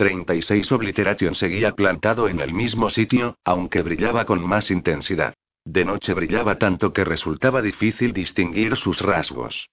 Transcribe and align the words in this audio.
36 0.00 0.72
Obliteration 0.72 1.34
seguía 1.34 1.72
plantado 1.72 2.26
en 2.26 2.40
el 2.40 2.54
mismo 2.54 2.88
sitio, 2.88 3.36
aunque 3.44 3.82
brillaba 3.82 4.24
con 4.24 4.42
más 4.42 4.70
intensidad. 4.70 5.34
De 5.66 5.84
noche 5.84 6.14
brillaba 6.14 6.56
tanto 6.56 6.94
que 6.94 7.04
resultaba 7.04 7.60
difícil 7.60 8.14
distinguir 8.14 8.76
sus 8.76 9.02
rasgos. 9.02 9.68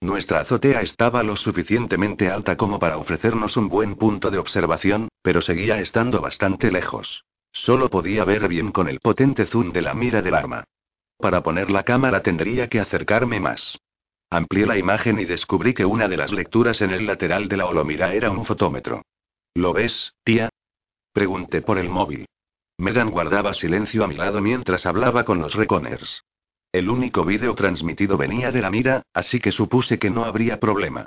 Nuestra 0.00 0.38
azotea 0.38 0.82
estaba 0.82 1.24
lo 1.24 1.34
suficientemente 1.34 2.30
alta 2.30 2.56
como 2.56 2.78
para 2.78 2.96
ofrecernos 2.96 3.56
un 3.56 3.68
buen 3.68 3.96
punto 3.96 4.30
de 4.30 4.38
observación, 4.38 5.08
pero 5.20 5.42
seguía 5.42 5.80
estando 5.80 6.20
bastante 6.20 6.70
lejos. 6.70 7.24
Solo 7.50 7.90
podía 7.90 8.22
ver 8.22 8.46
bien 8.46 8.70
con 8.70 8.88
el 8.88 9.00
potente 9.00 9.46
zoom 9.46 9.72
de 9.72 9.82
la 9.82 9.94
mira 9.94 10.22
del 10.22 10.36
arma. 10.36 10.62
Para 11.18 11.42
poner 11.42 11.72
la 11.72 11.82
cámara 11.82 12.22
tendría 12.22 12.68
que 12.68 12.78
acercarme 12.78 13.40
más. 13.40 13.80
Amplié 14.30 14.64
la 14.64 14.78
imagen 14.78 15.18
y 15.18 15.24
descubrí 15.24 15.74
que 15.74 15.84
una 15.84 16.06
de 16.06 16.18
las 16.18 16.30
lecturas 16.30 16.82
en 16.82 16.92
el 16.92 17.04
lateral 17.04 17.48
de 17.48 17.56
la 17.56 17.66
holomira 17.66 18.14
era 18.14 18.30
un 18.30 18.44
fotómetro. 18.44 19.02
¿Lo 19.54 19.72
ves, 19.72 20.14
tía? 20.24 20.48
Pregunté 21.12 21.62
por 21.62 21.78
el 21.78 21.88
móvil. 21.88 22.26
Megan 22.78 23.10
guardaba 23.10 23.54
silencio 23.54 24.04
a 24.04 24.08
mi 24.08 24.16
lado 24.16 24.40
mientras 24.40 24.86
hablaba 24.86 25.24
con 25.24 25.40
los 25.40 25.54
Reconers. 25.54 26.24
El 26.72 26.88
único 26.88 27.24
vídeo 27.24 27.54
transmitido 27.54 28.16
venía 28.16 28.50
de 28.50 28.62
la 28.62 28.70
mira, 28.70 29.02
así 29.12 29.40
que 29.40 29.52
supuse 29.52 29.98
que 29.98 30.10
no 30.10 30.24
habría 30.24 30.58
problema. 30.58 31.06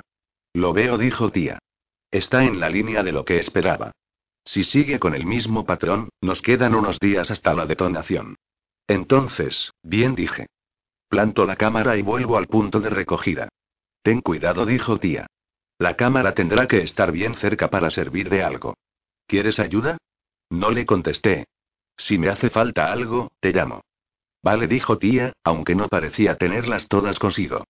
Lo 0.52 0.72
veo, 0.72 0.96
dijo 0.96 1.30
tía. 1.30 1.58
Está 2.10 2.44
en 2.44 2.60
la 2.60 2.70
línea 2.70 3.02
de 3.02 3.12
lo 3.12 3.24
que 3.24 3.38
esperaba. 3.38 3.92
Si 4.44 4.62
sigue 4.62 5.00
con 5.00 5.14
el 5.14 5.26
mismo 5.26 5.66
patrón, 5.66 6.08
nos 6.20 6.40
quedan 6.40 6.76
unos 6.76 7.00
días 7.00 7.32
hasta 7.32 7.52
la 7.52 7.66
detonación. 7.66 8.36
Entonces, 8.86 9.72
bien 9.82 10.14
dije. 10.14 10.46
Planto 11.08 11.46
la 11.46 11.56
cámara 11.56 11.96
y 11.96 12.02
vuelvo 12.02 12.36
al 12.36 12.46
punto 12.46 12.80
de 12.80 12.90
recogida. 12.90 13.48
Ten 14.02 14.20
cuidado, 14.20 14.64
dijo 14.66 14.98
tía. 14.98 15.26
La 15.78 15.96
cámara 15.96 16.34
tendrá 16.34 16.66
que 16.66 16.82
estar 16.82 17.12
bien 17.12 17.34
cerca 17.34 17.68
para 17.68 17.90
servir 17.90 18.30
de 18.30 18.42
algo. 18.42 18.74
¿Quieres 19.26 19.58
ayuda? 19.58 19.98
No 20.50 20.70
le 20.70 20.86
contesté. 20.86 21.46
Si 21.96 22.18
me 22.18 22.28
hace 22.28 22.50
falta 22.50 22.92
algo, 22.92 23.32
te 23.40 23.52
llamo. 23.52 23.82
Vale, 24.42 24.68
dijo 24.68 24.98
tía, 24.98 25.32
aunque 25.44 25.74
no 25.74 25.88
parecía 25.88 26.36
tenerlas 26.36 26.88
todas 26.88 27.18
consigo. 27.18 27.64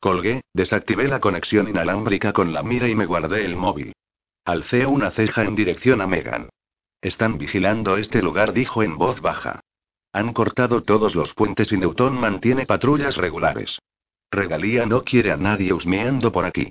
Colgué, 0.00 0.42
desactivé 0.52 1.08
la 1.08 1.20
conexión 1.20 1.68
inalámbrica 1.68 2.32
con 2.32 2.52
la 2.52 2.62
mira 2.62 2.88
y 2.88 2.94
me 2.94 3.06
guardé 3.06 3.44
el 3.44 3.56
móvil. 3.56 3.92
Alcé 4.44 4.86
una 4.86 5.10
ceja 5.10 5.44
en 5.44 5.54
dirección 5.54 6.00
a 6.00 6.06
Megan. 6.06 6.48
Están 7.00 7.38
vigilando 7.38 7.96
este 7.96 8.22
lugar, 8.22 8.52
dijo 8.52 8.82
en 8.82 8.96
voz 8.96 9.20
baja. 9.20 9.60
Han 10.12 10.32
cortado 10.32 10.82
todos 10.82 11.14
los 11.14 11.34
puentes 11.34 11.72
y 11.72 11.76
Newton 11.76 12.18
mantiene 12.18 12.66
patrullas 12.66 13.16
regulares. 13.16 13.78
Regalía 14.30 14.86
no 14.86 15.04
quiere 15.04 15.32
a 15.32 15.36
nadie 15.36 15.72
husmeando 15.72 16.32
por 16.32 16.44
aquí. 16.44 16.70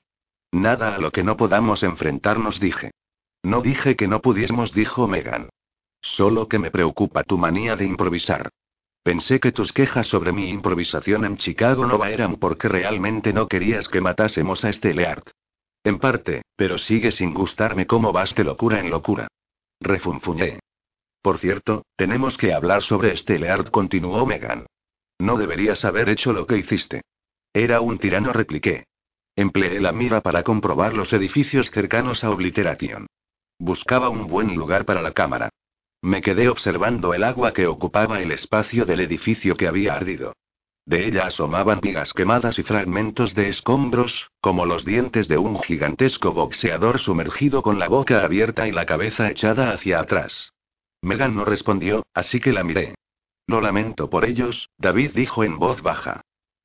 Nada 0.51 0.95
a 0.95 0.97
lo 0.99 1.11
que 1.11 1.23
no 1.23 1.37
podamos 1.37 1.83
enfrentarnos, 1.83 2.59
dije. 2.59 2.91
No 3.43 3.61
dije 3.61 3.95
que 3.95 4.07
no 4.07 4.21
pudiésemos, 4.21 4.73
dijo 4.73 5.07
Megan. 5.07 5.49
Solo 6.01 6.47
que 6.47 6.59
me 6.59 6.71
preocupa 6.71 7.23
tu 7.23 7.37
manía 7.37 7.75
de 7.75 7.85
improvisar. 7.85 8.49
Pensé 9.03 9.39
que 9.39 9.51
tus 9.51 9.71
quejas 9.71 10.07
sobre 10.07 10.33
mi 10.33 10.49
improvisación 10.49 11.25
en 11.25 11.37
Chicago 11.37 11.85
no 11.85 12.03
eran 12.03 12.35
porque 12.35 12.67
realmente 12.67 13.31
no 13.31 13.47
querías 13.47 13.87
que 13.87 14.01
matásemos 14.01 14.65
a 14.65 14.69
este 14.69 14.93
Leard. 14.93 15.23
En 15.83 15.99
parte, 15.99 16.41
pero 16.55 16.77
sigue 16.77 17.11
sin 17.11 17.33
gustarme 17.33 17.87
cómo 17.87 18.11
vas 18.11 18.35
de 18.35 18.43
locura 18.43 18.79
en 18.79 18.89
locura. 18.89 19.29
Refunfuñé. 19.79 20.59
Por 21.21 21.39
cierto, 21.39 21.83
tenemos 21.95 22.37
que 22.37 22.53
hablar 22.53 22.83
sobre 22.83 23.13
este 23.13 23.39
Leard, 23.39 23.69
continuó 23.69 24.25
Megan. 24.25 24.65
No 25.19 25.37
deberías 25.37 25.85
haber 25.85 26.09
hecho 26.09 26.33
lo 26.33 26.45
que 26.45 26.57
hiciste. 26.57 27.01
Era 27.53 27.81
un 27.81 27.97
tirano, 27.97 28.33
repliqué. 28.33 28.85
Empleé 29.37 29.79
la 29.79 29.91
mira 29.91 30.21
para 30.21 30.41
comprobar 30.41 30.95
los 30.95 31.13
edificios 31.13 31.69
cercanos 31.69 32.23
a 32.23 32.31
Obliteration. 32.31 33.05
Buscaba 33.59 34.09
un 34.09 34.25
buen 34.25 34.55
lugar 34.55 34.83
para 34.83 35.03
la 35.03 35.11
cámara. 35.11 35.49
Me 36.01 36.23
quedé 36.23 36.49
observando 36.49 37.13
el 37.13 37.23
agua 37.23 37.53
que 37.53 37.67
ocupaba 37.67 38.19
el 38.19 38.31
espacio 38.31 38.83
del 38.85 38.99
edificio 38.99 39.55
que 39.55 39.67
había 39.67 39.93
ardido. 39.93 40.33
De 40.87 41.05
ella 41.05 41.27
asomaban 41.27 41.81
vigas 41.81 42.13
quemadas 42.13 42.57
y 42.57 42.63
fragmentos 42.63 43.35
de 43.35 43.49
escombros, 43.49 44.31
como 44.41 44.65
los 44.65 44.85
dientes 44.85 45.27
de 45.27 45.37
un 45.37 45.59
gigantesco 45.59 46.31
boxeador 46.31 46.97
sumergido 46.97 47.61
con 47.61 47.77
la 47.77 47.89
boca 47.89 48.23
abierta 48.23 48.67
y 48.67 48.71
la 48.71 48.87
cabeza 48.87 49.29
echada 49.29 49.71
hacia 49.71 49.99
atrás. 49.99 50.53
Megan 51.03 51.35
no 51.35 51.45
respondió, 51.45 52.07
así 52.15 52.39
que 52.39 52.53
la 52.53 52.63
miré. 52.63 52.95
Lo 53.45 53.61
lamento 53.61 54.09
por 54.09 54.25
ellos, 54.25 54.69
David 54.79 55.11
dijo 55.13 55.43
en 55.43 55.59
voz 55.59 55.83
baja. 55.83 56.21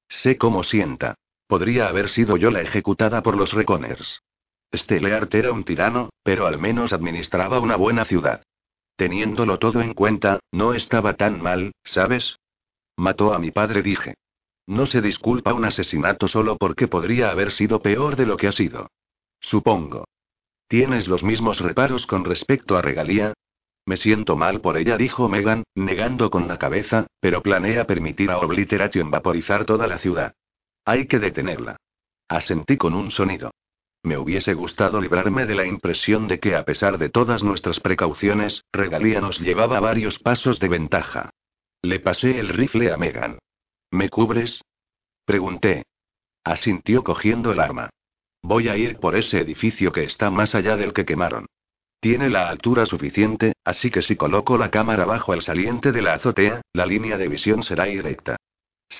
Sé 0.08 0.38
cómo 0.38 0.64
sienta. 0.64 1.16
Podría 1.46 1.88
haber 1.88 2.08
sido 2.08 2.36
yo 2.36 2.50
la 2.50 2.62
ejecutada 2.62 3.22
por 3.22 3.36
los 3.36 3.52
Reconers. 3.52 4.22
Steleart 4.74 5.34
era 5.34 5.52
un 5.52 5.64
tirano, 5.64 6.10
pero 6.22 6.46
al 6.46 6.58
menos 6.58 6.92
administraba 6.92 7.60
una 7.60 7.76
buena 7.76 8.04
ciudad. 8.04 8.42
Teniéndolo 8.96 9.58
todo 9.58 9.82
en 9.82 9.94
cuenta, 9.94 10.40
no 10.50 10.74
estaba 10.74 11.14
tan 11.14 11.42
mal, 11.42 11.72
¿sabes? 11.84 12.38
Mató 12.96 13.34
a 13.34 13.38
mi 13.38 13.50
padre, 13.50 13.82
dije. 13.82 14.14
No 14.66 14.86
se 14.86 15.00
disculpa 15.00 15.54
un 15.54 15.64
asesinato 15.64 16.28
solo 16.28 16.56
porque 16.56 16.88
podría 16.88 17.30
haber 17.30 17.52
sido 17.52 17.82
peor 17.82 18.16
de 18.16 18.26
lo 18.26 18.36
que 18.36 18.48
ha 18.48 18.52
sido. 18.52 18.88
Supongo. 19.40 20.04
¿Tienes 20.68 21.08
los 21.08 21.22
mismos 21.22 21.60
reparos 21.60 22.06
con 22.06 22.24
respecto 22.24 22.76
a 22.76 22.82
regalía? 22.82 23.34
Me 23.84 23.96
siento 23.96 24.36
mal 24.36 24.60
por 24.60 24.76
ella, 24.78 24.96
dijo 24.96 25.28
Megan, 25.28 25.64
negando 25.74 26.30
con 26.30 26.46
la 26.46 26.58
cabeza, 26.58 27.08
pero 27.20 27.42
planea 27.42 27.86
permitir 27.86 28.30
a 28.30 28.38
Obliteration 28.38 29.10
vaporizar 29.10 29.64
toda 29.64 29.88
la 29.88 29.98
ciudad. 29.98 30.34
Hay 30.84 31.06
que 31.06 31.18
detenerla. 31.18 31.76
Asentí 32.28 32.76
con 32.76 32.94
un 32.94 33.10
sonido. 33.10 33.50
Me 34.04 34.18
hubiese 34.18 34.54
gustado 34.54 35.00
librarme 35.00 35.46
de 35.46 35.54
la 35.54 35.64
impresión 35.64 36.26
de 36.26 36.40
que 36.40 36.56
a 36.56 36.64
pesar 36.64 36.98
de 36.98 37.08
todas 37.08 37.44
nuestras 37.44 37.78
precauciones, 37.78 38.64
Regalía 38.72 39.20
nos 39.20 39.38
llevaba 39.38 39.78
varios 39.78 40.18
pasos 40.18 40.58
de 40.58 40.68
ventaja. 40.68 41.30
Le 41.82 42.00
pasé 42.00 42.40
el 42.40 42.48
rifle 42.48 42.92
a 42.92 42.96
Megan. 42.96 43.38
¿Me 43.92 44.08
cubres? 44.08 44.62
Pregunté. 45.24 45.84
Asintió 46.42 47.04
cogiendo 47.04 47.52
el 47.52 47.60
arma. 47.60 47.90
Voy 48.42 48.68
a 48.68 48.76
ir 48.76 48.98
por 48.98 49.14
ese 49.14 49.40
edificio 49.40 49.92
que 49.92 50.02
está 50.02 50.30
más 50.30 50.56
allá 50.56 50.76
del 50.76 50.92
que 50.92 51.04
quemaron. 51.04 51.46
Tiene 52.00 52.28
la 52.28 52.48
altura 52.48 52.86
suficiente, 52.86 53.52
así 53.64 53.92
que 53.92 54.02
si 54.02 54.16
coloco 54.16 54.58
la 54.58 54.72
cámara 54.72 55.04
bajo 55.04 55.34
el 55.34 55.42
saliente 55.42 55.92
de 55.92 56.02
la 56.02 56.14
azotea, 56.14 56.62
la 56.72 56.86
línea 56.86 57.16
de 57.16 57.28
visión 57.28 57.62
será 57.62 57.84
directa. 57.84 58.36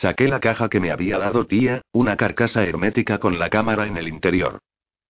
Saqué 0.01 0.27
la 0.27 0.41
caja 0.41 0.69
que 0.69 0.81
me 0.81 0.91
había 0.91 1.19
dado 1.19 1.47
tía, 1.47 1.83
una 1.93 2.17
carcasa 2.17 2.65
hermética 2.65 3.19
con 3.19 3.39
la 3.39 3.51
cámara 3.51 3.87
en 3.87 3.97
el 3.97 4.09
interior. 4.09 4.59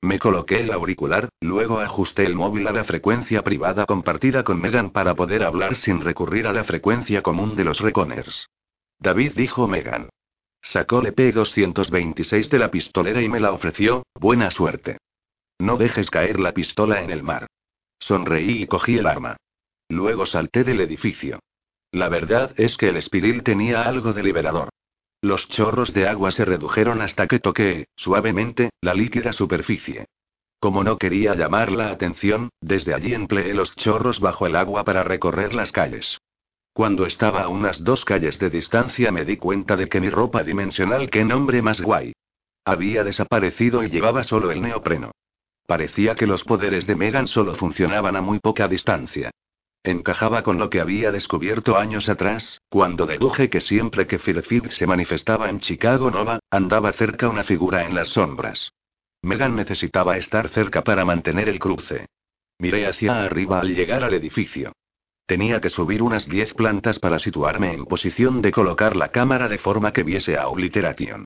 Me 0.03 0.19
coloqué 0.19 0.60
el 0.60 0.72
auricular, 0.72 1.28
luego 1.41 1.78
ajusté 1.78 2.26
el 2.26 2.34
móvil 2.34 2.66
a 2.66 2.72
la 2.72 2.84
frecuencia 2.84 3.42
privada 3.42 3.87
compartida 3.87 4.42
con 4.42 4.60
Megan 4.60 4.91
para 4.91 5.15
poder 5.15 5.44
hablar 5.44 5.76
sin 5.76 6.00
recurrir 6.00 6.47
a 6.47 6.53
la 6.53 6.65
frecuencia 6.65 7.22
común 7.22 7.54
de 7.54 7.65
los 7.65 7.81
Reconers. 7.81 8.48
David 8.98 9.32
dijo 9.37 9.69
Megan. 9.69 10.09
Sacó 10.60 11.00
el 11.00 11.15
P226 11.15 12.48
de 12.48 12.59
la 12.59 12.71
pistolera 12.71 13.22
y 13.22 13.28
me 13.28 13.41
la 13.41 13.53
ofreció, 13.53 14.04
buena 14.15 14.50
suerte. 14.50 14.98
No 15.59 15.76
dejes 15.76 16.10
caer 16.10 16.41
la 16.41 16.53
pistola 16.53 17.03
en 17.03 17.10
el 17.10 17.22
mar. 17.22 17.47
Sonreí 17.98 18.62
y 18.62 18.66
cogí 18.66 18.98
el 18.98 19.06
arma. 19.06 19.37
Luego 19.88 20.26
salté 20.26 20.65
del 20.65 20.81
edificio. 20.81 21.41
La 21.92 22.08
verdad 22.08 22.53
es 22.56 22.78
que 22.78 22.88
el 22.88 22.97
espiril 22.97 23.42
tenía 23.42 23.82
algo 23.82 24.14
de 24.14 24.22
liberador. 24.22 24.70
Los 25.20 25.47
chorros 25.48 25.92
de 25.92 26.08
agua 26.08 26.30
se 26.30 26.44
redujeron 26.44 27.03
hasta 27.03 27.26
que 27.26 27.38
toqué, 27.38 27.86
suavemente, 27.94 28.70
la 28.80 28.94
líquida 28.94 29.32
superficie. 29.32 30.06
Como 30.58 30.82
no 30.84 30.97
quería 30.97 31.34
llamar 31.34 31.70
la 31.70 31.91
atención, 31.91 32.48
desde 32.60 32.94
allí 32.94 33.12
empleé 33.12 33.53
los 33.53 33.76
chorros 33.76 34.20
bajo 34.20 34.47
el 34.47 34.56
agua 34.56 34.84
para 34.84 35.04
recorrer 35.04 35.54
las 35.54 35.70
calles. 35.70 36.19
Cuando 36.72 37.04
estaba 37.04 37.42
a 37.42 37.48
unas 37.48 37.84
dos 37.84 38.06
calles 38.06 38.38
de 38.38 38.48
distancia 38.48 39.12
me 39.12 39.26
di 39.26 39.36
cuenta 39.36 39.76
de 39.76 39.88
que 39.88 40.00
mi 40.00 40.09
ropa 40.09 40.42
dimensional, 40.42 41.10
qué 41.10 41.24
nombre 41.24 41.60
más 41.60 41.82
guay. 41.82 42.14
Había 42.64 43.04
desaparecido 43.04 43.82
y 43.84 43.91
llevaba 43.91 44.24
solo 44.24 44.50
el 44.50 44.62
neopreno. 44.62 45.10
Parecía 45.66 46.14
que 46.14 46.26
los 46.26 46.42
poderes 46.44 46.86
de 46.86 46.97
Megan 46.97 47.26
solo 47.26 47.54
funcionaban 47.54 48.16
a 48.16 48.22
muy 48.22 48.38
poca 48.38 48.66
distancia. 48.66 49.30
Encajaba 49.84 50.44
con 50.44 50.58
lo 50.58 50.70
que 50.70 50.80
había 50.80 51.10
descubierto 51.10 51.76
años 51.76 52.08
atrás, 52.08 52.60
cuando 52.68 53.04
deduje 53.04 53.50
que 53.50 53.60
siempre 53.60 54.06
que 54.06 54.20
Firfid 54.20 54.66
se 54.66 54.86
manifestaba 54.86 55.50
en 55.50 55.58
Chicago 55.58 56.10
Nova, 56.10 56.38
andaba 56.50 56.92
cerca 56.92 57.28
una 57.28 57.42
figura 57.42 57.84
en 57.84 57.96
las 57.96 58.08
sombras. 58.08 58.72
Megan 59.22 59.56
necesitaba 59.56 60.16
estar 60.18 60.48
cerca 60.50 60.82
para 60.82 61.04
mantener 61.04 61.48
el 61.48 61.58
cruce. 61.58 62.06
Miré 62.58 62.86
hacia 62.86 63.24
arriba 63.24 63.60
al 63.60 63.74
llegar 63.74 64.04
al 64.04 64.14
edificio. 64.14 64.72
Tenía 65.26 65.60
que 65.60 65.70
subir 65.70 66.02
unas 66.02 66.28
diez 66.28 66.54
plantas 66.54 67.00
para 67.00 67.18
situarme 67.18 67.72
en 67.72 67.86
posición 67.86 68.40
de 68.40 68.52
colocar 68.52 68.94
la 68.94 69.08
cámara 69.08 69.48
de 69.48 69.58
forma 69.58 69.92
que 69.92 70.04
viese 70.04 70.36
a 70.36 70.46
obliteración. 70.46 71.24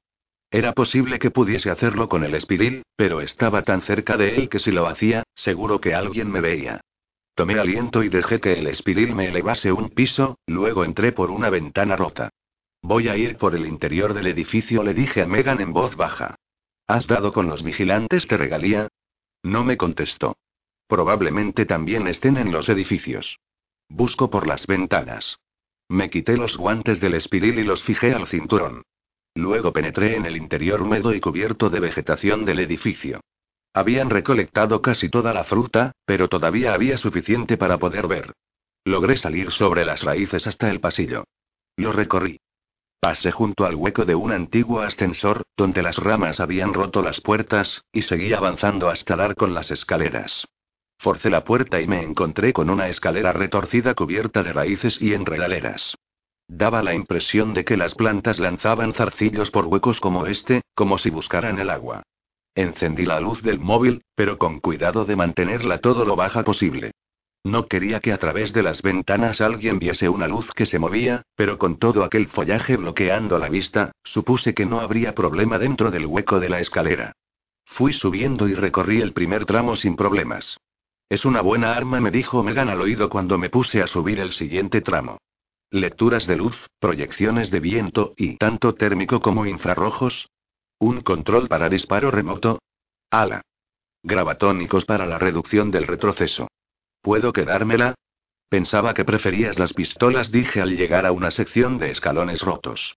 Era 0.51 0.73
posible 0.73 1.19
que 1.19 1.31
pudiese 1.31 1.71
hacerlo 1.71 2.09
con 2.09 2.25
el 2.25 2.35
espiril, 2.35 2.85
pero 2.97 3.21
estaba 3.21 3.63
tan 3.63 3.83
cerca 3.83 4.17
de 4.17 4.37
él 4.37 4.49
que 4.49 4.61
si 4.61 4.71
lo 4.71 4.87
hacía, 4.87 5.25
seguro 5.35 5.81
que 5.81 5.95
alguien 5.95 6.31
me 6.31 6.41
veía. 6.41 6.81
Tomé 7.37 7.59
aliento 7.59 8.03
y 8.03 8.09
dejé 8.09 8.41
que 8.41 8.55
el 8.55 8.67
espiril 8.67 9.15
me 9.15 9.29
elevase 9.29 9.71
un 9.71 9.91
piso, 9.91 10.39
luego 10.47 10.85
entré 10.85 11.13
por 11.13 11.31
una 11.31 11.51
ventana 11.51 11.95
rota. 11.95 12.31
Voy 12.81 13.09
a 13.09 13.17
ir 13.19 13.37
por 13.37 13.55
el 13.55 13.67
interior 13.67 14.15
del 14.15 14.29
edificio, 14.29 14.83
le 14.83 14.95
dije 14.95 15.21
a 15.21 15.27
Megan 15.27 15.61
en 15.61 15.75
voz 15.75 15.97
baja. 15.97 16.37
¿Has 16.87 17.07
dado 17.07 17.35
con 17.35 17.47
los 17.47 17.63
vigilantes 17.63 18.27
de 18.27 18.39
regalía? 18.39 18.89
No 19.43 19.65
me 19.65 19.77
contestó. 19.77 20.39
Probablemente 20.89 21.67
también 21.67 22.07
estén 22.07 22.39
en 22.39 22.53
los 22.53 22.71
edificios. 22.71 23.39
Busco 23.91 24.31
por 24.31 24.47
las 24.47 24.67
ventanas. 24.67 25.39
Me 25.91 26.09
quité 26.09 26.39
los 26.39 26.57
guantes 26.57 27.01
del 27.01 27.15
espiril 27.15 27.59
y 27.59 27.65
los 27.65 27.83
fijé 27.85 28.15
al 28.15 28.29
cinturón. 28.29 28.83
Luego 29.35 29.75
penetré 29.75 30.17
en 30.17 30.25
el 30.25 30.39
interior 30.39 30.81
húmedo 30.81 31.13
y 31.13 31.21
cubierto 31.21 31.69
de 31.69 31.81
vegetación 31.81 32.47
del 32.47 32.61
edificio. 32.61 33.21
Habían 33.77 34.09
recolectado 34.09 34.81
casi 34.81 35.11
toda 35.11 35.35
la 35.35 35.45
fruta, 35.45 35.93
pero 36.07 36.29
todavía 36.29 36.73
había 36.73 36.97
suficiente 36.97 37.59
para 37.59 37.77
poder 37.77 38.07
ver. 38.07 38.33
Logré 38.87 39.19
salir 39.19 39.53
sobre 39.53 39.85
las 39.85 40.03
raíces 40.03 40.47
hasta 40.47 40.71
el 40.71 40.81
pasillo. 40.81 41.25
Lo 41.77 41.93
recorrí. 41.93 42.41
Pasé 43.01 43.33
junto 43.33 43.67
al 43.67 43.75
hueco 43.75 44.07
de 44.07 44.15
un 44.15 44.33
antiguo 44.33 44.81
ascensor, 44.81 45.43
donde 45.59 45.83
las 45.83 45.99
ramas 45.99 46.41
habían 46.41 46.73
roto 46.73 47.03
las 47.03 47.21
puertas, 47.21 47.83
y 47.93 48.01
seguí 48.01 48.33
avanzando 48.33 48.89
hasta 48.89 49.15
dar 49.15 49.35
con 49.35 49.53
las 49.53 49.71
escaleras. 49.71 50.47
Forcé 50.99 51.29
la 51.29 51.45
puerta 51.45 51.79
y 51.79 51.87
me 51.87 52.03
encontré 52.03 52.55
con 52.55 52.71
una 52.71 52.89
escalera 52.89 53.35
retorcida 53.35 53.93
cubierta 53.93 54.43
de 54.43 54.55
raíces 54.55 55.03
y 55.03 55.13
enredaleras. 55.13 55.95
Daba 56.49 56.83
la 56.83 56.95
impresión 56.95 57.53
de 57.53 57.67
que 57.67 57.77
las 57.77 57.95
plantas 57.95 58.39
lanzaban 58.39 58.95
zarcillos 58.95 59.51
por 59.51 59.67
huecos 59.67 60.01
como 60.01 60.25
este, 60.25 60.63
como 60.75 60.97
si 60.97 61.11
buscaran 61.11 61.59
el 61.59 61.69
agua. 61.69 62.05
Encendí 62.57 63.05
la 63.05 63.21
luz 63.21 63.43
del 63.43 63.61
móvil, 63.61 64.03
pero 64.15 64.39
con 64.39 64.61
cuidado 64.61 65.05
de 65.05 65.15
mantenerla 65.15 65.79
todo 65.79 66.07
lo 66.07 66.17
baja 66.17 66.43
posible. 66.43 66.93
No 67.45 67.67
quería 67.67 68.01
que 68.01 68.15
a 68.15 68.19
través 68.19 68.55
de 68.55 68.63
las 68.63 68.81
ventanas 68.81 69.43
alguien 69.43 69.79
viese 69.79 70.09
una 70.09 70.27
luz 70.27 70.51
que 70.53 70.65
se 70.65 70.79
movía, 70.79 71.23
pero 71.37 71.59
con 71.59 71.79
todo 71.79 72.03
aquel 72.03 72.29
follaje 72.29 72.79
bloqueando 72.79 73.39
la 73.39 73.51
vista, 73.51 73.93
supuse 74.03 74.55
que 74.55 74.65
no 74.65 74.81
habría 74.81 75.15
problema 75.15 75.59
dentro 75.59 75.91
del 75.91 76.07
hueco 76.07 76.41
de 76.41 76.49
la 76.49 76.59
escalera. 76.59 77.13
Fui 77.67 77.93
subiendo 77.93 78.49
y 78.49 78.55
recorrí 78.55 79.03
el 79.03 79.13
primer 79.13 79.45
tramo 79.45 79.77
sin 79.77 79.95
problemas. 79.95 80.59
Es 81.11 81.27
una 81.27 81.43
buena 81.43 81.77
arma, 81.77 82.01
me 82.01 82.11
dijo 82.11 82.43
Megan 82.43 82.71
al 82.71 82.81
oído 82.81 83.11
cuando 83.11 83.37
me 83.37 83.51
puse 83.51 83.83
a 83.83 83.87
subir 83.87 84.19
el 84.19 84.33
siguiente 84.33 84.81
tramo. 84.81 85.19
Lecturas 85.71 86.27
de 86.27 86.37
luz, 86.37 86.69
proyecciones 86.79 87.51
de 87.51 87.61
viento 87.61 88.15
y 88.17 88.39
tanto 88.39 88.75
térmico 88.75 89.21
como 89.21 89.45
infrarrojos, 89.45 90.31
un 90.79 91.01
control 91.01 91.49
para 91.49 91.69
disparo 91.69 92.11
remoto. 92.11 92.61
Ala. 93.11 93.43
Gravatónicos 94.03 94.85
para 94.85 95.07
la 95.07 95.19
reducción 95.19 95.71
del 95.71 95.87
retroceso. 95.87 96.49
¿Puedo 97.01 97.33
quedármela? 97.33 97.95
Pensaba 98.49 98.95
que 98.95 99.05
preferías 99.05 99.59
las 99.59 99.73
pistolas, 99.73 100.31
dije 100.31 100.61
al 100.61 100.77
llegar 100.77 101.07
a 101.07 101.13
una 101.13 101.31
sección 101.31 101.79
de 101.79 101.91
escalones 101.91 102.43
rotos. 102.43 102.97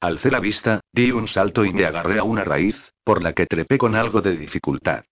Alcé 0.00 0.30
la 0.30 0.40
vista, 0.40 0.80
di 0.92 1.12
un 1.12 1.28
salto 1.28 1.64
y 1.64 1.72
me 1.72 1.84
agarré 1.84 2.18
a 2.18 2.24
una 2.24 2.44
raíz, 2.44 2.76
por 3.04 3.22
la 3.22 3.32
que 3.32 3.46
trepé 3.46 3.78
con 3.78 3.94
algo 3.94 4.20
de 4.20 4.36
dificultad. 4.36 5.04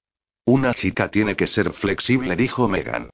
Una 0.45 0.75
chica 0.75 1.11
tiene 1.11 1.37
que 1.37 1.47
ser 1.47 1.73
flexible, 1.73 2.37
dijo 2.37 2.69
Megan. 2.69 3.11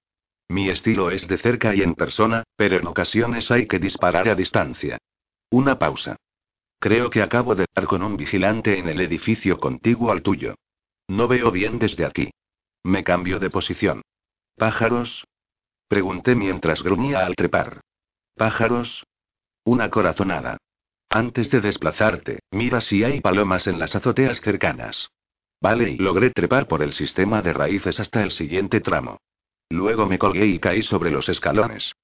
Mi 0.49 0.69
estilo 0.71 1.11
es 1.11 1.27
de 1.29 1.39
cerca 1.39 1.75
y 1.75 1.83
en 1.83 1.95
persona, 1.95 2.45
pero 2.57 2.77
en 2.79 2.87
ocasiones 2.87 3.51
hay 3.51 3.67
que 3.67 3.79
disparar 3.79 4.29
a 4.29 4.35
distancia. 4.35 4.99
Una 5.51 5.79
pausa. 5.79 6.17
Creo 6.85 7.09
que 7.09 7.23
acabo 7.23 7.55
de 7.55 7.65
estar 7.65 7.87
con 7.87 8.03
un 8.03 8.19
vigilante 8.19 8.79
en 8.79 8.91
el 8.91 9.01
edificio 9.01 9.57
contiguo 9.57 10.13
al 10.13 10.21
tuyo. 10.21 10.57
No 11.09 11.29
veo 11.29 11.51
bien 11.51 11.79
desde 11.79 12.05
aquí. 12.05 12.31
Me 12.83 13.03
cambio 13.03 13.39
de 13.39 13.49
posición. 13.49 14.03
¿Pájaros? 14.55 15.25
Pregunté 15.89 16.35
mientras 16.35 16.83
gruñía 16.83 17.25
al 17.25 17.37
trepar. 17.37 17.81
¿Pájaros? 18.35 19.03
Una 19.65 19.89
corazonada. 19.89 20.59
Antes 21.09 21.51
de 21.51 21.63
desplazarte, 21.63 22.41
mira 22.51 22.83
si 22.83 23.03
hay 23.03 23.23
palomas 23.23 23.67
en 23.67 23.79
las 23.79 23.97
azoteas 23.97 24.43
cercanas. 24.43 25.09
Vale, 25.63 25.93
y 25.93 25.97
logré 25.97 26.33
trepar 26.33 26.69
por 26.69 26.83
el 26.83 26.93
sistema 26.93 27.41
de 27.41 27.55
raíces 27.55 27.99
hasta 27.99 28.23
el 28.23 28.31
siguiente 28.31 28.83
tramo. 28.83 29.17
Luego 29.71 30.05
me 30.05 30.19
colgué 30.19 30.45
y 30.45 30.59
caí 30.59 30.83
sobre 30.83 31.11
los 31.11 31.31
escalones. 31.31 31.95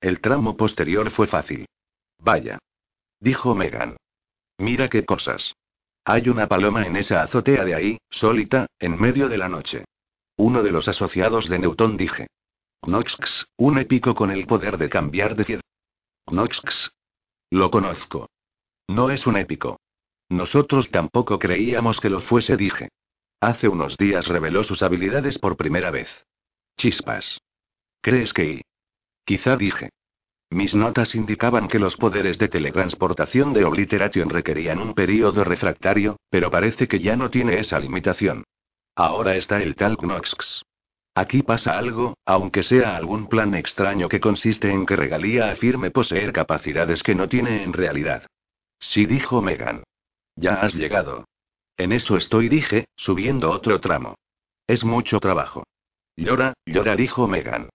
El 0.00 0.22
tramo 0.22 0.56
posterior 0.56 1.10
fue 1.10 1.26
fácil. 1.26 1.66
Vaya. 2.18 2.58
Dijo 3.20 3.54
Megan. 3.54 3.98
Mira 4.60 4.90
qué 4.90 5.06
cosas. 5.06 5.56
Hay 6.04 6.28
una 6.28 6.46
paloma 6.46 6.86
en 6.86 6.96
esa 6.96 7.22
azotea 7.22 7.64
de 7.64 7.74
ahí, 7.74 7.98
sólita, 8.10 8.66
en 8.78 9.00
medio 9.00 9.30
de 9.30 9.38
la 9.38 9.48
noche. 9.48 9.86
Uno 10.36 10.62
de 10.62 10.70
los 10.70 10.86
asociados 10.86 11.48
de 11.48 11.58
Newton 11.58 11.96
dije. 11.96 12.26
Knoxx, 12.82 13.46
un 13.56 13.78
épico 13.78 14.14
con 14.14 14.30
el 14.30 14.46
poder 14.46 14.76
de 14.76 14.90
cambiar 14.90 15.34
de 15.34 15.44
ciudad. 15.44 15.62
Knoxx. 16.26 16.90
Lo 17.50 17.70
conozco. 17.70 18.28
No 18.86 19.10
es 19.10 19.26
un 19.26 19.38
épico. 19.38 19.80
Nosotros 20.28 20.90
tampoco 20.90 21.38
creíamos 21.38 21.98
que 21.98 22.10
lo 22.10 22.20
fuese, 22.20 22.58
dije. 22.58 22.90
Hace 23.40 23.66
unos 23.66 23.96
días 23.96 24.28
reveló 24.28 24.62
sus 24.62 24.82
habilidades 24.82 25.38
por 25.38 25.56
primera 25.56 25.90
vez. 25.90 26.08
Chispas. 26.76 27.40
¿Crees 28.02 28.34
que... 28.34 28.60
Quizá 29.24 29.56
dije. 29.56 29.88
Mis 30.50 30.74
notas 30.74 31.14
indicaban 31.14 31.68
que 31.68 31.78
los 31.78 31.96
poderes 31.96 32.36
de 32.38 32.48
teletransportación 32.48 33.52
de 33.52 33.64
Obliteration 33.64 34.28
requerían 34.28 34.80
un 34.80 34.94
período 34.94 35.44
refractario, 35.44 36.16
pero 36.28 36.50
parece 36.50 36.88
que 36.88 36.98
ya 36.98 37.16
no 37.16 37.30
tiene 37.30 37.60
esa 37.60 37.78
limitación. 37.78 38.42
Ahora 38.96 39.36
está 39.36 39.62
el 39.62 39.76
tal 39.76 39.96
Knox. 39.96 40.64
Aquí 41.14 41.42
pasa 41.42 41.78
algo, 41.78 42.14
aunque 42.24 42.64
sea 42.64 42.96
algún 42.96 43.28
plan 43.28 43.54
extraño 43.54 44.08
que 44.08 44.20
consiste 44.20 44.70
en 44.70 44.86
que 44.86 44.96
Regalía 44.96 45.52
afirme 45.52 45.90
poseer 45.92 46.32
capacidades 46.32 47.02
que 47.02 47.14
no 47.14 47.28
tiene 47.28 47.62
en 47.62 47.72
realidad. 47.72 48.26
Sí 48.80 49.06
dijo 49.06 49.42
Megan. 49.42 49.84
Ya 50.34 50.54
has 50.54 50.74
llegado. 50.74 51.26
En 51.76 51.92
eso 51.92 52.16
estoy, 52.16 52.48
dije, 52.48 52.86
subiendo 52.96 53.50
otro 53.50 53.80
tramo. 53.80 54.16
Es 54.66 54.84
mucho 54.84 55.20
trabajo. 55.20 55.64
Llora, 56.16 56.54
llora, 56.66 56.96
dijo 56.96 57.28
Megan. 57.28 57.68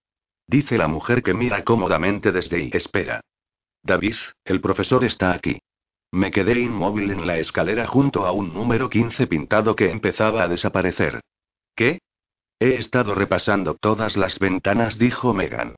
Dice 0.47 0.77
la 0.77 0.87
mujer 0.87 1.23
que 1.23 1.33
mira 1.33 1.63
cómodamente 1.63 2.31
desde 2.31 2.61
y 2.61 2.71
espera. 2.73 3.21
David, 3.83 4.15
el 4.43 4.61
profesor 4.61 5.03
está 5.03 5.33
aquí. 5.33 5.59
Me 6.11 6.31
quedé 6.31 6.59
inmóvil 6.59 7.11
en 7.11 7.27
la 7.27 7.37
escalera 7.37 7.87
junto 7.87 8.25
a 8.25 8.31
un 8.31 8.53
número 8.53 8.89
15 8.89 9.27
pintado 9.27 9.75
que 9.75 9.91
empezaba 9.91 10.43
a 10.43 10.47
desaparecer. 10.47 11.21
¿Qué? 11.75 11.99
He 12.59 12.75
estado 12.75 13.15
repasando 13.15 13.75
todas 13.75 14.15
las 14.15 14.39
ventanas, 14.39 14.97
dijo 14.97 15.33
Megan. 15.33 15.75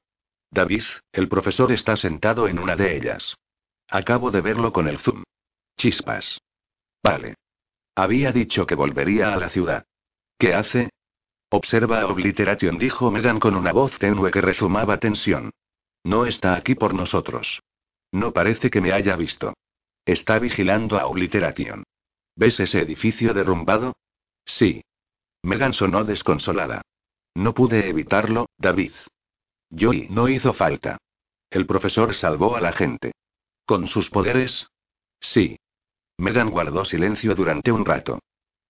David, 0.51 0.83
el 1.11 1.27
profesor 1.27 1.71
está 1.71 1.95
sentado 1.95 2.47
en 2.47 2.59
una 2.59 2.75
de 2.75 2.95
ellas. 2.95 3.35
Acabo 3.89 4.31
de 4.31 4.41
verlo 4.41 4.71
con 4.71 4.87
el 4.87 4.99
zoom. 4.99 5.23
Chispas. 5.77 6.39
Vale. 7.03 7.35
Había 7.95 8.31
dicho 8.31 8.65
que 8.65 8.75
volvería 8.75 9.33
a 9.33 9.37
la 9.37 9.49
ciudad. 9.49 9.85
¿Qué 10.37 10.53
hace? 10.53 10.89
Observa 11.49 12.05
Obliteration, 12.05 12.77
dijo 12.77 13.09
Megan 13.09 13.39
con 13.39 13.55
una 13.55 13.71
voz 13.71 13.97
tenue 13.99 14.31
que 14.31 14.41
resumaba 14.41 14.99
tensión. 14.99 15.51
No 16.04 16.25
está 16.25 16.56
aquí 16.56 16.75
por 16.75 16.94
nosotros. 16.94 17.61
No 18.11 18.33
parece 18.33 18.69
que 18.69 18.81
me 18.81 18.92
haya 18.92 19.16
visto. 19.16 19.54
Está 20.06 20.39
vigilando 20.39 20.97
a 20.97 21.07
Obliteration. 21.07 21.83
¿Ves 22.35 22.59
ese 22.59 22.81
edificio 22.81 23.33
derrumbado? 23.33 23.95
Sí. 24.45 24.83
Megan 25.44 25.73
sonó 25.73 26.04
desconsolada. 26.04 26.81
No 27.33 27.54
pude 27.54 27.87
evitarlo, 27.89 28.47
David. 28.57 28.94
Joy 29.69 30.07
no 30.09 30.27
hizo 30.27 30.54
falta. 30.54 30.97
El 31.49 31.66
profesor 31.66 32.13
salvó 32.13 32.56
a 32.56 32.61
la 32.61 32.73
gente. 32.73 33.13
¿Con 33.66 33.87
sus 33.87 34.09
poderes? 34.09 34.68
Sí. 35.19 35.57
Megan 36.18 36.49
guardó 36.49 36.83
silencio 36.85 37.35
durante 37.35 37.71
un 37.71 37.85
rato. 37.85 38.19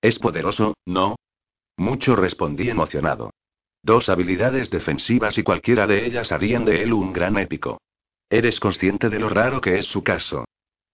Es 0.02 0.20
poderoso, 0.20 0.76
¿no? 0.86 1.16
Mucho 1.78 2.16
respondí 2.16 2.70
emocionado. 2.70 3.32
Dos 3.84 4.10
habilidades 4.10 4.70
defensivas 4.70 5.38
y 5.38 5.44
cualquiera 5.44 5.88
de 5.88 6.06
ellas 6.06 6.32
harían 6.32 6.66
de 6.66 6.84
él 6.84 6.92
un 6.92 7.14
gran 7.14 7.38
épico. 7.38 7.80
Eres 8.30 8.60
consciente 8.60 9.10
de 9.10 9.20
lo 9.20 9.30
raro 9.30 9.62
que 9.62 9.78
es 9.78 9.86
su 9.86 10.04
caso. 10.04 10.46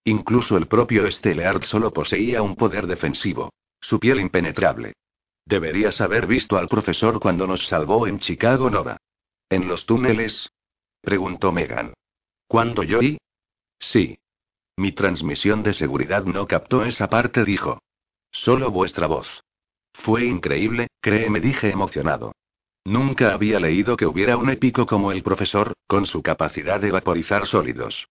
Incluso 0.04 0.56
el 0.56 0.66
propio 0.66 1.10
Stellard 1.10 1.64
solo 1.64 1.92
poseía 1.92 2.42
un 2.42 2.54
poder 2.56 2.86
defensivo. 2.86 3.50
Su 3.80 3.98
piel 3.98 4.20
impenetrable. 4.20 4.92
Deberías 5.46 6.00
haber 6.00 6.26
visto 6.26 6.56
al 6.56 6.68
profesor 6.68 7.18
cuando 7.20 7.46
nos 7.46 7.66
salvó 7.66 8.06
en 8.06 8.18
Chicago 8.18 8.70
Nova. 8.70 8.98
¿En 9.48 9.68
los 9.68 9.86
túneles? 9.86 10.50
Preguntó 11.00 11.52
Megan. 11.52 11.94
¿Cuándo 12.46 12.82
yo 12.82 13.02
y? 13.02 13.18
Sí. 13.78 14.18
Mi 14.76 14.92
transmisión 14.92 15.62
de 15.62 15.72
seguridad 15.72 16.24
no 16.24 16.46
captó 16.46 16.84
esa 16.84 17.08
parte, 17.08 17.44
dijo. 17.44 17.80
Solo 18.30 18.70
vuestra 18.70 19.06
voz. 19.06 19.43
Fue 19.94 20.26
increíble, 20.26 20.88
créeme, 21.00 21.40
dije 21.40 21.70
emocionado. 21.70 22.32
Nunca 22.84 23.32
había 23.32 23.58
leído 23.58 23.96
que 23.96 24.06
hubiera 24.06 24.36
un 24.36 24.50
épico 24.50 24.84
como 24.84 25.10
el 25.12 25.22
profesor, 25.22 25.72
con 25.86 26.04
su 26.04 26.22
capacidad 26.22 26.80
de 26.80 26.90
vaporizar 26.90 27.46
sólidos. 27.46 28.06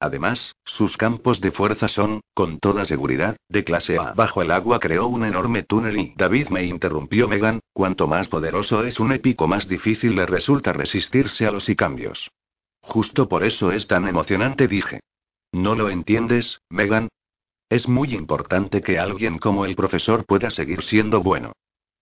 Además, 0.00 0.54
sus 0.64 0.96
campos 0.96 1.40
de 1.40 1.52
fuerza 1.52 1.88
son, 1.88 2.20
con 2.34 2.58
toda 2.58 2.84
seguridad, 2.84 3.36
de 3.48 3.64
clase 3.64 3.96
A. 3.98 4.12
Bajo 4.12 4.42
el 4.42 4.50
agua 4.50 4.78
creó 4.78 5.06
un 5.06 5.24
enorme 5.24 5.62
túnel 5.62 5.96
y 5.98 6.14
David 6.16 6.48
me 6.48 6.64
interrumpió 6.64 7.28
Megan, 7.28 7.60
cuanto 7.72 8.06
más 8.06 8.28
poderoso 8.28 8.84
es 8.84 9.00
un 9.00 9.12
épico 9.12 9.46
más 9.46 9.68
difícil 9.68 10.16
le 10.16 10.26
resulta 10.26 10.72
resistirse 10.72 11.46
a 11.46 11.50
los 11.50 11.68
y 11.68 11.76
cambios. 11.76 12.30
Justo 12.80 13.28
por 13.28 13.44
eso 13.44 13.72
es 13.72 13.86
tan 13.86 14.06
emocionante, 14.06 14.68
dije. 14.68 15.00
¿No 15.52 15.74
lo 15.74 15.88
entiendes, 15.88 16.60
Megan? 16.68 17.08
Es 17.68 17.88
muy 17.88 18.14
importante 18.14 18.80
que 18.80 18.98
alguien 18.98 19.38
como 19.38 19.64
el 19.64 19.74
profesor 19.74 20.24
pueda 20.24 20.50
seguir 20.50 20.82
siendo 20.82 21.20
bueno. 21.20 21.52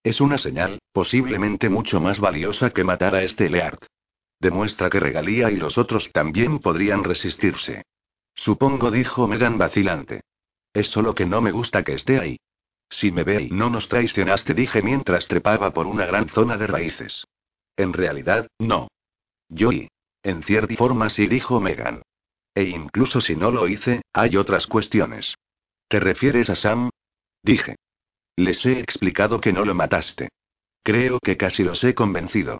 Es 0.02 0.21
una 0.21 0.37
señal, 0.37 0.80
posiblemente 0.92 1.71
mucho 1.71 2.00
más 2.00 2.21
valiosa 2.21 2.71
que 2.71 2.85
matar 2.85 3.14
a 3.14 3.23
este 3.23 3.49
Leart. 3.49 3.87
Demuestra 4.38 4.90
que 4.90 5.00
Regalía 5.00 5.50
y 5.50 5.56
los 5.56 5.78
otros 5.78 6.12
también 6.12 6.59
podrían 6.59 7.02
resistirse. 7.02 7.85
Supongo, 8.35 8.90
dijo 8.90 9.26
Megan 9.26 9.56
vacilante. 9.56 10.23
Es 10.75 10.88
solo 10.88 11.14
que 11.14 11.25
no 11.25 11.40
me 11.40 11.52
gusta 11.52 11.83
que 11.83 11.94
esté 11.94 12.18
ahí. 12.18 12.37
Si 12.90 13.11
me 13.11 13.25
ve 13.25 13.44
y 13.44 13.50
no 13.50 13.71
nos 13.71 13.88
traicionaste, 13.88 14.52
dije 14.52 14.83
mientras 14.83 15.28
trepaba 15.28 15.73
por 15.73 15.87
una 15.87 16.04
gran 16.04 16.28
zona 16.28 16.59
de 16.59 16.66
raíces. 16.66 17.25
En 17.76 17.94
realidad, 17.94 18.49
no. 18.59 18.88
Yo 19.49 19.73
y. 19.73 19.88
En 20.23 20.42
cierta 20.42 20.75
forma 20.76 21.09
sí, 21.09 21.26
dijo 21.26 21.61
Megan. 21.61 22.02
E 22.54 22.64
incluso 22.64 23.21
si 23.21 23.37
no 23.37 23.50
lo 23.50 23.66
hice, 23.66 24.02
hay 24.12 24.37
otras 24.37 24.66
cuestiones. 24.66 25.35
¿Te 25.88 26.00
refieres 26.00 26.50
a 26.50 26.57
Sam? 26.57 26.91
Dije. 27.43 27.76
Les 28.37 28.64
he 28.67 28.81
explicado 28.81 29.41
que 29.41 29.53
no 29.53 29.64
lo 29.64 29.75
mataste. 29.75 30.29
Creo 30.83 31.21
que 31.21 31.37
casi 31.37 31.62
los 31.62 31.83
he 31.85 31.95
convencido. 31.95 32.59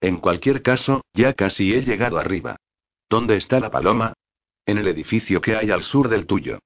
En 0.00 0.18
cualquier 0.18 0.62
caso, 0.62 1.02
ya 1.14 1.32
casi 1.32 1.74
he 1.74 1.82
llegado 1.82 2.18
arriba. 2.18 2.56
¿Dónde 3.08 3.36
está 3.36 3.58
la 3.58 3.70
paloma? 3.70 4.12
En 4.66 4.78
el 4.78 4.88
edificio 4.88 5.40
que 5.40 5.56
hay 5.56 5.70
al 5.70 5.82
sur 5.82 6.08
del 6.08 6.26
tuyo. 6.26 6.58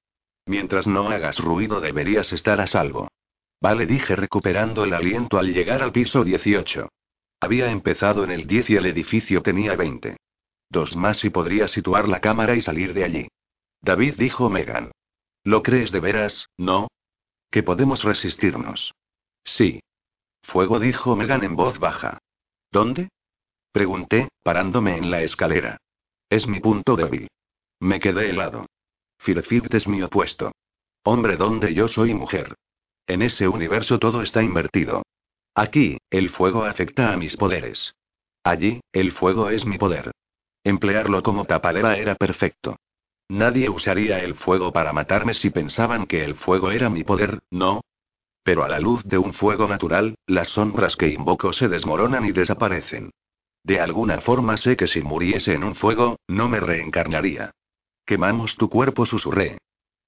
Mientras 0.47 0.87
no 0.87 1.09
hagas 1.09 1.39
ruido 1.39 1.81
deberías 1.81 2.33
estar 2.33 2.61
a 2.61 2.67
salvo. 2.67 3.09
Vale, 3.61 3.87
dije 3.87 4.17
recuperando 4.17 4.85
el 4.85 4.95
aliento 4.95 5.39
al 5.39 5.53
llegar 5.53 5.83
al 5.83 5.93
piso 5.93 6.25
18. 6.25 6.89
Había 7.41 7.71
empezado 7.71 8.25
en 8.25 8.31
el 8.31 8.47
10 8.47 8.71
y 8.71 8.77
el 8.77 8.87
edificio 8.87 9.43
tenía 9.43 9.77
20. 9.77 10.17
Dos 10.71 10.97
más 10.97 11.25
y 11.25 11.31
podría 11.31 11.69
situar 11.69 12.09
la 12.09 12.21
cámara 12.21 12.55
y 12.57 12.61
salir 12.61 12.93
de 12.95 13.05
allí. 13.05 13.29
David 13.81 14.15
dijo 14.19 14.51
Megan. 14.51 14.91
¿Lo 15.49 15.63
crees 15.63 15.93
de 15.93 16.01
veras, 16.01 16.51
no? 16.59 16.89
Que 17.51 17.63
podemos 17.63 18.05
resistirnos. 18.05 18.93
Sí. 19.45 19.81
Fuego 20.43 20.79
dijo 20.79 21.17
Megan 21.17 21.43
en 21.43 21.57
voz 21.57 21.79
baja. 21.79 22.19
¿Dónde? 22.71 23.09
Pregunté, 23.73 24.29
parándome 24.43 24.99
en 24.99 25.11
la 25.11 25.23
escalera. 25.23 25.79
Es 26.29 26.47
mi 26.47 26.61
punto 26.61 26.97
débil. 26.97 27.29
Me 27.81 27.99
quedé 27.99 28.29
helado. 28.29 28.67
Firefield 29.21 29.75
es 29.75 29.89
mi 29.89 30.03
opuesto. 30.03 30.53
Hombre 31.03 31.39
donde 31.39 31.73
yo 31.73 31.89
soy 31.89 32.13
mujer. 32.13 32.55
En 33.07 33.23
ese 33.23 33.49
universo 33.49 33.99
todo 33.99 34.21
está 34.21 34.43
invertido. 34.43 35.03
Aquí, 35.55 35.97
el 36.11 36.29
fuego 36.29 36.65
afecta 36.65 37.11
a 37.11 37.17
mis 37.17 37.39
poderes. 37.39 37.95
Allí, 38.45 38.83
el 38.93 39.13
fuego 39.13 39.49
es 39.49 39.65
mi 39.65 39.79
poder. 39.79 40.11
Emplearlo 40.63 41.23
como 41.23 41.47
tapalera 41.47 41.97
era 41.97 42.17
perfecto. 42.17 42.77
Nadie 43.29 43.69
usaría 43.69 44.21
el 44.21 44.35
fuego 44.35 44.73
para 44.73 44.93
matarme 44.93 45.35
si 45.35 45.51
pensaban 45.51 46.07
que 46.07 46.25
el 46.25 46.35
fuego 46.35 46.71
era 46.71 46.89
mi 46.89 47.05
poder, 47.05 47.41
¿no? 47.51 47.83
Pero 48.43 48.65
a 48.65 48.69
la 48.69 48.81
luz 48.81 49.05
de 49.05 49.19
un 49.19 49.35
fuego 49.35 49.69
natural, 49.69 50.15
las 50.27 50.49
sombras 50.49 50.97
que 50.97 51.09
invoco 51.09 51.53
se 51.53 51.69
desmoronan 51.69 52.25
y 52.25 52.33
desaparecen. 52.33 53.11
De 53.63 53.81
alguna 53.81 54.23
forma 54.23 54.57
sé 54.57 54.77
que 54.77 54.87
si 54.87 55.03
muriese 55.03 55.53
en 55.53 55.65
un 55.65 55.75
fuego, 55.75 56.17
no 56.27 56.49
me 56.49 56.59
reencarnaría. 56.59 57.51
Quemamos 58.07 58.57
tu 58.57 58.71
cuerpo, 58.71 59.05
susurré. 59.05 59.59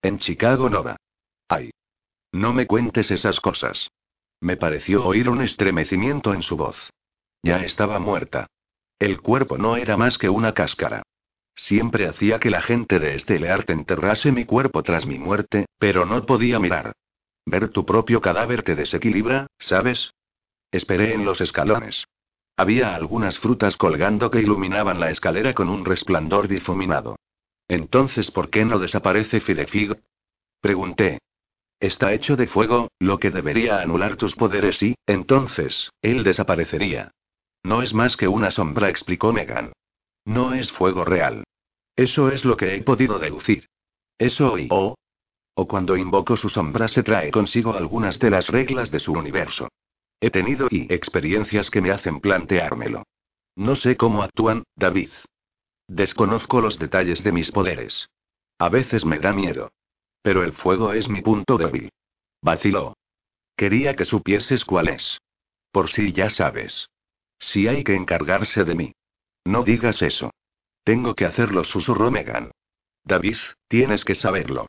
En 0.00 0.16
Chicago 0.16 0.70
Nova. 0.70 0.96
Ay. 1.48 1.70
No 2.32 2.54
me 2.54 2.66
cuentes 2.66 3.10
esas 3.10 3.40
cosas. 3.40 3.90
Me 4.40 4.56
pareció 4.56 5.04
oír 5.04 5.28
un 5.28 5.42
estremecimiento 5.42 6.32
en 6.32 6.42
su 6.42 6.56
voz. 6.56 6.90
Ya 7.42 7.58
estaba 7.58 7.98
muerta. 7.98 8.46
El 8.98 9.20
cuerpo 9.20 9.58
no 9.58 9.76
era 9.76 9.98
más 9.98 10.16
que 10.16 10.30
una 10.30 10.54
cáscara. 10.54 11.02
Siempre 11.54 12.06
hacía 12.08 12.38
que 12.38 12.50
la 12.50 12.62
gente 12.62 12.98
de 12.98 13.14
este 13.14 13.38
Learte 13.38 13.72
enterrase 13.72 14.32
mi 14.32 14.44
cuerpo 14.44 14.82
tras 14.82 15.06
mi 15.06 15.18
muerte, 15.18 15.66
pero 15.78 16.06
no 16.06 16.24
podía 16.26 16.58
mirar. 16.58 16.92
Ver 17.46 17.68
tu 17.68 17.84
propio 17.84 18.20
cadáver 18.20 18.62
te 18.62 18.74
desequilibra, 18.74 19.46
¿sabes? 19.58 20.12
Esperé 20.70 21.14
en 21.14 21.24
los 21.24 21.40
escalones. 21.40 22.04
Había 22.56 22.94
algunas 22.94 23.38
frutas 23.38 23.76
colgando 23.76 24.30
que 24.30 24.40
iluminaban 24.40 25.00
la 25.00 25.10
escalera 25.10 25.54
con 25.54 25.68
un 25.68 25.84
resplandor 25.84 26.46
difuminado. 26.46 27.16
Entonces, 27.68 28.30
¿por 28.30 28.50
qué 28.50 28.64
no 28.64 28.78
desaparece 28.78 29.40
Firefig? 29.40 29.98
Pregunté. 30.60 31.18
Está 31.80 32.12
hecho 32.12 32.36
de 32.36 32.46
fuego, 32.46 32.88
lo 32.98 33.18
que 33.18 33.30
debería 33.30 33.80
anular 33.80 34.16
tus 34.16 34.36
poderes 34.36 34.82
y, 34.82 34.94
entonces, 35.06 35.90
él 36.02 36.22
desaparecería. 36.22 37.12
No 37.62 37.82
es 37.82 37.94
más 37.94 38.16
que 38.16 38.28
una 38.28 38.50
sombra, 38.50 38.90
explicó 38.90 39.32
Megan. 39.32 39.72
No 40.30 40.54
es 40.54 40.70
fuego 40.70 41.04
real. 41.04 41.42
Eso 41.96 42.30
es 42.30 42.44
lo 42.44 42.56
que 42.56 42.76
he 42.76 42.82
podido 42.82 43.18
deducir. 43.18 43.66
Eso 44.16 44.56
y 44.58 44.68
o. 44.70 44.94
O 45.56 45.66
cuando 45.66 45.96
invoco 45.96 46.36
su 46.36 46.48
sombra 46.48 46.86
se 46.86 47.02
trae 47.02 47.32
consigo 47.32 47.74
algunas 47.74 48.20
de 48.20 48.30
las 48.30 48.46
reglas 48.46 48.92
de 48.92 49.00
su 49.00 49.12
universo. 49.12 49.68
He 50.20 50.30
tenido 50.30 50.68
y 50.70 50.86
experiencias 50.88 51.68
que 51.68 51.80
me 51.80 51.90
hacen 51.90 52.20
planteármelo. 52.20 53.02
No 53.56 53.74
sé 53.74 53.96
cómo 53.96 54.22
actúan, 54.22 54.62
David. 54.76 55.10
Desconozco 55.88 56.60
los 56.60 56.78
detalles 56.78 57.24
de 57.24 57.32
mis 57.32 57.50
poderes. 57.50 58.08
A 58.56 58.68
veces 58.68 59.04
me 59.04 59.18
da 59.18 59.32
miedo. 59.32 59.72
Pero 60.22 60.44
el 60.44 60.52
fuego 60.52 60.92
es 60.92 61.08
mi 61.08 61.22
punto 61.22 61.58
débil. 61.58 61.90
Vaciló. 62.40 62.96
Quería 63.56 63.96
que 63.96 64.04
supieses 64.04 64.64
cuál 64.64 64.90
es. 64.90 65.18
Por 65.72 65.90
si 65.90 66.12
ya 66.12 66.30
sabes. 66.30 66.88
Si 67.40 67.66
hay 67.66 67.82
que 67.82 67.96
encargarse 67.96 68.62
de 68.62 68.74
mí. 68.76 68.92
No 69.44 69.62
digas 69.62 70.02
eso. 70.02 70.30
Tengo 70.84 71.14
que 71.14 71.24
hacerlo, 71.24 71.64
susurró 71.64 72.10
Megan. 72.10 72.50
David, 73.04 73.36
tienes 73.68 74.04
que 74.04 74.14
saberlo. 74.14 74.66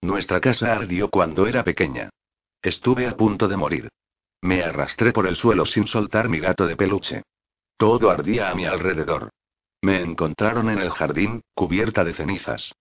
Nuestra 0.00 0.40
casa 0.40 0.72
ardió 0.72 1.08
cuando 1.08 1.46
era 1.46 1.64
pequeña. 1.64 2.10
Estuve 2.62 3.06
a 3.06 3.16
punto 3.16 3.48
de 3.48 3.56
morir. 3.56 3.88
Me 4.40 4.62
arrastré 4.62 5.12
por 5.12 5.26
el 5.26 5.36
suelo 5.36 5.66
sin 5.66 5.86
soltar 5.86 6.28
mi 6.28 6.40
gato 6.40 6.66
de 6.66 6.76
peluche. 6.76 7.22
Todo 7.76 8.10
ardía 8.10 8.50
a 8.50 8.54
mi 8.54 8.64
alrededor. 8.64 9.30
Me 9.80 10.00
encontraron 10.00 10.70
en 10.70 10.78
el 10.78 10.90
jardín, 10.90 11.42
cubierta 11.54 12.04
de 12.04 12.12
cenizas. 12.12 12.72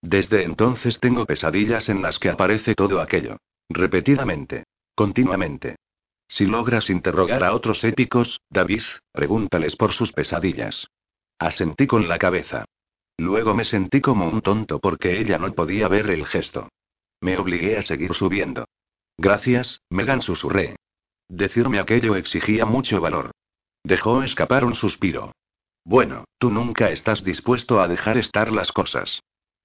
Desde 0.00 0.44
entonces 0.44 1.00
tengo 1.00 1.26
pesadillas 1.26 1.88
en 1.88 2.02
las 2.02 2.18
que 2.18 2.30
aparece 2.30 2.74
todo 2.74 3.00
aquello. 3.00 3.38
Repetidamente. 3.68 4.64
Continuamente. 4.94 5.76
Si 6.28 6.44
logras 6.46 6.90
interrogar 6.90 7.42
a 7.42 7.54
otros 7.54 7.82
épicos, 7.84 8.40
David, 8.50 8.82
pregúntales 9.12 9.76
por 9.76 9.92
sus 9.92 10.12
pesadillas. 10.12 10.88
Asentí 11.38 11.86
con 11.86 12.06
la 12.06 12.18
cabeza. 12.18 12.66
Luego 13.16 13.54
me 13.54 13.64
sentí 13.64 14.00
como 14.00 14.28
un 14.28 14.42
tonto 14.42 14.78
porque 14.78 15.18
ella 15.18 15.38
no 15.38 15.52
podía 15.52 15.88
ver 15.88 16.10
el 16.10 16.26
gesto. 16.26 16.68
Me 17.20 17.36
obligué 17.36 17.78
a 17.78 17.82
seguir 17.82 18.14
subiendo. 18.14 18.66
Gracias, 19.16 19.80
Megan 19.90 20.22
susurré. 20.22 20.76
Decirme 21.28 21.80
aquello 21.80 22.14
exigía 22.14 22.64
mucho 22.64 23.00
valor. 23.00 23.32
Dejó 23.82 24.22
escapar 24.22 24.64
un 24.64 24.74
suspiro. 24.74 25.32
Bueno, 25.84 26.24
tú 26.38 26.50
nunca 26.50 26.90
estás 26.90 27.24
dispuesto 27.24 27.80
a 27.80 27.88
dejar 27.88 28.18
estar 28.18 28.52
las 28.52 28.72
cosas. 28.72 29.22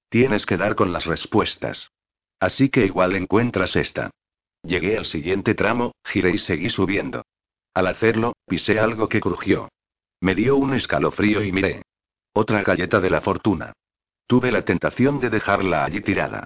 Tienes 0.09 0.45
que 0.45 0.57
dar 0.57 0.75
con 0.75 0.93
las 0.93 1.05
respuestas. 1.05 1.91
Así 2.39 2.69
que 2.69 2.85
igual 2.85 3.15
encuentras 3.15 3.75
esta. 3.75 4.11
Llegué 4.63 4.97
al 4.97 5.05
siguiente 5.05 5.55
tramo, 5.55 5.93
giré 6.05 6.31
y 6.31 6.37
seguí 6.37 6.69
subiendo. 6.69 7.23
Al 7.73 7.87
hacerlo, 7.87 8.33
pisé 8.47 8.79
algo 8.79 9.09
que 9.09 9.19
crujió. 9.19 9.69
Me 10.21 10.35
dio 10.35 10.55
un 10.55 10.73
escalofrío 10.73 11.43
y 11.43 11.51
miré. 11.51 11.81
Otra 12.33 12.63
galleta 12.63 12.99
de 12.99 13.09
la 13.09 13.21
fortuna. 13.21 13.73
Tuve 14.25 14.51
la 14.51 14.63
tentación 14.63 15.19
de 15.19 15.29
dejarla 15.29 15.83
allí 15.83 16.01
tirada. 16.01 16.45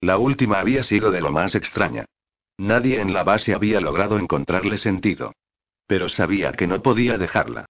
La 0.00 0.18
última 0.18 0.60
había 0.60 0.82
sido 0.82 1.10
de 1.10 1.20
lo 1.20 1.32
más 1.32 1.54
extraña. 1.54 2.04
Nadie 2.58 3.00
en 3.00 3.12
la 3.12 3.24
base 3.24 3.52
había 3.52 3.80
logrado 3.80 4.18
encontrarle 4.18 4.78
sentido. 4.78 5.32
Pero 5.86 6.08
sabía 6.08 6.52
que 6.52 6.66
no 6.66 6.80
podía 6.82 7.18
dejarla. 7.18 7.66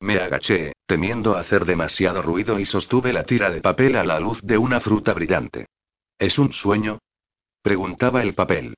Me 0.00 0.20
agaché, 0.20 0.72
temiendo 0.86 1.36
hacer 1.36 1.64
demasiado 1.64 2.22
ruido 2.22 2.60
y 2.60 2.64
sostuve 2.64 3.12
la 3.12 3.24
tira 3.24 3.50
de 3.50 3.60
papel 3.60 3.96
a 3.96 4.04
la 4.04 4.20
luz 4.20 4.40
de 4.42 4.58
una 4.58 4.80
fruta 4.80 5.12
brillante. 5.12 5.66
¿Es 6.18 6.38
un 6.38 6.52
sueño? 6.52 6.98
Preguntaba 7.62 8.22
el 8.22 8.34
papel. 8.34 8.74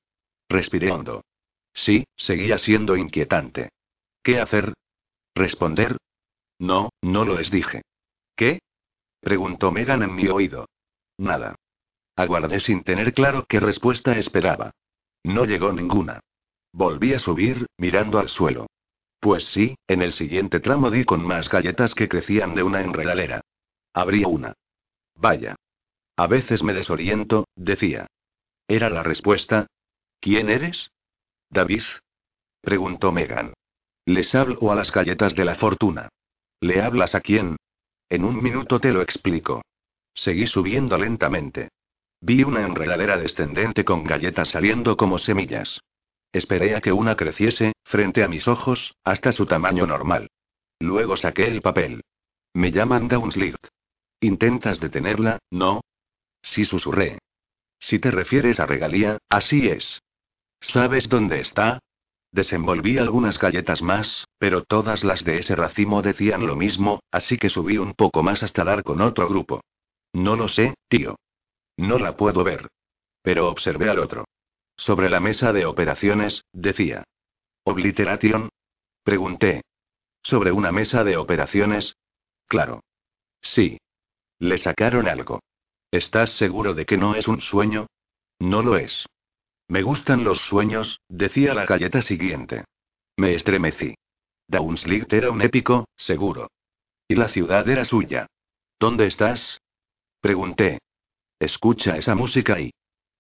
Respiré 0.51 0.91
hondo. 0.91 1.23
Sí, 1.73 2.05
seguía 2.17 2.59
siendo 2.59 2.97
inquietante. 2.97 3.71
¿Qué 4.23 4.41
hacer? 4.41 4.75
¿Responder? 5.33 5.97
No, 6.59 6.91
no 7.01 7.25
lo 7.25 7.39
es, 7.39 7.53
dije. 7.53 7.83
¿Qué? 8.35 8.59
Preguntó 9.21 9.71
Megan 9.71 10.03
en 10.03 10.15
mi 10.15 10.27
oído. 10.27 10.67
Nada. 11.19 11.55
Aguardé 12.17 12.59
sin 12.59 12.83
tener 12.83 13.15
claro 13.15 13.47
qué 13.49 13.61
respuesta 13.61 14.19
esperaba. 14.19 14.73
No 15.23 15.45
llegó 15.45 15.73
ninguna. 15.73 16.21
Volví 16.73 17.15
a 17.15 17.21
subir, 17.21 17.67
mirando 17.79 18.19
al 18.19 18.29
suelo. 18.29 18.67
Pues 19.21 19.45
sí, 19.45 19.77
en 19.87 20.03
el 20.03 20.13
siguiente 20.13 20.59
tramo 20.59 20.91
di 20.91 21.05
con 21.05 21.25
más 21.25 21.49
galletas 21.49 21.95
que 21.95 22.09
crecían 22.09 22.57
de 22.57 22.65
una 22.65 22.81
enredadera. 22.81 23.41
Abrí 23.95 24.25
una. 24.25 24.55
Vaya. 25.15 25.55
A 26.17 26.27
veces 26.27 26.65
me 26.65 26.75
desoriento, 26.75 27.47
decía. 27.55 28.09
Era 28.67 28.91
la 28.91 29.03
respuesta, 29.03 29.67
¿Quién 30.21 30.51
eres? 30.51 30.91
David. 31.49 31.83
Preguntó 32.61 33.11
Megan. 33.11 33.55
Les 34.05 34.35
hablo 34.35 34.71
a 34.71 34.75
las 34.75 34.93
galletas 34.93 35.35
de 35.35 35.47
la 35.47 35.55
fortuna. 35.55 36.11
¿Le 36.61 36.83
hablas 36.83 37.15
a 37.15 37.21
quién? 37.21 37.57
En 38.11 38.25
un 38.25 38.43
minuto 38.43 38.81
te 38.81 38.93
lo 38.93 39.01
explico. 39.01 39.63
Seguí 40.15 40.47
subiendo 40.47 40.99
lentamente. 40.99 41.71
Vi 42.21 42.45
una 42.45 42.67
enredadera 42.67 43.17
descendente 43.17 43.85
con 43.85 44.05
galletas 44.05 44.51
saliendo 44.51 44.97
como 44.99 45.17
semillas. 45.19 45.81
Esperé 46.33 46.77
a 46.77 46.83
que 46.83 46.93
una 46.93 47.17
creciese, 47.17 47.73
frente 47.85 48.23
a 48.23 48.29
mis 48.29 48.47
ojos, 48.47 48.95
hasta 49.03 49.33
su 49.33 49.47
tamaño 49.47 49.87
normal. 49.87 50.29
Luego 50.79 51.17
saqué 51.17 51.47
el 51.47 51.63
papel. 51.63 52.03
Me 52.53 52.73
llaman 52.73 53.09
Downslight. 53.09 53.57
¿Intentas 54.21 54.81
detenerla, 54.81 55.39
no? 55.51 55.81
Sí 56.43 56.67
susurré. 56.67 57.19
Si 57.79 57.99
te 57.99 58.11
refieres 58.11 58.61
a 58.61 58.67
regalía, 58.67 59.17
así 59.31 59.69
es. 59.69 60.03
¿Sabes 60.61 61.09
dónde 61.09 61.41
está? 61.41 61.81
Desenvolví 62.33 62.99
algunas 62.99 63.39
galletas 63.39 63.83
más, 63.83 64.27
pero 64.39 64.63
todas 64.63 65.03
las 65.03 65.25
de 65.25 65.39
ese 65.39 65.57
racimo 65.57 66.01
decían 66.03 66.47
lo 66.47 66.55
mismo, 66.55 67.01
así 67.11 67.39
que 67.39 67.49
subí 67.49 67.77
un 67.79 67.95
poco 67.95 68.23
más 68.23 68.43
hasta 68.43 68.63
dar 68.63 68.85
con 68.85 69.01
otro 69.01 69.29
grupo. 69.29 69.63
No 70.13 70.37
lo 70.37 70.49
sé, 70.49 70.75
tío. 70.89 71.17
No 71.77 71.99
la 71.99 72.17
puedo 72.17 72.45
ver. 72.45 72.69
Pero 73.23 73.49
observé 73.49 73.91
al 73.91 73.99
otro. 73.99 74.25
Sobre 74.77 75.11
la 75.11 75.21
mesa 75.21 75.53
de 75.53 75.67
operaciones, 75.67 76.45
decía. 76.53 77.05
¿Obliteration? 77.65 78.49
Pregunté. 79.03 79.63
¿Sobre 80.23 80.53
una 80.53 80.73
mesa 80.73 81.05
de 81.05 81.17
operaciones? 81.17 81.97
Claro. 82.47 82.83
Sí. 83.41 83.79
Le 84.39 84.59
sacaron 84.59 85.09
algo. 85.09 85.41
¿Estás 85.91 86.31
seguro 86.31 86.75
de 86.75 86.87
que 86.87 86.97
no 86.97 87.15
es 87.15 87.29
un 87.29 87.41
sueño? 87.41 87.87
No 88.39 88.63
lo 88.63 88.77
es. 88.77 89.07
Me 89.71 89.83
gustan 89.83 90.25
los 90.25 90.41
sueños, 90.41 91.01
decía 91.09 91.55
la 91.55 91.65
galleta 91.65 92.03
siguiente. 92.03 92.65
Me 93.17 93.35
estremecí. 93.37 93.95
Downslicht 94.49 95.13
era 95.13 95.31
un 95.31 95.43
épico, 95.43 95.87
seguro. 95.97 96.51
Y 97.07 97.15
la 97.15 97.29
ciudad 97.29 97.69
era 97.69 97.85
suya. 97.85 98.27
¿Dónde 98.81 99.07
estás? 99.07 99.61
Pregunté. 100.21 100.81
Escucha 101.39 101.97
esa 101.97 102.17
música 102.17 102.59
y. 102.59 102.73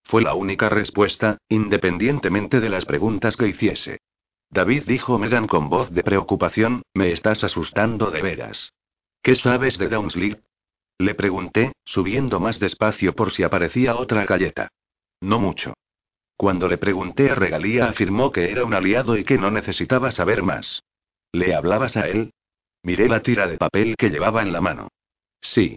Fue 0.02 0.23
la 0.23 0.35
única 0.35 0.69
respuesta, 0.69 1.38
independientemente 1.49 2.59
de 2.59 2.69
las 2.69 2.85
preguntas 2.85 3.37
que 3.37 3.47
hiciese. 3.47 4.00
David 4.50 4.83
dijo 4.88 5.21
Megan 5.21 5.47
con 5.47 5.69
voz 5.69 5.92
de 5.92 6.02
preocupación, 6.02 6.83
me 6.95 7.12
estás 7.12 7.45
asustando 7.45 8.11
de 8.11 8.23
veras. 8.23 8.73
¿Qué 9.23 9.37
sabes 9.37 9.78
de 9.78 9.88
Downslicht? 9.88 10.40
Le 10.99 11.14
pregunté, 11.14 11.75
subiendo 11.85 12.40
más 12.40 12.59
despacio 12.59 13.14
por 13.14 13.30
si 13.30 13.45
aparecía 13.45 13.95
otra 13.95 14.25
galleta. 14.25 14.73
No 15.21 15.38
mucho. 15.38 15.75
Cuando 16.41 16.69
le 16.69 16.79
pregunté 16.79 17.31
a 17.31 17.35
Regalía 17.35 17.85
afirmó 17.85 18.33
que 18.33 18.51
era 18.51 18.65
un 18.65 18.73
aliado 18.73 19.19
y 19.19 19.25
que 19.25 19.37
no 19.37 19.51
necesitaba 19.51 20.11
saber 20.11 20.43
más. 20.43 20.83
¿Le 21.33 21.55
hablabas 21.55 21.99
a 21.99 22.09
él? 22.09 22.33
Miré 22.83 23.11
la 23.11 23.21
tira 23.21 23.47
de 23.47 23.59
papel 23.59 23.95
que 23.99 24.09
llevaba 24.09 24.41
en 24.41 24.51
la 24.51 24.63
mano. 24.63 24.89
Sí. 25.43 25.77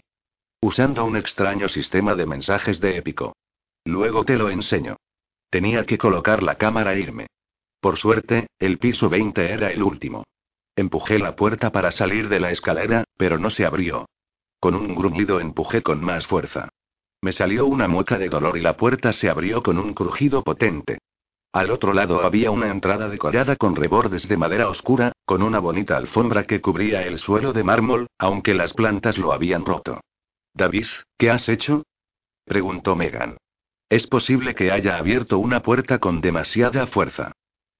Usando 0.61 1.03
un 1.03 1.17
extraño 1.17 1.67
sistema 1.67 2.15
de 2.15 2.25
mensajes 2.27 2.79
de 2.79 2.95
épico. 2.95 3.35
Luego 3.83 4.23
te 4.23 4.37
lo 4.37 4.49
enseño. 4.49 4.95
Tenía 5.49 5.85
que 5.85 5.97
colocar 5.97 6.41
la 6.41 6.55
cámara 6.55 6.93
e 6.93 7.01
irme. 7.01 7.27
Por 7.81 7.97
suerte, 7.97 8.47
el 8.57 8.77
piso 8.79 9.09
20 9.09 9.51
era 9.51 9.69
el 9.69 9.83
último. 9.83 10.23
Empujé 10.77 11.19
la 11.19 11.35
puerta 11.35 11.73
para 11.73 11.91
salir 11.91 12.29
de 12.29 12.39
la 12.39 12.51
escalera, 12.51 13.03
pero 13.17 13.37
no 13.37 13.49
se 13.49 13.65
abrió. 13.65 14.05
Con 14.61 14.75
un 14.75 14.95
gruñido 14.95 15.41
empujé 15.41 15.83
con 15.83 16.01
más 16.01 16.25
fuerza. 16.25 16.69
Me 17.23 17.31
salió 17.31 17.67
una 17.67 17.87
mueca 17.87 18.17
de 18.17 18.27
dolor 18.27 18.57
y 18.57 18.59
la 18.59 18.75
puerta 18.75 19.13
se 19.13 19.29
abrió 19.29 19.63
con 19.63 19.77
un 19.77 19.93
crujido 19.93 20.43
potente. 20.43 20.97
Al 21.53 21.71
otro 21.71 21.93
lado 21.93 22.21
había 22.21 22.51
una 22.51 22.69
entrada 22.69 23.07
decorada 23.07 23.55
con 23.55 23.77
rebordes 23.77 24.27
de 24.27 24.35
madera 24.35 24.67
oscura, 24.67 25.13
con 25.23 25.41
una 25.41 25.59
bonita 25.59 25.95
alfombra 25.95 26.43
que 26.43 26.59
cubría 26.59 27.03
el 27.03 27.19
suelo 27.19 27.53
de 27.53 27.63
mármol, 27.63 28.07
aunque 28.17 28.53
las 28.53 28.73
plantas 28.73 29.17
lo 29.17 29.31
habían 29.31 29.65
roto. 29.65 30.01
David, 30.53 30.87
¿qué 31.17 31.29
has 31.29 31.47
hecho? 31.47 31.83
preguntó 32.43 32.93
Megan. 32.97 33.37
Es 33.87 34.05
posible 34.05 34.53
que 34.53 34.73
haya 34.73 34.97
abierto 34.97 35.39
una 35.39 35.61
puerta 35.61 35.99
con 35.99 36.19
demasiada 36.19 36.87
fuerza. 36.87 37.31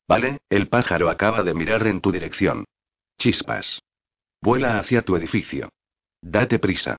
Vale, 0.07 0.37
el 0.49 0.69
pájaro 0.69 1.09
acaba 1.09 1.43
de 1.43 1.53
mirar 1.53 1.85
en 1.87 1.99
tu 1.99 2.13
dirección. 2.13 2.63
Chispas. 3.17 3.81
Vuela 4.41 4.79
hacia 4.79 5.01
tu 5.01 5.17
edificio. 5.17 5.67
Date 6.21 6.59
prisa. 6.59 6.95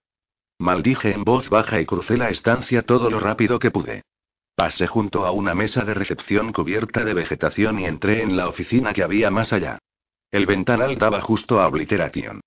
Maldije 0.58 1.12
en 1.12 1.24
voz 1.24 1.48
baja 1.48 1.80
y 1.80 1.86
crucé 1.86 2.16
la 2.16 2.30
estancia 2.30 2.82
todo 2.82 3.10
lo 3.10 3.20
rápido 3.20 3.58
que 3.58 3.70
pude. 3.70 4.02
Pasé 4.54 4.86
junto 4.86 5.26
a 5.26 5.32
una 5.32 5.54
mesa 5.54 5.84
de 5.84 5.94
recepción 5.94 6.52
cubierta 6.52 7.04
de 7.04 7.12
vegetación 7.12 7.80
y 7.80 7.86
entré 7.86 8.22
en 8.22 8.36
la 8.36 8.48
oficina 8.48 8.92
que 8.92 9.02
había 9.02 9.30
más 9.30 9.52
allá. 9.52 9.78
El 10.30 10.46
ventanal 10.46 10.96
daba 10.96 11.20
justo 11.20 11.60
a 11.60 11.66
Obliteration. 11.66 12.40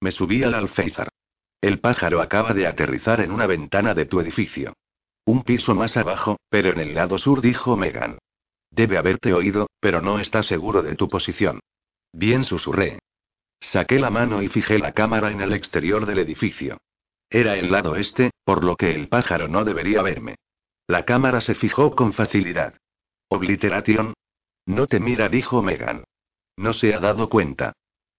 Me 0.00 0.10
subí 0.10 0.42
al 0.42 0.54
alféizar. 0.54 1.08
El 1.60 1.78
pájaro 1.78 2.20
acaba 2.20 2.52
de 2.54 2.66
aterrizar 2.66 3.20
en 3.20 3.30
una 3.30 3.46
ventana 3.46 3.94
de 3.94 4.06
tu 4.06 4.20
edificio. 4.20 4.74
Un 5.24 5.44
piso 5.44 5.76
más 5.76 5.96
abajo, 5.96 6.38
pero 6.48 6.72
en 6.72 6.80
el 6.80 6.94
lado 6.94 7.18
sur, 7.18 7.40
dijo 7.40 7.76
Megan. 7.76 8.18
Debe 8.70 8.98
haberte 8.98 9.32
oído, 9.32 9.68
pero 9.78 10.00
no 10.00 10.18
está 10.18 10.42
seguro 10.42 10.82
de 10.82 10.96
tu 10.96 11.08
posición. 11.08 11.60
Bien 12.12 12.42
susurré. 12.42 12.98
Saqué 13.60 14.00
la 14.00 14.10
mano 14.10 14.42
y 14.42 14.48
fijé 14.48 14.80
la 14.80 14.92
cámara 14.92 15.30
en 15.30 15.40
el 15.40 15.52
exterior 15.52 16.06
del 16.06 16.18
edificio. 16.18 16.78
Era 17.34 17.56
el 17.56 17.72
lado 17.72 17.96
este, 17.96 18.30
por 18.44 18.62
lo 18.62 18.76
que 18.76 18.94
el 18.94 19.08
pájaro 19.08 19.48
no 19.48 19.64
debería 19.64 20.02
verme. 20.02 20.34
La 20.86 21.06
cámara 21.06 21.40
se 21.40 21.54
fijó 21.54 21.94
con 21.96 22.12
facilidad. 22.12 22.74
Obliteration. 23.28 24.12
No 24.66 24.86
te 24.86 25.00
mira, 25.00 25.30
dijo 25.30 25.62
Megan. 25.62 26.04
No 26.58 26.74
se 26.74 26.94
ha 26.94 27.00
dado 27.00 27.30
cuenta. 27.30 27.72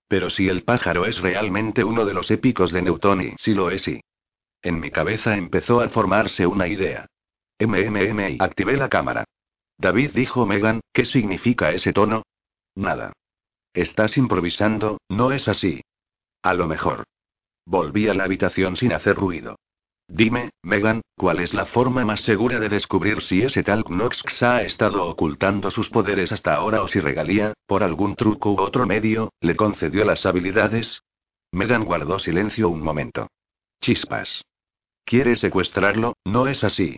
Pero 0.07 0.31
si 0.31 0.49
el 0.49 0.63
pájaro 0.63 1.05
es 1.05 1.21
realmente 1.21 1.83
uno 1.83 2.05
de 2.05 2.15
los 2.15 2.31
épicos 2.31 2.71
de 2.71 2.81
Newton 2.81 3.21
y 3.21 3.33
si 3.37 3.53
lo 3.53 3.69
es 3.69 3.87
y. 3.87 4.01
En 4.63 4.79
mi 4.79 4.89
cabeza 4.89 5.37
empezó 5.37 5.81
a 5.81 5.89
formarse 5.89 6.47
una 6.47 6.67
idea. 6.67 7.05
MMM 7.59 8.19
y 8.31 8.37
activé 8.39 8.77
la 8.77 8.89
cámara. 8.89 9.25
David 9.77 10.09
dijo 10.15 10.47
Megan, 10.47 10.79
¿qué 10.91 11.05
significa 11.05 11.71
ese 11.71 11.93
tono? 11.93 12.23
Nada. 12.73 13.13
Estás 13.75 14.17
improvisando, 14.17 14.97
¿no 15.07 15.31
es 15.31 15.47
así? 15.47 15.81
A 16.41 16.55
lo 16.55 16.67
mejor. 16.67 17.03
Volví 17.65 18.07
a 18.07 18.13
la 18.13 18.25
habitación 18.25 18.75
sin 18.77 18.93
hacer 18.93 19.15
ruido. 19.15 19.57
Dime, 20.07 20.51
Megan, 20.61 21.01
¿cuál 21.15 21.39
es 21.39 21.53
la 21.53 21.65
forma 21.65 22.03
más 22.03 22.21
segura 22.21 22.59
de 22.59 22.69
descubrir 22.69 23.21
si 23.21 23.41
ese 23.41 23.63
tal 23.63 23.83
Knox 23.85 24.43
ha 24.43 24.61
estado 24.61 25.07
ocultando 25.07 25.71
sus 25.71 25.89
poderes 25.89 26.31
hasta 26.31 26.55
ahora 26.55 26.83
o 26.83 26.87
si 26.87 26.99
regalía, 26.99 27.53
por 27.65 27.83
algún 27.83 28.15
truco 28.15 28.51
u 28.51 28.59
otro 28.59 28.85
medio, 28.85 29.31
le 29.39 29.55
concedió 29.55 30.03
las 30.03 30.25
habilidades? 30.25 31.01
Megan 31.51 31.85
guardó 31.85 32.19
silencio 32.19 32.69
un 32.69 32.81
momento. 32.81 33.27
Chispas. 33.81 34.43
¿Quiere 35.05 35.35
secuestrarlo? 35.35 36.13
¿No 36.25 36.47
es 36.47 36.63
así? 36.63 36.97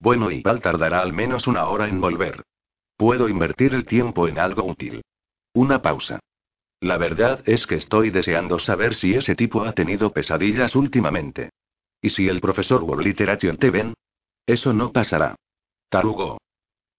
Bueno, 0.00 0.30
y 0.30 0.42
tardará 0.42 1.00
al 1.00 1.12
menos 1.12 1.46
una 1.46 1.66
hora 1.66 1.88
en 1.88 2.00
volver. 2.00 2.42
Puedo 2.96 3.28
invertir 3.28 3.74
el 3.74 3.86
tiempo 3.86 4.28
en 4.28 4.38
algo 4.38 4.64
útil. 4.64 5.02
Una 5.54 5.80
pausa. 5.80 6.20
La 6.84 6.98
verdad 6.98 7.40
es 7.46 7.66
que 7.66 7.76
estoy 7.76 8.10
deseando 8.10 8.58
saber 8.58 8.94
si 8.94 9.14
ese 9.14 9.34
tipo 9.34 9.64
ha 9.64 9.72
tenido 9.72 10.12
pesadillas 10.12 10.76
últimamente. 10.76 11.48
¿Y 12.02 12.10
si 12.10 12.28
el 12.28 12.42
profesor 12.42 12.82
Obliteration 12.82 13.56
te 13.56 13.70
ven? 13.70 13.94
Eso 14.44 14.74
no 14.74 14.92
pasará. 14.92 15.34
Tarugo. 15.88 16.36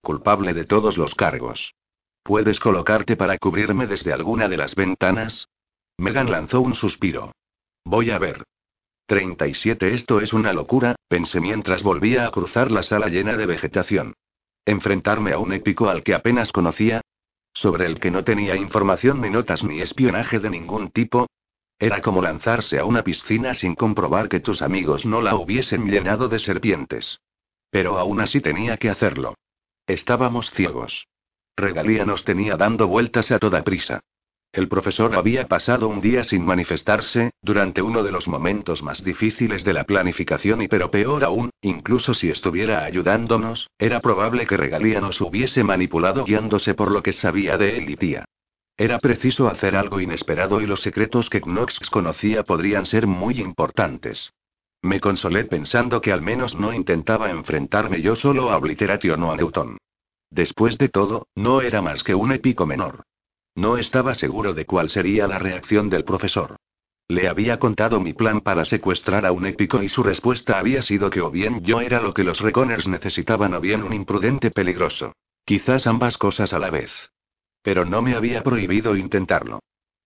Culpable 0.02 0.56
de 0.56 0.66
todos 0.66 0.98
los 0.98 1.14
cargos. 1.14 1.76
¿Puedes 2.24 2.60
colocarte 2.60 3.16
para 3.16 3.38
cubrirme 3.38 3.86
desde 3.86 4.12
alguna 4.12 4.48
de 4.48 4.58
las 4.58 4.74
ventanas? 4.74 5.50
Megan 6.00 6.32
lanzó 6.32 6.62
un 6.62 6.74
suspiro. 6.74 7.32
Voy 7.84 8.10
a 8.10 8.18
ver. 8.18 8.44
37 9.06 9.94
Esto 9.94 10.20
es 10.20 10.34
una 10.34 10.52
locura, 10.52 10.96
pensé 11.08 11.40
mientras 11.40 11.84
volvía 11.84 12.26
a 12.26 12.32
cruzar 12.32 12.72
la 12.72 12.82
sala 12.82 13.08
llena 13.08 13.38
de 13.38 13.46
vegetación. 13.46 14.16
Enfrentarme 14.66 15.34
a 15.34 15.38
un 15.38 15.54
épico 15.54 15.90
al 15.90 16.02
que 16.02 16.16
apenas 16.16 16.52
conocía, 16.52 17.02
sobre 17.56 17.86
el 17.86 18.00
que 18.00 18.12
no 18.12 18.24
tenía 18.24 18.56
información 18.56 19.22
ni 19.22 19.30
notas 19.30 19.64
ni 19.64 19.82
espionaje 19.82 20.40
de 20.40 20.50
ningún 20.52 20.92
tipo. 20.92 21.28
Era 21.80 22.02
como 22.02 22.22
lanzarse 22.22 22.78
a 22.80 22.86
una 22.86 23.04
piscina 23.04 23.54
sin 23.54 23.76
comprobar 23.76 24.30
que 24.30 24.40
tus 24.40 24.62
amigos 24.62 25.06
no 25.06 25.22
la 25.22 25.36
hubiesen 25.36 25.86
llenado 25.88 26.28
de 26.28 26.40
serpientes. 26.40 27.20
Pero 27.72 27.98
aún 27.98 28.22
así 28.22 28.42
tenía 28.42 28.78
que 28.78 28.90
hacerlo. 28.90 29.36
Estábamos 29.88 30.52
ciegos. 30.52 31.08
Regalía 31.58 32.06
nos 32.06 32.24
tenía 32.24 32.58
dando 32.58 32.88
vueltas 32.88 33.32
a 33.32 33.40
toda 33.40 33.64
prisa. 33.64 34.02
El 34.56 34.70
profesor 34.70 35.14
había 35.16 35.50
pasado 35.50 35.90
un 35.90 36.00
día 36.00 36.24
sin 36.24 36.46
manifestarse, 36.46 37.32
durante 37.42 37.82
uno 37.82 38.04
de 38.04 38.14
los 38.14 38.30
momentos 38.30 38.84
más 38.84 39.04
difíciles 39.04 39.66
de 39.66 39.74
la 39.74 39.84
planificación 39.84 40.62
y 40.62 40.70
pero 40.70 40.90
peor 40.90 41.26
aún, 41.26 41.50
incluso 41.60 42.14
si 42.14 42.30
estuviera 42.30 42.86
ayudándonos, 42.86 43.70
era 43.78 44.00
probable 44.00 44.48
que 44.48 44.56
Regalía 44.56 45.02
nos 45.02 45.20
hubiese 45.20 45.66
manipulado 45.66 46.24
guiándose 46.24 46.74
por 46.74 46.90
lo 46.90 47.04
que 47.04 47.12
sabía 47.12 47.58
de 47.58 47.78
él 47.78 47.90
y 47.90 47.98
tía. 47.98 48.24
Era 48.78 48.98
preciso 49.00 49.50
hacer 49.50 49.76
algo 49.76 50.00
inesperado 50.00 50.62
y 50.62 50.68
los 50.68 50.80
secretos 50.80 51.30
que 51.30 51.42
Knox 51.42 51.90
conocía 51.90 52.44
podrían 52.44 52.86
ser 52.86 53.08
muy 53.08 53.42
importantes. 53.42 54.32
Me 54.82 55.02
consolé 55.02 55.44
pensando 55.44 56.00
que 56.00 56.14
al 56.14 56.22
menos 56.22 56.56
no 56.56 56.72
intentaba 56.72 57.30
enfrentarme 57.30 58.02
yo 58.02 58.16
solo 58.16 58.52
a 58.52 58.56
Obliteration 58.56 59.22
o 59.22 59.34
a 59.34 59.36
Newton. 59.36 59.78
Después 60.30 60.78
de 60.78 60.88
todo, 60.88 61.28
no 61.36 61.60
era 61.60 61.82
más 61.82 62.06
que 62.06 62.16
un 62.16 62.32
épico 62.32 62.66
menor. 62.66 63.04
No 63.56 63.78
estaba 63.78 64.14
seguro 64.16 64.54
de 64.54 64.66
cuál 64.66 64.90
sería 64.90 65.28
la 65.28 65.40
reacción 65.40 65.90
del 65.90 66.04
profesor. 66.04 66.58
Le 67.08 67.30
había 67.30 67.58
contado 67.58 68.02
mi 68.02 68.14
plan 68.14 68.42
para 68.42 68.66
secuestrar 68.66 69.26
a 69.26 69.32
un 69.32 69.46
épico 69.46 69.82
y 69.82 69.90
su 69.90 70.04
respuesta 70.04 70.60
había 70.60 70.82
sido 70.82 71.10
que 71.10 71.22
o 71.22 71.32
bien 71.32 71.64
yo 71.64 71.80
era 71.80 72.02
lo 72.02 72.14
que 72.14 72.24
los 72.24 72.42
Reconers 72.42 72.88
necesitaban 72.88 73.54
o 73.54 73.62
bien 73.62 73.84
un 73.84 73.94
imprudente 73.94 74.52
peligroso. 74.52 75.14
Quizás 75.46 75.88
ambas 75.88 76.18
cosas 76.18 76.52
a 76.52 76.60
la 76.60 76.72
vez. 76.72 76.92
Pero 77.62 77.86
no 77.86 78.02
me 78.02 78.16
había 78.16 78.44
prohibido 78.44 78.96
intentarlo. 78.96 79.60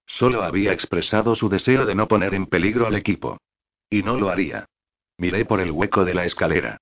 Solo 0.06 0.44
había 0.44 0.74
expresado 0.74 1.36
su 1.36 1.50
deseo 1.50 1.86
de 1.86 1.96
no 1.96 2.08
poner 2.08 2.36
en 2.36 2.46
peligro 2.46 2.86
al 2.86 2.96
equipo. 2.96 3.38
Y 3.90 4.04
no 4.04 4.18
lo 4.18 4.30
haría. 4.30 4.66
Miré 5.18 5.46
por 5.46 5.60
el 5.62 5.72
hueco 5.72 6.06
de 6.06 6.14
la 6.14 6.26
escalera. 6.26 6.78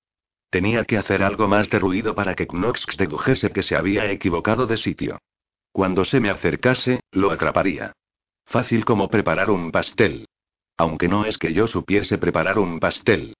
Tenía 0.50 0.84
que 0.84 0.98
hacer 0.98 1.22
algo 1.22 1.46
más 1.46 1.70
de 1.70 1.78
ruido 1.78 2.14
para 2.14 2.34
que 2.34 2.46
Knox 2.46 2.86
dedujese 2.96 3.50
que 3.50 3.62
se 3.62 3.76
había 3.76 4.10
equivocado 4.10 4.66
de 4.66 4.78
sitio. 4.78 5.18
Cuando 5.72 6.04
se 6.04 6.20
me 6.20 6.30
acercase, 6.30 7.00
lo 7.12 7.30
atraparía. 7.30 7.92
Fácil 8.46 8.84
como 8.84 9.08
preparar 9.08 9.50
un 9.50 9.70
pastel. 9.70 10.26
Aunque 10.76 11.08
no 11.08 11.24
es 11.24 11.38
que 11.38 11.52
yo 11.52 11.66
supiese 11.66 12.18
preparar 12.18 12.58
un 12.58 12.80
pastel. 12.80 13.34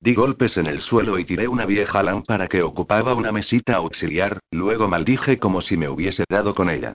Di 0.00 0.14
golpes 0.14 0.56
en 0.56 0.66
el 0.66 0.80
suelo 0.80 1.18
y 1.18 1.24
tiré 1.24 1.46
una 1.48 1.64
vieja 1.64 2.02
lámpara 2.02 2.48
que 2.48 2.62
ocupaba 2.62 3.14
una 3.14 3.30
mesita 3.30 3.76
auxiliar, 3.76 4.40
luego 4.50 4.88
maldije 4.88 5.38
como 5.38 5.60
si 5.60 5.76
me 5.76 5.88
hubiese 5.88 6.24
dado 6.28 6.54
con 6.54 6.70
ella. 6.70 6.92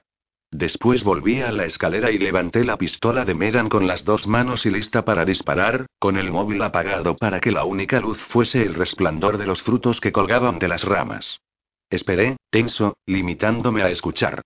Después 0.51 1.03
volví 1.03 1.41
a 1.41 1.51
la 1.51 1.65
escalera 1.65 2.09
y 2.11 2.17
levanté 2.17 2.63
la 2.63 2.77
pistola 2.77 3.25
de 3.25 3.33
Megan 3.33 3.67
con 3.67 3.85
las 3.85 4.05
dos 4.05 4.27
manos 4.27 4.65
y 4.65 4.71
lista 4.71 5.03
para 5.03 5.25
disparar, 5.25 5.87
con 5.99 6.17
el 6.17 6.31
móvil 6.31 6.61
apagado 6.61 7.17
para 7.17 7.39
que 7.39 7.51
la 7.51 7.65
única 7.65 7.99
luz 7.99 8.17
fuese 8.29 8.61
el 8.61 8.73
resplandor 8.73 9.37
de 9.37 9.45
los 9.45 9.61
frutos 9.61 9.99
que 9.99 10.11
colgaban 10.11 10.57
de 10.57 10.69
las 10.69 10.83
ramas. 10.83 11.41
Esperé, 11.89 12.37
tenso, 12.49 12.97
limitándome 13.05 13.83
a 13.83 13.89
escuchar. 13.89 14.41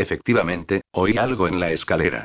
Efectivamente, 0.00 0.80
oí 0.92 1.18
algo 1.18 1.46
en 1.46 1.60
la 1.60 1.72
escalera. 1.72 2.24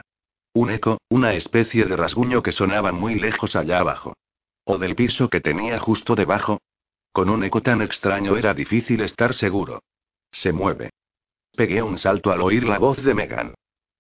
Un 0.54 0.72
eco, 0.72 0.98
una 1.10 1.34
especie 1.34 1.84
de 1.84 1.98
rasguño 1.98 2.42
que 2.42 2.54
sonaba 2.54 2.94
muy 2.94 3.16
lejos 3.16 3.58
allá 3.58 3.80
abajo. 3.80 4.14
O 4.64 4.78
del 4.78 4.96
piso 4.96 5.30
que 5.30 5.42
tenía 5.42 5.78
justo 5.78 6.16
debajo. 6.16 6.62
Con 7.12 7.30
un 7.30 7.44
eco 7.44 7.62
tan 7.62 7.82
extraño 7.82 8.38
era 8.38 8.54
difícil 8.54 9.02
estar 9.02 9.34
seguro. 9.34 9.84
Se 10.32 10.54
mueve. 10.54 10.92
Pegué 11.54 11.82
un 11.82 11.98
salto 11.98 12.32
al 12.32 12.42
oír 12.42 12.64
la 12.64 12.80
voz 12.80 13.04
de 13.04 13.14
Megan. 13.14 13.54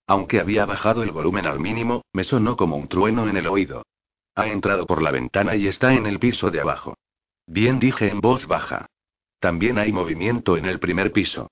Aunque 0.08 0.40
había 0.40 0.66
bajado 0.66 1.04
el 1.04 1.12
volumen 1.12 1.46
al 1.46 1.60
mínimo, 1.60 2.06
me 2.14 2.24
sonó 2.24 2.56
como 2.56 2.78
un 2.78 2.88
trueno 2.88 3.28
en 3.28 3.36
el 3.36 3.48
oído. 3.48 3.84
Ha 4.36 4.48
entrado 4.48 4.86
por 4.86 5.02
la 5.02 5.12
ventana 5.12 5.58
y 5.58 5.68
está 5.68 5.94
en 5.94 6.06
el 6.06 6.20
piso 6.20 6.50
de 6.50 6.62
abajo. 6.62 6.96
Bien 7.46 7.78
dije 7.82 8.08
en 8.08 8.22
voz 8.22 8.48
baja. 8.48 8.86
También 9.42 9.78
hay 9.80 9.92
movimiento 9.92 10.56
en 10.56 10.66
el 10.66 10.80
primer 10.80 11.12
piso. 11.12 11.50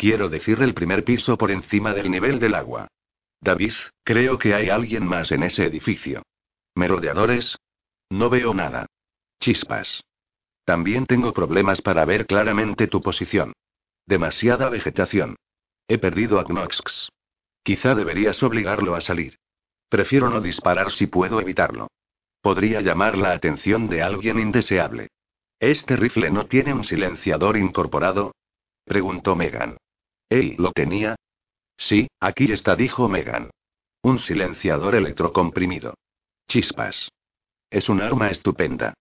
Quiero 0.00 0.30
decir 0.30 0.62
el 0.62 0.72
primer 0.72 1.04
piso 1.04 1.36
por 1.36 1.50
encima 1.50 1.92
del 1.92 2.10
nivel 2.10 2.38
del 2.40 2.54
agua. 2.54 2.88
David, 3.42 3.74
creo 4.02 4.38
que 4.38 4.54
hay 4.54 4.70
alguien 4.70 5.06
más 5.06 5.30
en 5.30 5.42
ese 5.42 5.66
edificio. 5.66 6.22
¿Merodeadores? 6.74 7.58
No 8.08 8.30
veo 8.30 8.54
nada. 8.54 8.86
Chispas. 9.40 10.02
También 10.64 11.04
tengo 11.04 11.34
problemas 11.34 11.82
para 11.82 12.06
ver 12.06 12.26
claramente 12.26 12.86
tu 12.86 13.02
posición. 13.02 13.52
Demasiada 14.06 14.70
vegetación. 14.70 15.36
He 15.86 15.98
perdido 15.98 16.40
a 16.40 16.44
Knox. 16.44 17.10
Quizá 17.62 17.94
deberías 17.94 18.42
obligarlo 18.42 18.94
a 18.94 19.02
salir. 19.02 19.36
Prefiero 19.90 20.30
no 20.30 20.40
disparar 20.40 20.92
si 20.92 21.08
puedo 21.08 21.42
evitarlo. 21.42 21.88
Podría 22.40 22.80
llamar 22.80 23.18
la 23.18 23.32
atención 23.32 23.86
de 23.86 24.00
alguien 24.00 24.38
indeseable. 24.38 25.08
¿Este 25.58 25.94
rifle 25.96 26.30
no 26.30 26.46
tiene 26.46 26.72
un 26.72 26.84
silenciador 26.84 27.58
incorporado? 27.58 28.32
Preguntó 28.86 29.36
Megan. 29.36 29.76
¿Él 30.30 30.54
lo 30.58 30.72
tenía? 30.72 31.16
Sí, 31.76 32.08
aquí 32.20 32.52
está, 32.52 32.76
dijo 32.76 33.08
Megan. 33.08 33.50
Un 34.02 34.18
silenciador 34.18 34.94
electrocomprimido. 34.94 35.94
Chispas. 36.48 37.10
Es 37.68 37.88
un 37.88 38.00
arma 38.00 38.30
estupenda. 38.30 38.94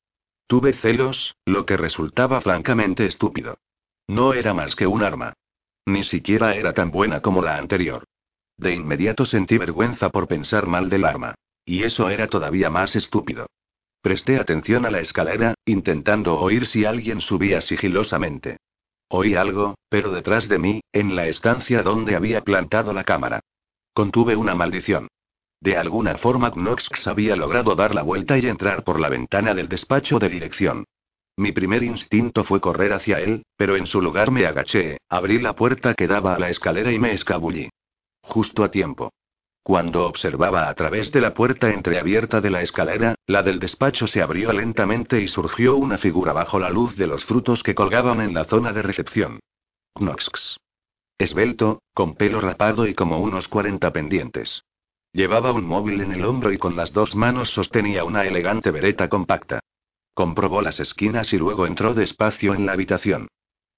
Tuve 0.47 0.73
celos, 0.73 1.35
lo 1.45 1.65
que 1.65 1.77
resultaba 1.77 2.41
francamente 2.41 3.05
estúpido. 3.05 3.59
No 4.07 4.33
era 4.33 4.53
más 4.53 4.75
que 4.75 4.87
un 4.87 5.03
arma. 5.03 5.33
Ni 5.85 6.03
siquiera 6.03 6.55
era 6.55 6.73
tan 6.73 6.89
buena 6.89 7.21
como 7.21 7.41
la 7.43 7.57
anterior. 7.57 8.03
De 8.57 8.73
inmediato 8.73 9.25
sentí 9.25 9.57
vergüenza 9.57 10.09
por 10.09 10.27
pensar 10.27 10.65
mal 10.65 10.89
del 10.89 11.05
arma. 11.05 11.35
Y 11.63 11.83
eso 11.83 12.09
era 12.09 12.27
todavía 12.27 12.71
más 12.71 12.95
estúpido. 12.95 13.45
Presté 14.01 14.39
atención 14.39 14.85
a 14.85 14.91
la 14.91 14.99
escalera, 14.99 15.53
intentando 15.65 16.39
oír 16.39 16.65
si 16.65 16.85
alguien 16.85 17.21
subía 17.21 17.61
sigilosamente. 17.61 18.57
Oí 19.09 19.35
algo, 19.35 19.75
pero 19.89 20.11
detrás 20.11 20.47
de 20.47 20.59
mí, 20.59 20.81
en 20.93 21.15
la 21.15 21.27
estancia 21.27 21.81
donde 21.81 22.15
había 22.15 22.41
plantado 22.41 22.93
la 22.93 23.03
cámara. 23.03 23.39
Contuve 23.93 24.35
una 24.35 24.53
maldición. 24.53 25.07
De 25.61 25.75
alguna 25.75 26.17
forma 26.17 26.51
Knox 26.51 27.07
había 27.07 27.35
logrado 27.35 27.75
dar 27.75 27.93
la 27.93 28.03
vuelta 28.03 28.37
y 28.37 28.47
entrar 28.47 28.83
por 28.83 28.99
la 28.99 29.09
ventana 29.09 29.53
del 29.53 29.67
despacho 29.67 30.19
de 30.19 30.29
dirección. 30.29 30.85
Mi 31.37 31.51
primer 31.51 31.83
instinto 31.83 32.43
fue 32.43 32.61
correr 32.61 32.93
hacia 32.93 33.19
él, 33.19 33.43
pero 33.57 33.75
en 33.75 33.87
su 33.87 34.01
lugar 34.01 34.29
me 34.29 34.45
agaché, 34.45 34.97
abrí 35.09 35.39
la 35.39 35.55
puerta 35.55 35.95
que 35.95 36.07
daba 36.07 36.35
a 36.35 36.39
la 36.39 36.49
escalera 36.49 36.91
y 36.91 36.99
me 36.99 37.13
escabullí. 37.13 37.69
Justo 38.21 38.63
a 38.63 38.69
tiempo. 38.69 39.11
Cuando 39.63 40.05
observaba 40.05 40.69
a 40.69 40.73
través 40.73 41.11
de 41.11 41.21
la 41.21 41.33
puerta 41.33 41.69
entreabierta 41.69 42.41
de 42.41 42.49
la 42.49 42.61
escalera, 42.61 43.15
la 43.27 43.43
del 43.43 43.59
despacho 43.59 44.07
se 44.07 44.21
abrió 44.21 44.51
lentamente 44.51 45.21
y 45.21 45.27
surgió 45.27 45.75
una 45.75 45.97
figura 45.97 46.33
bajo 46.33 46.59
la 46.59 46.69
luz 46.69 46.95
de 46.95 47.07
los 47.07 47.25
frutos 47.25 47.61
que 47.61 47.75
colgaban 47.75 48.21
en 48.21 48.33
la 48.33 48.45
zona 48.45 48.73
de 48.73 48.81
recepción. 48.81 49.39
Knox. 49.95 50.57
Esbelto, 51.17 51.81
con 51.93 52.15
pelo 52.15 52.39
rapado 52.39 52.87
y 52.87 52.95
como 52.95 53.19
unos 53.19 53.47
40 53.47 53.91
pendientes. 53.91 54.63
Llevaba 55.11 55.51
un 55.51 55.65
móvil 55.65 56.01
en 56.01 56.13
el 56.13 56.23
hombro 56.23 56.51
y 56.51 56.57
con 56.57 56.75
las 56.75 56.93
dos 56.93 57.15
manos 57.15 57.49
sostenía 57.49 58.03
una 58.03 58.25
elegante 58.25 58.71
vereta 58.71 59.09
compacta. 59.09 59.59
Comprobó 60.13 60.61
las 60.61 60.79
esquinas 60.79 61.33
y 61.33 61.37
luego 61.37 61.65
entró 61.65 61.93
despacio 61.93 62.53
en 62.53 62.65
la 62.65 62.73
habitación. 62.73 63.27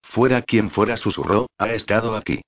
Fuera 0.03 0.41
quien 0.41 0.71
fuera, 0.71 0.97
susurró, 0.97 1.47
ha 1.57 1.69
estado 1.69 2.15
aquí. 2.15 2.41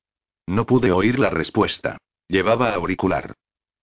No 0.47 0.65
pude 0.65 0.91
oír 0.91 1.17
la 1.19 1.29
respuesta. 1.29 1.97
Llevaba 2.27 2.73
auricular. 2.73 3.33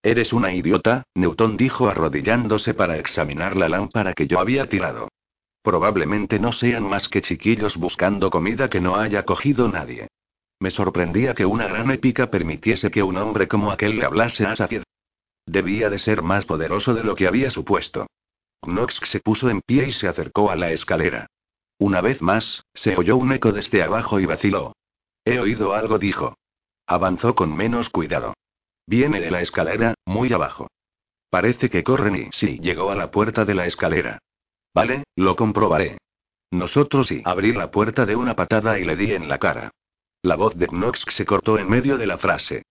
Eres 0.03 0.33
una 0.33 0.53
idiota, 0.53 1.05
Newton 1.15 1.57
dijo 1.57 1.89
arrodillándose 1.89 2.75
para 2.75 2.97
examinar 2.99 3.57
la 3.57 3.69
lámpara 3.69 4.15
que 4.15 4.27
yo 4.27 4.41
había 4.41 4.69
tirado. 4.69 5.09
Probablemente 5.63 6.39
no 6.39 6.53
sean 6.53 6.85
más 6.85 7.09
que 7.09 7.21
chiquillos 7.21 7.77
buscando 7.77 8.31
comida 8.31 8.71
que 8.71 8.81
no 8.81 8.97
haya 8.97 9.25
cogido 9.25 9.69
nadie. 9.69 10.09
Me 10.59 10.71
sorprendía 10.71 11.35
que 11.35 11.45
una 11.45 11.67
gran 11.67 11.91
épica 11.91 12.31
permitiese 12.31 12.91
que 12.91 13.03
un 13.03 13.17
hombre 13.17 13.47
como 13.47 13.71
aquel 13.71 13.97
le 13.97 14.05
hablase 14.05 14.47
a 14.47 14.57
Sacied. 14.57 14.83
Debía 15.47 15.91
de 15.91 15.99
ser 15.99 16.23
más 16.23 16.47
poderoso 16.47 16.95
de 16.95 17.05
lo 17.05 17.15
que 17.15 17.27
había 17.27 17.51
supuesto. 17.51 18.07
Knox 18.63 19.01
se 19.05 19.21
puso 19.21 19.51
en 19.51 19.61
pie 19.63 19.89
y 19.89 19.93
se 19.93 20.09
acercó 20.09 20.51
a 20.51 20.57
la 20.57 20.71
escalera. 20.71 21.27
Una 21.79 22.01
vez 22.03 22.21
más, 22.21 22.65
se 22.75 22.97
oyó 22.97 23.17
un 23.17 23.33
eco 23.33 23.53
desde 23.53 23.83
abajo 23.83 24.21
y 24.21 24.27
vaciló. 24.27 24.75
He 25.25 25.39
oído 25.39 25.75
algo, 25.75 25.99
dijo. 25.99 26.37
Avanzó 26.91 27.37
con 27.37 27.57
menos 27.57 27.89
cuidado. 27.89 28.35
Viene 28.85 29.21
de 29.21 29.31
la 29.31 29.41
escalera, 29.41 29.95
muy 30.07 30.33
abajo. 30.33 30.67
Parece 31.31 31.71
que 31.71 31.85
corren 31.85 32.17
y 32.17 32.33
sí 32.33 32.59
llegó 32.61 32.91
a 32.91 32.97
la 32.97 33.13
puerta 33.13 33.45
de 33.45 33.55
la 33.55 33.65
escalera. 33.65 34.19
Vale, 34.75 35.05
lo 35.15 35.37
comprobaré. 35.37 35.99
Nosotros 36.51 37.07
sí. 37.07 37.23
Abrí 37.25 37.53
la 37.53 37.71
puerta 37.71 38.07
de 38.07 38.17
una 38.17 38.35
patada 38.35 38.81
y 38.81 38.85
le 38.85 38.97
di 38.97 39.13
en 39.13 39.29
la 39.29 39.39
cara. 39.39 39.71
La 40.23 40.35
voz 40.35 40.57
de 40.57 40.67
Knox 40.67 41.05
se 41.11 41.25
cortó 41.25 41.61
en 41.61 41.71
medio 41.71 41.97
de 41.97 42.09
la 42.09 42.19
frase. 42.19 42.65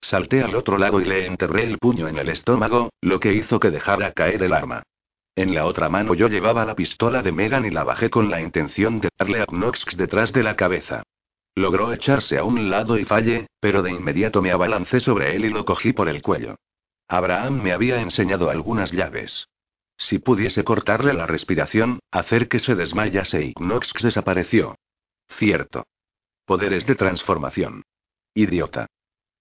Salté 0.00 0.42
al 0.42 0.56
otro 0.56 0.78
lado 0.78 0.98
y 1.02 1.04
le 1.04 1.26
enterré 1.26 1.64
el 1.64 1.76
puño 1.76 2.08
en 2.08 2.16
el 2.16 2.30
estómago, 2.30 2.88
lo 3.02 3.20
que 3.20 3.34
hizo 3.34 3.60
que 3.60 3.70
dejara 3.70 4.12
caer 4.12 4.42
el 4.42 4.54
arma. 4.54 4.84
En 5.34 5.54
la 5.54 5.66
otra 5.66 5.90
mano 5.90 6.14
yo 6.14 6.28
llevaba 6.28 6.64
la 6.64 6.74
pistola 6.74 7.22
de 7.22 7.30
Megan 7.30 7.66
y 7.66 7.70
la 7.70 7.84
bajé 7.84 8.08
con 8.08 8.30
la 8.30 8.40
intención 8.40 9.00
de 9.00 9.10
darle 9.18 9.42
a 9.42 9.44
Knox 9.44 9.98
detrás 9.98 10.32
de 10.32 10.42
la 10.42 10.56
cabeza. 10.56 11.02
Logró 11.56 11.90
echarse 11.94 12.36
a 12.36 12.44
un 12.44 12.68
lado 12.68 12.98
y 12.98 13.06
falle, 13.06 13.46
pero 13.60 13.82
de 13.82 13.90
inmediato 13.90 14.42
me 14.42 14.52
abalancé 14.52 15.00
sobre 15.00 15.34
él 15.34 15.46
y 15.46 15.48
lo 15.48 15.64
cogí 15.64 15.94
por 15.94 16.08
el 16.08 16.20
cuello. 16.20 16.56
Abraham 17.08 17.62
me 17.62 17.72
había 17.72 18.00
enseñado 18.02 18.50
algunas 18.50 18.92
llaves. 18.92 19.48
Si 19.96 20.18
pudiese 20.18 20.64
cortarle 20.64 21.14
la 21.14 21.26
respiración, 21.26 22.00
hacer 22.10 22.48
que 22.48 22.58
se 22.58 22.74
desmayase 22.74 23.42
y 23.42 23.52
Knox 23.54 23.94
desapareció. 24.02 24.76
Cierto. 25.30 25.86
Poderes 26.44 26.86
de 26.86 26.94
transformación. 26.94 27.84
Idiota. 28.34 28.86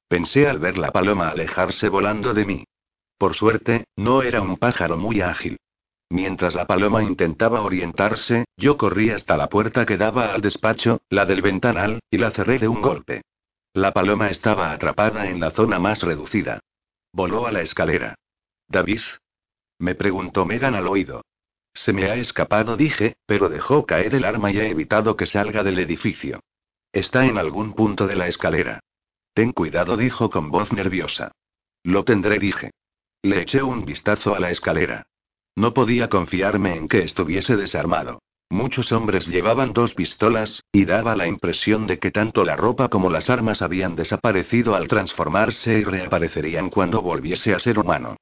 Pensé 0.07 0.47
al 0.47 0.59
ver 0.59 0.77
la 0.77 0.91
paloma 0.91 1.29
alejarse 1.29 1.89
volando 1.89 2.33
de 2.33 2.45
mí. 2.45 2.63
Por 3.17 3.35
suerte, 3.35 3.83
no 3.97 4.21
era 4.21 4.41
un 4.41 4.55
pájaro 4.55 4.95
muy 4.95 5.19
ágil. 5.19 5.57
Mientras 6.09 6.53
la 6.55 6.67
paloma 6.67 7.03
intentaba 7.03 7.61
orientarse, 7.61 8.45
yo 8.57 8.77
corrí 8.77 9.09
hasta 9.09 9.37
la 9.37 9.49
puerta 9.49 9.85
que 9.85 9.97
daba 9.97 10.33
al 10.33 10.41
despacho, 10.41 11.01
la 11.09 11.25
del 11.25 11.41
ventanal, 11.41 11.99
y 12.11 12.17
la 12.17 12.31
cerré 12.31 12.59
de 12.59 12.67
un 12.67 12.81
golpe. 12.81 13.23
La 13.73 13.91
paloma 13.91 14.29
estaba 14.29 14.71
atrapada 14.71 15.27
en 15.27 15.39
la 15.39 15.51
zona 15.51 15.79
más 15.79 16.01
reducida. 16.01 16.61
Voló 17.11 17.47
a 17.47 17.51
la 17.51 17.61
escalera. 17.61 18.15
¿David? 18.67 19.01
Me 19.79 19.95
preguntó 19.95 20.45
Megan 20.45 20.75
al 20.75 20.87
oído. 20.87 21.23
Se 21.73 21.91
me 21.91 22.09
ha 22.09 22.15
escapado, 22.15 22.77
dije, 22.77 23.17
pero 23.25 23.49
dejó 23.49 23.85
caer 23.85 24.15
el 24.15 24.23
arma 24.23 24.51
y 24.51 24.59
he 24.59 24.69
evitado 24.69 25.17
que 25.17 25.25
salga 25.25 25.63
del 25.63 25.79
edificio. 25.79 26.39
Está 26.93 27.25
en 27.25 27.37
algún 27.37 27.73
punto 27.73 28.07
de 28.07 28.15
la 28.15 28.27
escalera. 28.27 28.79
Ten 29.33 29.51
cuidado, 29.51 29.97
dijo 29.97 30.29
con 30.29 30.49
voz 30.51 30.71
nerviosa. 30.71 31.33
Lo 31.83 32.05
tendré, 32.05 32.39
dije. 32.39 32.71
Le 33.21 33.41
eché 33.41 33.61
un 33.61 33.83
vistazo 33.83 34.33
a 34.33 34.39
la 34.39 34.51
escalera. 34.51 35.05
No 35.55 35.73
podía 35.73 36.09
confiarme 36.09 36.75
en 36.75 36.87
que 36.87 36.99
estuviese 36.99 37.55
desarmado. 37.55 38.19
Muchos 38.49 38.91
hombres 38.91 39.27
llevaban 39.27 39.73
dos 39.73 39.93
pistolas, 39.93 40.61
y 40.71 40.85
daba 40.85 41.15
la 41.15 41.27
impresión 41.27 41.87
de 41.87 41.97
que 41.97 42.11
tanto 42.11 42.43
la 42.45 42.55
ropa 42.55 42.89
como 42.89 43.09
las 43.09 43.29
armas 43.29 43.61
habían 43.61 43.95
desaparecido 43.95 44.75
al 44.75 44.87
transformarse 44.87 45.79
y 45.79 45.83
reaparecerían 45.83 46.69
cuando 46.69 47.01
volviese 47.01 47.53
a 47.53 47.59
ser 47.59 47.79
humano. 47.79 48.17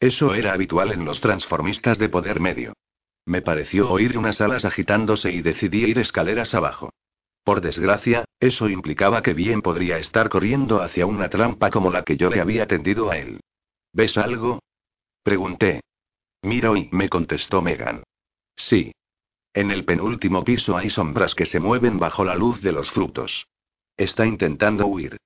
Eso 0.00 0.34
era 0.34 0.52
habitual 0.52 0.92
en 0.92 1.04
los 1.04 1.20
transformistas 1.20 1.98
de 1.98 2.08
poder 2.08 2.40
medio. 2.40 2.72
Me 3.26 3.42
pareció 3.42 3.90
oír 3.90 4.16
unas 4.16 4.40
alas 4.40 4.64
agitándose 4.64 5.32
y 5.32 5.42
decidí 5.42 5.84
ir 5.84 5.98
escaleras 5.98 6.54
abajo. 6.54 6.90
Por 7.44 7.60
desgracia, 7.60 8.24
eso 8.40 8.68
implicaba 8.68 9.22
que 9.22 9.34
bien 9.34 9.62
podría 9.62 9.98
estar 9.98 10.28
corriendo 10.28 10.82
hacia 10.82 11.06
una 11.06 11.28
trampa 11.28 11.70
como 11.70 11.90
la 11.90 12.02
que 12.02 12.16
yo 12.16 12.30
le 12.30 12.40
había 12.40 12.66
tendido 12.66 13.10
a 13.10 13.18
él. 13.18 13.40
¿Ves 13.92 14.16
algo? 14.16 14.60
Pregunté. 15.22 15.80
Miro 16.46 16.76
y 16.76 16.88
me 16.92 17.08
contestó 17.08 17.60
Megan. 17.60 18.04
Sí. 18.54 18.92
En 19.52 19.72
el 19.72 19.84
penúltimo 19.84 20.44
piso 20.44 20.76
hay 20.76 20.90
sombras 20.90 21.34
que 21.34 21.44
se 21.44 21.58
mueven 21.58 21.98
bajo 21.98 22.24
la 22.24 22.36
luz 22.36 22.62
de 22.62 22.70
los 22.70 22.88
frutos. 22.92 23.48
Está 23.96 24.24
intentando 24.26 24.86
huir. 24.86 25.16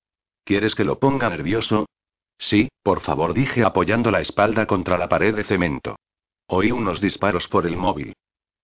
¿Quieres 0.45 0.75
que 0.75 0.85
lo 0.85 0.99
ponga 0.99 1.29
nervioso? 1.29 1.87
Sí, 2.39 2.71
por 2.83 3.01
favor, 3.01 3.35
dije 3.35 3.65
apoyando 3.65 4.11
la 4.11 4.23
espalda 4.23 4.65
contra 4.65 4.97
la 4.97 5.11
pared 5.11 5.35
de 5.35 5.45
cemento. 5.45 5.97
Oí 6.47 6.73
unos 6.73 7.03
disparos 7.03 7.49
por 7.49 7.67
el 7.67 7.77
móvil. 7.77 8.15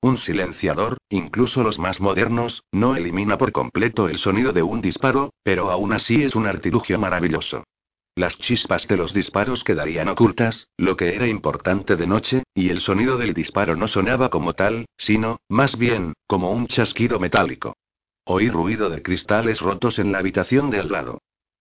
Un 0.01 0.17
silenciador, 0.17 0.97
incluso 1.11 1.63
los 1.63 1.79
más 1.79 2.01
modernos, 2.01 2.63
no 2.73 2.97
elimina 2.97 3.37
por 3.37 3.53
completo 3.53 4.09
el 4.09 4.17
sonido 4.17 4.55
de 4.55 4.63
un 4.63 4.81
disparo, 4.81 5.35
pero 5.43 5.71
aún 5.71 5.93
así 5.93 6.23
es 6.23 6.35
un 6.35 6.47
artilugio 6.47 6.99
maravilloso. 6.99 7.65
Las 8.17 8.39
chispas 8.39 8.89
de 8.89 8.97
los 8.97 9.13
disparos 9.13 9.63
quedarían 9.63 10.09
ocultas, 10.09 10.71
lo 10.79 10.97
que 10.97 11.15
era 11.15 11.29
importante 11.29 11.97
de 11.97 12.07
noche, 12.07 12.45
y 12.55 12.71
el 12.71 12.81
sonido 12.81 13.19
del 13.19 13.35
disparo 13.35 13.77
no 13.77 13.89
sonaba 13.89 14.31
como 14.31 14.55
tal, 14.55 14.87
sino, 14.97 15.41
más 15.51 15.77
bien, 15.77 16.15
como 16.27 16.51
un 16.51 16.67
chasquido 16.67 17.21
metálico. 17.21 17.77
Oí 18.25 18.49
ruido 18.49 18.89
de 18.89 19.03
cristales 19.03 19.61
rotos 19.61 19.99
en 19.99 20.13
la 20.13 20.19
habitación 20.21 20.71
de 20.71 20.81
al 20.81 20.91
lado. 20.91 21.19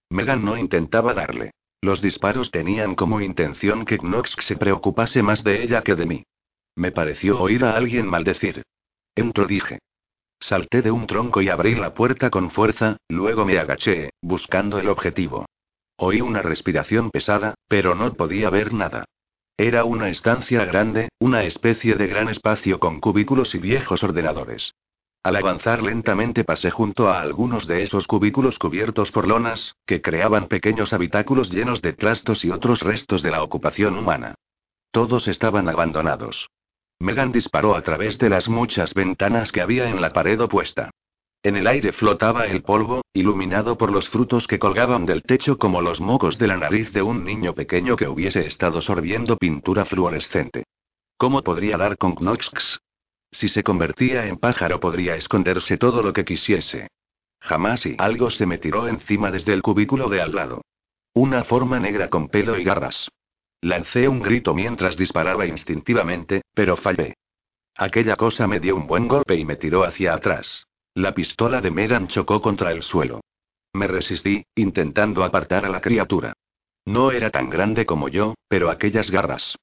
Megan 0.09 0.45
no 0.45 0.57
intentaba 0.57 1.13
darle. 1.13 1.51
Los 1.81 2.01
disparos 2.01 2.51
tenían 2.51 2.95
como 2.95 3.19
intención 3.19 3.83
que 3.83 3.97
Knox 3.97 4.37
se 4.39 4.55
preocupase 4.55 5.21
más 5.21 5.43
de 5.43 5.61
ella 5.61 5.81
que 5.81 5.95
de 5.95 6.05
mí. 6.05 6.23
Me 6.77 6.93
pareció 6.93 7.37
oír 7.41 7.65
a 7.65 7.75
alguien 7.75 8.07
maldecir. 8.07 8.63
Entro, 9.13 9.45
dije. 9.45 9.79
Salté 10.39 10.81
de 10.81 10.91
un 10.91 11.05
tronco 11.05 11.41
y 11.41 11.49
abrí 11.49 11.75
la 11.75 11.93
puerta 11.93 12.29
con 12.29 12.49
fuerza, 12.49 12.95
luego 13.09 13.43
me 13.43 13.59
agaché, 13.59 14.11
buscando 14.21 14.79
el 14.79 14.87
objetivo. 14.87 15.45
Oí 15.97 16.21
una 16.21 16.41
respiración 16.41 17.09
pesada, 17.09 17.55
pero 17.67 17.95
no 17.95 18.13
podía 18.13 18.49
ver 18.49 18.73
nada. 18.73 19.05
Era 19.57 19.85
una 19.85 20.09
estancia 20.09 20.65
grande, 20.65 21.09
una 21.19 21.43
especie 21.43 21.95
de 21.95 22.07
gran 22.07 22.27
espacio 22.27 22.79
con 22.79 22.99
cubículos 22.99 23.55
y 23.55 23.59
viejos 23.59 24.03
ordenadores. 24.03 24.73
Al 25.23 25.37
avanzar 25.37 25.81
lentamente 25.81 26.43
pasé 26.43 26.69
junto 26.69 27.09
a 27.09 27.21
algunos 27.21 27.65
de 27.65 27.81
esos 27.81 28.05
cubículos 28.05 28.59
cubiertos 28.59 29.11
por 29.11 29.27
lonas, 29.27 29.75
que 29.87 30.01
creaban 30.01 30.47
pequeños 30.47 30.93
habitáculos 30.93 31.49
llenos 31.49 31.81
de 31.81 31.93
trastos 31.93 32.45
y 32.45 32.51
otros 32.51 32.81
restos 32.81 33.23
de 33.23 33.31
la 33.31 33.41
ocupación 33.41 33.97
humana. 33.97 34.35
Todos 34.91 35.27
estaban 35.27 35.67
abandonados. 35.69 36.49
Megan 36.99 37.31
disparó 37.31 37.75
a 37.75 37.81
través 37.81 38.19
de 38.19 38.29
las 38.29 38.47
muchas 38.47 38.93
ventanas 38.93 39.51
que 39.51 39.61
había 39.61 39.89
en 39.89 40.01
la 40.01 40.11
pared 40.11 40.39
opuesta. 40.39 40.91
En 41.45 41.55
el 41.55 41.67
aire 41.67 41.91
flotaba 41.91 42.47
el 42.47 42.63
polvo, 42.63 43.03
iluminado 43.13 43.77
por 43.77 43.91
los 43.91 44.09
frutos 44.09 44.47
que 44.47 44.57
colgaban 44.57 45.05
del 45.05 45.21
techo 45.21 45.59
como 45.59 45.79
los 45.79 46.01
mocos 46.01 46.39
de 46.39 46.47
la 46.47 46.57
nariz 46.57 46.91
de 46.91 47.03
un 47.03 47.23
niño 47.23 47.53
pequeño 47.53 47.95
que 47.95 48.07
hubiese 48.07 48.47
estado 48.47 48.81
sorbiendo 48.81 49.37
pintura 49.37 49.85
fluorescente. 49.85 50.63
¿Cómo 51.17 51.43
podría 51.43 51.77
dar 51.77 51.99
con 51.99 52.15
Knox? 52.15 52.79
Si 53.31 53.47
se 53.47 53.61
convertía 53.61 54.25
en 54.25 54.37
pájaro 54.37 54.79
podría 54.79 55.15
esconderse 55.17 55.77
todo 55.77 56.01
lo 56.01 56.13
que 56.13 56.25
quisiese. 56.25 56.87
Jamás 57.41 57.85
y 57.85 57.95
algo 57.99 58.31
se 58.31 58.47
me 58.47 58.57
tiró 58.57 58.87
encima 58.87 59.29
desde 59.29 59.53
el 59.53 59.61
cubículo 59.61 60.09
de 60.09 60.21
al 60.21 60.33
lado. 60.33 60.63
Una 61.13 61.43
forma 61.43 61.79
negra 61.79 62.09
con 62.09 62.27
pelo 62.27 62.57
y 62.57 62.63
garras. 62.63 63.07
Lancé 63.61 64.07
un 64.07 64.19
grito 64.23 64.55
mientras 64.55 64.97
disparaba 64.97 65.45
instintivamente, 65.45 66.41
pero 66.55 66.75
fallé. 66.75 67.13
Aquella 67.77 68.15
cosa 68.15 68.47
me 68.47 68.59
dio 68.59 68.75
un 68.75 68.87
buen 68.87 69.07
golpe 69.07 69.35
y 69.35 69.45
me 69.45 69.57
tiró 69.57 69.83
hacia 69.83 70.15
atrás. 70.15 70.65
La 70.95 71.13
pistola 71.13 71.59
de 71.59 71.71
Megan 71.71 72.07
chocó 72.07 72.39
contra 72.41 72.71
el 72.71 72.81
suelo. 72.81 73.19
Me 73.73 73.85
resistí, 73.85 74.45
intentando 74.55 75.25
apartar 75.25 75.65
a 75.65 75.69
la 75.69 75.81
criatura. 75.81 76.31
No 76.85 77.11
era 77.11 77.31
tan 77.31 77.49
grande 77.49 77.85
como 77.85 78.07
yo, 78.07 78.35
pero 78.47 78.69
aquellas 78.69 79.11
garras. 79.11 79.57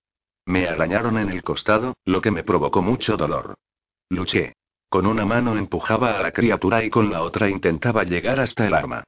Me 0.44 0.68
arañaron 0.68 1.16
en 1.16 1.30
el 1.30 1.42
costado, 1.42 1.94
lo 2.04 2.20
que 2.20 2.30
me 2.30 2.44
provocó 2.44 2.82
mucho 2.82 3.16
dolor. 3.16 3.54
Luché. 4.10 4.52
Con 4.90 5.06
una 5.06 5.24
mano 5.24 5.56
empujaba 5.56 6.18
a 6.18 6.22
la 6.22 6.32
criatura 6.32 6.84
y 6.84 6.90
con 6.90 7.10
la 7.10 7.22
otra 7.22 7.48
intentaba 7.48 8.04
llegar 8.04 8.38
hasta 8.38 8.66
el 8.66 8.74
arma. 8.74 9.02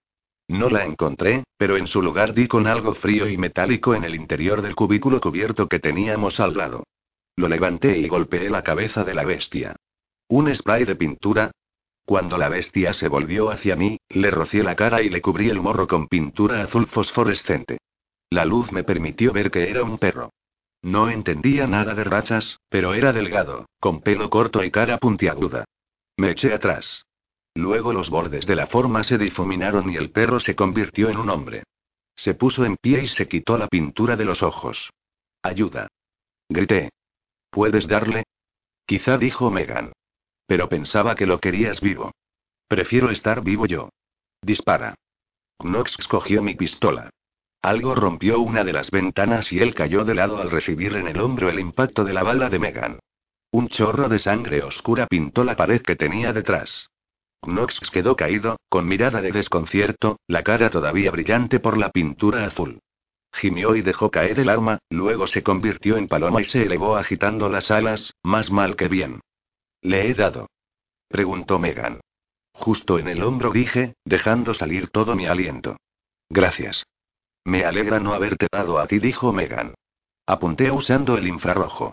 No 0.48 0.70
la 0.70 0.86
encontré, 0.86 1.44
pero 1.58 1.76
en 1.76 1.86
su 1.86 2.00
lugar 2.00 2.32
di 2.32 2.48
con 2.48 2.66
algo 2.66 2.94
frío 2.94 3.28
y 3.28 3.36
metálico 3.36 3.94
en 3.94 4.04
el 4.04 4.14
interior 4.14 4.62
del 4.62 4.74
cubículo 4.74 5.20
cubierto 5.20 5.68
que 5.68 5.78
teníamos 5.78 6.40
al 6.40 6.56
lado. 6.56 6.84
Lo 7.36 7.48
levanté 7.48 7.98
y 7.98 8.08
golpeé 8.08 8.48
la 8.48 8.62
cabeza 8.62 9.04
de 9.04 9.12
la 9.12 9.24
bestia. 9.24 9.76
Un 10.28 10.54
spray 10.54 10.84
de 10.84 10.96
pintura, 10.96 11.50
cuando 12.04 12.36
la 12.36 12.48
bestia 12.48 12.92
se 12.92 13.08
volvió 13.08 13.50
hacia 13.50 13.76
mí, 13.76 13.98
le 14.10 14.30
rocié 14.30 14.62
la 14.62 14.76
cara 14.76 15.02
y 15.02 15.08
le 15.08 15.22
cubrí 15.22 15.48
el 15.48 15.60
morro 15.60 15.88
con 15.88 16.08
pintura 16.08 16.62
azul 16.62 16.86
fosforescente. 16.86 17.78
La 18.30 18.44
luz 18.44 18.72
me 18.72 18.84
permitió 18.84 19.32
ver 19.32 19.50
que 19.50 19.70
era 19.70 19.82
un 19.82 19.98
perro. 19.98 20.30
No 20.82 21.08
entendía 21.08 21.66
nada 21.66 21.94
de 21.94 22.04
rachas, 22.04 22.58
pero 22.68 22.92
era 22.92 23.12
delgado, 23.12 23.66
con 23.80 24.02
pelo 24.02 24.28
corto 24.28 24.62
y 24.62 24.70
cara 24.70 24.98
puntiaguda. 24.98 25.64
Me 26.18 26.32
eché 26.32 26.52
atrás. 26.52 27.06
Luego 27.54 27.92
los 27.92 28.10
bordes 28.10 28.46
de 28.46 28.56
la 28.56 28.66
forma 28.66 29.02
se 29.02 29.16
difuminaron 29.16 29.90
y 29.90 29.96
el 29.96 30.10
perro 30.10 30.40
se 30.40 30.54
convirtió 30.54 31.08
en 31.08 31.16
un 31.16 31.30
hombre. 31.30 31.62
Se 32.16 32.34
puso 32.34 32.64
en 32.64 32.76
pie 32.76 33.04
y 33.04 33.08
se 33.08 33.28
quitó 33.28 33.56
la 33.56 33.68
pintura 33.68 34.16
de 34.16 34.24
los 34.24 34.42
ojos. 34.42 34.90
Ayuda. 35.42 35.88
Grité. 36.48 36.90
¿Puedes 37.50 37.88
darle? 37.88 38.24
Quizá 38.86 39.16
dijo 39.16 39.50
Megan. 39.50 39.92
Pero 40.46 40.68
pensaba 40.68 41.14
que 41.14 41.26
lo 41.26 41.40
querías 41.40 41.80
vivo. 41.80 42.12
Prefiero 42.68 43.10
estar 43.10 43.42
vivo 43.42 43.66
yo. 43.66 43.90
Dispara. 44.42 44.94
Knox 45.58 45.96
cogió 46.08 46.42
mi 46.42 46.54
pistola. 46.54 47.10
Algo 47.62 47.94
rompió 47.94 48.40
una 48.40 48.62
de 48.62 48.74
las 48.74 48.90
ventanas 48.90 49.50
y 49.52 49.60
él 49.60 49.74
cayó 49.74 50.04
de 50.04 50.14
lado 50.14 50.38
al 50.38 50.50
recibir 50.50 50.96
en 50.96 51.08
el 51.08 51.20
hombro 51.20 51.48
el 51.48 51.58
impacto 51.58 52.04
de 52.04 52.12
la 52.12 52.22
bala 52.22 52.50
de 52.50 52.58
Megan. 52.58 52.98
Un 53.52 53.68
chorro 53.68 54.08
de 54.08 54.18
sangre 54.18 54.62
oscura 54.62 55.06
pintó 55.06 55.44
la 55.44 55.56
pared 55.56 55.80
que 55.80 55.96
tenía 55.96 56.32
detrás. 56.32 56.90
Knox 57.40 57.90
quedó 57.90 58.16
caído, 58.16 58.58
con 58.68 58.86
mirada 58.86 59.22
de 59.22 59.32
desconcierto, 59.32 60.18
la 60.26 60.42
cara 60.42 60.70
todavía 60.70 61.10
brillante 61.10 61.60
por 61.60 61.78
la 61.78 61.90
pintura 61.90 62.44
azul. 62.44 62.80
Gimió 63.32 63.76
y 63.76 63.82
dejó 63.82 64.10
caer 64.10 64.40
el 64.40 64.48
arma, 64.48 64.78
luego 64.90 65.26
se 65.26 65.42
convirtió 65.42 65.96
en 65.96 66.08
paloma 66.08 66.40
y 66.40 66.44
se 66.44 66.62
elevó 66.62 66.96
agitando 66.96 67.48
las 67.48 67.70
alas, 67.70 68.12
más 68.22 68.50
mal 68.50 68.76
que 68.76 68.88
bien. 68.88 69.20
¿Le 69.84 70.08
he 70.08 70.14
dado? 70.14 70.48
Preguntó 71.08 71.58
Megan. 71.58 72.00
Justo 72.54 72.98
en 72.98 73.06
el 73.06 73.22
hombro 73.22 73.52
dije, 73.52 73.94
dejando 74.06 74.54
salir 74.54 74.88
todo 74.88 75.14
mi 75.14 75.26
aliento. 75.26 75.76
Gracias. 76.30 76.86
Me 77.44 77.64
alegra 77.64 78.00
no 78.00 78.14
haberte 78.14 78.46
dado 78.50 78.78
a 78.78 78.86
ti, 78.86 78.98
dijo 78.98 79.30
Megan. 79.30 79.74
Apunté 80.26 80.70
usando 80.70 81.18
el 81.18 81.26
infrarrojo. 81.26 81.92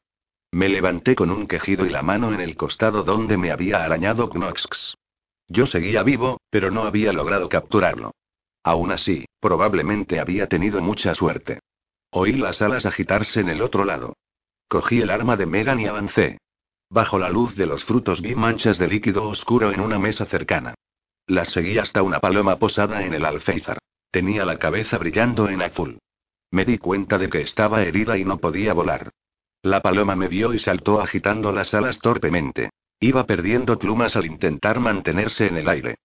Me 0.52 0.70
levanté 0.70 1.16
con 1.16 1.32
un 1.32 1.48
quejido 1.48 1.86
y 1.86 1.90
la 1.90 2.02
mano 2.02 2.34
en 2.34 2.40
el 2.40 2.56
costado 2.56 3.04
donde 3.04 3.36
me 3.36 3.52
había 3.52 3.84
arañado 3.84 4.30
Knox. 4.30 4.96
Yo 5.50 5.66
seguía 5.66 6.02
vivo, 6.04 6.40
pero 6.50 6.72
no 6.72 6.84
había 6.84 7.12
logrado 7.12 7.50
capturarlo. 7.50 8.12
Aún 8.64 8.92
así, 8.92 9.26
probablemente 9.42 10.22
había 10.22 10.48
tenido 10.48 10.80
mucha 10.82 11.14
suerte. 11.14 11.60
Oí 12.10 12.34
las 12.34 12.62
alas 12.62 12.86
agitarse 12.86 13.42
en 13.42 13.50
el 13.50 13.62
otro 13.62 13.84
lado. 13.84 14.14
Cogí 14.70 15.02
el 15.02 15.10
arma 15.10 15.36
de 15.36 15.46
Megan 15.46 15.82
y 15.82 15.88
avancé. 15.88 16.38
Bajo 16.92 17.18
la 17.18 17.30
luz 17.30 17.56
de 17.56 17.66
los 17.66 17.86
frutos 17.86 18.22
vi 18.22 18.36
manchas 18.36 18.78
de 18.78 18.90
líquido 18.90 19.24
oscuro 19.24 19.72
en 19.72 19.80
una 19.80 19.98
mesa 19.98 20.26
cercana. 20.26 20.76
Las 21.26 21.48
seguí 21.48 21.78
hasta 21.78 22.04
una 22.04 22.20
paloma 22.20 22.60
posada 22.60 23.06
en 23.06 23.14
el 23.14 23.24
alféizar. 23.24 23.78
Tenía 24.12 24.44
la 24.44 24.60
cabeza 24.60 24.98
brillando 24.98 25.48
en 25.48 25.62
azul. 25.62 26.00
Me 26.52 26.66
di 26.66 26.78
cuenta 26.78 27.18
de 27.18 27.30
que 27.30 27.40
estaba 27.40 27.82
herida 27.82 28.18
y 28.18 28.26
no 28.26 28.40
podía 28.40 28.74
volar. 28.74 29.10
La 29.64 29.82
paloma 29.82 30.18
me 30.18 30.28
vio 30.28 30.54
y 30.54 30.60
saltó 30.60 31.00
agitando 31.00 31.54
las 31.54 31.74
alas 31.74 31.98
torpemente. 32.00 32.72
Iba 33.00 33.26
perdiendo 33.26 33.80
plumas 33.80 34.18
al 34.18 34.26
intentar 34.26 34.82
mantenerse 34.82 35.48
en 35.48 35.56
el 35.56 35.70
aire. 35.70 35.96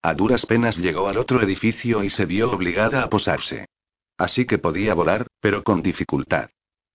A 0.00 0.14
duras 0.14 0.46
penas 0.46 0.76
llegó 0.76 1.08
al 1.08 1.18
otro 1.18 1.42
edificio 1.42 2.04
y 2.04 2.08
se 2.08 2.24
vio 2.24 2.52
obligada 2.52 3.02
a 3.02 3.08
posarse. 3.08 3.66
Así 4.16 4.46
que 4.46 4.58
podía 4.58 4.94
volar, 4.94 5.26
pero 5.40 5.64
con 5.64 5.82
dificultad. 5.82 6.50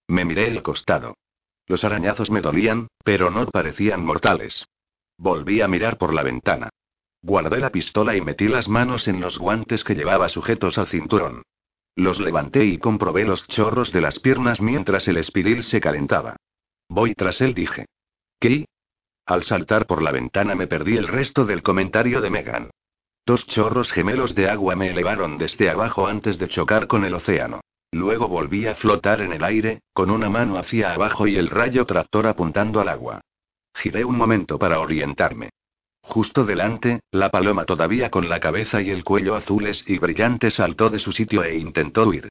Me 0.07 0.23
miré 0.23 0.47
el 0.47 0.63
costado. 0.63 1.15
Los 1.67 1.83
arañazos 1.83 2.29
me 2.29 2.41
dolían, 2.41 2.87
pero 3.03 3.29
no 3.29 3.45
parecían 3.47 4.03
mortales. 4.03 4.65
Volví 5.17 5.61
a 5.61 5.67
mirar 5.67 5.97
por 5.97 6.13
la 6.13 6.23
ventana. 6.23 6.69
Guardé 7.21 7.59
la 7.59 7.69
pistola 7.69 8.15
y 8.15 8.21
metí 8.21 8.47
las 8.47 8.67
manos 8.67 9.07
en 9.07 9.21
los 9.21 9.37
guantes 9.37 9.83
que 9.83 9.93
llevaba 9.93 10.27
sujetos 10.29 10.77
al 10.77 10.87
cinturón. 10.87 11.43
Los 11.95 12.19
levanté 12.19 12.65
y 12.65 12.77
comprobé 12.77 13.25
los 13.25 13.45
chorros 13.47 13.91
de 13.91 14.01
las 14.01 14.19
piernas 14.19 14.61
mientras 14.61 15.07
el 15.07 15.17
espiril 15.17 15.63
se 15.63 15.79
calentaba. 15.79 16.37
Voy 16.89 17.13
tras 17.13 17.41
él, 17.41 17.53
dije. 17.53 17.85
¿Qué? 18.39 18.65
Al 19.25 19.43
saltar 19.43 19.85
por 19.85 20.01
la 20.01 20.11
ventana 20.11 20.55
me 20.55 20.67
perdí 20.67 20.97
el 20.97 21.07
resto 21.07 21.45
del 21.45 21.61
comentario 21.61 22.21
de 22.21 22.29
Megan. 22.29 22.69
Dos 23.25 23.45
chorros 23.45 23.91
gemelos 23.91 24.33
de 24.33 24.49
agua 24.49 24.75
me 24.75 24.89
elevaron 24.89 25.37
desde 25.37 25.69
abajo 25.69 26.07
antes 26.07 26.39
de 26.39 26.47
chocar 26.47 26.87
con 26.87 27.05
el 27.05 27.13
océano. 27.13 27.61
Luego 27.91 28.29
volví 28.29 28.67
a 28.67 28.75
flotar 28.75 29.21
en 29.21 29.33
el 29.33 29.43
aire, 29.43 29.81
con 29.93 30.09
una 30.09 30.29
mano 30.29 30.57
hacia 30.57 30.93
abajo 30.93 31.27
y 31.27 31.35
el 31.35 31.49
rayo 31.49 31.85
tractor 31.85 32.25
apuntando 32.25 32.79
al 32.79 32.87
agua. 32.87 33.21
Giré 33.75 34.05
un 34.05 34.17
momento 34.17 34.57
para 34.57 34.79
orientarme. 34.79 35.49
Justo 36.01 36.45
delante, 36.45 37.01
la 37.11 37.29
paloma 37.29 37.65
todavía 37.65 38.09
con 38.09 38.29
la 38.29 38.39
cabeza 38.39 38.81
y 38.81 38.89
el 38.89 39.03
cuello 39.03 39.35
azules 39.35 39.83
y 39.87 39.99
brillantes 39.99 40.55
saltó 40.55 40.89
de 40.89 40.99
su 40.99 41.11
sitio 41.11 41.43
e 41.43 41.57
intentó 41.57 42.07
huir. 42.07 42.29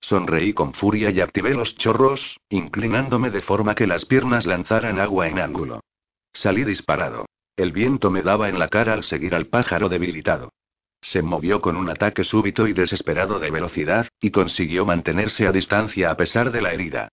Sonreí 0.00 0.54
con 0.54 0.72
furia 0.72 1.10
y 1.10 1.20
activé 1.20 1.54
los 1.54 1.76
chorros, 1.76 2.38
inclinándome 2.48 3.30
de 3.30 3.42
forma 3.42 3.74
que 3.74 3.86
las 3.86 4.06
piernas 4.06 4.46
lanzaran 4.46 4.98
agua 4.98 5.28
en 5.28 5.38
ángulo. 5.38 5.80
Salí 6.32 6.64
disparado. 6.64 7.26
El 7.56 7.72
viento 7.72 8.10
me 8.10 8.22
daba 8.22 8.48
en 8.48 8.58
la 8.58 8.68
cara 8.68 8.94
al 8.94 9.02
seguir 9.02 9.34
al 9.34 9.46
pájaro 9.46 9.88
debilitado. 9.88 10.50
Se 11.02 11.22
movió 11.22 11.60
con 11.60 11.76
un 11.76 11.88
ataque 11.88 12.24
súbito 12.24 12.66
y 12.68 12.72
desesperado 12.72 13.38
de 13.38 13.50
velocidad, 13.50 14.08
y 14.20 14.30
consiguió 14.30 14.84
mantenerse 14.84 15.46
a 15.46 15.52
distancia 15.52 16.10
a 16.10 16.16
pesar 16.16 16.52
de 16.52 16.60
la 16.60 16.72
herida. 16.72 17.08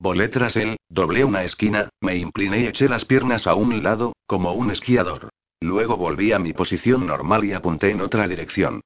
Volé 0.00 0.28
tras 0.28 0.56
él, 0.56 0.76
doblé 0.88 1.24
una 1.24 1.42
esquina, 1.44 1.88
me 2.00 2.16
incliné 2.16 2.60
y 2.60 2.66
eché 2.66 2.88
las 2.88 3.04
piernas 3.04 3.46
a 3.46 3.54
un 3.54 3.82
lado, 3.82 4.14
como 4.26 4.52
un 4.52 4.70
esquiador. 4.70 5.30
Luego 5.60 5.96
volví 5.96 6.32
a 6.32 6.38
mi 6.38 6.52
posición 6.52 7.06
normal 7.06 7.44
y 7.44 7.52
apunté 7.52 7.90
en 7.90 8.00
otra 8.00 8.28
dirección. 8.28 8.80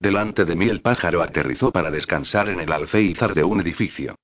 Delante 0.00 0.44
de 0.44 0.56
mí 0.56 0.68
el 0.68 0.80
pájaro 0.80 1.22
aterrizó 1.22 1.70
para 1.70 1.90
descansar 1.90 2.48
en 2.48 2.60
el 2.60 2.72
alféizar 2.72 3.34
de 3.34 3.44
un 3.44 3.60
edificio. 3.60 4.16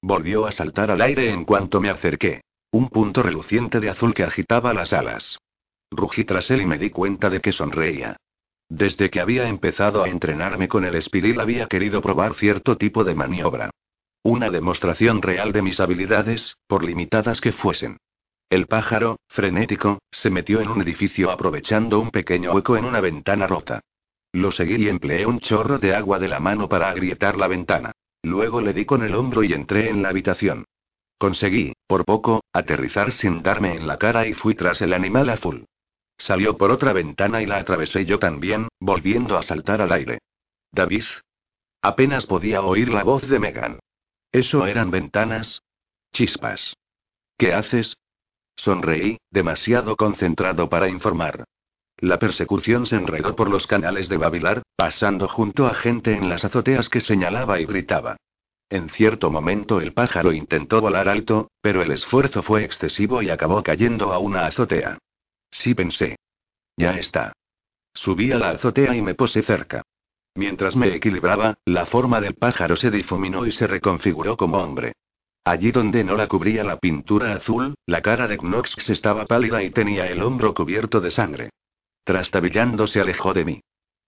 Volvió 0.00 0.46
a 0.46 0.52
saltar 0.52 0.90
al 0.90 1.00
aire 1.00 1.30
en 1.30 1.44
cuanto 1.44 1.80
me 1.80 1.90
acerqué. 1.90 2.42
Un 2.70 2.88
punto 2.90 3.22
reluciente 3.22 3.80
de 3.80 3.90
azul 3.90 4.14
que 4.14 4.22
agitaba 4.22 4.74
las 4.74 4.92
alas. 4.92 5.38
Rugí 5.90 6.24
tras 6.24 6.50
él 6.50 6.62
y 6.62 6.66
me 6.66 6.78
di 6.78 6.90
cuenta 6.90 7.30
de 7.30 7.40
que 7.40 7.50
sonreía. 7.50 8.16
Desde 8.68 9.08
que 9.10 9.20
había 9.20 9.48
empezado 9.48 10.02
a 10.02 10.08
entrenarme 10.08 10.68
con 10.68 10.84
el 10.84 10.94
espiril 10.94 11.40
había 11.40 11.66
querido 11.66 12.02
probar 12.02 12.34
cierto 12.34 12.76
tipo 12.76 13.02
de 13.04 13.14
maniobra. 13.14 13.70
Una 14.22 14.50
demostración 14.50 15.22
real 15.22 15.52
de 15.52 15.62
mis 15.62 15.80
habilidades, 15.80 16.56
por 16.66 16.84
limitadas 16.84 17.40
que 17.40 17.52
fuesen. 17.52 17.96
El 18.50 18.66
pájaro, 18.66 19.18
frenético, 19.28 19.98
se 20.10 20.30
metió 20.30 20.60
en 20.60 20.68
un 20.68 20.82
edificio 20.82 21.30
aprovechando 21.30 22.00
un 22.00 22.10
pequeño 22.10 22.52
hueco 22.52 22.76
en 22.76 22.84
una 22.84 23.00
ventana 23.00 23.46
rota. 23.46 23.80
Lo 24.32 24.50
seguí 24.50 24.76
y 24.84 24.88
empleé 24.88 25.24
un 25.24 25.40
chorro 25.40 25.78
de 25.78 25.94
agua 25.94 26.18
de 26.18 26.28
la 26.28 26.40
mano 26.40 26.68
para 26.68 26.90
agrietar 26.90 27.36
la 27.36 27.48
ventana. 27.48 27.92
Luego 28.22 28.60
le 28.60 28.72
di 28.72 28.84
con 28.84 29.02
el 29.02 29.14
hombro 29.14 29.42
y 29.42 29.52
entré 29.52 29.88
en 29.88 30.02
la 30.02 30.10
habitación. 30.10 30.64
Conseguí, 31.18 31.72
por 31.86 32.04
poco, 32.04 32.42
aterrizar 32.52 33.12
sin 33.12 33.42
darme 33.42 33.74
en 33.74 33.86
la 33.86 33.98
cara 33.98 34.26
y 34.26 34.34
fui 34.34 34.54
tras 34.54 34.82
el 34.82 34.92
animal 34.92 35.30
azul. 35.30 35.64
Salió 36.18 36.56
por 36.56 36.70
otra 36.72 36.92
ventana 36.92 37.40
y 37.40 37.46
la 37.46 37.58
atravesé 37.58 38.04
yo 38.04 38.18
también, 38.18 38.68
volviendo 38.80 39.38
a 39.38 39.42
saltar 39.42 39.80
al 39.80 39.92
aire. 39.92 40.18
David. 40.72 41.04
Apenas 41.80 42.26
podía 42.26 42.60
oír 42.60 42.88
la 42.88 43.04
voz 43.04 43.26
de 43.28 43.38
Megan. 43.38 43.78
¿Eso 44.32 44.66
eran 44.66 44.90
ventanas? 44.90 45.62
Chispas. 46.12 46.74
¿Qué 47.38 47.54
haces? 47.54 47.96
Sonreí, 48.56 49.18
demasiado 49.30 49.96
concentrado 49.96 50.68
para 50.68 50.88
informar. 50.88 51.44
La 51.98 52.18
persecución 52.18 52.86
se 52.86 52.96
enredó 52.96 53.34
por 53.36 53.48
los 53.48 53.66
canales 53.66 54.08
de 54.08 54.16
Babilar, 54.16 54.62
pasando 54.76 55.28
junto 55.28 55.66
a 55.66 55.74
gente 55.74 56.14
en 56.14 56.28
las 56.28 56.44
azoteas 56.44 56.88
que 56.88 57.00
señalaba 57.00 57.60
y 57.60 57.66
gritaba. 57.66 58.16
En 58.70 58.90
cierto 58.90 59.30
momento 59.30 59.80
el 59.80 59.94
pájaro 59.94 60.32
intentó 60.32 60.80
volar 60.80 61.08
alto, 61.08 61.50
pero 61.62 61.80
el 61.82 61.90
esfuerzo 61.92 62.42
fue 62.42 62.64
excesivo 62.64 63.22
y 63.22 63.30
acabó 63.30 63.62
cayendo 63.62 64.12
a 64.12 64.18
una 64.18 64.46
azotea. 64.46 64.98
Sí 65.50 65.74
pensé. 65.74 66.16
Ya 66.76 66.92
está. 66.92 67.32
Subí 67.94 68.32
a 68.32 68.38
la 68.38 68.50
azotea 68.50 68.94
y 68.94 69.02
me 69.02 69.14
puse 69.14 69.42
cerca. 69.42 69.82
Mientras 70.34 70.76
me 70.76 70.94
equilibraba, 70.94 71.58
la 71.64 71.86
forma 71.86 72.20
del 72.20 72.34
pájaro 72.34 72.76
se 72.76 72.90
difuminó 72.90 73.44
y 73.46 73.52
se 73.52 73.66
reconfiguró 73.66 74.36
como 74.36 74.58
hombre. 74.58 74.92
Allí 75.44 75.72
donde 75.72 76.04
no 76.04 76.14
la 76.14 76.28
cubría 76.28 76.62
la 76.62 76.78
pintura 76.78 77.32
azul, 77.32 77.74
la 77.86 78.02
cara 78.02 78.28
de 78.28 78.38
Knox 78.38 78.88
estaba 78.88 79.24
pálida 79.26 79.62
y 79.62 79.70
tenía 79.70 80.06
el 80.06 80.22
hombro 80.22 80.54
cubierto 80.54 81.00
de 81.00 81.10
sangre. 81.10 81.50
Trastabillando 82.04 82.86
se 82.86 83.00
alejó 83.00 83.32
de 83.32 83.44
mí. 83.44 83.60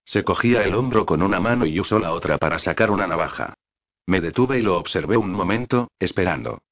Se 0.05 0.22
cogía 0.22 0.62
el 0.62 0.74
hombro 0.74 1.07
con 1.07 1.22
una 1.22 1.40
mano 1.40 1.66
y 1.66 1.81
usó 1.81 1.98
la 1.98 2.12
otra 2.12 2.38
para 2.38 2.59
sacar 2.59 2.90
una 2.90 3.07
navaja. 3.07 3.55
Me 4.07 4.20
detuve 4.20 4.59
y 4.59 4.62
lo 4.62 4.76
observé 4.76 5.16
un 5.16 5.33
momento, 5.33 5.90
esperando. 5.98 6.62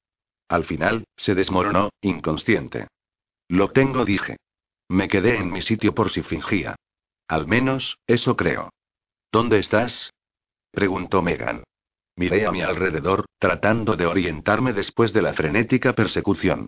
Al 0.47 0.65
final, 0.65 1.05
se 1.15 1.35
desmoronó, 1.35 1.89
inconsciente. 2.01 2.87
Lo 3.47 3.69
tengo, 3.69 4.05
dije. 4.05 4.37
Me 4.89 5.07
quedé 5.07 5.37
en 5.37 5.51
mi 5.51 5.61
sitio 5.61 5.93
por 5.93 6.09
si 6.09 6.23
fingía. 6.23 6.75
Al 7.27 7.45
menos, 7.45 7.99
eso 8.07 8.35
creo. 8.35 8.71
¿Dónde 9.31 9.59
estás? 9.59 10.11
preguntó 10.71 11.21
Megan. 11.21 11.63
Miré 12.15 12.47
a 12.47 12.51
mi 12.51 12.61
alrededor, 12.63 13.25
tratando 13.37 13.95
de 13.95 14.07
orientarme 14.07 14.73
después 14.73 15.13
de 15.13 15.21
la 15.21 15.33
frenética 15.33 15.93
persecución. 15.93 16.67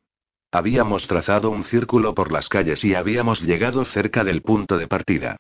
Habíamos 0.52 1.08
trazado 1.08 1.50
un 1.50 1.64
círculo 1.64 2.14
por 2.14 2.32
las 2.32 2.48
calles 2.48 2.84
y 2.84 2.94
habíamos 2.94 3.42
llegado 3.42 3.84
cerca 3.86 4.24
del 4.24 4.44
punto 4.44 4.78
de 4.78 4.88
partida. 4.88 5.38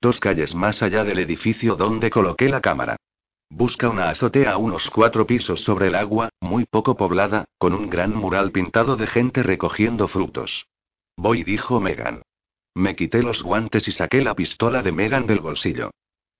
Dos 0.00 0.20
calles 0.20 0.54
más 0.54 0.82
allá 0.82 1.02
del 1.02 1.18
edificio 1.18 1.74
donde 1.74 2.10
coloqué 2.10 2.48
la 2.48 2.60
cámara. 2.60 2.96
Busca 3.50 3.88
una 3.88 4.08
azotea 4.08 4.52
a 4.52 4.56
unos 4.56 4.88
cuatro 4.90 5.26
pisos 5.26 5.62
sobre 5.64 5.88
el 5.88 5.96
agua, 5.96 6.28
muy 6.40 6.64
poco 6.64 6.96
poblada, 6.96 7.46
con 7.58 7.74
un 7.74 7.90
gran 7.90 8.14
mural 8.14 8.52
pintado 8.52 8.96
de 8.96 9.08
gente 9.08 9.42
recogiendo 9.42 10.06
frutos. 10.06 10.69
Voy, 11.20 11.44
dijo 11.44 11.80
Megan. 11.80 12.22
Me 12.74 12.96
quité 12.96 13.22
los 13.22 13.42
guantes 13.42 13.86
y 13.86 13.92
saqué 13.92 14.22
la 14.22 14.34
pistola 14.34 14.82
de 14.82 14.90
Megan 14.90 15.26
del 15.26 15.40
bolsillo. 15.40 15.90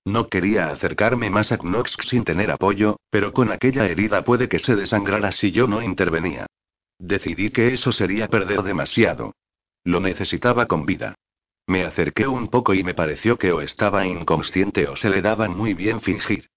No 0.05 0.27
quería 0.27 0.69
acercarme 0.69 1.29
más 1.29 1.51
a 1.51 1.59
Knox 1.59 1.95
sin 2.09 2.23
tener 2.23 2.49
apoyo, 2.49 2.97
pero 3.11 3.31
con 3.31 3.51
aquella 3.51 3.85
herida 3.85 4.23
puede 4.23 4.49
que 4.49 4.57
se 4.57 4.75
desangrara 4.75 5.31
si 5.33 5.51
yo 5.51 5.67
no 5.67 5.83
intervenía. 5.83 6.47
Decidí 6.97 7.51
que 7.51 7.75
eso 7.75 7.91
sería 7.91 8.27
perder 8.27 8.63
demasiado. 8.63 9.35
Lo 9.83 9.99
necesitaba 9.99 10.65
con 10.65 10.87
vida. 10.87 11.13
Me 11.67 11.85
acerqué 11.85 12.25
un 12.25 12.47
poco 12.47 12.73
y 12.73 12.83
me 12.83 12.95
pareció 12.95 13.37
que 13.37 13.51
o 13.51 13.61
estaba 13.61 14.07
inconsciente 14.07 14.87
o 14.87 14.95
se 14.95 15.11
le 15.11 15.21
daba 15.21 15.47
muy 15.47 15.75
bien 15.75 16.01
fingir. 16.01 16.47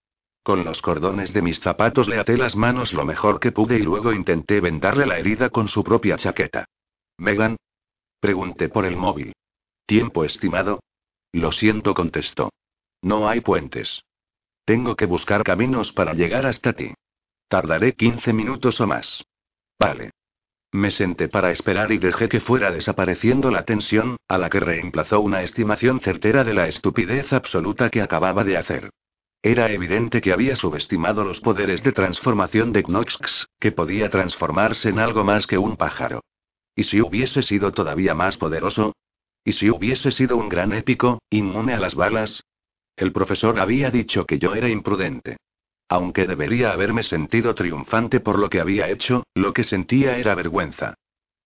Con 0.42 0.64
los 0.64 0.80
cordones 0.80 1.34
de 1.34 1.42
mis 1.42 1.60
zapatos 1.60 2.08
le 2.08 2.18
até 2.18 2.38
las 2.38 2.56
manos 2.56 2.94
lo 2.94 3.04
mejor 3.04 3.38
que 3.38 3.52
pude 3.52 3.76
y 3.76 3.82
luego 3.82 4.14
intenté 4.14 4.62
vendarle 4.62 5.04
la 5.04 5.18
herida 5.18 5.50
con 5.50 5.68
su 5.68 5.84
propia 5.84 6.16
chaqueta. 6.16 6.64
Megan. 7.18 7.56
Pregunté 8.24 8.70
por 8.70 8.86
el 8.86 8.96
móvil. 8.96 9.34
¿Tiempo 9.84 10.24
estimado? 10.24 10.80
Lo 11.30 11.52
siento, 11.52 11.92
contestó. 11.92 12.48
No 13.02 13.28
hay 13.28 13.42
puentes. 13.42 14.02
Tengo 14.64 14.96
que 14.96 15.04
buscar 15.04 15.44
caminos 15.44 15.92
para 15.92 16.14
llegar 16.14 16.46
hasta 16.46 16.72
ti. 16.72 16.94
Tardaré 17.48 17.92
15 17.92 18.32
minutos 18.32 18.80
o 18.80 18.86
más. 18.86 19.22
Vale. 19.78 20.12
Me 20.72 20.90
senté 20.90 21.28
para 21.28 21.50
esperar 21.50 21.92
y 21.92 21.98
dejé 21.98 22.30
que 22.30 22.40
fuera 22.40 22.70
desapareciendo 22.70 23.50
la 23.50 23.66
tensión, 23.66 24.16
a 24.26 24.38
la 24.38 24.48
que 24.48 24.60
reemplazó 24.60 25.20
una 25.20 25.42
estimación 25.42 26.00
certera 26.00 26.44
de 26.44 26.54
la 26.54 26.66
estupidez 26.66 27.30
absoluta 27.30 27.90
que 27.90 28.00
acababa 28.00 28.42
de 28.42 28.56
hacer. 28.56 28.88
Era 29.42 29.70
evidente 29.70 30.22
que 30.22 30.32
había 30.32 30.56
subestimado 30.56 31.26
los 31.26 31.40
poderes 31.40 31.82
de 31.82 31.92
transformación 31.92 32.72
de 32.72 32.84
Knox, 32.84 33.48
que 33.60 33.70
podía 33.70 34.08
transformarse 34.08 34.88
en 34.88 34.98
algo 34.98 35.24
más 35.24 35.46
que 35.46 35.58
un 35.58 35.76
pájaro. 35.76 36.22
¿Y 36.76 36.84
si 36.84 37.00
hubiese 37.00 37.42
sido 37.42 37.72
todavía 37.72 38.14
más 38.14 38.36
poderoso? 38.36 38.94
¿Y 39.44 39.52
si 39.52 39.70
hubiese 39.70 40.10
sido 40.10 40.36
un 40.36 40.48
gran 40.48 40.72
épico, 40.72 41.20
inmune 41.30 41.74
a 41.74 41.80
las 41.80 41.94
balas? 41.94 42.42
El 42.96 43.12
profesor 43.12 43.60
había 43.60 43.90
dicho 43.90 44.24
que 44.24 44.38
yo 44.38 44.54
era 44.54 44.68
imprudente. 44.68 45.36
Aunque 45.88 46.26
debería 46.26 46.72
haberme 46.72 47.02
sentido 47.02 47.54
triunfante 47.54 48.20
por 48.20 48.38
lo 48.38 48.48
que 48.48 48.60
había 48.60 48.88
hecho, 48.88 49.24
lo 49.34 49.52
que 49.52 49.64
sentía 49.64 50.16
era 50.16 50.34
vergüenza. 50.34 50.94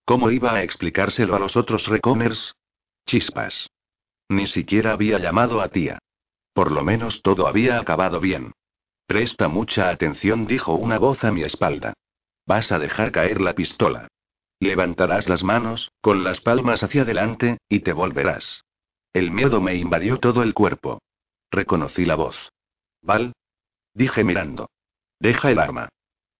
¿Cómo 0.05 0.31
iba 0.31 0.55
a 0.55 0.63
explicárselo 0.63 1.35
a 1.35 1.39
los 1.39 1.57
otros 1.57 1.87
recomers? 1.87 2.55
Chispas. 3.05 3.69
Ni 4.29 4.47
siquiera 4.47 4.93
había 4.93 5.19
llamado 5.19 5.61
a 5.61 5.69
tía. 5.69 5.99
Por 6.53 6.73
lo 6.73 6.85
menos 6.85 7.23
todo 7.23 7.47
había 7.47 7.79
acabado 7.79 8.21
bien. 8.21 8.53
Presta 9.07 9.49
mucha 9.49 9.89
atención, 9.91 10.47
dijo 10.47 10.75
una 10.75 10.99
voz 10.99 11.25
a 11.25 11.33
mi 11.33 11.43
espalda. 11.43 11.95
Vas 12.47 12.73
a 12.73 12.79
dejar 12.79 13.11
caer 13.11 13.41
la 13.41 13.55
pistola. 13.55 14.09
Levantarás 14.61 15.29
las 15.29 15.45
manos, 15.45 15.93
con 16.01 16.25
las 16.25 16.41
palmas 16.41 16.83
hacia 16.83 17.03
adelante, 17.03 17.59
y 17.69 17.81
te 17.81 17.93
volverás. 17.93 18.65
El 19.13 19.31
miedo 19.31 19.61
me 19.61 19.77
invadió 19.77 20.19
todo 20.19 20.43
el 20.43 20.55
cuerpo. 20.55 21.01
Reconocí 21.51 22.05
la 22.05 22.17
voz. 22.17 22.53
Val. 23.03 23.33
Dije 23.95 24.25
mirando. 24.25 24.71
Deja 25.21 25.51
el 25.51 25.59
arma. 25.59 25.89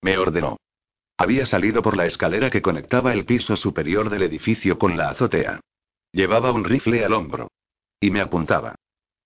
Me 0.03 0.19
ordenó. 0.19 0.59
Había 1.17 1.47
salido 1.47 1.83
por 1.83 1.97
la 1.97 2.07
escalera 2.07 2.51
que 2.51 2.63
conectaba 2.63 3.13
el 3.13 3.25
piso 3.25 3.57
superior 3.57 4.11
del 4.11 4.23
edificio 4.23 4.79
con 4.79 4.97
la 4.97 5.11
azotea. 5.11 5.61
Llevaba 6.13 6.53
un 6.53 6.65
rifle 6.65 7.05
al 7.05 7.13
hombro. 7.13 7.51
Y 8.01 8.11
me 8.11 8.21
apuntaba. 8.21 8.77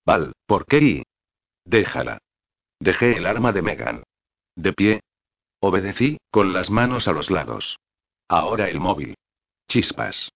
Val, 0.05 0.33
¿por 0.45 0.65
qué? 0.65 1.03
Déjala. 1.65 2.19
Dejé 2.79 3.17
el 3.17 3.25
arma 3.25 3.51
de 3.51 3.61
Megan. 3.61 4.03
De 4.55 4.73
pie. 4.73 5.01
Obedecí, 5.59 6.17
con 6.31 6.53
las 6.53 6.69
manos 6.69 7.07
a 7.07 7.13
los 7.13 7.29
lados. 7.29 7.77
Ahora 8.27 8.69
el 8.69 8.79
móvil. 8.79 9.15
Chispas. 9.67 10.31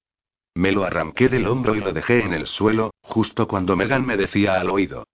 Me 0.55 0.71
lo 0.71 0.83
arranqué 0.83 1.29
del 1.29 1.47
hombro 1.47 1.75
y 1.75 1.79
lo 1.79 1.93
dejé 1.93 2.23
en 2.23 2.33
el 2.33 2.47
suelo, 2.47 2.91
justo 3.01 3.47
cuando 3.47 3.75
Megan 3.75 4.05
me 4.05 4.17
decía 4.17 4.59
al 4.59 4.69
oído. 4.69 5.05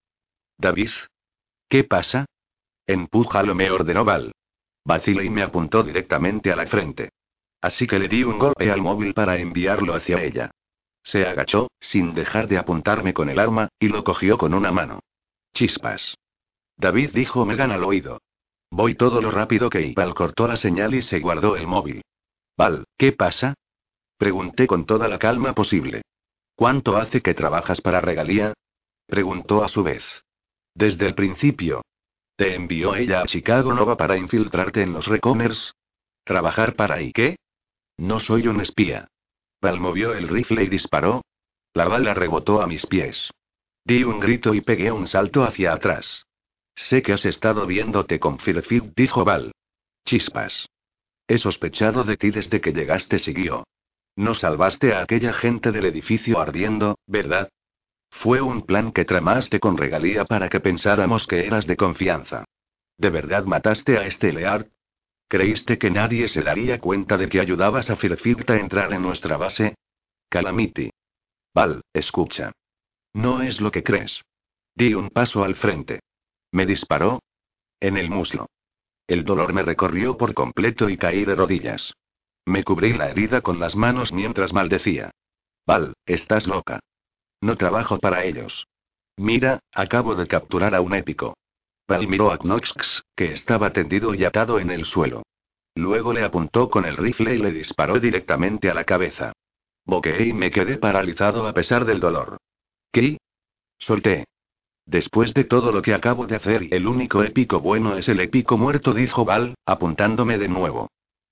David. 0.57 0.91
¿Qué 1.67 1.83
pasa? 1.83 2.25
Empújalo, 2.87 3.55
me 3.55 3.69
ordenó 3.69 4.05
Val. 4.05 4.31
Vacilé 4.85 5.25
y 5.25 5.29
me 5.29 5.43
apuntó 5.43 5.83
directamente 5.83 6.51
a 6.51 6.55
la 6.55 6.67
frente. 6.67 7.09
Así 7.61 7.87
que 7.87 7.99
le 7.99 8.07
di 8.07 8.23
un 8.23 8.39
golpe 8.39 8.71
al 8.71 8.81
móvil 8.81 9.13
para 9.13 9.37
enviarlo 9.37 9.95
hacia 9.95 10.21
ella. 10.21 10.51
Se 11.03 11.25
agachó, 11.25 11.69
sin 11.79 12.13
dejar 12.13 12.47
de 12.47 12.57
apuntarme 12.57 13.13
con 13.13 13.29
el 13.29 13.39
arma, 13.39 13.69
y 13.79 13.89
lo 13.89 14.03
cogió 14.03 14.37
con 14.37 14.53
una 14.53 14.71
mano. 14.71 14.99
Chispas. 15.53 16.17
David 16.77 17.11
dijo 17.13 17.45
Megan 17.45 17.71
al 17.71 17.83
oído. 17.83 18.21
Voy 18.69 18.95
todo 18.95 19.21
lo 19.21 19.31
rápido 19.31 19.69
que 19.69 19.93
Val 19.95 20.13
cortó 20.13 20.47
la 20.47 20.55
señal 20.55 20.95
y 20.95 21.01
se 21.01 21.19
guardó 21.19 21.55
el 21.55 21.67
móvil. 21.67 22.01
Val, 22.57 22.85
¿qué 22.97 23.11
pasa? 23.11 23.55
Pregunté 24.17 24.67
con 24.67 24.85
toda 24.85 25.07
la 25.07 25.19
calma 25.19 25.53
posible. 25.53 26.03
¿Cuánto 26.55 26.97
hace 26.97 27.21
que 27.21 27.33
trabajas 27.33 27.81
para 27.81 27.99
regalía? 27.99 28.53
Preguntó 29.07 29.63
a 29.63 29.69
su 29.69 29.83
vez. 29.83 30.03
Desde 30.75 31.07
el 31.07 31.15
principio. 31.15 31.81
¿Te 32.35 32.55
envió 32.55 32.95
ella 32.95 33.21
a 33.21 33.25
Chicago 33.25 33.73
Nova 33.73 33.97
para 33.97 34.17
infiltrarte 34.17 34.81
en 34.81 34.93
los 34.93 35.07
recomers? 35.07 35.73
¿Trabajar 36.23 36.75
para 36.75 37.01
y 37.01 37.11
qué? 37.11 37.37
No 37.97 38.19
soy 38.19 38.47
un 38.47 38.61
espía. 38.61 39.07
Val 39.61 39.79
movió 39.79 40.13
el 40.13 40.27
rifle 40.27 40.63
y 40.63 40.67
disparó. 40.67 41.21
La 41.73 41.87
bala 41.87 42.13
rebotó 42.13 42.61
a 42.61 42.67
mis 42.67 42.85
pies. 42.85 43.31
Di 43.83 44.03
un 44.03 44.19
grito 44.19 44.53
y 44.53 44.61
pegué 44.61 44.91
un 44.91 45.07
salto 45.07 45.43
hacia 45.43 45.73
atrás. 45.73 46.25
Sé 46.75 47.01
que 47.01 47.13
has 47.13 47.25
estado 47.25 47.65
viéndote 47.65 48.19
con 48.19 48.39
Firfit, 48.39 48.93
dijo 48.95 49.25
Val. 49.25 49.51
Chispas. 50.05 50.67
He 51.27 51.37
sospechado 51.37 52.03
de 52.03 52.17
ti 52.17 52.31
desde 52.31 52.61
que 52.61 52.73
llegaste, 52.73 53.19
siguió. 53.19 53.65
No 54.15 54.33
salvaste 54.33 54.93
a 54.93 55.01
aquella 55.01 55.33
gente 55.33 55.71
del 55.71 55.85
edificio 55.85 56.39
ardiendo, 56.39 56.99
¿verdad? 57.07 57.49
Fue 58.11 58.41
un 58.41 58.61
plan 58.61 58.91
que 58.91 59.05
tramaste 59.05 59.59
con 59.59 59.77
regalía 59.77 60.25
para 60.25 60.49
que 60.49 60.59
pensáramos 60.59 61.25
que 61.25 61.47
eras 61.47 61.65
de 61.65 61.75
confianza. 61.75 62.45
¿De 62.97 63.09
verdad 63.09 63.45
mataste 63.45 63.97
a 63.97 64.05
este 64.05 64.31
Leard? 64.31 64.67
¿Creíste 65.27 65.79
que 65.79 65.89
nadie 65.89 66.27
se 66.27 66.43
daría 66.43 66.79
cuenta 66.79 67.17
de 67.17 67.27
que 67.27 67.39
ayudabas 67.39 67.89
a 67.89 67.95
Firfit 67.95 68.47
a 68.51 68.57
entrar 68.57 68.93
en 68.93 69.01
nuestra 69.01 69.35
base? 69.35 69.75
Calamity. 70.29 70.91
Val, 71.55 71.81
escucha. 71.91 72.51
No 73.13 73.41
es 73.41 73.59
lo 73.59 73.71
que 73.71 73.83
crees. 73.83 74.21
Di 74.75 74.93
un 74.93 75.09
paso 75.09 75.43
al 75.43 75.55
frente. 75.55 76.01
Me 76.51 76.65
disparó. 76.65 77.19
En 77.79 77.97
el 77.97 78.09
muslo. 78.09 78.47
El 79.07 79.25
dolor 79.25 79.53
me 79.53 79.63
recorrió 79.63 80.17
por 80.17 80.33
completo 80.33 80.89
y 80.89 80.97
caí 80.97 81.25
de 81.25 81.35
rodillas. 81.35 81.93
Me 82.45 82.63
cubrí 82.63 82.93
la 82.93 83.09
herida 83.09 83.41
con 83.41 83.59
las 83.59 83.75
manos 83.75 84.11
mientras 84.11 84.53
maldecía. 84.53 85.11
Val, 85.65 85.93
estás 86.05 86.47
loca. 86.47 86.79
No 87.41 87.57
trabajo 87.57 87.99
para 87.99 88.25
ellos. 88.25 88.67
Mira, 89.17 89.59
acabo 89.73 90.15
de 90.15 90.27
capturar 90.27 90.75
a 90.75 90.81
un 90.81 90.93
épico. 90.93 91.35
Val 91.87 92.07
miró 92.07 92.31
a 92.31 92.37
Knox, 92.37 93.03
que 93.15 93.33
estaba 93.33 93.71
tendido 93.71 94.13
y 94.13 94.23
atado 94.23 94.59
en 94.59 94.71
el 94.71 94.85
suelo. 94.85 95.23
Luego 95.75 96.13
le 96.13 96.23
apuntó 96.23 96.69
con 96.69 96.85
el 96.85 96.97
rifle 96.97 97.35
y 97.35 97.39
le 97.39 97.51
disparó 97.51 97.99
directamente 97.99 98.69
a 98.69 98.73
la 98.73 98.83
cabeza. 98.83 99.33
Boqueé 99.85 100.27
y 100.27 100.33
me 100.33 100.51
quedé 100.51 100.77
paralizado 100.77 101.47
a 101.47 101.53
pesar 101.53 101.85
del 101.85 101.99
dolor. 101.99 102.37
¿Qué? 102.91 103.17
Solté. 103.79 104.25
Después 104.85 105.33
de 105.33 105.45
todo 105.45 105.71
lo 105.71 105.81
que 105.81 105.93
acabo 105.93 106.27
de 106.27 106.35
hacer, 106.35 106.67
el 106.71 106.87
único 106.87 107.23
épico 107.23 107.59
bueno 107.59 107.97
es 107.97 108.09
el 108.09 108.19
épico 108.19 108.57
muerto, 108.57 108.93
dijo 108.93 109.25
Val, 109.25 109.55
apuntándome 109.65 110.37
de 110.37 110.49
nuevo. 110.49 110.89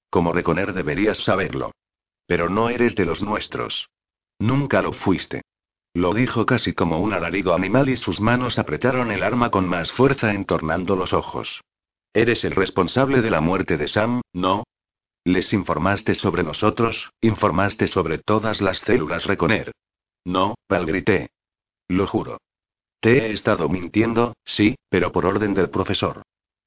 Como 0.09 0.33
reconer 0.33 0.73
deberías 0.73 1.17
saberlo. 1.17 1.71
Pero 2.27 2.49
no 2.49 2.69
eres 2.69 2.95
de 2.95 3.05
los 3.05 3.21
nuestros. 3.21 3.89
Nunca 4.39 4.81
lo 4.81 4.93
fuiste. 4.93 5.41
Lo 5.93 6.13
dijo 6.13 6.45
casi 6.45 6.73
como 6.73 6.99
un 6.99 7.13
alarido 7.13 7.53
animal 7.53 7.89
y 7.89 7.97
sus 7.97 8.21
manos 8.21 8.57
apretaron 8.57 9.11
el 9.11 9.23
arma 9.23 9.51
con 9.51 9.67
más 9.67 9.91
fuerza 9.91 10.33
entornando 10.33 10.95
los 10.95 11.11
ojos. 11.11 11.61
Eres 12.13 12.45
el 12.45 12.51
responsable 12.51 13.21
de 13.21 13.29
la 13.29 13.41
muerte 13.41 13.77
de 13.77 13.87
Sam, 13.87 14.21
¿no? 14.33 14.63
Les 15.23 15.53
informaste 15.53 16.15
sobre 16.15 16.43
nosotros, 16.43 17.11
informaste 17.21 17.87
sobre 17.87 18.17
todas 18.17 18.61
las 18.61 18.79
células 18.79 19.25
Reconer. 19.25 19.71
No, 20.25 20.55
Val 20.69 20.85
grité. 20.85 21.29
Lo 21.89 22.07
juro. 22.07 22.37
Te 23.01 23.17
he 23.17 23.31
estado 23.31 23.67
mintiendo, 23.67 24.35
sí, 24.45 24.75
pero 24.87 25.11
por 25.11 25.25
orden 25.25 25.55
del 25.55 25.71
profesor. 25.71 26.21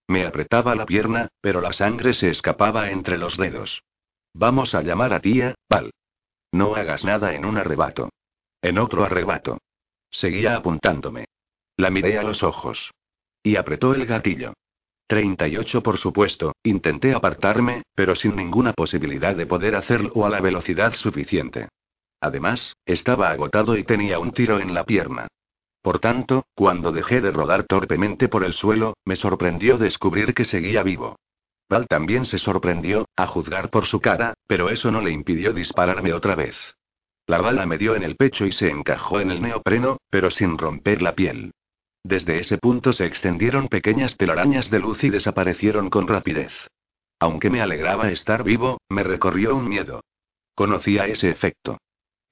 Me 0.08 0.26
apretaba 0.26 0.74
la 0.74 0.84
pierna, 0.84 1.28
pero 1.40 1.60
la 1.60 1.72
sangre 1.72 2.12
se 2.12 2.28
escapaba 2.28 2.90
entre 2.90 3.18
los 3.18 3.36
dedos. 3.36 3.82
Vamos 4.34 4.74
a 4.74 4.82
llamar 4.82 5.14
a 5.14 5.20
tía, 5.20 5.54
Val. 5.70 5.92
No 6.50 6.74
hagas 6.74 7.04
nada 7.04 7.34
en 7.34 7.44
un 7.44 7.56
arrebato. 7.56 8.10
En 8.60 8.78
otro 8.78 9.04
arrebato. 9.04 9.58
Seguía 10.10 10.56
apuntándome. 10.56 11.26
La 11.76 11.90
miré 11.90 12.18
a 12.18 12.24
los 12.24 12.42
ojos. 12.42 12.90
Y 13.42 13.54
apretó 13.54 13.94
el 13.94 14.04
gatillo. 14.04 14.54
38 15.06 15.82
por 15.82 15.98
supuesto, 15.98 16.52
intenté 16.64 17.14
apartarme, 17.14 17.82
pero 17.94 18.16
sin 18.16 18.34
ninguna 18.34 18.72
posibilidad 18.72 19.36
de 19.36 19.46
poder 19.46 19.76
hacerlo 19.76 20.26
a 20.26 20.30
la 20.30 20.40
velocidad 20.40 20.94
suficiente. 20.94 21.68
Además, 22.20 22.74
estaba 22.86 23.30
agotado 23.30 23.76
y 23.76 23.84
tenía 23.84 24.18
un 24.18 24.32
tiro 24.32 24.58
en 24.58 24.74
la 24.74 24.84
pierna. 24.84 25.28
Por 25.84 25.98
tanto, 25.98 26.46
cuando 26.54 26.92
dejé 26.92 27.20
de 27.20 27.30
rodar 27.30 27.64
torpemente 27.64 28.26
por 28.28 28.42
el 28.42 28.54
suelo, 28.54 28.96
me 29.04 29.16
sorprendió 29.16 29.76
descubrir 29.76 30.32
que 30.32 30.46
seguía 30.46 30.82
vivo. 30.82 31.16
Val 31.68 31.86
también 31.88 32.24
se 32.24 32.38
sorprendió, 32.38 33.06
a 33.16 33.26
juzgar 33.26 33.68
por 33.68 33.84
su 33.84 34.00
cara, 34.00 34.32
pero 34.46 34.70
eso 34.70 34.90
no 34.90 35.02
le 35.02 35.10
impidió 35.10 35.52
dispararme 35.52 36.14
otra 36.14 36.36
vez. 36.36 36.56
La 37.26 37.42
bala 37.42 37.66
me 37.66 37.76
dio 37.76 37.94
en 37.96 38.02
el 38.02 38.16
pecho 38.16 38.46
y 38.46 38.52
se 38.52 38.70
encajó 38.70 39.20
en 39.20 39.30
el 39.30 39.42
neopreno, 39.42 39.98
pero 40.08 40.30
sin 40.30 40.56
romper 40.56 41.02
la 41.02 41.14
piel. 41.14 41.52
Desde 42.02 42.38
ese 42.38 42.56
punto 42.56 42.94
se 42.94 43.04
extendieron 43.04 43.68
pequeñas 43.68 44.16
telarañas 44.16 44.70
de 44.70 44.78
luz 44.78 45.04
y 45.04 45.10
desaparecieron 45.10 45.90
con 45.90 46.08
rapidez. 46.08 46.54
Aunque 47.20 47.50
me 47.50 47.60
alegraba 47.60 48.10
estar 48.10 48.42
vivo, 48.42 48.78
me 48.88 49.02
recorrió 49.02 49.54
un 49.54 49.68
miedo. 49.68 50.00
Conocía 50.54 51.04
ese 51.08 51.28
efecto. 51.28 51.76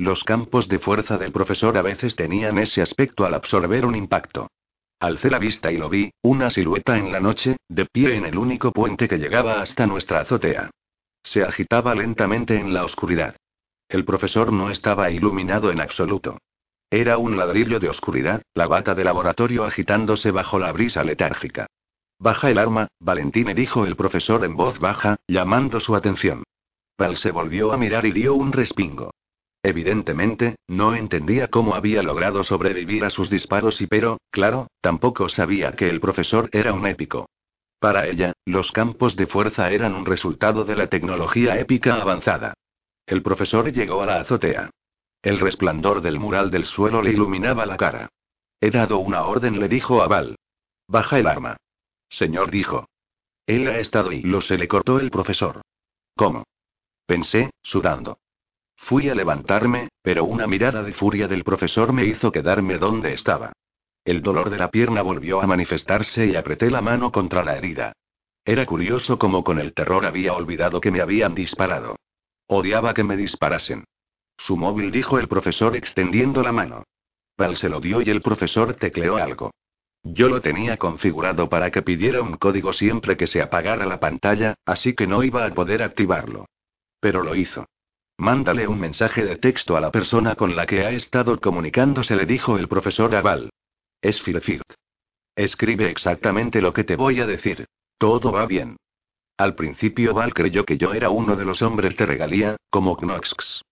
Los 0.03 0.25
campos 0.25 0.67
de 0.67 0.81
fuerza 0.81 1.17
del 1.17 1.31
profesor 1.31 1.79
a 1.79 1.83
veces 1.83 2.17
tenían 2.17 2.59
ese 2.59 2.83
aspecto 2.83 3.25
al 3.25 3.35
absorber 3.35 3.87
un 3.87 3.95
impacto. 3.95 4.49
Alcé 4.99 5.31
la 5.31 5.39
vista 5.39 5.71
y 5.71 5.77
lo 5.77 5.89
vi, 5.89 6.11
una 6.23 6.51
silueta 6.51 6.99
en 6.99 7.13
la 7.13 7.21
noche, 7.21 7.57
de 7.69 7.87
pie 7.87 8.17
en 8.17 8.27
el 8.27 8.37
único 8.37 8.73
puente 8.73 9.07
que 9.07 9.19
llegaba 9.19 9.61
hasta 9.61 9.87
nuestra 9.87 10.19
azotea. 10.19 10.71
Se 11.23 11.45
agitaba 11.45 11.95
lentamente 11.95 12.59
en 12.59 12.75
la 12.75 12.85
oscuridad. 12.85 13.37
El 13.89 14.05
profesor 14.05 14.53
no 14.53 14.71
estaba 14.71 15.09
iluminado 15.13 15.71
en 15.71 15.81
absoluto. 15.81 16.39
Era 16.91 17.17
un 17.19 17.37
ladrillo 17.37 17.79
de 17.79 17.89
oscuridad, 17.89 18.43
la 18.55 18.67
bata 18.67 18.97
de 18.97 19.05
laboratorio 19.05 19.63
agitándose 19.63 20.33
bajo 20.33 20.59
la 20.59 20.73
brisa 20.73 21.05
letárgica. 21.05 21.69
Baja 22.19 22.51
el 22.51 22.59
arma, 22.59 22.89
Valentine 22.99 23.55
dijo 23.55 23.87
el 23.87 23.95
profesor 23.95 24.45
en 24.45 24.57
voz 24.57 24.81
baja, 24.81 25.15
llamando 25.29 25.79
su 25.79 25.95
atención. 25.95 26.43
Val 26.99 27.19
se 27.19 27.31
volvió 27.31 27.73
a 27.73 27.77
mirar 27.77 28.05
y 28.05 28.11
dio 28.11 28.35
un 28.35 28.51
respingo. 28.51 29.12
Evidentemente, 29.63 30.57
no 30.67 30.95
entendía 30.95 31.49
cómo 31.49 31.75
había 31.75 32.03
logrado 32.03 32.43
sobrevivir 32.43 33.05
a 33.05 33.11
sus 33.11 33.31
disparos 33.31 33.81
y 33.81 33.87
pero, 33.87 34.19
claro, 34.31 34.67
tampoco 34.81 35.29
sabía 35.29 35.73
que 35.73 35.89
el 35.89 36.01
profesor 36.01 36.49
era 36.53 36.73
un 36.73 36.87
épico. 36.87 37.29
Para 37.79 38.07
ella, 38.07 38.33
los 38.45 38.73
campos 38.73 39.17
de 39.17 39.27
fuerza 39.27 39.71
eran 39.71 39.95
un 39.95 40.07
resultado 40.07 40.65
de 40.65 40.77
la 40.77 40.89
tecnología 40.89 41.59
épica 41.59 41.95
avanzada. 41.95 42.55
El 43.07 43.23
profesor 43.23 43.73
llegó 43.73 44.03
a 44.03 44.07
la 44.07 44.21
azotea. 44.21 44.71
El 45.23 45.39
resplandor 45.39 46.01
del 46.01 46.19
mural 46.19 46.51
del 46.51 46.65
suelo 46.65 47.03
le 47.03 47.11
iluminaba 47.11 47.67
la 47.67 47.77
cara. 47.77 48.09
He 48.61 48.71
dado 48.71 48.99
una 48.99 49.25
orden, 49.25 49.61
le 49.61 49.69
dijo 49.69 50.03
a 50.03 50.09
Val. 50.09 50.37
Baja 50.89 51.19
el 51.19 51.27
arma. 51.27 51.57
Señor 52.09 52.51
dijo. 52.51 52.87
Él 53.47 53.67
ha 53.69 53.79
estado 53.79 54.13
y 54.13 54.23
lo 54.23 54.41
se 54.41 54.59
le 54.59 54.69
cortó 54.69 55.01
el 55.01 55.11
profesor. 55.11 55.63
¿Cómo? 56.17 56.45
Pensé, 57.07 57.51
sudando. 57.63 58.19
Fui 58.83 59.09
a 59.09 59.15
levantarme, 59.15 59.91
pero 60.03 60.25
una 60.25 60.49
mirada 60.49 60.83
de 60.83 60.93
furia 60.93 61.29
del 61.29 61.45
profesor 61.45 61.93
me 61.93 62.05
hizo 62.05 62.33
quedarme 62.33 62.79
donde 62.79 63.13
estaba. 63.13 63.53
El 64.05 64.23
dolor 64.23 64.51
de 64.51 64.59
la 64.59 64.71
pierna 64.71 65.03
volvió 65.03 65.41
a 65.41 65.47
manifestarse 65.47 66.27
y 66.27 66.35
apreté 66.35 66.69
la 66.69 66.83
mano 66.83 67.13
contra 67.13 67.45
la 67.45 67.57
herida. 67.57 67.93
Era 68.45 68.67
curioso 68.67 69.21
como 69.21 69.45
con 69.45 69.61
el 69.61 69.73
terror 69.73 70.05
había 70.05 70.33
olvidado 70.33 70.81
que 70.81 70.91
me 70.91 71.01
habían 71.01 71.33
disparado. 71.33 71.95
Odiaba 72.49 72.93
que 72.93 73.05
me 73.05 73.17
disparasen. 73.17 73.85
Su 74.37 74.57
móvil 74.57 74.91
dijo 74.91 75.21
el 75.21 75.29
profesor 75.29 75.77
extendiendo 75.77 76.43
la 76.43 76.51
mano. 76.51 76.83
Val 77.39 77.57
se 77.57 77.69
lo 77.69 77.81
dio 77.81 78.03
y 78.03 78.11
el 78.11 78.21
profesor 78.21 78.75
tecleó 78.75 79.17
algo. 79.17 79.53
Yo 80.03 80.29
lo 80.29 80.41
tenía 80.41 80.77
configurado 80.77 81.49
para 81.49 81.71
que 81.71 81.83
pidiera 81.83 82.21
un 82.21 82.37
código 82.37 82.73
siempre 82.73 83.17
que 83.17 83.29
se 83.29 83.41
apagara 83.41 83.87
la 83.87 84.01
pantalla, 84.01 84.57
así 84.67 84.95
que 84.95 85.07
no 85.07 85.23
iba 85.23 85.47
a 85.47 85.55
poder 85.55 85.85
activarlo. 85.85 86.47
Pero 86.99 87.23
lo 87.23 87.37
hizo. 87.37 87.67
Mándale 88.19 88.69
un 88.69 88.79
mensaje 88.79 89.25
de 89.25 89.37
texto 89.37 89.77
a 89.77 89.81
la 89.81 89.91
persona 89.91 90.35
con 90.35 90.55
la 90.55 90.67
que 90.67 90.85
ha 90.85 90.91
estado 90.91 91.41
comunicándose, 91.41 92.15
le 92.17 92.27
dijo 92.27 92.59
el 92.59 92.69
profesor 92.69 93.15
Aval. 93.15 93.51
Es 94.01 94.21
Philfield. 94.23 94.63
Escribe 95.35 95.91
exactamente 95.91 96.61
lo 96.61 96.73
que 96.73 96.85
te 96.85 96.97
voy 96.97 97.21
a 97.21 97.27
decir. 97.27 97.67
Todo 97.99 98.33
va 98.33 98.47
bien. 98.47 98.77
Al 99.39 99.55
principio 99.55 100.15
Val 100.15 100.35
creyó 100.35 100.65
que 100.65 100.77
yo 100.77 100.93
era 100.93 101.11
uno 101.11 101.37
de 101.37 101.45
los 101.45 101.63
hombres 101.63 101.97
de 101.97 102.07
regalía, 102.07 102.57
como 102.71 102.97
Knox. 102.97 103.63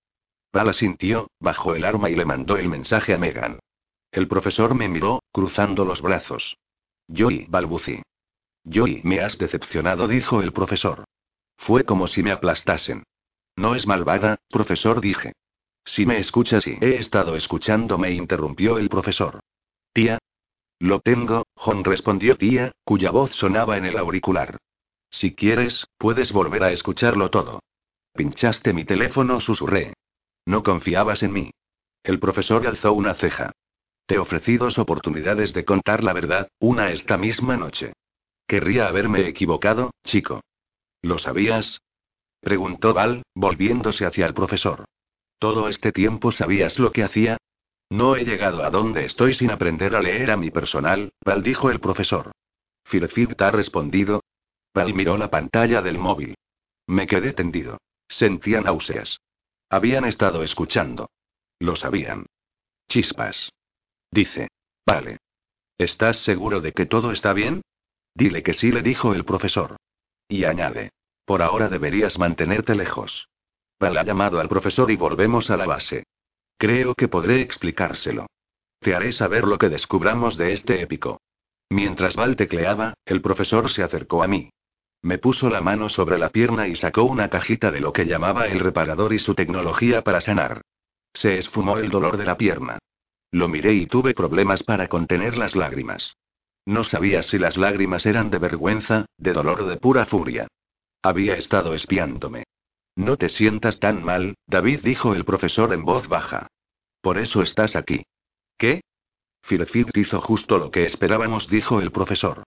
Val 0.53 0.73
sintió, 0.75 1.31
bajó 1.39 1.75
el 1.75 1.85
arma 1.85 2.11
y 2.11 2.17
le 2.17 2.25
mandó 2.25 2.57
el 2.57 2.69
mensaje 2.69 3.15
a 3.15 3.19
Megan. 3.19 3.61
El 4.11 4.27
profesor 4.27 4.75
me 4.75 4.89
miró, 4.89 5.23
cruzando 5.33 5.85
los 5.85 6.03
brazos. 6.03 6.57
Joy, 7.09 7.47
balbucí. 7.49 8.03
Joy, 8.65 9.01
me 9.05 9.21
has 9.21 9.39
decepcionado, 9.39 10.09
dijo 10.09 10.43
el 10.43 10.53
profesor. 10.53 11.05
Fue 11.57 11.85
como 11.85 12.09
si 12.09 12.23
me 12.23 12.33
aplastasen. 12.33 13.05
No 13.61 13.75
es 13.75 13.87
malvada, 13.87 14.39
profesor, 14.49 15.03
dije. 15.03 15.35
Si 15.85 16.07
me 16.07 16.17
escuchas 16.17 16.67
y 16.67 16.79
he 16.81 16.97
estado 16.97 17.37
escuchando, 17.37 17.99
me 17.99 18.11
interrumpió 18.11 18.79
el 18.79 18.89
profesor. 18.89 19.41
Tía. 19.93 20.19
Lo 20.79 21.01
tengo, 21.01 21.45
John 21.57 21.85
respondió 21.85 22.39
tía, 22.39 22.73
cuya 22.85 23.11
voz 23.11 23.33
sonaba 23.33 23.77
en 23.77 23.85
el 23.85 23.99
auricular. 23.99 24.57
Si 25.11 25.35
quieres, 25.35 25.87
puedes 25.99 26.33
volver 26.33 26.65
a 26.65 26.73
escucharlo 26.73 27.29
todo. 27.29 27.61
Pinchaste 28.15 28.73
mi 28.73 28.87
teléfono, 28.87 29.41
susurré. 29.41 29.93
No 30.47 30.63
confiabas 30.63 31.23
en 31.23 31.35
mí. 31.35 31.51
El 32.03 32.19
profesor 32.19 32.67
alzó 32.67 32.95
una 32.95 33.13
ceja. 33.13 33.53
Te 34.07 34.19
ofrecí 34.19 34.57
dos 34.57 34.79
oportunidades 34.79 35.53
de 35.53 35.67
contar 35.67 36.03
la 36.03 36.15
verdad, 36.15 36.49
una 36.61 36.93
esta 36.93 37.19
misma 37.19 37.59
noche. 37.59 37.93
Querría 38.47 38.89
haberme 38.89 39.29
equivocado, 39.29 39.91
chico. 40.03 40.41
¿Lo 41.03 41.19
sabías? 41.19 41.83
Preguntó 42.41 42.95
Val, 42.95 43.23
volviéndose 43.35 44.07
hacia 44.07 44.27
el 44.27 44.35
profesor. 44.35 44.85
¿Todo 45.39 45.69
este 45.69 45.93
tiempo 45.93 46.33
sabías 46.33 46.79
lo 46.79 46.93
que 46.93 47.05
hacía? 47.05 47.39
No 47.91 48.17
he 48.17 48.25
llegado 48.25 48.63
a 48.63 48.71
donde 48.71 49.05
estoy 49.05 49.35
sin 49.35 49.51
aprender 49.51 49.97
a 49.97 50.01
leer 50.01 50.31
a 50.31 50.37
mi 50.37 50.51
personal, 50.51 51.13
Val 51.25 51.43
dijo 51.43 51.71
el 51.71 51.81
profesor. 51.81 52.33
te 52.85 53.45
ha 53.45 53.51
respondido. 53.51 54.23
Val 54.75 54.95
miró 54.95 55.17
la 55.17 55.31
pantalla 55.31 55.83
del 55.83 55.99
móvil. 55.99 56.37
Me 56.87 57.07
quedé 57.07 57.33
tendido. 57.33 57.79
Sentía 58.09 58.61
náuseas. 58.61 59.21
Habían 59.69 60.05
estado 60.05 60.43
escuchando. 60.43 61.11
Lo 61.59 61.77
sabían. 61.77 62.27
Chispas. 62.89 63.53
Dice. 64.11 64.49
Vale. 64.87 65.19
¿Estás 65.79 66.19
seguro 66.25 66.61
de 66.61 66.73
que 66.73 66.87
todo 66.87 67.13
está 67.13 67.33
bien? 67.33 67.63
Dile 68.15 68.43
que 68.43 68.53
sí, 68.53 68.73
le 68.73 68.83
dijo 68.83 69.15
el 69.15 69.25
profesor. 69.25 69.77
Y 70.29 70.45
añade. 70.45 70.91
Por 71.31 71.43
ahora 71.43 71.69
deberías 71.69 72.19
mantenerte 72.19 72.75
lejos. 72.75 73.29
Val 73.79 73.97
ha 73.99 74.03
llamado 74.03 74.41
al 74.41 74.49
profesor 74.49 74.91
y 74.91 74.97
volvemos 74.97 75.49
a 75.49 75.57
la 75.57 75.65
base. 75.65 76.03
Creo 76.59 76.97
que 76.97 77.07
podré 77.07 77.41
explicárselo. 77.41 78.27
Te 78.81 78.97
haré 78.97 79.13
saber 79.13 79.45
lo 79.45 79.57
que 79.57 79.69
descubramos 79.69 80.37
de 80.37 80.53
este 80.53 80.83
épico. 80.83 81.21
Mientras 81.69 82.17
Val 82.17 82.35
tecleaba, 82.35 82.95
el 83.05 83.23
profesor 83.23 83.71
se 83.71 83.85
acercó 83.85 84.25
a 84.25 84.27
mí. 84.27 84.51
Me 85.03 85.19
puso 85.19 85.49
la 85.51 85.61
mano 85.61 85.89
sobre 85.89 86.19
la 86.19 86.31
pierna 86.31 86.67
y 86.67 86.75
sacó 86.75 87.05
una 87.05 87.29
cajita 87.29 87.71
de 87.71 87.79
lo 87.79 87.93
que 87.93 88.07
llamaba 88.07 88.49
el 88.49 88.59
reparador 88.59 89.13
y 89.13 89.21
su 89.21 89.37
tecnología 89.37 90.03
para 90.03 90.21
sanar. 90.21 90.63
Se 91.15 91.39
esfumó 91.39 91.79
el 91.79 91.91
dolor 91.91 92.17
de 92.17 92.25
la 92.25 92.37
pierna. 92.37 92.81
Lo 93.31 93.47
miré 93.47 93.75
y 93.75 93.87
tuve 93.87 94.15
problemas 94.15 94.65
para 94.65 94.89
contener 94.89 95.39
las 95.39 95.55
lágrimas. 95.55 96.17
No 96.67 96.83
sabía 96.83 97.23
si 97.23 97.39
las 97.39 97.57
lágrimas 97.57 98.05
eran 98.05 98.31
de 98.31 98.39
vergüenza, 98.39 99.07
de 99.17 99.33
dolor 99.33 99.61
o 99.61 99.67
de 99.69 99.77
pura 99.77 100.07
furia. 100.07 100.49
Había 101.03 101.35
estado 101.35 101.75
espiándome. 101.75 102.45
No 102.97 103.17
te 103.17 103.29
sientas 103.29 103.79
tan 103.81 104.05
mal, 104.05 104.35
David 104.47 104.81
dijo 104.83 105.15
el 105.15 105.25
profesor 105.25 105.73
en 105.73 105.85
voz 105.85 106.09
baja. 106.09 106.49
Por 107.01 107.19
eso 107.19 107.43
estás 107.43 107.77
aquí. 107.77 108.03
¿Qué? 108.59 108.83
Firefit 109.43 109.97
hizo 109.97 110.21
justo 110.21 110.59
lo 110.59 110.71
que 110.71 110.85
esperábamos, 110.85 111.49
dijo 111.49 111.81
el 111.81 111.91
profesor. 111.91 112.45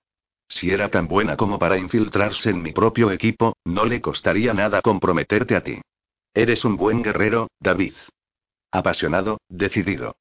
Si 0.47 0.69
era 0.69 0.89
tan 0.89 1.07
buena 1.07 1.35
como 1.35 1.57
para 1.57 1.77
infiltrarse 1.77 2.51
en 2.51 2.61
mi 2.61 2.71
propio 2.71 3.11
equipo, 3.11 3.55
no 3.65 3.85
le 3.85 4.01
costaría 4.01 4.53
nada 4.53 4.81
comprometerte 4.81 5.55
a 5.55 5.61
ti. 5.61 5.81
Eres 6.33 6.63
un 6.65 6.77
buen 6.77 7.01
guerrero, 7.01 7.49
David. 7.59 7.93
Apasionado, 8.71 9.39
decidido. 9.49 10.15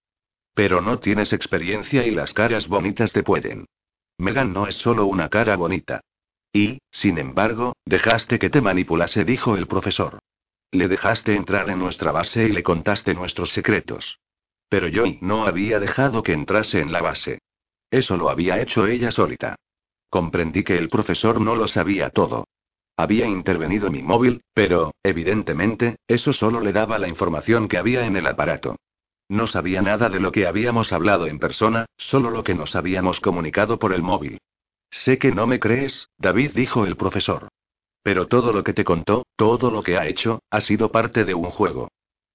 Pero 0.55 0.81
no 0.81 0.99
tienes 0.99 1.33
experiencia 1.33 2.07
y 2.07 2.11
las 2.11 2.33
caras 2.33 2.69
bonitas 2.69 3.13
te 3.13 3.23
pueden. 3.23 3.67
Megan 4.19 4.53
no 4.53 4.67
es 4.67 4.77
solo 4.77 5.07
una 5.07 5.29
cara 5.29 5.57
bonita. 5.57 6.01
Y, 6.53 6.79
sin 6.91 7.19
embargo, 7.19 7.75
dejaste 7.87 8.39
que 8.39 8.51
te 8.51 8.61
manipulase, 8.61 9.25
dijo 9.25 9.57
el 9.57 9.67
profesor. 9.67 10.19
Le 10.71 10.89
dejaste 10.89 11.35
entrar 11.35 11.71
en 11.71 11.79
nuestra 11.79 12.13
base 12.13 12.45
y 12.45 12.53
le 12.53 12.63
contaste 12.63 13.15
nuestros 13.15 13.51
secretos. 13.51 14.19
Pero 14.69 14.89
yo 14.89 15.05
no 15.21 15.47
había 15.47 15.81
dejado 15.81 16.23
que 16.23 16.33
entrase 16.33 16.81
en 16.81 16.93
la 16.93 17.03
base. 17.03 17.41
Eso 17.91 18.17
lo 18.17 18.31
había 18.31 18.61
hecho 18.61 18.87
ella 18.87 19.11
solita. 19.11 19.57
Comprendí 20.09 20.63
que 20.63 20.77
el 20.77 20.89
profesor 20.89 21.41
no 21.41 21.57
lo 21.57 21.69
sabía 21.69 22.11
todo. 22.11 22.47
Había 22.97 23.27
intervenido 23.27 23.91
mi 23.91 24.03
móvil, 24.03 24.43
pero, 24.53 24.95
evidentemente, 25.03 25.97
eso 26.07 26.33
solo 26.33 26.61
le 26.61 26.73
daba 26.73 26.99
la 26.99 27.09
información 27.09 27.69
que 27.69 27.79
había 27.79 28.07
en 28.07 28.17
el 28.17 28.27
aparato. 28.27 28.77
No 29.29 29.47
sabía 29.47 29.81
nada 29.81 30.11
de 30.11 30.21
lo 30.21 30.33
que 30.33 30.47
habíamos 30.47 30.93
hablado 30.93 31.27
en 31.27 31.39
persona, 31.39 31.87
solo 31.97 32.31
lo 32.31 32.45
que 32.45 32.55
nos 32.55 32.77
habíamos 32.77 33.21
comunicado 33.21 33.79
por 33.79 33.95
el 33.95 34.03
móvil. 34.03 34.39
Sé 34.93 35.19
que 35.19 35.33
no 35.33 35.47
me 35.47 35.59
crees, 35.59 36.11
David 36.19 36.53
dijo 36.55 36.85
el 36.85 36.97
profesor. 36.97 37.49
Pero 38.03 38.29
todo 38.29 38.53
lo 38.53 38.63
que 38.63 38.75
te 38.75 38.85
contó, 38.85 39.25
todo 39.37 39.71
lo 39.71 39.83
que 39.83 39.97
ha 39.97 40.07
hecho, 40.07 40.43
ha 40.51 40.61
sido 40.61 40.93
parte 40.93 41.25
de 41.25 41.35
un 41.35 41.51
juego. 41.51 41.89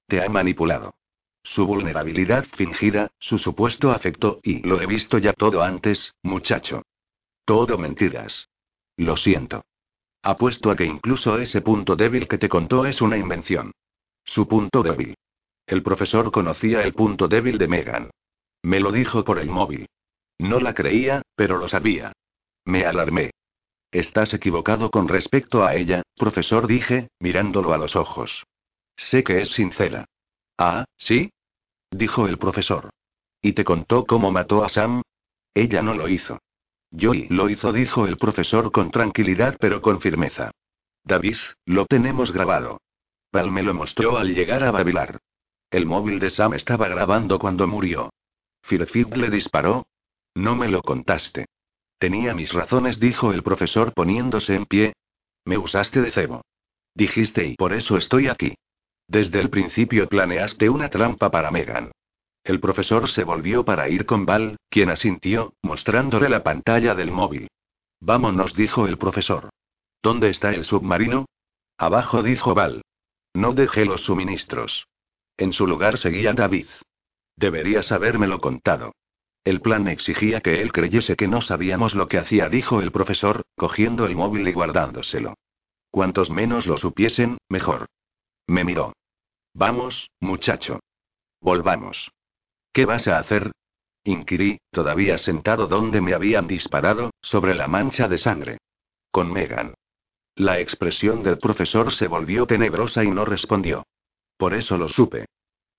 Te 0.08 0.24
ha 0.24 0.28
manipulado. 0.28 0.96
Su 1.44 1.68
vulnerabilidad 1.68 2.46
fingida, 2.46 3.12
su 3.20 3.38
supuesto 3.38 3.92
afecto, 3.92 4.40
y 4.44 4.68
lo 4.68 4.82
he 4.82 4.88
visto 4.88 5.20
ya 5.20 5.34
todo 5.34 5.62
antes, 5.62 6.16
muchacho. 6.24 6.82
Todo 7.46 7.78
mentiras. 7.78 8.50
Lo 8.98 9.16
siento. 9.16 9.64
Apuesto 10.24 10.72
a 10.72 10.76
que 10.76 10.86
incluso 10.86 11.38
ese 11.38 11.62
punto 11.62 11.96
débil 11.96 12.28
que 12.28 12.40
te 12.40 12.50
contó 12.50 12.86
es 12.86 13.02
una 13.02 13.18
invención. 13.18 13.72
Su 14.26 14.48
punto 14.48 14.82
débil. 14.82 15.16
El 15.68 15.84
profesor 15.84 16.32
conocía 16.32 16.82
el 16.82 16.94
punto 16.94 17.28
débil 17.28 17.60
de 17.60 17.68
Megan. 17.68 18.10
Me 18.64 18.80
lo 18.80 18.92
dijo 18.92 19.24
por 19.24 19.38
el 19.38 19.50
móvil. 19.50 19.86
No 20.40 20.60
la 20.60 20.74
creía, 20.74 21.22
pero 21.36 21.58
lo 21.58 21.68
sabía. 21.68 22.14
Me 22.68 22.86
alarmé. 22.86 23.32
Estás 23.94 24.34
equivocado 24.34 24.92
con 24.92 25.08
respecto 25.08 25.66
a 25.66 25.76
ella, 25.76 26.04
profesor, 26.18 26.68
dije, 26.68 27.08
mirándolo 27.18 27.74
a 27.74 27.78
los 27.78 27.96
ojos. 27.96 28.44
Sé 28.98 29.24
que 29.24 29.40
es 29.40 29.52
sincera. 29.52 30.04
Ah, 30.58 30.84
¿sí? 30.98 31.32
Dijo 31.92 32.28
el 32.28 32.38
profesor. 32.38 32.90
¿Y 33.42 33.54
te 33.54 33.64
contó 33.64 34.06
cómo 34.06 34.32
mató 34.32 34.66
a 34.66 34.70
Sam? 34.70 35.02
Ella 35.54 35.82
no 35.82 35.94
lo 35.94 36.10
hizo. 36.10 36.40
Joy 36.92 37.28
lo 37.30 37.50
hizo, 37.50 37.72
dijo 37.72 38.06
el 38.06 38.18
profesor 38.18 38.70
con 38.74 38.92
tranquilidad 38.92 39.56
pero 39.62 39.82
con 39.82 40.02
firmeza. 40.02 40.52
David, 41.06 41.38
lo 41.64 41.86
tenemos 41.86 42.34
grabado. 42.34 42.82
Val 43.32 43.50
me 43.50 43.64
lo 43.64 43.74
mostró 43.74 44.18
al 44.18 44.36
llegar 44.36 44.66
a 44.66 44.72
Babilar. 44.72 45.20
El 45.72 45.86
móvil 45.86 46.20
de 46.20 46.30
Sam 46.30 46.54
estaba 46.56 46.90
grabando 46.90 47.40
cuando 47.40 47.66
murió. 47.66 48.10
Firfit 48.64 49.16
le 49.16 49.30
disparó. 49.30 49.88
No 50.36 50.58
me 50.58 50.68
lo 50.68 50.82
contaste. 50.82 51.46
Tenía 51.98 52.34
mis 52.34 52.54
razones, 52.54 53.00
dijo 53.00 53.32
el 53.34 53.44
profesor 53.44 53.94
poniéndose 53.94 54.56
en 54.56 54.66
pie. 54.66 54.94
Me 55.46 55.58
usaste 55.58 56.02
de 56.02 56.12
cebo. 56.12 56.42
Dijiste 56.94 57.46
y 57.46 57.56
por 57.56 57.74
eso 57.74 57.98
estoy 57.98 58.28
aquí. 58.28 58.56
Desde 59.08 59.40
el 59.40 59.50
principio 59.50 60.08
planeaste 60.08 60.70
una 60.70 60.90
trampa 60.90 61.32
para 61.32 61.52
Megan. 61.52 61.92
El 62.44 62.60
profesor 62.60 63.10
se 63.10 63.24
volvió 63.24 63.66
para 63.66 63.90
ir 63.90 64.06
con 64.06 64.26
Val, 64.26 64.58
quien 64.70 64.90
asintió, 64.90 65.54
mostrándole 65.62 66.30
la 66.30 66.44
pantalla 66.44 66.96
del 66.96 67.12
móvil. 67.12 67.48
Vámonos, 68.00 68.54
dijo 68.54 68.88
el 68.88 68.98
profesor. 68.98 69.50
¿Dónde 70.02 70.30
está 70.30 70.52
el 70.52 70.64
submarino? 70.64 71.26
Abajo, 71.78 72.24
dijo 72.24 72.54
Val. 72.54 72.84
No 73.34 73.54
dejé 73.54 73.86
los 73.86 74.02
suministros. 74.02 74.88
En 75.38 75.54
su 75.54 75.68
lugar 75.68 75.98
seguía 75.98 76.34
David. 76.34 76.68
Deberías 77.36 77.92
habérmelo 77.92 78.40
contado. 78.40 78.94
El 79.48 79.62
plan 79.62 79.88
exigía 79.88 80.42
que 80.42 80.62
él 80.62 80.74
creyese 80.74 81.16
que 81.16 81.30
no 81.30 81.40
sabíamos 81.40 81.96
lo 81.96 82.10
que 82.10 82.18
hacía, 82.18 82.50
dijo 82.50 82.82
el 82.82 82.92
profesor, 82.92 83.44
cogiendo 83.56 84.06
el 84.06 84.14
móvil 84.14 84.46
y 84.46 84.52
guardándoselo. 84.52 85.36
Cuantos 85.90 86.30
menos 86.30 86.68
lo 86.68 86.76
supiesen, 86.76 87.38
mejor. 87.48 87.86
Me 88.46 88.66
miró. 88.66 88.92
Vamos, 89.54 90.10
muchacho. 90.20 90.82
Volvamos. 91.40 92.12
¿Qué 92.74 92.84
vas 92.84 93.08
a 93.08 93.20
hacer? 93.20 93.54
Inquirí, 94.04 94.60
todavía 94.70 95.18
sentado 95.18 95.68
donde 95.68 96.02
me 96.02 96.14
habían 96.14 96.46
disparado, 96.46 97.12
sobre 97.22 97.56
la 97.56 97.70
mancha 97.70 98.10
de 98.10 98.18
sangre. 98.18 98.58
Con 99.12 99.32
Megan. 99.32 99.76
La 100.36 100.60
expresión 100.60 101.24
del 101.24 101.38
profesor 101.38 101.94
se 101.94 102.10
volvió 102.10 102.48
tenebrosa 102.48 103.02
y 103.02 103.12
no 103.12 103.24
respondió. 103.24 103.86
Por 104.36 104.54
eso 104.54 104.78
lo 104.78 104.90
supe. 104.90 105.26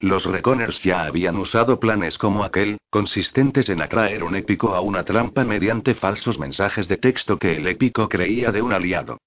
Los 0.00 0.24
Reconers 0.26 0.82
ya 0.84 1.04
habían 1.04 1.36
usado 1.36 1.80
planes 1.80 2.18
como 2.18 2.44
aquel, 2.44 2.78
consistentes 2.88 3.68
en 3.68 3.82
atraer 3.82 4.22
un 4.22 4.36
épico 4.36 4.74
a 4.74 4.80
una 4.80 5.04
trampa 5.04 5.44
mediante 5.44 5.94
falsos 5.94 6.38
mensajes 6.38 6.86
de 6.86 6.98
texto 6.98 7.36
que 7.36 7.56
el 7.56 7.66
épico 7.66 8.08
creía 8.08 8.52
de 8.52 8.62
un 8.62 8.72
aliado. 8.72 9.18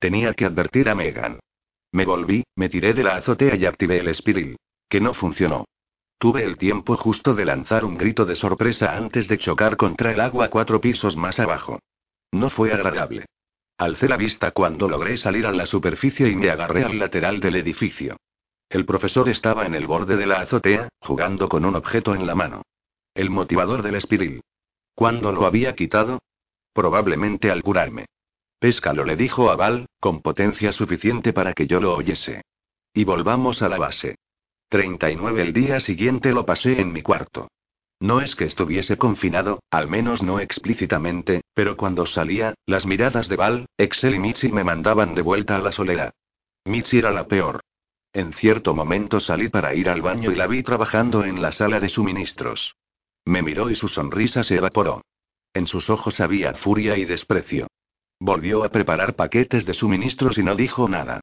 Tenía 0.00 0.34
que 0.34 0.44
advertir 0.44 0.88
a 0.88 0.96
Megan. 0.96 1.38
Me 1.92 2.04
volví, 2.04 2.44
me 2.56 2.68
tiré 2.68 2.92
de 2.92 3.04
la 3.04 3.14
azotea 3.14 3.54
y 3.54 3.66
activé 3.66 3.98
el 3.98 4.08
espiril. 4.08 4.56
Que 4.88 5.00
no 5.00 5.14
funcionó. 5.14 5.64
Tuve 6.18 6.42
el 6.44 6.58
tiempo 6.58 6.96
justo 6.96 7.34
de 7.34 7.44
lanzar 7.44 7.84
un 7.84 7.96
grito 7.96 8.24
de 8.24 8.34
sorpresa 8.34 8.96
antes 8.96 9.28
de 9.28 9.38
chocar 9.38 9.76
contra 9.76 10.12
el 10.12 10.20
agua 10.20 10.48
cuatro 10.48 10.80
pisos 10.80 11.16
más 11.16 11.38
abajo. 11.38 11.78
No 12.32 12.50
fue 12.50 12.72
agradable. 12.72 13.26
Alcé 13.78 14.08
la 14.08 14.16
vista 14.16 14.50
cuando 14.50 14.88
logré 14.88 15.18
salir 15.18 15.46
a 15.46 15.52
la 15.52 15.66
superficie 15.66 16.28
y 16.28 16.34
me 16.34 16.50
agarré 16.50 16.82
al 16.84 16.98
lateral 16.98 17.40
del 17.40 17.56
edificio. 17.56 18.16
El 18.68 18.84
profesor 18.84 19.28
estaba 19.28 19.64
en 19.66 19.74
el 19.74 19.86
borde 19.86 20.16
de 20.16 20.26
la 20.26 20.40
azotea, 20.40 20.88
jugando 21.00 21.48
con 21.48 21.64
un 21.64 21.76
objeto 21.76 22.14
en 22.14 22.26
la 22.26 22.34
mano. 22.34 22.62
El 23.14 23.30
motivador 23.30 23.82
del 23.82 23.94
espiril. 23.94 24.42
¿Cuándo 24.94 25.30
lo 25.32 25.46
había 25.46 25.74
quitado? 25.74 26.20
Probablemente 26.72 27.50
al 27.50 27.62
curarme. 27.62 28.06
Péscalo, 28.58 29.04
le 29.04 29.16
dijo 29.16 29.50
a 29.50 29.56
Val, 29.56 29.86
con 30.00 30.20
potencia 30.20 30.72
suficiente 30.72 31.32
para 31.32 31.52
que 31.52 31.66
yo 31.66 31.80
lo 31.80 31.94
oyese. 31.94 32.42
Y 32.92 33.04
volvamos 33.04 33.62
a 33.62 33.68
la 33.68 33.78
base. 33.78 34.16
39 34.68 35.42
el 35.42 35.52
día 35.52 35.78
siguiente 35.80 36.32
lo 36.32 36.44
pasé 36.44 36.80
en 36.80 36.92
mi 36.92 37.02
cuarto. 37.02 37.48
No 38.00 38.20
es 38.20 38.34
que 38.34 38.44
estuviese 38.44 38.98
confinado, 38.98 39.60
al 39.70 39.88
menos 39.88 40.22
no 40.22 40.40
explícitamente, 40.40 41.42
pero 41.54 41.76
cuando 41.76 42.04
salía, 42.04 42.54
las 42.66 42.84
miradas 42.84 43.28
de 43.28 43.36
Val, 43.36 43.66
Excel 43.78 44.16
y 44.16 44.18
Mitzi 44.18 44.50
me 44.50 44.64
mandaban 44.64 45.14
de 45.14 45.22
vuelta 45.22 45.56
a 45.56 45.60
la 45.60 45.72
soledad. 45.72 46.12
Mitzi 46.64 46.98
era 46.98 47.10
la 47.10 47.26
peor. 47.26 47.60
En 48.16 48.32
cierto 48.32 48.74
momento 48.74 49.20
salí 49.20 49.50
para 49.50 49.74
ir 49.74 49.90
al 49.90 50.00
baño 50.00 50.32
y 50.32 50.36
la 50.36 50.46
vi 50.46 50.62
trabajando 50.62 51.22
en 51.22 51.42
la 51.42 51.52
sala 51.52 51.80
de 51.80 51.90
suministros. 51.90 52.74
Me 53.26 53.42
miró 53.42 53.68
y 53.68 53.76
su 53.76 53.88
sonrisa 53.88 54.42
se 54.42 54.56
evaporó. 54.56 55.02
En 55.52 55.66
sus 55.66 55.90
ojos 55.90 56.18
había 56.20 56.54
furia 56.54 56.96
y 56.96 57.04
desprecio. 57.04 57.66
Volvió 58.18 58.64
a 58.64 58.70
preparar 58.70 59.16
paquetes 59.16 59.66
de 59.66 59.74
suministros 59.74 60.38
y 60.38 60.42
no 60.42 60.56
dijo 60.56 60.88
nada. 60.88 61.20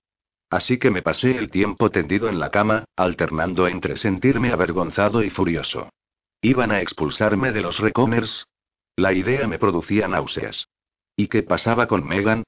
Así 0.51 0.77
que 0.77 0.91
me 0.91 1.01
pasé 1.01 1.35
el 1.35 1.49
tiempo 1.49 1.89
tendido 1.89 2.29
en 2.29 2.39
la 2.39 2.51
cama, 2.51 2.85
alternando 2.95 3.67
entre 3.67 3.97
sentirme 3.97 4.51
avergonzado 4.51 5.23
y 5.23 5.31
furioso. 5.31 5.89
¿Iban 6.43 6.69
a 6.69 6.81
expulsarme 6.81 7.51
de 7.53 7.61
los 7.61 7.79
recomers? 7.79 8.45
La 8.95 9.13
idea 9.13 9.47
me 9.47 9.57
producía 9.57 10.07
náuseas. 10.07 10.67
¿Y 11.15 11.25
qué 11.25 11.41
pasaba 11.41 11.87
con 11.87 12.07
Megan? 12.07 12.43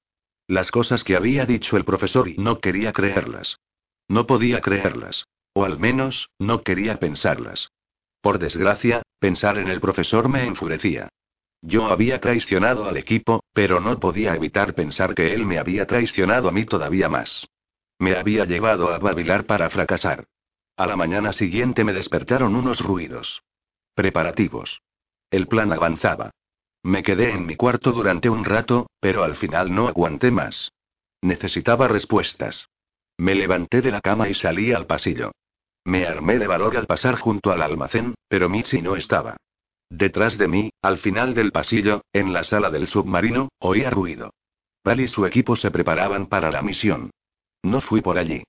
Las 0.48 0.70
cosas 0.70 1.04
que 1.04 1.16
había 1.16 1.48
dicho 1.48 1.78
el 1.78 1.84
profesor 1.84 2.28
y 2.28 2.38
no 2.38 2.60
quería 2.60 2.94
creerlas. 2.94 3.58
No 4.08 4.28
podía 4.28 4.62
creerlas. 4.62 5.26
O 5.54 5.64
al 5.64 5.80
menos, 5.80 6.30
no 6.38 6.64
quería 6.64 7.00
pensarlas. 7.00 7.72
Por 8.22 8.40
desgracia, 8.40 9.04
pensar 9.20 9.58
en 9.58 9.70
el 9.70 9.80
profesor 9.80 10.28
me 10.30 10.46
enfurecía. 10.46 11.10
Yo 11.62 11.88
había 11.88 12.20
traicionado 12.20 12.86
al 12.86 12.98
equipo, 12.98 13.44
pero 13.54 13.80
no 13.80 14.00
podía 14.00 14.36
evitar 14.36 14.76
pensar 14.76 15.16
que 15.16 15.34
él 15.34 15.46
me 15.46 15.58
había 15.58 15.88
traicionado 15.88 16.50
a 16.50 16.52
mí 16.52 16.66
todavía 16.66 17.10
más. 17.10 17.48
Me 17.98 18.16
había 18.16 18.46
llevado 18.46 18.94
a 18.94 19.00
babilar 19.00 19.46
para 19.46 19.70
fracasar. 19.70 20.26
A 20.78 20.86
la 20.86 20.96
mañana 20.96 21.32
siguiente 21.32 21.84
me 21.84 21.94
despertaron 21.94 22.56
unos 22.56 22.82
ruidos. 22.82 23.42
Preparativos. 23.94 24.82
El 25.32 25.48
plan 25.48 25.72
avanzaba. 25.72 26.32
Me 26.84 27.02
quedé 27.02 27.32
en 27.32 27.46
mi 27.46 27.56
cuarto 27.56 27.94
durante 27.94 28.30
un 28.30 28.44
rato, 28.44 28.88
pero 29.00 29.24
al 29.24 29.38
final 29.38 29.74
no 29.74 29.88
aguanté 29.88 30.30
más. 30.32 30.72
Necesitaba 31.22 31.88
respuestas. 31.88 32.68
Me 33.18 33.36
levanté 33.36 33.82
de 33.82 33.92
la 33.92 34.02
cama 34.02 34.30
y 34.30 34.34
salí 34.34 34.74
al 34.74 34.86
pasillo. 34.86 35.32
Me 35.86 36.06
armé 36.06 36.40
de 36.40 36.48
valor 36.48 36.76
al 36.78 36.88
pasar 36.88 37.16
junto 37.16 37.52
al 37.52 37.62
almacén, 37.62 38.16
pero 38.28 38.50
Mitzi 38.50 38.82
no 38.82 38.96
estaba. 38.96 39.38
Detrás 39.90 40.38
de 40.38 40.48
mí, 40.48 40.72
al 40.82 40.98
final 40.98 41.34
del 41.34 41.52
pasillo, 41.52 42.02
en 42.12 42.34
la 42.34 42.44
sala 42.44 42.72
del 42.72 42.88
submarino, 42.88 43.50
oía 43.60 43.90
ruido. 43.90 44.32
Val 44.84 45.00
y 45.00 45.08
su 45.08 45.26
equipo 45.26 45.56
se 45.56 45.72
preparaban 45.72 46.28
para 46.28 46.52
la 46.52 46.62
misión. 46.62 47.12
No 47.64 47.82
fui 47.82 48.02
por 48.02 48.18
allí. 48.18 48.44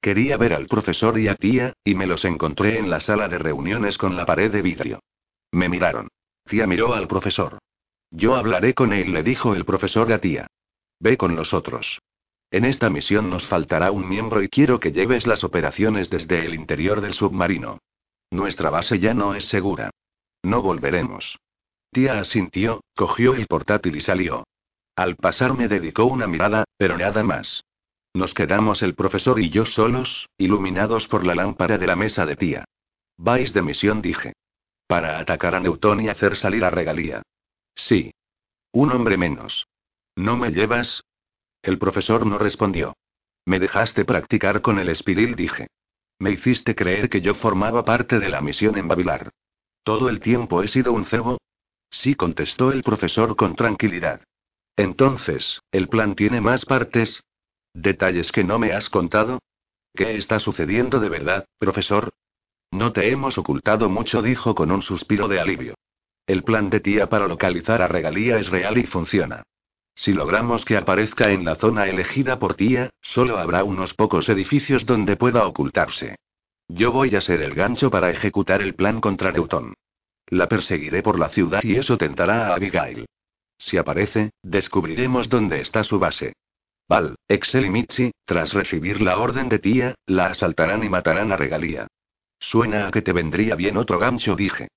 Quería 0.00 0.36
ver 0.36 0.54
al 0.54 0.66
profesor 0.66 1.18
y 1.18 1.28
a 1.28 1.34
tía, 1.34 1.74
y 1.84 1.94
me 1.94 2.06
los 2.06 2.24
encontré 2.24 2.78
en 2.78 2.88
la 2.88 3.00
sala 3.00 3.28
de 3.28 3.38
reuniones 3.38 3.98
con 3.98 4.16
la 4.16 4.24
pared 4.24 4.50
de 4.50 4.62
vidrio. 4.62 5.00
Me 5.52 5.68
miraron. 5.68 6.08
Tía 6.44 6.66
miró 6.66 6.94
al 6.94 7.08
profesor. 7.08 7.58
Yo 8.10 8.36
hablaré 8.36 8.74
con 8.74 8.92
él, 8.92 9.12
le 9.12 9.22
dijo 9.22 9.54
el 9.54 9.64
profesor 9.64 10.12
a 10.12 10.20
tía. 10.20 10.46
Ve 11.00 11.16
con 11.16 11.36
los 11.36 11.52
otros. 11.52 12.00
En 12.50 12.64
esta 12.64 12.88
misión 12.88 13.28
nos 13.28 13.46
faltará 13.46 13.90
un 13.90 14.08
miembro 14.08 14.42
y 14.42 14.48
quiero 14.48 14.80
que 14.80 14.92
lleves 14.92 15.26
las 15.26 15.44
operaciones 15.44 16.08
desde 16.08 16.46
el 16.46 16.54
interior 16.54 17.00
del 17.00 17.14
submarino. 17.14 17.78
Nuestra 18.30 18.70
base 18.70 18.98
ya 18.98 19.14
no 19.14 19.34
es 19.34 19.44
segura. 19.46 19.90
No 20.42 20.62
volveremos. 20.62 21.38
Tía 21.92 22.18
asintió, 22.20 22.82
cogió 22.94 23.34
el 23.34 23.46
portátil 23.46 23.96
y 23.96 24.00
salió. 24.00 24.44
Al 24.96 25.16
pasar 25.16 25.54
me 25.54 25.68
dedicó 25.68 26.04
una 26.04 26.26
mirada, 26.26 26.64
pero 26.76 26.96
nada 26.96 27.22
más. 27.22 27.64
Nos 28.14 28.34
quedamos 28.34 28.82
el 28.82 28.94
profesor 28.94 29.38
y 29.38 29.50
yo 29.50 29.64
solos, 29.64 30.28
iluminados 30.38 31.06
por 31.06 31.24
la 31.24 31.34
lámpara 31.34 31.78
de 31.78 31.86
la 31.86 31.96
mesa 31.96 32.26
de 32.26 32.36
tía. 32.36 32.64
Vais 33.16 33.52
de 33.52 33.62
misión, 33.62 34.02
dije. 34.02 34.32
Para 34.86 35.18
atacar 35.18 35.54
a 35.54 35.60
Newton 35.60 36.00
y 36.00 36.08
hacer 36.08 36.36
salir 36.36 36.64
a 36.64 36.70
regalía. 36.70 37.22
Sí. 37.74 38.10
Un 38.72 38.92
hombre 38.92 39.16
menos. 39.16 39.66
¿No 40.16 40.36
me 40.36 40.50
llevas? 40.50 41.04
El 41.68 41.76
profesor 41.78 42.24
no 42.24 42.38
respondió. 42.38 42.96
Me 43.44 43.58
dejaste 43.58 44.06
practicar 44.06 44.62
con 44.62 44.78
el 44.78 44.88
espiril, 44.88 45.34
dije. 45.34 45.66
Me 46.18 46.30
hiciste 46.30 46.74
creer 46.74 47.10
que 47.10 47.20
yo 47.20 47.34
formaba 47.34 47.84
parte 47.84 48.18
de 48.18 48.30
la 48.30 48.40
misión 48.40 48.78
en 48.78 48.88
Babilar. 48.88 49.32
¿Todo 49.82 50.08
el 50.08 50.18
tiempo 50.18 50.62
he 50.62 50.68
sido 50.68 50.94
un 50.94 51.04
cebo? 51.04 51.36
Sí, 51.90 52.14
contestó 52.14 52.72
el 52.72 52.82
profesor 52.82 53.36
con 53.36 53.54
tranquilidad. 53.54 54.22
Entonces, 54.76 55.60
¿el 55.70 55.90
plan 55.90 56.14
tiene 56.14 56.40
más 56.40 56.64
partes? 56.64 57.22
¿Detalles 57.74 58.32
que 58.32 58.44
no 58.44 58.58
me 58.58 58.72
has 58.72 58.88
contado? 58.88 59.38
¿Qué 59.94 60.16
está 60.16 60.38
sucediendo 60.38 61.00
de 61.00 61.10
verdad, 61.10 61.44
profesor? 61.58 62.08
No 62.70 62.94
te 62.94 63.10
hemos 63.10 63.36
ocultado 63.36 63.90
mucho, 63.90 64.22
dijo 64.22 64.54
con 64.54 64.70
un 64.70 64.80
suspiro 64.80 65.28
de 65.28 65.38
alivio. 65.38 65.74
El 66.26 66.44
plan 66.44 66.70
de 66.70 66.80
tía 66.80 67.10
para 67.10 67.28
localizar 67.28 67.82
a 67.82 67.88
Regalía 67.88 68.38
es 68.38 68.48
real 68.48 68.78
y 68.78 68.86
funciona. 68.86 69.42
Si 69.98 70.12
logramos 70.12 70.64
que 70.64 70.76
aparezca 70.76 71.32
en 71.32 71.44
la 71.44 71.56
zona 71.56 71.88
elegida 71.88 72.38
por 72.38 72.54
tía, 72.54 72.90
solo 73.00 73.36
habrá 73.36 73.64
unos 73.64 73.94
pocos 73.94 74.28
edificios 74.28 74.86
donde 74.86 75.16
pueda 75.16 75.44
ocultarse. 75.44 76.14
Yo 76.68 76.92
voy 76.92 77.16
a 77.16 77.20
ser 77.20 77.42
el 77.42 77.52
gancho 77.52 77.90
para 77.90 78.08
ejecutar 78.08 78.62
el 78.62 78.76
plan 78.76 79.00
contra 79.00 79.32
Newton. 79.32 79.74
La 80.28 80.48
perseguiré 80.48 81.02
por 81.02 81.18
la 81.18 81.30
ciudad 81.30 81.64
y 81.64 81.74
eso 81.74 81.98
tentará 81.98 82.46
a 82.46 82.54
Abigail. 82.54 83.06
Si 83.58 83.76
aparece, 83.76 84.30
descubriremos 84.40 85.28
dónde 85.28 85.60
está 85.60 85.82
su 85.82 85.98
base. 85.98 86.34
Val, 86.88 87.16
Excel 87.26 87.66
y 87.66 87.70
Mitzi, 87.70 88.12
tras 88.24 88.52
recibir 88.52 89.00
la 89.00 89.18
orden 89.18 89.48
de 89.48 89.58
tía, 89.58 89.96
la 90.06 90.26
asaltarán 90.26 90.84
y 90.84 90.88
matarán 90.88 91.32
a 91.32 91.36
regalía. 91.36 91.88
Suena 92.38 92.86
a 92.86 92.92
que 92.92 93.02
te 93.02 93.12
vendría 93.12 93.56
bien 93.56 93.76
otro 93.76 93.98
gancho, 93.98 94.36
dije. 94.36 94.68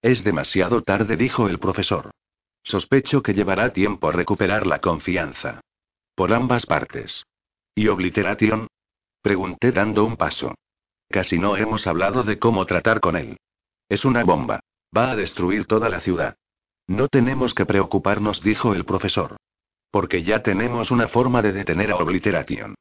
Es 0.00 0.24
demasiado 0.24 0.80
tarde, 0.80 1.18
dijo 1.18 1.50
el 1.50 1.58
profesor. 1.58 2.12
Sospecho 2.62 3.22
que 3.22 3.34
llevará 3.34 3.72
tiempo 3.72 4.12
recuperar 4.12 4.66
la 4.66 4.80
confianza. 4.80 5.60
Por 6.14 6.32
ambas 6.32 6.66
partes. 6.66 7.24
¿Y 7.74 7.88
Obliteration? 7.88 8.66
Pregunté 9.22 9.72
dando 9.72 10.04
un 10.04 10.16
paso. 10.16 10.54
Casi 11.08 11.38
no 11.38 11.56
hemos 11.56 11.86
hablado 11.86 12.22
de 12.22 12.38
cómo 12.38 12.64
tratar 12.66 13.00
con 13.00 13.16
él. 13.16 13.38
Es 13.88 14.04
una 14.04 14.24
bomba. 14.24 14.60
Va 14.96 15.10
a 15.10 15.16
destruir 15.16 15.66
toda 15.66 15.88
la 15.88 16.00
ciudad. 16.00 16.36
No 16.86 17.08
tenemos 17.08 17.54
que 17.54 17.66
preocuparnos, 17.66 18.42
dijo 18.42 18.74
el 18.74 18.84
profesor. 18.84 19.36
Porque 19.90 20.22
ya 20.22 20.42
tenemos 20.42 20.90
una 20.90 21.08
forma 21.08 21.42
de 21.42 21.52
detener 21.52 21.92
a 21.92 21.96
Obliteration. 21.96 22.74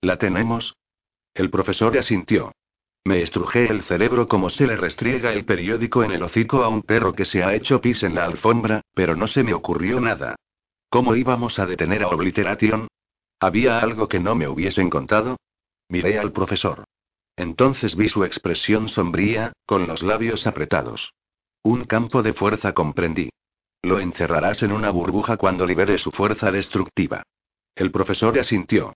¿La 0.00 0.18
tenemos? 0.18 0.74
El 1.34 1.50
profesor 1.50 1.96
asintió. 1.96 2.52
Me 3.06 3.20
estrujé 3.20 3.66
el 3.66 3.82
cerebro 3.82 4.28
como 4.28 4.48
se 4.48 4.66
le 4.66 4.76
restriega 4.76 5.32
el 5.32 5.44
periódico 5.44 6.02
en 6.04 6.12
el 6.12 6.22
hocico 6.22 6.64
a 6.64 6.68
un 6.68 6.82
perro 6.82 7.12
que 7.12 7.26
se 7.26 7.44
ha 7.44 7.54
hecho 7.54 7.80
pis 7.80 8.02
en 8.02 8.14
la 8.14 8.24
alfombra, 8.24 8.80
pero 8.94 9.14
no 9.14 9.26
se 9.26 9.42
me 9.42 9.52
ocurrió 9.52 10.00
nada. 10.00 10.36
¿Cómo 10.88 11.14
íbamos 11.14 11.58
a 11.58 11.66
detener 11.66 12.02
a 12.02 12.08
Obliteration? 12.08 12.88
¿Había 13.40 13.80
algo 13.80 14.08
que 14.08 14.20
no 14.20 14.34
me 14.34 14.48
hubiesen 14.48 14.88
contado? 14.88 15.36
Miré 15.90 16.18
al 16.18 16.32
profesor. 16.32 16.84
Entonces 17.36 17.94
vi 17.94 18.08
su 18.08 18.24
expresión 18.24 18.88
sombría, 18.88 19.52
con 19.66 19.86
los 19.86 20.02
labios 20.02 20.46
apretados. 20.46 21.12
Un 21.62 21.84
campo 21.84 22.22
de 22.22 22.32
fuerza 22.32 22.72
comprendí. 22.72 23.28
Lo 23.82 23.98
encerrarás 24.00 24.62
en 24.62 24.72
una 24.72 24.90
burbuja 24.90 25.36
cuando 25.36 25.66
libere 25.66 25.98
su 25.98 26.10
fuerza 26.10 26.50
destructiva. 26.50 27.22
El 27.74 27.90
profesor 27.90 28.38
asintió. 28.38 28.94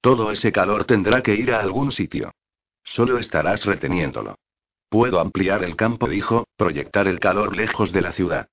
Todo 0.00 0.30
ese 0.30 0.52
calor 0.52 0.84
tendrá 0.84 1.22
que 1.22 1.34
ir 1.34 1.52
a 1.52 1.60
algún 1.60 1.90
sitio. 1.90 2.30
Solo 2.88 3.18
estarás 3.18 3.66
reteniéndolo. 3.66 4.38
Puedo 4.88 5.20
ampliar 5.20 5.62
el 5.62 5.76
campo, 5.76 6.08
dijo, 6.08 6.46
proyectar 6.56 7.06
el 7.06 7.20
calor 7.20 7.54
lejos 7.54 7.92
de 7.92 8.00
la 8.00 8.12
ciudad. 8.12 8.48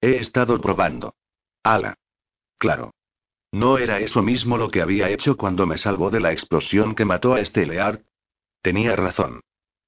He 0.00 0.16
estado 0.16 0.60
probando. 0.60 1.14
Ala. 1.64 1.94
Claro. 2.56 2.92
¿No 3.50 3.78
era 3.78 3.98
eso 3.98 4.22
mismo 4.22 4.56
lo 4.56 4.70
que 4.70 4.80
había 4.80 5.10
hecho 5.10 5.36
cuando 5.36 5.66
me 5.66 5.76
salvó 5.76 6.10
de 6.10 6.20
la 6.20 6.30
explosión 6.30 6.94
que 6.94 7.04
mató 7.04 7.34
a 7.34 7.44
Steleart? 7.44 8.02
Tenía 8.62 8.94
razón. 8.94 9.40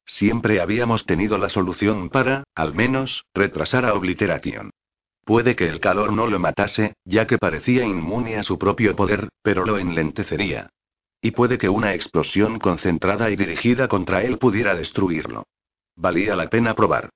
Siempre 0.05 0.61
habíamos 0.61 1.07
tenido 1.07 1.39
la 1.39 1.49
solución 1.49 2.09
para, 2.09 2.43
al 2.57 2.75
menos, 2.75 3.25
retrasar 3.35 3.85
a 3.85 3.95
Obliteration. 3.95 4.71
Puede 5.25 5.55
que 5.55 5.69
el 5.69 5.79
calor 5.79 6.13
no 6.13 6.27
lo 6.27 6.41
matase, 6.41 6.97
ya 7.05 7.29
que 7.29 7.39
parecía 7.39 7.85
inmune 7.85 8.37
a 8.37 8.43
su 8.43 8.59
propio 8.59 8.97
poder, 8.97 9.29
pero 9.43 9.65
lo 9.65 9.79
enlentecería. 9.79 10.71
Y 11.23 11.31
puede 11.31 11.57
que 11.57 11.69
una 11.69 11.95
explosión 11.95 12.59
concentrada 12.59 13.31
y 13.31 13.37
dirigida 13.37 13.89
contra 13.89 14.23
él 14.23 14.39
pudiera 14.39 14.75
destruirlo. 14.75 15.45
Valía 15.97 16.37
la 16.37 16.51
pena 16.51 16.75
probar. 16.75 17.11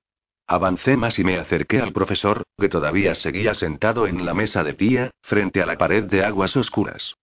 Avancé 0.47 0.95
más 0.95 1.19
y 1.19 1.25
me 1.25 1.37
acerqué 1.37 1.81
al 1.81 1.91
profesor, 1.91 2.43
que 2.57 2.69
todavía 2.69 3.13
seguía 3.15 3.53
sentado 3.53 4.07
en 4.07 4.25
la 4.25 4.33
mesa 4.33 4.63
de 4.63 4.73
tía, 4.73 5.11
frente 5.21 5.61
a 5.61 5.65
la 5.65 5.77
pared 5.77 6.05
de 6.05 6.23
aguas 6.23 6.55
oscuras. 6.55 7.15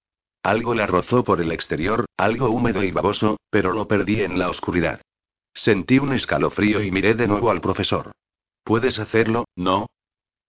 Algo 0.43 0.75
la 0.75 0.87
rozó 0.87 1.25
por 1.25 1.41
el 1.41 1.53
exterior, 1.53 2.05
algo 2.19 2.51
húmedo 2.51 2.85
y 2.85 2.91
baboso, 2.91 3.39
pero 3.49 3.73
lo 3.73 3.89
perdí 3.89 4.21
en 4.21 4.39
la 4.39 4.51
oscuridad. 4.51 5.01
Sentí 5.55 5.99
un 5.99 6.13
escalofrío 6.13 6.83
y 6.83 6.91
miré 6.91 7.15
de 7.15 7.27
nuevo 7.27 7.51
al 7.51 7.63
profesor. 7.63 8.13
¿Puedes 8.63 8.99
hacerlo, 8.99 9.47
no? 9.57 9.87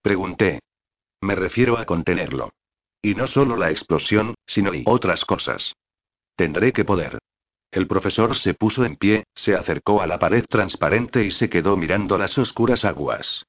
Pregunté. 0.02 0.60
Me 1.22 1.34
refiero 1.34 1.78
a 1.78 1.86
contenerlo. 1.86 2.50
Y 3.00 3.14
no 3.14 3.26
solo 3.26 3.56
la 3.56 3.70
explosión, 3.70 4.34
sino 4.46 4.74
y 4.74 4.82
otras 4.84 5.24
cosas. 5.24 5.74
Tendré 6.36 6.72
que 6.72 6.84
poder. 6.84 7.18
El 7.70 7.86
profesor 7.86 8.36
se 8.36 8.54
puso 8.54 8.84
en 8.84 8.96
pie, 8.96 9.24
se 9.34 9.54
acercó 9.54 10.00
a 10.02 10.06
la 10.06 10.18
pared 10.18 10.44
transparente 10.48 11.24
y 11.24 11.30
se 11.30 11.48
quedó 11.48 11.76
mirando 11.76 12.16
las 12.18 12.36
oscuras 12.38 12.84
aguas. 12.84 13.44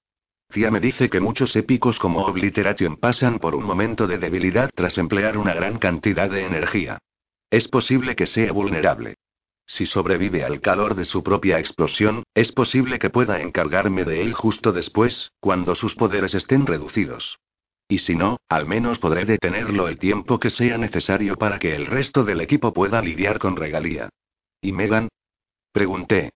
Tia 0.50 0.72
me 0.72 0.80
dice 0.80 1.10
que 1.10 1.20
muchos 1.20 1.56
épicos 1.58 2.00
como 2.00 2.26
Obliteration 2.26 2.96
pasan 2.96 3.40
por 3.40 3.54
un 3.56 3.66
momento 3.66 4.08
de 4.08 4.18
debilidad 4.18 4.70
tras 4.74 4.98
emplear 4.98 5.38
una 5.38 5.54
gran 5.54 5.78
cantidad 5.78 6.30
de 6.30 6.46
energía. 6.46 7.00
Es 7.50 7.68
posible 7.68 8.16
que 8.16 8.26
sea 8.26 8.54
vulnerable. 8.54 9.16
Si 9.66 9.86
sobrevive 9.86 10.46
al 10.46 10.62
calor 10.62 10.96
de 10.96 11.04
su 11.04 11.24
propia 11.24 11.60
explosión, 11.60 12.24
es 12.34 12.54
posible 12.54 13.00
que 13.00 13.10
pueda 13.10 13.42
encargarme 13.42 14.06
de 14.06 14.22
él 14.22 14.34
justo 14.34 14.72
después, 14.72 15.32
cuando 15.42 15.76
sus 15.76 15.96
poderes 15.96 16.34
estén 16.34 16.66
reducidos. 16.66 17.38
Y 17.90 18.00
si 18.00 18.16
no, 18.16 18.38
al 18.50 18.66
menos 18.66 19.00
podré 19.00 19.26
detenerlo 19.26 19.88
el 19.88 19.98
tiempo 19.98 20.40
que 20.40 20.50
sea 20.50 20.78
necesario 20.78 21.38
para 21.38 21.58
que 21.58 21.76
el 21.76 21.86
resto 21.86 22.24
del 22.24 22.42
equipo 22.42 22.74
pueda 22.74 23.02
lidiar 23.02 23.40
con 23.40 23.56
regalía. 23.56 24.10
¿Y 24.62 24.74
Megan? 24.74 25.08
Pregunté. 25.72 26.32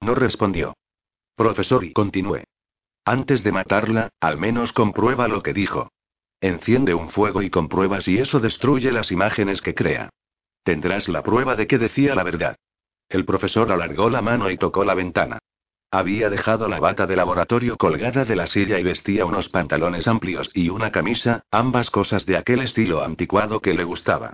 No 0.00 0.14
respondió. 0.14 0.74
Profesor, 1.34 1.84
y 1.84 1.92
continué. 1.92 2.44
Antes 3.04 3.44
de 3.44 3.52
matarla, 3.52 4.08
al 4.20 4.38
menos 4.38 4.72
comprueba 4.72 5.28
lo 5.28 5.42
que 5.42 5.52
dijo. 5.52 5.90
Enciende 6.40 6.94
un 6.94 7.10
fuego 7.10 7.42
y 7.42 7.50
comprueba 7.50 8.00
si 8.00 8.18
eso 8.18 8.40
destruye 8.40 8.90
las 8.92 9.12
imágenes 9.12 9.60
que 9.60 9.74
crea. 9.74 10.10
Tendrás 10.62 11.08
la 11.08 11.22
prueba 11.22 11.56
de 11.56 11.66
que 11.66 11.78
decía 11.78 12.14
la 12.14 12.22
verdad. 12.22 12.56
El 13.08 13.24
profesor 13.24 13.70
alargó 13.70 14.10
la 14.10 14.22
mano 14.22 14.50
y 14.50 14.58
tocó 14.58 14.84
la 14.84 14.94
ventana. 14.94 15.38
Había 15.90 16.30
dejado 16.30 16.68
la 16.68 16.80
bata 16.80 17.06
de 17.06 17.16
laboratorio 17.16 17.76
colgada 17.76 18.24
de 18.24 18.36
la 18.36 18.46
silla 18.46 18.78
y 18.78 18.82
vestía 18.82 19.24
unos 19.24 19.48
pantalones 19.48 20.08
amplios 20.08 20.50
y 20.52 20.68
una 20.68 20.90
camisa, 20.90 21.44
ambas 21.50 21.90
cosas 21.90 22.26
de 22.26 22.36
aquel 22.36 22.60
estilo 22.60 23.02
anticuado 23.02 23.60
que 23.60 23.74
le 23.74 23.84
gustaba. 23.84 24.32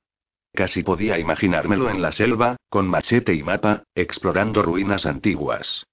Casi 0.54 0.82
podía 0.82 1.18
imaginármelo 1.18 1.88
en 1.90 2.02
la 2.02 2.12
selva, 2.12 2.56
con 2.68 2.86
machete 2.86 3.34
y 3.34 3.42
mapa, 3.42 3.84
explorando 3.94 4.62
ruinas 4.62 5.06
antiguas. 5.06 5.86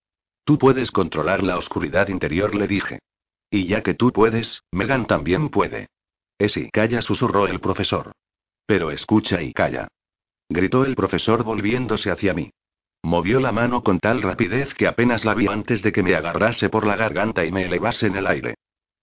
Tú 0.43 0.57
puedes 0.57 0.91
controlar 0.91 1.43
la 1.43 1.57
oscuridad 1.57 2.07
interior, 2.07 2.55
le 2.55 2.67
dije. 2.67 2.99
Y 3.51 3.67
ya 3.67 3.83
que 3.83 3.93
tú 3.93 4.11
puedes, 4.11 4.63
Megan 4.71 5.07
también 5.07 5.49
puede. 5.49 5.87
Esi, 6.37 6.69
calla, 6.71 7.01
susurró 7.01 7.47
el 7.47 7.59
profesor. 7.59 8.11
Pero 8.65 8.91
escucha 8.91 9.41
y 9.41 9.53
calla. 9.53 9.87
Gritó 10.49 10.85
el 10.85 10.95
profesor 10.95 11.43
volviéndose 11.43 12.11
hacia 12.11 12.33
mí. 12.33 12.51
Movió 13.03 13.39
la 13.39 13.51
mano 13.51 13.83
con 13.83 13.99
tal 13.99 14.21
rapidez 14.21 14.73
que 14.73 14.87
apenas 14.87 15.25
la 15.25 15.33
vi 15.33 15.47
antes 15.47 15.81
de 15.81 15.91
que 15.91 16.03
me 16.03 16.15
agarrase 16.15 16.69
por 16.69 16.85
la 16.85 16.95
garganta 16.95 17.45
y 17.45 17.51
me 17.51 17.65
elevase 17.65 18.07
en 18.07 18.15
el 18.15 18.27
aire. 18.27 18.55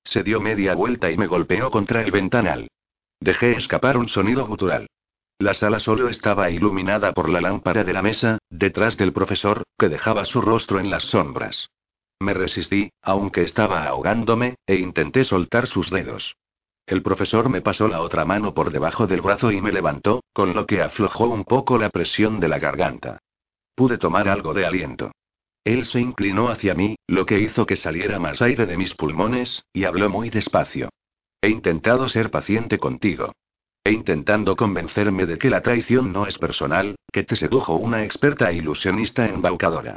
Se 0.04 0.22
dio 0.22 0.40
media 0.40 0.74
vuelta 0.74 1.10
y 1.10 1.16
me 1.16 1.26
golpeó 1.26 1.70
contra 1.70 2.02
el 2.02 2.10
ventanal. 2.10 2.68
Dejé 3.20 3.52
escapar 3.52 3.96
un 3.96 4.08
sonido 4.08 4.46
gutural. 4.46 4.86
La 5.38 5.52
sala 5.52 5.80
solo 5.80 6.08
estaba 6.08 6.50
iluminada 6.50 7.12
por 7.12 7.28
la 7.28 7.40
lámpara 7.40 7.84
de 7.84 7.92
la 7.92 8.02
mesa, 8.02 8.38
detrás 8.48 8.96
del 8.96 9.12
profesor, 9.12 9.64
que 9.78 9.88
dejaba 9.88 10.24
su 10.24 10.40
rostro 10.40 10.80
en 10.80 10.90
las 10.90 11.04
sombras. 11.04 11.68
Me 12.20 12.32
resistí, 12.32 12.90
aunque 13.02 13.42
estaba 13.42 13.84
ahogándome, 13.84 14.56
e 14.66 14.76
intenté 14.76 15.24
soltar 15.24 15.66
sus 15.66 15.90
dedos. 15.90 16.36
El 16.86 17.02
profesor 17.02 17.48
me 17.48 17.60
pasó 17.60 17.88
la 17.88 18.00
otra 18.00 18.24
mano 18.24 18.54
por 18.54 18.70
debajo 18.70 19.06
del 19.06 19.20
brazo 19.20 19.50
y 19.50 19.60
me 19.60 19.72
levantó, 19.72 20.22
con 20.32 20.54
lo 20.54 20.66
que 20.66 20.80
aflojó 20.80 21.26
un 21.26 21.44
poco 21.44 21.78
la 21.78 21.90
presión 21.90 22.40
de 22.40 22.48
la 22.48 22.58
garganta. 22.58 23.18
Pude 23.76 23.98
tomar 23.98 24.28
algo 24.28 24.54
de 24.54 24.66
aliento. 24.66 25.12
Él 25.62 25.84
se 25.84 26.00
inclinó 26.00 26.48
hacia 26.48 26.74
mí, 26.74 26.96
lo 27.06 27.26
que 27.26 27.38
hizo 27.38 27.66
que 27.66 27.76
saliera 27.76 28.18
más 28.18 28.40
aire 28.40 28.64
de 28.66 28.78
mis 28.78 28.94
pulmones, 28.94 29.64
y 29.72 29.84
habló 29.84 30.08
muy 30.08 30.30
despacio. 30.30 30.88
He 31.42 31.50
intentado 31.50 32.08
ser 32.08 32.30
paciente 32.30 32.78
contigo. 32.78 33.32
E 33.84 33.92
intentando 33.92 34.56
convencerme 34.56 35.26
de 35.26 35.38
que 35.38 35.50
la 35.50 35.60
traición 35.60 36.12
no 36.12 36.26
es 36.26 36.38
personal, 36.38 36.96
que 37.12 37.22
te 37.22 37.36
sedujo 37.36 37.74
una 37.74 38.02
experta 38.02 38.50
ilusionista 38.50 39.26
embaucadora. 39.26 39.96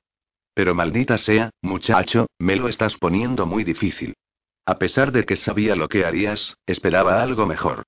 Pero 0.54 0.76
maldita 0.76 1.18
sea, 1.18 1.50
muchacho, 1.62 2.28
me 2.38 2.58
lo 2.58 2.68
estás 2.68 2.98
poniendo 2.98 3.46
muy 3.46 3.64
difícil. 3.64 4.14
A 4.66 4.78
pesar 4.78 5.14
de 5.14 5.24
que 5.24 5.38
sabía 5.38 5.76
lo 5.76 5.88
que 5.88 6.04
harías, 6.04 6.58
esperaba 6.66 7.24
algo 7.24 7.46
mejor. 7.46 7.84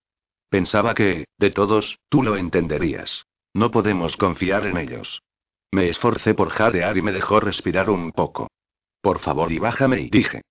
Pensaba 0.50 0.96
que, 0.96 1.26
de 1.38 1.52
todos, 1.52 2.00
tú 2.10 2.24
lo 2.24 2.38
entenderías. 2.38 3.26
No 3.54 3.72
podemos 3.72 4.16
confiar 4.16 4.66
en 4.66 4.78
ellos. 4.78 5.22
Me 5.72 5.88
esforcé 5.88 6.34
por 6.34 6.50
jadear 6.50 6.98
y 6.98 7.02
me 7.02 7.12
dejó 7.12 7.40
respirar 7.40 7.90
un 7.90 8.12
poco. 8.12 8.48
Por 9.02 9.20
favor 9.20 9.52
y 9.52 9.60
bájame 9.60 10.02
y 10.02 10.10
dije. 10.10 10.42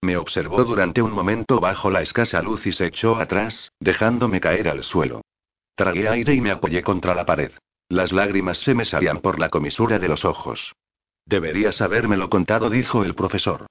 Me 0.00 0.16
observó 0.16 0.64
durante 0.64 1.02
un 1.02 1.12
momento 1.12 1.60
bajo 1.60 1.90
la 1.90 2.02
escasa 2.02 2.40
luz 2.40 2.66
y 2.66 2.72
se 2.72 2.86
echó 2.86 3.16
atrás, 3.16 3.72
dejándome 3.80 4.40
caer 4.40 4.68
al 4.68 4.84
suelo. 4.84 5.22
Tragué 5.74 6.08
aire 6.08 6.34
y 6.34 6.40
me 6.40 6.50
apoyé 6.50 6.82
contra 6.82 7.14
la 7.14 7.26
pared. 7.26 7.52
Las 7.88 8.12
lágrimas 8.12 8.58
se 8.58 8.74
me 8.74 8.84
salían 8.84 9.20
por 9.20 9.38
la 9.40 9.50
comisura 9.50 9.98
de 9.98 10.08
los 10.08 10.24
ojos. 10.24 10.72
Deberías 11.26 11.80
habérmelo 11.80 12.30
contado, 12.30 12.70
dijo 12.70 13.04
el 13.04 13.14
profesor. 13.14 13.66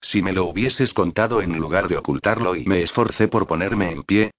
Si 0.00 0.20
me 0.20 0.32
lo 0.32 0.44
hubieses 0.44 0.92
contado 0.92 1.40
en 1.40 1.56
lugar 1.58 1.88
de 1.88 1.96
ocultarlo 1.96 2.54
y 2.54 2.64
me 2.66 2.82
esforcé 2.82 3.28
por 3.28 3.46
ponerme 3.46 3.90
en 3.90 4.02
pie. 4.02 4.30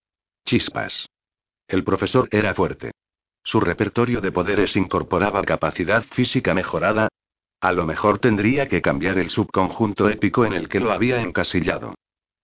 Chispas. 0.46 1.08
El 1.68 1.84
profesor 1.84 2.28
era 2.32 2.54
fuerte. 2.54 2.92
Su 3.44 3.60
repertorio 3.60 4.22
de 4.22 4.32
poderes 4.32 4.76
incorporaba 4.76 5.44
capacidad 5.44 6.04
física 6.04 6.54
mejorada, 6.54 7.10
a 7.64 7.72
lo 7.72 7.86
mejor 7.86 8.20
tendría 8.20 8.68
que 8.68 8.82
cambiar 8.82 9.18
el 9.18 9.30
subconjunto 9.30 10.10
épico 10.10 10.44
en 10.46 10.52
el 10.52 10.68
que 10.68 10.82
lo 10.82 10.92
había 10.92 11.22
encasillado. 11.22 11.96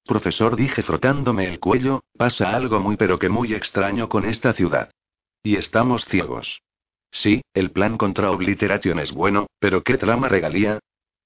Profesor, 0.05 0.55
dije 0.55 0.81
frotándome 0.81 1.45
el 1.45 1.59
cuello, 1.59 2.03
pasa 2.17 2.55
algo 2.55 2.79
muy 2.79 2.95
pero 2.95 3.19
que 3.19 3.27
muy 3.27 3.53
extraño 3.53 4.07
con 4.07 4.23
esta 4.23 4.53
ciudad. 4.53 4.91
Y 5.43 5.57
estamos 5.57 6.05
ciegos. 6.05 6.61
Sí, 7.11 7.41
el 7.53 7.71
plan 7.71 7.97
contra 7.97 8.31
Obliteration 8.31 8.97
es 8.99 9.11
bueno, 9.11 9.47
pero 9.59 9.83
¿qué 9.83 9.97
trama 9.97 10.29
regalía? 10.29 10.79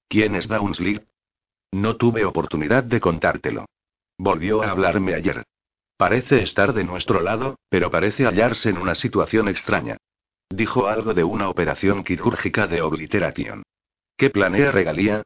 ¿Quién 0.08 0.34
es 0.34 0.48
Downsleep? 0.48 1.04
No 1.70 1.96
tuve 1.96 2.24
oportunidad 2.24 2.82
de 2.82 3.00
contártelo. 3.00 3.66
Volvió 4.18 4.62
a 4.62 4.70
hablarme 4.70 5.14
ayer. 5.14 5.44
Parece 5.96 6.42
estar 6.42 6.72
de 6.72 6.84
nuestro 6.84 7.20
lado, 7.20 7.56
pero 7.68 7.90
parece 7.90 8.24
hallarse 8.24 8.68
en 8.68 8.78
una 8.78 8.94
situación 8.94 9.48
extraña. 9.48 9.96
Dijo 10.50 10.88
algo 10.88 11.14
de 11.14 11.24
una 11.24 11.48
operación 11.48 12.04
quirúrgica 12.04 12.66
de 12.66 12.82
Obliteration. 12.82 13.62
¿Qué 14.16 14.30
planea 14.30 14.70
regalía? 14.70 15.22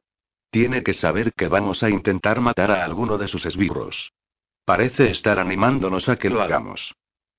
Tiene 0.50 0.82
que 0.82 0.92
saber 0.92 1.32
que 1.32 1.48
vamos 1.48 1.82
a 1.82 1.90
intentar 1.90 2.40
matar 2.40 2.70
a 2.70 2.84
alguno 2.84 3.18
de 3.18 3.28
sus 3.28 3.44
esbirros. 3.44 4.12
Parece 4.64 5.10
estar 5.10 5.38
animándonos 5.38 6.08
a 6.08 6.16
que 6.16 6.30
lo 6.30 6.42
hagamos. 6.42 6.94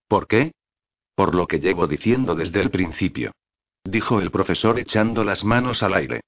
¿Por 0.08 0.28
qué? 0.28 0.52
Por 1.16 1.36
lo 1.36 1.48
que 1.48 1.60
llevo 1.60 1.88
diciendo 1.88 2.36
desde 2.36 2.62
el 2.62 2.72
principio. 2.72 3.32
Dijo 3.84 4.20
el 4.20 4.32
profesor 4.32 4.80
echando 4.80 5.24
las 5.24 5.44
manos 5.44 5.84
al 5.84 5.94
aire. 5.94 6.22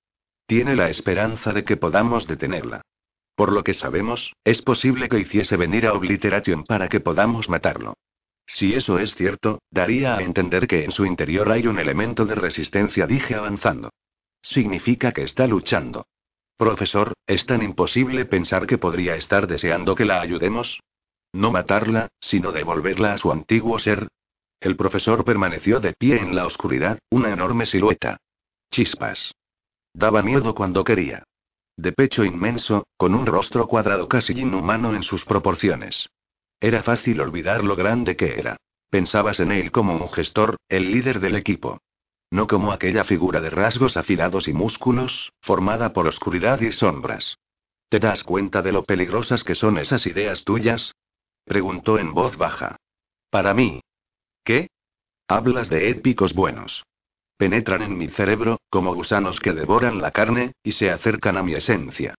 Tiene 0.45 0.75
la 0.75 0.89
esperanza 0.89 1.53
de 1.53 1.63
que 1.63 1.77
podamos 1.77 2.27
detenerla. 2.27 2.81
Por 3.41 3.53
lo 3.53 3.63
que 3.63 3.73
sabemos, 3.73 4.35
es 4.43 4.61
posible 4.61 5.09
que 5.09 5.17
hiciese 5.17 5.57
venir 5.57 5.87
a 5.87 5.93
Obliteration 5.93 6.63
para 6.63 6.87
que 6.89 6.99
podamos 6.99 7.49
matarlo. 7.49 7.95
Si 8.45 8.75
eso 8.75 8.99
es 8.99 9.15
cierto, 9.15 9.63
daría 9.71 10.15
a 10.15 10.21
entender 10.21 10.67
que 10.67 10.83
en 10.83 10.91
su 10.91 11.07
interior 11.07 11.51
hay 11.51 11.65
un 11.65 11.79
elemento 11.79 12.27
de 12.27 12.35
resistencia, 12.35 13.07
dije 13.07 13.33
avanzando. 13.33 13.89
Significa 14.43 15.11
que 15.11 15.23
está 15.23 15.47
luchando. 15.47 16.05
Profesor, 16.55 17.13
¿es 17.25 17.47
tan 17.47 17.63
imposible 17.63 18.25
pensar 18.25 18.67
que 18.67 18.77
podría 18.77 19.15
estar 19.15 19.47
deseando 19.47 19.95
que 19.95 20.05
la 20.05 20.21
ayudemos? 20.21 20.79
No 21.33 21.49
matarla, 21.49 22.09
sino 22.19 22.51
devolverla 22.51 23.13
a 23.13 23.17
su 23.17 23.31
antiguo 23.31 23.79
ser. 23.79 24.07
El 24.59 24.75
profesor 24.75 25.25
permaneció 25.25 25.79
de 25.79 25.93
pie 25.93 26.17
en 26.17 26.35
la 26.35 26.45
oscuridad, 26.45 26.99
una 27.09 27.31
enorme 27.31 27.65
silueta. 27.65 28.17
Chispas. 28.69 29.33
Daba 29.95 30.21
miedo 30.21 30.53
cuando 30.53 30.83
quería. 30.83 31.23
De 31.77 31.91
pecho 31.91 32.23
inmenso, 32.23 32.85
con 32.97 33.15
un 33.15 33.25
rostro 33.25 33.67
cuadrado 33.67 34.07
casi 34.07 34.33
inhumano 34.33 34.93
en 34.95 35.03
sus 35.03 35.25
proporciones. 35.25 36.09
Era 36.59 36.83
fácil 36.83 37.21
olvidar 37.21 37.63
lo 37.63 37.75
grande 37.75 38.15
que 38.15 38.39
era. 38.39 38.57
Pensabas 38.89 39.39
en 39.39 39.51
él 39.51 39.71
como 39.71 39.95
un 39.95 40.09
gestor, 40.09 40.57
el 40.69 40.91
líder 40.91 41.19
del 41.19 41.35
equipo. 41.35 41.79
No 42.29 42.47
como 42.47 42.71
aquella 42.71 43.03
figura 43.03 43.41
de 43.41 43.49
rasgos 43.49 43.97
afilados 43.97 44.47
y 44.47 44.53
músculos, 44.53 45.31
formada 45.41 45.91
por 45.93 46.07
oscuridad 46.07 46.61
y 46.61 46.71
sombras. 46.71 47.37
¿Te 47.89 47.99
das 47.99 48.23
cuenta 48.23 48.61
de 48.61 48.71
lo 48.71 48.83
peligrosas 48.83 49.43
que 49.43 49.55
son 49.55 49.77
esas 49.77 50.05
ideas 50.05 50.43
tuyas? 50.43 50.93
Preguntó 51.45 51.99
en 51.99 52.13
voz 52.13 52.37
baja. 52.37 52.77
Para 53.29 53.53
mí. 53.53 53.81
¿Qué? 54.43 54.67
Hablas 55.27 55.69
de 55.69 55.89
épicos 55.89 56.33
buenos. 56.33 56.83
Penetran 57.41 57.81
en 57.81 57.97
mi 57.97 58.07
cerebro, 58.07 58.59
como 58.69 58.93
gusanos 58.93 59.39
que 59.39 59.51
devoran 59.51 59.99
la 59.99 60.11
carne, 60.11 60.53
y 60.61 60.73
se 60.73 60.91
acercan 60.91 61.37
a 61.37 61.41
mi 61.41 61.55
esencia. 61.55 62.13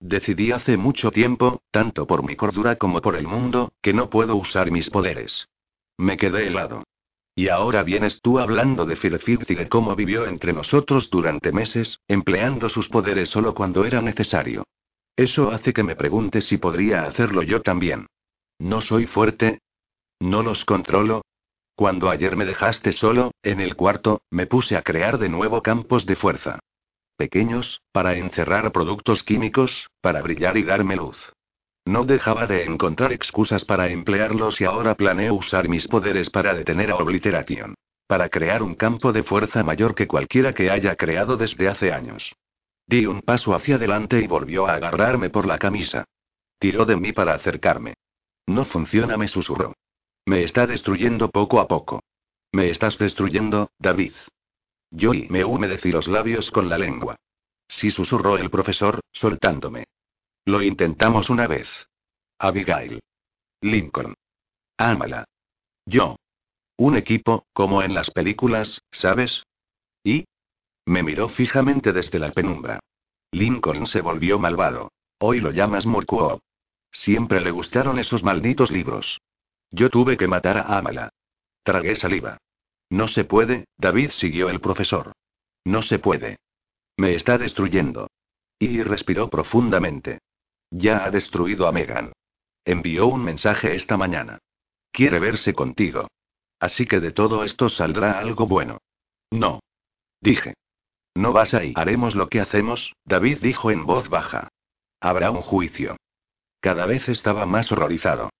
Decidí 0.00 0.50
hace 0.50 0.76
mucho 0.76 1.12
tiempo, 1.12 1.62
tanto 1.70 2.08
por 2.08 2.24
mi 2.24 2.34
cordura 2.34 2.74
como 2.74 3.00
por 3.00 3.14
el 3.14 3.28
mundo, 3.28 3.70
que 3.80 3.92
no 3.92 4.10
puedo 4.10 4.34
usar 4.34 4.72
mis 4.72 4.90
poderes. 4.90 5.46
Me 5.96 6.16
quedé 6.16 6.48
helado. 6.48 6.82
Y 7.36 7.50
ahora 7.50 7.84
vienes 7.84 8.20
tú 8.20 8.40
hablando 8.40 8.84
de 8.84 8.96
Firefirth 8.96 9.48
y 9.52 9.54
de 9.54 9.68
cómo 9.68 9.94
vivió 9.94 10.26
entre 10.26 10.52
nosotros 10.52 11.08
durante 11.08 11.52
meses, 11.52 12.00
empleando 12.08 12.68
sus 12.68 12.88
poderes 12.88 13.28
solo 13.28 13.54
cuando 13.54 13.84
era 13.84 14.02
necesario. 14.02 14.64
Eso 15.14 15.52
hace 15.52 15.72
que 15.72 15.84
me 15.84 15.94
pregunte 15.94 16.40
si 16.40 16.58
podría 16.58 17.04
hacerlo 17.04 17.44
yo 17.44 17.62
también. 17.62 18.08
¿No 18.58 18.80
soy 18.80 19.06
fuerte? 19.06 19.60
¿No 20.18 20.42
los 20.42 20.64
controlo? 20.64 21.22
Cuando 21.76 22.08
ayer 22.08 22.36
me 22.36 22.44
dejaste 22.44 22.92
solo, 22.92 23.32
en 23.42 23.60
el 23.60 23.74
cuarto, 23.74 24.22
me 24.30 24.46
puse 24.46 24.76
a 24.76 24.82
crear 24.82 25.18
de 25.18 25.28
nuevo 25.28 25.60
campos 25.60 26.06
de 26.06 26.14
fuerza. 26.14 26.60
Pequeños, 27.16 27.80
para 27.92 28.14
encerrar 28.14 28.70
productos 28.70 29.24
químicos, 29.24 29.88
para 30.00 30.22
brillar 30.22 30.56
y 30.56 30.62
darme 30.62 30.96
luz. 30.96 31.32
No 31.84 32.04
dejaba 32.04 32.46
de 32.46 32.64
encontrar 32.64 33.12
excusas 33.12 33.64
para 33.64 33.88
emplearlos 33.88 34.60
y 34.60 34.64
ahora 34.64 34.94
planeo 34.94 35.34
usar 35.34 35.68
mis 35.68 35.86
poderes 35.88 36.30
para 36.30 36.54
detener 36.54 36.90
a 36.90 36.96
Obliteration. 36.96 37.74
Para 38.06 38.28
crear 38.28 38.62
un 38.62 38.74
campo 38.74 39.12
de 39.12 39.22
fuerza 39.22 39.62
mayor 39.62 39.94
que 39.94 40.06
cualquiera 40.06 40.54
que 40.54 40.70
haya 40.70 40.94
creado 40.96 41.36
desde 41.36 41.68
hace 41.68 41.92
años. 41.92 42.34
Di 42.86 43.06
un 43.06 43.22
paso 43.22 43.54
hacia 43.54 43.76
adelante 43.76 44.20
y 44.20 44.26
volvió 44.26 44.66
a 44.66 44.74
agarrarme 44.74 45.30
por 45.30 45.46
la 45.46 45.58
camisa. 45.58 46.04
Tiró 46.58 46.84
de 46.84 46.96
mí 46.96 47.12
para 47.12 47.34
acercarme. 47.34 47.94
No 48.46 48.64
funciona, 48.64 49.16
me 49.16 49.28
susurró. 49.28 49.74
Me 50.26 50.42
está 50.42 50.66
destruyendo 50.66 51.30
poco 51.30 51.60
a 51.60 51.68
poco. 51.68 52.02
Me 52.52 52.70
estás 52.70 52.98
destruyendo, 52.98 53.70
David. 53.78 54.12
Yo 54.90 55.12
y 55.12 55.28
me 55.28 55.44
humedecí 55.44 55.90
los 55.90 56.08
labios 56.08 56.50
con 56.50 56.68
la 56.68 56.78
lengua. 56.78 57.16
Sí 57.68 57.90
susurró 57.90 58.38
el 58.38 58.50
profesor, 58.50 59.00
soltándome. 59.12 59.84
Lo 60.44 60.62
intentamos 60.62 61.30
una 61.30 61.46
vez. 61.46 61.68
Abigail. 62.38 63.00
Lincoln. 63.60 64.14
Ámala. 64.76 65.24
Yo. 65.86 66.16
Un 66.76 66.96
equipo, 66.96 67.46
como 67.52 67.82
en 67.82 67.94
las 67.94 68.10
películas, 68.10 68.80
¿sabes? 68.90 69.44
¿Y? 70.02 70.24
Me 70.86 71.02
miró 71.02 71.28
fijamente 71.28 71.92
desde 71.92 72.18
la 72.18 72.32
penumbra. 72.32 72.80
Lincoln 73.30 73.86
se 73.86 74.00
volvió 74.00 74.38
malvado. 74.38 74.92
Hoy 75.18 75.40
lo 75.40 75.50
llamas 75.50 75.86
Murkuo. 75.86 76.40
Siempre 76.90 77.40
le 77.40 77.50
gustaron 77.50 77.98
esos 77.98 78.22
malditos 78.22 78.70
libros. 78.70 79.20
Yo 79.74 79.90
tuve 79.90 80.16
que 80.16 80.28
matar 80.28 80.56
a 80.58 80.78
Amala. 80.78 81.10
Tragué 81.64 81.96
saliva. 81.96 82.38
No 82.90 83.08
se 83.08 83.24
puede, 83.24 83.64
David 83.76 84.10
siguió 84.10 84.48
el 84.48 84.60
profesor. 84.60 85.12
No 85.64 85.82
se 85.82 85.98
puede. 85.98 86.36
Me 86.96 87.14
está 87.14 87.38
destruyendo. 87.38 88.06
Y 88.60 88.84
respiró 88.84 89.28
profundamente. 89.28 90.20
Ya 90.70 91.04
ha 91.04 91.10
destruido 91.10 91.66
a 91.66 91.72
Megan. 91.72 92.12
Envió 92.64 93.08
un 93.08 93.24
mensaje 93.24 93.74
esta 93.74 93.96
mañana. 93.96 94.38
Quiere 94.92 95.18
verse 95.18 95.54
contigo. 95.54 96.06
Así 96.60 96.86
que 96.86 97.00
de 97.00 97.10
todo 97.10 97.42
esto 97.42 97.68
saldrá 97.68 98.20
algo 98.20 98.46
bueno. 98.46 98.78
No. 99.32 99.58
Dije. 100.20 100.54
No 101.16 101.32
vas 101.32 101.52
ahí. 101.52 101.72
Haremos 101.74 102.14
lo 102.14 102.28
que 102.28 102.40
hacemos, 102.40 102.92
David 103.04 103.38
dijo 103.42 103.72
en 103.72 103.86
voz 103.86 104.08
baja. 104.08 104.48
Habrá 105.00 105.32
un 105.32 105.42
juicio. 105.42 105.96
Cada 106.60 106.86
vez 106.86 107.08
estaba 107.08 107.44
más 107.44 107.72
horrorizado. 107.72 108.30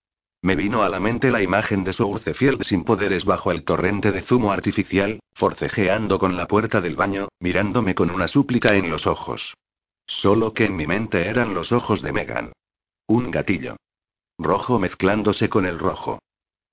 Me 0.45 0.57
vino 0.57 0.83
a 0.83 0.91
la 0.91 1.01
mente 1.01 1.31
la 1.31 1.41
imagen 1.41 1.85
de 1.85 1.95
Sourcefield 1.95 2.65
sin 2.65 2.85
poderes 2.85 3.25
bajo 3.25 3.51
el 3.51 3.65
torrente 3.65 4.13
de 4.13 4.21
zumo 4.21 4.53
artificial, 4.53 5.21
forcejeando 5.33 6.19
con 6.19 6.37
la 6.37 6.47
puerta 6.47 6.83
del 6.83 6.97
baño, 6.97 7.29
mirándome 7.41 7.95
con 7.95 8.11
una 8.11 8.29
súplica 8.29 8.75
en 8.75 8.91
los 8.91 9.07
ojos. 9.07 9.55
Solo 10.07 10.53
que 10.53 10.67
en 10.67 10.77
mi 10.77 10.87
mente 10.87 11.29
eran 11.29 11.55
los 11.55 11.73
ojos 11.73 12.03
de 12.03 12.13
Megan. 12.13 12.53
Un 13.07 13.31
gatillo. 13.31 13.77
Rojo 14.37 14.79
mezclándose 14.79 15.49
con 15.49 15.65
el 15.65 15.79
rojo. 15.79 16.19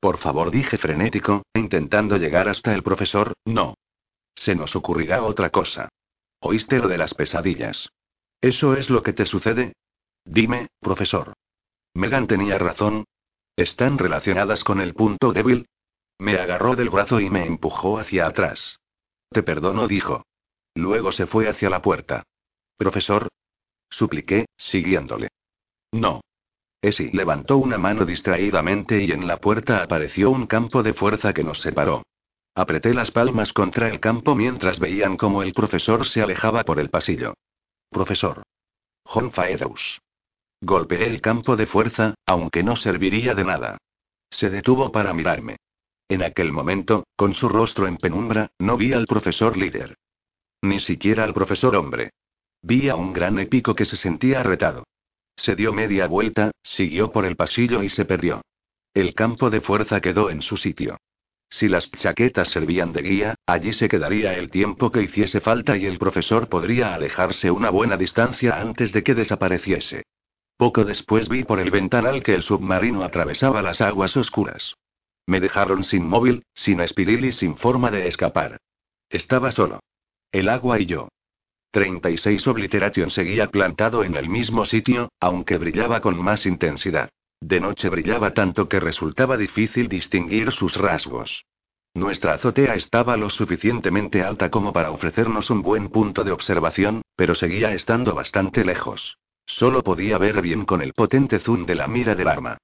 Por 0.02 0.18
favor, 0.18 0.52
dije 0.52 0.78
frenético, 0.78 1.44
intentando 1.54 2.18
llegar 2.18 2.50
hasta 2.50 2.76
el 2.76 2.84
profesor, 2.84 3.32
no. 3.46 3.76
Se 4.36 4.54
nos 4.54 4.76
ocurrirá 4.76 5.24
otra 5.24 5.50
cosa. 5.50 5.88
¿Oíste 6.42 6.80
lo 6.80 6.90
de 6.90 6.98
las 6.98 7.14
pesadillas? 7.14 7.88
¿Eso 8.42 8.76
es 8.76 8.90
lo 8.90 9.02
que 9.02 9.14
te 9.14 9.26
sucede? 9.26 9.72
Dime, 10.26 10.68
profesor. 10.82 11.32
Megan 11.94 12.28
tenía 12.28 12.58
razón. 12.58 13.06
¿Están 13.56 13.98
relacionadas 13.98 14.64
con 14.64 14.82
el 14.82 14.94
punto 14.94 15.34
débil? 15.34 15.68
Me 16.20 16.38
agarró 16.38 16.76
del 16.76 16.90
brazo 16.90 17.20
y 17.20 17.30
me 17.30 17.46
empujó 17.46 18.00
hacia 18.00 18.28
atrás. 18.28 18.80
Te 19.30 19.44
perdono, 19.44 19.88
dijo. 19.88 20.24
Luego 20.76 21.12
se 21.12 21.26
fue 21.26 21.50
hacia 21.50 21.70
la 21.70 21.82
puerta. 21.82 22.24
Profesor. 22.78 23.28
Supliqué, 23.90 24.46
siguiéndole. 24.58 25.30
No. 25.92 26.22
Esi 26.82 27.12
levantó 27.12 27.58
una 27.58 27.78
mano 27.78 28.06
distraídamente 28.06 29.04
y 29.04 29.12
en 29.12 29.28
la 29.28 29.38
puerta 29.38 29.84
apareció 29.84 30.32
un 30.32 30.48
campo 30.48 30.82
de 30.82 30.94
fuerza 30.94 31.34
que 31.34 31.44
nos 31.44 31.60
separó. 31.60 32.04
Apreté 32.56 32.94
las 32.94 33.12
palmas 33.12 33.54
contra 33.54 33.88
el 33.88 34.00
campo 34.00 34.36
mientras 34.36 34.80
veían 34.80 35.16
cómo 35.16 35.44
el 35.44 35.54
profesor 35.54 36.08
se 36.08 36.22
alejaba 36.22 36.64
por 36.64 36.80
el 36.80 36.90
pasillo. 36.90 37.34
Profesor. 37.90 38.44
John 39.04 39.32
Faedaus. 39.32 40.00
Golpeé 40.62 41.08
el 41.08 41.22
campo 41.22 41.56
de 41.56 41.66
fuerza, 41.66 42.14
aunque 42.26 42.62
no 42.62 42.76
serviría 42.76 43.34
de 43.34 43.44
nada. 43.44 43.78
Se 44.30 44.50
detuvo 44.52 44.92
para 44.92 45.12
mirarme. 45.14 45.58
En 46.08 46.22
aquel 46.22 46.52
momento, 46.52 47.06
con 47.16 47.34
su 47.34 47.50
rostro 47.50 47.88
en 47.88 47.98
penumbra, 47.98 48.52
no 48.60 48.78
vi 48.78 48.94
al 48.94 49.08
profesor 49.08 49.58
líder. 49.58 49.98
Ni 50.62 50.80
siquiera 50.80 51.24
al 51.24 51.34
profesor 51.34 51.76
hombre. 51.76 52.12
Vi 52.62 52.90
a 52.90 52.96
un 52.96 53.12
gran 53.12 53.40
épico 53.40 53.74
que 53.74 53.86
se 53.86 53.98
sentía 53.98 54.44
retado. 54.44 54.84
Se 55.36 55.56
dio 55.56 55.74
media 55.74 56.06
vuelta, 56.06 56.52
siguió 56.62 57.12
por 57.12 57.26
el 57.26 57.36
pasillo 57.36 57.82
y 57.82 57.90
se 57.90 58.06
perdió. 58.06 58.42
El 58.94 59.16
campo 59.16 59.50
de 59.50 59.62
fuerza 59.62 60.00
quedó 60.00 60.30
en 60.30 60.44
su 60.44 60.58
sitio. 60.58 60.98
Si 61.50 61.68
las 61.68 61.90
chaquetas 61.92 62.50
servían 62.50 62.94
de 62.94 63.02
guía, 63.02 63.36
allí 63.48 63.74
se 63.74 63.90
quedaría 63.90 64.36
el 64.36 64.52
tiempo 64.52 64.92
que 64.92 65.02
hiciese 65.02 65.42
falta 65.42 65.76
y 65.76 65.86
el 65.86 65.98
profesor 65.98 66.48
podría 66.50 66.94
alejarse 66.94 67.50
una 67.50 67.72
buena 67.72 67.98
distancia 67.98 68.62
antes 68.62 68.92
de 68.94 69.04
que 69.04 69.16
desapareciese. 69.16 70.04
Poco 70.62 70.86
después 70.86 71.28
vi 71.28 71.44
por 71.44 71.60
el 71.60 71.72
ventanal 71.72 72.22
que 72.22 72.36
el 72.36 72.44
submarino 72.44 73.04
atravesaba 73.04 73.64
las 73.64 73.82
aguas 73.82 74.16
oscuras. 74.16 74.76
Me 75.26 75.40
dejaron 75.40 75.84
sin 75.84 76.06
móvil, 76.06 76.44
sin 76.54 76.82
espiril 76.82 77.26
y 77.26 77.32
sin 77.32 77.58
forma 77.58 77.90
de 77.90 78.08
escapar. 78.08 78.58
Estaba 79.10 79.52
solo. 79.52 79.80
El 80.32 80.50
agua 80.50 80.80
y 80.80 80.86
yo. 80.86 81.08
36 81.72 82.46
Obliteration 82.46 83.10
seguía 83.10 83.48
plantado 83.48 84.04
en 84.04 84.16
el 84.16 84.30
mismo 84.30 84.66
sitio, 84.66 85.10
aunque 85.20 85.58
brillaba 85.58 86.00
con 86.00 86.24
más 86.24 86.46
intensidad. 86.46 87.10
De 87.40 87.60
noche 87.60 87.90
brillaba 87.90 88.36
tanto 88.36 88.70
que 88.70 88.80
resultaba 88.80 89.38
difícil 89.38 89.90
distinguir 89.90 90.52
sus 90.52 90.78
rasgos. 90.78 91.44
Nuestra 91.96 92.34
azotea 92.34 92.76
estaba 92.76 93.18
lo 93.18 93.32
suficientemente 93.32 94.22
alta 94.22 94.52
como 94.52 94.74
para 94.74 94.92
ofrecernos 94.92 95.50
un 95.50 95.64
buen 95.64 95.90
punto 95.90 96.24
de 96.24 96.32
observación, 96.32 97.02
pero 97.16 97.34
seguía 97.34 97.74
estando 97.74 98.14
bastante 98.14 98.64
lejos. 98.64 99.18
Solo 99.56 99.84
podía 99.84 100.18
ver 100.18 100.42
bien 100.42 100.66
con 100.66 100.82
el 100.82 100.94
potente 100.94 101.38
zoom 101.40 101.66
de 101.66 101.76
la 101.76 101.88
mira 101.88 102.16
del 102.16 102.30
arma. 102.30 102.58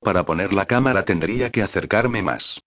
Para 0.00 0.24
poner 0.24 0.52
la 0.52 0.66
cámara 0.66 1.04
tendría 1.04 1.50
que 1.50 1.62
acercarme 1.62 2.22
más. 2.22 2.60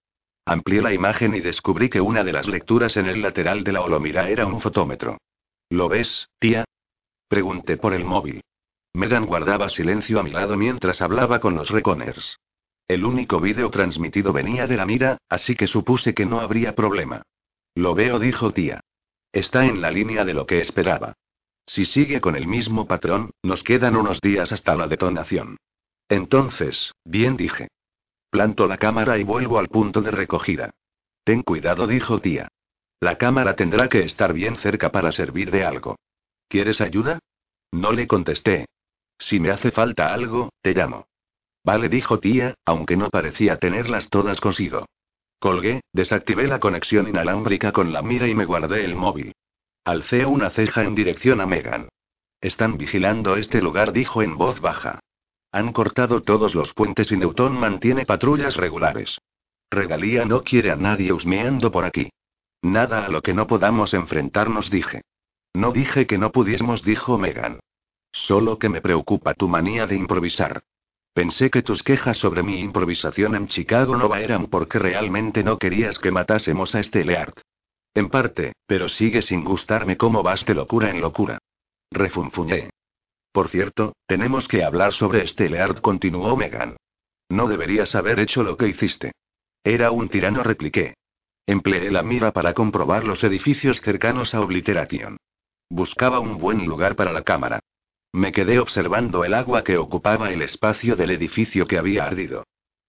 Amplié 0.45 0.81
la 0.81 0.93
imagen 0.93 1.33
y 1.33 1.39
descubrí 1.39 1.89
que 1.89 1.99
una 1.99 2.23
de 2.23 2.33
las 2.33 2.47
lecturas 2.47 2.97
en 2.97 3.07
el 3.07 3.21
lateral 3.21 3.63
de 3.63 3.71
la 3.71 3.81
holomira 3.81 4.29
era 4.29 4.45
un 4.45 4.61
fotómetro. 4.61 5.17
¿Lo 5.69 5.89
ves, 5.89 6.29
tía? 6.39 6.65
Pregunté 7.27 7.77
por 7.77 7.93
el 7.93 8.05
móvil. 8.05 8.41
Megan 8.93 9.25
guardaba 9.25 9.69
silencio 9.69 10.19
a 10.19 10.23
mi 10.23 10.29
lado 10.29 10.55
mientras 10.55 11.01
hablaba 11.01 11.39
con 11.39 11.55
los 11.55 11.69
reconers. 11.69 12.37
El 12.87 13.03
único 13.05 13.39
vídeo 13.39 13.71
transmitido 13.71 14.33
venía 14.33 14.67
de 14.67 14.77
la 14.77 14.85
mira, 14.85 15.17
así 15.29 15.55
que 15.55 15.65
supuse 15.65 16.13
que 16.13 16.27
no 16.27 16.41
habría 16.41 16.75
problema. 16.75 17.23
Lo 17.73 17.95
veo, 17.95 18.19
dijo 18.19 18.51
tía. 18.51 18.81
Está 19.31 19.65
en 19.65 19.81
la 19.81 19.89
línea 19.89 20.25
de 20.25 20.35
lo 20.35 20.45
que 20.45 20.59
esperaba. 20.59 21.15
Si 21.65 21.85
sigue 21.85 22.21
con 22.21 22.35
el 22.35 22.47
mismo 22.47 22.87
patrón, 22.87 23.31
nos 23.41 23.63
quedan 23.63 23.95
unos 23.95 24.19
días 24.21 24.51
hasta 24.51 24.75
la 24.75 24.87
detonación. 24.87 25.57
Entonces, 26.09 26.91
bien 27.05 27.37
dije. 27.37 27.69
Planto 28.29 28.67
la 28.67 28.77
cámara 28.77 29.17
y 29.17 29.23
vuelvo 29.23 29.59
al 29.59 29.69
punto 29.69 30.01
de 30.01 30.11
recogida. 30.11 30.71
Ten 31.23 31.41
cuidado, 31.41 31.87
dijo 31.87 32.19
tía. 32.19 32.49
La 32.99 33.17
cámara 33.17 33.55
tendrá 33.55 33.89
que 33.89 34.03
estar 34.03 34.33
bien 34.33 34.57
cerca 34.57 34.91
para 34.91 35.11
servir 35.11 35.51
de 35.51 35.63
algo. 35.63 35.97
¿Quieres 36.47 36.81
ayuda? 36.81 37.19
No 37.71 37.91
le 37.91 38.07
contesté. 38.07 38.65
Si 39.17 39.39
me 39.39 39.51
hace 39.51 39.71
falta 39.71 40.13
algo, 40.13 40.49
te 40.61 40.73
llamo. 40.73 41.07
Vale, 41.63 41.89
dijo 41.89 42.19
tía, 42.19 42.55
aunque 42.65 42.97
no 42.97 43.09
parecía 43.09 43.57
tenerlas 43.57 44.09
todas 44.09 44.41
consigo. 44.41 44.85
Colgué, 45.39 45.81
desactivé 45.93 46.47
la 46.47 46.59
conexión 46.59 47.07
inalámbrica 47.07 47.71
con 47.71 47.93
la 47.93 48.01
mira 48.01 48.27
y 48.27 48.35
me 48.35 48.45
guardé 48.45 48.83
el 48.83 48.95
móvil. 48.95 49.33
Alcé 49.85 50.25
una 50.25 50.49
ceja 50.49 50.83
en 50.83 50.95
dirección 50.95 51.41
a 51.41 51.45
Megan. 51.45 51.89
Están 52.39 52.77
vigilando 52.77 53.35
este 53.35 53.61
lugar, 53.61 53.91
dijo 53.91 54.21
en 54.21 54.37
voz 54.37 54.61
baja. 54.61 54.99
Han 55.51 55.73
cortado 55.73 56.23
todos 56.23 56.55
los 56.55 56.73
puentes 56.73 57.11
y 57.11 57.17
Newton 57.17 57.59
mantiene 57.59 58.05
patrullas 58.05 58.55
regulares. 58.55 59.19
Regalía 59.69 60.23
no 60.23 60.43
quiere 60.43 60.71
a 60.71 60.77
nadie 60.77 61.11
husmeando 61.11 61.69
por 61.69 61.83
aquí. 61.83 62.09
Nada 62.61 63.05
a 63.05 63.09
lo 63.09 63.21
que 63.21 63.33
no 63.33 63.45
podamos 63.45 63.93
enfrentarnos, 63.93 64.69
dije. 64.69 65.01
No 65.53 65.71
dije 65.71 66.07
que 66.07 66.17
no 66.17 66.31
pudiésemos, 66.31 66.83
dijo 66.83 67.17
Megan. 67.17 67.59
Solo 68.13 68.57
que 68.59 68.69
me 68.69 68.79
preocupa 68.79 69.33
tu 69.33 69.49
manía 69.49 69.85
de 69.85 69.97
improvisar. 69.97 70.63
Pensé 71.13 71.49
que 71.49 71.61
tus 71.61 71.83
quejas 71.83 72.17
sobre 72.17 72.41
mi 72.41 72.61
improvisación 72.61 73.35
en 73.35 73.47
Chicago 73.47 73.97
Nova 73.97 74.21
eran 74.21 74.47
porque 74.47 74.79
realmente 74.79 75.43
no 75.43 75.57
querías 75.57 75.99
que 75.99 76.11
matásemos 76.11 76.73
a 76.73 76.79
este 76.79 77.03
Leart. 77.03 77.41
En 77.95 78.09
parte, 78.09 78.53
pero 78.65 78.89
sigue 78.89 79.21
sin 79.21 79.43
gustarme 79.43 79.97
cómo 79.97 80.23
vas 80.23 80.45
de 80.45 80.55
locura 80.55 80.89
en 80.89 81.01
locura. 81.01 81.37
Refunfuñé. 81.91 82.71
Por 83.31 83.49
cierto, 83.49 83.93
tenemos 84.07 84.47
que 84.47 84.63
hablar 84.63 84.93
este 84.93 85.27
Steleard, 85.27 85.81
continuó 85.81 86.35
Megan. 86.35 86.77
No 87.29 87.47
deberías 87.47 87.95
haber 87.95 88.19
hecho 88.19 88.43
lo 88.43 88.57
que 88.57 88.67
hiciste. 88.67 89.11
Era 89.63 89.91
un 89.91 90.09
tirano, 90.09 90.43
repliqué. 90.43 90.95
Empleé 91.45 91.91
la 91.91 92.03
mira 92.03 92.31
para 92.31 92.53
comprobar 92.53 93.03
los 93.03 93.23
edificios 93.23 93.81
cercanos 93.81 94.33
a 94.33 94.41
Obliteration. 94.41 95.17
Buscaba 95.69 96.19
un 96.19 96.37
buen 96.37 96.65
lugar 96.65 96.95
para 96.95 97.11
la 97.11 97.23
cámara. 97.23 97.59
Me 98.11 98.31
quedé 98.31 98.59
observando 98.59 99.25
el 99.25 99.33
agua 99.33 99.63
que 99.63 99.77
ocupaba 99.77 100.31
el 100.31 100.41
espacio 100.41 100.95
del 100.95 101.11
edificio 101.11 101.65
que 101.65 101.79
había 101.79 102.05
ardido. 102.05 102.45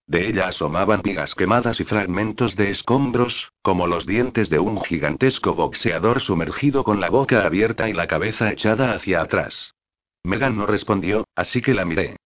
De 0.07 0.29
ella 0.29 0.49
asomaban 0.49 1.01
vigas 1.03 1.35
quemadas 1.35 1.81
y 1.81 1.85
fragmentos 1.85 2.57
de 2.57 2.71
escombros, 2.71 3.53
como 3.63 3.87
los 3.87 4.07
dientes 4.07 4.51
de 4.51 4.59
un 4.59 4.81
gigantesco 4.83 5.55
boxeador 5.55 6.21
sumergido 6.21 6.85
con 6.85 7.01
la 7.01 7.09
boca 7.09 7.47
abierta 7.47 7.89
y 7.89 7.95
la 7.95 8.07
cabeza 8.07 8.51
echada 8.53 8.93
hacia 8.93 9.23
atrás. 9.23 9.75
Megan 10.23 10.57
no 10.57 10.67
respondió, 10.67 11.27
así 11.35 11.63
que 11.63 11.75
la 11.75 11.85
miré. 11.85 12.17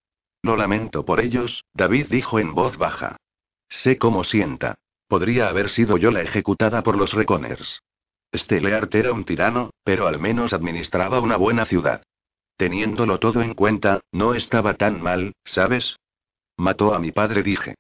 Lo 0.42 0.56
lamento 0.56 1.04
por 1.04 1.20
ellos, 1.20 1.64
David 1.72 2.06
dijo 2.10 2.38
en 2.38 2.54
voz 2.54 2.76
baja. 2.78 3.16
Sé 3.68 3.98
cómo 3.98 4.24
sienta. 4.24 4.74
Podría 5.06 5.48
haber 5.48 5.70
sido 5.70 5.96
yo 5.96 6.10
la 6.10 6.22
ejecutada 6.22 6.82
por 6.82 6.96
los 6.96 7.12
Reconers. 7.12 7.80
Steleart 8.34 8.94
era 8.94 9.12
un 9.12 9.24
tirano, 9.24 9.70
pero 9.84 10.06
al 10.06 10.18
menos 10.18 10.52
administraba 10.52 11.20
una 11.20 11.36
buena 11.36 11.64
ciudad. 11.64 12.02
Teniéndolo 12.56 13.18
todo 13.18 13.40
en 13.40 13.54
cuenta, 13.54 14.00
no 14.12 14.34
estaba 14.34 14.74
tan 14.74 15.00
mal, 15.00 15.32
¿sabes? 15.44 15.96
Mató 16.58 16.92
a 16.92 16.98
mi 16.98 17.12
padre, 17.12 17.42
dije. 17.42 17.76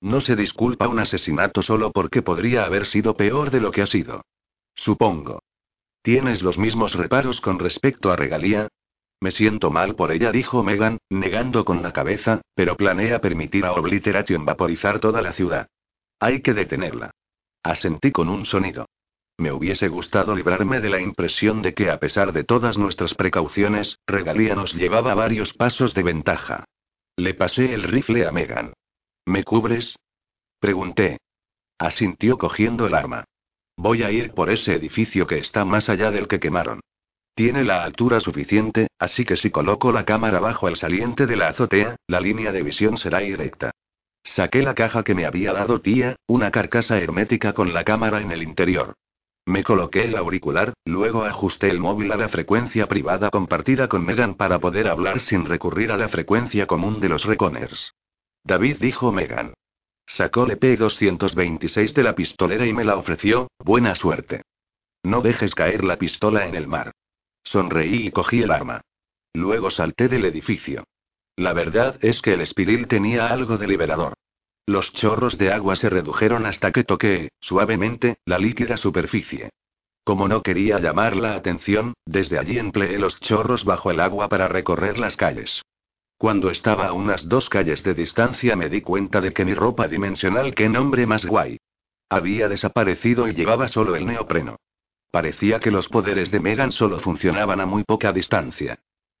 No 0.00 0.20
se 0.20 0.34
disculpa 0.34 0.88
un 0.88 0.98
asesinato 0.98 1.62
solo 1.62 1.92
porque 1.92 2.22
podría 2.22 2.64
haber 2.64 2.86
sido 2.86 3.16
peor 3.16 3.50
de 3.50 3.60
lo 3.60 3.70
que 3.70 3.82
ha 3.82 3.86
sido. 3.86 4.22
Supongo. 4.74 5.42
¿Tienes 6.02 6.42
los 6.42 6.58
mismos 6.58 6.94
reparos 6.94 7.40
con 7.40 7.60
respecto 7.60 8.10
a 8.10 8.16
regalía? 8.16 8.68
Me 9.20 9.30
siento 9.30 9.70
mal 9.70 9.94
por 9.94 10.10
ella, 10.10 10.32
dijo 10.32 10.64
Megan, 10.64 10.98
negando 11.08 11.64
con 11.64 11.82
la 11.82 11.92
cabeza, 11.92 12.40
pero 12.56 12.76
planea 12.76 13.20
permitir 13.20 13.64
a 13.64 13.72
Obliteration 13.72 14.44
vaporizar 14.44 14.98
toda 14.98 15.22
la 15.22 15.34
ciudad. 15.34 15.68
Hay 16.18 16.40
que 16.40 16.54
detenerla. 16.54 17.12
Asentí 17.62 18.10
con 18.10 18.28
un 18.28 18.46
sonido. 18.46 18.86
Me 19.38 19.52
hubiese 19.52 19.88
gustado 19.88 20.34
librarme 20.34 20.80
de 20.80 20.90
la 20.90 21.00
impresión 21.00 21.62
de 21.62 21.74
que 21.74 21.90
a 21.90 22.00
pesar 22.00 22.32
de 22.32 22.44
todas 22.44 22.78
nuestras 22.78 23.14
precauciones, 23.14 23.98
Regalía 24.06 24.54
nos 24.54 24.74
llevaba 24.74 25.14
varios 25.14 25.52
pasos 25.52 25.94
de 25.94 26.02
ventaja. 26.02 26.64
Le 27.16 27.34
pasé 27.34 27.74
el 27.74 27.82
rifle 27.82 28.26
a 28.26 28.32
Megan. 28.32 28.72
¿Me 29.26 29.44
cubres? 29.44 29.98
Pregunté. 30.58 31.18
Asintió 31.78 32.38
cogiendo 32.38 32.86
el 32.86 32.94
arma. 32.94 33.24
Voy 33.76 34.02
a 34.02 34.10
ir 34.10 34.32
por 34.32 34.50
ese 34.50 34.74
edificio 34.74 35.26
que 35.26 35.38
está 35.38 35.64
más 35.64 35.88
allá 35.88 36.10
del 36.10 36.26
que 36.26 36.40
quemaron. 36.40 36.80
Tiene 37.34 37.64
la 37.64 37.82
altura 37.84 38.20
suficiente, 38.20 38.88
así 38.98 39.24
que 39.24 39.36
si 39.36 39.50
coloco 39.50 39.92
la 39.92 40.04
cámara 40.04 40.38
bajo 40.38 40.68
el 40.68 40.76
saliente 40.76 41.26
de 41.26 41.36
la 41.36 41.48
azotea, 41.48 41.96
la 42.06 42.20
línea 42.20 42.52
de 42.52 42.62
visión 42.62 42.96
será 42.96 43.18
directa. 43.18 43.72
Saqué 44.24 44.62
la 44.62 44.74
caja 44.74 45.02
que 45.02 45.14
me 45.14 45.26
había 45.26 45.52
dado 45.52 45.80
tía, 45.80 46.16
una 46.26 46.50
carcasa 46.50 46.98
hermética 46.98 47.52
con 47.52 47.74
la 47.74 47.84
cámara 47.84 48.20
en 48.20 48.32
el 48.32 48.42
interior. 48.42 48.94
Me 49.46 49.64
coloqué 49.64 50.04
el 50.04 50.16
auricular, 50.16 50.72
luego 50.84 51.24
ajusté 51.24 51.68
el 51.68 51.80
móvil 51.80 52.12
a 52.12 52.16
la 52.16 52.28
frecuencia 52.28 52.86
privada 52.86 53.28
compartida 53.30 53.88
con 53.88 54.04
Megan 54.04 54.34
para 54.34 54.60
poder 54.60 54.86
hablar 54.86 55.18
sin 55.18 55.46
recurrir 55.46 55.90
a 55.90 55.96
la 55.96 56.08
frecuencia 56.08 56.66
común 56.66 57.00
de 57.00 57.08
los 57.08 57.24
reconers. 57.24 57.94
David 58.44 58.76
dijo 58.80 59.10
Megan. 59.10 59.54
Sacó 60.06 60.44
el 60.44 60.58
P226 60.58 61.92
de 61.92 62.02
la 62.02 62.14
pistolera 62.14 62.66
y 62.66 62.72
me 62.72 62.84
la 62.84 62.96
ofreció, 62.96 63.48
buena 63.58 63.94
suerte. 63.94 64.42
No 65.02 65.20
dejes 65.22 65.54
caer 65.54 65.84
la 65.84 65.96
pistola 65.96 66.46
en 66.46 66.54
el 66.54 66.68
mar. 66.68 66.92
Sonreí 67.42 68.06
y 68.06 68.10
cogí 68.12 68.42
el 68.42 68.52
arma. 68.52 68.82
Luego 69.34 69.70
salté 69.70 70.08
del 70.08 70.24
edificio. 70.24 70.84
La 71.36 71.52
verdad 71.52 71.98
es 72.02 72.20
que 72.20 72.34
el 72.34 72.42
espiril 72.42 72.86
tenía 72.86 73.28
algo 73.28 73.58
de 73.58 73.66
liberador. 73.66 74.14
Los 74.66 74.92
chorros 74.92 75.38
de 75.38 75.52
agua 75.52 75.74
se 75.74 75.90
redujeron 75.90 76.46
hasta 76.46 76.70
que 76.70 76.84
toqué, 76.84 77.30
suavemente, 77.40 78.18
la 78.24 78.38
líquida 78.38 78.76
superficie. 78.76 79.50
Como 80.04 80.28
no 80.28 80.42
quería 80.42 80.78
llamar 80.78 81.16
la 81.16 81.34
atención, 81.34 81.94
desde 82.06 82.38
allí 82.38 82.58
empleé 82.58 82.98
los 82.98 83.18
chorros 83.20 83.64
bajo 83.64 83.90
el 83.90 84.00
agua 84.00 84.28
para 84.28 84.48
recorrer 84.48 84.98
las 84.98 85.16
calles. 85.16 85.62
Cuando 86.16 86.50
estaba 86.50 86.86
a 86.86 86.92
unas 86.92 87.28
dos 87.28 87.48
calles 87.48 87.82
de 87.82 87.94
distancia 87.94 88.54
me 88.54 88.68
di 88.68 88.80
cuenta 88.80 89.20
de 89.20 89.32
que 89.32 89.44
mi 89.44 89.54
ropa 89.54 89.88
dimensional, 89.88 90.54
qué 90.54 90.68
nombre 90.68 91.06
más 91.06 91.26
guay. 91.26 91.58
Había 92.08 92.48
desaparecido 92.48 93.26
y 93.26 93.34
llevaba 93.34 93.66
solo 93.66 93.96
el 93.96 94.06
neopreno. 94.06 94.56
Parecía 95.10 95.58
que 95.58 95.72
los 95.72 95.88
poderes 95.88 96.30
de 96.30 96.38
Megan 96.40 96.70
solo 96.70 97.00
funcionaban 97.00 97.60
a 97.60 97.66
muy 97.66 97.82
poca 97.84 98.12
distancia. 98.12 98.78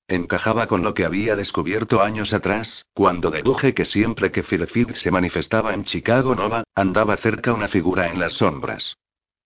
Encajaba 0.08 0.66
con 0.66 0.82
lo 0.82 0.94
que 0.94 1.04
había 1.04 1.36
descubierto 1.36 2.02
años 2.02 2.32
atrás, 2.32 2.84
cuando 2.92 3.30
deduje 3.30 3.72
que 3.72 3.84
siempre 3.84 4.30
que 4.30 4.42
Philip 4.42 4.94
se 4.94 5.10
manifestaba 5.10 5.74
en 5.74 5.84
Chicago 5.84 6.34
Nova, 6.34 6.64
andaba 6.74 7.16
cerca 7.16 7.52
una 7.52 7.68
figura 7.68 8.08
en 8.10 8.20
las 8.20 8.34
sombras. 8.34 8.96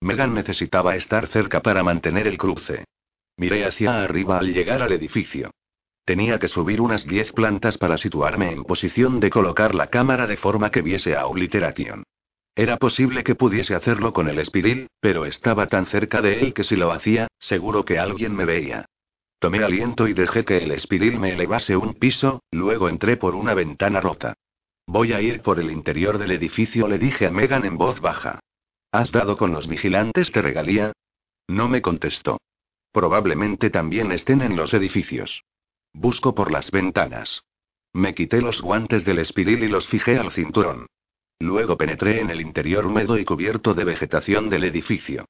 Megan 0.01 0.35
necesitaba 0.35 0.97
estar 0.97 1.29
cerca 1.29 1.61
para 1.63 1.83
mantener 1.83 2.27
el 2.27 2.39
cruce. 2.39 2.85
Miré 3.37 3.65
hacia 3.65 4.03
arriba 4.03 4.39
al 4.39 4.53
llegar 4.53 4.83
al 4.83 4.93
edificio. 4.93 5.51
Tenía 6.05 6.39
que 6.39 6.49
subir 6.49 6.81
unas 6.81 7.07
diez 7.07 7.33
plantas 7.33 7.79
para 7.79 7.99
situarme 7.99 8.53
en 8.53 8.65
posición 8.65 9.21
de 9.21 9.31
colocar 9.31 9.75
la 9.75 9.89
cámara 9.89 10.27
de 10.27 10.37
forma 10.37 10.71
que 10.71 10.83
viese 10.83 11.17
a 11.17 11.27
Obliteration. 11.27 12.05
Era 12.55 12.79
posible 12.79 13.23
que 13.23 13.35
pudiese 13.35 13.75
hacerlo 13.75 14.13
con 14.13 14.29
el 14.29 14.39
espiril, 14.39 14.89
pero 15.01 15.27
estaba 15.27 15.67
tan 15.67 15.87
cerca 15.87 16.23
de 16.23 16.41
él 16.41 16.55
que 16.55 16.65
si 16.65 16.77
lo 16.77 16.91
hacía, 16.93 17.29
seguro 17.39 17.85
que 17.85 17.99
alguien 17.99 18.35
me 18.35 18.47
veía. 18.47 18.87
Tomé 19.39 19.63
aliento 19.63 20.09
y 20.09 20.15
dejé 20.15 20.45
que 20.45 20.59
el 20.59 20.71
espiril 20.71 21.19
me 21.19 21.33
elevase 21.33 21.77
un 21.77 21.95
piso, 21.95 22.43
luego 22.51 22.89
entré 22.89 23.17
por 23.17 23.35
una 23.35 23.55
ventana 23.55 24.01
rota. 24.01 24.35
Voy 24.87 25.13
a 25.13 25.21
ir 25.21 25.43
por 25.43 25.59
el 25.59 25.71
interior 25.71 26.19
del 26.19 26.31
edificio, 26.31 26.89
le 26.89 26.99
dije 26.99 27.27
a 27.27 27.31
Megan 27.31 27.65
en 27.65 27.77
voz 27.77 28.01
baja. 28.01 28.41
¿Has 28.93 29.13
dado 29.13 29.37
con 29.37 29.53
los 29.53 29.69
vigilantes 29.69 30.33
de 30.33 30.43
regalía? 30.43 30.93
No 31.49 31.69
me 31.69 31.83
contestó. 31.83 32.39
Probablemente 32.93 33.69
también 33.69 34.11
estén 34.13 34.41
en 34.41 34.57
los 34.57 34.73
edificios. 34.73 35.43
Busco 35.93 36.35
por 36.35 36.51
las 36.51 36.71
ventanas. 36.71 37.43
Me 37.93 38.15
quité 38.15 38.41
los 38.41 38.63
guantes 38.63 39.05
del 39.05 39.19
espiril 39.19 39.65
y 39.65 39.69
los 39.69 39.87
fijé 39.89 40.19
al 40.19 40.33
cinturón. 40.33 40.87
Luego 41.39 41.77
penetré 41.77 42.21
en 42.21 42.31
el 42.31 42.41
interior 42.41 42.87
húmedo 42.87 43.19
y 43.19 43.25
cubierto 43.25 43.75
de 43.75 43.85
vegetación 43.85 44.49
del 44.49 44.65
edificio. 44.65 45.27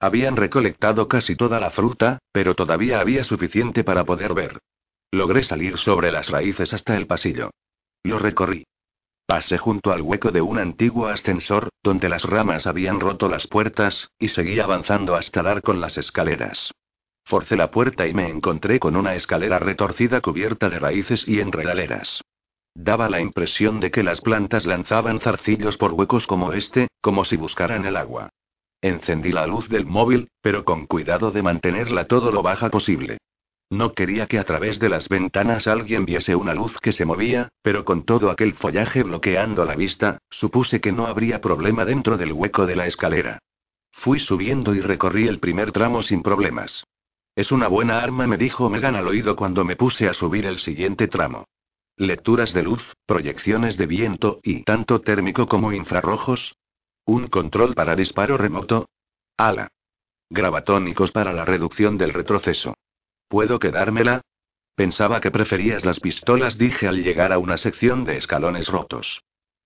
Habían 0.00 0.36
recolectado 0.36 1.08
casi 1.08 1.34
toda 1.34 1.58
la 1.58 1.70
fruta, 1.70 2.18
pero 2.32 2.54
todavía 2.54 3.00
había 3.00 3.24
suficiente 3.24 3.82
para 3.82 4.04
poder 4.04 4.34
ver. 4.34 4.58
Logré 5.10 5.42
salir 5.42 5.78
sobre 5.78 6.12
las 6.12 6.28
raíces 6.28 6.72
hasta 6.72 6.96
el 6.96 7.06
pasillo. 7.06 7.50
Lo 8.04 8.18
recorrí. 8.18 8.64
Pasé 9.26 9.58
junto 9.58 9.92
al 9.92 10.02
hueco 10.02 10.30
de 10.30 10.40
un 10.40 10.58
antiguo 10.58 11.08
ascensor, 11.08 11.68
donde 11.82 12.08
las 12.08 12.24
ramas 12.24 12.66
habían 12.66 13.00
roto 13.00 13.28
las 13.28 13.46
puertas, 13.46 14.10
y 14.18 14.28
seguí 14.28 14.60
avanzando 14.60 15.16
hasta 15.16 15.42
dar 15.42 15.62
con 15.62 15.80
las 15.80 15.98
escaleras. 15.98 16.72
Forcé 17.24 17.56
la 17.56 17.70
puerta 17.70 18.06
y 18.06 18.14
me 18.14 18.28
encontré 18.28 18.80
con 18.80 18.96
una 18.96 19.14
escalera 19.14 19.58
retorcida 19.58 20.22
cubierta 20.22 20.70
de 20.70 20.78
raíces 20.78 21.28
y 21.28 21.40
enredaleras. 21.40 22.22
Daba 22.74 23.10
la 23.10 23.20
impresión 23.20 23.80
de 23.80 23.90
que 23.90 24.02
las 24.02 24.20
plantas 24.20 24.64
lanzaban 24.64 25.20
zarcillos 25.20 25.76
por 25.76 25.92
huecos 25.92 26.26
como 26.26 26.52
este, 26.52 26.88
como 27.02 27.24
si 27.24 27.36
buscaran 27.36 27.84
el 27.84 27.96
agua. 27.96 28.30
Encendí 28.80 29.32
la 29.32 29.46
luz 29.46 29.68
del 29.68 29.86
móvil, 29.86 30.28
pero 30.40 30.64
con 30.64 30.86
cuidado 30.86 31.30
de 31.30 31.42
mantenerla 31.42 32.06
todo 32.06 32.30
lo 32.30 32.42
baja 32.42 32.70
posible. 32.70 33.18
No 33.70 33.92
quería 33.92 34.26
que 34.26 34.38
a 34.38 34.44
través 34.44 34.78
de 34.78 34.88
las 34.88 35.08
ventanas 35.08 35.66
alguien 35.66 36.06
viese 36.06 36.34
una 36.34 36.54
luz 36.54 36.78
que 36.80 36.92
se 36.92 37.04
movía, 37.04 37.48
pero 37.60 37.84
con 37.84 38.04
todo 38.04 38.30
aquel 38.30 38.54
follaje 38.54 39.02
bloqueando 39.02 39.64
la 39.64 39.74
vista, 39.74 40.18
supuse 40.30 40.80
que 40.80 40.92
no 40.92 41.06
habría 41.06 41.40
problema 41.40 41.84
dentro 41.84 42.16
del 42.16 42.32
hueco 42.32 42.66
de 42.66 42.76
la 42.76 42.86
escalera. 42.86 43.40
Fui 43.92 44.20
subiendo 44.20 44.74
y 44.74 44.80
recorrí 44.80 45.26
el 45.26 45.38
primer 45.38 45.72
tramo 45.72 46.02
sin 46.02 46.22
problemas. 46.22 46.84
Es 47.34 47.52
una 47.52 47.68
buena 47.68 48.00
arma, 48.00 48.26
me 48.26 48.36
dijo 48.36 48.70
Megan 48.70 48.96
al 48.96 49.06
oído 49.06 49.36
cuando 49.36 49.64
me 49.64 49.76
puse 49.76 50.08
a 50.08 50.14
subir 50.14 50.46
el 50.46 50.60
siguiente 50.60 51.08
tramo. 51.08 51.44
Lecturas 51.96 52.54
de 52.54 52.62
luz, 52.62 52.94
proyecciones 53.06 53.76
de 53.76 53.86
viento 53.86 54.40
y 54.42 54.62
tanto 54.62 55.00
térmico 55.00 55.46
como 55.46 55.72
infrarrojos. 55.72 56.54
Un 57.08 57.28
control 57.28 57.74
para 57.74 57.96
disparo 57.96 58.36
remoto. 58.36 58.90
Ala. 59.38 59.72
Gravatónicos 60.28 61.10
para 61.10 61.32
la 61.32 61.46
reducción 61.46 61.96
del 61.96 62.12
retroceso. 62.12 62.76
¿Puedo 63.28 63.58
quedármela? 63.58 64.20
Pensaba 64.74 65.18
que 65.18 65.30
preferías 65.30 65.86
las 65.86 66.00
pistolas, 66.00 66.58
dije 66.58 66.86
al 66.86 67.02
llegar 67.02 67.32
a 67.32 67.38
una 67.38 67.56
sección 67.56 68.04
de 68.04 68.18
escalones 68.18 68.68
rotos. 68.68 69.22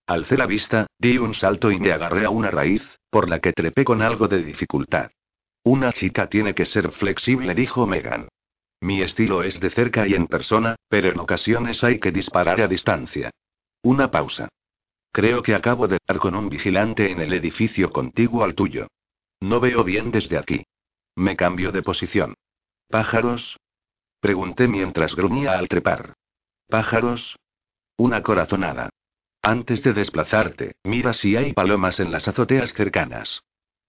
Alcé 0.06 0.36
la 0.36 0.46
vista, 0.46 0.86
di 1.00 1.18
un 1.18 1.34
salto 1.34 1.72
y 1.72 1.80
me 1.80 1.90
agarré 1.90 2.26
a 2.26 2.30
una 2.30 2.52
raíz, 2.52 3.00
por 3.10 3.28
la 3.28 3.40
que 3.40 3.52
trepé 3.52 3.82
con 3.82 4.02
algo 4.02 4.28
de 4.28 4.44
dificultad. 4.44 5.10
Una 5.64 5.92
chica 5.92 6.28
tiene 6.28 6.54
que 6.54 6.64
ser 6.64 6.92
flexible, 6.92 7.56
dijo 7.56 7.88
Megan. 7.88 8.28
Mi 8.80 9.02
estilo 9.02 9.42
es 9.42 9.58
de 9.58 9.70
cerca 9.70 10.06
y 10.06 10.14
en 10.14 10.28
persona, 10.28 10.76
pero 10.88 11.08
en 11.08 11.18
ocasiones 11.18 11.82
hay 11.82 11.98
que 11.98 12.12
disparar 12.12 12.60
a 12.60 12.68
distancia. 12.68 13.32
Una 13.82 14.12
pausa. 14.12 14.48
Creo 15.12 15.42
que 15.42 15.54
acabo 15.54 15.88
de 15.88 15.96
estar 15.96 16.18
con 16.18 16.34
un 16.34 16.48
vigilante 16.48 17.10
en 17.10 17.20
el 17.20 17.34
edificio 17.34 17.90
contiguo 17.90 18.44
al 18.44 18.54
tuyo. 18.54 18.88
No 19.40 19.60
veo 19.60 19.84
bien 19.84 20.10
desde 20.10 20.38
aquí. 20.38 20.64
Me 21.14 21.36
cambio 21.36 21.70
de 21.70 21.82
posición. 21.82 22.34
¿Pájaros? 22.88 23.58
Pregunté 24.20 24.68
mientras 24.68 25.14
gruñía 25.14 25.58
al 25.58 25.68
trepar. 25.68 26.14
¿Pájaros? 26.68 27.36
Una 27.98 28.22
corazonada. 28.22 28.88
Antes 29.42 29.82
de 29.82 29.92
desplazarte, 29.92 30.76
mira 30.84 31.12
si 31.12 31.36
hay 31.36 31.52
palomas 31.52 32.00
en 32.00 32.10
las 32.10 32.26
azoteas 32.28 32.72
cercanas. 32.72 33.42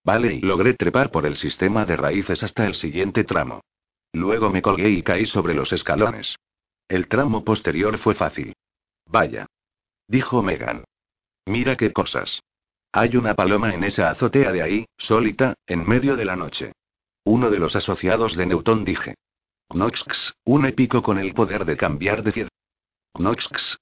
Vale, 0.04 0.34
y 0.34 0.42
logré 0.42 0.74
trepar 0.74 1.12
por 1.12 1.26
el 1.26 1.38
sistema 1.38 1.86
de 1.86 1.96
raíces 1.96 2.44
hasta 2.44 2.66
el 2.66 2.74
siguiente 2.74 3.24
tramo. 3.24 3.62
Luego 4.12 4.50
me 4.50 4.62
colgué 4.62 4.90
y 4.90 5.04
caí 5.04 5.26
sobre 5.26 5.54
los 5.54 5.72
escalones. 5.72 6.36
El 6.90 7.08
tramo 7.08 7.46
posterior 7.46 7.98
fue 7.98 8.14
fácil. 8.14 8.54
Vaya. 9.06 9.46
Dijo 10.08 10.44
Megan. 10.44 10.84
Mira 11.46 11.76
qué 11.76 11.92
cosas. 11.92 12.42
Hay 12.92 13.18
una 13.18 13.34
paloma 13.34 13.74
en 13.74 13.84
esa 13.84 14.10
azotea 14.10 14.52
de 14.52 14.62
ahí, 14.62 14.86
sólita, 14.98 15.56
en 15.66 15.88
medio 15.88 16.16
de 16.16 16.26
la 16.26 16.36
noche. 16.36 16.74
Uno 17.26 17.50
de 17.50 17.60
los 17.60 17.76
asociados 17.76 18.36
de 18.36 18.46
Newton 18.46 18.86
dije. 18.86 19.16
Knoxx, 19.70 20.34
un 20.46 20.66
épico 20.66 21.02
con 21.02 21.18
el 21.18 21.34
poder 21.34 21.66
de 21.66 21.78
cambiar 21.78 22.22
de 22.24 22.32
ciudad. 22.32 22.50
Knoxx. 23.16 23.78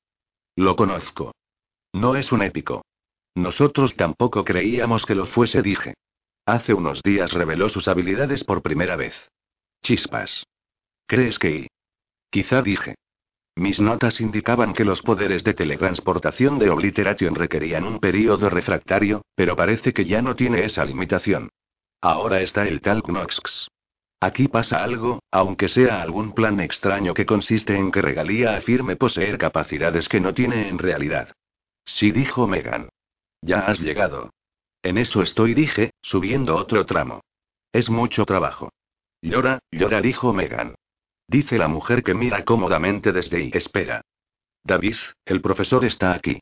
Lo 0.55 0.75
conozco. 0.75 1.33
No 1.93 2.15
es 2.15 2.31
un 2.31 2.41
épico. 2.41 2.83
Nosotros 3.35 3.95
tampoco 3.95 4.43
creíamos 4.43 5.05
que 5.05 5.15
lo 5.15 5.25
fuese, 5.25 5.61
dije. 5.61 5.95
Hace 6.45 6.73
unos 6.73 7.01
días 7.01 7.31
reveló 7.33 7.69
sus 7.69 7.87
habilidades 7.87 8.43
por 8.43 8.61
primera 8.61 8.95
vez. 8.95 9.15
Chispas. 9.83 10.45
¿Crees 11.05 11.39
que... 11.39 11.67
Quizá 12.29 12.61
dije. 12.61 12.95
Mis 13.55 13.79
notas 13.79 14.21
indicaban 14.21 14.73
que 14.73 14.85
los 14.85 15.01
poderes 15.01 15.43
de 15.43 15.53
teletransportación 15.53 16.57
de 16.57 16.69
Obliteration 16.69 17.35
requerían 17.35 17.83
un 17.83 17.99
periodo 17.99 18.49
refractario, 18.49 19.23
pero 19.35 19.55
parece 19.55 19.93
que 19.93 20.05
ya 20.05 20.21
no 20.21 20.35
tiene 20.35 20.63
esa 20.63 20.85
limitación. 20.85 21.49
Ahora 22.01 22.41
está 22.41 22.67
el 22.67 22.81
tal 22.81 23.03
Knox. 23.03 23.67
Aquí 24.21 24.47
pasa 24.47 24.83
algo, 24.83 25.19
aunque 25.31 25.67
sea 25.67 26.01
algún 26.01 26.33
plan 26.33 26.59
extraño 26.59 27.13
que 27.13 27.25
consiste 27.25 27.75
en 27.75 27.91
que 27.91 28.01
Regalía 28.01 28.55
afirme 28.55 28.95
poseer 28.95 29.37
capacidades 29.37 30.07
que 30.07 30.19
no 30.19 30.33
tiene 30.33 30.69
en 30.69 30.77
realidad. 30.77 31.33
Sí, 31.85 32.11
dijo 32.11 32.47
Megan. 32.47 32.89
Ya 33.41 33.61
has 33.61 33.79
llegado. 33.79 34.29
En 34.83 34.97
eso 34.97 35.21
estoy, 35.21 35.53
dije, 35.53 35.91
subiendo 36.01 36.55
otro 36.55 36.85
tramo. 36.85 37.21
Es 37.71 37.89
mucho 37.89 38.25
trabajo. 38.25 38.69
Llora, 39.21 39.59
llora, 39.71 40.01
dijo 40.01 40.33
Megan. 40.33 40.75
Dice 41.27 41.57
la 41.57 41.67
mujer 41.67 42.03
que 42.03 42.13
mira 42.13 42.43
cómodamente 42.43 43.11
desde 43.11 43.41
y 43.43 43.51
espera. 43.53 44.01
David, 44.63 44.97
el 45.25 45.41
profesor 45.41 45.85
está 45.85 46.13
aquí. 46.13 46.39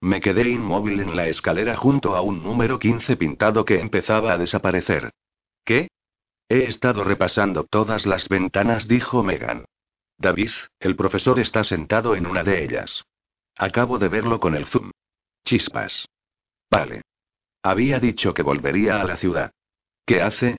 Me 0.00 0.20
quedé 0.20 0.48
inmóvil 0.48 1.00
en 1.00 1.14
la 1.14 1.28
escalera 1.28 1.76
junto 1.76 2.16
a 2.16 2.22
un 2.22 2.42
número 2.42 2.78
15 2.78 3.16
pintado 3.16 3.64
que 3.64 3.80
empezaba 3.80 4.32
a 4.32 4.38
desaparecer. 4.38 5.10
¿Qué? 5.64 5.88
He 6.48 6.64
estado 6.64 7.04
repasando 7.04 7.64
todas 7.64 8.06
las 8.06 8.28
ventanas, 8.28 8.88
dijo 8.88 9.22
Megan. 9.22 9.66
David, 10.16 10.50
el 10.80 10.96
profesor 10.96 11.38
está 11.38 11.64
sentado 11.64 12.16
en 12.16 12.26
una 12.26 12.42
de 12.42 12.64
ellas. 12.64 13.04
Acabo 13.56 13.98
de 13.98 14.08
verlo 14.08 14.40
con 14.40 14.54
el 14.54 14.66
zoom. 14.66 14.90
Chispas. 15.44 16.08
Vale. 16.70 17.02
Había 17.62 18.00
dicho 18.00 18.32
que 18.32 18.42
volvería 18.42 19.00
a 19.00 19.04
la 19.04 19.16
ciudad. 19.16 19.52
¿Qué 20.06 20.22
hace? 20.22 20.56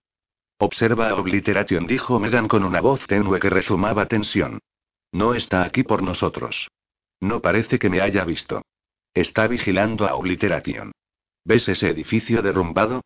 Observa 0.63 1.15
Obliteration, 1.15 1.87
dijo 1.87 2.19
Megan 2.19 2.47
con 2.47 2.63
una 2.63 2.81
voz 2.81 3.07
tenue 3.07 3.39
que 3.39 3.49
resumaba 3.49 4.05
tensión. 4.05 4.59
No 5.11 5.33
está 5.33 5.63
aquí 5.63 5.81
por 5.81 6.03
nosotros. 6.03 6.69
No 7.19 7.41
parece 7.41 7.79
que 7.79 7.89
me 7.89 7.99
haya 7.99 8.23
visto. 8.25 8.61
Está 9.11 9.47
vigilando 9.47 10.05
a 10.05 10.13
Obliteration. 10.13 10.91
¿Ves 11.43 11.67
ese 11.67 11.89
edificio 11.89 12.43
derrumbado? 12.43 13.01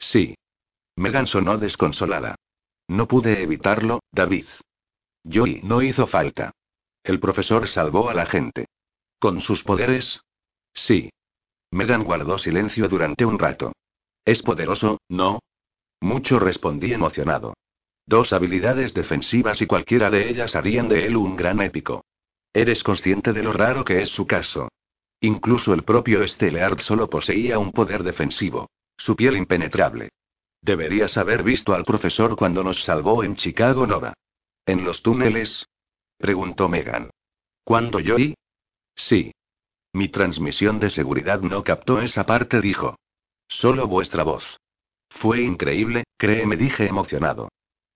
Sí. 0.00 0.34
Megan 0.96 1.28
sonó 1.28 1.58
desconsolada. 1.58 2.34
No 2.88 3.06
pude 3.06 3.40
evitarlo, 3.40 4.00
David. 4.10 4.46
Joey 5.32 5.60
no 5.62 5.82
hizo 5.82 6.08
falta. 6.08 6.50
El 7.04 7.20
profesor 7.20 7.68
salvó 7.68 8.10
a 8.10 8.14
la 8.14 8.26
gente. 8.26 8.66
¿Con 9.20 9.40
sus 9.42 9.62
poderes? 9.62 10.20
Sí. 10.74 11.10
Megan 11.70 12.02
guardó 12.02 12.36
silencio 12.36 12.88
durante 12.88 13.24
un 13.24 13.38
rato. 13.38 13.74
Es 14.24 14.42
poderoso, 14.42 14.98
¿no? 15.08 15.38
Mucho 16.00 16.38
respondí 16.38 16.92
emocionado. 16.92 17.54
Dos 18.06 18.32
habilidades 18.32 18.94
defensivas 18.94 19.60
y 19.60 19.66
cualquiera 19.66 20.10
de 20.10 20.28
ellas 20.30 20.54
harían 20.54 20.88
de 20.88 21.06
él 21.06 21.16
un 21.16 21.36
gran 21.36 21.60
épico. 21.60 22.04
Eres 22.52 22.82
consciente 22.82 23.32
de 23.32 23.42
lo 23.42 23.52
raro 23.52 23.84
que 23.84 24.00
es 24.00 24.10
su 24.10 24.26
caso. 24.26 24.68
Incluso 25.20 25.74
el 25.74 25.82
propio 25.82 26.26
Stellard 26.26 26.80
solo 26.80 27.10
poseía 27.10 27.58
un 27.58 27.72
poder 27.72 28.02
defensivo. 28.02 28.70
Su 28.96 29.16
piel 29.16 29.36
impenetrable. 29.36 30.10
Deberías 30.62 31.16
haber 31.16 31.42
visto 31.42 31.74
al 31.74 31.84
profesor 31.84 32.36
cuando 32.36 32.62
nos 32.62 32.82
salvó 32.84 33.24
en 33.24 33.34
Chicago 33.34 33.86
Nova. 33.86 34.14
¿En 34.64 34.84
los 34.84 35.02
túneles? 35.02 35.66
Preguntó 36.18 36.68
Megan. 36.68 37.10
¿Cuándo 37.64 38.00
yo 38.00 38.18
y? 38.18 38.34
Sí. 38.94 39.32
Mi 39.92 40.08
transmisión 40.08 40.78
de 40.78 40.90
seguridad 40.90 41.40
no 41.40 41.62
captó 41.64 42.00
esa 42.00 42.24
parte, 42.24 42.60
dijo. 42.60 42.96
Solo 43.48 43.86
vuestra 43.86 44.22
voz. 44.22 44.58
Fue 45.08 45.42
increíble, 45.42 46.04
créeme, 46.16 46.56
dije 46.56 46.86
emocionado. 46.86 47.48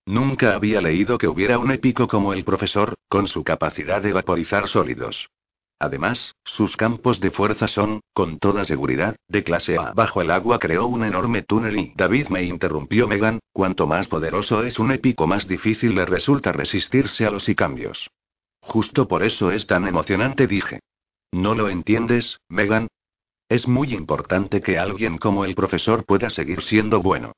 Nunca 0.05 0.55
había 0.55 0.81
leído 0.81 1.17
que 1.17 1.27
hubiera 1.27 1.59
un 1.59 1.71
épico 1.71 2.07
como 2.07 2.33
el 2.33 2.43
profesor, 2.43 2.95
con 3.07 3.27
su 3.27 3.43
capacidad 3.43 4.01
de 4.01 4.13
vaporizar 4.13 4.67
sólidos. 4.67 5.29
Además, 5.81 6.35
sus 6.43 6.77
campos 6.77 7.19
de 7.19 7.31
fuerza 7.31 7.67
son, 7.67 8.01
con 8.13 8.37
toda 8.37 8.65
seguridad, 8.65 9.15
de 9.27 9.43
clase 9.43 9.77
A. 9.77 9.93
Bajo 9.93 10.21
el 10.21 10.29
agua 10.29 10.59
creó 10.59 10.85
un 10.85 11.03
enorme 11.03 11.41
túnel 11.41 11.75
y 11.75 11.93
David 11.95 12.27
me 12.27 12.43
interrumpió 12.43 13.07
Megan, 13.07 13.39
cuanto 13.51 13.87
más 13.87 14.07
poderoso 14.07 14.63
es 14.63 14.77
un 14.77 14.91
épico 14.91 15.25
más 15.25 15.47
difícil 15.47 15.95
le 15.95 16.05
resulta 16.05 16.51
resistirse 16.51 17.25
a 17.25 17.31
los 17.31 17.49
y 17.49 17.55
cambios. 17.55 18.11
Justo 18.61 19.07
por 19.07 19.23
eso 19.23 19.51
es 19.51 19.65
tan 19.65 19.87
emocionante, 19.87 20.45
dije. 20.45 20.81
¿No 21.31 21.55
lo 21.55 21.67
entiendes, 21.67 22.39
Megan? 22.47 22.87
Es 23.51 23.67
muy 23.67 23.93
importante 23.93 24.61
que 24.61 24.79
alguien 24.79 25.17
como 25.17 25.43
el 25.43 25.55
profesor 25.55 26.05
pueda 26.05 26.29
seguir 26.29 26.61
siendo 26.61 27.01
bueno. 27.01 27.33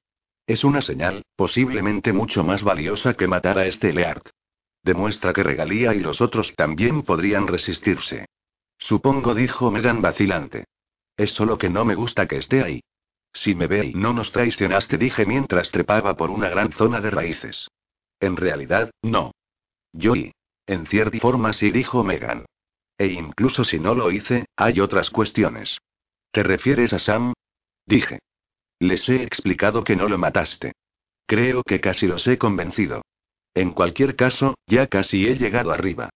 Es 0.46 0.64
una 0.64 0.84
señal, 0.84 1.24
posiblemente 1.36 2.14
mucho 2.14 2.44
más 2.44 2.62
valiosa 2.62 3.16
que 3.16 3.28
matar 3.28 3.58
a 3.58 3.66
este 3.66 3.92
Leard. 3.92 4.22
Demuestra 4.84 5.34
que 5.34 5.42
Regalía 5.42 5.96
y 5.96 6.02
los 6.02 6.22
otros 6.22 6.54
también 6.56 7.02
podrían 7.02 7.48
resistirse. 7.48 8.28
Supongo, 8.78 9.34
dijo 9.34 9.72
Megan 9.72 10.04
vacilante. 10.04 10.66
Es 11.18 11.32
solo 11.32 11.58
que 11.58 11.72
no 11.72 11.84
me 11.84 11.96
gusta 11.96 12.28
que 12.28 12.38
esté 12.38 12.62
ahí. 12.62 12.84
Si 13.34 13.56
me 13.56 13.66
ve 13.66 13.88
y 13.88 13.96
no 13.96 14.14
nos 14.14 14.32
traicionaste, 14.32 15.00
dije 15.00 15.26
mientras 15.26 15.72
trepaba 15.72 16.16
por 16.16 16.30
una 16.30 16.48
gran 16.48 16.72
zona 16.74 17.02
de 17.02 17.10
raíces. 17.10 17.72
En 18.20 18.38
realidad, 18.38 18.92
no. 19.02 19.32
Yo 19.92 20.16
y. 20.16 20.32
En 20.68 20.86
cierta 20.86 21.18
forma 21.18 21.54
sí, 21.54 21.72
dijo 21.72 22.04
Megan. 22.04 22.46
E 23.00 23.08
incluso 23.08 23.64
si 23.64 23.80
no 23.80 23.96
lo 23.96 24.12
hice, 24.12 24.46
hay 24.56 24.80
otras 24.80 25.10
cuestiones. 25.10 25.80
¿Te 26.34 26.42
refieres 26.42 26.92
a 26.94 27.00
Sam? 27.00 27.34
Dije. 27.86 28.18
Les 28.80 29.08
he 29.08 29.22
explicado 29.22 29.84
que 29.84 29.96
no 29.96 30.10
lo 30.10 30.18
mataste. 30.18 30.74
Creo 31.28 31.62
que 31.62 31.80
casi 31.80 32.08
los 32.08 32.28
he 32.28 32.40
convencido. 32.40 33.04
En 33.54 33.70
cualquier 33.70 34.16
caso, 34.16 34.56
ya 34.66 34.88
casi 34.88 35.28
he 35.28 35.36
llegado 35.36 35.72
arriba. 35.72 36.10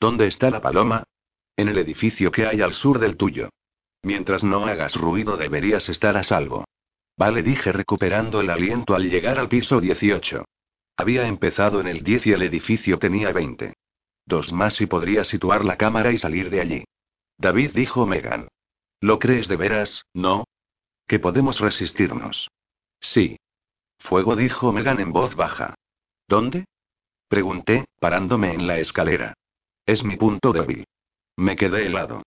¿Dónde 0.00 0.26
está 0.26 0.50
la 0.50 0.60
paloma? 0.60 1.04
En 1.56 1.68
el 1.68 1.78
edificio 1.78 2.32
que 2.32 2.46
hay 2.46 2.62
al 2.62 2.72
sur 2.72 2.98
del 2.98 3.16
tuyo. 3.16 3.48
Mientras 4.02 4.42
no 4.42 4.66
hagas 4.66 4.96
ruido 4.96 5.36
deberías 5.36 5.88
estar 5.88 6.16
a 6.16 6.24
salvo. 6.24 6.64
Vale, 7.16 7.44
dije 7.44 7.70
recuperando 7.70 8.40
el 8.40 8.50
aliento 8.50 8.96
al 8.96 9.08
llegar 9.08 9.38
al 9.38 9.48
piso 9.48 9.80
18. 9.80 10.46
Había 10.96 11.28
empezado 11.28 11.80
en 11.80 11.86
el 11.86 12.02
10 12.02 12.26
y 12.26 12.32
el 12.32 12.42
edificio 12.42 12.98
tenía 12.98 13.30
20. 13.30 13.74
Dos 14.26 14.52
más 14.52 14.80
y 14.80 14.86
podría 14.86 15.22
situar 15.22 15.64
la 15.64 15.76
cámara 15.76 16.10
y 16.10 16.18
salir 16.18 16.50
de 16.50 16.60
allí. 16.60 16.84
David 17.38 17.70
dijo 17.72 18.04
Megan. 18.04 18.48
¿Lo 19.00 19.18
crees 19.18 19.48
de 19.48 19.56
veras, 19.56 20.04
no? 20.12 20.44
Que 21.06 21.18
podemos 21.18 21.58
resistirnos. 21.58 22.50
Sí. 23.00 23.36
Fuego 23.98 24.36
dijo 24.36 24.72
Megan 24.72 25.00
en 25.00 25.12
voz 25.12 25.34
baja. 25.34 25.74
¿Dónde? 26.28 26.66
Pregunté, 27.28 27.86
parándome 27.98 28.54
en 28.54 28.66
la 28.66 28.78
escalera. 28.78 29.34
Es 29.86 30.04
mi 30.04 30.16
punto 30.16 30.52
débil. 30.52 30.84
Me 31.36 31.56
quedé 31.56 31.86
helado. 31.86 32.22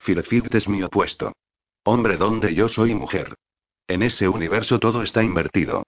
Firfift 0.00 0.54
es 0.54 0.68
mi 0.68 0.82
opuesto. 0.82 1.32
Hombre 1.84 2.16
donde 2.16 2.54
yo 2.54 2.68
soy 2.68 2.94
mujer. 2.94 3.34
En 3.86 4.02
ese 4.02 4.28
universo 4.28 4.78
todo 4.78 5.02
está 5.02 5.22
invertido. 5.22 5.84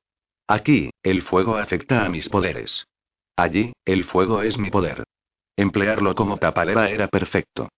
Aquí, 0.47 0.91
el 1.03 1.23
fuego 1.23 1.57
afecta 1.57 2.05
a 2.05 2.09
mis 2.09 2.29
poderes. 2.29 2.87
Allí, 3.37 3.73
el 3.85 4.05
fuego 4.05 4.43
es 4.43 4.59
mi 4.59 4.71
poder. 4.71 5.05
Emplearlo 5.57 6.15
como 6.15 6.39
tapadera 6.39 6.91
era 6.91 7.09
perfecto. 7.09 7.69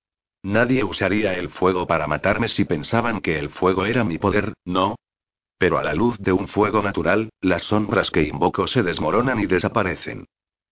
Nadie 0.43 0.85
usaría 0.85 1.35
el 1.35 1.51
fuego 1.51 1.86
para 1.86 2.06
matarme 2.06 2.48
si 2.48 2.65
pensaban 2.65 3.20
que 3.20 3.39
el 3.39 3.51
fuego 3.51 3.86
era 3.86 4.05
mi 4.05 4.19
poder, 4.19 4.55
¿no? 4.65 4.97
Pero 5.59 5.78
a 5.78 5.82
la 5.82 5.94
luz 5.94 6.16
de 6.19 6.32
un 6.32 6.47
fuego 6.47 6.82
natural, 6.82 7.31
las 7.40 7.65
sombras 7.65 8.10
que 8.10 8.23
invoco 8.23 8.66
se 8.69 8.82
desmoronan 8.82 9.40
y 9.40 9.47
desaparecen. 9.47 10.27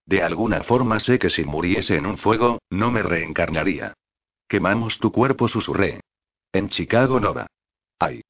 De 0.07 0.23
alguna 0.23 0.63
forma 0.63 1.01
sé 1.01 1.19
que 1.19 1.31
si 1.31 1.45
muriese 1.45 1.97
en 1.97 2.07
un 2.07 2.17
fuego, 2.17 2.61
no 2.71 2.93
me 2.93 3.03
reencarnaría. 3.03 3.95
Quemamos 4.49 5.01
tu 5.01 5.11
cuerpo, 5.11 5.49
susurré. 5.49 6.01
En 6.53 6.69
Chicago, 6.69 7.19
Nova. 7.19 7.49
Ay. 7.99 8.23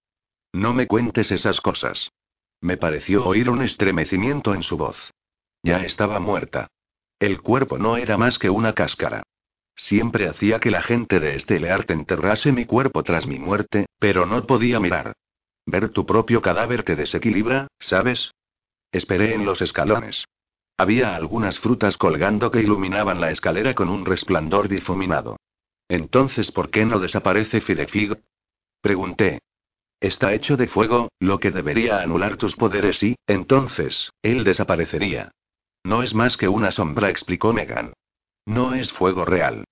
No 0.55 0.73
me 0.73 0.87
cuentes 0.87 1.31
esas 1.31 1.61
cosas. 1.61 2.11
Me 2.63 2.79
pareció 2.79 3.27
oír 3.27 3.51
un 3.51 3.61
estremecimiento 3.61 4.55
en 4.55 4.63
su 4.63 4.79
voz. 4.79 5.13
Ya 5.63 5.85
estaba 5.85 6.19
muerta. 6.19 6.69
El 7.19 7.43
cuerpo 7.43 7.77
no 7.77 7.99
era 7.99 8.17
más 8.17 8.39
que 8.39 8.49
una 8.49 8.73
cáscara. 8.73 9.23
Siempre 9.77 10.27
hacía 10.27 10.59
que 10.59 10.71
la 10.71 10.83
gente 10.83 11.21
de 11.21 11.35
este 11.35 11.61
Learte 11.61 11.93
enterrase 11.93 12.51
mi 12.51 12.65
cuerpo 12.65 13.03
tras 13.03 13.27
mi 13.27 13.39
muerte, 13.39 13.87
pero 13.99 14.25
no 14.25 14.45
podía 14.47 14.81
mirar. 14.81 15.13
Ver 15.67 15.91
tu 15.91 16.07
propio 16.07 16.41
cadáver 16.41 16.83
te 16.83 16.97
desequilibra, 16.97 17.69
¿sabes? 17.79 18.33
Esperé 18.91 19.35
en 19.35 19.45
los 19.45 19.61
escalones. 19.61 20.25
Había 20.79 21.15
algunas 21.15 21.59
frutas 21.59 21.99
colgando 21.99 22.51
que 22.51 22.61
iluminaban 22.61 23.21
la 23.21 23.31
escalera 23.31 23.75
con 23.75 23.89
un 23.89 24.07
resplandor 24.07 24.69
difuminado. 24.69 25.37
Entonces, 25.89 26.51
¿por 26.51 26.71
qué 26.71 26.85
no 26.85 26.99
desaparece 26.99 27.61
Fidefig? 27.61 28.19
Pregunté. 28.81 29.41
Está 30.01 30.35
hecho 30.35 30.57
de 30.57 30.69
fuego, 30.69 31.09
lo 31.21 31.39
que 31.39 31.51
debería 31.51 32.01
anular 32.01 32.37
tus 32.37 32.57
poderes 32.57 33.03
y, 33.03 33.17
entonces, 33.27 34.11
él 34.23 34.45
desaparecería. 34.45 35.33
No 35.85 36.03
es 36.03 36.15
más 36.15 36.37
que 36.37 36.49
una 36.49 36.71
sombra, 36.71 37.09
explicó 37.11 37.53
Megan. 37.53 37.93
No 38.47 38.75
es 38.75 38.93
fuego 38.93 39.25
real. 39.25 39.65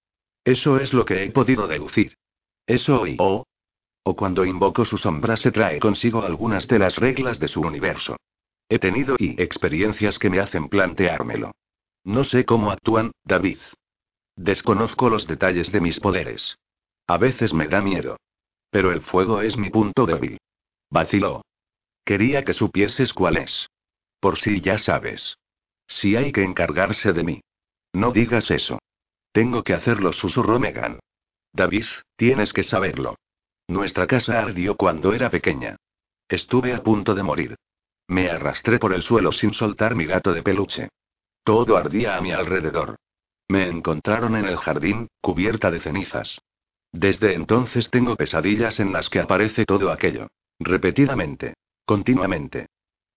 Eso 0.44 0.78
es 0.78 0.92
lo 0.92 1.04
que 1.04 1.24
he 1.24 1.30
podido 1.30 1.66
deducir. 1.66 2.16
Eso 2.66 3.06
y 3.06 3.16
o. 3.18 3.46
O 4.02 4.16
cuando 4.16 4.44
invoco 4.44 4.84
su 4.84 4.98
sombra 4.98 5.36
se 5.38 5.50
trae 5.50 5.78
consigo 5.78 6.22
algunas 6.22 6.68
de 6.68 6.78
las 6.78 6.96
reglas 6.96 7.38
de 7.38 7.48
su 7.48 7.62
universo. 7.62 8.16
He 8.68 8.78
tenido 8.78 9.16
y 9.18 9.40
experiencias 9.40 10.18
que 10.18 10.28
me 10.28 10.40
hacen 10.40 10.68
planteármelo. 10.68 11.52
No 12.04 12.24
sé 12.24 12.44
cómo 12.44 12.70
actúan, 12.70 13.12
David. 13.24 13.58
Desconozco 14.36 15.08
los 15.08 15.26
detalles 15.26 15.72
de 15.72 15.80
mis 15.80 16.00
poderes. 16.00 16.58
A 17.06 17.16
veces 17.16 17.54
me 17.54 17.68
da 17.68 17.80
miedo. 17.80 18.18
Pero 18.70 18.92
el 18.92 19.00
fuego 19.02 19.40
es 19.40 19.56
mi 19.56 19.70
punto 19.70 20.04
débil. 20.04 20.38
Vaciló. 20.90 21.42
Quería 22.04 22.44
que 22.44 22.52
supieses 22.52 23.12
cuál 23.12 23.36
es. 23.36 23.68
Por 24.20 24.36
si 24.36 24.60
ya 24.60 24.78
sabes. 24.78 25.38
Si 25.86 26.16
hay 26.16 26.32
que 26.32 26.42
encargarse 26.42 27.12
de 27.12 27.24
mí. 27.24 27.40
No 27.94 28.10
digas 28.10 28.50
eso. 28.50 28.80
Tengo 29.32 29.62
que 29.62 29.72
hacerlo, 29.72 30.12
susurró 30.12 30.58
Megan. 30.58 30.98
David, 31.52 31.86
tienes 32.16 32.52
que 32.52 32.64
saberlo. 32.64 33.16
Nuestra 33.68 34.06
casa 34.06 34.40
ardió 34.40 34.76
cuando 34.76 35.14
era 35.14 35.30
pequeña. 35.30 35.76
Estuve 36.28 36.74
a 36.74 36.82
punto 36.82 37.14
de 37.14 37.22
morir. 37.22 37.56
Me 38.08 38.28
arrastré 38.28 38.78
por 38.78 38.92
el 38.92 39.02
suelo 39.02 39.32
sin 39.32 39.54
soltar 39.54 39.94
mi 39.94 40.06
gato 40.06 40.32
de 40.32 40.42
peluche. 40.42 40.88
Todo 41.44 41.76
ardía 41.76 42.16
a 42.16 42.20
mi 42.20 42.32
alrededor. 42.32 42.96
Me 43.48 43.68
encontraron 43.68 44.34
en 44.36 44.46
el 44.46 44.56
jardín, 44.56 45.08
cubierta 45.20 45.70
de 45.70 45.78
cenizas. 45.78 46.40
Desde 46.90 47.34
entonces 47.34 47.90
tengo 47.90 48.16
pesadillas 48.16 48.80
en 48.80 48.92
las 48.92 49.08
que 49.08 49.20
aparece 49.20 49.64
todo 49.64 49.90
aquello. 49.90 50.28
Repetidamente. 50.58 51.54
Continuamente. 51.84 52.66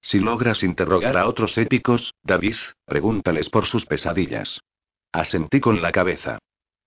Si 0.07 0.19
logras 0.19 0.63
interrogar 0.63 1.17
a 1.17 1.27
otros 1.27 1.57
épicos, 1.57 2.15
David, 2.23 2.55
pregúntales 2.85 3.49
por 3.49 3.65
sus 3.65 3.85
pesadillas. 3.85 4.61
Asentí 5.11 5.59
con 5.59 5.81
la 5.81 5.91
cabeza. 5.91 6.39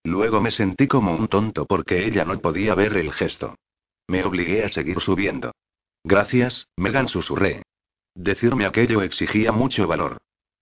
Luego 0.05 0.41
me 0.41 0.51
sentí 0.51 0.89
como 0.89 1.15
un 1.15 1.29
tonto 1.29 1.67
porque 1.67 2.07
ella 2.07 2.25
no 2.25 2.41
podía 2.41 2.75
ver 2.75 2.97
el 2.97 3.13
gesto. 3.13 3.57
Me 4.09 4.25
obligué 4.25 4.65
a 4.65 4.71
seguir 4.71 5.01
subiendo. 5.01 5.53
Gracias, 6.03 6.67
Megan 6.79 7.09
susurré. 7.09 7.63
Decirme 8.15 8.65
aquello 8.65 9.03
exigía 9.03 9.53
mucho 9.53 9.87
valor. 9.87 10.17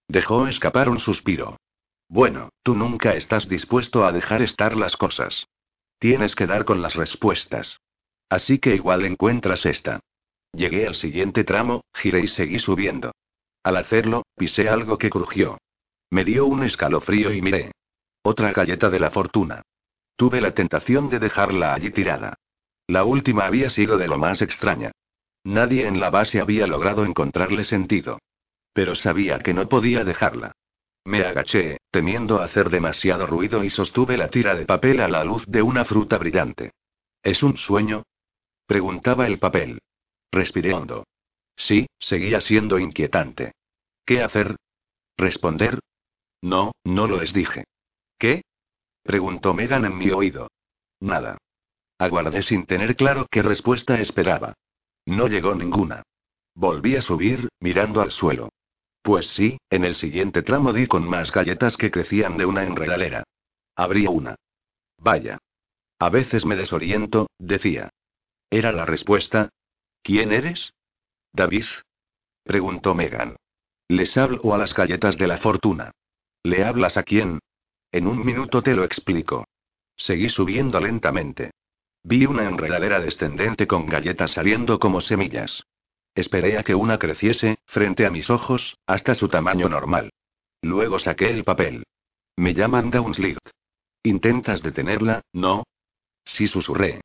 Dejó 0.09 0.49
escapar 0.49 0.89
un 0.89 0.99
suspiro. 0.99 1.59
Bueno, 2.09 2.49
tú 2.65 2.75
nunca 2.75 3.15
estás 3.15 3.49
dispuesto 3.49 4.05
a 4.05 4.11
dejar 4.11 4.43
estar 4.43 4.77
las 4.77 4.97
cosas. 4.97 5.47
Tienes 6.01 6.35
que 6.35 6.49
dar 6.49 6.65
con 6.65 6.83
las 6.83 6.97
respuestas. 6.97 7.79
Así 8.29 8.59
que 8.59 8.75
igual 8.75 9.05
encuentras 9.05 9.65
esta. 9.65 10.01
Llegué 10.53 10.87
al 10.87 10.95
siguiente 10.95 11.45
tramo, 11.45 11.85
giré 11.95 12.21
y 12.21 12.29
seguí 12.29 12.59
subiendo. 12.59 13.13
Al 13.63 13.77
hacerlo, 13.77 14.25
pisé 14.37 14.69
algo 14.69 14.99
que 14.99 15.11
crujió. 15.11 15.59
Me 16.11 16.25
dio 16.25 16.47
un 16.47 16.63
escalofrío 16.63 17.33
y 17.33 17.43
miré. 17.43 17.73
Otra 18.23 18.53
galleta 18.53 18.89
de 18.89 19.01
la 19.01 19.11
fortuna. 19.11 19.63
Tuve 20.17 20.41
la 20.41 20.53
tentación 20.53 21.11
de 21.11 21.19
dejarla 21.19 21.75
allí 21.75 21.91
tirada. 21.91 22.35
La 22.87 23.05
última 23.05 23.45
había 23.45 23.71
sido 23.71 23.99
de 23.99 24.09
lo 24.09 24.19
más 24.19 24.41
extraña. 24.43 24.93
Nadie 25.45 25.87
en 25.87 26.01
la 26.01 26.11
base 26.11 26.41
había 26.41 26.67
logrado 26.67 27.05
encontrarle 27.05 27.65
sentido. 27.65 28.19
Pero 28.73 28.97
sabía 28.97 29.39
que 29.39 29.55
no 29.55 29.69
podía 29.69 30.05
dejarla. 30.05 30.53
Me 31.05 31.25
agaché, 31.25 31.79
temiendo 31.91 32.41
hacer 32.41 32.71
demasiado 32.71 33.27
ruido 33.27 33.65
y 33.65 33.71
sostuve 33.71 34.17
la 34.17 34.29
tira 34.29 34.55
de 34.55 34.67
papel 34.67 35.01
a 35.01 35.09
la 35.09 35.25
luz 35.25 35.45
de 35.47 35.63
una 35.63 35.85
fruta 35.85 36.19
brillante. 36.19 36.73
¿Es 37.23 37.43
un 37.43 37.57
sueño? 37.57 38.03
Preguntaba 38.67 39.27
el 39.27 39.39
papel. 39.39 39.81
Respiré 40.33 40.73
hondo. 40.75 41.05
Sí, 41.57 41.87
seguía 41.99 42.41
siendo 42.41 42.79
inquietante. 42.79 43.53
¿Qué 44.05 44.23
hacer? 44.23 44.57
¿Responder? 45.17 45.81
No, 46.43 46.73
no 46.85 47.07
lo 47.07 47.21
es, 47.21 47.33
dije. 47.33 47.65
¿Qué? 48.19 48.43
preguntó 49.03 49.55
Megan 49.55 49.85
en 49.85 49.99
mi 49.99 50.11
oído. 50.11 50.49
Nada. 51.01 51.39
Aguardé 51.99 52.43
sin 52.43 52.65
tener 52.65 52.95
claro 52.95 53.27
qué 53.31 53.43
respuesta 53.43 54.01
esperaba. 54.01 54.55
No 55.07 55.27
llegó 55.27 55.55
ninguna. 55.55 56.03
Volví 56.55 56.97
a 56.97 57.03
subir, 57.03 57.49
mirando 57.61 58.01
al 58.01 58.13
suelo. 58.13 58.51
Pues 59.03 59.29
sí, 59.29 59.59
en 59.71 59.85
el 59.85 59.95
siguiente 59.95 60.43
tramo 60.43 60.73
di 60.73 60.87
con 60.87 61.09
más 61.09 61.33
galletas 61.33 61.77
que 61.77 61.91
crecían 61.91 62.37
de 62.37 62.47
una 62.47 62.65
enredadera. 62.65 63.25
Abrí 63.75 64.07
una. 64.07 64.37
Vaya. 64.99 65.39
A 65.99 66.11
veces 66.11 66.45
me 66.45 66.57
desoriento, 66.57 67.29
decía. 67.39 67.91
¿Era 68.51 68.73
la 68.73 68.85
respuesta? 68.85 69.51
¿Quién 70.09 70.33
eres? 70.33 70.73
David. 71.35 71.67
Preguntó 72.43 72.95
Megan. 72.95 73.37
Les 73.89 74.17
hablo 74.17 74.55
a 74.55 74.57
las 74.57 74.73
galletas 74.73 75.19
de 75.19 75.27
la 75.27 75.37
fortuna. 75.37 75.91
¿Le 76.43 76.65
hablas 76.65 76.97
a 76.97 77.03
quién? 77.03 77.41
En 77.93 78.07
un 78.07 78.25
minuto 78.25 78.63
te 78.63 78.73
lo 78.73 78.85
explico. 78.85 79.45
Seguí 79.99 80.31
subiendo 80.31 80.81
lentamente. 80.81 81.51
Vi 82.05 82.25
una 82.25 82.49
enredadera 82.49 83.01
descendente 83.01 83.67
con 83.67 83.85
galletas 83.85 84.31
saliendo 84.31 84.79
como 84.79 85.03
semillas. 85.03 85.63
Esperé 86.15 86.57
a 86.57 86.63
que 86.63 86.75
una 86.75 86.99
creciese, 86.99 87.59
frente 87.67 88.07
a 88.07 88.11
mis 88.11 88.31
ojos, 88.31 88.79
hasta 88.87 89.15
su 89.15 89.29
tamaño 89.29 89.69
normal. 89.69 90.09
Luego 90.63 90.99
saqué 91.01 91.29
el 91.29 91.45
papel. 91.45 91.85
Me 92.35 92.55
llaman 92.55 92.91
Downslight. 92.91 93.47
¿Intentas 94.05 94.63
detenerla, 94.63 95.21
no? 95.35 95.65
Sí 96.25 96.49
susurré. 96.49 97.03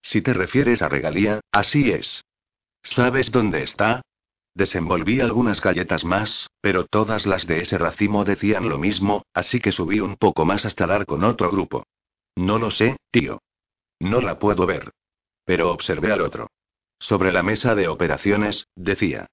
Si 0.00 0.22
te 0.22 0.32
refieres 0.32 0.80
a 0.80 0.88
regalía, 0.88 1.40
así 1.52 1.90
es. 1.90 2.24
¿Sabes 2.82 3.30
dónde 3.30 3.62
está? 3.62 4.02
Desenvolví 4.54 5.20
algunas 5.20 5.60
galletas 5.60 6.04
más, 6.04 6.48
pero 6.60 6.84
todas 6.84 7.26
las 7.26 7.46
de 7.46 7.60
ese 7.60 7.78
racimo 7.78 8.24
decían 8.24 8.68
lo 8.68 8.78
mismo, 8.78 9.24
así 9.32 9.60
que 9.60 9.72
subí 9.72 10.00
un 10.00 10.16
poco 10.16 10.44
más 10.44 10.64
hasta 10.64 10.86
dar 10.86 11.06
con 11.06 11.22
otro 11.22 11.50
grupo. 11.50 11.84
No 12.34 12.58
lo 12.58 12.70
sé, 12.70 12.96
tío. 13.10 13.40
No 14.00 14.20
la 14.20 14.38
puedo 14.38 14.66
ver. 14.66 14.92
Pero 15.44 15.70
observé 15.72 16.12
al 16.12 16.20
otro. 16.20 16.48
Sobre 16.98 17.32
la 17.32 17.42
mesa 17.42 17.74
de 17.74 17.88
operaciones, 17.88 18.66
decía. 18.74 19.28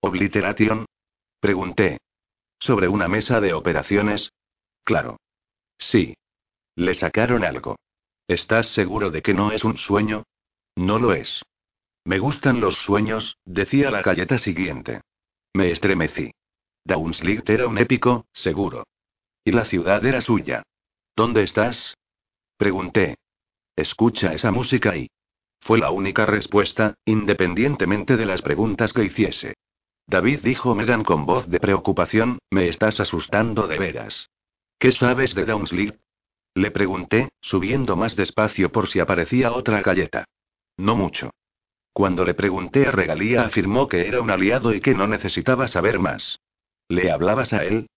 ¿Obliteration? 0.00 0.86
Pregunté. 1.40 1.98
¿Sobre 2.58 2.88
una 2.88 3.08
mesa 3.08 3.40
de 3.40 3.52
operaciones? 3.52 4.32
Claro. 4.84 5.18
Sí. 5.78 6.14
Le 6.76 6.94
sacaron 6.94 7.44
algo. 7.44 7.76
¿Estás 8.26 8.68
seguro 8.68 9.10
de 9.10 9.20
que 9.20 9.34
no 9.34 9.52
es 9.52 9.64
un 9.64 9.76
sueño? 9.76 10.24
No 10.76 10.98
lo 10.98 11.12
es. 11.12 11.42
Me 12.04 12.18
gustan 12.18 12.60
los 12.60 12.78
sueños, 12.78 13.38
decía 13.44 13.90
la 13.90 14.02
galleta 14.02 14.38
siguiente. 14.38 15.02
Me 15.54 15.70
estremecí. 15.70 16.32
Downslicht 16.84 17.48
era 17.48 17.68
un 17.68 17.78
épico, 17.78 18.26
seguro. 18.32 18.84
Y 19.44 19.52
la 19.52 19.64
ciudad 19.64 20.04
era 20.04 20.20
suya. 20.20 20.62
¿Dónde 21.14 21.42
estás? 21.42 21.96
Pregunté. 22.56 23.16
Escucha 23.76 24.32
esa 24.32 24.50
música 24.50 24.96
y... 24.96 25.08
Fue 25.60 25.78
la 25.78 25.90
única 25.90 26.26
respuesta, 26.26 26.94
independientemente 27.04 28.16
de 28.16 28.26
las 28.26 28.42
preguntas 28.42 28.92
que 28.92 29.04
hiciese. 29.04 29.54
David 30.08 30.40
dijo 30.42 30.74
Megan 30.74 31.04
con 31.04 31.24
voz 31.24 31.48
de 31.48 31.60
preocupación, 31.60 32.38
me 32.50 32.68
estás 32.68 32.98
asustando 32.98 33.68
de 33.68 33.78
veras. 33.78 34.28
¿Qué 34.78 34.90
sabes 34.90 35.34
de 35.36 35.44
Downsleep? 35.44 36.00
Le 36.54 36.70
pregunté, 36.72 37.28
subiendo 37.40 37.96
más 37.96 38.16
despacio 38.16 38.72
por 38.72 38.88
si 38.88 38.98
aparecía 38.98 39.52
otra 39.52 39.80
galleta. 39.80 40.24
No 40.76 40.96
mucho. 40.96 41.30
Cuando 41.92 42.24
le 42.24 42.34
pregunté 42.34 42.86
a 42.86 42.90
Regalía 42.90 43.42
afirmó 43.42 43.88
que 43.88 44.06
era 44.08 44.20
un 44.20 44.30
aliado 44.30 44.72
y 44.74 44.80
que 44.80 44.94
no 44.94 45.06
necesitaba 45.06 45.68
saber 45.68 45.98
más. 45.98 46.40
¿Le 46.88 47.10
hablabas 47.10 47.52
a 47.52 47.64
él? 47.64 47.88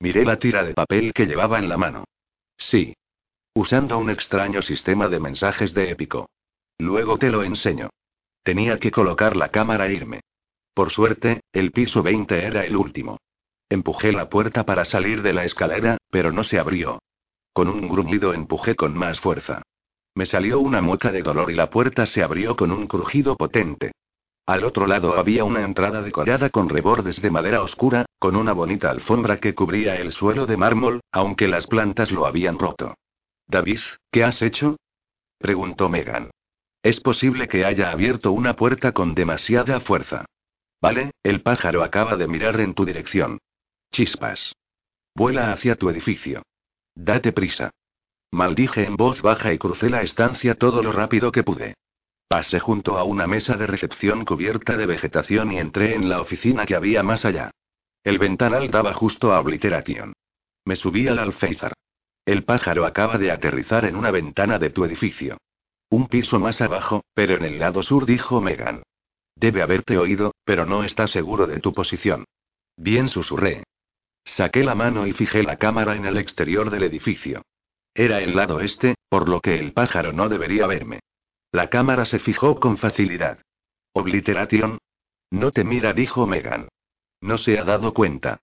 Miré 0.00 0.24
la 0.24 0.38
tira 0.38 0.64
de 0.64 0.74
papel 0.74 1.12
que 1.12 1.26
llevaba 1.26 1.58
en 1.58 1.68
la 1.68 1.76
mano. 1.76 2.04
Sí. 2.56 2.94
Usando 3.54 3.98
un 3.98 4.10
extraño 4.10 4.62
sistema 4.62 5.08
de 5.08 5.20
mensajes 5.20 5.74
de 5.74 5.90
épico. 5.90 6.30
Luego 6.78 7.18
te 7.18 7.30
lo 7.30 7.42
enseño. 7.42 7.90
Tenía 8.42 8.78
que 8.78 8.90
colocar 8.90 9.36
la 9.36 9.50
cámara 9.50 9.86
e 9.86 9.92
irme. 9.92 10.20
Por 10.74 10.90
suerte, 10.90 11.42
el 11.52 11.70
piso 11.70 12.02
20 12.02 12.44
era 12.44 12.64
el 12.64 12.76
último. 12.76 13.18
Empujé 13.68 14.12
la 14.12 14.28
puerta 14.28 14.64
para 14.64 14.84
salir 14.84 15.22
de 15.22 15.32
la 15.32 15.44
escalera, 15.44 15.98
pero 16.10 16.32
no 16.32 16.42
se 16.42 16.58
abrió. 16.58 16.98
Con 17.52 17.68
un 17.68 17.88
gruñido 17.88 18.32
empujé 18.32 18.74
con 18.74 18.96
más 18.96 19.20
fuerza. 19.20 19.62
Me 20.14 20.26
salió 20.26 20.60
una 20.60 20.80
mueca 20.80 21.10
de 21.10 21.22
dolor 21.22 21.50
y 21.50 21.54
la 21.54 21.70
puerta 21.70 22.06
se 22.06 22.22
abrió 22.22 22.56
con 22.56 22.70
un 22.70 22.86
crujido 22.86 23.36
potente. 23.36 23.92
Al 24.44 24.64
otro 24.64 24.86
lado 24.86 25.14
había 25.14 25.44
una 25.44 25.62
entrada 25.62 26.02
decorada 26.02 26.50
con 26.50 26.68
rebordes 26.68 27.22
de 27.22 27.30
madera 27.30 27.62
oscura, 27.62 28.06
con 28.18 28.36
una 28.36 28.52
bonita 28.52 28.90
alfombra 28.90 29.38
que 29.38 29.54
cubría 29.54 29.96
el 29.96 30.12
suelo 30.12 30.46
de 30.46 30.56
mármol, 30.56 31.00
aunque 31.12 31.48
las 31.48 31.66
plantas 31.66 32.10
lo 32.10 32.26
habían 32.26 32.58
roto. 32.58 32.94
David, 33.46 33.80
¿qué 34.10 34.24
has 34.24 34.42
hecho? 34.42 34.76
preguntó 35.38 35.88
Megan. 35.88 36.30
Es 36.82 37.00
posible 37.00 37.46
que 37.48 37.64
haya 37.64 37.90
abierto 37.92 38.32
una 38.32 38.54
puerta 38.54 38.92
con 38.92 39.14
demasiada 39.14 39.80
fuerza. 39.80 40.24
Vale, 40.80 41.12
el 41.22 41.42
pájaro 41.42 41.84
acaba 41.84 42.16
de 42.16 42.26
mirar 42.26 42.60
en 42.60 42.74
tu 42.74 42.84
dirección. 42.84 43.38
Chispas. 43.92 44.56
Vuela 45.14 45.52
hacia 45.52 45.76
tu 45.76 45.88
edificio. 45.90 46.42
Date 46.94 47.32
prisa. 47.32 47.70
Maldije 48.32 48.84
en 48.86 48.96
voz 48.96 49.20
baja 49.20 49.52
y 49.52 49.58
crucé 49.58 49.90
la 49.90 50.00
estancia 50.00 50.54
todo 50.54 50.82
lo 50.82 50.90
rápido 50.90 51.30
que 51.30 51.42
pude. 51.42 51.74
Pasé 52.28 52.60
junto 52.60 52.96
a 52.96 53.04
una 53.04 53.26
mesa 53.26 53.58
de 53.58 53.66
recepción 53.66 54.24
cubierta 54.24 54.78
de 54.78 54.86
vegetación 54.86 55.52
y 55.52 55.58
entré 55.58 55.94
en 55.94 56.08
la 56.08 56.18
oficina 56.18 56.64
que 56.64 56.74
había 56.74 57.02
más 57.02 57.26
allá. 57.26 57.50
El 58.02 58.18
ventanal 58.18 58.70
daba 58.70 58.94
justo 58.94 59.34
a 59.34 59.38
Obliteration. 59.38 60.14
Me 60.64 60.76
subí 60.76 61.06
al 61.08 61.18
alféizar. 61.18 61.74
El 62.24 62.44
pájaro 62.44 62.86
acaba 62.86 63.18
de 63.18 63.30
aterrizar 63.30 63.84
en 63.84 63.96
una 63.96 64.10
ventana 64.10 64.58
de 64.58 64.70
tu 64.70 64.86
edificio. 64.86 65.36
Un 65.90 66.08
piso 66.08 66.40
más 66.40 66.62
abajo, 66.62 67.04
pero 67.12 67.36
en 67.36 67.44
el 67.44 67.58
lado 67.58 67.82
sur, 67.82 68.06
dijo 68.06 68.40
Megan. 68.40 68.82
Debe 69.36 69.60
haberte 69.60 69.98
oído, 69.98 70.32
pero 70.46 70.64
no 70.64 70.84
está 70.84 71.06
seguro 71.06 71.46
de 71.46 71.60
tu 71.60 71.74
posición. 71.74 72.24
Bien 72.78 73.08
susurré. 73.08 73.64
Saqué 74.24 74.64
la 74.64 74.74
mano 74.74 75.06
y 75.06 75.12
fijé 75.12 75.42
la 75.42 75.58
cámara 75.58 75.96
en 75.96 76.06
el 76.06 76.16
exterior 76.16 76.70
del 76.70 76.84
edificio. 76.84 77.42
Era 77.94 78.20
el 78.20 78.34
lado 78.34 78.60
este, 78.60 78.94
por 79.08 79.28
lo 79.28 79.40
que 79.40 79.58
el 79.58 79.72
pájaro 79.72 80.12
no 80.12 80.28
debería 80.28 80.66
verme. 80.66 81.00
La 81.50 81.68
cámara 81.68 82.06
se 82.06 82.18
fijó 82.18 82.58
con 82.58 82.78
facilidad. 82.78 83.38
Obliteration. 83.92 84.78
No 85.30 85.50
te 85.50 85.64
mira, 85.64 85.92
dijo 85.92 86.26
Megan. 86.26 86.68
No 87.20 87.36
se 87.38 87.58
ha 87.58 87.64
dado 87.64 87.92
cuenta. 87.92 88.40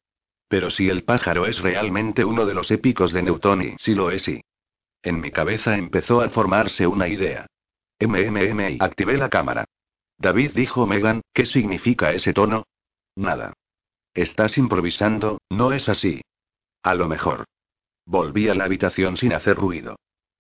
Pero 0.48 0.70
si 0.72 0.90
el 0.90 1.04
pájaro 1.04 1.46
es 1.46 1.60
realmente 1.60 2.24
uno 2.26 2.46
de 2.46 2.54
los 2.54 2.72
épicos 2.72 3.12
de 3.12 3.24
Newton 3.24 3.62
y 3.62 3.76
si 3.78 3.96
lo 3.96 4.12
es 4.12 4.28
y. 4.28 4.42
En 5.02 5.22
mi 5.22 5.32
cabeza 5.32 5.78
empezó 5.78 6.22
a 6.22 6.30
formarse 6.30 6.86
una 6.86 7.08
idea. 7.08 7.48
MMM 8.00 8.70
y 8.72 8.78
activé 8.80 9.18
la 9.18 9.30
cámara. 9.30 9.66
David 10.18 10.52
dijo 10.54 10.86
Megan, 10.86 11.22
¿qué 11.34 11.46
significa 11.46 12.12
ese 12.12 12.34
tono? 12.34 12.66
Nada. 13.16 13.54
Estás 14.14 14.58
improvisando, 14.58 15.40
¿no 15.50 15.72
es 15.72 15.88
así? 15.88 16.22
A 16.84 16.96
lo 16.96 17.08
mejor. 17.08 17.46
Volví 18.10 18.50
a 18.50 18.56
la 18.56 18.64
habitación 18.64 19.18
sin 19.18 19.34
hacer 19.34 19.56
ruido. 19.56 19.96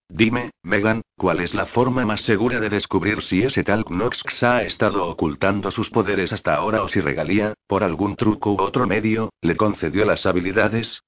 Dime, 0.07 0.49
Megan, 0.63 1.03
¿cuál 1.15 1.39
es 1.39 1.53
la 1.53 1.67
forma 1.67 2.03
más 2.03 2.21
segura 2.21 2.59
de 2.59 2.67
descubrir 2.67 3.21
si 3.21 3.43
ese 3.43 3.63
tal 3.63 3.85
Knox 3.85 4.41
ha 4.41 4.63
estado 4.63 5.07
ocultando 5.07 5.69
sus 5.69 5.91
poderes 5.91 6.33
hasta 6.33 6.55
ahora 6.55 6.81
o 6.81 6.87
si 6.87 6.99
Regalía, 6.99 7.53
por 7.67 7.83
algún 7.83 8.15
truco 8.15 8.53
u 8.53 8.59
otro 8.59 8.87
medio, 8.87 9.29
le 9.41 9.55
concedió 9.55 10.03
las 10.03 10.25
habilidades? 10.25 11.03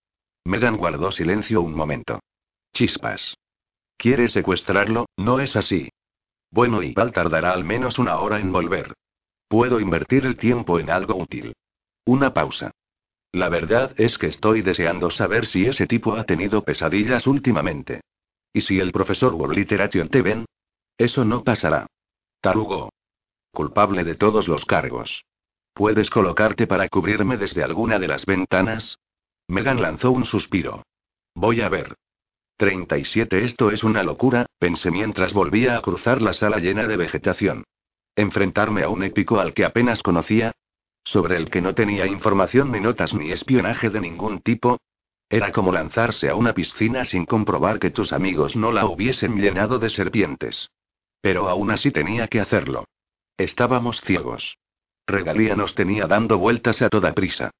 Megan 0.45 0.77
guardó 0.77 1.11
silencio 1.11 1.63
un 1.63 1.73
momento. 1.73 2.19
Chispas. 2.73 3.35
¿Quiere 3.97 4.27
secuestrarlo? 4.27 5.07
No 5.17 5.39
es 5.39 5.55
así. 5.55 5.89
Bueno, 6.51 6.83
y 6.83 6.93
tardará 6.93 7.53
al 7.53 7.63
menos 7.63 7.97
una 7.97 8.19
hora 8.19 8.39
en 8.39 8.51
volver. 8.51 8.93
Puedo 9.47 9.79
invertir 9.79 10.27
el 10.27 10.37
tiempo 10.37 10.79
en 10.79 10.91
algo 10.91 11.15
útil. 11.15 11.55
Una 12.05 12.35
pausa. 12.35 12.71
La 13.33 13.47
verdad 13.47 13.93
es 13.97 14.17
que 14.17 14.27
estoy 14.27 14.61
deseando 14.61 15.09
saber 15.09 15.45
si 15.45 15.65
ese 15.65 15.87
tipo 15.87 16.15
ha 16.15 16.25
tenido 16.25 16.63
pesadillas 16.63 17.27
últimamente. 17.27 18.01
¿Y 18.53 18.61
si 18.61 18.79
el 18.79 18.91
profesor 18.91 19.33
Wobliteration 19.33 20.09
te 20.09 20.21
ven? 20.21 20.45
Eso 20.97 21.23
no 21.23 21.43
pasará. 21.43 21.87
Tarugo. 22.41 22.89
Culpable 23.51 24.03
de 24.03 24.15
todos 24.15 24.47
los 24.47 24.65
cargos. 24.65 25.23
¿Puedes 25.73 26.09
colocarte 26.09 26.67
para 26.67 26.89
cubrirme 26.89 27.37
desde 27.37 27.63
alguna 27.63 27.99
de 27.99 28.09
las 28.09 28.25
ventanas? 28.25 28.99
Megan 29.47 29.81
lanzó 29.81 30.11
un 30.11 30.25
suspiro. 30.25 30.83
Voy 31.33 31.61
a 31.61 31.69
ver. 31.69 31.95
37 32.57 33.43
Esto 33.43 33.71
es 33.71 33.83
una 33.83 34.03
locura, 34.03 34.45
pensé 34.59 34.91
mientras 34.91 35.33
volvía 35.33 35.77
a 35.77 35.81
cruzar 35.81 36.21
la 36.21 36.33
sala 36.33 36.59
llena 36.59 36.85
de 36.85 36.97
vegetación. 36.97 37.63
Enfrentarme 38.15 38.83
a 38.83 38.89
un 38.89 39.03
épico 39.03 39.39
al 39.39 39.53
que 39.53 39.65
apenas 39.65 40.03
conocía, 40.03 40.51
sobre 41.03 41.37
el 41.37 41.49
que 41.49 41.61
no 41.61 41.73
tenía 41.73 42.05
información 42.05 42.71
ni 42.71 42.79
notas 42.79 43.13
ni 43.13 43.31
espionaje 43.31 43.89
de 43.89 44.01
ningún 44.01 44.41
tipo, 44.41 44.79
era 45.29 45.51
como 45.51 45.71
lanzarse 45.71 46.29
a 46.29 46.35
una 46.35 46.53
piscina 46.53 47.05
sin 47.05 47.25
comprobar 47.25 47.79
que 47.79 47.89
tus 47.89 48.11
amigos 48.11 48.57
no 48.57 48.71
la 48.71 48.85
hubiesen 48.85 49.37
llenado 49.37 49.79
de 49.79 49.89
serpientes. 49.89 50.69
Pero 51.21 51.47
aún 51.47 51.71
así 51.71 51.91
tenía 51.91 52.27
que 52.27 52.41
hacerlo. 52.41 52.85
Estábamos 53.37 54.01
ciegos. 54.01 54.57
Regalía 55.07 55.55
nos 55.55 55.73
tenía 55.73 56.05
dando 56.05 56.37
vueltas 56.37 56.81
a 56.81 56.89
toda 56.89 57.13
prisa. 57.13 57.51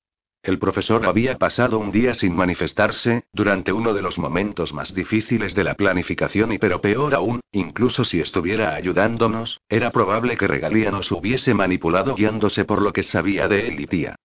El 0.44 0.58
profesor 0.58 1.06
había 1.06 1.38
pasado 1.38 1.78
un 1.78 1.92
día 1.92 2.16
sin 2.16 2.36
manifestarse, 2.36 3.26
durante 3.32 3.72
uno 3.72 3.94
de 3.94 4.02
los 4.02 4.18
momentos 4.18 4.74
más 4.74 4.92
difíciles 4.96 5.54
de 5.54 5.64
la 5.64 5.76
planificación 5.76 6.52
y 6.52 6.58
pero 6.58 6.82
peor 6.82 7.14
aún, 7.14 7.42
incluso 7.52 8.04
si 8.04 8.20
estuviera 8.20 8.74
ayudándonos, 8.74 9.62
era 9.70 9.92
probable 9.92 10.38
que 10.38 10.48
Regalía 10.48 10.90
nos 10.90 11.12
hubiese 11.12 11.54
manipulado 11.54 12.16
guiándose 12.16 12.66
por 12.66 12.82
lo 12.82 12.92
que 12.92 13.04
sabía 13.04 13.48
de 13.48 13.68
él 13.68 13.82
y 13.82 13.86
tía. 13.86 14.16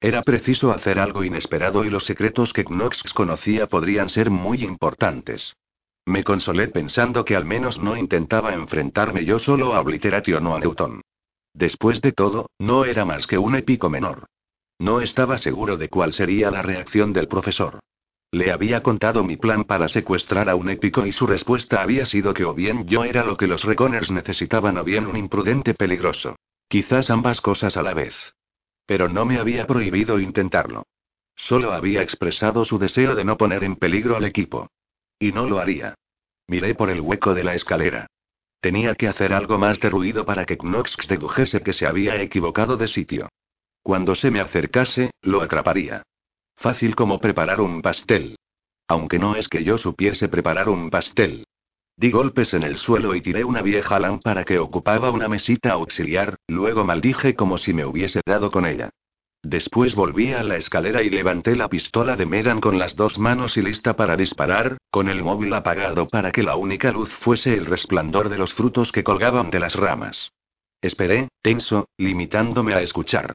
Era 0.00 0.22
preciso 0.22 0.70
hacer 0.70 1.00
algo 1.00 1.24
inesperado 1.24 1.84
y 1.84 1.90
los 1.90 2.04
secretos 2.04 2.52
que 2.52 2.62
Knox 2.62 3.12
conocía 3.12 3.66
podrían 3.66 4.10
ser 4.10 4.30
muy 4.30 4.62
importantes. 4.62 5.56
Me 6.06 6.22
consolé 6.22 6.68
pensando 6.68 7.24
que 7.24 7.34
al 7.34 7.46
menos 7.46 7.80
no 7.80 7.96
intentaba 7.96 8.54
enfrentarme 8.54 9.24
yo 9.24 9.40
solo 9.40 9.74
a 9.74 9.80
Obliteration 9.80 10.46
o 10.46 10.54
a 10.54 10.60
Newton. 10.60 11.00
Después 11.52 12.00
de 12.00 12.12
todo, 12.12 12.50
no 12.60 12.84
era 12.84 13.04
más 13.04 13.26
que 13.26 13.38
un 13.38 13.56
épico 13.56 13.90
menor. 13.90 14.26
No 14.78 15.00
estaba 15.00 15.38
seguro 15.38 15.76
de 15.76 15.88
cuál 15.88 16.12
sería 16.12 16.50
la 16.50 16.62
reacción 16.62 17.12
del 17.12 17.28
profesor. 17.28 17.80
Le 18.30 18.50
había 18.50 18.82
contado 18.82 19.22
mi 19.22 19.36
plan 19.36 19.64
para 19.64 19.88
secuestrar 19.88 20.48
a 20.48 20.56
un 20.56 20.68
épico 20.68 21.06
y 21.06 21.12
su 21.12 21.26
respuesta 21.26 21.82
había 21.82 22.04
sido 22.04 22.34
que 22.34 22.44
o 22.44 22.52
bien 22.52 22.86
yo 22.86 23.04
era 23.04 23.22
lo 23.22 23.36
que 23.36 23.46
los 23.46 23.62
Reconers 23.62 24.10
necesitaban 24.10 24.76
o 24.76 24.82
bien 24.82 25.06
un 25.06 25.16
imprudente 25.16 25.74
peligroso. 25.74 26.34
Quizás 26.68 27.10
ambas 27.10 27.40
cosas 27.40 27.76
a 27.76 27.82
la 27.82 27.94
vez. 27.94 28.16
Pero 28.86 29.08
no 29.08 29.24
me 29.24 29.38
había 29.38 29.66
prohibido 29.66 30.18
intentarlo. 30.18 30.82
Solo 31.36 31.72
había 31.72 32.02
expresado 32.02 32.64
su 32.64 32.78
deseo 32.78 33.14
de 33.14 33.24
no 33.24 33.36
poner 33.36 33.62
en 33.62 33.76
peligro 33.76 34.16
al 34.16 34.24
equipo. 34.24 34.68
Y 35.18 35.30
no 35.30 35.46
lo 35.48 35.60
haría. 35.60 35.94
Miré 36.48 36.74
por 36.74 36.90
el 36.90 37.00
hueco 37.00 37.34
de 37.34 37.44
la 37.44 37.54
escalera. 37.54 38.08
Tenía 38.60 38.94
que 38.94 39.08
hacer 39.08 39.32
algo 39.32 39.58
más 39.58 39.78
de 39.78 39.90
ruido 39.90 40.24
para 40.24 40.44
que 40.44 40.56
Knox 40.56 40.96
dedujese 41.06 41.62
que 41.62 41.72
se 41.72 41.86
había 41.86 42.20
equivocado 42.20 42.76
de 42.76 42.88
sitio. 42.88 43.28
Cuando 43.84 44.14
se 44.14 44.30
me 44.30 44.40
acercase, 44.40 45.10
lo 45.20 45.42
atraparía. 45.42 46.02
Fácil 46.56 46.96
como 46.96 47.20
preparar 47.20 47.60
un 47.60 47.82
pastel. 47.82 48.36
Aunque 48.88 49.18
no 49.18 49.36
es 49.36 49.46
que 49.46 49.62
yo 49.62 49.76
supiese 49.76 50.28
preparar 50.30 50.70
un 50.70 50.88
pastel. 50.88 51.44
Di 51.94 52.10
golpes 52.10 52.54
en 52.54 52.62
el 52.62 52.78
suelo 52.78 53.14
y 53.14 53.20
tiré 53.20 53.44
una 53.44 53.60
vieja 53.60 54.00
lámpara 54.00 54.44
que 54.44 54.58
ocupaba 54.58 55.10
una 55.10 55.28
mesita 55.28 55.72
auxiliar, 55.72 56.36
luego 56.48 56.82
maldije 56.84 57.34
como 57.34 57.58
si 57.58 57.74
me 57.74 57.84
hubiese 57.84 58.22
dado 58.24 58.50
con 58.50 58.64
ella. 58.64 58.88
Después 59.42 59.94
volví 59.94 60.32
a 60.32 60.42
la 60.42 60.56
escalera 60.56 61.02
y 61.02 61.10
levanté 61.10 61.54
la 61.54 61.68
pistola 61.68 62.16
de 62.16 62.24
Megan 62.24 62.62
con 62.62 62.78
las 62.78 62.96
dos 62.96 63.18
manos 63.18 63.58
y 63.58 63.62
lista 63.62 63.96
para 63.96 64.16
disparar, 64.16 64.78
con 64.90 65.10
el 65.10 65.22
móvil 65.22 65.52
apagado 65.52 66.08
para 66.08 66.32
que 66.32 66.42
la 66.42 66.56
única 66.56 66.90
luz 66.90 67.10
fuese 67.16 67.52
el 67.52 67.66
resplandor 67.66 68.30
de 68.30 68.38
los 68.38 68.54
frutos 68.54 68.92
que 68.92 69.04
colgaban 69.04 69.50
de 69.50 69.60
las 69.60 69.74
ramas. 69.74 70.32
Esperé, 70.80 71.28
tenso, 71.42 71.86
limitándome 71.98 72.72
a 72.72 72.80
escuchar. 72.80 73.34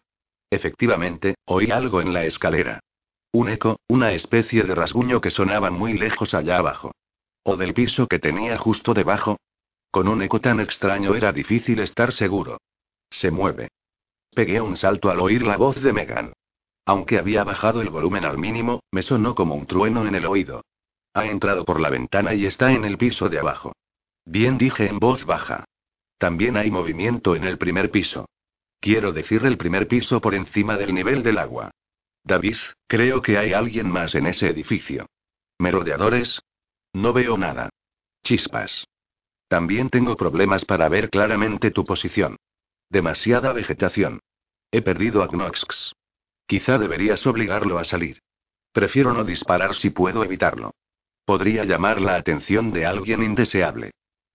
Efectivamente, 0.50 1.36
oí 1.46 1.72
algo 1.72 2.02
en 2.02 2.14
la 2.14 2.26
escalera. 2.26 2.80
Un 3.32 3.50
eco, 3.50 3.80
una 3.88 4.14
especie 4.14 4.64
de 4.64 4.74
rasguño 4.74 5.22
que 5.22 5.30
sonaba 5.30 5.70
muy 5.70 5.94
lejos 5.94 6.34
allá 6.34 6.58
abajo. 6.58 6.92
¿O 7.44 7.58
del 7.58 7.74
piso 7.74 8.08
que 8.08 8.20
tenía 8.20 8.58
justo 8.58 8.94
debajo? 8.94 9.38
Con 9.92 10.08
un 10.08 10.22
eco 10.22 10.42
tan 10.42 10.60
extraño 10.60 11.16
era 11.16 11.32
difícil 11.32 11.80
estar 11.80 12.12
seguro. 12.12 12.58
Se 13.10 13.32
mueve. 13.32 13.70
Pegué 14.34 14.62
un 14.62 14.78
salto 14.78 15.10
al 15.10 15.20
oír 15.20 15.44
la 15.44 15.58
voz 15.58 15.82
de 15.82 15.94
Megan. 15.94 16.34
Aunque 16.86 17.20
había 17.20 17.44
bajado 17.44 17.82
el 17.82 17.90
volumen 17.90 18.26
al 18.26 18.38
mínimo, 18.38 18.82
me 18.92 19.04
sonó 19.04 19.36
como 19.36 19.56
un 19.56 19.68
trueno 19.68 20.08
en 20.08 20.16
el 20.16 20.26
oído. 20.26 20.64
Ha 21.14 21.26
entrado 21.26 21.66
por 21.66 21.80
la 21.80 21.90
ventana 21.90 22.34
y 22.34 22.46
está 22.46 22.72
en 22.72 22.86
el 22.86 22.98
piso 22.98 23.30
de 23.30 23.40
abajo. 23.40 23.74
Bien 24.26 24.58
dije 24.58 24.88
en 24.88 25.00
voz 25.00 25.26
baja. 25.26 25.66
También 26.18 26.58
hay 26.58 26.72
movimiento 26.72 27.36
en 27.36 27.44
el 27.44 27.58
primer 27.58 27.92
piso. 27.92 28.28
Quiero 28.80 29.12
decir 29.12 29.46
el 29.46 29.58
primer 29.58 29.88
piso 29.88 30.22
por 30.22 30.36
encima 30.36 30.78
del 30.78 30.94
nivel 30.94 31.22
del 31.24 31.38
agua. 31.38 31.72
David, 32.24 32.58
creo 32.88 33.22
que 33.22 33.38
hay 33.38 33.54
alguien 33.54 33.90
más 33.90 34.16
en 34.16 34.28
ese 34.28 34.48
edificio. 34.48 35.08
¿Merodeadores? 35.58 36.42
No 36.94 37.12
veo 37.14 37.38
nada. 37.38 37.70
Chispas. 38.24 38.86
También 39.48 39.90
tengo 39.90 40.16
problemas 40.16 40.64
para 40.64 40.88
ver 40.90 41.10
claramente 41.10 41.72
tu 41.72 41.86
posición. 41.86 42.38
Demasiada 42.90 43.52
vegetación. 43.52 44.20
He 44.72 44.82
perdido 44.82 45.24
a 45.24 45.28
Knox. 45.28 45.94
Quizá 46.46 46.78
deberías 46.78 47.26
obligarlo 47.28 47.80
a 47.80 47.84
salir. 47.84 48.22
Prefiero 48.72 49.14
no 49.14 49.24
disparar 49.24 49.76
si 49.76 49.90
puedo 49.90 50.24
evitarlo. 50.24 50.72
Podría 51.26 51.66
llamar 51.66 52.02
la 52.02 52.16
atención 52.16 52.72
de 52.72 52.86
alguien 52.86 53.24
indeseable. 53.24 53.92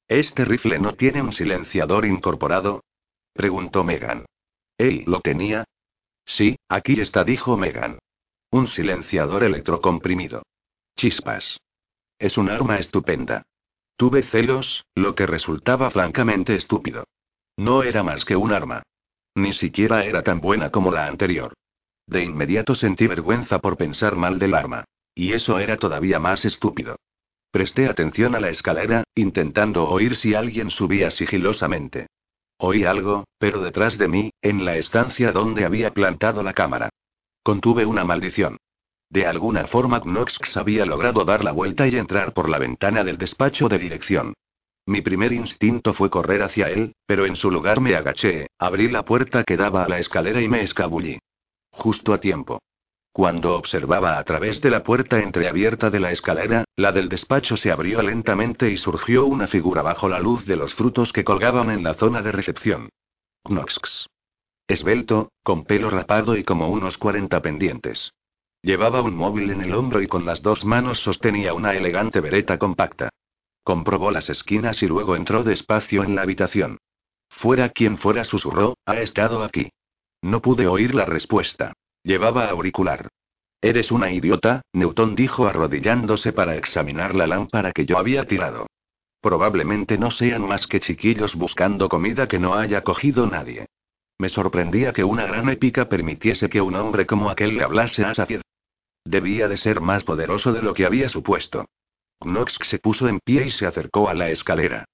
¿Este 0.06 0.44
rifle 0.44 0.78
no 0.78 0.94
tiene 0.94 1.22
un 1.22 1.32
silenciador 1.32 2.04
incorporado? 2.04 2.84
preguntó 3.32 3.84
Megan. 3.84 4.26
¿Él 4.78 5.04
lo 5.06 5.20
tenía? 5.20 5.64
Sí, 6.24 6.56
aquí 6.68 7.00
está, 7.00 7.24
dijo 7.24 7.56
Megan. 7.56 7.98
Un 8.50 8.66
silenciador 8.66 9.44
electrocomprimido. 9.44 10.42
Chispas. 10.96 11.60
Es 12.18 12.38
un 12.38 12.48
arma 12.48 12.78
estupenda. 12.78 13.42
Tuve 13.96 14.22
celos, 14.22 14.84
lo 14.94 15.14
que 15.14 15.26
resultaba 15.26 15.90
francamente 15.90 16.54
estúpido. 16.54 17.04
No 17.56 17.82
era 17.82 18.02
más 18.02 18.24
que 18.24 18.36
un 18.36 18.52
arma. 18.52 18.82
Ni 19.34 19.52
siquiera 19.52 20.04
era 20.04 20.22
tan 20.22 20.40
buena 20.40 20.70
como 20.70 20.90
la 20.90 21.06
anterior. 21.06 21.54
De 22.06 22.22
inmediato 22.22 22.74
sentí 22.74 23.06
vergüenza 23.06 23.60
por 23.60 23.76
pensar 23.76 24.16
mal 24.16 24.38
del 24.38 24.54
arma. 24.54 24.84
Y 25.14 25.32
eso 25.32 25.58
era 25.58 25.76
todavía 25.76 26.18
más 26.18 26.44
estúpido. 26.44 26.96
Presté 27.50 27.86
atención 27.86 28.34
a 28.34 28.40
la 28.40 28.48
escalera, 28.48 29.04
intentando 29.14 29.88
oír 29.88 30.16
si 30.16 30.34
alguien 30.34 30.70
subía 30.70 31.10
sigilosamente. 31.10 32.08
Oí 32.58 32.84
algo, 32.84 33.24
pero 33.38 33.60
detrás 33.62 33.98
de 33.98 34.08
mí, 34.08 34.30
en 34.40 34.64
la 34.64 34.76
estancia 34.76 35.32
donde 35.32 35.64
había 35.64 35.92
plantado 35.92 36.42
la 36.42 36.52
cámara. 36.52 36.90
Contuve 37.42 37.84
una 37.84 38.04
maldición. 38.04 38.56
De 39.10 39.26
alguna 39.26 39.66
forma 39.66 40.00
Knox 40.00 40.56
había 40.56 40.86
logrado 40.86 41.24
dar 41.24 41.44
la 41.44 41.52
vuelta 41.52 41.86
y 41.86 41.96
entrar 41.96 42.32
por 42.32 42.48
la 42.48 42.58
ventana 42.58 43.04
del 43.04 43.18
despacho 43.18 43.68
de 43.68 43.78
dirección. 43.78 44.34
Mi 44.86 45.00
primer 45.00 45.32
instinto 45.32 45.94
fue 45.94 46.10
correr 46.10 46.42
hacia 46.42 46.68
él, 46.68 46.94
pero 47.06 47.24
en 47.26 47.36
su 47.36 47.50
lugar 47.50 47.80
me 47.80 47.96
agaché, 47.96 48.48
abrí 48.58 48.88
la 48.88 49.04
puerta 49.04 49.44
que 49.44 49.56
daba 49.56 49.84
a 49.84 49.88
la 49.88 49.98
escalera 49.98 50.42
y 50.42 50.48
me 50.48 50.62
escabullí. 50.62 51.18
Justo 51.70 52.12
a 52.12 52.18
tiempo. 52.18 52.60
Cuando 53.14 53.54
observaba 53.54 54.18
a 54.18 54.24
través 54.24 54.60
de 54.60 54.70
la 54.70 54.82
puerta 54.82 55.20
entreabierta 55.20 55.88
de 55.88 56.00
la 56.00 56.10
escalera, 56.10 56.64
la 56.74 56.90
del 56.90 57.08
despacho 57.08 57.56
se 57.56 57.70
abrió 57.70 58.02
lentamente 58.02 58.68
y 58.72 58.76
surgió 58.76 59.24
una 59.24 59.46
figura 59.46 59.82
bajo 59.82 60.08
la 60.08 60.18
luz 60.18 60.44
de 60.46 60.56
los 60.56 60.74
frutos 60.74 61.12
que 61.12 61.22
colgaban 61.22 61.70
en 61.70 61.84
la 61.84 61.94
zona 61.94 62.22
de 62.22 62.32
recepción. 62.32 62.88
Knox. 63.44 64.08
Esbelto, 64.66 65.30
con 65.44 65.62
pelo 65.62 65.90
rapado 65.90 66.36
y 66.36 66.42
como 66.42 66.68
unos 66.70 66.98
40 66.98 67.40
pendientes. 67.40 68.12
Llevaba 68.62 69.00
un 69.00 69.14
móvil 69.14 69.50
en 69.50 69.60
el 69.60 69.76
hombro 69.76 70.02
y 70.02 70.08
con 70.08 70.26
las 70.26 70.42
dos 70.42 70.64
manos 70.64 70.98
sostenía 70.98 71.54
una 71.54 71.72
elegante 71.72 72.18
vereta 72.18 72.58
compacta. 72.58 73.10
Comprobó 73.62 74.10
las 74.10 74.28
esquinas 74.28 74.82
y 74.82 74.88
luego 74.88 75.14
entró 75.14 75.44
despacio 75.44 76.02
en 76.02 76.16
la 76.16 76.22
habitación. 76.22 76.78
Fuera 77.28 77.68
quien 77.68 77.96
fuera 77.96 78.24
susurró, 78.24 78.74
ha 78.84 78.96
estado 78.96 79.44
aquí. 79.44 79.70
No 80.20 80.42
pude 80.42 80.66
oír 80.66 80.96
la 80.96 81.04
respuesta. 81.04 81.74
Llevaba 82.04 82.50
auricular. 82.50 83.08
Eres 83.62 83.90
una 83.90 84.12
idiota, 84.12 84.60
Newton 84.74 85.16
dijo 85.16 85.46
arrodillándose 85.46 86.34
para 86.34 86.54
examinar 86.54 87.14
la 87.14 87.26
lámpara 87.26 87.72
que 87.72 87.86
yo 87.86 87.96
había 87.96 88.26
tirado. 88.26 88.66
Probablemente 89.22 89.96
no 89.96 90.10
sean 90.10 90.46
más 90.46 90.66
que 90.66 90.80
chiquillos 90.80 91.34
buscando 91.34 91.88
comida 91.88 92.28
que 92.28 92.38
no 92.38 92.54
haya 92.54 92.82
cogido 92.82 93.26
nadie. 93.26 93.64
Me 94.18 94.28
sorprendía 94.28 94.92
que 94.92 95.02
una 95.02 95.24
gran 95.24 95.48
épica 95.48 95.88
permitiese 95.88 96.50
que 96.50 96.60
un 96.60 96.74
hombre 96.74 97.06
como 97.06 97.30
aquel 97.30 97.56
le 97.56 97.64
hablase 97.64 98.04
a 98.04 98.14
saciedad. 98.14 98.42
Debía 99.06 99.48
de 99.48 99.56
ser 99.56 99.80
más 99.80 100.04
poderoso 100.04 100.52
de 100.52 100.60
lo 100.60 100.74
que 100.74 100.84
había 100.84 101.08
supuesto. 101.08 101.64
Knox 102.20 102.58
se 102.60 102.78
puso 102.78 103.08
en 103.08 103.18
pie 103.20 103.46
y 103.46 103.50
se 103.50 103.64
acercó 103.64 104.10
a 104.10 104.14
la 104.14 104.28
escalera. 104.28 104.84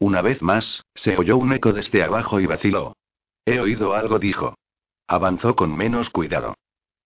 Una 0.00 0.20
vez 0.20 0.42
más, 0.42 0.82
se 0.96 1.16
oyó 1.16 1.36
un 1.36 1.52
eco 1.52 1.72
desde 1.72 2.02
abajo 2.02 2.40
y 2.40 2.46
vaciló. 2.46 2.96
He 3.44 3.60
oído 3.60 3.94
algo, 3.94 4.18
dijo. 4.18 4.56
Avanzó 5.08 5.54
con 5.54 5.76
menos 5.76 6.10
cuidado. 6.10 6.54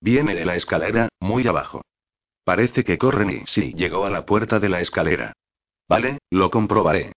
Viene 0.00 0.34
de 0.34 0.44
la 0.44 0.56
escalera, 0.56 1.08
muy 1.20 1.46
abajo. 1.46 1.82
Parece 2.44 2.84
que 2.84 2.98
corren 2.98 3.30
y 3.30 3.46
sí 3.46 3.72
llegó 3.74 4.06
a 4.06 4.10
la 4.10 4.24
puerta 4.24 4.58
de 4.58 4.68
la 4.68 4.80
escalera. 4.80 5.34
Vale, 5.88 6.18
lo 6.30 6.50
comprobaré. 6.50 7.12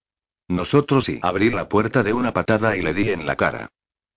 Nosotros 0.50 1.08
y 1.08 1.20
abrí 1.22 1.50
la 1.50 1.70
puerta 1.70 2.04
de 2.04 2.12
una 2.12 2.34
patada 2.34 2.76
y 2.76 2.82
le 2.82 2.94
di 2.94 3.10
en 3.10 3.26
la 3.26 3.36
cara. 3.36 3.70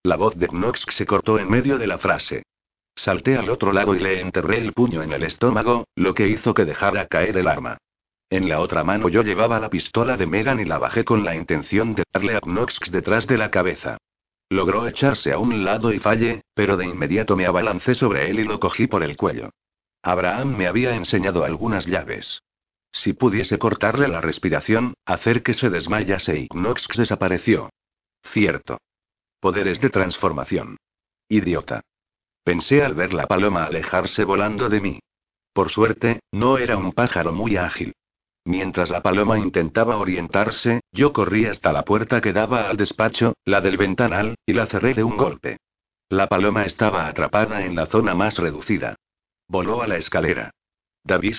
La 0.03 0.17
voz 0.17 0.37
de 0.37 0.49
Knox 0.49 0.85
se 0.89 1.07
cortó 1.07 1.39
en 1.39 1.49
medio 1.49 1.79
de 1.79 1.87
la 1.87 1.99
frase. 1.99 2.43
Salté 2.97 3.37
al 3.37 3.51
otro 3.51 3.73
lado 3.73 3.95
y 3.95 4.01
le 4.01 4.21
enterré 4.21 4.59
el 4.59 4.73
puño 4.73 5.03
en 5.03 5.13
el 5.13 5.23
estómago, 5.23 5.85
lo 5.95 6.15
que 6.15 6.29
hizo 6.29 6.55
que 6.55 6.65
dejara 6.65 7.07
caer 7.07 7.37
el 7.37 7.47
arma. 7.47 7.79
En 8.29 8.49
la 8.49 8.61
otra 8.61 8.83
mano 8.83 9.09
yo 9.09 9.23
llevaba 9.23 9.61
la 9.61 9.71
pistola 9.71 10.17
de 10.17 10.27
Megan 10.27 10.59
y 10.59 10.65
la 10.65 10.79
bajé 10.79 11.05
con 11.05 11.25
la 11.25 11.37
intención 11.37 11.95
de 11.95 12.03
darle 12.13 12.37
a 12.37 12.41
Knox 12.41 12.91
detrás 12.91 13.27
de 13.27 13.39
la 13.39 13.51
cabeza. 13.51 13.99
Logró 14.49 14.87
echarse 14.87 15.33
a 15.33 15.39
un 15.39 15.65
lado 15.65 15.93
y 15.93 15.99
falle, 15.99 16.43
pero 16.55 16.77
de 16.77 16.87
inmediato 16.87 17.37
me 17.37 17.47
abalancé 17.47 17.95
sobre 17.95 18.31
él 18.31 18.41
y 18.41 18.45
lo 18.45 18.61
cogí 18.61 18.87
por 18.87 19.03
el 19.03 19.17
cuello. 19.17 19.51
Abraham 20.03 20.57
me 20.57 20.69
había 20.69 20.95
enseñado 20.95 21.45
algunas 21.45 21.87
llaves. 21.87 22.43
Si 22.93 23.13
pudiese 23.13 23.59
cortarle 23.59 24.09
la 24.09 24.21
respiración, 24.21 24.95
hacer 25.05 25.43
que 25.43 25.53
se 25.53 25.69
desmayase 25.69 26.39
y 26.39 26.49
Knox 26.49 26.87
desapareció. 26.97 27.71
Cierto. 28.23 28.79
Poderes 29.41 29.81
de 29.81 29.91
transformación. 29.91 30.77
Idiota. 31.29 31.83
Pensé 32.45 32.85
al 32.85 32.95
ver 32.95 33.13
la 33.13 33.27
paloma 33.27 33.65
alejarse 33.65 34.25
volando 34.25 34.69
de 34.69 34.81
mí. 34.81 35.01
Por 35.53 35.71
suerte, 35.71 36.21
no 36.31 36.59
era 36.59 36.77
un 36.77 36.93
pájaro 36.93 37.33
muy 37.33 37.57
ágil. 37.57 37.95
Mientras 38.47 38.91
la 38.91 39.03
paloma 39.03 39.41
intentaba 39.41 39.97
orientarse, 39.97 40.81
yo 40.93 41.13
corrí 41.13 41.47
hasta 41.47 41.73
la 41.73 41.85
puerta 41.85 42.21
que 42.21 42.33
daba 42.33 42.71
al 42.71 42.77
despacho, 42.77 43.35
la 43.45 43.61
del 43.61 43.77
ventanal, 43.77 44.37
y 44.47 44.53
la 44.53 44.67
cerré 44.67 44.95
de 44.95 45.03
un 45.03 45.17
golpe. 45.17 45.59
La 46.09 46.29
paloma 46.29 46.65
estaba 46.65 47.09
atrapada 47.09 47.65
en 47.65 47.75
la 47.75 47.87
zona 47.87 48.15
más 48.15 48.39
reducida. 48.39 48.95
Voló 49.49 49.83
a 49.83 49.89
la 49.89 49.97
escalera. 49.97 50.53
¿David? 51.03 51.39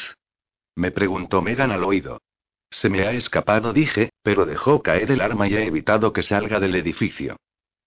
Me 0.75 0.91
preguntó 0.91 1.41
Megan 1.41 1.71
al 1.71 1.85
oído. 1.85 2.19
Se 2.69 2.89
me 2.89 3.07
ha 3.07 3.13
escapado, 3.13 3.71
dije, 3.71 4.09
pero 4.21 4.45
dejó 4.45 4.83
caer 4.83 5.09
el 5.09 5.21
arma 5.21 5.47
y 5.47 5.55
he 5.55 5.65
evitado 5.65 6.11
que 6.11 6.23
salga 6.23 6.59
del 6.59 6.75
edificio. 6.75 7.37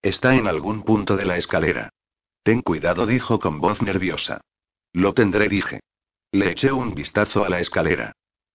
Está 0.00 0.34
en 0.34 0.46
algún 0.46 0.82
punto 0.82 1.18
de 1.18 1.26
la 1.26 1.36
escalera. 1.36 1.90
Ten 2.42 2.62
cuidado, 2.62 3.04
dijo 3.04 3.38
con 3.38 3.60
voz 3.60 3.82
nerviosa. 3.82 4.40
Lo 4.94 5.12
tendré, 5.12 5.50
dije. 5.50 5.80
Le 6.32 6.52
eché 6.52 6.72
un 6.72 6.94
vistazo 6.94 7.44
a 7.44 7.50
la 7.50 7.60
escalera. 7.60 8.14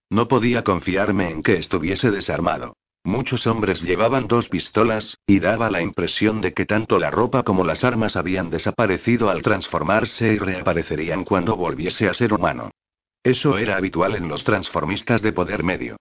No 0.09 0.27
podía 0.27 0.63
confiarme 0.63 1.29
en 1.29 1.41
que 1.41 1.57
estuviese 1.57 2.11
desarmado. 2.11 2.75
Muchos 3.03 3.45
hombres 3.45 3.83
llevaban 3.83 4.27
dos 4.27 4.49
pistolas, 4.49 5.17
y 5.27 5.39
daba 5.39 5.69
la 5.69 5.81
impresión 5.81 6.41
de 6.41 6.53
que 6.53 6.65
tanto 6.65 6.97
la 6.97 7.11
ropa 7.11 7.43
como 7.43 7.63
las 7.63 7.83
armas 7.83 8.15
habían 8.15 8.49
desaparecido 8.49 9.29
al 9.29 9.43
transformarse 9.43 10.33
y 10.33 10.37
reaparecerían 10.39 11.23
cuando 11.23 11.55
volviese 11.55 12.07
a 12.07 12.15
ser 12.15 12.33
humano. 12.33 12.71
Eso 13.23 13.57
era 13.57 13.77
habitual 13.77 14.15
en 14.15 14.27
los 14.27 14.43
transformistas 14.43 15.21
de 15.21 15.33
poder 15.33 15.63
medio. 15.63 15.97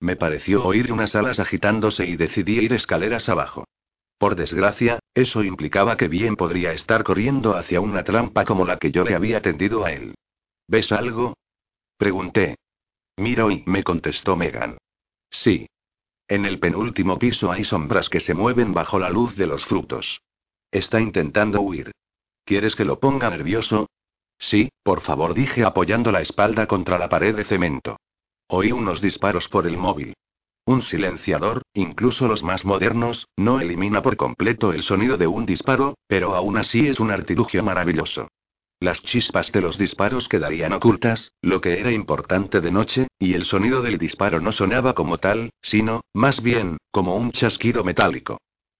Me 0.00 0.16
pareció 0.16 0.64
oír 0.64 0.92
unas 0.92 1.14
alas 1.14 1.40
agitándose 1.40 2.06
y 2.06 2.16
decidí 2.16 2.58
ir 2.58 2.72
escaleras 2.72 3.28
abajo. 3.28 3.64
Por 4.18 4.34
desgracia, 4.34 4.98
eso 5.14 5.44
implicaba 5.44 5.96
que 5.96 6.08
bien 6.08 6.36
podría 6.36 6.72
estar 6.72 7.02
corriendo 7.02 7.56
hacia 7.56 7.80
una 7.80 8.02
trampa 8.02 8.44
como 8.44 8.64
la 8.64 8.78
que 8.78 8.90
yo 8.90 9.04
le 9.04 9.14
había 9.14 9.42
tendido 9.42 9.84
a 9.84 9.92
él. 9.92 10.14
¿Ves 10.68 10.90
algo? 10.92 11.34
Pregunté. 11.98 12.56
Miro 13.16 13.50
y 13.50 13.62
me 13.66 13.82
contestó 13.82 14.36
Megan. 14.36 14.76
Sí. 15.30 15.68
En 16.28 16.44
el 16.44 16.58
penúltimo 16.58 17.18
piso 17.18 17.50
hay 17.50 17.64
sombras 17.64 18.08
que 18.08 18.20
se 18.20 18.34
mueven 18.34 18.74
bajo 18.74 18.98
la 18.98 19.10
luz 19.10 19.36
de 19.36 19.46
los 19.46 19.64
frutos. 19.64 20.20
Está 20.70 21.00
intentando 21.00 21.60
huir. 21.60 21.92
¿Quieres 22.44 22.76
que 22.76 22.84
lo 22.84 23.00
ponga 23.00 23.30
nervioso? 23.30 23.88
Sí, 24.38 24.68
por 24.82 25.00
favor, 25.00 25.34
dije 25.34 25.64
apoyando 25.64 26.12
la 26.12 26.20
espalda 26.20 26.66
contra 26.66 26.98
la 26.98 27.08
pared 27.08 27.34
de 27.34 27.44
cemento. 27.44 27.96
Oí 28.48 28.70
unos 28.72 29.00
disparos 29.00 29.48
por 29.48 29.66
el 29.66 29.76
móvil. 29.76 30.14
Un 30.66 30.82
silenciador, 30.82 31.62
incluso 31.74 32.28
los 32.28 32.42
más 32.42 32.64
modernos, 32.64 33.28
no 33.36 33.60
elimina 33.60 34.02
por 34.02 34.16
completo 34.16 34.72
el 34.72 34.82
sonido 34.82 35.16
de 35.16 35.26
un 35.26 35.46
disparo, 35.46 35.96
pero 36.06 36.34
aún 36.34 36.56
así 36.56 36.86
es 36.86 37.00
un 37.00 37.10
artilugio 37.10 37.62
maravilloso. 37.62 38.28
Las 38.78 39.02
chispas 39.02 39.52
de 39.52 39.62
los 39.62 39.78
disparos 39.78 40.28
quedarían 40.28 40.74
ocultas, 40.74 41.32
lo 41.40 41.62
que 41.62 41.80
era 41.80 41.92
importante 41.92 42.60
de 42.60 42.70
noche, 42.70 43.08
y 43.18 43.32
el 43.32 43.46
sonido 43.46 43.80
del 43.80 43.96
disparo 43.96 44.38
no 44.40 44.52
sonaba 44.52 44.94
como 44.94 45.16
tal, 45.16 45.50
sino, 45.62 46.02
más 46.12 46.42
bien, 46.42 46.76
como 46.90 47.16
un 47.16 47.32
chasquido 47.32 47.84
metálico. 47.84 48.38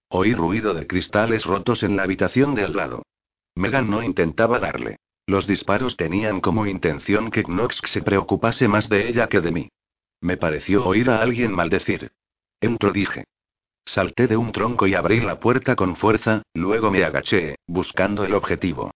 Oí 0.08 0.34
ruido 0.34 0.74
de 0.74 0.86
cristales 0.86 1.46
rotos 1.46 1.82
en 1.82 1.96
la 1.96 2.02
habitación 2.02 2.54
de 2.54 2.64
al 2.64 2.76
lado. 2.76 3.02
Megan 3.54 3.90
no 3.90 4.02
intentaba 4.02 4.58
darle. 4.58 4.98
Los 5.26 5.46
disparos 5.46 5.96
tenían 5.96 6.40
como 6.40 6.66
intención 6.66 7.30
que 7.30 7.42
Knox 7.42 7.80
se 7.86 8.02
preocupase 8.02 8.68
más 8.68 8.88
de 8.90 9.08
ella 9.08 9.28
que 9.28 9.40
de 9.40 9.50
mí. 9.50 9.68
Me 10.20 10.36
pareció 10.36 10.86
oír 10.86 11.10
a 11.10 11.20
alguien 11.20 11.52
maldecir. 11.52 12.12
Entro, 12.60 12.92
dije. 12.92 13.24
Salté 13.86 14.26
de 14.26 14.36
un 14.36 14.52
tronco 14.52 14.86
y 14.86 14.94
abrí 14.94 15.20
la 15.20 15.40
puerta 15.40 15.74
con 15.74 15.96
fuerza, 15.96 16.42
luego 16.54 16.90
me 16.90 17.02
agaché, 17.02 17.56
buscando 17.66 18.24
el 18.24 18.34
objetivo. 18.34 18.92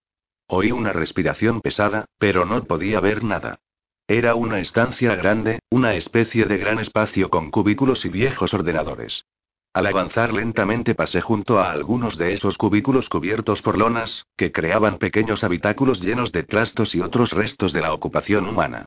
Oí 0.53 0.73
una 0.73 0.91
respiración 0.91 1.61
pesada, 1.61 2.07
pero 2.17 2.43
no 2.43 2.65
podía 2.65 2.99
ver 2.99 3.23
nada. 3.23 3.59
Era 4.05 4.35
una 4.35 4.59
estancia 4.59 5.15
grande, 5.15 5.59
una 5.69 5.93
especie 5.93 6.43
de 6.43 6.57
gran 6.57 6.77
espacio 6.77 7.29
con 7.29 7.51
cubículos 7.51 8.03
y 8.03 8.09
viejos 8.09 8.53
ordenadores. 8.53 9.23
Al 9.71 9.87
avanzar 9.87 10.33
lentamente 10.33 10.93
pasé 10.93 11.21
junto 11.21 11.61
a 11.61 11.71
algunos 11.71 12.17
de 12.17 12.33
esos 12.33 12.57
cubículos 12.57 13.07
cubiertos 13.07 13.61
por 13.61 13.77
lonas, 13.77 14.25
que 14.35 14.51
creaban 14.51 14.97
pequeños 14.97 15.45
habitáculos 15.45 16.01
llenos 16.01 16.33
de 16.33 16.43
trastos 16.43 16.95
y 16.95 16.99
otros 16.99 17.31
restos 17.31 17.71
de 17.71 17.79
la 17.79 17.93
ocupación 17.93 18.45
humana. 18.45 18.83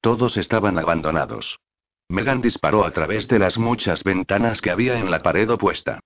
Todos 0.00 0.36
estaban 0.36 0.78
abandonados. 0.78 1.58
Megan 2.08 2.40
disparó 2.40 2.84
a 2.84 2.92
través 2.92 3.26
de 3.26 3.40
las 3.40 3.58
muchas 3.58 4.04
ventanas 4.04 4.60
que 4.60 4.70
había 4.70 5.00
en 5.00 5.10
la 5.10 5.18
pared 5.22 5.50
opuesta. 5.50 5.98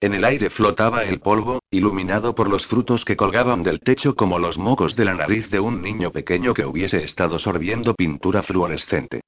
En 0.00 0.14
el 0.14 0.24
aire 0.24 0.48
flotaba 0.50 1.02
el 1.02 1.18
polvo, 1.18 1.60
iluminado 1.70 2.34
por 2.36 2.48
los 2.48 2.66
frutos 2.66 3.04
que 3.04 3.16
colgaban 3.16 3.64
del 3.64 3.80
techo 3.80 4.14
como 4.14 4.38
los 4.38 4.56
mocos 4.56 4.94
de 4.94 5.04
la 5.04 5.14
nariz 5.14 5.50
de 5.50 5.58
un 5.58 5.82
niño 5.82 6.12
pequeño 6.12 6.54
que 6.54 6.64
hubiese 6.64 7.02
estado 7.02 7.40
sorbiendo 7.40 7.94
pintura 7.94 8.44
fluorescente. 8.44 9.22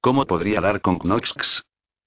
¿Cómo 0.00 0.24
podría 0.24 0.62
dar 0.62 0.80
con 0.80 0.98
Knox? 0.98 1.62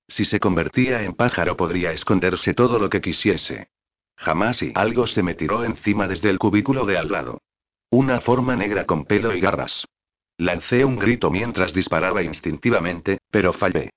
Si 0.07 0.25
se 0.25 0.39
convertía 0.39 1.03
en 1.03 1.13
pájaro 1.13 1.55
podría 1.57 1.91
esconderse 1.91 2.55
todo 2.55 2.79
lo 2.79 2.89
que 2.89 3.01
quisiese. 3.01 3.67
Jamás 4.15 4.63
y 4.63 4.71
algo 4.73 5.05
se 5.05 5.21
me 5.21 5.35
tiró 5.35 5.63
encima 5.63 6.07
desde 6.07 6.31
el 6.31 6.39
cubículo 6.39 6.87
de 6.87 6.97
al 6.97 7.11
lado. 7.11 7.41
Una 7.91 8.19
forma 8.19 8.55
negra 8.55 8.85
con 8.85 9.05
pelo 9.05 9.35
y 9.35 9.39
garras. 9.39 9.85
Lancé 10.37 10.85
un 10.85 10.97
grito 10.97 11.29
mientras 11.29 11.71
disparaba 11.71 12.23
instintivamente, 12.23 13.19
pero 13.29 13.53
fallé. 13.53 13.91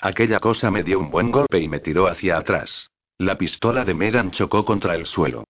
Aquella 0.00 0.38
cosa 0.40 0.70
me 0.70 0.82
dio 0.82 0.98
un 0.98 1.10
buen 1.10 1.30
golpe 1.30 1.60
y 1.60 1.68
me 1.68 1.80
tiró 1.80 2.08
hacia 2.08 2.36
atrás. 2.36 2.90
La 3.18 3.38
pistola 3.38 3.84
de 3.84 3.94
Megan 3.94 4.32
chocó 4.32 4.64
contra 4.64 4.96
el 4.96 5.06
suelo. 5.06 5.44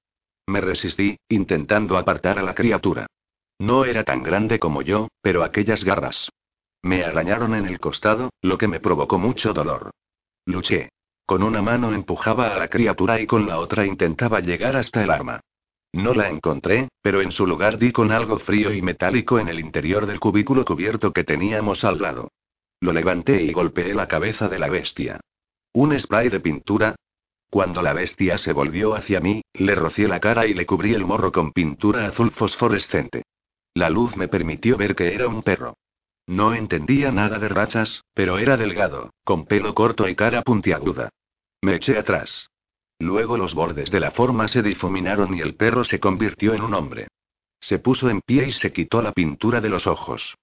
Me 0.47 0.61
resistí, 0.61 1.17
intentando 1.29 1.97
apartar 1.97 2.39
a 2.39 2.43
la 2.43 2.55
criatura. 2.55 3.07
No 3.59 3.87
era 3.87 4.05
tan 4.05 4.23
grande 4.23 4.59
como 4.59 4.83
yo, 4.83 5.09
pero 5.23 5.43
aquellas 5.43 5.83
garras. 5.83 6.31
Me 6.83 7.05
arañaron 7.05 7.55
en 7.55 7.65
el 7.65 7.81
costado, 7.81 8.31
lo 8.43 8.59
que 8.59 8.69
me 8.69 8.81
provocó 8.81 9.19
mucho 9.19 9.55
dolor. 9.55 9.91
Luché. 10.45 10.91
Con 11.25 11.43
una 11.43 11.63
mano 11.63 11.95
empujaba 11.95 12.55
a 12.55 12.59
la 12.59 12.69
criatura 12.69 13.19
y 13.19 13.27
con 13.27 13.47
la 13.47 13.59
otra 13.59 13.87
intentaba 13.87 14.41
llegar 14.41 14.77
hasta 14.77 15.03
el 15.03 15.11
arma. 15.11 15.41
No 15.95 16.13
la 16.13 16.29
encontré, 16.29 16.89
pero 17.01 17.23
en 17.23 17.33
su 17.33 17.47
lugar 17.47 17.79
di 17.79 17.93
con 17.93 18.13
algo 18.13 18.39
frío 18.39 18.75
y 18.75 18.83
metálico 18.83 19.39
en 19.39 19.49
el 19.49 19.59
interior 19.59 20.05
del 20.05 20.21
cubículo 20.21 20.67
cubierto 20.67 21.15
que 21.15 21.25
teníamos 21.25 21.83
al 21.85 22.03
lado. 22.03 22.29
Lo 22.81 22.93
levanté 22.93 23.43
y 23.43 23.55
golpeé 23.55 23.95
la 23.95 24.07
cabeza 24.07 24.51
de 24.51 24.59
la 24.59 24.69
bestia. 24.69 25.21
¿Un 25.73 25.99
spray 25.99 26.29
de 26.29 26.41
pintura? 26.41 26.95
Cuando 27.55 27.83
la 27.83 27.93
bestia 27.93 28.37
se 28.37 28.53
volvió 28.53 28.97
hacia 28.97 29.21
mí, 29.21 29.41
le 29.53 29.77
rocié 29.77 30.09
la 30.09 30.19
cara 30.19 30.45
y 30.45 30.55
le 30.55 30.67
cubrí 30.67 30.93
el 30.93 31.05
morro 31.05 31.31
con 31.31 31.53
pintura 31.53 32.05
azul 32.09 32.33
fosforescente. 32.33 33.23
La 33.75 33.91
luz 33.91 34.17
me 34.17 34.27
permitió 34.27 34.77
ver 34.77 34.97
que 34.97 35.15
era 35.15 35.29
un 35.29 35.41
perro. 35.45 35.77
No 36.27 36.53
entendía 36.53 37.13
nada 37.13 37.39
de 37.39 37.49
rachas, 37.49 38.03
pero 38.13 38.39
era 38.39 38.57
delgado, 38.57 39.15
con 39.23 39.47
pelo 39.47 39.73
corto 39.73 40.09
y 40.09 40.17
cara 40.17 40.43
puntiaguda. 40.43 41.11
Me 41.63 41.77
eché 41.77 41.97
atrás. 41.97 42.51
Luego 42.99 43.37
los 43.37 43.55
bordes 43.55 43.89
de 43.89 44.01
la 44.01 44.11
forma 44.11 44.49
se 44.49 44.61
difuminaron 44.61 45.33
y 45.33 45.41
el 45.41 45.55
perro 45.55 45.85
se 45.85 46.01
convirtió 46.01 46.55
en 46.55 46.63
un 46.63 46.75
hombre. 46.75 47.07
Se 47.61 47.79
puso 47.79 48.11
en 48.11 48.21
pie 48.21 48.49
y 48.49 48.51
se 48.51 48.73
quitó 48.73 49.01
la 49.01 49.13
pintura 49.13 49.61
de 49.61 49.69
los 49.69 49.87
ojos. 49.87 50.35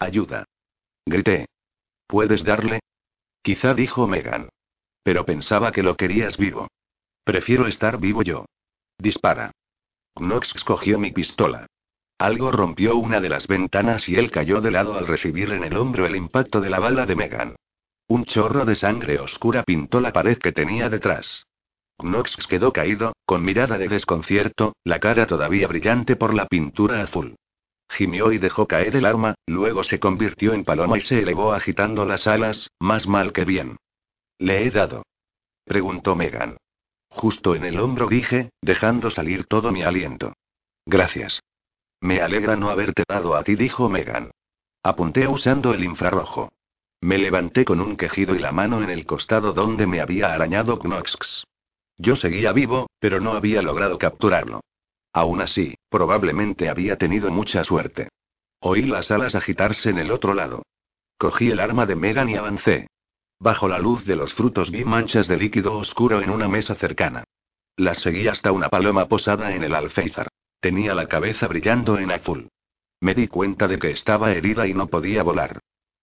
Ayuda. 0.00 0.46
Grité. 1.06 1.46
¿Puedes 2.08 2.42
darle? 2.42 2.80
Quizá 3.40 3.72
dijo 3.72 4.08
Megan. 4.08 4.48
Pero 5.06 5.24
pensaba 5.24 5.70
que 5.70 5.84
lo 5.84 5.96
querías 5.96 6.36
vivo. 6.36 6.66
Prefiero 7.22 7.68
estar 7.68 8.00
vivo 8.00 8.22
yo. 8.22 8.44
Dispara. 8.98 9.52
Knox 10.16 10.64
cogió 10.64 10.98
mi 10.98 11.12
pistola. 11.12 11.68
Algo 12.18 12.50
rompió 12.50 12.96
una 12.96 13.20
de 13.20 13.28
las 13.28 13.46
ventanas 13.46 14.08
y 14.08 14.16
él 14.16 14.32
cayó 14.32 14.60
de 14.60 14.72
lado 14.72 14.98
al 14.98 15.06
recibir 15.06 15.52
en 15.52 15.62
el 15.62 15.76
hombro 15.76 16.06
el 16.06 16.16
impacto 16.16 16.60
de 16.60 16.70
la 16.70 16.80
bala 16.80 17.06
de 17.06 17.14
Megan. 17.14 17.54
Un 18.08 18.24
chorro 18.24 18.64
de 18.64 18.74
sangre 18.74 19.20
oscura 19.20 19.62
pintó 19.62 20.00
la 20.00 20.12
pared 20.12 20.38
que 20.38 20.50
tenía 20.50 20.88
detrás. 20.88 21.46
Knox 21.98 22.44
quedó 22.48 22.72
caído, 22.72 23.12
con 23.26 23.44
mirada 23.44 23.78
de 23.78 23.86
desconcierto, 23.86 24.74
la 24.82 24.98
cara 24.98 25.28
todavía 25.28 25.68
brillante 25.68 26.16
por 26.16 26.34
la 26.34 26.46
pintura 26.46 27.00
azul. 27.02 27.36
Gimió 27.90 28.32
y 28.32 28.38
dejó 28.38 28.66
caer 28.66 28.96
el 28.96 29.06
arma, 29.06 29.36
luego 29.46 29.84
se 29.84 30.00
convirtió 30.00 30.52
en 30.52 30.64
paloma 30.64 30.98
y 30.98 31.02
se 31.02 31.20
elevó 31.20 31.52
agitando 31.52 32.04
las 32.06 32.26
alas, 32.26 32.72
más 32.80 33.06
mal 33.06 33.32
que 33.32 33.44
bien. 33.44 33.76
¿Le 34.38 34.66
he 34.66 34.70
dado? 34.70 35.04
preguntó 35.64 36.14
Megan. 36.14 36.56
Justo 37.08 37.54
en 37.54 37.64
el 37.64 37.80
hombro 37.80 38.08
dije, 38.08 38.50
dejando 38.60 39.10
salir 39.10 39.46
todo 39.46 39.72
mi 39.72 39.82
aliento. 39.82 40.34
Gracias. 40.84 41.42
Me 42.00 42.20
alegra 42.20 42.56
no 42.56 42.70
haberte 42.70 43.04
dado 43.08 43.34
a 43.36 43.42
ti, 43.42 43.56
dijo 43.56 43.88
Megan. 43.88 44.30
Apunté 44.82 45.26
usando 45.26 45.72
el 45.72 45.82
infrarrojo. 45.82 46.52
Me 47.00 47.18
levanté 47.18 47.64
con 47.64 47.80
un 47.80 47.96
quejido 47.96 48.34
y 48.34 48.38
la 48.38 48.52
mano 48.52 48.82
en 48.82 48.90
el 48.90 49.06
costado 49.06 49.52
donde 49.52 49.86
me 49.86 50.00
había 50.00 50.32
arañado 50.32 50.78
Knox. 50.78 51.44
Yo 51.98 52.16
seguía 52.16 52.52
vivo, 52.52 52.88
pero 52.98 53.20
no 53.20 53.32
había 53.32 53.62
logrado 53.62 53.98
capturarlo. 53.98 54.60
Aún 55.12 55.40
así, 55.40 55.74
probablemente 55.88 56.68
había 56.68 56.96
tenido 56.96 57.30
mucha 57.30 57.64
suerte. 57.64 58.08
Oí 58.60 58.82
las 58.82 59.10
alas 59.10 59.34
agitarse 59.34 59.90
en 59.90 59.98
el 59.98 60.10
otro 60.10 60.34
lado. 60.34 60.62
Cogí 61.18 61.50
el 61.50 61.60
arma 61.60 61.86
de 61.86 61.96
Megan 61.96 62.28
y 62.28 62.36
avancé. 62.36 62.88
Bajo 63.38 63.68
la 63.68 63.78
luz 63.78 64.04
de 64.04 64.16
los 64.16 64.34
frutos 64.34 64.70
vi 64.70 64.84
manchas 64.84 65.28
de 65.28 65.36
líquido 65.36 65.74
oscuro 65.74 66.22
en 66.22 66.30
una 66.30 66.48
mesa 66.48 66.74
cercana. 66.74 67.24
Las 67.76 67.98
seguí 67.98 68.26
hasta 68.28 68.52
una 68.52 68.68
paloma 68.68 69.06
posada 69.06 69.54
en 69.54 69.62
el 69.62 69.74
alféizar. 69.74 70.28
Tenía 70.60 70.94
la 70.94 71.06
cabeza 71.06 71.46
brillando 71.46 71.98
en 71.98 72.10
azul. 72.10 72.48
Me 73.00 73.14
di 73.14 73.28
cuenta 73.28 73.68
de 73.68 73.78
que 73.78 73.90
estaba 73.90 74.32
herida 74.32 74.66
y 74.66 74.72
no 74.72 74.86
podía 74.86 75.22
volar. 75.22 75.60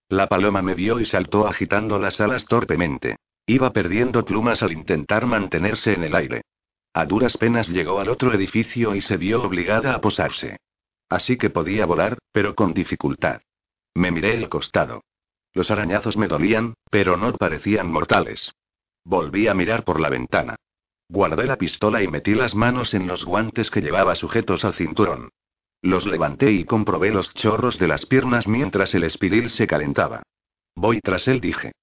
La 0.09 0.27
paloma 0.27 0.61
me 0.61 0.75
vio 0.75 0.99
y 0.99 1.05
saltó 1.05 1.47
agitando 1.47 1.97
las 1.97 2.21
alas 2.21 2.45
torpemente. 2.45 3.15
Iba 3.47 3.73
perdiendo 3.73 4.23
plumas 4.23 4.61
al 4.61 4.71
intentar 4.71 5.25
mantenerse 5.25 5.93
en 5.93 6.03
el 6.03 6.15
aire. 6.15 6.41
A 6.93 7.05
duras 7.05 7.35
penas 7.37 7.67
llegó 7.67 7.99
al 7.99 8.09
otro 8.09 8.31
edificio 8.33 8.93
y 8.93 9.01
se 9.01 9.17
vio 9.17 9.41
obligada 9.41 9.95
a 9.95 10.01
posarse. 10.01 10.57
Así 11.09 11.37
que 11.37 11.49
podía 11.49 11.87
volar, 11.87 12.19
pero 12.31 12.53
con 12.53 12.73
dificultad. 12.73 13.41
Me 13.95 14.11
miré 14.11 14.35
el 14.35 14.49
costado. 14.49 15.01
Los 15.53 15.69
arañazos 15.71 16.17
me 16.17 16.27
dolían, 16.27 16.73
pero 16.89 17.17
no 17.17 17.33
parecían 17.33 17.91
mortales. 17.91 18.51
Volví 19.03 19.47
a 19.47 19.53
mirar 19.53 19.83
por 19.83 19.99
la 19.99 20.09
ventana. 20.09 20.55
Guardé 21.09 21.45
la 21.45 21.57
pistola 21.57 22.01
y 22.01 22.07
metí 22.07 22.33
las 22.33 22.55
manos 22.55 22.93
en 22.93 23.07
los 23.07 23.25
guantes 23.25 23.69
que 23.69 23.81
llevaba 23.81 24.15
sujetos 24.15 24.65
al 24.65 24.73
cinturón. 24.73 25.29
Los 25.81 26.07
levanté 26.07 26.51
y 26.51 26.63
comprobé 26.63 27.11
los 27.11 27.33
chorros 27.33 27.77
de 27.77 27.87
las 27.87 28.05
piernas 28.05 28.47
mientras 28.47 28.95
el 28.95 29.03
espiril 29.03 29.49
se 29.49 29.67
calentaba. 29.67 30.23
Voy 30.75 31.01
tras 31.01 31.27
él, 31.27 31.41
dije. 31.41 31.73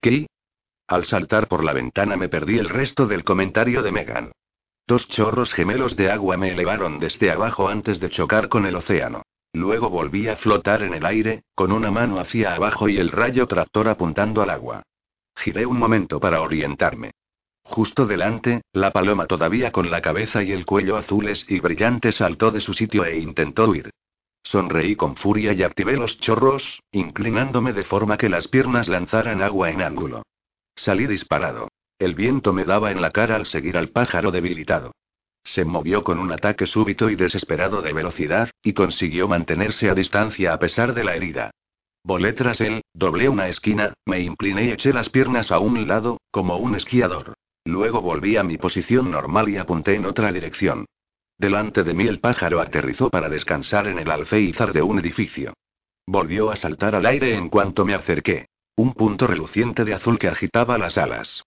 ¿Qué? 0.00 0.28
Al 0.86 1.04
saltar 1.04 1.48
por 1.48 1.64
la 1.64 1.72
ventana 1.74 2.16
me 2.16 2.28
perdí 2.28 2.58
el 2.58 2.68
resto 2.68 3.06
del 3.06 3.24
comentario 3.24 3.82
de 3.82 3.92
Megan. 3.92 4.32
Dos 4.86 5.06
chorros 5.08 5.52
gemelos 5.52 5.96
de 5.96 6.10
agua 6.10 6.38
me 6.38 6.52
elevaron 6.52 6.98
desde 6.98 7.30
abajo 7.30 7.68
antes 7.68 8.00
de 8.00 8.08
chocar 8.08 8.48
con 8.48 8.64
el 8.64 8.76
océano. 8.76 9.22
Luego 9.52 9.90
volví 9.90 10.28
a 10.28 10.36
flotar 10.36 10.82
en 10.82 10.94
el 10.94 11.06
aire, 11.06 11.44
con 11.54 11.72
una 11.72 11.90
mano 11.90 12.20
hacia 12.20 12.54
abajo 12.54 12.88
y 12.88 12.98
el 12.98 13.10
rayo 13.10 13.46
tractor 13.46 13.88
apuntando 13.88 14.42
al 14.42 14.50
agua. 14.50 14.82
Giré 15.36 15.66
un 15.66 15.78
momento 15.78 16.20
para 16.20 16.42
orientarme. 16.42 17.12
Justo 17.62 18.06
delante, 18.06 18.62
la 18.72 18.92
paloma 18.92 19.26
todavía 19.26 19.70
con 19.70 19.90
la 19.90 20.00
cabeza 20.00 20.42
y 20.42 20.52
el 20.52 20.64
cuello 20.64 20.96
azules 20.96 21.44
y 21.48 21.60
brillantes 21.60 22.16
saltó 22.16 22.50
de 22.50 22.60
su 22.60 22.72
sitio 22.72 23.04
e 23.04 23.18
intentó 23.18 23.68
huir. 23.68 23.90
Sonreí 24.42 24.96
con 24.96 25.16
furia 25.16 25.52
y 25.52 25.62
activé 25.62 25.96
los 25.96 26.18
chorros, 26.20 26.82
inclinándome 26.92 27.72
de 27.74 27.84
forma 27.84 28.16
que 28.16 28.30
las 28.30 28.48
piernas 28.48 28.88
lanzaran 28.88 29.42
agua 29.42 29.70
en 29.70 29.82
ángulo. 29.82 30.22
Salí 30.74 31.06
disparado. 31.06 31.68
El 31.98 32.14
viento 32.14 32.52
me 32.52 32.64
daba 32.64 32.90
en 32.90 33.02
la 33.02 33.10
cara 33.10 33.36
al 33.36 33.44
seguir 33.44 33.76
al 33.76 33.90
pájaro 33.90 34.30
debilitado. 34.30 34.92
Se 35.48 35.64
movió 35.64 36.04
con 36.04 36.18
un 36.18 36.30
ataque 36.30 36.66
súbito 36.66 37.08
y 37.08 37.16
desesperado 37.16 37.80
de 37.80 37.94
velocidad, 37.94 38.50
y 38.62 38.74
consiguió 38.74 39.28
mantenerse 39.28 39.88
a 39.88 39.94
distancia 39.94 40.52
a 40.52 40.58
pesar 40.58 40.92
de 40.92 41.04
la 41.04 41.16
herida. 41.16 41.52
Volé 42.04 42.34
tras 42.34 42.60
él, 42.60 42.82
doblé 42.92 43.30
una 43.30 43.48
esquina, 43.48 43.94
me 44.04 44.20
incliné 44.20 44.66
y 44.66 44.70
eché 44.72 44.92
las 44.92 45.08
piernas 45.08 45.50
a 45.50 45.58
un 45.58 45.88
lado, 45.88 46.18
como 46.30 46.58
un 46.58 46.74
esquiador. 46.74 47.32
Luego 47.64 48.02
volví 48.02 48.36
a 48.36 48.42
mi 48.42 48.58
posición 48.58 49.10
normal 49.10 49.48
y 49.48 49.56
apunté 49.56 49.94
en 49.94 50.04
otra 50.04 50.30
dirección. 50.32 50.84
Delante 51.38 51.82
de 51.82 51.94
mí 51.94 52.06
el 52.06 52.20
pájaro 52.20 52.60
aterrizó 52.60 53.08
para 53.08 53.30
descansar 53.30 53.86
en 53.86 53.98
el 53.98 54.10
alféizar 54.10 54.74
de 54.74 54.82
un 54.82 54.98
edificio. 54.98 55.54
Volvió 56.06 56.50
a 56.50 56.56
saltar 56.56 56.94
al 56.94 57.06
aire 57.06 57.34
en 57.34 57.48
cuanto 57.48 57.86
me 57.86 57.94
acerqué. 57.94 58.48
Un 58.76 58.92
punto 58.92 59.26
reluciente 59.26 59.86
de 59.86 59.94
azul 59.94 60.18
que 60.18 60.28
agitaba 60.28 60.76
las 60.76 60.98
alas. 60.98 61.42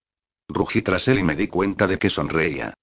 Rugí 0.47 0.81
tras 0.81 1.07
él 1.07 1.19
y 1.19 1.23
me 1.23 1.35
di 1.35 1.47
cuenta 1.47 1.85
de 1.85 1.99
que 1.99 2.09
sonreía. 2.09 2.73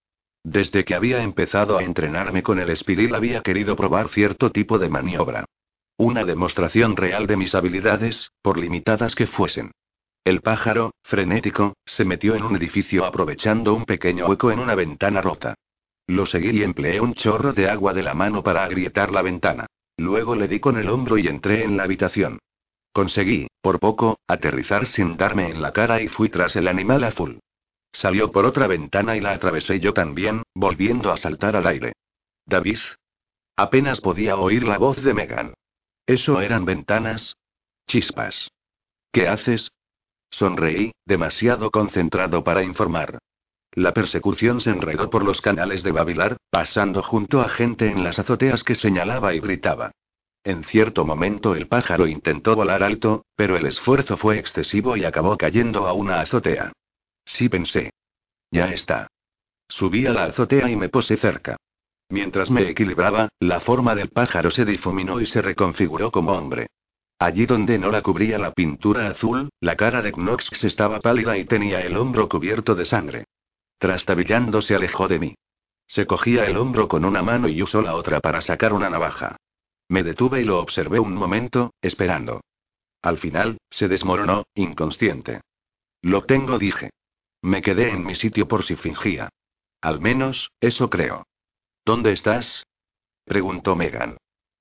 Desde 0.45 0.85
que 0.85 0.95
había 0.95 1.23
empezado 1.23 1.79
a 1.79 1.83
entrenarme 1.83 2.43
con 2.43 2.59
el 2.59 2.71
espiril 2.71 3.15
había 3.15 3.43
querido 3.43 3.77
probar 3.77 4.09
cierto 4.09 4.51
tipo 4.51 4.79
de 4.79 4.89
maniobra. 4.89 5.45
Una 5.97 6.25
demostración 6.25 6.97
real 6.97 7.27
de 7.27 7.37
mis 7.37 7.55
habilidades, 7.55 8.31
por 8.41 8.57
limitadas 8.57 9.15
que 9.15 9.27
fuesen. 9.27 9.73
El 10.25 10.41
pájaro, 10.43 10.93
frenético, 11.03 11.75
se 11.85 12.05
metió 12.05 12.35
en 12.35 12.45
un 12.45 12.55
edificio 12.57 13.05
aprovechando 13.05 13.75
un 13.75 13.85
pequeño 13.85 14.27
hueco 14.27 14.53
en 14.53 14.59
una 14.59 14.75
ventana 14.75 15.21
rota. 15.23 15.55
Lo 16.07 16.25
seguí 16.25 16.51
y 16.51 16.63
empleé 16.63 17.01
un 17.01 17.15
chorro 17.15 17.53
de 17.53 17.69
agua 17.69 17.93
de 17.93 18.03
la 18.03 18.15
mano 18.15 18.43
para 18.43 18.65
agrietar 18.65 19.11
la 19.11 19.23
ventana. 19.23 19.67
Luego 19.97 20.35
le 20.35 20.47
di 20.47 20.61
con 20.61 20.79
el 20.79 20.89
hombro 20.89 21.19
y 21.19 21.27
entré 21.27 21.65
en 21.65 21.77
la 21.77 21.83
habitación. 21.83 22.39
Conseguí, 22.93 23.49
por 23.61 23.79
poco, 23.81 24.19
aterrizar 24.27 24.87
sin 24.87 25.17
darme 25.17 25.51
en 25.51 25.61
la 25.61 25.73
cara 25.73 26.01
y 26.01 26.09
fui 26.09 26.29
tras 26.29 26.57
el 26.57 26.69
animal 26.69 27.05
azul. 27.05 27.41
Salió 27.99 28.31
por 28.31 28.47
otra 28.47 28.69
ventana 28.69 29.17
y 29.17 29.21
la 29.21 29.33
atravesé 29.33 29.81
yo 29.81 29.93
también, 29.93 30.45
volviendo 30.55 31.11
a 31.11 31.17
saltar 31.17 31.57
al 31.57 31.67
aire. 31.67 31.95
David. 32.47 32.79
Apenas 33.57 34.01
podía 34.01 34.37
oír 34.37 34.63
la 34.63 34.79
voz 34.79 35.03
de 35.03 35.13
Megan. 35.13 35.55
¿Eso 36.07 36.41
eran 36.41 36.65
ventanas? 36.65 37.37
Chispas. 37.89 38.53
¿Qué 39.11 39.27
haces? 39.27 39.73
Sonreí, 40.31 40.93
demasiado 41.07 41.73
concentrado 41.73 42.45
para 42.45 42.63
informar. 42.63 43.19
La 43.73 43.93
persecución 43.93 44.61
se 44.61 44.71
enredó 44.71 45.11
por 45.11 45.25
los 45.25 45.41
canales 45.41 45.83
de 45.83 45.91
Babilar, 45.91 46.37
pasando 46.51 47.03
junto 47.03 47.41
a 47.41 47.49
gente 47.49 47.91
en 47.91 48.05
las 48.05 48.21
azoteas 48.21 48.63
que 48.63 48.77
señalaba 48.77 49.35
y 49.35 49.41
gritaba. 49.41 49.91
En 50.45 50.63
cierto 50.63 51.05
momento 51.05 51.57
el 51.57 51.67
pájaro 51.67 52.07
intentó 52.07 52.55
volar 52.55 52.85
alto, 52.85 53.25
pero 53.35 53.57
el 53.57 53.67
esfuerzo 53.67 54.17
fue 54.17 54.39
excesivo 54.39 54.97
y 54.97 55.05
acabó 55.05 55.37
cayendo 55.37 55.89
a 55.89 55.95
una 55.95 56.21
azotea. 56.21 56.73
Sí 57.29 57.49
pensé. 57.49 57.91
Ya 58.51 58.73
está. 58.73 59.07
Subí 59.69 60.07
a 60.07 60.13
la 60.13 60.25
azotea 60.25 60.71
y 60.71 60.77
me 60.77 60.89
posé 60.89 61.19
cerca. 61.19 61.57
Mientras 62.09 62.51
me 62.51 62.69
equilibraba, 62.71 63.29
la 63.39 63.61
forma 63.61 63.95
del 63.95 64.09
pájaro 64.09 64.51
se 64.51 64.65
difuminó 64.65 65.21
y 65.21 65.27
se 65.27 65.43
reconfiguró 65.43 66.11
como 66.11 66.33
hombre. 66.33 66.69
Allí 67.19 67.45
donde 67.45 67.79
no 67.79 67.91
la 67.91 68.01
cubría 68.01 68.39
la 68.39 68.53
pintura 68.53 69.09
azul, 69.09 69.51
la 69.61 69.77
cara 69.77 70.01
de 70.01 70.13
Knox 70.13 70.65
estaba 70.65 71.01
pálida 71.01 71.37
y 71.37 71.45
tenía 71.45 71.81
el 71.81 71.97
hombro 71.97 72.29
cubierto 72.29 72.75
de 72.75 72.87
sangre. 72.87 73.25
Trastabillando 73.79 74.63
se 74.63 74.75
alejó 74.75 75.07
de 75.07 75.19
mí. 75.19 75.35
Se 75.87 76.07
cogía 76.07 76.47
el 76.47 76.57
hombro 76.57 76.89
con 76.89 77.05
una 77.05 77.23
mano 77.23 77.49
y 77.49 77.63
usó 77.63 77.83
la 77.83 77.95
otra 77.95 78.21
para 78.21 78.41
sacar 78.41 78.73
una 78.73 78.89
navaja. 78.89 79.37
Me 79.89 80.03
detuve 80.03 80.41
y 80.41 80.45
lo 80.45 80.61
observé 80.61 80.99
un 80.99 81.15
momento, 81.15 81.73
esperando. 81.83 82.41
Al 83.03 83.19
final, 83.19 83.59
se 83.69 83.89
desmoronó, 83.89 84.45
inconsciente. 84.55 85.43
Lo 86.03 86.23
tengo, 86.23 86.59
dije. 86.59 86.91
Me 87.43 87.63
quedé 87.63 87.91
en 87.91 88.05
mi 88.05 88.15
sitio 88.15 88.49
por 88.49 88.65
si 88.65 88.77
fingía. 88.77 89.29
Al 89.81 90.01
menos, 90.01 90.51
eso 90.61 90.91
creo. 90.91 91.27
¿Dónde 91.85 92.13
estás? 92.13 92.65
preguntó 93.25 93.77
Megan. 93.77 94.17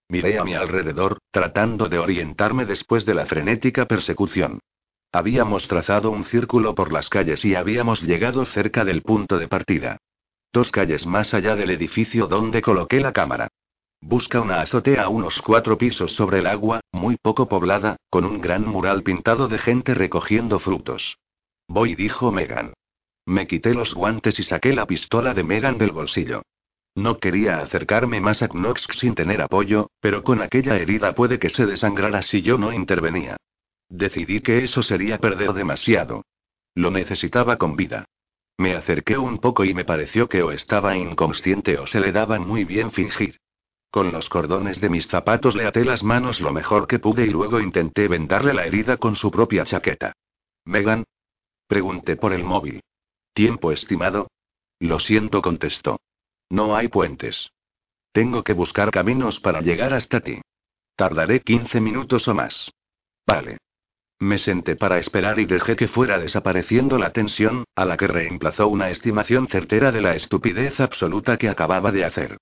Miré 0.09 0.39
a 0.39 0.43
mi 0.43 0.53
alrededor, 0.53 1.19
tratando 1.31 1.89
de 1.89 1.99
orientarme 1.99 2.65
después 2.65 3.05
de 3.05 3.13
la 3.13 3.25
frenética 3.25 3.85
persecución. 3.85 4.59
Habíamos 5.11 5.67
trazado 5.67 6.11
un 6.11 6.25
círculo 6.25 6.75
por 6.75 6.93
las 6.93 7.09
calles 7.09 7.43
y 7.43 7.55
habíamos 7.55 8.01
llegado 8.01 8.45
cerca 8.45 8.85
del 8.85 9.01
punto 9.01 9.37
de 9.37 9.47
partida. 9.47 9.97
Dos 10.53 10.71
calles 10.71 11.05
más 11.05 11.33
allá 11.33 11.55
del 11.55 11.71
edificio 11.71 12.27
donde 12.27 12.61
coloqué 12.61 12.99
la 12.99 13.13
cámara. 13.13 13.49
Busca 13.99 14.39
una 14.41 14.61
azotea 14.61 15.03
a 15.03 15.09
unos 15.09 15.41
cuatro 15.41 15.77
pisos 15.77 16.13
sobre 16.13 16.39
el 16.39 16.47
agua, 16.47 16.81
muy 16.91 17.17
poco 17.17 17.49
poblada, 17.49 17.97
con 18.09 18.25
un 18.25 18.39
gran 18.39 18.65
mural 18.65 19.03
pintado 19.03 19.47
de 19.47 19.57
gente 19.57 19.93
recogiendo 19.93 20.59
frutos. 20.59 21.17
Voy, 21.67 21.95
dijo 21.95 22.31
Megan. 22.31 22.73
Me 23.25 23.45
quité 23.45 23.73
los 23.73 23.93
guantes 23.93 24.39
y 24.39 24.43
saqué 24.43 24.73
la 24.73 24.85
pistola 24.85 25.33
de 25.33 25.43
Megan 25.43 25.77
del 25.77 25.91
bolsillo. 25.91 26.43
No 26.95 27.19
quería 27.19 27.59
acercarme 27.59 28.21
más 28.21 28.41
a 28.41 28.47
Knox 28.47 28.87
sin 28.99 29.13
tener 29.13 29.41
apoyo, 29.41 29.91
pero 29.99 30.23
con 30.23 30.41
aquella 30.41 30.77
herida 30.77 31.13
puede 31.13 31.37
que 31.37 31.49
se 31.49 31.65
desangrara 31.65 32.21
si 32.21 32.41
yo 32.41 32.57
no 32.57 32.73
intervenía. 32.73 33.37
Decidí 33.89 34.41
que 34.41 34.63
eso 34.63 34.81
sería 34.81 35.19
perder 35.19 35.53
demasiado. 35.53 36.23
Lo 36.73 36.89
necesitaba 36.89 37.57
con 37.57 37.75
vida. 37.75 38.05
Me 38.57 38.73
acerqué 38.75 39.17
un 39.17 39.37
poco 39.37 39.63
y 39.65 39.73
me 39.73 39.85
pareció 39.85 40.27
que 40.27 40.41
o 40.41 40.51
estaba 40.51 40.97
inconsciente 40.97 41.77
o 41.77 41.85
se 41.85 41.99
le 41.99 42.11
daba 42.11 42.39
muy 42.39 42.63
bien 42.63 42.91
fingir. 42.91 43.37
Con 43.91 44.11
los 44.11 44.29
cordones 44.29 44.81
de 44.81 44.89
mis 44.89 45.07
zapatos 45.07 45.55
le 45.55 45.67
até 45.67 45.85
las 45.85 46.03
manos 46.03 46.41
lo 46.41 46.51
mejor 46.51 46.87
que 46.87 46.99
pude 46.99 47.25
y 47.25 47.29
luego 47.29 47.59
intenté 47.59 48.07
vendarle 48.07 48.53
la 48.53 48.65
herida 48.65 48.97
con 48.97 49.15
su 49.15 49.29
propia 49.31 49.65
chaqueta. 49.65 50.13
Megan. 50.65 51.03
Pregunté 51.67 52.15
por 52.15 52.33
el 52.33 52.43
móvil. 52.43 52.81
¿Tiempo 53.33 53.71
estimado? 53.71 54.27
Lo 54.79 54.99
siento, 54.99 55.41
contestó. 55.41 55.99
No 56.49 56.75
hay 56.75 56.87
puentes. 56.87 57.51
Tengo 58.11 58.43
que 58.43 58.53
buscar 58.53 58.89
caminos 58.89 59.39
para 59.39 59.61
llegar 59.61 59.93
hasta 59.93 60.21
ti. 60.21 60.41
Tardaré 60.95 61.41
15 61.41 61.81
minutos 61.81 62.27
o 62.27 62.33
más. 62.33 62.71
Vale. 63.25 63.57
Me 64.19 64.39
senté 64.39 64.75
para 64.75 64.97
esperar 64.97 65.39
y 65.39 65.45
dejé 65.45 65.75
que 65.75 65.87
fuera 65.87 66.17
desapareciendo 66.17 66.97
la 66.97 67.11
tensión, 67.11 67.65
a 67.75 67.85
la 67.85 67.97
que 67.97 68.07
reemplazó 68.07 68.67
una 68.67 68.89
estimación 68.89 69.47
certera 69.47 69.91
de 69.91 70.01
la 70.01 70.15
estupidez 70.15 70.79
absoluta 70.79 71.37
que 71.37 71.49
acababa 71.49 71.91
de 71.91 72.05
hacer. 72.05 72.37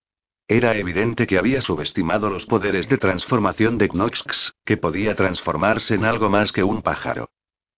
Era 0.48 0.78
evidente 0.78 1.28
que 1.28 1.38
había 1.38 1.60
subestimado 1.60 2.30
los 2.30 2.46
poderes 2.46 2.88
de 2.88 2.98
transformación 2.98 3.78
de 3.78 3.90
Knox, 3.90 4.54
que 4.64 4.78
podía 4.78 5.16
transformarse 5.16 5.96
en 5.96 6.06
algo 6.06 6.30
más 6.30 6.52
que 6.52 6.64
un 6.64 6.82
pájaro. 6.82 7.30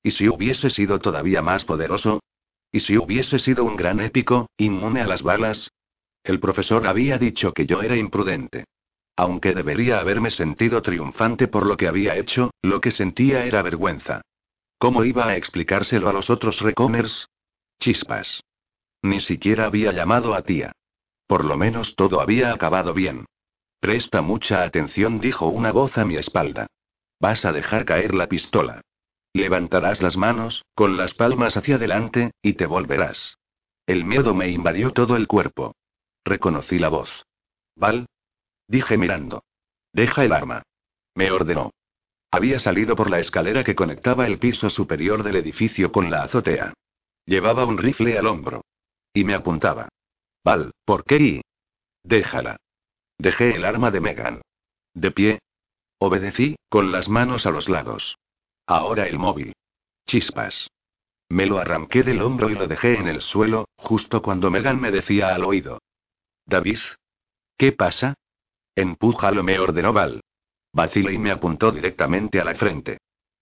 ¿Y 0.08 0.12
si 0.12 0.30
hubiese 0.30 0.70
sido 0.70 1.00
todavía 1.00 1.42
más 1.42 1.66
poderoso? 1.66 2.22
¿Y 2.72 2.80
si 2.80 2.98
hubiese 2.98 3.40
sido 3.40 3.66
un 3.66 3.76
gran 3.76 4.00
épico, 4.00 4.50
inmune 4.56 5.02
a 5.02 5.06
las 5.06 5.22
balas? 5.22 5.70
El 6.24 6.40
profesor 6.40 6.88
había 6.88 7.18
dicho 7.18 7.52
que 7.52 7.66
yo 7.66 7.82
era 7.82 7.98
imprudente. 7.98 8.64
Aunque 9.18 9.54
debería 9.54 10.00
haberme 10.00 10.32
sentido 10.32 10.82
triunfante 10.82 11.50
por 11.50 11.66
lo 11.66 11.76
que 11.76 11.90
había 11.90 12.16
hecho, 12.16 12.52
lo 12.62 12.80
que 12.80 12.92
sentía 12.92 13.44
era 13.44 13.62
vergüenza. 13.62 14.22
¿Cómo 14.78 15.04
iba 15.04 15.28
a 15.28 15.36
explicárselo 15.36 16.08
a 16.08 16.14
los 16.14 16.30
otros 16.30 16.62
recomers? 16.62 17.28
Chispas. 17.78 18.42
Ni 19.02 19.20
siquiera 19.20 19.66
había 19.66 19.92
llamado 19.92 20.36
a 20.36 20.44
tía. 20.44 20.72
Por 21.28 21.44
lo 21.44 21.58
menos 21.58 21.98
todo 21.98 22.22
había 22.22 22.54
acabado 22.54 22.94
bien. 22.94 23.26
Presta 23.82 24.22
mucha 24.22 24.64
atención, 24.64 25.20
dijo 25.20 25.48
una 25.48 25.74
voz 25.74 25.98
a 25.98 26.06
mi 26.06 26.16
espalda. 26.16 26.68
Vas 27.20 27.44
a 27.44 27.52
dejar 27.52 27.84
caer 27.84 28.16
la 28.16 28.28
pistola. 28.28 28.84
Levantarás 29.34 30.02
las 30.02 30.18
manos, 30.18 30.64
con 30.74 30.98
las 30.98 31.14
palmas 31.14 31.58
hacia 31.58 31.76
adelante, 31.76 32.32
y 32.42 32.54
te 32.54 32.66
volverás. 32.66 33.38
El 33.86 34.04
miedo 34.04 34.34
me 34.34 34.50
invadió 34.50 34.92
todo 34.92 35.16
el 35.16 35.28
cuerpo. 35.28 35.76
Reconocí 36.26 36.80
la 36.80 36.90
voz. 36.90 37.26
Val. 37.76 38.08
Dije 38.68 38.98
mirando. 38.98 39.44
Deja 39.94 40.26
el 40.26 40.34
arma. 40.34 40.64
Me 41.16 41.32
ordenó. 41.32 41.72
Había 42.32 42.60
salido 42.60 42.96
por 42.96 43.10
la 43.10 43.20
escalera 43.20 43.64
que 43.64 43.76
conectaba 43.76 44.28
el 44.28 44.40
piso 44.40 44.70
superior 44.70 45.24
del 45.24 45.38
edificio 45.38 45.92
con 45.92 46.12
la 46.12 46.24
azotea. 46.24 46.74
Llevaba 47.26 47.66
un 47.66 47.78
rifle 47.78 48.18
al 48.18 48.28
hombro. 48.28 48.66
Y 49.14 49.24
me 49.24 49.34
apuntaba. 49.34 49.88
Val, 50.44 50.72
¿por 50.86 51.06
qué? 51.06 51.42
Déjala. 52.04 52.58
Dejé 53.18 53.56
el 53.56 53.66
arma 53.66 53.90
de 53.92 54.02
Megan. 54.02 54.42
De 54.94 55.12
pie. 55.12 55.40
Obedecí, 56.00 56.58
con 56.70 56.92
las 56.92 57.10
manos 57.10 57.46
a 57.46 57.52
los 57.52 57.70
lados. 57.70 58.18
Ahora 58.68 59.08
el 59.08 59.18
móvil. 59.18 59.54
Chispas. 60.06 60.70
Me 61.30 61.46
lo 61.46 61.58
arranqué 61.58 62.04
del 62.04 62.22
hombro 62.22 62.50
y 62.50 62.56
lo 62.56 62.68
dejé 62.68 62.96
en 63.00 63.08
el 63.08 63.22
suelo, 63.22 63.70
justo 63.78 64.22
cuando 64.22 64.52
Megan 64.52 64.80
me 64.80 64.92
decía 64.92 65.34
al 65.34 65.46
oído. 65.46 65.80
David. 66.46 66.80
¿Qué 67.58 67.72
pasa? 67.72 68.16
Empújalo, 68.76 69.42
me 69.42 69.58
ordenó 69.58 69.94
Val. 69.94 70.22
Vacilé 70.74 71.14
y 71.14 71.18
me 71.18 71.32
apuntó 71.32 71.72
directamente 71.72 72.42
a 72.42 72.44
la 72.44 72.56
frente. 72.56 73.00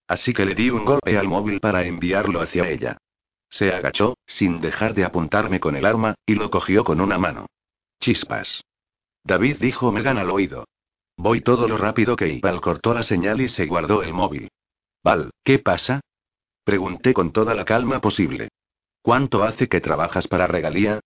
Así 0.08 0.32
que 0.32 0.46
le 0.46 0.54
di 0.54 0.70
un 0.70 0.86
golpe 0.86 1.18
al 1.18 1.28
móvil 1.28 1.60
para 1.60 1.84
enviarlo 1.84 2.42
hacia 2.42 2.70
ella. 2.70 2.98
Se 3.50 3.72
agachó, 3.72 4.18
sin 4.28 4.62
dejar 4.62 4.94
de 4.94 5.06
apuntarme 5.06 5.60
con 5.60 5.76
el 5.76 5.86
arma, 5.86 6.16
y 6.26 6.36
lo 6.36 6.52
cogió 6.52 6.84
con 6.84 7.02
una 7.02 7.18
mano. 7.18 7.48
Chispas. 8.00 8.64
David 9.24 9.58
dijo 9.60 9.92
Megan 9.92 10.20
al 10.20 10.30
oído. 10.30 10.66
Voy 11.18 11.42
todo 11.42 11.68
lo 11.68 11.78
rápido 11.78 12.16
que 12.16 12.40
Val 12.42 12.62
cortó 12.62 12.94
la 12.94 13.02
señal 13.02 13.42
y 13.42 13.48
se 13.48 13.66
guardó 13.66 14.04
el 14.04 14.14
móvil. 14.14 14.50
Val, 15.06 15.30
¿qué 15.44 15.60
pasa? 15.60 16.02
Pregunté 16.64 17.14
con 17.14 17.32
toda 17.32 17.54
la 17.54 17.64
calma 17.64 18.02
posible. 18.02 18.50
¿Cuánto 19.04 19.44
hace 19.44 19.70
que 19.70 19.80
trabajas 19.80 20.28
para 20.28 20.48
regalía? 20.48 21.00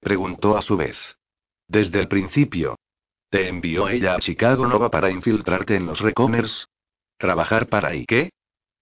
Preguntó 0.00 0.56
a 0.56 0.62
su 0.62 0.78
vez. 0.78 0.96
Desde 1.68 2.00
el 2.00 2.08
principio. 2.08 2.76
¿Te 3.28 3.48
envió 3.48 3.90
ella 3.90 4.14
a 4.14 4.20
Chicago 4.20 4.66
Nova 4.66 4.90
para 4.90 5.10
infiltrarte 5.10 5.76
en 5.76 5.84
los 5.84 6.00
recomers? 6.00 6.66
¿Trabajar 7.18 7.68
para 7.68 7.94
y 7.94 8.06
qué? 8.06 8.30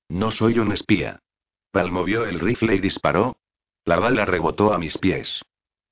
No 0.09 0.31
soy 0.31 0.61
un 0.61 0.71
espía. 0.71 1.19
Val 1.73 1.91
movió 1.91 2.25
el 2.25 2.39
rifle 2.39 2.77
y 2.77 2.79
disparó. 2.79 3.39
La 3.85 3.99
bala 3.99 4.25
rebotó 4.25 4.73
a 4.73 4.79
mis 4.79 4.97
pies. 4.99 5.43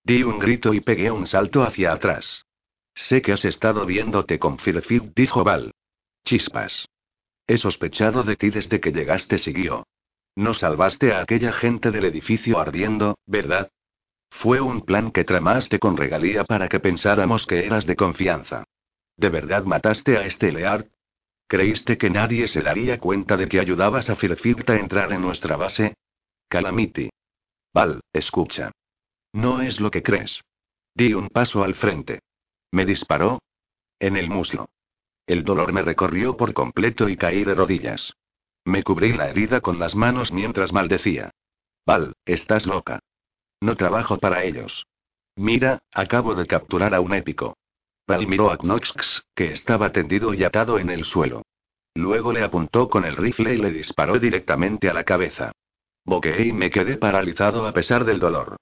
Di 0.04 0.22
un 0.22 0.38
grito 0.38 0.72
y 0.72 0.80
pegué 0.80 1.10
un 1.10 1.26
salto 1.26 1.64
hacia 1.64 1.92
atrás. 1.92 2.44
Sé 2.94 3.22
que 3.22 3.32
has 3.32 3.44
estado 3.44 3.84
viéndote 3.86 4.38
con 4.38 4.56
Firefit, 4.56 5.16
dijo 5.16 5.42
Val. 5.42 5.72
Chispas. 6.24 6.86
He 7.48 7.56
sospechado 7.56 8.22
de 8.22 8.36
ti 8.36 8.50
desde 8.50 8.78
que 8.78 8.92
llegaste, 8.92 9.38
siguió. 9.38 9.86
No 10.36 10.52
salvaste 10.52 11.14
a 11.14 11.22
aquella 11.22 11.52
gente 11.52 11.90
del 11.90 12.04
edificio 12.04 12.60
ardiendo, 12.60 13.16
¿verdad? 13.26 13.70
Fue 14.30 14.60
un 14.60 14.82
plan 14.82 15.10
que 15.10 15.24
tramaste 15.24 15.78
con 15.78 15.96
regalía 15.96 16.44
para 16.44 16.68
que 16.68 16.78
pensáramos 16.78 17.46
que 17.46 17.64
eras 17.64 17.86
de 17.86 17.96
confianza. 17.96 18.64
¿De 19.16 19.30
verdad 19.30 19.64
mataste 19.64 20.18
a 20.18 20.26
este 20.26 20.52
Leard? 20.52 20.86
¿Creíste 21.48 21.96
que 21.96 22.10
nadie 22.10 22.46
se 22.46 22.60
daría 22.60 23.00
cuenta 23.00 23.38
de 23.38 23.48
que 23.48 23.58
ayudabas 23.58 24.10
a 24.10 24.16
Firfield 24.16 24.70
a 24.70 24.76
entrar 24.76 25.10
en 25.12 25.22
nuestra 25.22 25.56
base? 25.56 25.94
Calamity. 26.48 27.08
Val, 27.72 28.02
escucha. 28.12 28.70
No 29.32 29.62
es 29.62 29.80
lo 29.80 29.90
que 29.90 30.02
crees. 30.02 30.42
Di 30.94 31.14
un 31.14 31.28
paso 31.28 31.64
al 31.64 31.74
frente. 31.74 32.20
Me 32.72 32.84
disparó. 32.84 33.40
En 33.98 34.18
el 34.18 34.28
muslo. 34.28 34.68
El 35.28 35.44
dolor 35.44 35.74
me 35.74 35.82
recorrió 35.82 36.38
por 36.38 36.54
completo 36.54 37.06
y 37.06 37.18
caí 37.18 37.44
de 37.44 37.54
rodillas. 37.54 38.14
Me 38.64 38.82
cubrí 38.82 39.12
la 39.12 39.28
herida 39.28 39.60
con 39.60 39.78
las 39.78 39.94
manos 39.94 40.32
mientras 40.32 40.72
maldecía. 40.72 41.32
Val, 41.86 42.14
estás 42.24 42.66
loca. 42.66 43.00
No 43.60 43.76
trabajo 43.76 44.16
para 44.16 44.42
ellos. 44.44 44.86
Mira, 45.36 45.80
acabo 45.92 46.34
de 46.34 46.46
capturar 46.46 46.94
a 46.94 47.02
un 47.02 47.12
épico. 47.12 47.58
Val 48.06 48.26
miró 48.26 48.50
a 48.50 48.56
Knox, 48.56 49.22
que 49.34 49.52
estaba 49.52 49.92
tendido 49.92 50.32
y 50.32 50.44
atado 50.44 50.78
en 50.78 50.88
el 50.88 51.04
suelo. 51.04 51.42
Luego 51.94 52.32
le 52.32 52.42
apuntó 52.42 52.88
con 52.88 53.04
el 53.04 53.16
rifle 53.16 53.54
y 53.54 53.58
le 53.58 53.70
disparó 53.70 54.18
directamente 54.18 54.88
a 54.88 54.94
la 54.94 55.04
cabeza. 55.04 55.52
Boqueé 56.06 56.46
y 56.46 56.52
me 56.54 56.70
quedé 56.70 56.96
paralizado 56.96 57.66
a 57.66 57.74
pesar 57.74 58.06
del 58.06 58.18
dolor. 58.18 58.56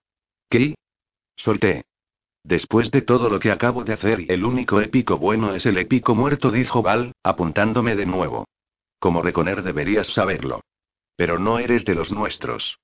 ¿Qué? 0.50 0.74
Solté. 1.36 1.84
Después 2.46 2.92
de 2.92 3.02
todo 3.02 3.28
lo 3.28 3.40
que 3.40 3.50
acabo 3.50 3.82
de 3.82 3.92
hacer, 3.92 4.24
el 4.28 4.44
único 4.44 4.80
épico 4.80 5.18
bueno 5.18 5.56
es 5.56 5.66
el 5.66 5.78
épico 5.78 6.14
muerto, 6.14 6.52
dijo 6.52 6.80
Val, 6.80 7.10
apuntándome 7.24 7.96
de 7.96 8.06
nuevo. 8.06 8.46
Como 9.00 9.20
reconer 9.20 9.64
deberías 9.64 10.06
saberlo. 10.06 10.60
Pero 11.16 11.40
no 11.40 11.58
eres 11.58 11.84
de 11.84 11.96
los 11.96 12.12
nuestros. 12.12 12.78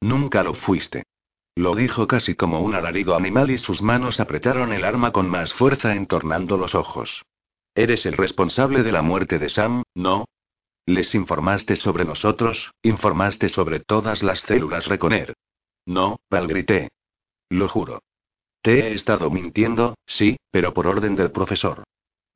Nunca 0.00 0.44
lo 0.44 0.54
fuiste. 0.54 1.02
Lo 1.56 1.74
dijo 1.74 2.06
casi 2.06 2.36
como 2.36 2.60
un 2.60 2.76
alarido 2.76 3.16
animal 3.16 3.50
y 3.50 3.58
sus 3.58 3.82
manos 3.82 4.20
apretaron 4.20 4.72
el 4.72 4.84
arma 4.84 5.10
con 5.10 5.28
más 5.28 5.52
fuerza 5.52 5.96
entornando 5.96 6.56
los 6.56 6.76
ojos. 6.76 7.24
Eres 7.74 8.06
el 8.06 8.16
responsable 8.16 8.84
de 8.84 8.92
la 8.92 9.02
muerte 9.02 9.40
de 9.40 9.48
Sam, 9.48 9.82
¿no? 9.96 10.26
Les 10.86 11.12
informaste 11.16 11.74
sobre 11.74 12.04
nosotros, 12.04 12.70
informaste 12.82 13.48
sobre 13.48 13.80
todas 13.80 14.22
las 14.22 14.42
células 14.42 14.86
Reconer. 14.86 15.34
No, 15.86 16.20
Val 16.30 16.46
grité. 16.46 16.90
Lo 17.50 17.66
juro. 17.66 17.98
Te 18.62 18.80
he 18.80 18.92
estado 18.92 19.30
mintiendo, 19.30 19.94
sí, 20.06 20.36
pero 20.50 20.74
por 20.74 20.86
orden 20.86 21.14
del 21.14 21.30
profesor. 21.30 21.84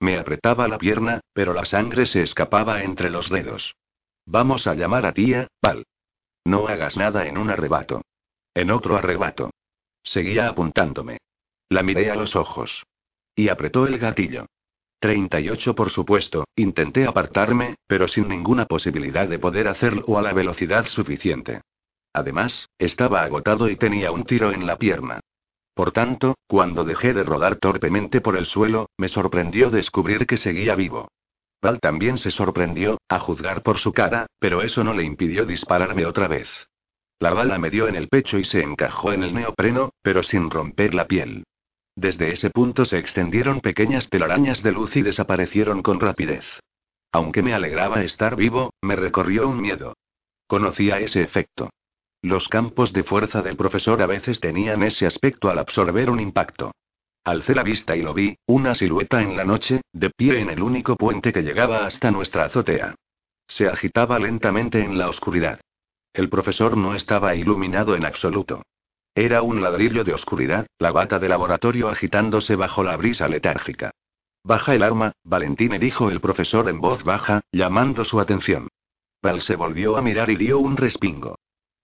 Me 0.01 0.19
apretaba 0.19 0.69
la 0.69 0.79
pierna, 0.79 1.21
pero 1.33 1.53
la 1.53 1.65
sangre 1.65 2.07
se 2.07 2.23
escapaba 2.23 2.83
entre 2.83 3.11
los 3.11 3.29
dedos. 3.29 3.75
Vamos 4.27 4.67
a 4.67 4.75
llamar 4.75 5.07
a 5.07 5.13
tía, 5.13 5.49
Val. 5.61 5.85
No 6.45 6.67
hagas 6.69 6.97
nada 6.97 7.27
en 7.27 7.39
un 7.39 7.51
arrebato. 7.51 8.03
En 8.55 8.71
otro 8.71 8.97
arrebato. 8.97 9.51
Seguía 10.03 10.49
apuntándome. 10.49 11.19
La 11.69 11.83
miré 11.83 12.11
a 12.11 12.17
los 12.17 12.37
ojos. 12.37 12.85
Y 13.35 13.49
apretó 13.49 13.87
el 13.87 13.99
gatillo. 13.99 14.47
38 14.99 15.75
por 15.75 15.91
supuesto, 15.91 16.45
intenté 16.55 17.07
apartarme, 17.07 17.77
pero 17.87 18.07
sin 18.07 18.29
ninguna 18.29 18.67
posibilidad 18.67 19.29
de 19.29 19.39
poder 19.39 19.67
hacerlo 19.67 20.19
a 20.19 20.23
la 20.23 20.33
velocidad 20.33 20.87
suficiente. 20.87 21.63
Además, 22.13 22.69
estaba 22.79 23.23
agotado 23.23 23.69
y 23.69 23.77
tenía 23.77 24.13
un 24.13 24.25
tiro 24.25 24.53
en 24.53 24.67
la 24.67 24.77
pierna. 24.77 25.21
Por 25.75 25.93
tanto, 25.93 26.37
cuando 26.47 26.85
dejé 26.85 27.15
de 27.15 27.25
rodar 27.25 27.57
torpemente 27.57 28.21
por 28.21 28.37
el 28.37 28.47
suelo, 28.47 28.91
me 28.99 29.09
sorprendió 29.09 29.71
descubrir 29.71 30.27
que 30.27 30.37
seguía 30.37 30.75
vivo. 30.75 31.09
Val 31.63 31.81
también 31.81 32.19
se 32.19 32.31
sorprendió, 32.31 32.99
a 33.09 33.21
juzgar 33.21 33.63
por 33.63 33.79
su 33.79 33.93
cara, 33.93 34.27
pero 34.39 34.63
eso 34.63 34.83
no 34.85 34.93
le 34.93 35.05
impidió 35.05 35.47
dispararme 35.47 36.05
otra 36.05 36.29
vez. 36.29 36.49
La 37.21 37.33
bala 37.33 37.57
me 37.59 37.71
dio 37.71 37.87
en 37.87 37.95
el 37.95 38.09
pecho 38.09 38.37
y 38.39 38.45
se 38.45 38.61
encajó 38.61 39.13
en 39.13 39.23
el 39.23 39.33
neopreno, 39.33 39.91
pero 40.03 40.25
sin 40.25 40.51
romper 40.51 40.93
la 40.93 41.07
piel. 41.07 41.45
Desde 41.95 42.33
ese 42.33 42.51
punto 42.51 42.85
se 42.85 42.99
extendieron 42.99 43.61
pequeñas 43.61 44.09
telarañas 44.09 44.63
de 44.63 44.73
luz 44.73 44.97
y 44.97 45.03
desaparecieron 45.03 45.83
con 45.83 46.01
rapidez. 46.01 46.45
Aunque 47.13 47.43
me 47.43 47.55
alegraba 47.55 48.03
estar 48.03 48.35
vivo, 48.35 48.73
me 48.83 48.97
recorrió 48.97 49.47
un 49.47 49.61
miedo. 49.61 49.95
Conocía 50.49 50.99
ese 50.99 51.23
efecto. 51.23 51.71
Los 52.23 52.49
campos 52.49 52.93
de 52.93 53.03
fuerza 53.03 53.43
del 53.43 53.57
profesor 53.57 54.01
a 54.01 54.07
veces 54.07 54.39
tenían 54.39 54.85
ese 54.85 55.07
aspecto 55.07 55.51
al 55.51 55.59
absorber 55.59 56.09
un 56.09 56.21
impacto. 56.21 56.71
Alcé 57.25 57.53
la 57.53 57.65
vista 57.65 57.97
y 57.97 58.03
lo 58.03 58.15
vi, 58.15 58.37
una 58.47 58.77
silueta 58.77 59.21
en 59.21 59.37
la 59.37 59.45
noche, 59.45 59.81
de 59.93 60.11
pie 60.11 60.41
en 60.41 60.49
el 60.49 60.63
único 60.63 60.95
puente 60.97 61.33
que 61.33 61.43
llegaba 61.43 61.85
hasta 61.85 62.13
nuestra 62.13 62.45
azotea. 62.45 62.95
Se 63.49 63.67
agitaba 63.67 64.21
lentamente 64.21 64.85
en 64.85 64.99
la 64.99 65.09
oscuridad. 65.09 65.61
El 66.13 66.29
profesor 66.29 66.77
no 66.77 66.95
estaba 66.95 67.35
iluminado 67.35 67.97
en 67.97 68.05
absoluto. 68.05 68.63
Era 69.17 69.43
un 69.43 69.61
ladrillo 69.61 70.05
de 70.05 70.15
oscuridad, 70.15 70.67
la 70.79 70.93
bata 70.93 71.19
de 71.19 71.29
laboratorio 71.29 71.89
agitándose 71.89 72.55
bajo 72.55 72.85
la 72.85 72.97
brisa 72.97 73.27
letárgica. 73.27 73.91
Baja 74.45 74.77
el 74.77 74.85
arma, 74.85 75.13
Valentine 75.25 75.81
dijo 75.81 76.09
el 76.09 76.21
profesor 76.21 76.69
en 76.69 76.81
voz 76.81 77.03
baja, 77.03 77.41
llamando 77.51 78.05
su 78.05 78.21
atención. 78.21 78.69
Val 79.23 79.43
se 79.43 79.57
volvió 79.57 79.97
a 79.97 80.03
mirar 80.03 80.31
y 80.31 80.37
dio 80.37 80.61
un 80.61 80.77
respingo. 80.77 81.37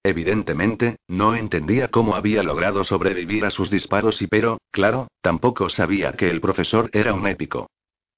Evidentemente, 0.09 0.97
no 1.06 1.36
entendía 1.36 1.89
cómo 1.89 2.16
había 2.16 2.43
logrado 2.43 2.82
sobrevivir 2.82 3.44
a 3.44 3.51
sus 3.51 3.68
disparos 3.68 4.22
y 4.22 4.26
pero, 4.26 4.56
claro, 4.70 5.09
tampoco 5.20 5.68
sabía 5.68 6.12
que 6.12 6.30
el 6.30 6.40
profesor 6.40 6.89
era 6.94 7.12
un 7.12 7.26
épico. 7.26 7.68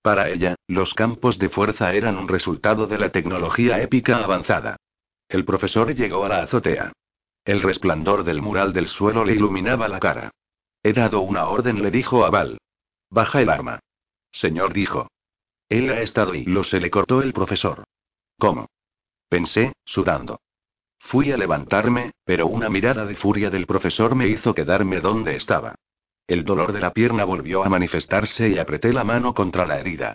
Para 0.00 0.28
ella, 0.28 0.54
los 0.68 0.94
campos 0.94 1.36
de 1.40 1.48
fuerza 1.48 1.92
eran 1.92 2.16
un 2.16 2.28
resultado 2.28 2.86
de 2.86 2.96
la 2.96 3.10
tecnología 3.10 3.82
épica 3.82 4.18
avanzada. 4.18 4.76
El 5.28 5.44
profesor 5.44 5.92
llegó 5.92 6.24
a 6.24 6.28
la 6.28 6.42
azotea. 6.42 6.92
El 7.44 7.60
resplandor 7.60 8.22
del 8.22 8.40
mural 8.40 8.72
del 8.72 8.86
suelo 8.86 9.24
le 9.24 9.32
iluminaba 9.32 9.88
la 9.88 9.98
cara. 9.98 10.30
He 10.84 10.92
dado 10.92 11.22
una 11.22 11.48
orden, 11.48 11.82
le 11.82 11.90
dijo 11.90 12.24
a 12.24 12.30
Val. 12.30 12.58
Baja 13.10 13.42
el 13.42 13.48
arma. 13.48 13.80
Señor 14.30 14.72
dijo. 14.72 15.08
Él 15.68 15.90
ha 15.90 16.02
estado 16.02 16.36
y 16.36 16.44
lo 16.44 16.62
se 16.62 16.78
le 16.78 16.88
cortó 16.88 17.20
el 17.20 17.32
profesor. 17.32 17.82
¿Cómo? 18.38 18.68
Pensé, 19.28 19.72
sudando. 19.84 20.38
Fui 21.00 21.32
a 21.32 21.36
levantarme, 21.36 22.12
pero 22.24 22.46
una 22.46 22.68
mirada 22.68 23.04
de 23.04 23.16
furia 23.16 23.50
del 23.50 23.66
profesor 23.66 24.14
me 24.14 24.28
hizo 24.28 24.54
quedarme 24.54 25.00
donde 25.00 25.34
estaba. 25.34 25.74
El 26.26 26.44
dolor 26.44 26.72
de 26.72 26.80
la 26.80 26.92
pierna 26.92 27.24
volvió 27.24 27.64
a 27.64 27.68
manifestarse 27.68 28.48
y 28.48 28.58
apreté 28.58 28.92
la 28.92 29.02
mano 29.02 29.34
contra 29.34 29.66
la 29.66 29.80
herida. 29.80 30.14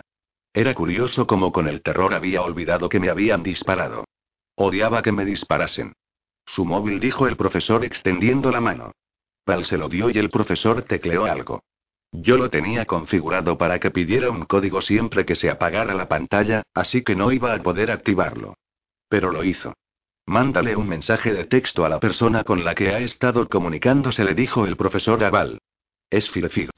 Era 0.54 0.72
curioso 0.74 1.26
como 1.26 1.52
con 1.52 1.68
el 1.68 1.82
terror 1.82 2.14
había 2.14 2.40
olvidado 2.40 2.88
que 2.88 2.98
me 2.98 3.10
habían 3.10 3.42
disparado. 3.42 4.04
Odiaba 4.54 5.02
que 5.02 5.12
me 5.12 5.26
disparasen. 5.26 5.92
Su 6.46 6.64
móvil 6.64 6.98
dijo 7.00 7.26
el 7.26 7.36
profesor 7.36 7.84
extendiendo 7.84 8.50
la 8.50 8.62
mano. 8.62 8.92
Val 9.44 9.66
se 9.66 9.76
lo 9.76 9.90
dio 9.90 10.08
y 10.08 10.16
el 10.16 10.30
profesor 10.30 10.82
tecleó 10.84 11.26
algo. 11.26 11.62
Yo 12.12 12.38
lo 12.38 12.48
tenía 12.48 12.86
configurado 12.86 13.58
para 13.58 13.78
que 13.78 13.90
pidiera 13.90 14.30
un 14.30 14.46
código 14.46 14.80
siempre 14.80 15.26
que 15.26 15.34
se 15.34 15.50
apagara 15.50 15.92
la 15.92 16.08
pantalla, 16.08 16.62
así 16.72 17.02
que 17.02 17.14
no 17.14 17.32
iba 17.32 17.52
a 17.52 17.62
poder 17.62 17.90
activarlo. 17.90 18.54
Pero 19.08 19.30
lo 19.32 19.44
hizo. 19.44 19.74
Mándale 20.26 20.74
un 20.74 20.88
mensaje 20.88 21.32
de 21.32 21.44
texto 21.44 21.84
a 21.84 21.88
la 21.88 22.00
persona 22.00 22.42
con 22.42 22.64
la 22.64 22.74
que 22.74 22.88
ha 22.88 22.98
estado 22.98 23.48
comunicándose, 23.48 24.24
le 24.24 24.34
dijo 24.34 24.66
el 24.66 24.76
profesor 24.76 25.22
a 25.22 25.30
Val. 25.30 25.58
Es 26.10 26.28
Firefield. 26.30 26.72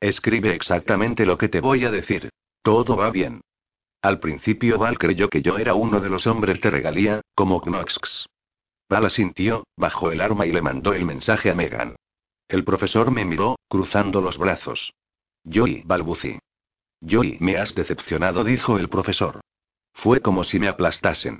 Escribe 0.00 0.52
exactamente 0.52 1.24
lo 1.24 1.38
que 1.38 1.48
te 1.48 1.60
voy 1.60 1.84
a 1.84 1.92
decir. 1.92 2.30
Todo 2.60 2.96
va 2.96 3.10
bien. 3.10 3.40
Al 4.02 4.18
principio 4.18 4.78
Val 4.78 4.98
creyó 4.98 5.28
que 5.28 5.42
yo 5.42 5.58
era 5.58 5.74
uno 5.74 6.00
de 6.00 6.08
los 6.08 6.26
hombres 6.26 6.60
de 6.60 6.70
regalía, 6.72 7.20
como 7.36 7.60
Knox. 7.60 8.26
Val 8.88 9.06
asintió, 9.06 9.64
bajó 9.76 10.10
el 10.10 10.20
arma 10.20 10.44
y 10.44 10.52
le 10.52 10.60
mandó 10.60 10.92
el 10.92 11.04
mensaje 11.04 11.50
a 11.50 11.54
Megan. 11.54 11.94
El 12.48 12.64
profesor 12.64 13.12
me 13.12 13.24
miró, 13.24 13.56
cruzando 13.68 14.20
los 14.20 14.38
brazos. 14.38 14.92
Joy, 15.44 15.82
balbucí. 15.84 16.38
Joy, 17.00 17.38
me 17.40 17.56
has 17.58 17.76
decepcionado, 17.76 18.42
dijo 18.42 18.76
el 18.76 18.88
profesor. 18.88 19.40
Fue 19.92 20.20
como 20.20 20.42
si 20.42 20.58
me 20.58 20.66
aplastasen. 20.66 21.38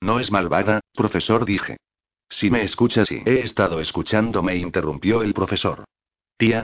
No 0.00 0.18
es 0.18 0.30
malvada, 0.30 0.80
profesor, 0.92 1.44
dije. 1.44 1.76
Si 2.28 2.50
me 2.50 2.62
escuchas 2.62 3.10
y 3.10 3.22
he 3.26 3.40
estado 3.40 3.80
escuchando, 3.80 4.42
me 4.42 4.56
interrumpió 4.56 5.22
el 5.22 5.34
profesor. 5.34 5.84
Tía. 6.36 6.62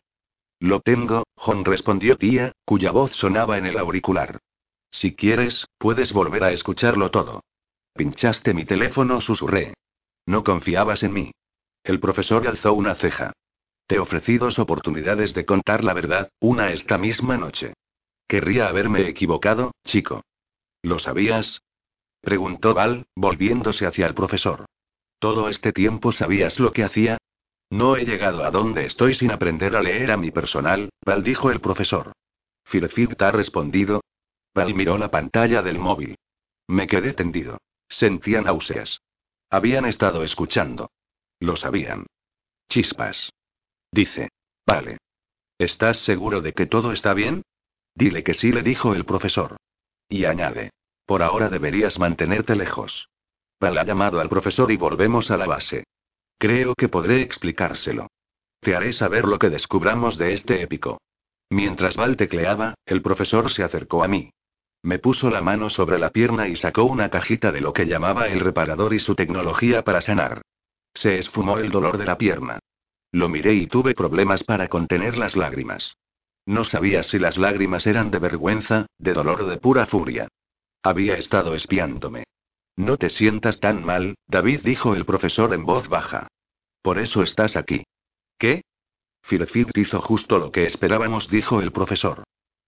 Lo 0.58 0.80
tengo, 0.80 1.24
John 1.36 1.64
respondió 1.64 2.16
tía, 2.16 2.52
cuya 2.64 2.90
voz 2.92 3.12
sonaba 3.12 3.58
en 3.58 3.66
el 3.66 3.78
auricular. 3.78 4.38
Si 4.90 5.14
quieres, 5.14 5.66
puedes 5.76 6.12
volver 6.12 6.44
a 6.44 6.52
escucharlo 6.52 7.10
todo. 7.10 7.42
Pinchaste 7.92 8.54
mi 8.54 8.64
teléfono, 8.64 9.20
susurré. 9.20 9.74
No 10.24 10.42
confiabas 10.44 11.02
en 11.02 11.12
mí. 11.12 11.32
El 11.84 12.00
profesor 12.00 12.46
alzó 12.48 12.72
una 12.72 12.94
ceja. 12.94 13.32
Te 13.86 13.98
ofrecí 13.98 14.38
dos 14.38 14.58
oportunidades 14.58 15.34
de 15.34 15.44
contar 15.44 15.84
la 15.84 15.92
verdad, 15.92 16.30
una 16.40 16.70
esta 16.72 16.96
misma 16.96 17.36
noche. 17.36 17.74
Querría 18.26 18.68
haberme 18.68 19.08
equivocado, 19.08 19.72
chico. 19.84 20.24
¿Lo 20.82 20.98
sabías? 20.98 21.62
Preguntó 22.26 22.74
Val, 22.74 23.06
volviéndose 23.14 23.86
hacia 23.86 24.04
el 24.08 24.12
profesor. 24.12 24.66
¿Todo 25.20 25.48
este 25.48 25.72
tiempo 25.72 26.10
sabías 26.10 26.58
lo 26.58 26.72
que 26.72 26.82
hacía? 26.82 27.18
No 27.70 27.96
he 27.96 28.04
llegado 28.04 28.44
a 28.44 28.50
donde 28.50 28.84
estoy 28.84 29.14
sin 29.14 29.30
aprender 29.30 29.76
a 29.76 29.80
leer 29.80 30.10
a 30.10 30.16
mi 30.16 30.32
personal, 30.32 30.88
Val 31.04 31.22
dijo 31.22 31.52
el 31.52 31.60
profesor. 31.60 32.10
Firfield 32.64 33.22
ha 33.22 33.30
respondido, 33.30 34.00
Val 34.52 34.74
miró 34.74 34.98
la 34.98 35.08
pantalla 35.08 35.62
del 35.62 35.78
móvil. 35.78 36.16
Me 36.66 36.88
quedé 36.88 37.12
tendido. 37.12 37.58
Sentía 37.88 38.40
náuseas. 38.40 38.98
Habían 39.48 39.84
estado 39.84 40.24
escuchando. 40.24 40.90
Lo 41.38 41.54
sabían. 41.54 42.06
Chispas. 42.68 43.30
Dice. 43.92 44.30
Vale. 44.66 44.98
¿Estás 45.58 45.98
seguro 45.98 46.40
de 46.40 46.54
que 46.54 46.66
todo 46.66 46.90
está 46.90 47.14
bien? 47.14 47.42
Dile 47.94 48.24
que 48.24 48.34
sí, 48.34 48.50
le 48.50 48.64
dijo 48.64 48.96
el 48.96 49.04
profesor. 49.04 49.58
Y 50.08 50.24
añade. 50.24 50.72
Por 51.06 51.22
ahora 51.22 51.48
deberías 51.48 51.98
mantenerte 51.98 52.56
lejos. 52.56 53.08
Val 53.60 53.78
ha 53.78 53.84
llamado 53.84 54.20
al 54.20 54.28
profesor 54.28 54.70
y 54.70 54.76
volvemos 54.76 55.30
a 55.30 55.36
la 55.36 55.46
base. 55.46 55.84
Creo 56.38 56.74
que 56.74 56.88
podré 56.88 57.22
explicárselo. 57.22 58.08
Te 58.60 58.74
haré 58.74 58.92
saber 58.92 59.24
lo 59.24 59.38
que 59.38 59.48
descubramos 59.48 60.18
de 60.18 60.34
este 60.34 60.60
épico. 60.62 61.00
Mientras 61.48 61.96
Val 61.96 62.16
tecleaba, 62.16 62.74
el 62.84 63.00
profesor 63.02 63.50
se 63.50 63.62
acercó 63.62 64.02
a 64.02 64.08
mí. 64.08 64.30
Me 64.82 64.98
puso 64.98 65.30
la 65.30 65.40
mano 65.40 65.70
sobre 65.70 65.98
la 65.98 66.10
pierna 66.10 66.48
y 66.48 66.56
sacó 66.56 66.84
una 66.84 67.08
cajita 67.08 67.52
de 67.52 67.60
lo 67.60 67.72
que 67.72 67.86
llamaba 67.86 68.26
el 68.26 68.40
reparador 68.40 68.92
y 68.92 68.98
su 68.98 69.14
tecnología 69.14 69.82
para 69.82 70.00
sanar. 70.00 70.42
Se 70.92 71.18
esfumó 71.18 71.58
el 71.58 71.70
dolor 71.70 71.98
de 71.98 72.04
la 72.04 72.18
pierna. 72.18 72.58
Lo 73.12 73.28
miré 73.28 73.54
y 73.54 73.66
tuve 73.68 73.94
problemas 73.94 74.42
para 74.42 74.68
contener 74.68 75.16
las 75.16 75.36
lágrimas. 75.36 75.96
No 76.44 76.64
sabía 76.64 77.02
si 77.02 77.18
las 77.18 77.38
lágrimas 77.38 77.86
eran 77.86 78.10
de 78.10 78.18
vergüenza, 78.18 78.86
de 78.98 79.12
dolor 79.12 79.42
o 79.42 79.46
de 79.46 79.56
pura 79.56 79.86
furia. 79.86 80.28
Había 80.86 81.16
estado 81.16 81.56
espiándome. 81.56 82.22
No 82.76 82.96
te 82.96 83.10
sientas 83.10 83.58
tan 83.58 83.84
mal, 83.84 84.14
David 84.28 84.60
dijo 84.62 84.94
el 84.94 85.04
profesor 85.04 85.52
en 85.52 85.66
voz 85.66 85.88
baja. 85.88 86.28
Por 86.80 87.00
eso 87.00 87.24
estás 87.24 87.56
aquí. 87.56 87.82
¿Qué? 88.38 88.62
Firfield 89.22 89.76
hizo 89.76 90.00
justo 90.00 90.38
lo 90.38 90.52
que 90.52 90.64
esperábamos, 90.64 91.28
dijo 91.28 91.60
el 91.60 91.72
profesor. 91.72 92.22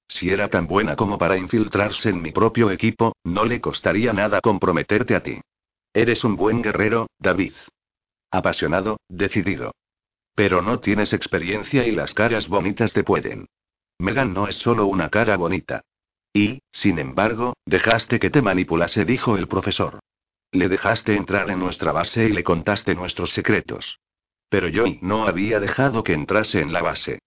Si 0.09 0.31
era 0.31 0.49
tan 0.49 0.67
buena 0.67 0.97
como 0.97 1.17
para 1.17 1.39
infiltrarse 1.39 2.09
en 2.09 2.21
mi 2.21 2.33
propio 2.33 2.73
equipo, 2.73 3.15
no 3.23 3.45
le 3.45 3.61
costaría 3.61 4.13
nada 4.13 4.41
comprometerte 4.41 5.15
a 5.15 5.23
ti. 5.23 5.41
Eres 5.95 6.25
un 6.25 6.35
buen 6.35 6.61
guerrero, 6.61 7.07
David. 7.21 7.53
Apasionado, 8.33 8.99
decidido. 9.09 9.77
Pero 10.35 10.61
no 10.61 10.81
tienes 10.81 11.13
experiencia 11.13 11.87
y 11.87 11.93
las 11.93 12.15
caras 12.15 12.49
bonitas 12.49 12.93
te 12.93 13.05
pueden. 13.05 13.47
Megan 14.01 14.35
no 14.35 14.49
es 14.49 14.57
solo 14.57 14.87
una 14.87 15.09
cara 15.09 15.37
bonita. 15.37 15.85
Y, 16.39 16.63
sin 16.71 17.01
embargo, 17.01 17.55
dejaste 17.67 18.21
que 18.21 18.31
te 18.31 18.43
manipulase, 18.43 19.05
dijo 19.05 19.37
el 19.37 19.49
profesor. 19.49 19.99
Le 20.53 20.69
dejaste 20.69 21.17
entrar 21.17 21.51
en 21.51 21.59
nuestra 21.59 21.91
base 21.91 22.27
y 22.27 22.33
le 22.33 22.45
contaste 22.45 22.95
nuestros 22.95 23.31
secretos. 23.31 23.99
Pero 24.49 24.69
yo 24.69 24.85
no 25.01 25.27
había 25.27 25.59
dejado 25.59 26.05
que 26.05 26.13
entrase 26.13 26.61
en 26.61 26.73
la 26.73 26.81
base. 26.81 27.19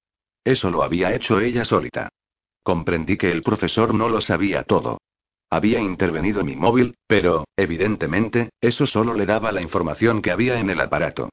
Eso 0.46 0.72
lo 0.72 0.82
había 0.82 1.14
hecho 1.14 1.42
ella 1.42 1.66
solita. 1.66 2.08
Comprendí 2.64 3.18
que 3.18 3.32
el 3.32 3.42
profesor 3.42 3.94
no 3.94 4.08
lo 4.08 4.22
sabía 4.22 4.64
todo. 4.64 5.02
Había 5.50 5.82
intervenido 5.82 6.46
mi 6.46 6.56
móvil, 6.56 6.96
pero, 7.06 7.44
evidentemente, 7.58 8.52
eso 8.62 8.86
solo 8.86 9.14
le 9.14 9.26
daba 9.26 9.52
la 9.52 9.62
información 9.62 10.22
que 10.22 10.32
había 10.32 10.58
en 10.58 10.70
el 10.70 10.80
aparato. 10.80 11.28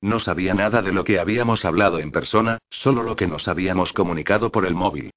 No 0.00 0.18
sabía 0.18 0.52
nada 0.52 0.82
de 0.82 0.90
lo 0.90 1.04
que 1.04 1.20
habíamos 1.20 1.64
hablado 1.64 2.00
en 2.00 2.10
persona, 2.10 2.58
solo 2.70 3.04
lo 3.04 3.14
que 3.14 3.28
nos 3.28 3.46
habíamos 3.46 3.92
comunicado 3.92 4.50
por 4.50 4.66
el 4.66 4.74
móvil. 4.74 5.12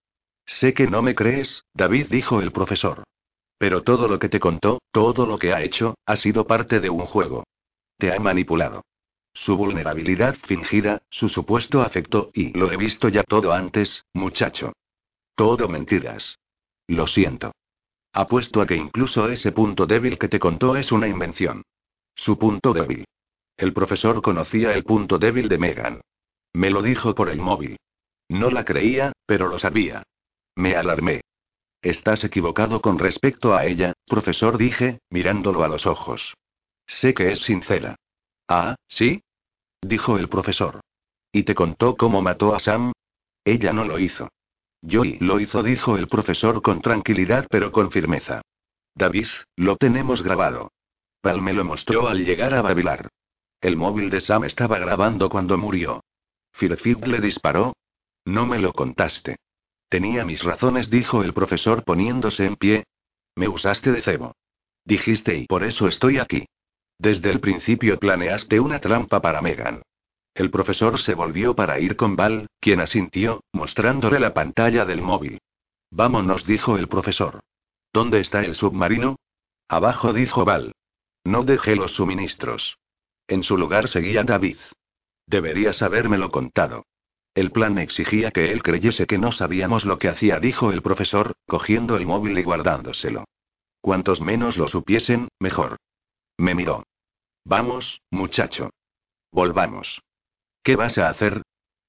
Sé 0.45 0.73
que 0.73 0.87
no 0.87 1.01
me 1.01 1.15
crees, 1.15 1.65
David 1.73 2.07
dijo 2.09 2.41
el 2.41 2.51
profesor. 2.51 3.03
Pero 3.57 3.83
todo 3.83 4.07
lo 4.07 4.19
que 4.19 4.29
te 4.29 4.39
contó, 4.39 4.81
todo 4.91 5.25
lo 5.25 5.37
que 5.37 5.53
ha 5.53 5.61
hecho, 5.61 5.95
ha 6.05 6.15
sido 6.15 6.45
parte 6.45 6.79
de 6.79 6.89
un 6.89 7.05
juego. 7.05 7.45
Te 7.97 8.13
ha 8.13 8.19
manipulado. 8.19 8.83
Su 9.33 9.57
vulnerabilidad 9.57 10.35
fingida, 10.35 11.01
su 11.09 11.29
supuesto 11.29 11.81
afecto, 11.81 12.29
y 12.33 12.57
lo 12.57 12.71
he 12.71 12.77
visto 12.77 13.07
ya 13.09 13.23
todo 13.23 13.53
antes, 13.53 14.05
muchacho. 14.13 14.73
Todo 15.35 15.67
mentiras. 15.67 16.37
Lo 16.87 17.07
siento. 17.07 17.53
Apuesto 18.11 18.61
a 18.61 18.67
que 18.67 18.75
incluso 18.75 19.27
ese 19.29 19.51
punto 19.51 19.87
débil 19.87 20.19
que 20.19 20.27
te 20.27 20.39
contó 20.39 20.75
es 20.75 20.91
una 20.91 21.07
invención. 21.07 21.63
Su 22.15 22.37
punto 22.37 22.73
débil. 22.73 23.05
El 23.57 23.73
profesor 23.73 24.21
conocía 24.21 24.73
el 24.73 24.83
punto 24.83 25.17
débil 25.17 25.49
de 25.49 25.57
Megan. 25.57 26.01
Me 26.53 26.69
lo 26.69 26.81
dijo 26.81 27.15
por 27.15 27.29
el 27.29 27.39
móvil. 27.39 27.77
No 28.29 28.51
la 28.51 28.65
creía, 28.65 29.13
pero 29.25 29.47
lo 29.47 29.57
sabía. 29.57 30.03
Me 30.55 30.75
alarmé. 30.75 31.21
Estás 31.81 32.23
equivocado 32.23 32.81
con 32.81 32.99
respecto 32.99 33.55
a 33.55 33.65
ella, 33.65 33.93
profesor, 34.05 34.57
dije, 34.57 34.99
mirándolo 35.09 35.63
a 35.63 35.67
los 35.67 35.85
ojos. 35.85 36.35
Sé 36.87 37.13
que 37.13 37.31
es 37.31 37.39
sincera. 37.39 37.95
Ah, 38.47 38.75
¿sí? 38.87 39.23
Dijo 39.81 40.17
el 40.17 40.29
profesor. 40.29 40.81
¿Y 41.31 41.43
te 41.43 41.55
contó 41.55 41.95
cómo 41.97 42.21
mató 42.21 42.55
a 42.55 42.59
Sam? 42.59 42.93
Ella 43.43 43.73
no 43.73 43.83
lo 43.83 43.99
hizo. 43.99 44.29
Joey 44.89 45.17
lo 45.19 45.39
hizo, 45.39 45.63
dijo 45.63 45.97
el 45.97 46.07
profesor 46.07 46.61
con 46.61 46.81
tranquilidad 46.81 47.47
pero 47.49 47.71
con 47.71 47.91
firmeza. 47.91 48.41
David, 48.95 49.27
lo 49.55 49.77
tenemos 49.77 50.21
grabado. 50.21 50.71
Pal 51.21 51.41
me 51.41 51.53
lo 51.53 51.63
mostró 51.63 52.07
al 52.07 52.23
llegar 52.23 52.53
a 52.53 52.61
Babilar. 52.61 53.09
El 53.59 53.77
móvil 53.77 54.09
de 54.09 54.19
Sam 54.19 54.43
estaba 54.43 54.77
grabando 54.77 55.29
cuando 55.29 55.57
murió. 55.57 56.03
Firfield 56.51 57.07
le 57.07 57.19
disparó. 57.19 57.73
No 58.25 58.45
me 58.45 58.59
lo 58.59 58.73
contaste. 58.73 59.37
Tenía 59.93 60.25
mis 60.25 60.41
razones, 60.41 60.89
dijo 60.89 61.21
el 61.21 61.35
profesor 61.35 61.83
poniéndose 61.83 62.47
en 62.47 62.55
pie. 62.55 62.85
Me 63.35 63.47
usaste 63.47 63.91
de 63.91 64.01
cebo. 64.01 64.35
Dijiste 64.83 65.37
y 65.37 65.45
por 65.45 65.63
eso 65.63 65.87
estoy 65.87 66.17
aquí. 66.17 66.47
Desde 66.97 67.29
el 67.29 67.39
principio 67.39 67.99
planeaste 67.99 68.59
una 68.59 68.79
trampa 68.79 69.21
para 69.21 69.39
Megan. 69.43 69.83
El 70.33 70.49
profesor 70.49 70.99
se 70.99 71.13
volvió 71.13 71.55
para 71.55 71.79
ir 71.79 71.95
con 71.95 72.15
Val, 72.15 72.47
quien 72.59 72.81
asintió, 72.81 73.43
mostrándole 73.51 74.19
la 74.19 74.33
pantalla 74.33 74.83
del 74.83 75.03
móvil. 75.03 75.39
Vámonos, 75.91 76.43
dijo 76.47 76.75
el 76.75 76.87
profesor. 76.87 77.41
¿Dónde 77.93 78.19
está 78.19 78.43
el 78.43 78.55
submarino? 78.55 79.17
Abajo, 79.67 80.11
dijo 80.11 80.43
Val. 80.43 80.73
No 81.23 81.43
dejé 81.43 81.75
los 81.75 81.91
suministros. 81.91 82.79
En 83.27 83.43
su 83.43 83.59
lugar 83.59 83.87
seguía 83.89 84.23
David. 84.23 84.57
Deberías 85.27 85.83
habérmelo 85.83 86.31
contado. 86.31 86.83
El 87.35 87.51
plan 87.51 87.77
exigía 87.79 88.31
que 88.31 88.51
él 88.51 88.61
creyese 88.61 89.07
que 89.07 89.17
no 89.17 89.31
sabíamos 89.31 89.85
lo 89.85 89.97
que 89.97 90.07
hacía, 90.07 90.39
dijo 90.39 90.71
el 90.71 90.81
profesor, 90.81 91.33
cogiendo 91.47 91.95
el 91.97 92.05
móvil 92.05 92.37
y 92.37 92.43
guardándoselo. 92.43 93.25
Cuantos 93.81 94.21
menos 94.21 94.57
lo 94.57 94.67
supiesen, 94.67 95.29
mejor. 95.39 95.77
Me 96.37 96.53
miró. 96.53 96.83
Vamos, 97.43 98.01
muchacho. 98.11 98.69
Volvamos. 99.31 100.01
¿Qué 100.63 100.75
vas 100.75 100.97
a 100.97 101.09
hacer? 101.09 101.41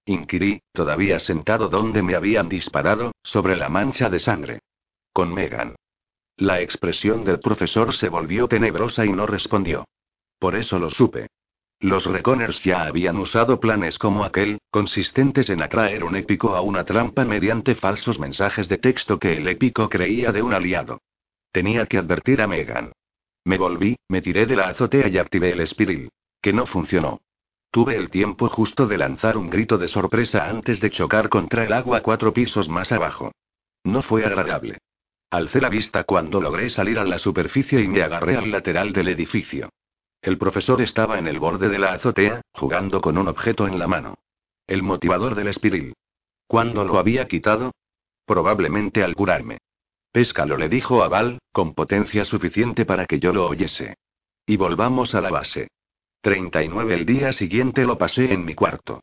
Inquirí, 0.07 0.63
todavía 0.73 1.19
sentado 1.19 1.69
donde 1.69 2.03
me 2.03 2.15
habían 2.15 2.49
disparado, 2.49 3.13
sobre 3.23 3.57
la 3.57 3.69
mancha 3.69 4.11
de 4.11 4.19
sangre. 4.19 4.59
Con 5.13 5.33
Megan. 5.33 5.77
La 6.37 6.61
expresión 6.61 7.25
del 7.25 7.39
profesor 7.39 7.95
se 7.95 8.09
volvió 8.09 8.49
tenebrosa 8.49 9.07
y 9.07 9.13
no 9.13 9.27
respondió. 9.27 9.85
Por 10.39 10.57
eso 10.57 10.79
lo 10.79 10.91
supe. 10.91 11.29
Los 11.85 12.07
Reconers 12.07 12.65
ya 12.65 12.87
habían 12.87 13.19
usado 13.19 13.61
planes 13.61 13.99
como 13.99 14.25
aquel, 14.25 14.57
consistentes 14.71 15.51
en 15.51 15.61
atraer 15.61 16.03
un 16.03 16.17
épico 16.17 16.57
a 16.57 16.63
una 16.63 16.85
trampa 16.85 17.27
mediante 17.27 17.75
falsos 17.75 18.19
mensajes 18.19 18.71
de 18.71 18.79
texto 18.79 19.19
que 19.19 19.37
el 19.37 19.47
épico 19.49 19.91
creía 19.91 20.33
de 20.33 20.41
un 20.41 20.55
aliado. 20.55 21.03
Tenía 21.53 21.85
que 21.85 21.99
advertir 21.99 22.41
a 22.41 22.47
Megan. 22.47 22.93
Me 23.45 23.59
volví, 23.59 23.99
me 24.09 24.23
tiré 24.23 24.47
de 24.47 24.57
la 24.57 24.69
azotea 24.69 25.09
y 25.09 25.19
activé 25.19 25.51
el 25.51 25.61
espiril. 25.61 26.09
Que 26.41 26.55
no 26.55 26.65
funcionó. 26.65 27.21
Tuve 27.71 27.97
el 27.97 28.11
tiempo 28.11 28.49
justo 28.49 28.87
de 28.87 28.97
lanzar 28.97 29.37
un 29.37 29.51
grito 29.51 29.77
de 29.77 29.89
sorpresa 29.89 30.49
antes 30.49 30.81
de 30.81 30.89
chocar 30.89 31.29
contra 31.29 31.67
el 31.67 31.75
agua 31.75 32.01
cuatro 32.01 32.33
pisos 32.33 32.67
más 32.67 32.93
abajo. 32.93 33.33
No 33.85 34.01
fue 34.01 34.25
agradable. 34.25 34.79
Alcé 35.29 35.61
la 35.61 35.69
vista 35.69 36.05
cuando 36.05 36.41
logré 36.41 36.71
salir 36.71 36.99
a 36.99 37.05
la 37.05 37.19
superficie 37.19 37.83
y 37.83 37.89
me 37.89 38.03
agarré 38.03 38.39
al 38.39 38.51
lateral 38.51 38.95
del 38.95 39.09
edificio. 39.09 39.69
El 40.25 40.39
profesor 40.39 40.81
estaba 40.81 41.19
en 41.19 41.27
el 41.27 41.39
borde 41.39 41.69
de 41.69 41.79
la 41.79 41.93
azotea, 41.93 42.41
jugando 42.55 43.03
con 43.03 43.19
un 43.19 43.29
objeto 43.29 43.69
en 43.69 43.79
la 43.79 43.87
mano. 43.87 44.15
El 44.67 44.83
motivador 44.83 45.35
del 45.35 45.49
espiril. 45.49 45.93
¿Cuándo 46.47 46.83
lo 46.83 46.99
había 46.99 47.29
quitado? 47.29 47.73
Probablemente 48.25 49.05
al 49.05 49.15
curarme. 49.15 49.59
Péscalo, 50.13 50.57
le 50.57 50.71
dijo 50.71 51.05
a 51.05 51.09
Val, 51.09 51.41
con 51.53 51.75
potencia 51.75 52.25
suficiente 52.25 52.87
para 52.87 53.05
que 53.05 53.19
yo 53.19 53.35
lo 53.35 53.47
oyese. 53.47 53.99
Y 54.47 54.57
volvamos 54.57 55.15
a 55.15 55.21
la 55.21 55.29
base. 55.29 55.69
39 56.23 56.95
el 56.95 57.05
día 57.05 57.33
siguiente 57.33 57.85
lo 57.85 57.99
pasé 57.99 58.33
en 58.33 58.47
mi 58.47 58.55
cuarto. 58.55 59.03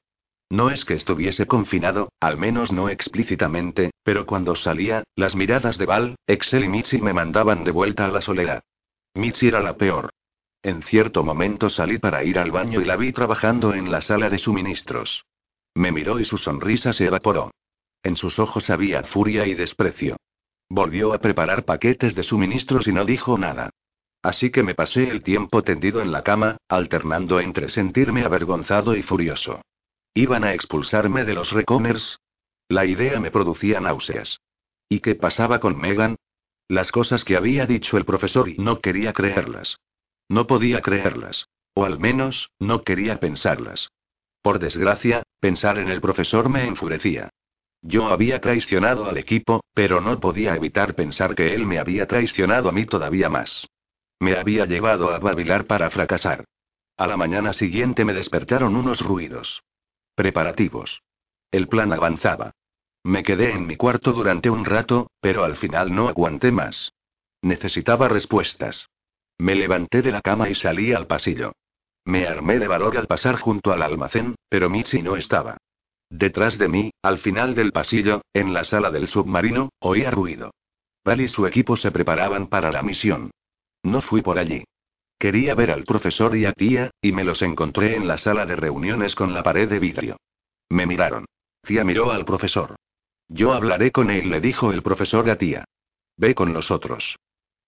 No 0.50 0.72
es 0.72 0.86
que 0.86 0.96
estuviese 0.96 1.46
confinado, 1.46 2.10
al 2.20 2.38
menos 2.38 2.72
no 2.72 2.90
explícitamente, 2.90 3.92
pero 4.02 4.26
cuando 4.26 4.56
salía, 4.56 5.04
las 5.16 5.36
miradas 5.36 5.78
de 5.78 5.86
Val, 5.86 6.16
Excel 6.26 6.64
y 6.64 6.68
Mitzi 6.68 7.00
me 7.00 7.14
mandaban 7.14 7.64
de 7.64 7.70
vuelta 7.70 8.06
a 8.06 8.12
la 8.12 8.22
soledad. 8.22 8.64
Mitzi 9.14 9.50
era 9.50 9.62
la 9.62 9.78
peor. 9.78 10.11
En 10.64 10.84
cierto 10.84 11.24
momento 11.24 11.70
salí 11.70 11.98
para 11.98 12.24
ir 12.24 12.38
al 12.38 12.52
baño 12.52 12.82
y 12.82 12.86
la 12.86 12.96
vi 12.96 13.12
trabajando 13.12 13.74
en 13.74 13.92
la 13.92 14.02
sala 14.02 14.30
de 14.30 14.38
suministros. 14.38 15.26
Me 15.74 15.92
miró 15.92 16.20
y 16.20 16.26
su 16.26 16.38
sonrisa 16.38 16.94
se 16.94 17.06
evaporó. 17.06 17.52
En 18.04 18.16
sus 18.16 18.38
ojos 18.38 18.70
había 18.70 19.04
furia 19.04 19.48
y 19.48 19.56
desprecio. 19.56 20.18
Volvió 20.70 21.14
a 21.14 21.20
preparar 21.20 21.66
paquetes 21.66 22.14
de 22.16 22.24
suministros 22.24 22.88
y 22.88 22.94
no 22.94 23.06
dijo 23.06 23.38
nada. 23.38 23.72
Así 24.22 24.52
que 24.52 24.62
me 24.62 24.76
pasé 24.76 25.10
el 25.10 25.24
tiempo 25.24 25.64
tendido 25.64 26.00
en 26.02 26.12
la 26.12 26.24
cama, 26.24 26.58
alternando 26.70 27.40
entre 27.40 27.70
sentirme 27.70 28.24
avergonzado 28.24 28.96
y 28.96 29.02
furioso. 29.02 29.62
¿Iban 30.14 30.44
a 30.44 30.54
expulsarme 30.54 31.26
de 31.26 31.34
los 31.34 31.52
Reconers? 31.52 32.20
La 32.68 32.86
idea 32.86 33.20
me 33.20 33.32
producía 33.32 33.80
náuseas. 33.80 34.40
¿Y 34.88 35.00
qué 35.00 35.16
pasaba 35.16 35.60
con 35.60 35.78
Megan? 35.78 36.18
Las 36.68 36.92
cosas 36.92 37.24
que 37.24 37.36
había 37.36 37.66
dicho 37.66 37.98
el 37.98 38.06
profesor 38.06 38.48
y 38.48 38.58
no 38.58 38.80
quería 38.80 39.12
creerlas. 39.12 39.78
No 40.32 40.48
podía 40.48 40.80
creerlas. 40.80 41.50
O 41.74 41.84
al 41.84 42.00
menos, 42.00 42.52
no 42.58 42.84
quería 42.86 43.20
pensarlas. 43.20 43.92
Por 44.42 44.60
desgracia, 44.60 45.24
pensar 45.42 45.78
en 45.78 45.90
el 45.90 46.00
profesor 46.00 46.48
me 46.48 46.66
enfurecía. 46.66 47.32
Yo 47.82 48.08
había 48.08 48.40
traicionado 48.40 49.10
al 49.10 49.18
equipo, 49.18 49.62
pero 49.74 50.00
no 50.00 50.22
podía 50.22 50.56
evitar 50.56 50.96
pensar 50.96 51.36
que 51.36 51.54
él 51.54 51.66
me 51.66 51.80
había 51.80 52.08
traicionado 52.08 52.70
a 52.70 52.72
mí 52.72 52.86
todavía 52.86 53.28
más. 53.28 53.68
Me 54.22 54.38
había 54.38 54.66
llevado 54.66 55.12
a 55.12 55.20
Babilar 55.20 55.66
para 55.66 55.90
fracasar. 55.90 56.46
A 56.96 57.08
la 57.08 57.18
mañana 57.18 57.52
siguiente 57.52 58.06
me 58.06 58.14
despertaron 58.14 58.78
unos 58.78 59.02
ruidos. 59.02 59.64
Preparativos. 60.16 61.02
El 61.52 61.68
plan 61.68 61.92
avanzaba. 61.92 62.54
Me 63.04 63.24
quedé 63.24 63.52
en 63.52 63.68
mi 63.68 63.76
cuarto 63.76 64.14
durante 64.14 64.50
un 64.50 64.64
rato, 64.64 65.12
pero 65.20 65.44
al 65.44 65.58
final 65.58 65.94
no 65.94 66.08
aguanté 66.08 66.54
más. 66.54 66.94
Necesitaba 67.42 68.08
respuestas. 68.08 68.88
Me 69.42 69.56
levanté 69.56 70.04
de 70.04 70.12
la 70.12 70.22
cama 70.22 70.50
y 70.50 70.54
salí 70.54 70.94
al 70.94 71.08
pasillo. 71.08 71.54
Me 72.06 72.28
armé 72.28 72.60
de 72.60 72.68
valor 72.68 72.96
al 72.96 73.08
pasar 73.08 73.40
junto 73.40 73.72
al 73.72 73.82
almacén, 73.82 74.36
pero 74.48 74.70
Michi 74.70 75.02
no 75.02 75.16
estaba. 75.16 75.58
Detrás 76.12 76.60
de 76.60 76.68
mí, 76.68 76.92
al 77.02 77.18
final 77.18 77.56
del 77.56 77.72
pasillo, 77.72 78.22
en 78.36 78.54
la 78.54 78.64
sala 78.64 78.92
del 78.92 79.08
submarino, 79.08 79.70
oía 79.80 80.12
ruido. 80.12 80.52
Val 81.04 81.22
y 81.22 81.28
su 81.28 81.48
equipo 81.48 81.76
se 81.76 81.90
preparaban 81.90 82.50
para 82.50 82.72
la 82.72 82.84
misión. 82.84 83.32
No 83.82 84.02
fui 84.02 84.22
por 84.22 84.38
allí. 84.38 84.64
Quería 85.18 85.56
ver 85.56 85.72
al 85.72 85.86
profesor 85.86 86.38
y 86.38 86.46
a 86.46 86.52
tía, 86.54 86.92
y 87.02 87.12
me 87.12 87.24
los 87.24 87.42
encontré 87.42 87.96
en 87.96 88.08
la 88.08 88.20
sala 88.20 88.46
de 88.46 88.56
reuniones 88.56 89.16
con 89.16 89.34
la 89.34 89.42
pared 89.42 89.68
de 89.68 89.80
vidrio. 89.80 90.18
Me 90.70 90.86
miraron. 90.86 91.26
Tía 91.64 91.84
miró 91.84 92.12
al 92.12 92.26
profesor. 92.26 92.76
Yo 93.28 93.54
hablaré 93.54 93.92
con 93.92 94.12
él, 94.12 94.30
le 94.30 94.40
dijo 94.40 94.72
el 94.72 94.84
profesor 94.84 95.28
a 95.32 95.36
tía. 95.36 95.66
Ve 96.16 96.36
con 96.36 96.54
los 96.54 96.70
otros. 96.70 97.16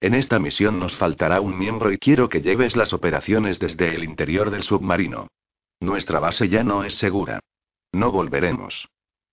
En 0.03 0.15
esta 0.15 0.37
misión 0.37 0.79
nos 0.79 0.97
faltará 0.97 1.39
un 1.39 1.57
miembro 1.57 1.89
y 1.89 1.97
quiero 1.97 2.27
que 2.27 2.41
lleves 2.41 2.75
las 2.75 2.91
operaciones 2.91 3.57
desde 3.57 3.95
el 3.95 4.03
interior 4.03 4.51
del 4.51 4.63
submarino. 4.63 5.29
Nuestra 5.79 6.19
base 6.19 6.49
ya 6.49 6.61
no 6.61 6.83
es 6.83 6.95
segura. 6.95 7.39
No 7.93 8.11
volveremos. 8.11 8.89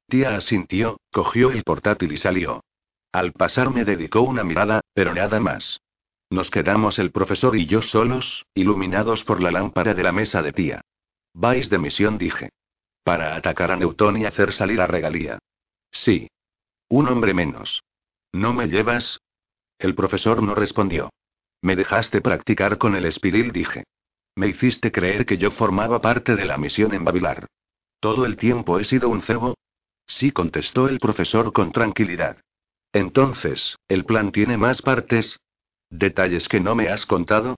Tía 0.06 0.36
asintió, 0.36 1.00
cogió 1.10 1.50
el 1.50 1.64
portátil 1.64 2.12
y 2.12 2.18
salió. 2.18 2.62
Al 3.10 3.32
pasar 3.32 3.70
me 3.70 3.84
dedicó 3.84 4.20
una 4.20 4.44
mirada, 4.44 4.80
pero 4.94 5.12
nada 5.12 5.40
más. 5.40 5.80
Nos 6.30 6.52
quedamos 6.52 7.00
el 7.00 7.10
profesor 7.10 7.56
y 7.56 7.66
yo 7.66 7.82
solos, 7.82 8.46
iluminados 8.54 9.24
por 9.24 9.42
la 9.42 9.50
lámpara 9.50 9.92
de 9.92 10.04
la 10.04 10.12
mesa 10.12 10.40
de 10.40 10.52
tía. 10.52 10.82
Vais 11.34 11.68
de 11.68 11.78
misión, 11.78 12.16
dije. 12.16 12.50
Para 13.02 13.34
atacar 13.34 13.72
a 13.72 13.76
Newton 13.76 14.18
y 14.18 14.24
hacer 14.24 14.52
salir 14.52 14.80
a 14.80 14.86
regalía. 14.86 15.40
Sí. 15.90 16.28
Un 16.88 17.08
hombre 17.08 17.34
menos. 17.34 17.82
¿No 18.30 18.54
me 18.54 18.68
llevas? 18.68 19.18
El 19.80 19.94
profesor 19.94 20.42
no 20.42 20.54
respondió. 20.54 21.10
Me 21.62 21.74
dejaste 21.74 22.20
practicar 22.20 22.76
con 22.76 22.94
el 22.94 23.06
espiril, 23.06 23.50
dije. 23.50 23.84
Me 24.36 24.46
hiciste 24.46 24.92
creer 24.92 25.24
que 25.24 25.38
yo 25.38 25.50
formaba 25.50 26.02
parte 26.02 26.36
de 26.36 26.44
la 26.44 26.58
misión 26.58 26.92
en 26.92 27.02
Babilar. 27.02 27.46
¿Todo 27.98 28.26
el 28.26 28.36
tiempo 28.36 28.78
he 28.78 28.84
sido 28.84 29.08
un 29.08 29.22
cebo? 29.22 29.56
Sí, 30.06 30.32
contestó 30.32 30.86
el 30.86 30.98
profesor 30.98 31.52
con 31.52 31.72
tranquilidad. 31.72 32.36
Entonces, 32.92 33.76
¿el 33.88 34.04
plan 34.04 34.32
tiene 34.32 34.58
más 34.58 34.82
partes? 34.82 35.40
¿Detalles 35.88 36.46
que 36.46 36.60
no 36.60 36.74
me 36.74 36.90
has 36.90 37.06
contado? 37.06 37.56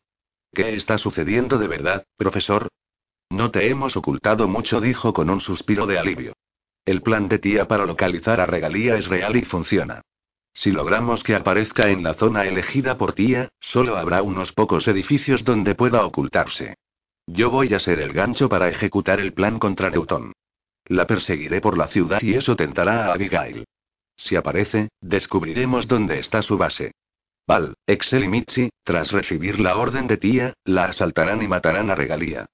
¿Qué 0.55 0.75
está 0.75 0.99
sucediendo 0.99 1.59
de 1.59 1.67
verdad, 1.67 2.05
profesor? 2.17 2.69
No 3.31 3.51
te 3.51 3.69
hemos 3.69 3.97
ocultado 3.97 4.47
mucho, 4.47 4.81
dijo 4.81 5.13
con 5.13 5.29
un 5.29 5.41
suspiro 5.41 5.87
de 5.87 5.99
alivio. 5.99 6.35
El 6.85 7.03
plan 7.03 7.29
de 7.29 7.41
tía 7.41 7.67
para 7.67 7.85
localizar 7.85 8.41
a 8.41 8.47
Regalía 8.47 8.97
es 8.97 9.09
real 9.09 9.37
y 9.37 9.43
funciona. 9.43 10.03
Si 10.55 10.71
logramos 10.71 11.23
que 11.23 11.35
aparezca 11.35 11.89
en 11.89 12.03
la 12.03 12.15
zona 12.15 12.45
elegida 12.45 12.99
por 12.99 13.15
tía, 13.15 13.49
solo 13.61 13.97
habrá 13.97 14.23
unos 14.23 14.53
pocos 14.53 14.87
edificios 14.89 15.45
donde 15.45 15.75
pueda 15.75 16.05
ocultarse. 16.05 16.77
Yo 17.27 17.51
voy 17.51 17.73
a 17.75 17.81
ser 17.81 18.01
el 18.01 18.13
gancho 18.13 18.49
para 18.49 18.69
ejecutar 18.69 19.21
el 19.21 19.33
plan 19.33 19.59
contra 19.59 19.91
Newton. 19.91 20.33
La 20.87 21.07
perseguiré 21.07 21.61
por 21.61 21.79
la 21.79 21.89
ciudad 21.89 22.21
y 22.21 22.35
eso 22.35 22.57
tentará 22.57 23.07
a 23.07 23.15
Abigail. 23.15 23.65
Si 24.17 24.37
aparece, 24.37 24.89
descubriremos 25.01 25.89
dónde 25.89 26.19
está 26.19 26.43
su 26.43 26.59
base. 26.59 26.93
Val, 27.47 27.75
Excel 27.87 28.25
y 28.25 28.29
Mitzi, 28.29 28.71
tras 28.85 29.11
recibir 29.11 29.59
la 29.59 29.77
orden 29.77 30.07
de 30.07 30.17
tía, 30.17 30.55
la 30.65 30.85
asaltarán 30.87 31.43
y 31.43 31.49
matarán 31.49 31.91
a 31.91 31.95
Regalía. 31.95 32.47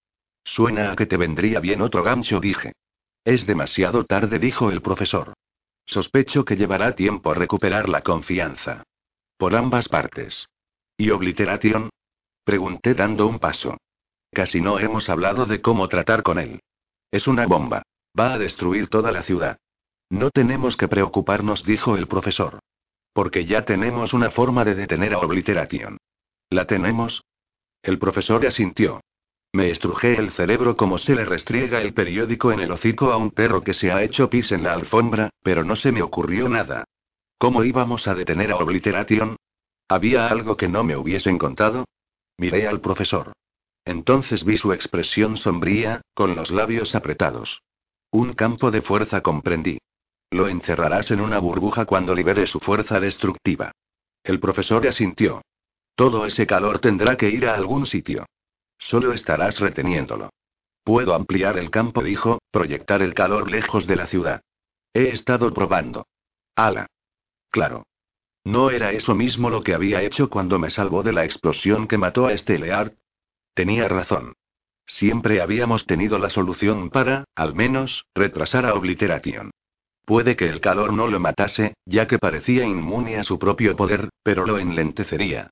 Suena 0.44 0.92
a 0.92 0.96
que 0.96 1.06
te 1.06 1.16
vendría 1.16 1.60
bien 1.60 1.82
otro 1.82 2.02
gancho, 2.02 2.40
dije. 2.40 2.72
Es 3.24 3.46
demasiado 3.46 4.04
tarde, 4.04 4.38
dijo 4.38 4.70
el 4.70 4.80
profesor. 4.80 5.34
Sospecho 5.88 6.44
que 6.44 6.56
llevará 6.56 6.94
tiempo 6.94 7.32
recuperar 7.32 7.88
la 7.88 8.02
confianza. 8.02 8.82
Por 9.38 9.54
ambas 9.54 9.88
partes. 9.88 10.46
¿Y 10.98 11.10
Obliteration? 11.10 11.88
Pregunté 12.44 12.92
dando 12.94 13.26
un 13.26 13.38
paso. 13.38 13.78
Casi 14.30 14.60
no 14.60 14.78
hemos 14.78 15.08
hablado 15.08 15.46
de 15.46 15.62
cómo 15.62 15.88
tratar 15.88 16.22
con 16.22 16.38
él. 16.38 16.60
Es 17.10 17.26
una 17.26 17.46
bomba. 17.46 17.82
Va 18.18 18.34
a 18.34 18.38
destruir 18.38 18.88
toda 18.88 19.12
la 19.12 19.22
ciudad. 19.22 19.56
No 20.10 20.30
tenemos 20.30 20.76
que 20.76 20.88
preocuparnos, 20.88 21.64
dijo 21.64 21.96
el 21.96 22.06
profesor. 22.06 22.58
Porque 23.14 23.46
ya 23.46 23.64
tenemos 23.64 24.12
una 24.12 24.30
forma 24.30 24.66
de 24.66 24.74
detener 24.74 25.14
a 25.14 25.18
Obliteration. 25.20 25.96
¿La 26.50 26.66
tenemos? 26.66 27.24
El 27.82 27.98
profesor 27.98 28.46
asintió. 28.46 29.00
Me 29.52 29.70
estrujé 29.70 30.18
el 30.18 30.30
cerebro 30.32 30.76
como 30.76 30.98
se 30.98 31.14
le 31.14 31.24
restriega 31.24 31.80
el 31.80 31.94
periódico 31.94 32.52
en 32.52 32.60
el 32.60 32.70
hocico 32.70 33.12
a 33.12 33.16
un 33.16 33.30
perro 33.30 33.62
que 33.62 33.72
se 33.74 33.90
ha 33.90 34.02
hecho 34.02 34.28
pis 34.28 34.52
en 34.52 34.62
la 34.62 34.74
alfombra, 34.74 35.30
pero 35.42 35.64
no 35.64 35.74
se 35.74 35.90
me 35.90 36.02
ocurrió 36.02 36.48
nada. 36.48 36.84
¿Cómo 37.38 37.64
íbamos 37.64 38.06
a 38.08 38.14
detener 38.14 38.52
a 38.52 38.56
Obliteration? 38.56 39.36
¿Había 39.88 40.28
algo 40.28 40.56
que 40.56 40.68
no 40.68 40.84
me 40.84 40.96
hubiesen 40.96 41.38
contado? 41.38 41.86
Miré 42.36 42.68
al 42.68 42.80
profesor. 42.80 43.32
Entonces 43.84 44.44
vi 44.44 44.58
su 44.58 44.72
expresión 44.72 45.38
sombría, 45.38 46.02
con 46.12 46.36
los 46.36 46.50
labios 46.50 46.94
apretados. 46.94 47.62
Un 48.10 48.34
campo 48.34 48.70
de 48.70 48.82
fuerza 48.82 49.22
comprendí. 49.22 49.78
Lo 50.30 50.48
encerrarás 50.48 51.10
en 51.10 51.20
una 51.20 51.38
burbuja 51.38 51.86
cuando 51.86 52.14
libere 52.14 52.46
su 52.46 52.60
fuerza 52.60 53.00
destructiva. 53.00 53.72
El 54.22 54.40
profesor 54.40 54.86
asintió. 54.86 55.40
Todo 55.94 56.26
ese 56.26 56.46
calor 56.46 56.80
tendrá 56.80 57.16
que 57.16 57.30
ir 57.30 57.46
a 57.46 57.54
algún 57.54 57.86
sitio. 57.86 58.26
Solo 58.78 59.12
estarás 59.12 59.58
reteniéndolo. 59.58 60.30
Puedo 60.84 61.14
ampliar 61.14 61.58
el 61.58 61.70
campo, 61.70 62.02
dijo, 62.02 62.38
proyectar 62.50 63.02
el 63.02 63.12
calor 63.12 63.50
lejos 63.50 63.86
de 63.86 63.96
la 63.96 64.06
ciudad. 64.06 64.40
He 64.94 65.08
estado 65.08 65.52
probando. 65.52 66.06
Ala. 66.54 66.86
Claro. 67.50 67.84
¿No 68.44 68.70
era 68.70 68.92
eso 68.92 69.14
mismo 69.14 69.50
lo 69.50 69.62
que 69.62 69.74
había 69.74 70.02
hecho 70.02 70.30
cuando 70.30 70.58
me 70.58 70.70
salvó 70.70 71.02
de 71.02 71.12
la 71.12 71.24
explosión 71.24 71.86
que 71.86 71.98
mató 71.98 72.26
a 72.26 72.36
Steleart? 72.36 72.94
Tenía 73.52 73.88
razón. 73.88 74.34
Siempre 74.86 75.42
habíamos 75.42 75.86
tenido 75.86 76.18
la 76.18 76.30
solución 76.30 76.88
para, 76.88 77.24
al 77.34 77.54
menos, 77.54 78.06
retrasar 78.14 78.64
a 78.64 78.74
Obliteración. 78.74 79.50
Puede 80.06 80.36
que 80.36 80.48
el 80.48 80.60
calor 80.62 80.94
no 80.94 81.06
lo 81.06 81.20
matase, 81.20 81.74
ya 81.84 82.06
que 82.06 82.18
parecía 82.18 82.64
inmune 82.64 83.18
a 83.18 83.24
su 83.24 83.38
propio 83.38 83.76
poder, 83.76 84.08
pero 84.22 84.46
lo 84.46 84.58
enlentecería. 84.58 85.50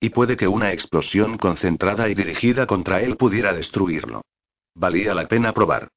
Y 0.00 0.10
puede 0.10 0.36
que 0.36 0.48
una 0.48 0.72
explosión 0.72 1.38
concentrada 1.38 2.08
y 2.08 2.14
dirigida 2.14 2.66
contra 2.66 3.00
él 3.00 3.16
pudiera 3.16 3.52
destruirlo. 3.52 4.22
Valía 4.74 5.14
la 5.14 5.26
pena 5.26 5.52
probar. 5.52 5.88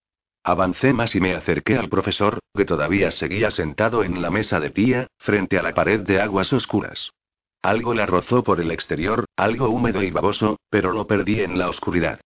Avancé 0.43 0.93
más 0.93 1.13
y 1.15 1.19
me 1.19 1.35
acerqué 1.35 1.77
al 1.77 1.89
profesor, 1.89 2.39
que 2.55 2.65
todavía 2.65 3.11
seguía 3.11 3.51
sentado 3.51 4.03
en 4.03 4.21
la 4.21 4.30
mesa 4.30 4.59
de 4.59 4.69
tía, 4.69 5.07
frente 5.17 5.59
a 5.59 5.63
la 5.63 5.73
pared 5.73 5.99
de 5.99 6.21
aguas 6.21 6.53
oscuras. 6.53 7.11
Algo 7.61 7.93
la 7.93 8.05
rozó 8.05 8.43
por 8.43 8.61
el 8.61 8.71
exterior, 8.71 9.26
algo 9.35 9.69
húmedo 9.69 10.01
y 10.01 10.11
baboso, 10.11 10.57
pero 10.69 10.93
lo 10.93 11.07
perdí 11.07 11.41
en 11.41 11.57
la 11.57 11.67
oscuridad. 11.67 12.21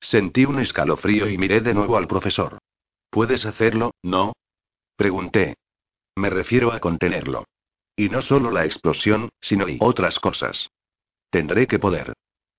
Sentí 0.00 0.44
un 0.44 0.60
escalofrío 0.60 1.28
y 1.28 1.38
miré 1.38 1.60
de 1.60 1.74
nuevo 1.74 1.96
al 1.96 2.06
profesor. 2.06 2.58
¿Puedes 3.10 3.46
hacerlo, 3.46 3.92
no? 4.02 4.32
Pregunté. 4.96 5.56
Me 6.14 6.30
refiero 6.30 6.72
a 6.72 6.78
contenerlo. 6.78 7.44
Y 7.96 8.10
no 8.10 8.22
solo 8.22 8.50
la 8.50 8.64
explosión, 8.64 9.30
sino 9.40 9.68
y 9.68 9.78
otras 9.80 10.20
cosas. 10.20 10.70
Tendré 11.30 11.66
que 11.66 11.78
poder. 11.78 12.12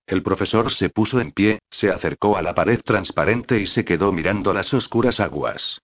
El 0.05 0.23
profesor 0.23 0.71
se 0.71 0.89
puso 0.89 1.19
en 1.19 1.31
pie, 1.31 1.59
se 1.69 1.89
acercó 1.89 2.37
a 2.37 2.41
la 2.41 2.55
pared 2.55 2.79
transparente 2.81 3.59
y 3.59 3.67
se 3.67 3.83
quedó 3.83 4.11
mirando 4.13 4.53
las 4.53 4.73
oscuras 4.73 5.19
aguas. 5.19 5.81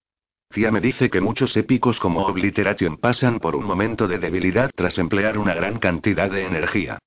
Tía 0.49 0.71
me 0.71 0.81
dice 0.81 1.09
que 1.09 1.19
muchos 1.19 1.57
épicos 1.57 1.99
como 1.99 2.25
Obliteration 2.25 2.97
pasan 2.97 3.39
por 3.39 3.55
un 3.55 3.65
momento 3.65 4.07
de 4.07 4.19
debilidad 4.19 4.69
tras 4.75 4.97
emplear 4.97 5.37
una 5.37 5.55
gran 5.55 5.79
cantidad 5.79 6.29
de 6.29 6.45
energía. 6.45 6.99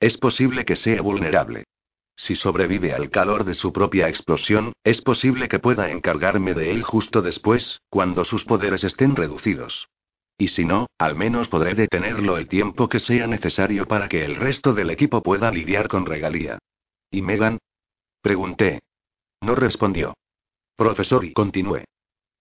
Es 0.00 0.16
posible 0.16 0.64
que 0.64 0.76
sea 0.76 1.02
vulnerable. 1.02 1.64
Si 2.16 2.36
sobrevive 2.36 2.92
al 2.92 3.10
calor 3.10 3.44
de 3.44 3.54
su 3.54 3.72
propia 3.72 4.08
explosión, 4.08 4.72
es 4.84 5.02
posible 5.02 5.48
que 5.48 5.58
pueda 5.58 5.90
encargarme 5.90 6.54
de 6.54 6.70
él 6.70 6.82
justo 6.82 7.22
después, 7.22 7.80
cuando 7.90 8.24
sus 8.24 8.44
poderes 8.44 8.84
estén 8.84 9.16
reducidos. 9.16 9.88
Y 10.42 10.48
si 10.48 10.64
no, 10.64 10.88
al 10.98 11.14
menos 11.14 11.46
podré 11.46 11.76
detenerlo 11.76 12.36
el 12.36 12.48
tiempo 12.48 12.88
que 12.88 12.98
sea 12.98 13.28
necesario 13.28 13.86
para 13.86 14.08
que 14.08 14.24
el 14.24 14.34
resto 14.34 14.72
del 14.72 14.90
equipo 14.90 15.22
pueda 15.22 15.52
lidiar 15.52 15.86
con 15.86 16.04
regalía. 16.04 16.58
¿Y 17.12 17.22
Megan? 17.22 17.58
Pregunté. 18.20 18.80
No 19.40 19.54
respondió. 19.54 20.14
Profesor, 20.74 21.24
y 21.24 21.32
continué. 21.32 21.84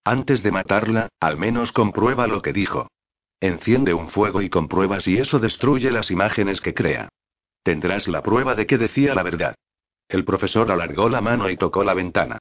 Antes 0.03 0.41
de 0.41 0.49
matarla, 0.49 1.09
al 1.19 1.37
menos 1.37 1.71
comprueba 1.73 2.25
lo 2.25 2.41
que 2.41 2.53
dijo. 2.53 2.87
Enciende 3.39 3.93
un 3.93 4.07
fuego 4.07 4.41
y 4.41 4.49
comprueba 4.49 4.99
si 4.99 5.19
eso 5.19 5.37
destruye 5.37 5.91
las 5.91 6.09
imágenes 6.09 6.59
que 6.59 6.73
crea. 6.73 7.09
Tendrás 7.61 8.07
la 8.07 8.23
prueba 8.23 8.55
de 8.55 8.65
que 8.65 8.79
decía 8.79 9.13
la 9.13 9.21
verdad. 9.21 9.53
El 10.09 10.25
profesor 10.25 10.71
alargó 10.71 11.07
la 11.07 11.21
mano 11.21 11.51
y 11.51 11.55
tocó 11.55 11.83
la 11.83 11.93
ventana. 11.93 12.39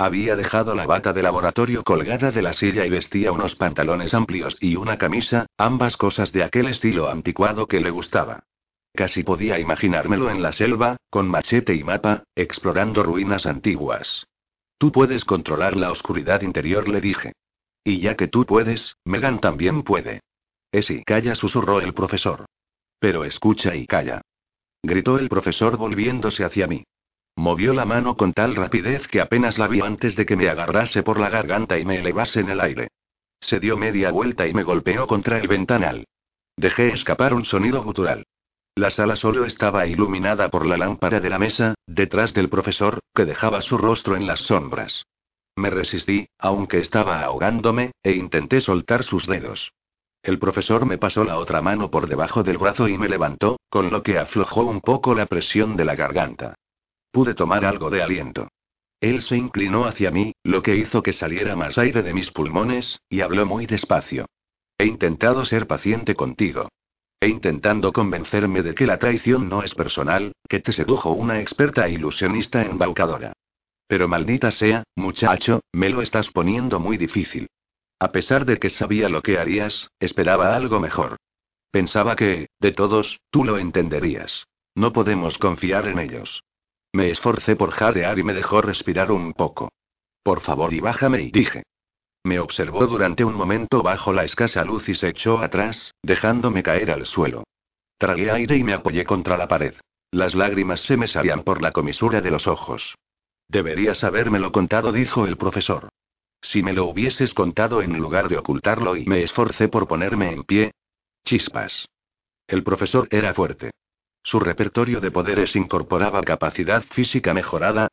Había 0.00 0.36
dejado 0.36 0.76
la 0.76 0.86
bata 0.86 1.12
de 1.12 1.24
laboratorio 1.24 1.82
colgada 1.82 2.30
de 2.30 2.40
la 2.40 2.52
silla 2.52 2.86
y 2.86 2.90
vestía 2.90 3.32
unos 3.32 3.56
pantalones 3.56 4.14
amplios 4.14 4.56
y 4.60 4.76
una 4.76 4.96
camisa, 4.96 5.46
ambas 5.56 5.96
cosas 5.96 6.32
de 6.32 6.44
aquel 6.44 6.68
estilo 6.68 7.10
anticuado 7.10 7.66
que 7.66 7.80
le 7.80 7.90
gustaba. 7.90 8.44
Casi 8.94 9.24
podía 9.24 9.58
imaginármelo 9.58 10.30
en 10.30 10.40
la 10.40 10.52
selva, 10.52 10.98
con 11.10 11.28
machete 11.28 11.74
y 11.74 11.82
mapa, 11.82 12.22
explorando 12.36 13.02
ruinas 13.02 13.44
antiguas. 13.44 14.24
Tú 14.78 14.92
puedes 14.92 15.24
controlar 15.24 15.76
la 15.76 15.90
oscuridad 15.90 16.42
interior, 16.42 16.88
le 16.88 17.00
dije. 17.00 17.32
Y 17.82 17.98
ya 17.98 18.16
que 18.16 18.28
tú 18.28 18.46
puedes, 18.46 18.96
Megan 19.04 19.40
también 19.40 19.82
puede. 19.82 20.20
Esi, 20.70 21.02
calla, 21.02 21.34
susurró 21.34 21.80
el 21.80 21.92
profesor. 21.92 22.46
Pero 23.00 23.24
escucha 23.24 23.74
y 23.74 23.84
calla. 23.84 24.20
Gritó 24.80 25.18
el 25.18 25.28
profesor 25.28 25.76
volviéndose 25.76 26.44
hacia 26.44 26.68
mí. 26.68 26.84
Movió 27.38 27.72
la 27.72 27.84
mano 27.84 28.16
con 28.16 28.32
tal 28.32 28.56
rapidez 28.56 29.06
que 29.06 29.20
apenas 29.20 29.58
la 29.58 29.68
vi 29.68 29.80
antes 29.80 30.16
de 30.16 30.26
que 30.26 30.34
me 30.34 30.48
agarrase 30.48 31.04
por 31.04 31.20
la 31.20 31.30
garganta 31.30 31.78
y 31.78 31.84
me 31.84 32.00
elevase 32.00 32.40
en 32.40 32.48
el 32.48 32.60
aire. 32.60 32.88
Se 33.40 33.60
dio 33.60 33.76
media 33.76 34.10
vuelta 34.10 34.48
y 34.48 34.52
me 34.52 34.64
golpeó 34.64 35.06
contra 35.06 35.38
el 35.38 35.46
ventanal. 35.46 36.04
Dejé 36.56 36.88
escapar 36.88 37.34
un 37.34 37.44
sonido 37.44 37.80
gutural. 37.84 38.26
La 38.74 38.90
sala 38.90 39.14
solo 39.14 39.44
estaba 39.44 39.86
iluminada 39.86 40.48
por 40.48 40.66
la 40.66 40.76
lámpara 40.76 41.20
de 41.20 41.30
la 41.30 41.38
mesa, 41.38 41.74
detrás 41.86 42.34
del 42.34 42.48
profesor, 42.48 42.98
que 43.14 43.24
dejaba 43.24 43.60
su 43.60 43.78
rostro 43.78 44.16
en 44.16 44.26
las 44.26 44.40
sombras. 44.40 45.04
Me 45.54 45.70
resistí, 45.70 46.26
aunque 46.40 46.80
estaba 46.80 47.22
ahogándome, 47.22 47.92
e 48.02 48.16
intenté 48.16 48.60
soltar 48.60 49.04
sus 49.04 49.28
dedos. 49.28 49.70
El 50.24 50.40
profesor 50.40 50.86
me 50.86 50.98
pasó 50.98 51.22
la 51.22 51.38
otra 51.38 51.62
mano 51.62 51.88
por 51.88 52.08
debajo 52.08 52.42
del 52.42 52.58
brazo 52.58 52.88
y 52.88 52.98
me 52.98 53.08
levantó, 53.08 53.60
con 53.68 53.90
lo 53.90 54.02
que 54.02 54.18
aflojó 54.18 54.62
un 54.62 54.80
poco 54.80 55.14
la 55.14 55.26
presión 55.26 55.76
de 55.76 55.84
la 55.84 55.94
garganta. 55.94 56.56
Pude 57.10 57.34
tomar 57.34 57.64
algo 57.64 57.90
de 57.90 58.02
aliento. 58.02 58.48
Él 59.00 59.22
se 59.22 59.36
inclinó 59.36 59.86
hacia 59.86 60.10
mí, 60.10 60.32
lo 60.42 60.62
que 60.62 60.76
hizo 60.76 61.02
que 61.02 61.12
saliera 61.12 61.54
más 61.54 61.78
aire 61.78 62.02
de 62.02 62.12
mis 62.12 62.30
pulmones, 62.30 63.00
y 63.08 63.20
habló 63.20 63.46
muy 63.46 63.66
despacio. 63.66 64.26
He 64.76 64.86
intentado 64.86 65.44
ser 65.44 65.66
paciente 65.66 66.14
contigo. 66.14 66.68
E 67.20 67.28
intentando 67.28 67.92
convencerme 67.92 68.62
de 68.62 68.74
que 68.74 68.86
la 68.86 68.98
traición 68.98 69.48
no 69.48 69.62
es 69.62 69.74
personal, 69.74 70.32
que 70.48 70.60
te 70.60 70.72
sedujo 70.72 71.10
una 71.10 71.40
experta 71.40 71.88
ilusionista 71.88 72.62
embaucadora. 72.62 73.32
Pero 73.88 74.06
maldita 74.06 74.50
sea, 74.50 74.84
muchacho, 74.94 75.60
me 75.72 75.90
lo 75.90 76.02
estás 76.02 76.30
poniendo 76.30 76.78
muy 76.78 76.96
difícil. 76.96 77.48
A 77.98 78.12
pesar 78.12 78.44
de 78.44 78.58
que 78.58 78.70
sabía 78.70 79.08
lo 79.08 79.22
que 79.22 79.38
harías, 79.38 79.90
esperaba 79.98 80.54
algo 80.54 80.78
mejor. 80.78 81.16
Pensaba 81.72 82.14
que, 82.14 82.48
de 82.60 82.72
todos, 82.72 83.20
tú 83.30 83.44
lo 83.44 83.58
entenderías. 83.58 84.46
No 84.74 84.92
podemos 84.92 85.38
confiar 85.38 85.88
en 85.88 85.98
ellos. 85.98 86.44
Me 86.92 87.10
esforcé 87.10 87.56
por 87.56 87.70
jadear 87.70 88.18
y 88.18 88.22
me 88.22 88.34
dejó 88.34 88.62
respirar 88.62 89.12
un 89.12 89.34
poco. 89.34 89.70
Por 90.22 90.40
favor 90.40 90.72
y 90.72 90.80
bájame 90.80 91.22
y 91.22 91.30
dije. 91.30 91.62
Me 92.24 92.40
observó 92.40 92.86
durante 92.86 93.24
un 93.24 93.34
momento 93.34 93.82
bajo 93.82 94.12
la 94.12 94.24
escasa 94.24 94.64
luz 94.64 94.88
y 94.88 94.94
se 94.94 95.08
echó 95.08 95.38
atrás, 95.38 95.94
dejándome 96.02 96.62
caer 96.62 96.90
al 96.90 97.06
suelo. 97.06 97.44
Tragué 97.98 98.30
aire 98.30 98.56
y 98.56 98.64
me 98.64 98.74
apoyé 98.74 99.04
contra 99.04 99.36
la 99.36 99.48
pared. 99.48 99.74
Las 100.10 100.34
lágrimas 100.34 100.80
se 100.80 100.96
me 100.96 101.08
salían 101.08 101.42
por 101.42 101.62
la 101.62 101.72
comisura 101.72 102.20
de 102.20 102.30
los 102.30 102.46
ojos. 102.46 102.94
Deberías 103.48 104.04
habérmelo 104.04 104.52
contado, 104.52 104.92
dijo 104.92 105.26
el 105.26 105.36
profesor. 105.36 105.88
Si 106.40 106.62
me 106.62 106.72
lo 106.72 106.86
hubieses 106.86 107.34
contado 107.34 107.82
en 107.82 107.98
lugar 107.98 108.28
de 108.28 108.38
ocultarlo 108.38 108.96
y 108.96 109.04
me 109.06 109.22
esforcé 109.22 109.68
por 109.68 109.88
ponerme 109.88 110.32
en 110.32 110.44
pie. 110.44 110.72
Chispas. 111.24 111.88
El 112.46 112.62
profesor 112.62 113.08
era 113.10 113.34
fuerte. 113.34 113.70
Su 114.28 114.38
repertorio 114.40 115.00
de 115.00 115.10
poderes 115.10 115.56
incorporaba 115.56 116.20
capacidad 116.20 116.82
física 116.82 117.32
mejorada, 117.32 117.88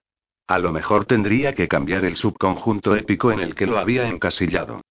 a 0.48 0.60
lo 0.60 0.74
mejor 0.74 1.06
tendría 1.06 1.56
que 1.56 1.70
cambiar 1.70 2.03
el 2.03 2.18
subconjunto 2.18 2.94
épico 2.98 3.32
en 3.32 3.40
el 3.40 3.56
que 3.56 3.66
lo 3.66 3.78
había 3.78 4.10
encasillado. 4.10 4.82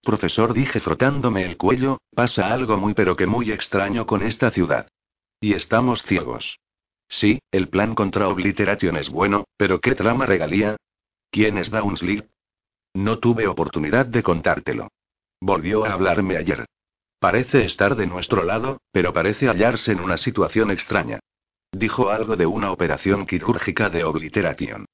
Profesor, 0.00 0.54
dije 0.54 0.78
frotándome 0.78 1.44
el 1.44 1.56
cuello, 1.56 1.98
pasa 2.14 2.54
algo 2.54 2.76
muy 2.76 2.94
pero 2.94 3.16
que 3.16 3.26
muy 3.26 3.50
extraño 3.50 4.06
con 4.06 4.22
esta 4.22 4.52
ciudad. 4.52 4.86
Y 5.40 5.54
estamos 5.54 6.04
ciegos. 6.04 6.60
Sí, 7.08 7.40
el 7.50 7.68
plan 7.68 7.96
contra 7.96 8.28
Obliteration 8.28 8.96
es 8.96 9.10
bueno, 9.10 9.46
pero 9.56 9.80
¿qué 9.80 9.96
trama 9.96 10.24
regalía? 10.24 10.76
¿Quién 11.32 11.58
es 11.58 11.72
Downsleep? 11.72 12.28
No 12.94 13.18
tuve 13.18 13.48
oportunidad 13.48 14.06
de 14.06 14.22
contártelo. 14.22 14.86
Volvió 15.40 15.84
a 15.84 15.94
hablarme 15.94 16.36
ayer. 16.36 16.64
Parece 17.22 17.64
estar 17.64 17.94
de 17.94 18.08
nuestro 18.08 18.42
lado, 18.42 18.80
pero 18.90 19.12
parece 19.12 19.46
hallarse 19.46 19.92
en 19.92 20.00
una 20.00 20.16
situación 20.16 20.72
extraña. 20.72 21.20
Dijo 21.70 22.10
algo 22.10 22.34
de 22.34 22.46
una 22.46 22.72
operación 22.72 23.26
quirúrgica 23.26 23.88
de 23.90 24.02
obliteración. 24.02 24.86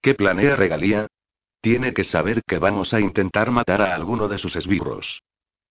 ¿Qué 0.00 0.14
planea 0.14 0.56
Regalía? 0.56 1.08
Tiene 1.60 1.92
que 1.92 2.02
saber 2.02 2.42
que 2.46 2.56
vamos 2.56 2.94
a 2.94 3.00
intentar 3.00 3.50
matar 3.50 3.82
a 3.82 3.94
alguno 3.94 4.28
de 4.28 4.38
sus 4.38 4.56
esbirros. 4.56 5.20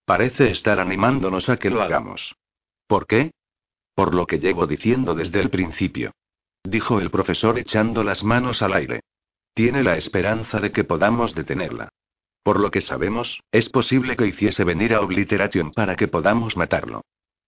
Parece 0.04 0.52
estar 0.52 0.78
animándonos 0.78 1.48
a 1.48 1.56
que 1.56 1.68
lo 1.68 1.82
hagamos. 1.82 2.36
¿Por 2.86 3.08
qué? 3.08 3.32
Por 3.96 4.14
lo 4.14 4.28
que 4.28 4.38
llevo 4.38 4.68
diciendo 4.68 5.16
desde 5.16 5.40
el 5.40 5.50
principio. 5.50 6.12
Dijo 6.62 7.00
el 7.00 7.10
profesor 7.10 7.58
echando 7.58 8.04
las 8.04 8.22
manos 8.22 8.62
al 8.62 8.74
aire. 8.74 9.00
Tiene 9.52 9.82
la 9.82 9.96
esperanza 9.96 10.60
de 10.60 10.70
que 10.70 10.84
podamos 10.84 11.34
detenerla. 11.34 11.88
Por 12.44 12.60
lo 12.60 12.70
que 12.70 12.82
sabemos, 12.82 13.40
es 13.50 13.70
posible 13.70 14.16
que 14.16 14.26
hiciese 14.26 14.64
venir 14.64 14.92
a 14.92 15.00
Obliteration 15.00 15.72
para 15.72 15.96
que 15.96 16.08
podamos 16.08 16.58
matarlo. 16.58 17.00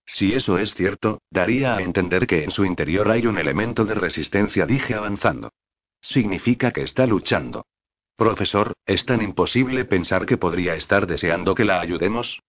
Si 0.07 0.33
eso 0.33 0.57
es 0.57 0.75
cierto, 0.75 1.21
daría 1.31 1.77
a 1.77 1.83
entender 1.83 2.27
que 2.27 2.43
en 2.43 2.51
su 2.51 2.65
interior 2.65 3.11
hay 3.11 3.27
un 3.27 3.37
elemento 3.37 3.85
de 3.85 3.95
resistencia, 3.95 4.65
dije 4.65 4.95
avanzando. 4.95 5.53
Significa 6.01 6.71
que 6.71 6.83
está 6.83 7.07
luchando. 7.07 7.67
Profesor, 8.17 8.73
¿es 8.87 9.05
tan 9.05 9.21
imposible 9.21 9.85
pensar 9.85 10.25
que 10.25 10.39
podría 10.39 10.75
estar 10.75 11.07
deseando 11.07 11.55
que 11.55 11.67
la 11.67 11.81
ayudemos? 11.81 12.41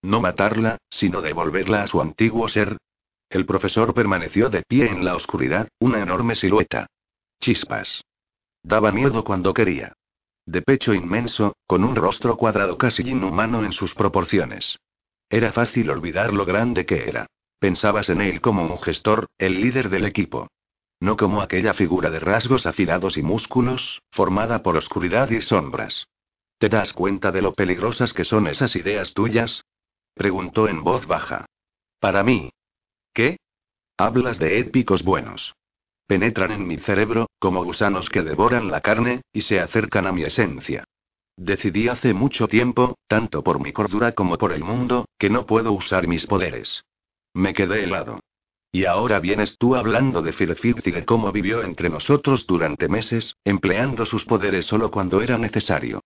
No 0.00 0.20
matarla, 0.20 0.78
sino 0.88 1.22
devolverla 1.22 1.82
a 1.82 1.86
su 1.88 2.00
antiguo 2.00 2.46
ser. 2.46 2.76
El 3.28 3.46
profesor 3.46 3.94
permaneció 3.94 4.48
de 4.48 4.62
pie 4.62 4.86
en 4.86 5.04
la 5.04 5.16
oscuridad, 5.16 5.66
una 5.80 6.00
enorme 6.00 6.36
silueta. 6.36 6.86
Chispas. 7.40 8.04
Daba 8.62 8.92
miedo 8.92 9.24
cuando 9.24 9.52
quería. 9.52 9.94
De 10.46 10.62
pecho 10.62 10.94
inmenso, 10.94 11.56
con 11.66 11.82
un 11.82 11.96
rostro 11.96 12.36
cuadrado 12.36 12.78
casi 12.78 13.02
inhumano 13.02 13.64
en 13.64 13.72
sus 13.72 13.94
proporciones. 13.94 14.78
Era 15.28 15.52
fácil 15.52 15.90
olvidar 15.90 16.32
lo 16.32 16.46
grande 16.46 16.86
que 16.86 17.08
era. 17.08 17.26
Pensabas 17.58 18.10
en 18.10 18.20
él 18.20 18.40
como 18.40 18.62
un 18.62 18.78
gestor, 18.78 19.26
el 19.38 19.60
líder 19.60 19.90
del 19.90 20.04
equipo. 20.04 20.48
No 21.00 21.16
como 21.16 21.42
aquella 21.42 21.74
figura 21.74 22.10
de 22.10 22.20
rasgos 22.20 22.64
afilados 22.64 23.16
y 23.16 23.22
músculos, 23.22 24.02
formada 24.12 24.62
por 24.62 24.76
oscuridad 24.76 25.30
y 25.30 25.42
sombras. 25.42 26.06
¿Te 26.58 26.68
das 26.68 26.92
cuenta 26.92 27.32
de 27.32 27.42
lo 27.42 27.52
peligrosas 27.52 28.12
que 28.12 28.24
son 28.24 28.46
esas 28.46 28.76
ideas 28.76 29.14
tuyas? 29.14 29.64
Preguntó 30.14 30.68
en 30.68 30.84
voz 30.84 31.06
baja. 31.06 31.46
Para 31.98 32.22
mí. 32.22 32.50
¿Qué? 33.12 33.38
Hablas 33.98 34.38
de 34.38 34.60
épicos 34.60 35.02
buenos. 35.02 35.54
Penetran 36.06 36.52
en 36.52 36.66
mi 36.66 36.78
cerebro, 36.78 37.28
como 37.38 37.64
gusanos 37.64 38.08
que 38.10 38.22
devoran 38.22 38.70
la 38.70 38.80
carne, 38.80 39.22
y 39.32 39.42
se 39.42 39.60
acercan 39.60 40.06
a 40.06 40.12
mi 40.12 40.22
esencia. 40.22 40.84
Decidí 41.36 41.88
hace 41.88 42.14
mucho 42.14 42.48
tiempo, 42.48 42.96
tanto 43.08 43.42
por 43.42 43.60
mi 43.60 43.72
cordura 43.72 44.12
como 44.12 44.38
por 44.38 44.52
el 44.52 44.64
mundo, 44.64 45.06
que 45.18 45.28
no 45.28 45.44
puedo 45.46 45.72
usar 45.72 46.06
mis 46.06 46.26
poderes. 46.26 46.84
Me 47.34 47.52
quedé 47.52 47.84
helado. 47.84 48.20
Y 48.72 48.84
ahora 48.84 49.20
vienes 49.20 49.56
tú 49.58 49.74
hablando 49.74 50.22
de 50.22 50.32
Firfit 50.32 50.86
y 50.86 50.90
de 50.90 51.04
cómo 51.04 51.32
vivió 51.32 51.62
entre 51.62 51.88
nosotros 51.88 52.46
durante 52.46 52.88
meses, 52.88 53.36
empleando 53.44 54.06
sus 54.06 54.24
poderes 54.24 54.66
solo 54.66 54.90
cuando 54.90 55.20
era 55.22 55.38
necesario. 55.38 56.02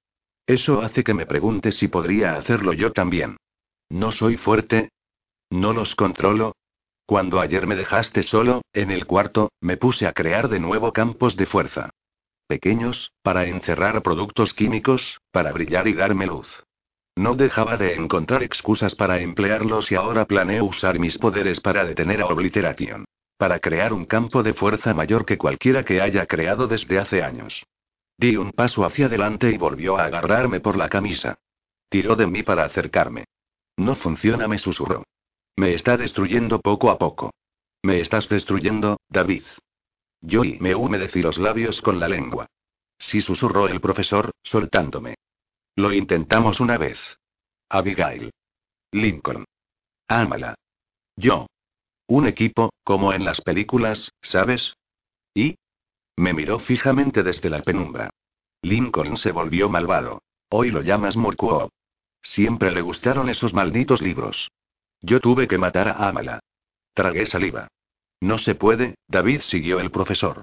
Eso 0.47 0.83
hace 0.83 1.05
que 1.05 1.15
me 1.15 1.27
pregunte 1.27 1.73
si 1.73 1.89
podría 1.89 2.35
hacerlo 2.37 2.73
yo 2.73 2.93
también. 2.93 3.37
¿No 3.89 4.13
soy 4.13 4.37
fuerte? 4.37 4.91
¿No 5.51 5.73
los 5.73 5.95
controlo? 5.95 6.55
Cuando 7.11 7.41
ayer 7.41 7.67
me 7.67 7.75
dejaste 7.75 8.23
solo, 8.23 8.63
en 8.73 8.93
el 8.93 9.05
cuarto, 9.05 9.51
me 9.61 9.77
puse 9.77 10.07
a 10.07 10.13
crear 10.13 10.49
de 10.49 10.61
nuevo 10.61 10.93
campos 10.93 11.35
de 11.35 11.45
fuerza. 11.45 11.91
Pequeños, 12.47 13.11
para 13.25 13.47
encerrar 13.47 14.01
productos 14.05 14.55
químicos, 14.55 15.21
para 15.33 15.51
brillar 15.51 15.89
y 15.89 15.95
darme 15.95 16.27
luz. 16.27 16.47
No 17.17 17.35
dejaba 17.35 17.77
de 17.77 17.97
encontrar 17.97 18.45
excusas 18.45 18.95
para 18.95 19.19
emplearlos 19.19 19.91
y 19.91 19.97
ahora 19.97 20.25
planeo 20.25 20.67
usar 20.67 21.01
mis 21.01 21.19
poderes 21.19 21.59
para 21.59 21.85
detener 21.85 22.23
a 22.23 22.27
Obliteration. 22.27 23.05
Para 23.37 23.59
crear 23.59 23.93
un 23.93 24.05
campo 24.05 24.45
de 24.45 24.55
fuerza 24.55 24.95
mayor 24.95 25.25
que 25.27 25.37
cualquiera 25.37 25.85
que 25.85 26.01
haya 26.01 26.27
creado 26.27 26.69
desde 26.69 27.01
hace 27.01 27.25
años. 27.25 27.67
Di 28.19 28.37
un 28.37 28.53
paso 28.53 28.85
hacia 28.85 29.07
adelante 29.07 29.51
y 29.51 29.59
volvió 29.59 29.99
a 29.99 30.05
agarrarme 30.05 30.61
por 30.61 30.77
la 30.77 30.89
camisa. 30.89 31.41
Tiró 31.89 32.15
de 32.15 32.29
mí 32.29 32.45
para 32.45 32.63
acercarme. 32.63 33.25
No 33.77 33.97
funciona, 33.97 34.47
me 34.47 34.61
susurró. 34.61 35.03
Me 35.57 35.75
está 35.75 35.97
destruyendo 35.97 36.61
poco 36.61 36.91
a 36.91 36.99
poco. 36.99 37.33
Me 37.83 38.01
estás 38.01 38.29
destruyendo, 38.29 38.99
David. 39.09 39.45
Yo 40.21 40.45
y 40.45 40.59
me 40.59 40.75
humedecí 40.75 41.23
los 41.23 41.39
labios 41.39 41.81
con 41.81 41.99
la 41.99 42.09
lengua. 42.09 42.47
Sí 42.99 43.23
susurró 43.23 43.69
el 43.69 43.81
profesor, 43.81 44.33
soltándome. 44.43 45.15
Lo 45.77 45.93
intentamos 45.93 46.61
una 46.61 46.77
vez. 46.77 46.99
Abigail. 47.69 48.31
Lincoln. 48.93 49.45
Ámala. 50.09 50.55
Yo. 51.17 51.47
Un 52.07 52.27
equipo, 52.27 52.71
como 52.85 53.13
en 53.13 53.25
las 53.25 53.41
películas, 53.41 54.11
¿sabes? 54.21 54.75
¿Y? 55.35 55.57
Me 56.17 56.35
miró 56.35 56.59
fijamente 56.59 57.23
desde 57.23 57.49
la 57.49 57.63
penumbra. 57.63 58.11
Lincoln 58.63 59.17
se 59.17 59.33
volvió 59.33 59.71
malvado. 59.71 60.21
Hoy 60.51 60.71
lo 60.71 60.83
llamas 60.83 61.17
Murkuo. 61.17 61.71
Siempre 62.21 62.73
le 62.73 62.83
gustaron 62.83 63.31
esos 63.31 63.55
malditos 63.55 64.03
libros. 64.03 64.51
Yo 65.03 65.21
tuve 65.21 65.49
que 65.49 65.59
matar 65.59 65.89
a 65.89 66.09
Amala. 66.09 66.41
Tragué 66.95 67.27
saliva. 67.27 67.69
No 68.21 68.39
se 68.39 68.55
puede, 68.55 68.97
David 69.09 69.41
siguió 69.41 69.81
el 69.81 69.91
profesor. 69.91 70.43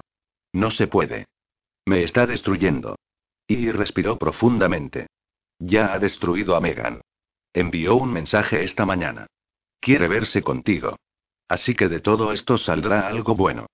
No 0.52 0.70
se 0.70 0.88
puede. 0.88 1.26
Me 1.86 2.02
está 2.02 2.26
destruyendo. 2.26 2.96
Y 3.46 3.70
respiró 3.70 4.18
profundamente. 4.18 5.06
Ya 5.58 5.92
ha 5.92 5.98
destruido 5.98 6.56
a 6.56 6.60
Megan. 6.60 7.00
Envió 7.52 7.96
un 7.96 8.12
mensaje 8.12 8.62
esta 8.64 8.84
mañana. 8.84 9.26
Quiere 9.80 10.08
verse 10.08 10.42
contigo. 10.42 10.96
Así 11.48 11.74
que 11.74 11.88
de 11.88 12.00
todo 12.00 12.32
esto 12.32 12.58
saldrá 12.58 13.06
algo 13.06 13.34
bueno. 13.34 13.66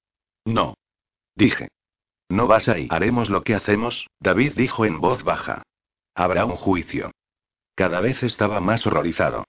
No. 0.45 0.75
Dije. 1.35 1.69
No 2.29 2.47
vas 2.47 2.69
ahí. 2.69 2.89
Haremos 2.91 3.31
lo 3.31 3.43
que 3.43 3.55
hacemos, 3.55 4.07
David 4.21 4.53
dijo 4.57 4.85
en 4.85 5.01
voz 5.01 5.25
baja. 5.25 5.63
Habrá 6.15 6.45
un 6.45 6.57
juicio. 6.57 7.11
Cada 7.75 8.01
vez 8.01 8.23
estaba 8.23 8.61
más 8.61 8.87
horrorizado. 8.87 9.45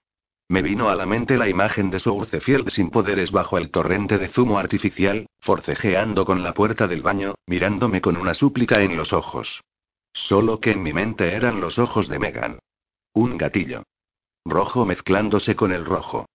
Me 0.48 0.62
vino 0.62 0.88
a 0.88 0.94
la 0.94 1.06
mente 1.06 1.36
la 1.36 1.48
imagen 1.48 1.90
de 1.90 1.98
su 1.98 2.12
Urcefield 2.12 2.70
sin 2.70 2.90
poderes 2.90 3.32
bajo 3.32 3.58
el 3.58 3.70
torrente 3.70 4.16
de 4.18 4.28
zumo 4.28 4.58
artificial, 4.58 5.26
forcejeando 5.40 6.24
con 6.24 6.42
la 6.42 6.54
puerta 6.54 6.86
del 6.86 7.02
baño, 7.02 7.34
mirándome 7.46 8.00
con 8.00 8.16
una 8.16 8.32
súplica 8.32 8.80
en 8.80 8.96
los 8.96 9.12
ojos. 9.12 9.62
Solo 10.12 10.60
que 10.60 10.70
en 10.70 10.82
mi 10.82 10.92
mente 10.92 11.34
eran 11.34 11.60
los 11.60 11.78
ojos 11.78 12.08
de 12.08 12.18
Megan. 12.18 12.58
Un 13.12 13.36
gatillo. 13.36 13.82
Rojo 14.44 14.86
mezclándose 14.86 15.56
con 15.56 15.72
el 15.72 15.84
rojo. 15.84 16.26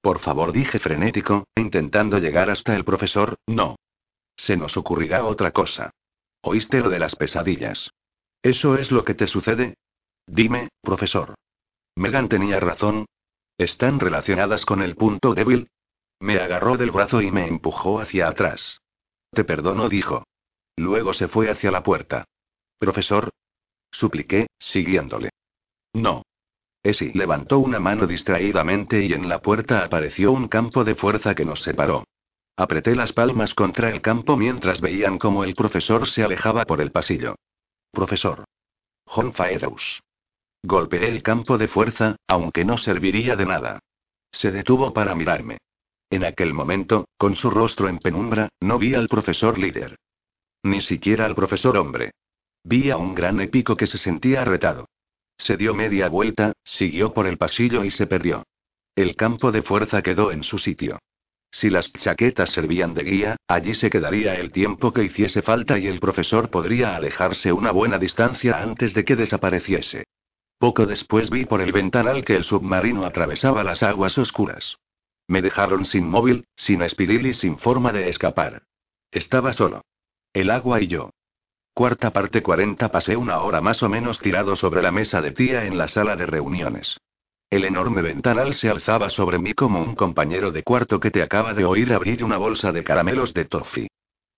Por 0.00 0.20
favor, 0.20 0.52
dije 0.52 0.78
frenético, 0.78 1.46
intentando 1.54 2.18
llegar 2.18 2.48
hasta 2.50 2.74
el 2.74 2.84
profesor, 2.84 3.36
no. 3.46 3.76
Se 4.36 4.56
nos 4.56 4.76
ocurrirá 4.76 5.24
otra 5.24 5.50
cosa. 5.50 5.90
¿Oíste 6.40 6.80
lo 6.80 6.88
de 6.88 6.98
las 6.98 7.16
pesadillas? 7.16 7.90
¿Eso 8.42 8.76
es 8.76 8.90
lo 8.90 9.04
que 9.04 9.14
te 9.14 9.26
sucede? 9.26 9.74
Dime, 10.26 10.68
profesor. 10.80 11.34
Megan 11.96 12.28
tenía 12.28 12.60
razón. 12.60 13.06
¿Están 13.58 13.98
relacionadas 13.98 14.64
con 14.64 14.82
el 14.82 14.94
punto 14.94 15.34
débil? 15.34 15.68
Me 16.20 16.38
agarró 16.38 16.76
del 16.76 16.92
brazo 16.92 17.20
y 17.20 17.32
me 17.32 17.48
empujó 17.48 18.00
hacia 18.00 18.28
atrás. 18.28 18.80
Te 19.32 19.42
perdono, 19.42 19.88
dijo. 19.88 20.24
Luego 20.76 21.12
se 21.12 21.26
fue 21.26 21.50
hacia 21.50 21.72
la 21.72 21.82
puerta. 21.82 22.24
Profesor. 22.78 23.30
Supliqué, 23.90 24.46
siguiéndole. 24.60 25.30
No. 25.92 26.22
Esi 26.84 27.12
levantó 27.12 27.58
una 27.58 27.80
mano 27.80 28.06
distraídamente 28.06 29.04
y 29.04 29.12
en 29.12 29.28
la 29.28 29.42
puerta 29.42 29.84
apareció 29.84 30.30
un 30.30 30.46
campo 30.46 30.84
de 30.84 30.94
fuerza 30.94 31.34
que 31.34 31.44
nos 31.44 31.60
separó. 31.62 32.04
Apreté 32.56 32.94
las 32.94 33.12
palmas 33.12 33.54
contra 33.54 33.90
el 33.90 34.00
campo 34.00 34.36
mientras 34.36 34.80
veían 34.80 35.18
cómo 35.18 35.42
el 35.42 35.54
profesor 35.54 36.08
se 36.08 36.22
alejaba 36.22 36.64
por 36.64 36.80
el 36.80 36.92
pasillo. 36.92 37.34
Profesor. 37.90 38.44
John 39.04 39.32
Faedaus. 39.32 40.00
Golpeé 40.62 41.08
el 41.08 41.22
campo 41.22 41.56
de 41.56 41.68
fuerza, 41.68 42.16
aunque 42.26 42.64
no 42.64 42.78
serviría 42.78 43.36
de 43.36 43.46
nada. 43.46 43.78
Se 44.32 44.50
detuvo 44.50 44.92
para 44.92 45.14
mirarme. 45.14 45.58
En 46.10 46.24
aquel 46.24 46.54
momento, 46.54 47.06
con 47.16 47.36
su 47.36 47.50
rostro 47.50 47.88
en 47.88 47.98
penumbra, 47.98 48.48
no 48.60 48.78
vi 48.78 48.94
al 48.94 49.08
profesor 49.08 49.58
líder. 49.58 49.96
Ni 50.62 50.80
siquiera 50.80 51.26
al 51.26 51.34
profesor 51.34 51.76
hombre. 51.76 52.12
Vi 52.64 52.90
a 52.90 52.96
un 52.96 53.14
gran 53.14 53.40
épico 53.40 53.76
que 53.76 53.86
se 53.86 53.98
sentía 53.98 54.44
retado. 54.44 54.88
Se 55.36 55.56
dio 55.56 55.74
media 55.74 56.08
vuelta, 56.08 56.52
siguió 56.64 57.12
por 57.14 57.26
el 57.26 57.38
pasillo 57.38 57.84
y 57.84 57.90
se 57.90 58.06
perdió. 58.06 58.44
El 58.96 59.14
campo 59.14 59.52
de 59.52 59.62
fuerza 59.62 60.02
quedó 60.02 60.32
en 60.32 60.42
su 60.42 60.58
sitio. 60.58 60.98
Si 61.50 61.70
las 61.70 61.92
chaquetas 61.92 62.50
servían 62.50 62.94
de 62.94 63.04
guía, 63.04 63.36
allí 63.46 63.74
se 63.74 63.88
quedaría 63.88 64.34
el 64.34 64.50
tiempo 64.52 64.92
que 64.92 65.04
hiciese 65.04 65.40
falta 65.40 65.78
y 65.78 65.86
el 65.86 66.00
profesor 66.00 66.50
podría 66.50 66.96
alejarse 66.96 67.52
una 67.52 67.70
buena 67.70 67.98
distancia 67.98 68.60
antes 68.60 68.92
de 68.92 69.04
que 69.04 69.16
desapareciese. 69.16 70.04
Poco 70.58 70.86
después 70.86 71.30
vi 71.30 71.44
por 71.44 71.60
el 71.60 71.70
ventanal 71.72 72.24
que 72.24 72.34
el 72.34 72.42
submarino 72.42 73.06
atravesaba 73.06 73.62
las 73.62 73.84
aguas 73.84 74.18
oscuras. 74.18 74.78
Me 75.28 75.40
dejaron 75.40 75.84
sin 75.84 76.08
móvil, 76.08 76.46
sin 76.56 76.82
espiril 76.82 77.26
y 77.26 77.34
sin 77.34 77.58
forma 77.58 77.92
de 77.92 78.08
escapar. 78.08 78.62
Estaba 79.12 79.52
solo. 79.52 79.82
El 80.32 80.50
agua 80.50 80.80
y 80.80 80.88
yo. 80.88 81.10
Cuarta 81.74 82.10
parte 82.12 82.42
40 82.42 82.90
pasé 82.90 83.16
una 83.16 83.38
hora 83.40 83.60
más 83.60 83.84
o 83.84 83.88
menos 83.88 84.18
tirado 84.18 84.56
sobre 84.56 84.82
la 84.82 84.90
mesa 84.90 85.20
de 85.20 85.30
tía 85.30 85.64
en 85.64 85.78
la 85.78 85.86
sala 85.86 86.16
de 86.16 86.26
reuniones. 86.26 86.98
El 87.50 87.64
enorme 87.64 88.02
ventanal 88.02 88.52
se 88.54 88.68
alzaba 88.68 89.10
sobre 89.10 89.38
mí 89.38 89.54
como 89.54 89.80
un 89.80 89.94
compañero 89.94 90.50
de 90.50 90.64
cuarto 90.64 90.98
que 90.98 91.12
te 91.12 91.22
acaba 91.22 91.54
de 91.54 91.64
oír 91.64 91.92
abrir 91.92 92.24
una 92.24 92.36
bolsa 92.36 92.72
de 92.72 92.82
caramelos 92.82 93.32
de 93.32 93.44
toffee. 93.44 93.88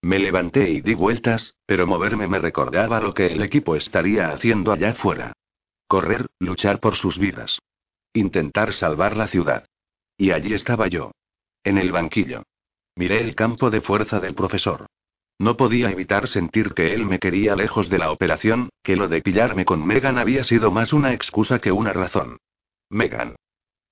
Me 0.02 0.18
levanté 0.18 0.68
y 0.68 0.80
di 0.82 0.94
vueltas, 0.94 1.56
pero 1.66 1.86
moverme 1.86 2.28
me 2.28 2.38
recordaba 2.38 3.00
lo 3.00 3.14
que 3.14 3.28
el 3.28 3.42
equipo 3.42 3.74
estaría 3.74 4.30
haciendo 4.32 4.70
allá 4.70 4.90
afuera. 4.90 5.32
Correr, 5.90 6.28
luchar 6.38 6.78
por 6.78 6.94
sus 6.94 7.18
vidas. 7.18 7.58
Intentar 8.12 8.72
salvar 8.74 9.16
la 9.16 9.26
ciudad. 9.26 9.66
Y 10.16 10.30
allí 10.30 10.54
estaba 10.54 10.86
yo. 10.86 11.10
En 11.64 11.78
el 11.78 11.90
banquillo. 11.90 12.44
Miré 12.94 13.20
el 13.20 13.34
campo 13.34 13.70
de 13.70 13.80
fuerza 13.80 14.20
del 14.20 14.36
profesor. 14.36 14.86
No 15.40 15.56
podía 15.56 15.90
evitar 15.90 16.28
sentir 16.28 16.74
que 16.74 16.94
él 16.94 17.06
me 17.06 17.18
quería 17.18 17.56
lejos 17.56 17.88
de 17.88 17.98
la 17.98 18.12
operación, 18.12 18.68
que 18.84 18.94
lo 18.94 19.08
de 19.08 19.20
pillarme 19.20 19.64
con 19.64 19.84
Megan 19.84 20.16
había 20.16 20.44
sido 20.44 20.70
más 20.70 20.92
una 20.92 21.12
excusa 21.12 21.58
que 21.58 21.72
una 21.72 21.92
razón. 21.92 22.38
Megan. 22.88 23.34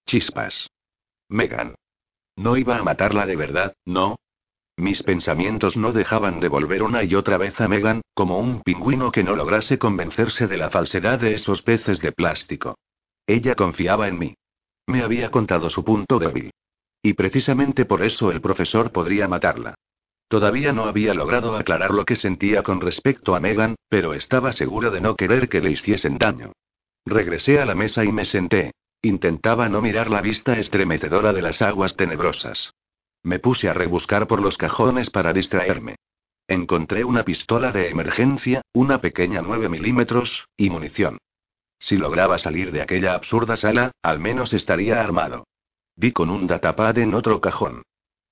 Chispas. 0.07 0.71
Megan. 1.29 1.75
No 2.37 2.57
iba 2.57 2.77
a 2.77 2.85
matarla 2.85 3.27
de 3.27 3.35
verdad, 3.35 3.75
¿no? 3.85 4.21
Mis 4.79 5.03
pensamientos 5.03 5.77
no 5.77 5.93
dejaban 5.93 6.39
de 6.39 6.47
volver 6.47 6.85
una 6.85 7.03
y 7.03 7.17
otra 7.17 7.37
vez 7.37 7.61
a 7.61 7.67
Megan, 7.67 8.01
como 8.15 8.39
un 8.39 8.63
pingüino 8.63 9.11
que 9.11 9.25
no 9.25 9.35
lograse 9.35 9.77
convencerse 9.77 10.47
de 10.47 10.57
la 10.57 10.71
falsedad 10.71 11.19
de 11.19 11.35
esos 11.35 11.63
peces 11.63 12.01
de 12.01 12.13
plástico. 12.13 12.79
Ella 13.27 13.57
confiaba 13.57 14.07
en 14.07 14.21
mí. 14.21 14.35
Me 14.87 15.03
había 15.03 15.33
contado 15.33 15.69
su 15.69 15.85
punto 15.85 16.21
débil. 16.21 16.53
Y 17.03 17.15
precisamente 17.15 17.87
por 17.87 18.05
eso 18.05 18.31
el 18.31 18.41
profesor 18.41 18.93
podría 18.93 19.27
matarla. 19.27 19.75
Todavía 20.29 20.73
no 20.73 20.85
había 20.85 21.13
logrado 21.13 21.57
aclarar 21.57 21.91
lo 21.91 22.05
que 22.05 22.15
sentía 22.15 22.63
con 22.63 22.81
respecto 22.81 23.35
a 23.35 23.41
Megan, 23.41 23.75
pero 23.89 24.15
estaba 24.15 24.53
seguro 24.53 24.93
de 24.93 25.01
no 25.01 25.17
querer 25.17 25.49
que 25.49 25.61
le 25.61 25.73
hiciesen 25.73 26.19
daño. 26.19 26.53
Regresé 27.05 27.59
a 27.59 27.67
la 27.67 27.75
mesa 27.75 28.05
y 28.05 28.13
me 28.13 28.27
senté. 28.27 28.71
Intentaba 29.03 29.69
no 29.69 29.83
mirar 29.83 30.09
la 30.09 30.21
vista 30.21 30.57
estremecedora 30.57 31.33
de 31.33 31.43
las 31.43 31.63
aguas 31.63 31.97
tenebrosas. 31.97 32.73
Me 33.23 33.39
puse 33.39 33.69
a 33.69 33.75
rebuscar 33.75 34.27
por 34.27 34.41
los 34.41 34.57
cajones 34.57 35.11
para 35.11 35.33
distraerme. 35.33 35.97
Encontré 36.47 37.05
una 37.05 37.25
pistola 37.25 37.73
de 37.73 37.91
emergencia, 37.91 38.63
una 38.73 39.01
pequeña 39.01 39.43
9 39.43 39.69
milímetros, 39.69 40.47
y 40.57 40.71
munición. 40.71 41.19
Si 41.79 41.97
lograba 41.97 42.39
salir 42.39 42.73
de 42.73 42.83
aquella 42.83 43.15
absurda 43.15 43.57
sala, 43.57 43.93
al 44.03 44.19
menos 44.19 44.53
estaría 44.53 45.01
armado. 45.01 45.45
Vi 45.97 46.13
con 46.13 46.31
un 46.31 46.47
datapad 46.47 46.99
en 46.99 47.15
otro 47.15 47.41
cajón. 47.41 47.83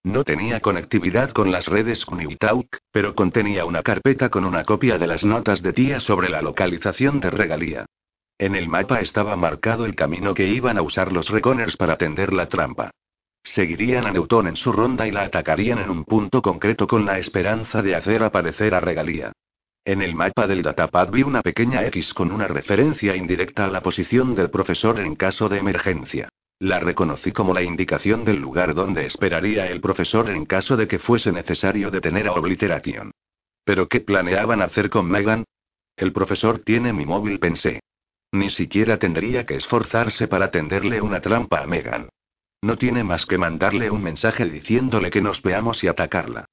No 0.02 0.22
tenía 0.22 0.60
conectividad 0.60 1.30
con 1.30 1.50
las 1.50 1.66
redes 1.66 2.06
Unitalk, 2.06 2.78
pero 2.92 3.14
contenía 3.14 3.64
una 3.64 3.82
carpeta 3.82 4.28
con 4.28 4.44
una 4.44 4.64
copia 4.64 4.98
de 4.98 5.06
las 5.08 5.24
notas 5.24 5.62
de 5.62 5.72
tía 5.72 6.00
sobre 6.00 6.28
la 6.28 6.42
localización 6.42 7.18
de 7.18 7.30
regalía. 7.30 7.86
En 8.38 8.54
el 8.54 8.68
mapa 8.68 9.00
estaba 9.00 9.34
marcado 9.34 9.84
el 9.84 9.96
camino 9.96 10.32
que 10.32 10.46
iban 10.46 10.78
a 10.78 10.82
usar 10.82 11.10
los 11.10 11.28
Reconers 11.28 11.76
para 11.76 11.96
tender 11.96 12.32
la 12.32 12.48
trampa. 12.48 12.92
Seguirían 13.47 14.09
a 14.09 14.10
Newton 14.10 14.48
en 14.48 14.56
su 14.56 14.73
ronda 14.73 15.06
y 15.06 15.12
la 15.12 15.23
atacarían 15.23 15.78
en 15.78 15.89
un 15.89 16.05
punto 16.05 16.43
concreto 16.43 16.89
con 16.89 17.06
la 17.06 17.18
esperanza 17.18 17.81
de 17.81 17.94
hacer 17.94 18.24
aparecer 18.24 18.74
a 18.74 18.81
regalía. 18.81 19.31
En 19.85 20.02
el 20.02 20.16
mapa 20.16 20.48
del 20.48 20.62
datapad 20.62 21.10
vi 21.10 21.23
una 21.23 21.43
pequeña 21.43 21.86
X 21.86 22.12
con 22.12 22.32
una 22.32 22.48
referencia 22.48 23.14
indirecta 23.14 23.64
a 23.64 23.70
la 23.70 23.82
posición 23.82 24.35
del 24.35 24.51
profesor 24.51 24.98
en 24.98 25.14
caso 25.14 25.48
de 25.48 25.59
emergencia. 25.59 26.28
La 26.59 26.81
reconocí 26.81 27.31
como 27.31 27.55
la 27.55 27.62
indicación 27.62 28.24
del 28.24 28.40
lugar 28.40 28.74
donde 28.74 29.06
esperaría 29.06 29.68
el 29.68 29.81
profesor 29.81 30.28
en 30.28 30.44
caso 30.44 30.77
de 30.77 30.89
que 30.89 30.98
fuese 30.98 31.31
necesario 31.31 31.93
detener 31.93 32.27
a 32.27 32.32
Obliteration. 32.32 33.12
¿Pero 33.64 33.86
qué 33.86 34.01
planeaban 34.01 34.60
hacer 34.60 34.90
con 34.90 35.09
Megan? 35.09 35.44
El 35.97 36.12
profesor 36.12 36.59
tiene 36.59 36.93
mi 36.93 37.06
móvil, 37.06 37.39
pensé. 37.39 37.78
Ni 38.32 38.51
siquiera 38.51 38.98
tendría 38.98 39.47
que 39.47 39.55
esforzarse 39.55 40.27
para 40.27 40.51
tenderle 40.51 41.01
una 41.01 41.20
trampa 41.20 41.62
a 41.62 41.66
Megan. 41.68 42.09
No 42.62 42.77
tiene 42.77 43.05
más 43.05 43.27
que 43.27 43.39
mandarle 43.39 43.91
un 43.91 44.03
mensaje 44.03 44.45
diciéndole 44.47 45.11
que 45.11 45.23
nos 45.23 45.43
veamos 45.43 45.85
y 45.85 45.89
atacarla. 45.89 46.47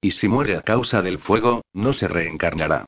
Y 0.00 0.12
si 0.12 0.28
muere 0.28 0.56
a 0.56 0.62
causa 0.62 1.02
del 1.02 1.18
fuego, 1.18 1.62
no 1.72 1.92
se 1.92 2.08
reencarnará. 2.08 2.86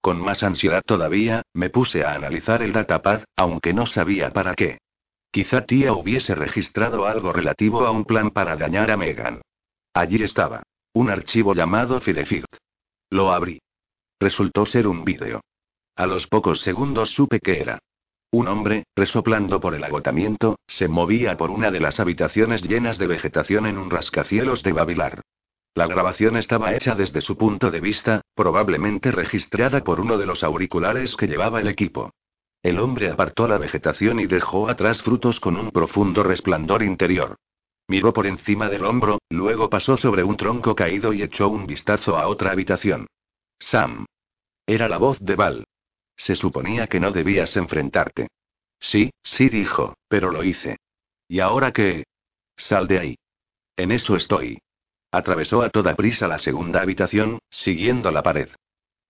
Con 0.00 0.20
más 0.20 0.42
ansiedad 0.42 0.82
todavía, 0.84 1.42
me 1.52 1.70
puse 1.70 2.04
a 2.04 2.14
analizar 2.14 2.62
el 2.62 2.72
datapad, 2.72 3.24
aunque 3.36 3.72
no 3.72 3.86
sabía 3.86 4.32
para 4.32 4.54
qué. 4.54 4.78
Quizá 5.30 5.64
tía 5.64 5.92
hubiese 5.92 6.34
registrado 6.34 7.06
algo 7.06 7.32
relativo 7.32 7.86
a 7.86 7.90
un 7.90 8.04
plan 8.04 8.30
para 8.30 8.56
dañar 8.56 8.90
a 8.90 8.96
Megan. 8.96 9.40
Allí 9.94 10.22
estaba. 10.22 10.62
Un 10.92 11.10
archivo 11.10 11.54
llamado 11.54 12.00
Fidefield. 12.00 12.46
Lo 13.10 13.32
abrí. 13.32 13.60
Resultó 14.20 14.66
ser 14.66 14.86
un 14.86 15.04
vídeo. 15.04 15.40
A 15.96 16.06
los 16.06 16.26
pocos 16.26 16.60
segundos 16.60 17.10
supe 17.10 17.40
que 17.40 17.60
era. 17.60 17.78
Un 18.34 18.48
hombre, 18.48 18.84
resoplando 18.96 19.60
por 19.60 19.74
el 19.74 19.84
agotamiento, 19.84 20.58
se 20.66 20.88
movía 20.88 21.36
por 21.36 21.50
una 21.50 21.70
de 21.70 21.80
las 21.80 22.00
habitaciones 22.00 22.62
llenas 22.62 22.96
de 22.96 23.06
vegetación 23.06 23.66
en 23.66 23.76
un 23.76 23.90
rascacielos 23.90 24.62
de 24.62 24.72
Babilar. 24.72 25.20
La 25.74 25.86
grabación 25.86 26.38
estaba 26.38 26.74
hecha 26.74 26.94
desde 26.94 27.20
su 27.20 27.36
punto 27.36 27.70
de 27.70 27.80
vista, 27.80 28.22
probablemente 28.34 29.12
registrada 29.12 29.84
por 29.84 30.00
uno 30.00 30.16
de 30.16 30.24
los 30.24 30.42
auriculares 30.42 31.14
que 31.14 31.26
llevaba 31.26 31.60
el 31.60 31.68
equipo. 31.68 32.10
El 32.62 32.80
hombre 32.80 33.10
apartó 33.10 33.46
la 33.46 33.58
vegetación 33.58 34.18
y 34.18 34.26
dejó 34.26 34.70
atrás 34.70 35.02
frutos 35.02 35.38
con 35.38 35.56
un 35.56 35.70
profundo 35.70 36.22
resplandor 36.22 36.82
interior. 36.82 37.36
Miró 37.86 38.14
por 38.14 38.26
encima 38.26 38.70
del 38.70 38.86
hombro, 38.86 39.18
luego 39.28 39.68
pasó 39.68 39.98
sobre 39.98 40.24
un 40.24 40.38
tronco 40.38 40.74
caído 40.74 41.12
y 41.12 41.22
echó 41.22 41.50
un 41.50 41.66
vistazo 41.66 42.16
a 42.16 42.28
otra 42.28 42.52
habitación. 42.52 43.08
Sam. 43.58 44.06
Era 44.66 44.88
la 44.88 44.96
voz 44.96 45.18
de 45.20 45.36
Val. 45.36 45.64
Se 46.22 46.36
suponía 46.36 46.86
que 46.86 47.00
no 47.00 47.10
debías 47.10 47.56
enfrentarte. 47.56 48.28
Sí, 48.78 49.10
sí 49.24 49.48
dijo, 49.48 49.96
pero 50.06 50.30
lo 50.30 50.44
hice. 50.44 50.76
¿Y 51.26 51.40
ahora 51.40 51.72
qué? 51.72 52.04
Sal 52.56 52.86
de 52.86 53.00
ahí. 53.00 53.18
En 53.76 53.90
eso 53.90 54.14
estoy. 54.14 54.60
Atravesó 55.10 55.62
a 55.62 55.70
toda 55.70 55.96
prisa 55.96 56.28
la 56.28 56.38
segunda 56.38 56.80
habitación, 56.80 57.40
siguiendo 57.50 58.12
la 58.12 58.22
pared. 58.22 58.50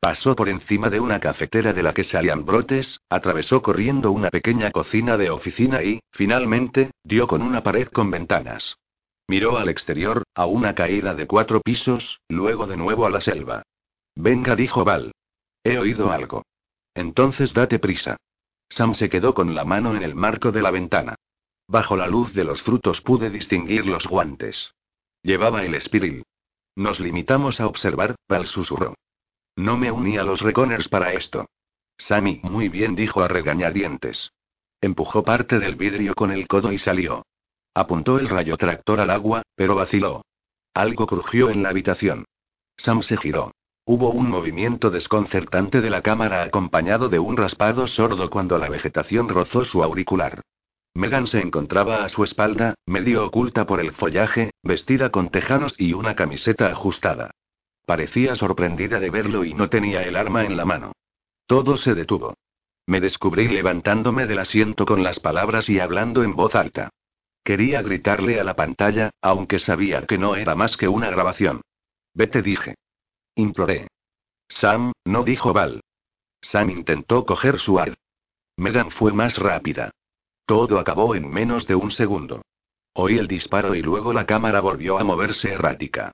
Pasó 0.01 0.35
por 0.35 0.49
encima 0.49 0.89
de 0.89 1.01
una 1.01 1.21
cafetera 1.21 1.75
de 1.75 1.83
la 1.83 1.93
que 1.93 2.03
salían 2.03 2.47
brotes, 2.47 2.99
atravesó 3.11 3.61
corriendo 3.61 4.11
una 4.11 4.31
pequeña 4.31 4.71
cocina 4.71 5.19
de 5.19 5.29
oficina 5.29 5.83
y, 5.83 6.01
finalmente, 6.13 6.93
dio 7.05 7.27
con 7.27 7.43
una 7.43 7.63
pared 7.63 7.89
con 7.89 8.11
ventanas. 8.11 8.79
Miró 9.29 9.59
al 9.59 9.69
exterior, 9.69 10.23
a 10.35 10.47
una 10.47 10.75
caída 10.75 11.15
de 11.15 11.27
cuatro 11.27 11.61
pisos, 11.61 12.21
luego 12.31 12.67
de 12.67 12.79
nuevo 12.79 13.05
a 13.05 13.11
la 13.11 13.21
selva. 13.21 13.65
Venga, 14.15 14.57
dijo 14.57 14.83
Val. 14.83 15.13
He 15.63 15.77
oído 15.77 16.11
algo. 16.11 16.43
Entonces 16.95 17.53
date 17.53 17.79
prisa. 17.79 18.17
Sam 18.69 18.95
se 18.95 19.09
quedó 19.09 19.35
con 19.35 19.55
la 19.55 19.65
mano 19.65 19.95
en 19.97 20.03
el 20.03 20.15
marco 20.15 20.53
de 20.53 20.63
la 20.63 20.71
ventana. 20.71 21.17
Bajo 21.69 21.97
la 21.97 22.07
luz 22.07 22.33
de 22.35 22.45
los 22.45 22.63
frutos 22.63 23.01
pude 23.01 23.31
distinguir 23.31 23.87
los 23.87 24.07
guantes. 24.07 24.75
Llevaba 25.23 25.65
el 25.65 25.75
espiril. 25.75 26.25
Nos 26.75 27.01
limitamos 27.01 27.61
a 27.61 27.67
observar, 27.67 28.17
Val 28.29 28.47
susurró. 28.47 28.95
No 29.57 29.77
me 29.77 29.93
uní 29.93 30.17
a 30.17 30.25
los 30.25 30.41
Reconers 30.41 30.89
para 30.89 31.13
esto. 31.13 31.47
Sammy, 31.99 32.41
muy 32.43 32.69
bien, 32.69 32.95
dijo 32.95 33.23
a 33.23 33.29
regañadientes. 33.29 34.33
Empujó 34.81 35.23
parte 35.23 35.59
del 35.59 35.77
vidrio 35.77 36.15
con 36.15 36.33
el 36.33 36.49
codo 36.49 36.73
y 36.73 36.79
salió. 36.79 37.25
Apuntó 37.75 38.19
el 38.19 38.29
rayo 38.29 38.57
tractor 38.57 39.01
al 39.01 39.11
agua, 39.11 39.43
pero 39.55 39.75
vaciló. 39.75 40.25
Algo 40.75 41.07
crujió 41.07 41.51
en 41.51 41.63
la 41.63 41.69
habitación. 41.69 42.25
Sam 42.77 43.03
se 43.03 43.17
giró. 43.17 43.53
Hubo 43.85 44.11
un 44.11 44.31
movimiento 44.31 44.91
desconcertante 44.91 45.81
de 45.81 45.91
la 45.91 46.03
cámara 46.03 46.45
acompañado 46.45 47.09
de 47.09 47.19
un 47.19 47.37
raspado 47.37 47.89
sordo 47.89 48.31
cuando 48.31 48.57
la 48.57 48.69
vegetación 48.69 49.29
rozó 49.29 49.65
su 49.65 49.83
auricular. 49.83 50.43
Megan 50.95 51.27
se 51.27 51.41
encontraba 51.41 52.05
a 52.05 52.09
su 52.09 52.23
espalda, 52.23 52.75
medio 52.87 53.27
oculta 53.27 53.67
por 53.67 53.81
el 53.81 53.91
follaje, 53.91 54.53
vestida 54.63 55.11
con 55.11 55.31
tejanos 55.31 55.75
y 55.79 55.95
una 55.95 56.15
camiseta 56.15 56.71
ajustada. 56.71 57.33
Parecía 57.85 58.37
sorprendida 58.37 59.01
de 59.01 59.11
verlo 59.11 59.45
y 59.45 59.55
no 59.55 59.69
tenía 59.69 60.03
el 60.03 60.15
arma 60.15 60.45
en 60.45 60.57
la 60.57 60.65
mano. 60.65 60.93
Todo 61.47 61.77
se 61.77 61.95
detuvo. 61.95 62.35
Me 62.87 63.01
descubrí 63.01 63.49
levantándome 63.49 64.27
del 64.27 64.39
asiento 64.39 64.87
con 64.87 65.03
las 65.03 65.19
palabras 65.19 65.69
y 65.69 65.81
hablando 65.81 66.23
en 66.23 66.37
voz 66.37 66.55
alta. 66.55 66.91
Quería 67.43 67.83
gritarle 67.83 68.39
a 68.39 68.45
la 68.45 68.55
pantalla, 68.55 69.11
aunque 69.21 69.59
sabía 69.59 70.07
que 70.07 70.19
no 70.19 70.37
era 70.37 70.55
más 70.55 70.77
que 70.77 70.87
una 70.87 71.11
grabación. 71.11 71.63
Vete, 72.15 72.43
dije. 72.43 72.77
Imploré. 73.35 73.89
Sam, 74.49 74.93
no 75.05 75.25
dijo 75.25 75.53
Val. 75.53 75.81
Sam 76.43 76.71
intentó 76.71 77.25
coger 77.25 77.59
su 77.59 77.79
ar. 77.79 77.95
Megan 78.57 78.91
fue 78.91 79.13
más 79.13 79.39
rápida. 79.39 79.91
Todo 80.45 80.79
acabó 80.79 81.15
en 81.15 81.31
menos 81.31 81.67
de 81.67 81.75
un 81.75 81.91
segundo. 81.91 82.43
Oí 82.95 83.17
el 83.17 83.29
disparo 83.29 83.75
y 83.75 83.81
luego 83.81 84.13
la 84.13 84.27
cámara 84.27 84.61
volvió 84.61 84.99
a 84.99 85.05
moverse 85.05 85.51
errática. 85.51 86.13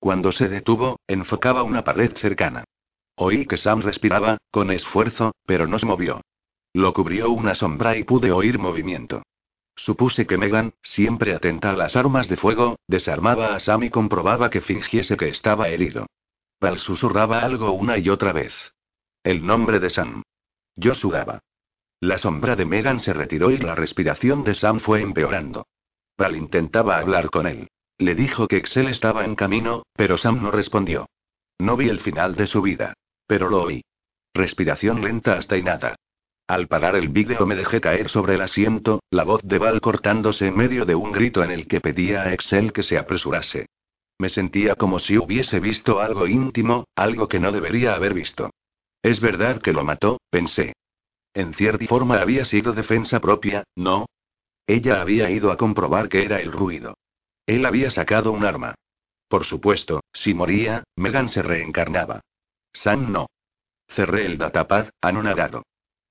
Cuando 0.00 0.32
se 0.32 0.48
detuvo, 0.48 0.98
enfocaba 1.06 1.62
una 1.62 1.84
pared 1.84 2.16
cercana. 2.16 2.64
Oí 3.14 3.46
que 3.46 3.56
Sam 3.56 3.80
respiraba, 3.82 4.38
con 4.50 4.70
esfuerzo, 4.72 5.32
pero 5.46 5.68
no 5.68 5.78
se 5.78 5.86
movió. 5.86 6.20
Lo 6.72 6.92
cubrió 6.92 7.30
una 7.30 7.54
sombra 7.54 7.96
y 7.96 8.02
pude 8.02 8.32
oír 8.32 8.58
movimiento. 8.58 9.22
Supuse 9.76 10.26
que 10.26 10.36
Megan, 10.36 10.74
siempre 10.82 11.34
atenta 11.34 11.70
a 11.70 11.76
las 11.76 11.94
armas 11.96 12.28
de 12.28 12.36
fuego, 12.36 12.76
desarmaba 12.88 13.54
a 13.54 13.60
Sam 13.60 13.84
y 13.84 13.90
comprobaba 13.90 14.50
que 14.50 14.60
fingiese 14.60 15.16
que 15.16 15.28
estaba 15.28 15.68
herido. 15.68 16.06
Val 16.60 16.78
susurraba 16.78 17.40
algo 17.40 17.72
una 17.72 17.98
y 17.98 18.08
otra 18.08 18.32
vez. 18.32 18.54
El 19.22 19.44
nombre 19.44 19.78
de 19.78 19.90
Sam. 19.90 20.22
Yo 20.74 20.94
sudaba. 20.94 21.40
La 22.00 22.18
sombra 22.18 22.56
de 22.56 22.64
Megan 22.64 23.00
se 23.00 23.12
retiró 23.12 23.50
y 23.50 23.58
la 23.58 23.74
respiración 23.74 24.44
de 24.44 24.54
Sam 24.54 24.80
fue 24.80 25.02
empeorando. 25.02 25.66
Val 26.16 26.36
intentaba 26.36 26.98
hablar 26.98 27.30
con 27.30 27.46
él. 27.46 27.68
Le 27.98 28.14
dijo 28.14 28.46
que 28.46 28.56
Excel 28.56 28.88
estaba 28.88 29.24
en 29.24 29.34
camino, 29.34 29.84
pero 29.94 30.16
Sam 30.16 30.42
no 30.42 30.50
respondió. 30.50 31.08
No 31.58 31.76
vi 31.76 31.88
el 31.88 32.00
final 32.00 32.34
de 32.34 32.46
su 32.46 32.62
vida. 32.62 32.94
Pero 33.26 33.48
lo 33.48 33.62
oí. 33.62 33.82
Respiración 34.34 35.02
lenta 35.02 35.36
hasta 35.36 35.56
y 35.56 35.62
nada. 35.62 35.96
Al 36.46 36.68
parar 36.68 36.94
el 36.94 37.08
vídeo 37.08 37.44
me 37.44 37.56
dejé 37.56 37.80
caer 37.80 38.08
sobre 38.08 38.34
el 38.34 38.42
asiento, 38.42 39.00
la 39.10 39.24
voz 39.24 39.42
de 39.42 39.58
Val 39.58 39.80
cortándose 39.80 40.46
en 40.46 40.56
medio 40.56 40.84
de 40.84 40.94
un 40.94 41.10
grito 41.10 41.42
en 41.42 41.50
el 41.50 41.66
que 41.66 41.80
pedía 41.80 42.22
a 42.22 42.32
Excel 42.32 42.72
que 42.72 42.82
se 42.82 42.98
apresurase. 42.98 43.66
Me 44.18 44.28
sentía 44.28 44.74
como 44.74 44.98
si 44.98 45.18
hubiese 45.18 45.60
visto 45.60 46.00
algo 46.00 46.26
íntimo, 46.26 46.86
algo 46.94 47.28
que 47.28 47.40
no 47.40 47.52
debería 47.52 47.94
haber 47.94 48.14
visto. 48.14 48.50
Es 49.02 49.20
verdad 49.20 49.60
que 49.60 49.72
lo 49.72 49.84
mató, 49.84 50.20
pensé. 50.30 50.72
En 51.34 51.52
cierta 51.54 51.86
forma 51.86 52.20
había 52.20 52.44
sido 52.44 52.72
defensa 52.72 53.20
propia, 53.20 53.64
¿no? 53.74 54.06
Ella 54.66 55.00
había 55.00 55.30
ido 55.30 55.52
a 55.52 55.56
comprobar 55.56 56.08
que 56.08 56.24
era 56.24 56.40
el 56.40 56.50
ruido. 56.50 56.96
Él 57.46 57.66
había 57.66 57.90
sacado 57.90 58.32
un 58.32 58.44
arma. 58.44 58.74
Por 59.28 59.44
supuesto, 59.44 60.00
si 60.12 60.34
moría, 60.34 60.84
Megan 60.96 61.28
se 61.28 61.42
reencarnaba. 61.42 62.20
Sam 62.72 63.12
no. 63.12 63.26
Cerré 63.88 64.26
el 64.26 64.38
datapad, 64.38 64.88
anonadado. 65.00 65.62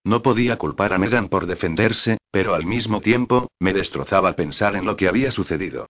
No 0.03 0.22
podía 0.22 0.57
culpar 0.57 0.94
a 0.94 0.98
Megan 0.98 1.30
por 1.30 1.48
defenderse, 1.48 2.19
pero 2.32 2.53
al 2.53 2.65
mismo 2.65 3.02
tiempo, 3.02 3.49
me 3.60 3.73
destrozaba 3.73 4.34
pensar 4.34 4.76
en 4.76 4.86
lo 4.86 4.95
que 4.95 5.07
había 5.07 5.32
sucedido. 5.32 5.88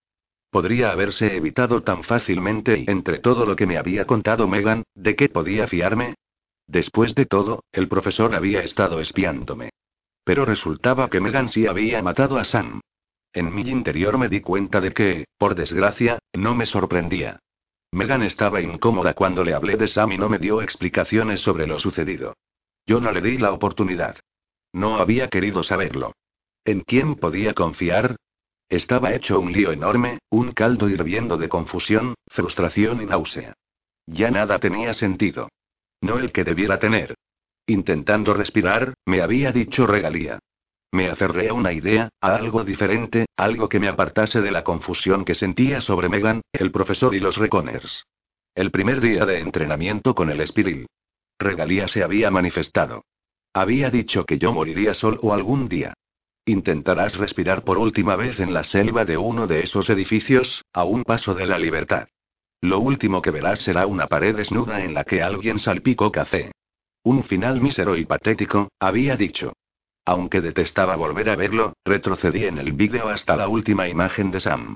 Podría 0.56 0.92
haberse 0.92 1.36
evitado 1.36 1.84
tan 1.84 2.06
fácilmente 2.06 2.80
y 2.80 2.86
entre 2.90 3.20
todo 3.20 3.46
lo 3.46 3.58
que 3.58 3.66
me 3.66 3.78
había 3.78 4.08
contado 4.08 4.48
Megan, 4.48 4.84
¿de 4.96 5.18
qué 5.18 5.28
podía 5.28 5.68
fiarme? 5.68 6.16
Después 6.66 7.14
de 7.14 7.26
todo, 7.26 7.66
el 7.74 7.90
profesor 7.90 8.34
había 8.34 8.62
estado 8.62 9.02
espiándome. 9.02 9.72
Pero 10.24 10.46
resultaba 10.46 11.10
que 11.10 11.20
Megan 11.20 11.50
sí 11.50 11.68
había 11.68 12.02
matado 12.02 12.38
a 12.38 12.46
Sam. 12.46 12.80
En 13.34 13.54
mi 13.54 13.64
interior 13.64 14.18
me 14.18 14.30
di 14.30 14.40
cuenta 14.40 14.80
de 14.80 14.94
que, 14.94 15.26
por 15.38 15.56
desgracia, 15.56 16.20
no 16.32 16.56
me 16.56 16.66
sorprendía. 16.66 17.42
Megan 17.92 18.24
estaba 18.24 18.62
incómoda 18.62 19.14
cuando 19.14 19.44
le 19.44 19.54
hablé 19.54 19.76
de 19.76 19.90
Sam 19.90 20.14
y 20.14 20.18
no 20.18 20.30
me 20.30 20.40
dio 20.40 20.62
explicaciones 20.62 21.42
sobre 21.42 21.68
lo 21.68 21.80
sucedido. 21.80 22.34
Yo 22.86 23.02
no 23.02 23.12
le 23.12 23.20
di 23.20 23.38
la 23.40 23.52
oportunidad. 23.52 24.16
No 24.72 25.00
había 25.00 25.28
querido 25.28 25.64
saberlo. 25.64 26.14
¿En 26.64 26.80
quién 26.80 27.16
podía 27.16 27.54
confiar? 27.54 28.16
Estaba 28.70 29.14
hecho 29.14 29.40
un 29.40 29.52
lío 29.52 29.72
enorme, 29.72 30.20
un 30.30 30.52
caldo 30.52 30.90
hirviendo 30.90 31.38
de 31.38 31.50
confusión, 31.50 32.16
frustración 32.28 33.02
y 33.02 33.06
náusea. 33.06 33.54
Ya 34.08 34.32
nada 34.32 34.60
tenía 34.60 34.94
sentido. 34.94 35.50
No 36.02 36.18
el 36.18 36.32
que 36.32 36.44
debiera 36.44 36.80
tener. 36.80 37.16
Intentando 37.68 38.34
respirar, 38.34 38.94
me 39.06 39.22
había 39.22 39.52
dicho 39.52 39.88
regalía. 39.88 40.40
Me 40.92 41.10
aferré 41.10 41.50
a 41.50 41.54
una 41.54 41.74
idea, 41.74 42.10
a 42.22 42.36
algo 42.36 42.64
diferente, 42.64 43.26
algo 43.36 43.68
que 43.70 43.80
me 43.80 43.88
apartase 43.88 44.42
de 44.42 44.52
la 44.52 44.64
confusión 44.64 45.26
que 45.26 45.36
sentía 45.36 45.82
sobre 45.82 46.10
Megan, 46.10 46.42
el 46.54 46.72
profesor 46.72 47.14
y 47.16 47.20
los 47.20 47.38
Reconers. 47.38 48.06
El 48.54 48.72
primer 48.72 49.02
día 49.02 49.26
de 49.26 49.40
entrenamiento 49.40 50.16
con 50.16 50.30
el 50.30 50.42
Espiril. 50.42 50.88
Regalía 51.38 51.88
se 51.88 52.04
había 52.04 52.32
manifestado. 52.32 53.04
Había 53.54 53.90
dicho 53.90 54.26
que 54.26 54.38
yo 54.38 54.54
moriría 54.54 54.94
solo 54.94 55.34
algún 55.34 55.68
día. 55.68 55.94
Intentarás 56.48 57.18
respirar 57.18 57.64
por 57.64 57.80
última 57.80 58.16
vez 58.16 58.40
en 58.40 58.54
la 58.54 58.64
selva 58.64 59.04
de 59.04 59.18
uno 59.18 59.48
de 59.48 59.62
esos 59.62 59.90
edificios, 59.90 60.64
a 60.74 60.84
un 60.84 61.04
paso 61.04 61.34
de 61.34 61.48
la 61.48 61.58
libertad. 61.58 62.08
Lo 62.62 62.80
último 62.80 63.22
que 63.22 63.32
verás 63.32 63.60
será 63.60 63.88
una 63.88 64.06
pared 64.06 64.36
desnuda 64.36 64.84
en 64.84 64.94
la 64.94 65.04
que 65.04 65.24
alguien 65.24 65.58
salpicó 65.58 66.12
café. 66.12 66.52
Un 67.04 67.24
final 67.24 67.62
mísero 67.62 67.98
y 67.98 68.06
patético, 68.06 68.70
había 68.80 69.18
dicho. 69.18 69.54
Aunque 70.06 70.40
detestaba 70.40 70.96
volver 70.96 71.32
a 71.32 71.36
verlo, 71.36 71.74
retrocedí 71.84 72.46
en 72.46 72.60
el 72.60 72.74
vídeo 72.74 73.10
hasta 73.10 73.36
la 73.36 73.48
última 73.48 73.88
imagen 73.88 74.30
de 74.30 74.40
Sam. 74.40 74.76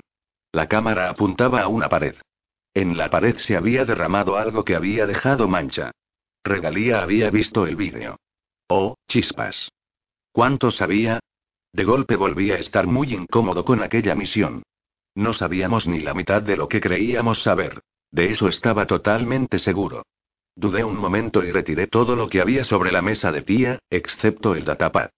La 0.52 0.68
cámara 0.68 1.08
apuntaba 1.08 1.62
a 1.62 1.68
una 1.68 1.88
pared. 1.88 2.16
En 2.74 2.96
la 2.96 3.10
pared 3.10 3.36
se 3.38 3.56
había 3.56 3.84
derramado 3.84 4.36
algo 4.36 4.64
que 4.64 4.74
había 4.74 5.06
dejado 5.06 5.46
mancha. 5.46 5.92
Regalía 6.42 7.02
había 7.02 7.30
visto 7.30 7.64
el 7.66 7.76
vídeo. 7.76 8.16
Oh, 8.68 8.96
chispas. 9.08 9.70
¿Cuánto 10.32 10.70
sabía? 10.72 11.20
De 11.72 11.84
golpe 11.84 12.16
volví 12.16 12.50
a 12.50 12.56
estar 12.56 12.86
muy 12.86 13.14
incómodo 13.14 13.64
con 13.64 13.82
aquella 13.82 14.14
misión. 14.14 14.62
No 15.14 15.32
sabíamos 15.32 15.86
ni 15.86 16.00
la 16.00 16.14
mitad 16.14 16.42
de 16.42 16.56
lo 16.56 16.68
que 16.68 16.80
creíamos 16.80 17.42
saber. 17.42 17.80
De 18.10 18.30
eso 18.30 18.48
estaba 18.48 18.86
totalmente 18.86 19.58
seguro. 19.58 20.02
Dudé 20.56 20.82
un 20.82 20.96
momento 20.96 21.44
y 21.44 21.52
retiré 21.52 21.86
todo 21.86 22.16
lo 22.16 22.28
que 22.28 22.40
había 22.40 22.64
sobre 22.64 22.90
la 22.90 23.02
mesa 23.02 23.30
de 23.30 23.42
tía, 23.42 23.78
excepto 23.88 24.54
el 24.54 24.64
datapad. 24.64 25.10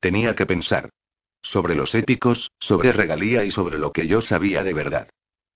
Tenía 0.00 0.34
que 0.34 0.46
pensar. 0.46 0.90
Sobre 1.42 1.74
los 1.74 1.94
épicos, 1.94 2.52
sobre 2.58 2.92
regalía 2.92 3.44
y 3.44 3.50
sobre 3.50 3.78
lo 3.78 3.92
que 3.92 4.06
yo 4.06 4.20
sabía 4.20 4.62
de 4.62 4.72
verdad. 4.72 5.08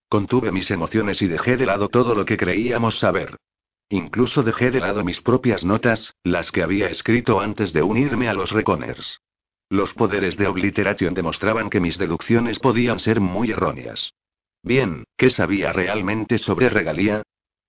Contuve 0.08 0.50
mis 0.50 0.70
emociones 0.70 1.22
y 1.22 1.28
dejé 1.28 1.56
de 1.56 1.66
lado 1.66 1.88
todo 1.88 2.14
lo 2.14 2.24
que 2.24 2.36
creíamos 2.36 2.98
saber. 2.98 3.36
Incluso 3.88 4.42
dejé 4.42 4.70
de 4.70 4.80
lado 4.80 5.04
mis 5.04 5.20
propias 5.20 5.64
notas, 5.64 6.14
las 6.24 6.50
que 6.50 6.62
había 6.62 6.88
escrito 6.88 7.40
antes 7.40 7.72
de 7.72 7.82
unirme 7.82 8.28
a 8.28 8.34
los 8.34 8.50
Reconers. 8.50 9.20
Los 9.70 9.94
poderes 9.94 10.36
de 10.36 10.48
obliteración 10.48 11.14
demostraban 11.14 11.70
que 11.70 11.78
mis 11.78 11.96
deducciones 11.96 12.58
podían 12.58 12.98
ser 12.98 13.20
muy 13.20 13.52
erróneas. 13.52 14.12
Bien, 14.64 15.04
¿qué 15.16 15.30
sabía 15.30 15.72
realmente 15.72 16.38
sobre 16.38 16.68
regalía? 16.68 17.22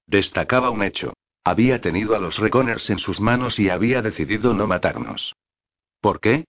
Destacaba 0.07 0.71
un 0.71 0.81
hecho. 0.81 1.13
Había 1.43 1.79
tenido 1.79 2.15
a 2.15 2.19
los 2.19 2.39
Reconers 2.39 2.89
en 2.89 2.97
sus 2.97 3.21
manos 3.21 3.59
y 3.59 3.69
había 3.69 4.01
decidido 4.01 4.55
no 4.55 4.65
matarnos. 4.65 5.35
¿Por 6.01 6.19
qué? 6.19 6.45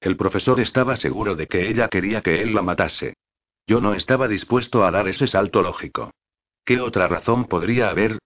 El 0.00 0.16
profesor 0.16 0.60
estaba 0.60 0.96
seguro 0.96 1.36
de 1.36 1.46
que 1.46 1.68
ella 1.68 1.88
quería 1.88 2.22
que 2.22 2.40
él 2.40 2.54
la 2.54 2.62
matase. 2.62 3.14
Yo 3.66 3.82
no 3.82 3.92
estaba 3.92 4.28
dispuesto 4.28 4.82
a 4.82 4.90
dar 4.90 5.08
ese 5.08 5.26
salto 5.26 5.60
lógico. 5.60 6.10
¿Qué 6.64 6.80
otra 6.80 7.06
razón 7.06 7.44
podría 7.44 7.90
haber? 7.90 8.18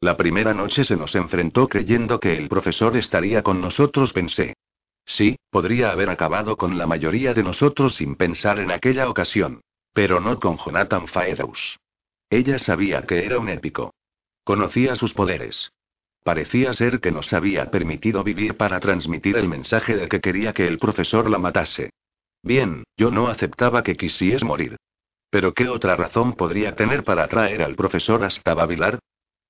La 0.00 0.16
primera 0.16 0.54
noche 0.54 0.84
se 0.84 0.96
nos 0.96 1.14
enfrentó 1.14 1.68
creyendo 1.68 2.18
que 2.18 2.36
el 2.36 2.48
profesor 2.48 2.96
estaría 2.96 3.42
con 3.42 3.60
nosotros, 3.60 4.12
pensé. 4.12 4.54
Sí, 5.06 5.38
podría 5.50 5.92
haber 5.92 6.10
acabado 6.10 6.56
con 6.56 6.76
la 6.76 6.86
mayoría 6.86 7.32
de 7.32 7.44
nosotros 7.44 7.94
sin 7.94 8.16
pensar 8.16 8.58
en 8.58 8.72
aquella 8.72 9.08
ocasión. 9.08 9.60
Pero 9.92 10.20
no 10.20 10.38
con 10.40 10.58
Jonathan 10.58 11.06
Faedaus. 11.06 11.78
Ella 12.28 12.58
sabía 12.58 13.02
que 13.02 13.24
era 13.24 13.38
un 13.38 13.48
épico. 13.48 13.94
Conocía 14.44 14.96
sus 14.96 15.14
poderes. 15.14 15.72
Parecía 16.24 16.74
ser 16.74 17.00
que 17.00 17.12
nos 17.12 17.32
había 17.32 17.70
permitido 17.70 18.24
vivir 18.24 18.56
para 18.56 18.80
transmitir 18.80 19.36
el 19.36 19.48
mensaje 19.48 19.96
de 19.96 20.08
que 20.08 20.20
quería 20.20 20.52
que 20.52 20.66
el 20.66 20.78
profesor 20.78 21.30
la 21.30 21.38
matase. 21.38 21.90
Bien, 22.42 22.82
yo 22.96 23.12
no 23.12 23.28
aceptaba 23.28 23.84
que 23.84 23.96
quisies 23.96 24.42
morir. 24.42 24.76
Pero 25.30 25.54
¿qué 25.54 25.68
otra 25.68 25.94
razón 25.94 26.34
podría 26.34 26.74
tener 26.74 27.04
para 27.04 27.28
traer 27.28 27.62
al 27.62 27.76
profesor 27.76 28.24
hasta 28.24 28.54
Babilar? 28.54 28.98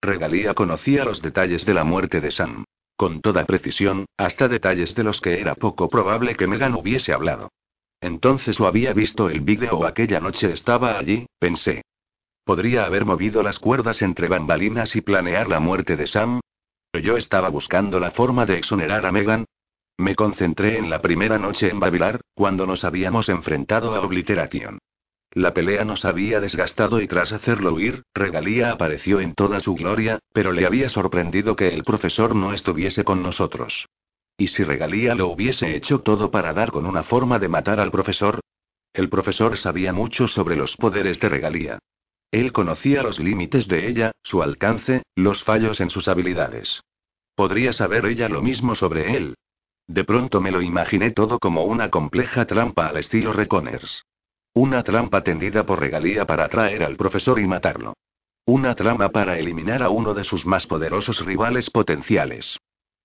Regalía 0.03 0.53
conocía 0.53 1.05
los 1.05 1.23
detalles 1.23 1.65
de 1.65 1.75
la 1.75 1.85
muerte 1.85 2.21
de 2.21 2.31
Sam. 2.31 2.65
Con 2.97 3.21
toda 3.21 3.45
precisión, 3.45 4.07
hasta 4.17 4.49
detalles 4.49 4.95
de 4.95 5.05
los 5.05 5.21
que 5.21 5.41
era 5.41 5.55
poco 5.55 5.89
probable 5.89 6.35
que 6.35 6.47
Megan 6.47 6.75
hubiese 6.75 7.13
hablado. 7.13 7.51
Entonces 8.01 8.59
o 8.61 8.67
había 8.67 8.93
visto 8.93 9.29
el 9.29 9.41
vídeo 9.41 9.77
o 9.77 9.85
aquella 9.85 10.21
noche 10.21 10.53
estaba 10.53 10.99
allí, 10.99 11.27
pensé. 11.39 11.83
¿Podría 12.45 12.85
haber 12.85 13.05
movido 13.05 13.43
las 13.43 13.59
cuerdas 13.59 14.03
entre 14.03 14.29
bambalinas 14.29 14.97
y 14.97 15.01
planear 15.01 15.49
la 15.49 15.61
muerte 15.61 15.97
de 15.97 16.07
Sam? 16.07 16.41
Yo 17.03 17.17
estaba 17.17 17.49
buscando 17.49 17.99
la 17.99 18.13
forma 18.13 18.47
de 18.47 18.57
exonerar 18.57 19.05
a 19.05 19.13
Megan. 19.13 19.45
Me 19.99 20.15
concentré 20.15 20.79
en 20.79 20.89
la 20.89 21.03
primera 21.03 21.39
noche 21.39 21.69
en 21.69 21.81
Babilar, 21.81 22.21
cuando 22.35 22.67
nos 22.67 22.85
habíamos 22.85 23.29
enfrentado 23.29 23.95
a 23.95 24.01
Obliteración. 24.01 24.79
La 25.37 25.53
pelea 25.53 25.85
nos 25.85 26.07
había 26.07 26.41
desgastado 26.41 26.99
y 27.03 27.07
tras 27.09 27.31
hacerlo 27.31 27.75
huir, 27.75 28.05
Regalía 28.15 28.73
apareció 28.73 29.21
en 29.21 29.35
toda 29.35 29.61
su 29.61 29.75
gloria, 29.75 30.19
pero 30.33 30.51
le 30.51 30.65
había 30.65 30.89
sorprendido 30.89 31.57
que 31.57 31.75
el 31.75 31.85
profesor 31.85 32.35
no 32.35 32.55
estuviese 32.55 33.05
con 33.05 33.23
nosotros. 33.23 33.85
¿Y 34.39 34.47
si 34.47 34.65
Regalía 34.65 35.15
lo 35.15 35.29
hubiese 35.29 35.77
hecho 35.77 36.01
todo 36.01 36.31
para 36.31 36.55
dar 36.55 36.71
con 36.71 36.87
una 36.87 37.03
forma 37.03 37.39
de 37.39 37.51
matar 37.51 37.81
al 37.81 37.91
profesor? 37.91 38.41
El 38.95 39.11
profesor 39.11 39.59
sabía 39.59 39.93
mucho 39.93 40.27
sobre 40.27 40.57
los 40.57 40.75
poderes 40.75 41.21
de 41.21 41.29
Regalía. 41.29 41.79
Él 42.31 42.55
conocía 42.55 43.03
los 43.03 43.19
límites 43.19 43.69
de 43.69 43.89
ella, 43.89 44.13
su 44.23 44.43
alcance, 44.43 45.03
los 45.15 45.45
fallos 45.45 45.83
en 45.83 45.91
sus 45.91 46.09
habilidades. 46.09 46.81
¿Podría 47.35 47.75
saber 47.75 48.07
ella 48.07 48.31
lo 48.31 48.41
mismo 48.41 48.75
sobre 48.75 49.15
él? 49.19 49.35
De 49.87 50.03
pronto 50.03 50.41
me 50.41 50.51
lo 50.51 50.63
imaginé 50.63 51.11
todo 51.11 51.39
como 51.39 51.65
una 51.65 51.91
compleja 51.91 52.47
trampa 52.47 52.87
al 52.87 52.97
estilo 52.97 53.35
Reconners. 53.35 54.03
Una 54.57 54.83
trampa 54.83 55.23
tendida 55.23 55.67
por 55.67 55.81
regalía 55.81 56.25
para 56.25 56.47
atraer 56.47 56.83
al 56.83 56.97
profesor 56.97 57.39
y 57.39 57.47
matarlo. 57.47 57.93
Una 58.47 58.75
trama 58.75 59.11
para 59.11 59.39
eliminar 59.39 59.83
a 59.83 59.91
uno 59.91 60.15
de 60.15 60.25
sus 60.25 60.47
más 60.47 60.67
poderosos 60.67 61.23
rivales 61.27 61.69
potenciales. 61.69 62.59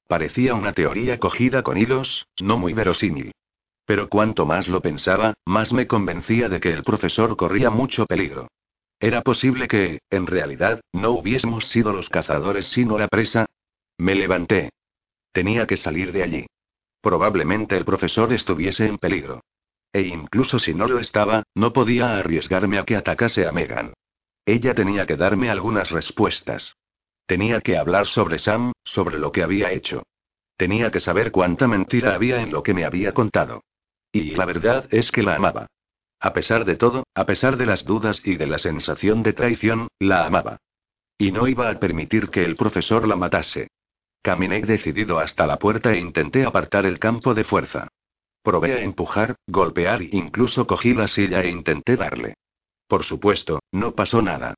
Parecía 0.08 0.56
una 0.56 0.72
teoría 0.72 1.20
cogida 1.20 1.62
con 1.62 1.78
hilos, 1.78 2.26
no 2.40 2.58
muy 2.58 2.72
verosímil. 2.72 3.34
Pero 3.86 4.08
cuanto 4.08 4.46
más 4.46 4.70
lo 4.70 4.80
pensaba, 4.80 5.34
más 5.46 5.74
me 5.74 5.88
convencía 5.88 6.48
de 6.48 6.62
que 6.62 6.72
el 6.72 6.84
profesor 6.84 7.36
corría 7.36 7.70
mucho 7.70 8.06
peligro. 8.06 8.48
Era 8.98 9.22
posible 9.22 9.68
que, 9.68 10.00
en 10.10 10.28
realidad, 10.28 10.80
no 10.94 11.12
hubiésemos 11.12 11.68
sido 11.68 11.92
los 11.92 12.08
cazadores 12.08 12.68
sino 12.68 12.98
la 12.98 13.10
presa. 13.10 13.48
Me 13.98 14.16
levanté. 14.16 14.70
Tenía 15.34 15.68
que 15.68 15.76
salir 15.76 16.14
de 16.14 16.24
allí. 16.24 16.46
Probablemente 17.02 17.76
el 17.76 17.84
profesor 17.84 18.32
estuviese 18.32 18.86
en 18.86 18.98
peligro. 18.98 19.42
E 19.94 20.02
incluso 20.02 20.60
si 20.60 20.74
no 20.74 20.88
lo 20.88 21.00
estaba, 21.00 21.44
no 21.54 21.74
podía 21.74 22.18
arriesgarme 22.18 22.80
a 22.80 22.86
que 22.86 22.96
atacase 22.96 23.46
a 23.46 23.52
Megan. 23.52 23.94
Ella 24.46 24.74
tenía 24.74 25.06
que 25.06 25.18
darme 25.18 25.50
algunas 25.50 25.92
respuestas. 25.92 26.76
Tenía 27.26 27.62
que 27.62 27.78
hablar 27.78 28.08
sobre 28.08 28.40
Sam, 28.40 28.72
sobre 28.84 29.20
lo 29.20 29.32
que 29.32 29.44
había 29.44 29.72
hecho. 29.72 30.04
Tenía 30.58 30.92
que 30.92 31.00
saber 31.00 31.32
cuánta 31.32 31.68
mentira 31.68 32.14
había 32.14 32.42
en 32.42 32.52
lo 32.52 32.64
que 32.64 32.74
me 32.74 32.86
había 32.86 33.14
contado. 33.14 33.64
Y 34.12 34.36
la 34.36 34.46
verdad 34.46 34.88
es 34.92 35.12
que 35.12 35.24
la 35.24 35.36
amaba. 35.36 35.68
A 36.20 36.34
pesar 36.34 36.66
de 36.66 36.76
todo, 36.76 37.04
a 37.16 37.26
pesar 37.26 37.58
de 37.58 37.66
las 37.66 37.86
dudas 37.86 38.22
y 38.24 38.36
de 38.36 38.48
la 38.48 38.60
sensación 38.60 39.24
de 39.24 39.34
traición, 39.34 39.88
la 40.00 40.26
amaba. 40.26 40.58
Y 41.18 41.32
no 41.32 41.48
iba 41.48 41.70
a 41.70 41.80
permitir 41.80 42.30
que 42.30 42.44
el 42.44 42.56
profesor 42.56 43.08
la 43.08 43.16
matase. 43.16 43.70
Caminé 44.22 44.62
decidido 44.62 45.20
hasta 45.20 45.48
la 45.48 45.58
puerta 45.58 45.94
e 45.94 46.00
intenté 46.00 46.46
apartar 46.46 46.86
el 46.86 47.00
campo 47.00 47.34
de 47.34 47.44
fuerza. 47.44 47.88
Probé 48.44 48.74
a 48.74 48.82
empujar, 48.82 49.36
golpear 49.48 50.02
e 50.02 50.10
incluso 50.14 50.66
cogí 50.66 50.94
la 50.94 51.08
silla 51.08 51.42
e 51.42 51.50
intenté 51.50 51.96
darle. 51.96 52.36
Por 52.88 53.04
supuesto, 53.04 53.60
no 53.72 53.94
pasó 53.94 54.22
nada. 54.22 54.56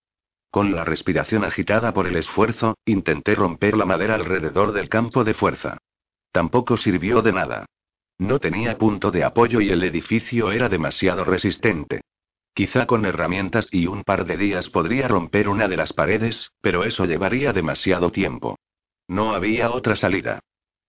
Con 0.49 0.73
la 0.73 0.85
respiración 0.85 1.43
agitada 1.43 1.93
por 1.93 2.07
el 2.07 2.15
esfuerzo, 2.15 2.77
intenté 2.85 3.35
romper 3.35 3.75
la 3.75 3.85
madera 3.85 4.15
alrededor 4.15 4.71
del 4.71 4.87
campo 4.87 5.23
de 5.23 5.33
fuerza. 5.33 5.77
Tampoco 6.31 6.77
sirvió 6.77 7.21
de 7.21 7.33
nada. 7.33 7.65
No 8.19 8.39
tenía 8.39 8.77
punto 8.77 9.11
de 9.11 9.23
apoyo 9.23 9.59
y 9.61 9.69
el 9.69 9.83
edificio 9.83 10.51
era 10.51 10.69
demasiado 10.69 11.25
resistente. 11.25 12.01
Quizá 12.53 12.85
con 12.85 13.05
herramientas 13.05 13.67
y 13.71 13.87
un 13.87 14.03
par 14.03 14.25
de 14.25 14.37
días 14.37 14.69
podría 14.69 15.07
romper 15.07 15.49
una 15.49 15.67
de 15.67 15.77
las 15.77 15.91
paredes, 15.91 16.51
pero 16.61 16.83
eso 16.83 17.05
llevaría 17.05 17.51
demasiado 17.51 18.11
tiempo. 18.11 18.57
No 19.07 19.33
había 19.33 19.71
otra 19.71 19.95
salida. 19.95 20.39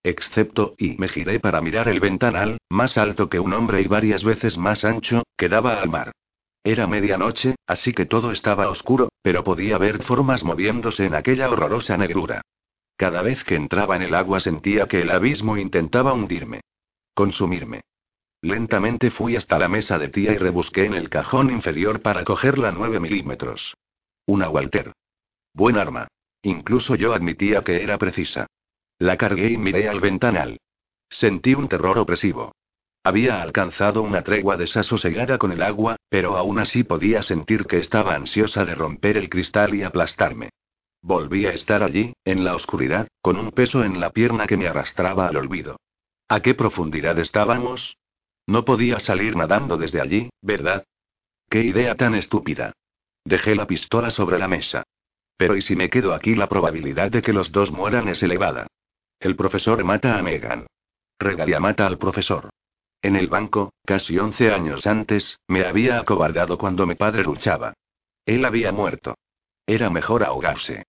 Excepto, 0.05 0.75
y 0.77 0.99
me 0.99 1.09
giré 1.09 1.41
para 1.41 1.63
mirar 1.63 1.89
el 1.89 1.99
ventanal, 1.99 2.59
más 2.69 2.99
alto 2.99 3.31
que 3.31 3.41
un 3.41 3.55
hombre 3.55 3.81
y 3.81 3.87
varias 3.87 4.23
veces 4.23 4.59
más 4.59 4.85
ancho, 4.85 5.23
que 5.37 5.49
daba 5.49 5.81
al 5.81 5.89
mar. 5.89 6.13
Era 6.63 6.87
medianoche, 6.87 7.57
así 7.67 7.95
que 7.95 8.05
todo 8.05 8.31
estaba 8.31 8.69
oscuro, 8.69 9.09
pero 9.23 9.43
podía 9.43 9.79
ver 9.79 10.03
formas 10.03 10.45
moviéndose 10.45 11.07
en 11.07 11.15
aquella 11.15 11.49
horrorosa 11.49 11.97
negrura. 11.97 12.43
Cada 12.97 13.23
vez 13.23 13.43
que 13.45 13.55
entraba 13.55 13.97
en 13.97 14.03
el 14.03 14.15
agua 14.15 14.41
sentía 14.41 14.87
que 14.87 15.01
el 15.01 15.11
abismo 15.11 15.57
intentaba 15.57 16.13
hundirme. 16.13 16.61
Consumirme. 17.15 17.81
Lentamente 18.43 19.11
fui 19.11 19.37
hasta 19.37 19.59
la 19.59 19.69
mesa 19.69 19.99
de 19.99 20.09
tía 20.09 20.33
y 20.33 20.37
rebusqué 20.37 20.85
en 20.85 20.93
el 20.95 21.09
cajón 21.09 21.51
inferior 21.51 22.03
para 22.03 22.25
coger 22.25 22.59
la 22.59 22.73
9 22.73 23.01
milímetros. 23.01 23.75
Una 24.27 24.51
Walter. 24.51 24.93
Buen 25.55 25.79
arma. 25.79 26.09
Incluso 26.43 26.95
yo 26.95 27.15
admitía 27.15 27.63
que 27.63 27.83
era 27.83 27.97
precisa. 27.97 28.47
La 28.99 29.16
cargué 29.16 29.51
y 29.51 29.57
miré 29.57 29.89
al 29.89 30.01
ventanal. 30.01 30.59
Sentí 31.09 31.55
un 31.55 31.69
terror 31.69 31.99
opresivo. 31.99 32.53
Había 33.03 33.43
alcanzado 33.43 34.03
una 34.03 34.23
tregua 34.23 34.57
desasosegada 34.57 35.37
con 35.37 35.53
el 35.53 35.62
agua, 35.62 35.97
pero 36.09 36.37
aún 36.37 36.59
así 36.59 36.85
podía 36.85 37.23
sentir 37.23 37.66
que 37.66 37.79
estaba 37.79 38.15
ansiosa 38.15 38.65
de 38.65 38.75
romper 38.75 39.16
el 39.16 39.29
cristal 39.29 39.75
y 39.75 39.83
aplastarme. 39.83 40.51
Volví 41.03 41.45
a 41.45 41.53
estar 41.53 41.83
allí, 41.83 42.15
en 42.25 42.45
la 42.45 42.55
oscuridad, 42.55 43.09
con 43.21 43.37
un 43.37 43.51
peso 43.51 43.85
en 43.85 44.01
la 44.01 44.11
pierna 44.11 44.47
que 44.47 44.57
me 44.57 44.69
arrastraba 44.69 45.29
al 45.29 45.37
olvido. 45.37 45.77
¿A 46.29 46.41
qué 46.41 46.55
profundidad 46.55 47.19
estábamos? 47.19 47.99
No 48.47 48.65
podía 48.65 49.01
salir 49.01 49.37
nadando 49.37 49.77
desde 49.77 50.01
allí, 50.01 50.31
¿verdad? 50.41 50.85
¡Qué 51.51 51.62
idea 51.62 51.95
tan 51.97 52.15
estúpida! 52.15 52.73
Dejé 53.25 53.55
la 53.55 53.66
pistola 53.66 54.11
sobre 54.11 54.39
la 54.39 54.49
mesa. 54.49 54.83
Pero 55.37 55.57
¿y 55.57 55.62
si 55.62 55.77
me 55.77 55.91
quedo 55.91 56.15
aquí? 56.15 56.35
La 56.35 56.49
probabilidad 56.49 57.11
de 57.11 57.21
que 57.21 57.33
los 57.35 57.53
dos 57.53 57.71
mueran 57.71 58.09
es 58.09 58.23
elevada. 58.23 58.66
El 59.25 59.37
profesor 59.37 59.83
mata 59.85 60.19
a 60.19 60.23
Megan. 60.23 60.67
Regalia 61.19 61.59
mata 61.59 61.87
al 61.87 61.97
profesor. 61.97 62.51
En 63.01 63.17
el 63.17 63.29
banco, 63.29 63.73
casi 63.87 64.19
11 64.19 64.53
años 64.53 64.87
antes, 64.87 65.39
me 65.49 65.65
había 65.65 65.99
acobardado 65.99 66.59
cuando 66.59 66.85
mi 66.87 66.95
padre 66.95 67.23
luchaba. 67.23 67.73
Él 68.27 68.45
había 68.45 68.71
muerto. 68.71 69.15
Era 69.67 69.89
mejor 69.89 70.25
ahogarse. 70.25 70.85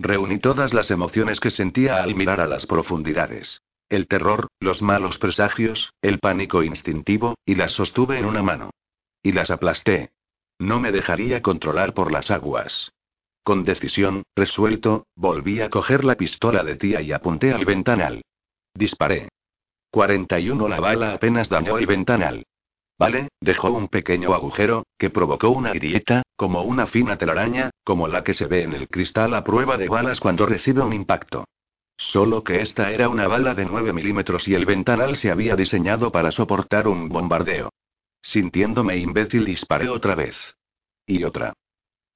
Reuní 0.00 0.40
todas 0.40 0.74
las 0.74 0.90
emociones 0.90 1.38
que 1.38 1.52
sentía 1.52 2.02
al 2.02 2.16
mirar 2.16 2.40
a 2.40 2.48
las 2.48 2.66
profundidades. 2.66 3.62
El 3.88 4.08
terror, 4.08 4.48
los 4.58 4.82
malos 4.82 5.18
presagios, 5.18 5.92
el 6.02 6.18
pánico 6.18 6.64
instintivo, 6.64 7.36
y 7.44 7.54
las 7.54 7.70
sostuve 7.70 8.18
en 8.18 8.24
una 8.24 8.42
mano. 8.42 8.70
Y 9.22 9.30
las 9.30 9.52
aplasté. 9.52 10.10
No 10.58 10.80
me 10.80 10.90
dejaría 10.90 11.40
controlar 11.40 11.94
por 11.94 12.10
las 12.10 12.32
aguas. 12.32 12.90
Con 13.46 13.62
decisión, 13.62 14.24
resuelto, 14.34 15.06
volví 15.14 15.60
a 15.60 15.70
coger 15.70 16.04
la 16.04 16.16
pistola 16.16 16.64
de 16.64 16.74
tía 16.74 17.00
y 17.00 17.12
apunté 17.12 17.52
al 17.52 17.64
ventanal. 17.64 18.24
Disparé. 18.74 19.28
41 19.92 20.66
La 20.66 20.80
bala 20.80 21.12
apenas 21.12 21.48
dañó 21.48 21.78
el 21.78 21.86
ventanal. 21.86 22.42
Vale, 22.98 23.28
dejó 23.40 23.70
un 23.70 23.86
pequeño 23.86 24.34
agujero, 24.34 24.84
que 24.98 25.10
provocó 25.10 25.50
una 25.50 25.72
grieta, 25.72 26.24
como 26.34 26.62
una 26.62 26.88
fina 26.88 27.18
telaraña, 27.18 27.70
como 27.84 28.08
la 28.08 28.24
que 28.24 28.34
se 28.34 28.46
ve 28.46 28.64
en 28.64 28.72
el 28.72 28.88
cristal 28.88 29.32
a 29.32 29.44
prueba 29.44 29.76
de 29.76 29.88
balas 29.88 30.18
cuando 30.18 30.44
recibe 30.44 30.82
un 30.82 30.92
impacto. 30.92 31.44
Solo 31.96 32.42
que 32.42 32.62
esta 32.62 32.90
era 32.90 33.08
una 33.08 33.28
bala 33.28 33.54
de 33.54 33.64
9 33.64 33.92
milímetros 33.92 34.48
y 34.48 34.54
el 34.54 34.66
ventanal 34.66 35.14
se 35.14 35.30
había 35.30 35.54
diseñado 35.54 36.10
para 36.10 36.32
soportar 36.32 36.88
un 36.88 37.08
bombardeo. 37.08 37.70
Sintiéndome 38.22 38.96
imbécil 38.96 39.44
disparé 39.44 39.88
otra 39.88 40.16
vez. 40.16 40.36
Y 41.06 41.22
otra. 41.22 41.54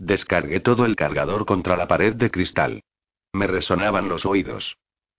Descargué 0.00 0.60
todo 0.60 0.86
el 0.86 0.96
cargador 0.96 1.44
contra 1.44 1.76
la 1.76 1.86
pared 1.86 2.14
de 2.14 2.30
cristal. 2.30 2.82
Me 3.34 3.46
resonaban 3.46 4.08
los 4.08 4.24
oídos. 4.24 4.78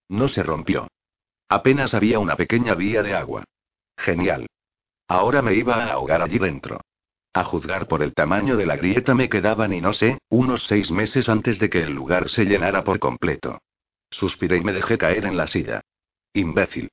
No 0.09 0.27
se 0.27 0.41
rompió. 0.41 0.87
Apenas 1.47 1.93
había 1.93 2.17
una 2.17 2.35
pequeña 2.35 2.73
vía 2.73 3.03
de 3.03 3.13
agua. 3.13 3.43
Genial. 3.95 4.47
Ahora 5.07 5.43
me 5.43 5.53
iba 5.53 5.75
a 5.75 5.91
ahogar 5.91 6.23
allí 6.23 6.39
dentro. 6.39 6.81
A 7.31 7.43
juzgar 7.43 7.87
por 7.87 8.01
el 8.01 8.15
tamaño 8.15 8.57
de 8.57 8.65
la 8.65 8.75
grieta 8.75 9.13
me 9.13 9.29
quedaban, 9.29 9.71
y 9.71 9.81
no 9.81 9.93
sé, 9.93 10.17
unos 10.29 10.65
seis 10.65 10.89
meses 10.89 11.29
antes 11.29 11.59
de 11.59 11.69
que 11.69 11.83
el 11.83 11.93
lugar 11.93 12.27
se 12.29 12.45
llenara 12.45 12.83
por 12.83 12.97
completo. 12.97 13.59
Suspiré 14.09 14.57
y 14.57 14.61
me 14.61 14.73
dejé 14.73 14.97
caer 14.97 15.25
en 15.25 15.37
la 15.37 15.45
silla. 15.47 15.81
Imbécil. 16.33 16.89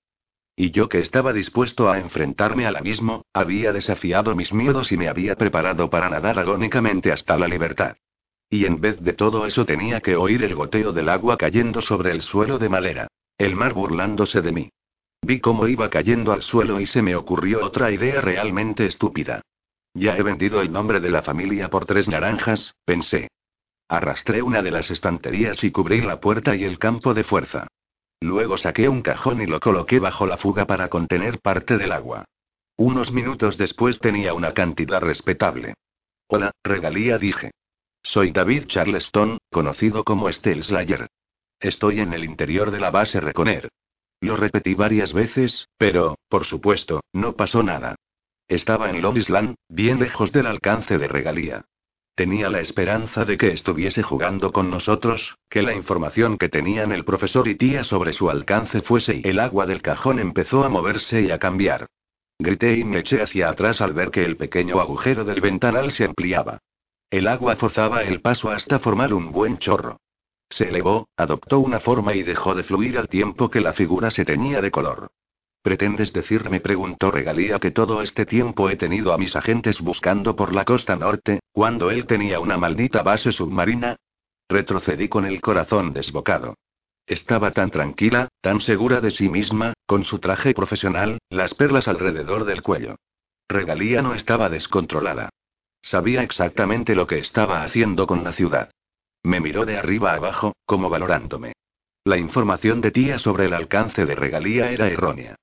Y 0.61 0.73
yo 0.73 0.89
que 0.89 0.99
estaba 0.99 1.33
dispuesto 1.33 1.89
a 1.89 2.01
enfrentarme 2.01 2.67
al 2.67 2.75
abismo, 2.75 3.25
había 3.33 3.73
desafiado 3.73 4.35
mis 4.35 4.53
miedos 4.53 4.91
y 4.91 4.97
me 4.97 5.09
había 5.09 5.37
preparado 5.37 5.89
para 5.89 6.11
nadar 6.11 6.37
agónicamente 6.37 7.13
hasta 7.13 7.39
la 7.39 7.47
libertad. 7.47 7.97
Y 8.51 8.65
en 8.65 8.81
vez 8.81 9.01
de 9.01 9.13
todo 9.13 9.47
eso 9.47 9.65
tenía 9.65 10.01
que 10.01 10.17
oír 10.17 10.43
el 10.43 10.57
goteo 10.57 10.93
del 10.93 11.11
agua 11.11 11.37
cayendo 11.37 11.81
sobre 11.81 12.11
el 12.11 12.23
suelo 12.23 12.59
de 12.59 12.69
madera. 12.69 13.07
El 13.39 13.55
mar 13.55 13.73
burlándose 13.73 14.43
de 14.43 14.51
mí. 14.51 14.71
Vi 15.23 15.39
cómo 15.39 15.69
iba 15.69 15.91
cayendo 15.91 16.33
al 16.33 16.43
suelo 16.43 16.81
y 16.81 16.87
se 16.87 17.03
me 17.03 17.15
ocurrió 17.15 17.65
otra 17.65 17.93
idea 17.93 18.21
realmente 18.21 18.85
estúpida. 18.85 19.43
Ya 19.95 20.17
he 20.17 20.25
vendido 20.25 20.61
el 20.61 20.73
nombre 20.73 20.99
de 20.99 21.11
la 21.11 21.23
familia 21.23 21.71
por 21.71 21.87
tres 21.87 22.09
naranjas, 22.09 22.75
pensé. 22.85 23.29
Arrastré 23.89 24.43
una 24.43 24.61
de 24.61 24.73
las 24.73 24.91
estanterías 24.91 25.63
y 25.63 25.71
cubrí 25.71 26.01
la 26.01 26.19
puerta 26.19 26.57
y 26.57 26.65
el 26.65 26.81
campo 26.81 27.15
de 27.15 27.23
fuerza. 27.23 27.69
Luego 28.21 28.59
saqué 28.59 28.89
un 28.89 29.03
cajón 29.03 29.41
y 29.41 29.47
lo 29.47 29.61
coloqué 29.61 29.99
bajo 30.01 30.27
la 30.27 30.37
fuga 30.37 30.67
para 30.67 30.89
contener 30.89 31.41
parte 31.41 31.79
del 31.79 31.93
agua. 31.93 32.25
Unos 32.77 33.13
minutos 33.13 33.59
después 33.59 33.99
tenía 33.99 34.35
una 34.35 34.55
cantidad 34.55 35.01
respetable. 35.01 35.75
Hola, 36.29 36.53
regalía 36.63 37.19
dije. 37.19 37.53
Soy 38.03 38.31
David 38.31 38.67
Charleston, 38.67 39.39
conocido 39.51 40.05
como 40.05 40.31
Steel 40.33 40.63
Slayer. 40.63 41.09
Estoy 41.61 42.01
en 42.01 42.13
el 42.13 42.25
interior 42.25 42.71
de 42.71 42.81
la 42.81 42.91
base 42.91 43.21
Reconer. 43.21 43.69
Lo 44.21 44.37
repetí 44.37 44.75
varias 44.75 45.13
veces, 45.13 45.69
pero, 45.77 46.17
por 46.29 46.45
supuesto, 46.45 47.01
no 47.13 47.35
pasó 47.35 47.63
nada. 47.63 47.97
Estaba 48.49 48.91
en 48.91 49.05
Island, 49.17 49.57
bien 49.69 50.01
lejos 50.01 50.33
del 50.33 50.47
alcance 50.47 50.99
de 50.99 51.09
regalía. 51.09 51.65
Tenía 52.19 52.51
la 52.51 52.59
esperanza 52.59 53.25
de 53.25 53.39
que 53.39 53.53
estuviese 53.53 54.03
jugando 54.03 54.51
con 54.51 54.71
nosotros, 54.71 55.37
que 55.49 55.63
la 55.63 55.73
información 55.73 56.37
que 56.37 56.49
tenían 56.49 56.91
el 56.91 57.05
profesor 57.05 57.47
y 57.47 57.55
tía 57.55 57.85
sobre 57.85 58.13
su 58.13 58.29
alcance 58.29 58.83
fuese 58.83 59.21
y 59.23 59.29
el 59.29 59.39
agua 59.39 59.67
del 59.67 59.83
cajón 59.83 60.19
empezó 60.19 60.65
a 60.65 60.69
moverse 60.69 61.23
y 61.23 61.31
a 61.31 61.39
cambiar. 61.39 61.87
Grité 62.37 62.77
y 62.77 62.83
me 62.83 62.99
eché 62.99 63.23
hacia 63.23 63.49
atrás 63.49 63.81
al 63.81 63.93
ver 63.93 64.11
que 64.11 64.25
el 64.25 64.37
pequeño 64.37 64.81
agujero 64.81 65.25
del 65.25 65.41
ventanal 65.41 65.93
se 65.93 66.07
ampliaba. 66.07 66.59
El 67.09 67.29
agua 67.29 67.55
forzaba 67.55 68.03
el 68.03 68.21
paso 68.21 68.51
hasta 68.51 68.81
formar 68.81 69.15
un 69.15 69.31
buen 69.31 69.59
chorro. 69.59 70.01
Se 70.51 70.71
elevó, 70.71 71.07
adoptó 71.17 71.61
una 71.61 71.79
forma 71.79 72.17
y 72.17 72.25
dejó 72.25 72.57
de 72.57 72.65
fluir 72.65 72.99
al 72.99 73.09
tiempo 73.09 73.49
que 73.49 73.61
la 73.61 73.75
figura 73.75 74.11
se 74.11 74.25
teñía 74.25 74.61
de 74.61 74.73
color. 74.73 75.13
¿Pretendes 75.63 76.13
decirme? 76.13 76.61
preguntó 76.61 77.11
Regalía 77.11 77.59
que 77.59 77.71
todo 77.71 78.03
este 78.03 78.25
tiempo 78.27 78.71
he 78.71 78.77
tenido 78.77 79.13
a 79.13 79.19
mis 79.19 79.35
agentes 79.37 79.81
buscando 79.81 80.37
por 80.37 80.55
la 80.55 80.65
costa 80.65 80.97
norte, 80.97 81.41
cuando 81.53 81.91
él 81.91 82.07
tenía 82.07 82.41
una 82.41 82.57
maldita 82.57 83.03
base 83.03 83.33
submarina. 83.33 83.97
Retrocedí 84.49 85.09
con 85.09 85.27
el 85.27 85.41
corazón 85.41 85.93
desbocado. 85.93 86.55
Estaba 87.07 87.51
tan 87.53 87.71
tranquila, 87.71 88.29
tan 88.41 88.61
segura 88.61 89.01
de 89.01 89.11
sí 89.11 89.29
misma, 89.29 89.73
con 89.87 90.05
su 90.05 90.19
traje 90.19 90.55
profesional, 90.55 91.19
las 91.31 91.55
perlas 91.55 91.89
alrededor 91.89 92.45
del 92.45 92.63
cuello. 92.63 92.97
Regalía 93.49 94.03
no 94.03 94.15
estaba 94.15 94.49
descontrolada. 94.49 95.31
Sabía 95.81 96.23
exactamente 96.23 96.95
lo 96.95 97.07
que 97.07 97.19
estaba 97.19 97.63
haciendo 97.63 98.07
con 98.07 98.25
la 98.25 98.33
ciudad. 98.33 98.71
Me 99.23 99.41
miró 99.41 99.65
de 99.65 99.79
arriba 99.79 100.15
abajo, 100.15 100.55
como 100.67 100.91
valorándome. 100.91 101.55
La 102.05 102.19
información 102.19 102.81
de 102.81 102.91
tía 102.91 103.19
sobre 103.19 103.47
el 103.47 103.55
alcance 103.55 104.07
de 104.07 104.15
regalía 104.15 104.71
era 104.71 104.89
errónea. 104.89 105.37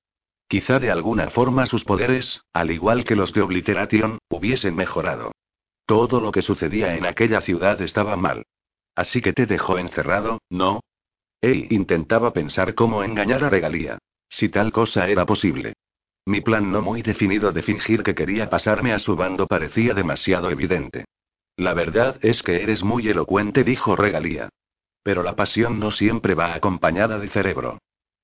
Quizá 0.48 0.78
de 0.78 0.90
alguna 0.90 1.30
forma 1.30 1.66
sus 1.66 1.84
poderes, 1.84 2.40
al 2.52 2.70
igual 2.70 3.04
que 3.04 3.16
los 3.16 3.32
de 3.32 3.42
Obliteration, 3.42 4.18
hubiesen 4.28 4.76
mejorado. 4.76 5.32
Todo 5.86 6.20
lo 6.20 6.30
que 6.30 6.42
sucedía 6.42 6.96
en 6.96 7.06
aquella 7.06 7.40
ciudad 7.40 7.80
estaba 7.82 8.16
mal. 8.16 8.44
Así 8.94 9.20
que 9.20 9.32
te 9.32 9.46
dejó 9.46 9.78
encerrado, 9.78 10.38
¿no? 10.48 10.80
Ey, 11.40 11.66
intentaba 11.70 12.32
pensar 12.32 12.74
cómo 12.74 13.02
engañar 13.02 13.44
a 13.44 13.50
Regalía. 13.50 13.98
Si 14.28 14.48
tal 14.48 14.72
cosa 14.72 15.08
era 15.08 15.26
posible. 15.26 15.74
Mi 16.24 16.40
plan 16.40 16.72
no 16.72 16.82
muy 16.82 17.02
definido 17.02 17.52
de 17.52 17.62
fingir 17.62 18.02
que 18.02 18.14
quería 18.14 18.50
pasarme 18.50 18.92
a 18.92 18.98
su 18.98 19.14
bando 19.14 19.46
parecía 19.46 19.94
demasiado 19.94 20.50
evidente. 20.50 21.04
La 21.56 21.72
verdad 21.72 22.18
es 22.22 22.42
que 22.42 22.62
eres 22.62 22.82
muy 22.82 23.08
elocuente, 23.08 23.64
dijo 23.64 23.96
Regalía. 23.96 24.48
Pero 25.02 25.22
la 25.22 25.36
pasión 25.36 25.78
no 25.78 25.90
siempre 25.90 26.34
va 26.34 26.54
acompañada 26.54 27.18
de 27.18 27.28
cerebro. 27.28 27.78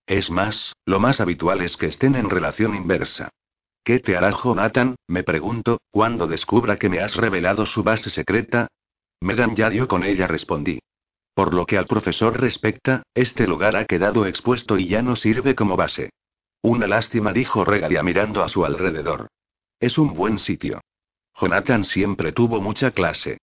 Es 0.07 0.31
más, 0.31 0.75
lo 0.85 1.01
más 1.01 1.21
habitual 1.21 1.61
es 1.61 1.77
que 1.77 1.87
estén 1.87 2.17
en 2.17 2.29
relación 2.29 2.75
inversa. 2.75 3.31
¿Qué 3.85 3.99
te 3.99 4.17
hará 4.17 4.31
Jonathan? 4.31 4.95
Me 5.09 5.25
pregunto, 5.25 5.81
cuando 5.91 6.27
descubra 6.27 6.77
que 6.77 6.89
me 6.89 7.01
has 7.01 7.17
revelado 7.17 7.67
su 7.67 7.83
base 7.83 8.11
secreta. 8.11 8.69
Megan 9.21 9.57
ya 9.57 9.71
dio 9.71 9.89
con 9.89 10.05
ella, 10.05 10.27
respondí. 10.27 10.81
Por 11.35 11.55
lo 11.55 11.67
que 11.67 11.79
al 11.79 11.87
profesor 11.87 12.39
respecta, 12.41 13.03
este 13.15 13.47
lugar 13.47 13.77
ha 13.77 13.87
quedado 13.87 14.27
expuesto 14.27 14.79
y 14.79 14.89
ya 14.89 15.03
no 15.03 15.17
sirve 15.17 15.55
como 15.55 15.77
base. 15.77 16.11
Una 16.63 16.87
lástima, 16.87 17.33
dijo 17.33 17.65
Regalia 17.65 18.03
mirando 18.03 18.43
a 18.45 18.49
su 18.49 18.65
alrededor. 18.65 19.29
Es 19.81 19.99
un 19.99 20.15
buen 20.15 20.39
sitio. 20.39 20.81
Jonathan 21.35 21.85
siempre 21.85 22.33
tuvo 22.33 22.61
mucha 22.61 22.93
clase. 22.93 23.39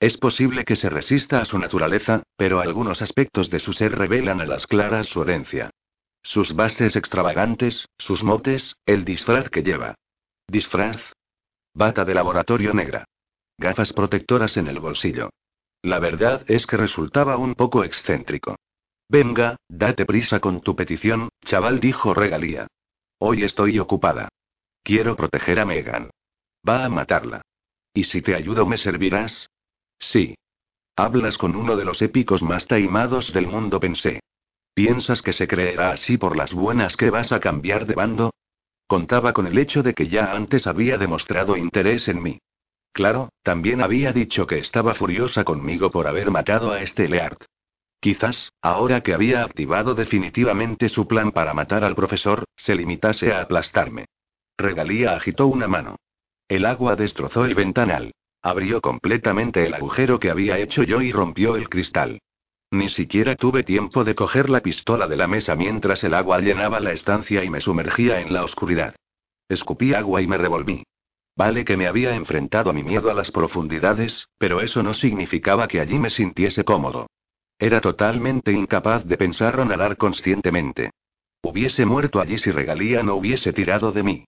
Es 0.00 0.16
posible 0.16 0.64
que 0.64 0.76
se 0.76 0.88
resista 0.88 1.40
a 1.40 1.44
su 1.44 1.58
naturaleza, 1.58 2.22
pero 2.36 2.60
algunos 2.60 3.02
aspectos 3.02 3.50
de 3.50 3.58
su 3.58 3.72
ser 3.72 3.96
revelan 3.96 4.40
a 4.40 4.46
las 4.46 4.66
claras 4.66 5.08
su 5.08 5.22
herencia. 5.22 5.70
Sus 6.22 6.54
bases 6.54 6.96
extravagantes, 6.96 7.88
sus 7.98 8.22
motes, 8.22 8.76
el 8.86 9.04
disfraz 9.04 9.50
que 9.50 9.62
lleva. 9.62 9.96
Disfraz. 10.48 11.00
Bata 11.74 12.04
de 12.04 12.14
laboratorio 12.14 12.72
negra. 12.74 13.04
Gafas 13.58 13.92
protectoras 13.92 14.56
en 14.56 14.68
el 14.68 14.78
bolsillo. 14.78 15.30
La 15.82 15.98
verdad 15.98 16.44
es 16.46 16.66
que 16.66 16.76
resultaba 16.76 17.36
un 17.36 17.54
poco 17.54 17.84
excéntrico. 17.84 18.56
Venga, 19.08 19.56
date 19.68 20.06
prisa 20.06 20.40
con 20.40 20.60
tu 20.60 20.76
petición, 20.76 21.28
chaval, 21.44 21.80
dijo 21.80 22.14
Regalía. 22.14 22.68
Hoy 23.18 23.44
estoy 23.44 23.78
ocupada. 23.78 24.28
Quiero 24.82 25.16
proteger 25.16 25.60
a 25.60 25.64
Megan. 25.64 26.10
Va 26.66 26.84
a 26.84 26.88
matarla. 26.88 27.42
¿Y 27.94 28.04
si 28.04 28.22
te 28.22 28.34
ayudo 28.34 28.64
me 28.64 28.78
servirás? 28.78 29.50
Sí. 29.98 30.34
Hablas 30.96 31.36
con 31.36 31.56
uno 31.56 31.76
de 31.76 31.84
los 31.84 32.00
épicos 32.00 32.42
más 32.42 32.66
taimados 32.66 33.32
del 33.32 33.46
mundo, 33.46 33.80
pensé. 33.80 34.20
¿Piensas 34.74 35.20
que 35.20 35.32
se 35.32 35.46
creerá 35.46 35.90
así 35.90 36.16
por 36.16 36.36
las 36.36 36.54
buenas 36.54 36.96
que 36.96 37.10
vas 37.10 37.30
a 37.32 37.40
cambiar 37.40 37.86
de 37.86 37.94
bando? 37.94 38.32
Contaba 38.86 39.32
con 39.32 39.46
el 39.46 39.58
hecho 39.58 39.82
de 39.82 39.94
que 39.94 40.08
ya 40.08 40.32
antes 40.32 40.66
había 40.66 40.96
demostrado 40.96 41.56
interés 41.56 42.08
en 42.08 42.22
mí. 42.22 42.38
Claro, 42.92 43.30
también 43.42 43.82
había 43.82 44.12
dicho 44.12 44.46
que 44.46 44.58
estaba 44.58 44.94
furiosa 44.94 45.44
conmigo 45.44 45.90
por 45.90 46.06
haber 46.06 46.30
matado 46.30 46.72
a 46.72 46.82
este 46.82 47.08
Leard. 47.08 47.38
Quizás, 48.00 48.52
ahora 48.60 49.02
que 49.02 49.14
había 49.14 49.44
activado 49.44 49.94
definitivamente 49.94 50.88
su 50.88 51.06
plan 51.06 51.32
para 51.32 51.54
matar 51.54 51.84
al 51.84 51.94
profesor, 51.94 52.44
se 52.56 52.74
limitase 52.74 53.32
a 53.32 53.42
aplastarme. 53.42 54.06
Regalía 54.58 55.14
agitó 55.14 55.46
una 55.46 55.68
mano. 55.68 55.96
El 56.48 56.66
agua 56.66 56.96
destrozó 56.96 57.44
el 57.44 57.54
ventanal. 57.54 58.12
Abrió 58.42 58.80
completamente 58.80 59.66
el 59.66 59.74
agujero 59.74 60.18
que 60.18 60.30
había 60.30 60.58
hecho 60.58 60.82
yo 60.82 61.00
y 61.00 61.12
rompió 61.12 61.56
el 61.56 61.68
cristal. 61.68 62.20
Ni 62.72 62.88
siquiera 62.88 63.36
tuve 63.36 63.64
tiempo 63.64 64.02
de 64.02 64.14
coger 64.14 64.48
la 64.48 64.60
pistola 64.60 65.06
de 65.06 65.14
la 65.14 65.26
mesa 65.26 65.54
mientras 65.54 66.02
el 66.04 66.14
agua 66.14 66.40
llenaba 66.40 66.80
la 66.80 66.92
estancia 66.92 67.44
y 67.44 67.50
me 67.50 67.60
sumergía 67.60 68.22
en 68.22 68.32
la 68.32 68.42
oscuridad. 68.42 68.96
Escupí 69.46 69.92
agua 69.92 70.22
y 70.22 70.26
me 70.26 70.38
revolví. 70.38 70.82
Vale 71.36 71.66
que 71.66 71.76
me 71.76 71.86
había 71.86 72.16
enfrentado 72.16 72.70
a 72.70 72.72
mi 72.72 72.82
miedo 72.82 73.10
a 73.10 73.14
las 73.14 73.30
profundidades, 73.30 74.26
pero 74.38 74.62
eso 74.62 74.82
no 74.82 74.94
significaba 74.94 75.68
que 75.68 75.80
allí 75.80 75.98
me 75.98 76.08
sintiese 76.08 76.64
cómodo. 76.64 77.08
Era 77.58 77.82
totalmente 77.82 78.52
incapaz 78.52 79.04
de 79.04 79.18
pensar 79.18 79.60
o 79.60 79.66
nadar 79.66 79.98
conscientemente. 79.98 80.92
Hubiese 81.42 81.84
muerto 81.84 82.22
allí 82.22 82.38
si 82.38 82.52
regalía 82.52 83.02
no 83.02 83.16
hubiese 83.16 83.52
tirado 83.52 83.92
de 83.92 84.02
mí. 84.02 84.24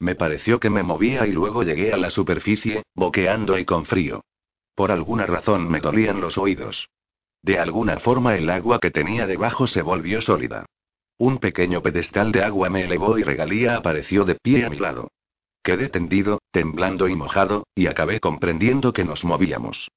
Me 0.00 0.16
pareció 0.16 0.58
que 0.58 0.68
me 0.68 0.82
movía 0.82 1.28
y 1.28 1.30
luego 1.30 1.62
llegué 1.62 1.92
a 1.92 1.96
la 1.96 2.10
superficie, 2.10 2.82
boqueando 2.96 3.56
y 3.56 3.64
con 3.64 3.84
frío. 3.84 4.24
Por 4.74 4.90
alguna 4.90 5.26
razón 5.26 5.70
me 5.70 5.78
dolían 5.78 6.20
los 6.20 6.36
oídos. 6.38 6.88
De 7.44 7.58
alguna 7.58 7.98
forma 7.98 8.36
el 8.36 8.48
agua 8.48 8.80
que 8.80 8.90
tenía 8.90 9.26
debajo 9.26 9.66
se 9.66 9.82
volvió 9.82 10.22
sólida. 10.22 10.64
Un 11.18 11.36
pequeño 11.36 11.82
pedestal 11.82 12.32
de 12.32 12.42
agua 12.42 12.70
me 12.70 12.84
elevó 12.84 13.18
y 13.18 13.22
regalía 13.22 13.76
apareció 13.76 14.24
de 14.24 14.36
pie 14.36 14.64
a 14.64 14.70
mi 14.70 14.78
lado. 14.78 15.10
Quedé 15.62 15.90
tendido, 15.90 16.40
temblando 16.52 17.06
y 17.06 17.14
mojado, 17.14 17.66
y 17.74 17.86
acabé 17.86 18.18
comprendiendo 18.18 18.94
que 18.94 19.04
nos 19.04 19.26
movíamos. 19.26 19.90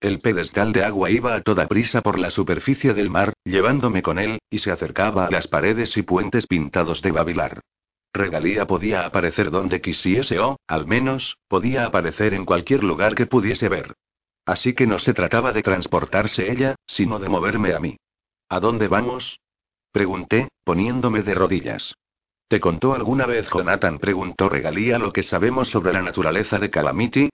El 0.00 0.20
pedestal 0.20 0.72
de 0.72 0.82
agua 0.82 1.10
iba 1.10 1.34
a 1.34 1.42
toda 1.42 1.68
prisa 1.68 2.00
por 2.00 2.18
la 2.18 2.30
superficie 2.30 2.94
del 2.94 3.10
mar, 3.10 3.34
llevándome 3.44 4.00
con 4.00 4.18
él, 4.18 4.38
y 4.48 4.60
se 4.60 4.70
acercaba 4.70 5.26
a 5.26 5.30
las 5.30 5.46
paredes 5.46 5.94
y 5.98 6.02
puentes 6.02 6.46
pintados 6.46 7.02
de 7.02 7.12
babilar. 7.12 7.60
Regalía 8.14 8.66
podía 8.66 9.04
aparecer 9.04 9.50
donde 9.50 9.82
quisiese 9.82 10.38
o, 10.38 10.56
al 10.66 10.86
menos, 10.86 11.36
podía 11.48 11.84
aparecer 11.84 12.32
en 12.32 12.46
cualquier 12.46 12.82
lugar 12.82 13.14
que 13.14 13.26
pudiese 13.26 13.68
ver. 13.68 13.92
Así 14.46 14.74
que 14.74 14.86
no 14.86 14.98
se 14.98 15.14
trataba 15.14 15.52
de 15.52 15.62
transportarse 15.62 16.50
ella, 16.50 16.74
sino 16.86 17.18
de 17.18 17.28
moverme 17.28 17.74
a 17.74 17.80
mí. 17.80 17.96
¿A 18.48 18.60
dónde 18.60 18.88
vamos? 18.88 19.40
Pregunté, 19.90 20.48
poniéndome 20.64 21.22
de 21.22 21.34
rodillas. 21.34 21.94
¿Te 22.48 22.60
contó 22.60 22.94
alguna 22.94 23.26
vez 23.26 23.48
Jonathan? 23.48 23.98
Preguntó 23.98 24.48
Regalía 24.48 24.98
lo 24.98 25.12
que 25.12 25.22
sabemos 25.22 25.68
sobre 25.68 25.92
la 25.92 26.02
naturaleza 26.02 26.58
de 26.58 26.70
Calamity. 26.70 27.30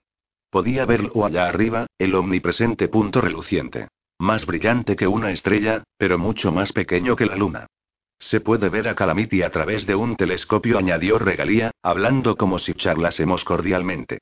Podía 0.49 0.85
verlo 0.85 1.25
allá 1.25 1.47
arriba, 1.47 1.87
el 1.97 2.15
omnipresente 2.15 2.87
punto 2.87 3.19
reluciente. 3.19 3.89
Más 4.19 4.45
brillante 4.45 4.95
que 4.95 5.07
una 5.07 5.31
estrella, 5.31 5.83
pero 5.97 6.17
mucho 6.17 6.51
más 6.51 6.71
pequeño 6.71 7.15
que 7.15 7.25
la 7.25 7.35
luna. 7.35 7.67
Se 8.19 8.39
puede 8.39 8.69
ver 8.69 8.87
a 8.87 8.95
Calamity 8.95 9.41
a 9.41 9.49
través 9.49 9.85
de 9.87 9.95
un 9.95 10.15
telescopio, 10.15 10.77
añadió 10.77 11.17
Regalía, 11.17 11.71
hablando 11.81 12.37
como 12.37 12.59
si 12.59 12.73
charlásemos 12.73 13.43
cordialmente. 13.43 14.19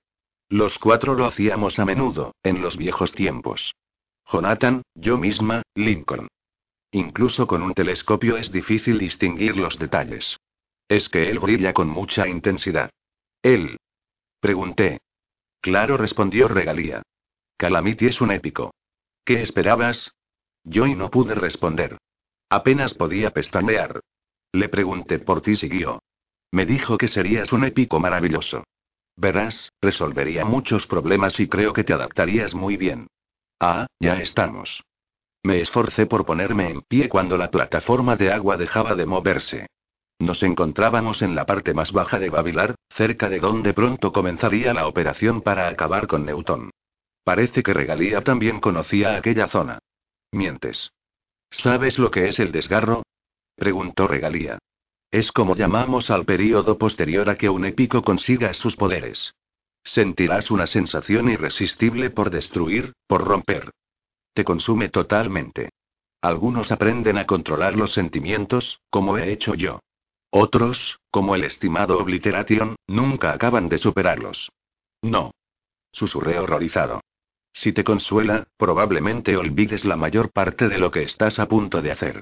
Los 0.49 0.79
cuatro 0.79 1.13
lo 1.13 1.25
hacíamos 1.25 1.77
a 1.77 1.85
menudo, 1.85 2.33
en 2.41 2.61
los 2.61 2.75
viejos 2.75 3.11
tiempos. 3.11 3.75
Jonathan, 4.25 4.81
yo 4.95 5.17
misma, 5.17 5.61
Lincoln. 5.75 6.27
Incluso 6.91 7.45
con 7.45 7.61
un 7.61 7.75
telescopio 7.75 8.35
es 8.35 8.51
difícil 8.51 8.97
distinguir 8.97 9.55
los 9.57 9.77
detalles. 9.77 10.39
Es 10.87 11.07
que 11.07 11.29
él 11.29 11.37
brilla 11.37 11.71
con 11.73 11.87
mucha 11.87 12.27
intensidad. 12.27 12.89
¿Él? 13.43 13.77
Pregunté. 14.39 14.99
Claro, 15.61 15.97
respondió 15.97 16.47
Regalía. 16.47 17.03
Calamity 17.57 18.07
es 18.07 18.21
un 18.21 18.31
épico. 18.31 18.73
¿Qué 19.23 19.43
esperabas? 19.43 20.15
Yo 20.63 20.87
y 20.87 20.95
no 20.95 21.11
pude 21.11 21.35
responder. 21.35 21.97
Apenas 22.49 22.95
podía 22.95 23.29
pestañear. 23.31 23.99
Le 24.51 24.69
pregunté 24.69 25.19
por 25.19 25.41
ti, 25.41 25.55
siguió. 25.55 26.01
Me 26.51 26.65
dijo 26.65 26.97
que 26.97 27.07
serías 27.07 27.53
un 27.53 27.65
épico 27.65 27.99
maravilloso. 27.99 28.63
Verás, 29.19 29.73
resolvería 29.81 30.45
muchos 30.45 30.87
problemas 30.87 31.41
y 31.41 31.49
creo 31.49 31.73
que 31.73 31.83
te 31.83 31.91
adaptarías 31.91 32.55
muy 32.55 32.77
bien. 32.77 33.07
Ah, 33.59 33.87
ya 33.99 34.21
estamos. 34.21 34.81
Me 35.43 35.59
esforcé 35.59 36.05
por 36.05 36.25
ponerme 36.25 36.69
en 36.69 36.81
pie 36.83 37.09
cuando 37.09 37.35
la 37.35 37.51
plataforma 37.51 38.15
de 38.15 38.31
agua 38.31 38.55
dejaba 38.55 38.95
de 38.95 39.05
moverse. 39.05 39.67
Nos 40.19 40.41
encontrábamos 40.41 41.21
en 41.21 41.35
la 41.35 41.45
parte 41.45 41.73
más 41.73 41.91
baja 41.91 42.17
de 42.17 42.29
Babilar, 42.29 42.75
cerca 42.95 43.27
de 43.27 43.39
donde 43.39 43.73
pronto 43.73 44.13
comenzaría 44.13 44.73
la 44.73 44.87
operación 44.87 45.41
para 45.41 45.67
acabar 45.67 46.07
con 46.07 46.25
Newton. 46.25 46.71
Parece 47.25 47.61
que 47.61 47.73
Regalía 47.73 48.23
también 48.23 48.61
conocía 48.61 49.17
aquella 49.17 49.49
zona. 49.49 49.79
Mientes. 50.31 50.93
¿Sabes 51.51 51.99
lo 51.99 52.09
que 52.09 52.29
es 52.29 52.39
el 52.39 52.53
desgarro? 52.53 53.03
preguntó 53.57 54.07
Regalía. 54.07 54.59
Es 55.11 55.31
como 55.31 55.55
llamamos 55.55 56.11
al 56.11 56.25
período 56.25 56.77
posterior 56.77 57.29
a 57.29 57.35
que 57.35 57.49
un 57.49 57.65
épico 57.65 58.03
consiga 58.03 58.53
sus 58.53 58.75
poderes. 58.75 59.33
Sentirás 59.83 60.51
una 60.51 60.67
sensación 60.67 61.29
irresistible 61.29 62.11
por 62.11 62.29
destruir, 62.29 62.93
por 63.07 63.25
romper. 63.25 63.71
Te 64.33 64.43
consume 64.43 64.89
totalmente. 64.89 65.69
Algunos 66.21 66.71
aprenden 66.71 67.17
a 67.17 67.25
controlar 67.25 67.75
los 67.75 67.93
sentimientos, 67.93 68.81
como 68.89 69.17
he 69.17 69.31
hecho 69.31 69.55
yo. 69.55 69.79
Otros, 70.31 70.99
como 71.09 71.33
el 71.33 71.43
estimado 71.43 71.97
Obliteration, 71.97 72.75
nunca 72.87 73.31
acaban 73.31 73.67
de 73.67 73.79
superarlos. 73.79 74.51
No. 75.01 75.31
Susurré 75.91 76.37
horrorizado. 76.37 77.01
Si 77.51 77.73
te 77.73 77.83
consuela, 77.83 78.47
probablemente 78.57 79.35
olvides 79.37 79.85
la 79.85 79.95
mayor 79.95 80.31
parte 80.31 80.67
de 80.67 80.77
lo 80.77 80.91
que 80.91 81.01
estás 81.01 81.39
a 81.39 81.47
punto 81.47 81.81
de 81.81 81.91
hacer. 81.91 82.21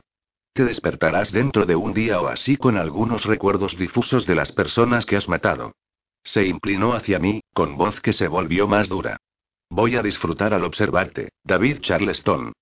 Te 0.58 0.66
despertarás 0.66 1.32
dentro 1.32 1.68
de 1.68 1.76
un 1.76 1.94
día 1.94 2.20
o 2.20 2.30
así 2.30 2.58
con 2.58 2.78
algunos 2.78 3.26
recuerdos 3.26 3.78
difusos 3.78 4.26
de 4.26 4.34
las 4.34 4.52
personas 4.52 5.06
que 5.06 5.16
has 5.16 5.30
matado. 5.30 5.74
Se 6.24 6.48
inclinó 6.48 6.94
hacia 6.94 7.20
mí, 7.20 7.42
con 7.54 7.78
voz 7.78 8.02
que 8.02 8.12
se 8.12 8.28
volvió 8.28 8.68
más 8.68 8.90
dura. 8.90 9.18
Voy 9.70 9.98
a 9.98 10.02
disfrutar 10.02 10.56
al 10.56 10.64
observarte, 10.64 11.30
David 11.44 11.82
Charleston. 11.82 12.54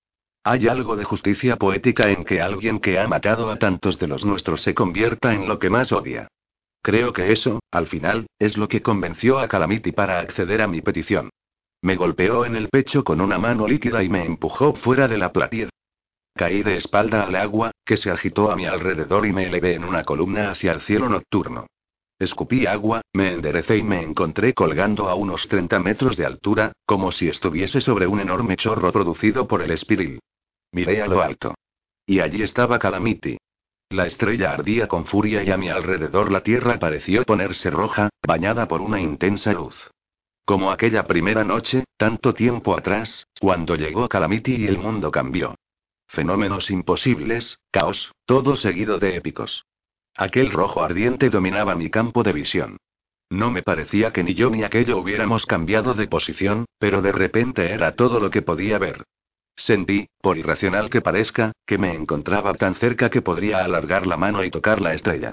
Hay 0.44 0.68
algo 0.68 0.94
de 0.94 1.04
justicia 1.04 1.56
poética 1.56 2.10
en 2.10 2.24
que 2.24 2.42
alguien 2.42 2.80
que 2.80 2.98
ha 2.98 3.08
matado 3.08 3.50
a 3.50 3.56
tantos 3.56 3.98
de 3.98 4.08
los 4.08 4.26
nuestros 4.26 4.60
se 4.60 4.74
convierta 4.74 5.32
en 5.32 5.48
lo 5.48 5.58
que 5.58 5.70
más 5.70 5.90
odia. 5.90 6.28
Creo 6.82 7.14
que 7.14 7.32
eso, 7.32 7.60
al 7.70 7.86
final, 7.86 8.26
es 8.38 8.58
lo 8.58 8.68
que 8.68 8.82
convenció 8.82 9.38
a 9.38 9.48
Calamity 9.48 9.92
para 9.92 10.18
acceder 10.18 10.60
a 10.60 10.68
mi 10.68 10.82
petición. 10.82 11.30
Me 11.80 11.96
golpeó 11.96 12.44
en 12.44 12.56
el 12.56 12.68
pecho 12.68 13.04
con 13.04 13.22
una 13.22 13.38
mano 13.38 13.66
líquida 13.66 14.02
y 14.02 14.10
me 14.10 14.26
empujó 14.26 14.74
fuera 14.74 15.08
de 15.08 15.16
la 15.16 15.32
platier. 15.32 15.70
Caí 16.36 16.62
de 16.62 16.76
espalda 16.76 17.22
al 17.22 17.34
agua, 17.34 17.70
que 17.82 17.96
se 17.96 18.10
agitó 18.10 18.50
a 18.50 18.56
mi 18.56 18.66
alrededor 18.66 19.24
y 19.24 19.32
me 19.32 19.46
elevé 19.46 19.74
en 19.74 19.84
una 19.84 20.04
columna 20.04 20.50
hacia 20.50 20.72
el 20.72 20.82
cielo 20.82 21.08
nocturno. 21.08 21.66
Escupí 22.18 22.66
agua, 22.66 23.00
me 23.14 23.32
enderecé 23.32 23.78
y 23.78 23.82
me 23.82 24.02
encontré 24.02 24.52
colgando 24.52 25.08
a 25.08 25.14
unos 25.14 25.48
30 25.48 25.78
metros 25.80 26.16
de 26.18 26.26
altura, 26.26 26.72
como 26.84 27.10
si 27.10 27.28
estuviese 27.28 27.80
sobre 27.80 28.06
un 28.06 28.20
enorme 28.20 28.56
chorro 28.56 28.92
producido 28.92 29.48
por 29.48 29.62
el 29.62 29.70
espiril. 29.70 30.20
Miré 30.72 31.00
a 31.00 31.06
lo 31.06 31.22
alto. 31.22 31.54
Y 32.04 32.20
allí 32.20 32.42
estaba 32.42 32.78
Calamity. 32.78 33.38
La 33.88 34.04
estrella 34.04 34.52
ardía 34.52 34.88
con 34.88 35.06
furia 35.06 35.42
y 35.42 35.50
a 35.50 35.56
mi 35.56 35.70
alrededor 35.70 36.30
la 36.30 36.42
tierra 36.42 36.78
pareció 36.78 37.24
ponerse 37.24 37.70
roja, 37.70 38.10
bañada 38.26 38.68
por 38.68 38.82
una 38.82 39.00
intensa 39.00 39.52
luz. 39.52 39.90
Como 40.44 40.70
aquella 40.70 41.06
primera 41.06 41.44
noche, 41.44 41.84
tanto 41.96 42.34
tiempo 42.34 42.76
atrás, 42.76 43.26
cuando 43.40 43.74
llegó 43.74 44.06
Calamity 44.06 44.56
y 44.56 44.66
el 44.66 44.76
mundo 44.78 45.10
cambió. 45.10 45.54
Fenómenos 46.08 46.70
imposibles, 46.70 47.60
caos, 47.70 48.12
todo 48.24 48.56
seguido 48.56 48.98
de 48.98 49.16
épicos. 49.16 49.66
Aquel 50.16 50.50
rojo 50.50 50.82
ardiente 50.82 51.28
dominaba 51.28 51.74
mi 51.74 51.90
campo 51.90 52.22
de 52.22 52.32
visión. 52.32 52.78
No 53.28 53.50
me 53.50 53.62
parecía 53.62 54.12
que 54.12 54.22
ni 54.22 54.34
yo 54.34 54.50
ni 54.50 54.62
aquello 54.62 54.98
hubiéramos 54.98 55.46
cambiado 55.46 55.94
de 55.94 56.06
posición, 56.06 56.66
pero 56.78 57.02
de 57.02 57.12
repente 57.12 57.72
era 57.72 57.96
todo 57.96 58.20
lo 58.20 58.30
que 58.30 58.42
podía 58.42 58.78
ver. 58.78 59.04
Sentí, 59.56 60.08
por 60.20 60.38
irracional 60.38 60.90
que 60.90 61.00
parezca, 61.00 61.52
que 61.66 61.78
me 61.78 61.94
encontraba 61.94 62.54
tan 62.54 62.74
cerca 62.74 63.10
que 63.10 63.22
podría 63.22 63.64
alargar 63.64 64.06
la 64.06 64.16
mano 64.16 64.44
y 64.44 64.50
tocar 64.50 64.80
la 64.80 64.94
estrella. 64.94 65.32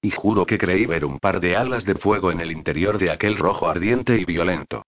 Y 0.00 0.10
juro 0.10 0.46
que 0.46 0.58
creí 0.58 0.86
ver 0.86 1.04
un 1.04 1.18
par 1.18 1.40
de 1.40 1.56
alas 1.56 1.84
de 1.84 1.94
fuego 1.94 2.30
en 2.30 2.40
el 2.40 2.52
interior 2.52 2.98
de 2.98 3.10
aquel 3.10 3.36
rojo 3.36 3.68
ardiente 3.68 4.16
y 4.18 4.24
violento. 4.24 4.84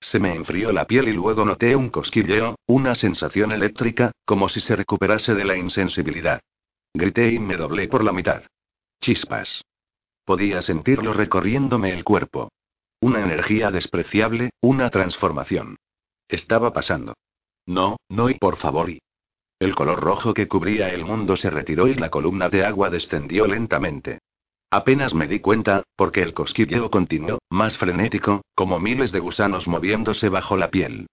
Se 0.00 0.18
me 0.18 0.34
enfrió 0.34 0.72
la 0.72 0.86
piel 0.86 1.08
y 1.08 1.12
luego 1.12 1.44
noté 1.44 1.74
un 1.74 1.90
cosquilleo, 1.90 2.56
una 2.66 2.94
sensación 2.94 3.52
eléctrica, 3.52 4.12
como 4.24 4.48
si 4.48 4.60
se 4.60 4.76
recuperase 4.76 5.34
de 5.34 5.44
la 5.44 5.56
insensibilidad. 5.56 6.40
Grité 6.94 7.32
y 7.32 7.38
me 7.38 7.56
doblé 7.56 7.88
por 7.88 8.04
la 8.04 8.12
mitad. 8.12 8.42
Chispas. 9.00 9.64
Podía 10.24 10.62
sentirlo 10.62 11.12
recorriéndome 11.12 11.92
el 11.92 12.04
cuerpo. 12.04 12.50
Una 13.00 13.20
energía 13.20 13.70
despreciable, 13.70 14.50
una 14.60 14.90
transformación. 14.90 15.76
Estaba 16.28 16.72
pasando. 16.72 17.14
No, 17.66 17.96
no 18.08 18.30
y 18.30 18.34
por 18.34 18.56
favor 18.56 18.90
y. 18.90 19.00
El 19.58 19.74
color 19.74 20.00
rojo 20.00 20.34
que 20.34 20.46
cubría 20.46 20.88
el 20.90 21.04
mundo 21.04 21.36
se 21.36 21.50
retiró 21.50 21.88
y 21.88 21.94
la 21.94 22.10
columna 22.10 22.48
de 22.48 22.64
agua 22.64 22.90
descendió 22.90 23.46
lentamente. 23.46 24.20
Apenas 24.70 25.14
me 25.14 25.26
di 25.26 25.40
cuenta, 25.40 25.82
porque 25.96 26.22
el 26.22 26.34
cosquilleo 26.34 26.90
continuó, 26.90 27.38
más 27.48 27.78
frenético, 27.78 28.42
como 28.54 28.78
miles 28.78 29.12
de 29.12 29.20
gusanos 29.20 29.66
moviéndose 29.66 30.28
bajo 30.28 30.58
la 30.58 30.70
piel. 30.70 31.06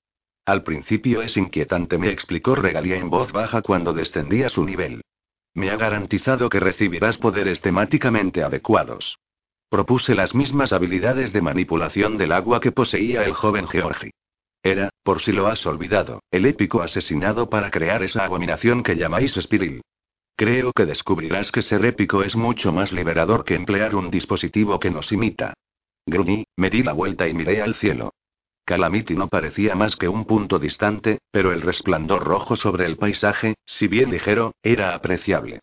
Al 0.46 0.64
principio 0.64 1.22
es 1.22 1.38
inquietante, 1.38 1.98
me 1.98 2.10
explicó 2.10 2.56
Regalía 2.56 2.98
en 2.98 3.10
voz 3.10 3.32
baja 3.32 3.62
cuando 3.62 3.94
descendía 3.94 4.50
su 4.50 4.66
nivel. 4.66 5.02
Me 5.54 5.72
ha 5.72 5.78
garantizado 5.78 6.50
que 6.50 6.60
recibirás 6.60 7.18
poderes 7.18 7.62
temáticamente 7.62 8.44
adecuados. 8.44 9.18
Propuse 9.70 10.16
las 10.16 10.36
mismas 10.36 10.74
habilidades 10.74 11.32
de 11.32 11.42
manipulación 11.42 12.18
del 12.18 12.34
agua 12.34 12.60
que 12.60 12.74
poseía 12.74 13.24
el 13.24 13.34
joven 13.34 13.68
Georgie. 13.68 14.12
Era, 14.62 14.90
por 15.02 15.22
si 15.22 15.32
lo 15.32 15.48
has 15.48 15.66
olvidado, 15.66 16.22
el 16.30 16.46
épico 16.46 16.82
asesinado 16.82 17.50
para 17.50 17.72
crear 17.72 18.04
esa 18.04 18.26
abominación 18.26 18.84
que 18.84 18.96
llamáis 18.96 19.38
espiril. 19.38 19.82
Creo 20.36 20.74
que 20.74 20.86
descubrirás 20.86 21.52
que 21.52 21.62
ser 21.62 21.86
épico 21.86 22.22
es 22.22 22.36
mucho 22.36 22.74
más 22.74 22.92
liberador 22.92 23.46
que 23.46 23.56
emplear 23.56 23.96
un 23.96 24.12
dispositivo 24.12 24.80
que 24.80 24.92
nos 24.92 25.12
imita. 25.12 25.54
Gruñí, 26.06 26.46
me 26.58 26.70
di 26.70 26.84
la 26.84 26.92
vuelta 26.92 27.28
y 27.28 27.34
miré 27.34 27.62
al 27.62 27.76
cielo. 27.76 28.12
Calamity 28.66 29.16
no 29.16 29.28
parecía 29.28 29.76
más 29.76 29.96
que 29.96 30.10
un 30.10 30.26
punto 30.26 30.60
distante, 30.60 31.20
pero 31.32 31.54
el 31.54 31.62
resplandor 31.62 32.24
rojo 32.24 32.56
sobre 32.56 32.86
el 32.86 32.98
paisaje, 32.98 33.56
si 33.66 33.88
bien 33.88 34.12
ligero, 34.12 34.56
era 34.62 34.94
apreciable. 34.94 35.60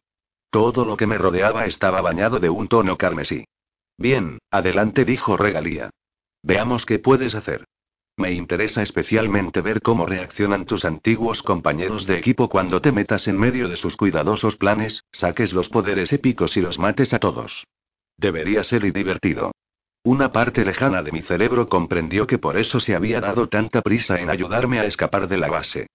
Todo 0.51 0.85
lo 0.85 0.97
que 0.97 1.07
me 1.07 1.19
rodeaba 1.19 1.67
estaba 1.67 2.01
bañado 2.01 2.39
de 2.39 2.49
un 2.49 2.69
tono 2.69 2.97
carmesí. 2.97 3.45
Bien, 3.99 4.39
adelante, 4.51 5.05
dijo 5.05 5.37
Regalía. 5.37 5.91
Veamos 6.43 6.87
qué 6.87 6.99
puedes 6.99 7.35
hacer. 7.35 7.65
Me 8.17 8.33
interesa 8.33 8.83
especialmente 8.83 9.63
ver 9.63 9.81
cómo 9.81 10.07
reaccionan 10.07 10.67
tus 10.67 10.85
antiguos 10.85 11.43
compañeros 11.43 12.07
de 12.07 12.19
equipo 12.19 12.49
cuando 12.49 12.81
te 12.81 12.93
metas 12.93 13.27
en 13.27 13.39
medio 13.39 13.69
de 13.69 13.77
sus 13.77 13.97
cuidadosos 13.97 14.57
planes, 14.57 15.05
saques 15.13 15.53
los 15.53 15.69
poderes 15.69 16.13
épicos 16.13 16.57
y 16.57 16.61
los 16.61 16.79
mates 16.79 17.15
a 17.15 17.19
todos. 17.19 17.65
Debería 18.19 18.63
ser 18.65 18.85
y 18.85 18.91
divertido. 18.91 19.53
Una 20.05 20.33
parte 20.33 20.65
lejana 20.65 21.03
de 21.03 21.13
mi 21.13 21.23
cerebro 21.23 21.69
comprendió 21.69 22.27
que 22.27 22.39
por 22.39 22.59
eso 22.59 22.81
se 22.81 22.95
había 22.95 23.21
dado 23.21 23.49
tanta 23.49 23.83
prisa 23.83 24.21
en 24.21 24.31
ayudarme 24.31 24.79
a 24.79 24.85
escapar 24.85 25.29
de 25.29 25.39
la 25.39 25.49
base. 25.49 25.87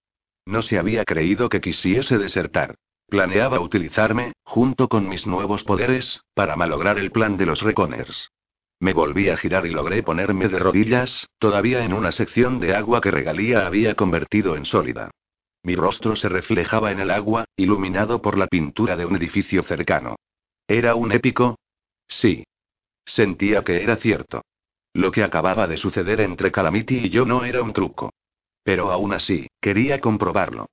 No 0.44 0.62
se 0.62 0.78
había 0.78 1.04
creído 1.04 1.48
que 1.48 1.60
quisiese 1.60 2.18
desertar. 2.18 2.74
Planeaba 3.06 3.60
utilizarme, 3.60 4.32
junto 4.44 4.88
con 4.88 5.08
mis 5.08 5.26
nuevos 5.26 5.62
poderes, 5.62 6.22
para 6.34 6.56
malograr 6.56 6.98
el 6.98 7.10
plan 7.10 7.36
de 7.36 7.46
los 7.46 7.62
Reconers. 7.62 8.30
Me 8.80 8.92
volví 8.92 9.28
a 9.28 9.36
girar 9.36 9.66
y 9.66 9.70
logré 9.70 10.02
ponerme 10.04 10.48
de 10.48 10.58
rodillas, 10.58 11.28
todavía 11.38 11.84
en 11.84 11.92
una 11.92 12.12
sección 12.12 12.60
de 12.60 12.76
agua 12.76 13.00
que 13.00 13.10
Regalía 13.10 13.66
había 13.66 13.94
convertido 13.94 14.56
en 14.56 14.66
sólida. 14.66 15.10
Mi 15.64 15.74
rostro 15.74 16.14
se 16.14 16.28
reflejaba 16.28 16.92
en 16.92 17.00
el 17.00 17.10
agua, 17.10 17.44
iluminado 17.56 18.22
por 18.22 18.38
la 18.38 18.46
pintura 18.46 18.96
de 18.96 19.04
un 19.04 19.16
edificio 19.16 19.64
cercano. 19.64 20.16
¿Era 20.68 20.94
un 20.94 21.10
épico? 21.10 21.58
Sí. 22.06 22.44
Sentía 23.04 23.64
que 23.64 23.82
era 23.82 23.96
cierto. 23.96 24.42
Lo 24.92 25.10
que 25.10 25.24
acababa 25.24 25.66
de 25.66 25.76
suceder 25.76 26.20
entre 26.20 26.52
Calamity 26.52 26.98
y 26.98 27.10
yo 27.10 27.24
no 27.24 27.44
era 27.44 27.62
un 27.62 27.72
truco. 27.72 28.12
Pero 28.62 28.92
aún 28.92 29.12
así, 29.12 29.48
quería 29.60 30.00
comprobarlo. 30.00 30.66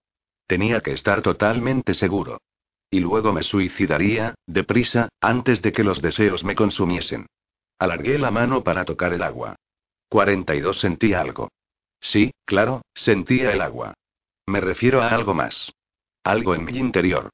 Tenía 0.46 0.82
que 0.82 0.92
estar 0.92 1.24
totalmente 1.24 1.96
seguro. 1.96 2.40
Y 2.92 3.00
luego 3.00 3.34
me 3.34 3.42
suicidaría, 3.42 4.36
deprisa, 4.46 5.10
antes 5.20 5.62
de 5.64 5.72
que 5.72 5.84
los 5.84 6.02
deseos 6.02 6.44
me 6.44 6.56
consumiesen. 6.56 7.26
Alargué 7.78 8.18
la 8.18 8.32
mano 8.32 8.64
para 8.64 8.86
tocar 8.86 9.14
el 9.14 9.24
agua. 9.24 9.56
42 10.10 10.80
sentía 10.80 11.22
algo. 11.22 11.50
Sí, 12.00 12.32
claro, 12.46 12.82
sentía 12.94 13.52
el 13.52 13.62
agua. 13.62 13.94
Me 14.46 14.62
refiero 14.62 15.02
a 15.02 15.10
algo 15.10 15.34
más. 15.34 15.74
Algo 16.24 16.56
en 16.56 16.66
mi 16.66 16.78
interior. 16.78 17.30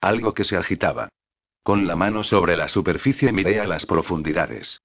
Algo 0.00 0.34
que 0.34 0.44
se 0.44 0.56
agitaba. 0.56 1.08
Con 1.62 1.86
la 1.86 1.96
mano 1.96 2.24
sobre 2.24 2.56
la 2.56 2.68
superficie 2.68 3.32
miré 3.32 3.60
a 3.60 3.66
las 3.66 3.86
profundidades. 3.86 4.80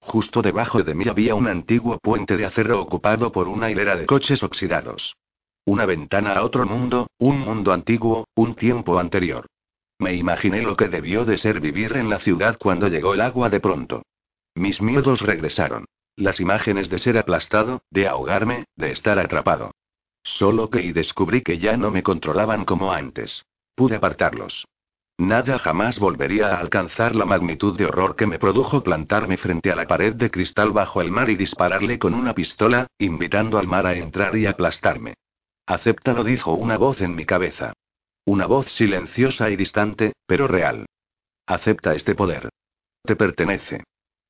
Justo 0.00 0.42
debajo 0.42 0.82
de 0.82 0.94
mí 0.94 1.08
había 1.08 1.34
un 1.34 1.46
antiguo 1.46 1.98
puente 1.98 2.36
de 2.36 2.44
acero 2.44 2.80
ocupado 2.80 3.32
por 3.32 3.48
una 3.48 3.70
hilera 3.70 3.96
de 3.96 4.06
coches 4.06 4.42
oxidados. 4.42 5.14
Una 5.64 5.86
ventana 5.86 6.34
a 6.34 6.44
otro 6.44 6.66
mundo, 6.66 7.06
un 7.18 7.38
mundo 7.40 7.72
antiguo, 7.72 8.26
un 8.34 8.54
tiempo 8.54 8.98
anterior. 8.98 9.46
Me 9.98 10.14
imaginé 10.14 10.60
lo 10.62 10.76
que 10.76 10.88
debió 10.88 11.24
de 11.24 11.38
ser 11.38 11.60
vivir 11.60 11.96
en 11.96 12.10
la 12.10 12.18
ciudad 12.18 12.58
cuando 12.58 12.88
llegó 12.88 13.14
el 13.14 13.20
agua 13.20 13.48
de 13.48 13.60
pronto. 13.60 14.02
Mis 14.54 14.80
miedos 14.80 15.20
regresaron. 15.20 15.86
Las 16.16 16.38
imágenes 16.38 16.90
de 16.90 16.98
ser 16.98 17.18
aplastado, 17.18 17.82
de 17.90 18.06
ahogarme, 18.06 18.66
de 18.76 18.92
estar 18.92 19.18
atrapado. 19.18 19.72
Solo 20.22 20.70
que 20.70 20.80
y 20.80 20.92
descubrí 20.92 21.42
que 21.42 21.58
ya 21.58 21.76
no 21.76 21.90
me 21.90 22.02
controlaban 22.02 22.64
como 22.64 22.92
antes. 22.92 23.44
Pude 23.74 23.96
apartarlos. 23.96 24.66
Nada 25.18 25.58
jamás 25.58 25.98
volvería 25.98 26.48
a 26.48 26.58
alcanzar 26.58 27.14
la 27.14 27.24
magnitud 27.24 27.76
de 27.76 27.86
horror 27.86 28.16
que 28.16 28.26
me 28.26 28.38
produjo 28.38 28.82
plantarme 28.82 29.36
frente 29.36 29.70
a 29.70 29.76
la 29.76 29.86
pared 29.86 30.14
de 30.14 30.30
cristal 30.30 30.72
bajo 30.72 31.00
el 31.00 31.10
mar 31.10 31.30
y 31.30 31.36
dispararle 31.36 31.98
con 31.98 32.14
una 32.14 32.34
pistola, 32.34 32.88
invitando 32.98 33.58
al 33.58 33.68
mar 33.68 33.86
a 33.86 33.94
entrar 33.94 34.36
y 34.36 34.46
aplastarme. 34.46 35.14
Acéptalo, 35.66 36.24
dijo 36.24 36.52
una 36.52 36.78
voz 36.78 37.00
en 37.00 37.14
mi 37.14 37.26
cabeza. 37.26 37.74
Una 38.24 38.46
voz 38.46 38.70
silenciosa 38.72 39.50
y 39.50 39.56
distante, 39.56 40.14
pero 40.26 40.48
real. 40.48 40.86
Acepta 41.46 41.94
este 41.94 42.14
poder. 42.14 42.48
Te 43.04 43.16
pertenece. 43.16 43.84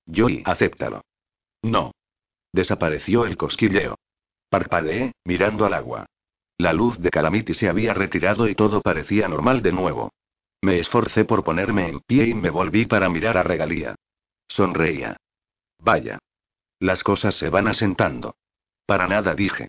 Yo 0.07 0.29
y 0.29 0.43
acéptalo. 0.45 1.03
No. 1.63 1.93
Desapareció 2.53 3.27
el 3.27 3.37
cosquilleo. 3.37 3.97
Parpadeé, 4.49 5.13
mirando 5.25 5.65
al 5.65 5.75
agua. 5.75 6.07
La 6.59 6.73
luz 6.73 6.99
de 6.99 7.11
Calamity 7.11 7.55
se 7.55 7.69
había 7.69 7.95
retirado 7.95 8.49
y 8.49 8.55
todo 8.55 8.81
parecía 8.81 9.27
normal 9.29 9.63
de 9.63 9.73
nuevo. 9.73 10.13
Me 10.63 10.79
esforcé 10.79 11.25
por 11.25 11.43
ponerme 11.43 11.89
en 11.89 12.01
pie 12.01 12.29
y 12.29 12.35
me 12.35 12.51
volví 12.51 12.87
para 12.87 13.09
mirar 13.09 13.37
a 13.37 13.43
Regalía. 13.43 13.97
Sonreía. 14.47 15.17
Vaya. 15.79 16.19
Las 16.79 17.03
cosas 17.03 17.35
se 17.35 17.49
van 17.49 17.67
asentando. 17.67 18.37
Para 18.87 19.09
nada 19.09 19.35
dije. 19.35 19.69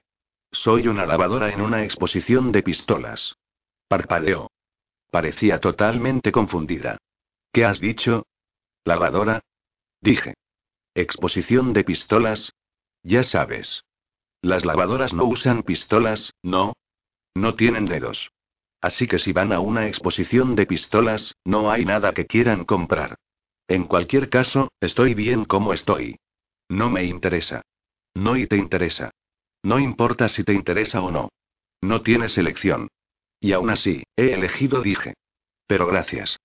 Soy 0.51 0.88
una 0.88 1.05
lavadora 1.05 1.49
en 1.51 1.61
una 1.61 1.83
exposición 1.83 2.51
de 2.51 2.64
pistolas. 2.64 3.35
Parpadeó. 3.88 4.51
Parecía 5.11 5.59
totalmente 5.59 6.31
confundida. 6.31 6.97
¿Qué 7.51 7.65
has 7.65 7.80
dicho? 7.80 8.27
¿Lavadora? 8.83 9.41
Dije. 10.06 10.35
¿Exposición 10.93 11.74
de 11.74 11.84
pistolas? 11.84 12.53
Ya 13.01 13.24
sabes. 13.24 13.84
Las 14.40 14.64
lavadoras 14.64 15.14
no 15.14 15.25
usan 15.25 15.64
pistolas, 15.64 16.32
¿no? 16.43 16.74
No 17.34 17.56
tienen 17.56 17.85
dedos. 17.85 18.30
Así 18.82 19.08
que 19.08 19.17
si 19.17 19.34
van 19.34 19.51
a 19.51 19.59
una 19.59 19.88
exposición 19.88 20.56
de 20.56 20.67
pistolas, 20.67 21.34
no 21.43 21.72
hay 21.72 21.85
nada 21.85 22.14
que 22.14 22.27
quieran 22.27 22.66
comprar. 22.66 23.16
En 23.67 23.85
cualquier 23.85 24.30
caso, 24.30 24.72
estoy 24.80 25.16
bien 25.16 25.43
como 25.43 25.74
estoy. 25.74 26.19
No 26.69 26.92
me 26.92 27.03
interesa. 27.06 27.64
No 28.14 28.38
y 28.38 28.45
te 28.45 28.58
interesa. 28.58 29.09
No 29.64 29.80
importa 29.80 30.30
si 30.30 30.43
te 30.43 30.53
interesa 30.53 31.01
o 31.01 31.09
no. 31.09 31.30
No 31.82 32.03
tienes 32.03 32.38
elección. 32.38 32.90
Y 33.40 33.53
aún 33.53 33.72
así, 33.72 34.03
he 34.16 34.34
elegido, 34.34 34.84
dije. 34.84 35.16
Pero 35.66 35.88
gracias. 35.88 36.38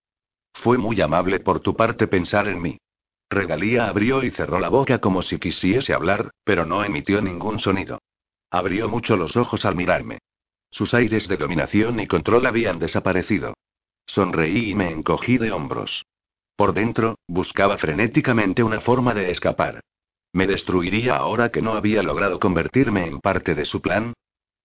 Fue 0.54 0.78
muy 0.78 0.98
amable 1.02 1.40
por 1.40 1.60
tu 1.60 1.76
parte 1.76 2.06
pensar 2.06 2.48
en 2.48 2.62
mí. 2.62 2.78
Regalía 3.30 3.86
abrió 3.86 4.24
y 4.24 4.32
cerró 4.32 4.58
la 4.58 4.68
boca 4.68 4.98
como 4.98 5.22
si 5.22 5.38
quisiese 5.38 5.94
hablar, 5.94 6.32
pero 6.42 6.66
no 6.66 6.82
emitió 6.84 7.22
ningún 7.22 7.60
sonido. 7.60 8.00
Abrió 8.50 8.88
mucho 8.88 9.16
los 9.16 9.36
ojos 9.36 9.64
al 9.64 9.76
mirarme. 9.76 10.18
Sus 10.72 10.94
aires 10.94 11.28
de 11.28 11.36
dominación 11.36 12.00
y 12.00 12.08
control 12.08 12.46
habían 12.46 12.80
desaparecido. 12.80 13.54
Sonreí 14.04 14.70
y 14.70 14.74
me 14.74 14.90
encogí 14.90 15.38
de 15.38 15.52
hombros. 15.52 16.04
Por 16.56 16.74
dentro, 16.74 17.18
buscaba 17.28 17.78
frenéticamente 17.78 18.64
una 18.64 18.80
forma 18.80 19.14
de 19.14 19.30
escapar. 19.30 19.80
¿Me 20.32 20.48
destruiría 20.48 21.16
ahora 21.16 21.50
que 21.50 21.62
no 21.62 21.74
había 21.74 22.02
logrado 22.02 22.40
convertirme 22.40 23.06
en 23.06 23.20
parte 23.20 23.54
de 23.54 23.64
su 23.64 23.80
plan? 23.80 24.12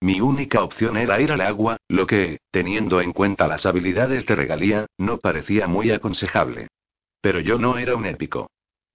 Mi 0.01 0.21
única 0.21 0.63
opción 0.63 0.97
era 0.97 1.21
ir 1.21 1.31
al 1.31 1.41
agua, 1.41 1.77
lo 1.87 2.07
que, 2.07 2.39
teniendo 2.49 2.99
en 2.99 3.13
cuenta 3.13 3.47
las 3.47 3.67
habilidades 3.67 4.25
de 4.25 4.35
regalía, 4.35 4.87
no 4.97 5.19
parecía 5.19 5.67
muy 5.67 5.91
aconsejable. 5.91 6.67
Pero 7.21 7.39
yo 7.39 7.59
no 7.59 7.77
era 7.77 7.95
un 7.95 8.05
épico. 8.05 8.49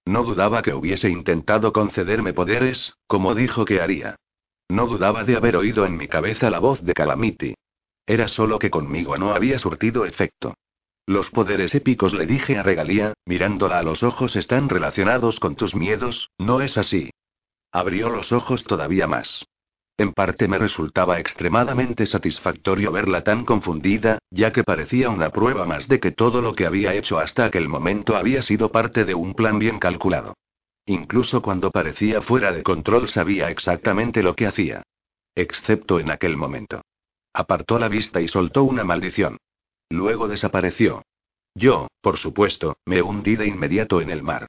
No 0.05 0.23
dudaba 0.23 0.61
que 0.61 0.73
hubiese 0.73 1.09
intentado 1.09 1.73
concederme 1.73 2.33
poderes, 2.33 2.93
como 3.07 3.35
dijo 3.35 3.65
que 3.65 3.81
haría. 3.81 4.15
No 4.69 4.87
dudaba 4.87 5.23
de 5.23 5.35
haber 5.35 5.55
oído 5.55 5.85
en 5.85 5.97
mi 5.97 6.07
cabeza 6.07 6.49
la 6.49 6.59
voz 6.59 6.81
de 6.83 6.93
Calamity. 6.93 7.55
Era 8.05 8.27
solo 8.27 8.57
que 8.57 8.69
conmigo 8.69 9.17
no 9.17 9.33
había 9.33 9.59
surtido 9.59 10.05
efecto. 10.05 10.55
Los 11.05 11.29
poderes 11.29 11.75
épicos 11.75 12.13
le 12.13 12.25
dije 12.25 12.57
a 12.57 12.63
Regalía, 12.63 13.13
mirándola 13.25 13.79
a 13.79 13.83
los 13.83 14.03
ojos 14.03 14.35
están 14.35 14.69
relacionados 14.69 15.39
con 15.39 15.55
tus 15.55 15.75
miedos, 15.75 16.29
¿no 16.37 16.61
es 16.61 16.77
así? 16.77 17.09
Abrió 17.71 18.09
los 18.09 18.31
ojos 18.31 18.63
todavía 18.63 19.07
más. 19.07 19.45
En 20.01 20.13
parte 20.13 20.47
me 20.47 20.57
resultaba 20.57 21.19
extremadamente 21.19 22.07
satisfactorio 22.07 22.91
verla 22.91 23.23
tan 23.23 23.45
confundida, 23.45 24.17
ya 24.31 24.51
que 24.51 24.63
parecía 24.63 25.11
una 25.11 25.29
prueba 25.29 25.67
más 25.67 25.87
de 25.87 25.99
que 25.99 26.09
todo 26.09 26.41
lo 26.41 26.55
que 26.55 26.65
había 26.65 26.95
hecho 26.95 27.19
hasta 27.19 27.45
aquel 27.45 27.69
momento 27.69 28.15
había 28.15 28.41
sido 28.41 28.71
parte 28.71 29.05
de 29.05 29.13
un 29.13 29.35
plan 29.35 29.59
bien 29.59 29.77
calculado. 29.77 30.33
Incluso 30.87 31.43
cuando 31.43 31.69
parecía 31.69 32.19
fuera 32.23 32.51
de 32.51 32.63
control 32.63 33.09
sabía 33.09 33.51
exactamente 33.51 34.23
lo 34.23 34.35
que 34.35 34.47
hacía. 34.47 34.81
Excepto 35.35 35.99
en 35.99 36.09
aquel 36.09 36.35
momento. 36.35 36.81
Apartó 37.31 37.77
la 37.77 37.87
vista 37.87 38.21
y 38.21 38.27
soltó 38.27 38.63
una 38.63 38.83
maldición. 38.83 39.37
Luego 39.91 40.27
desapareció. 40.27 41.03
Yo, 41.53 41.89
por 42.01 42.17
supuesto, 42.17 42.75
me 42.87 43.03
hundí 43.03 43.35
de 43.35 43.45
inmediato 43.45 44.01
en 44.01 44.09
el 44.09 44.23
mar. 44.23 44.47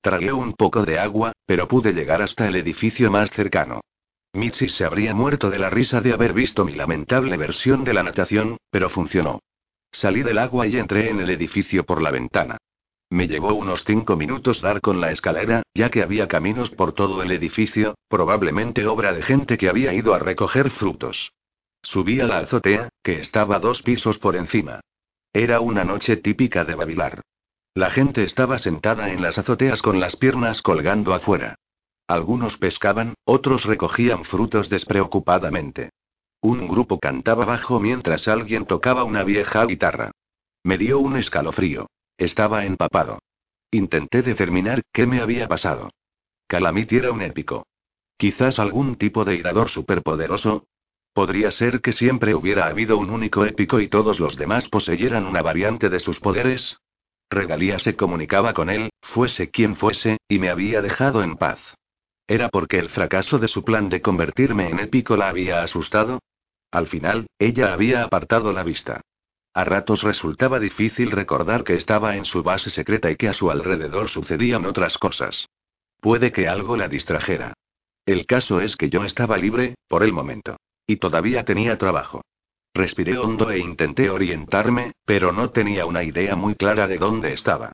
Tragué 0.00 0.32
un 0.32 0.52
poco 0.52 0.84
de 0.84 1.00
agua, 1.00 1.32
pero 1.44 1.66
pude 1.66 1.92
llegar 1.92 2.22
hasta 2.22 2.46
el 2.46 2.54
edificio 2.54 3.10
más 3.10 3.32
cercano. 3.32 3.80
Mitzi 4.34 4.68
se 4.68 4.84
habría 4.84 5.14
muerto 5.14 5.50
de 5.50 5.58
la 5.58 5.68
risa 5.68 6.00
de 6.00 6.12
haber 6.14 6.32
visto 6.32 6.64
mi 6.64 6.74
lamentable 6.74 7.36
versión 7.36 7.84
de 7.84 7.92
la 7.92 8.02
natación, 8.02 8.56
pero 8.70 8.88
funcionó. 8.88 9.40
Salí 9.90 10.22
del 10.22 10.38
agua 10.38 10.66
y 10.66 10.78
entré 10.78 11.10
en 11.10 11.20
el 11.20 11.28
edificio 11.28 11.84
por 11.84 12.00
la 12.00 12.10
ventana. 12.10 12.56
Me 13.10 13.28
llevó 13.28 13.52
unos 13.52 13.84
cinco 13.84 14.16
minutos 14.16 14.62
dar 14.62 14.80
con 14.80 15.02
la 15.02 15.12
escalera, 15.12 15.62
ya 15.74 15.90
que 15.90 16.02
había 16.02 16.28
caminos 16.28 16.70
por 16.70 16.94
todo 16.94 17.22
el 17.22 17.30
edificio, 17.30 17.94
probablemente 18.08 18.86
obra 18.86 19.12
de 19.12 19.22
gente 19.22 19.58
que 19.58 19.68
había 19.68 19.92
ido 19.92 20.14
a 20.14 20.18
recoger 20.18 20.70
frutos. 20.70 21.32
Subí 21.82 22.20
a 22.20 22.26
la 22.26 22.38
azotea, 22.38 22.88
que 23.02 23.18
estaba 23.18 23.58
dos 23.58 23.82
pisos 23.82 24.18
por 24.18 24.34
encima. 24.36 24.80
Era 25.34 25.60
una 25.60 25.84
noche 25.84 26.16
típica 26.16 26.64
de 26.64 26.74
Babilar. 26.74 27.20
La 27.74 27.90
gente 27.90 28.24
estaba 28.24 28.58
sentada 28.58 29.10
en 29.12 29.20
las 29.20 29.36
azoteas 29.36 29.82
con 29.82 30.00
las 30.00 30.16
piernas 30.16 30.62
colgando 30.62 31.12
afuera. 31.12 31.56
Algunos 32.06 32.58
pescaban, 32.58 33.14
otros 33.24 33.64
recogían 33.64 34.24
frutos 34.24 34.68
despreocupadamente. 34.68 35.90
Un 36.40 36.66
grupo 36.66 36.98
cantaba 36.98 37.44
bajo 37.44 37.78
mientras 37.78 38.26
alguien 38.26 38.66
tocaba 38.66 39.04
una 39.04 39.22
vieja 39.22 39.64
guitarra. 39.64 40.10
Me 40.64 40.76
dio 40.78 40.98
un 40.98 41.16
escalofrío. 41.16 41.86
Estaba 42.18 42.64
empapado. 42.64 43.20
Intenté 43.70 44.22
determinar 44.22 44.82
qué 44.92 45.06
me 45.06 45.20
había 45.20 45.48
pasado. 45.48 45.90
Calamity 46.46 46.96
era 46.96 47.12
un 47.12 47.22
épico. 47.22 47.66
Quizás 48.16 48.58
algún 48.58 48.96
tipo 48.96 49.24
de 49.24 49.36
irador 49.36 49.68
superpoderoso. 49.68 50.66
Podría 51.14 51.50
ser 51.50 51.80
que 51.80 51.92
siempre 51.92 52.34
hubiera 52.34 52.66
habido 52.66 52.96
un 52.98 53.10
único 53.10 53.44
épico 53.44 53.80
y 53.80 53.88
todos 53.88 54.20
los 54.20 54.36
demás 54.36 54.68
poseyeran 54.68 55.26
una 55.26 55.42
variante 55.42 55.88
de 55.88 56.00
sus 56.00 56.20
poderes. 56.20 56.76
Regalía 57.30 57.78
se 57.78 57.96
comunicaba 57.96 58.52
con 58.52 58.68
él, 58.68 58.90
fuese 59.00 59.50
quien 59.50 59.76
fuese, 59.76 60.18
y 60.28 60.38
me 60.38 60.50
había 60.50 60.82
dejado 60.82 61.22
en 61.22 61.36
paz. 61.36 61.58
¿Era 62.32 62.48
porque 62.48 62.78
el 62.78 62.88
fracaso 62.88 63.38
de 63.38 63.46
su 63.46 63.62
plan 63.62 63.90
de 63.90 64.00
convertirme 64.00 64.70
en 64.70 64.80
épico 64.80 65.18
la 65.18 65.28
había 65.28 65.60
asustado? 65.60 66.18
Al 66.70 66.86
final, 66.86 67.26
ella 67.38 67.74
había 67.74 68.04
apartado 68.04 68.54
la 68.54 68.64
vista. 68.64 69.02
A 69.52 69.64
ratos 69.64 70.02
resultaba 70.02 70.58
difícil 70.58 71.10
recordar 71.10 71.62
que 71.62 71.74
estaba 71.74 72.16
en 72.16 72.24
su 72.24 72.42
base 72.42 72.70
secreta 72.70 73.10
y 73.10 73.16
que 73.16 73.28
a 73.28 73.34
su 73.34 73.50
alrededor 73.50 74.08
sucedían 74.08 74.64
otras 74.64 74.96
cosas. 74.96 75.46
Puede 76.00 76.32
que 76.32 76.48
algo 76.48 76.74
la 76.78 76.88
distrajera. 76.88 77.52
El 78.06 78.24
caso 78.24 78.62
es 78.62 78.76
que 78.76 78.88
yo 78.88 79.04
estaba 79.04 79.36
libre, 79.36 79.74
por 79.86 80.02
el 80.02 80.14
momento. 80.14 80.56
Y 80.86 80.96
todavía 80.96 81.44
tenía 81.44 81.76
trabajo. 81.76 82.22
Respiré 82.72 83.18
hondo 83.18 83.50
e 83.50 83.58
intenté 83.58 84.08
orientarme, 84.08 84.92
pero 85.04 85.32
no 85.32 85.50
tenía 85.50 85.84
una 85.84 86.02
idea 86.02 86.34
muy 86.34 86.54
clara 86.54 86.86
de 86.86 86.96
dónde 86.96 87.34
estaba. 87.34 87.72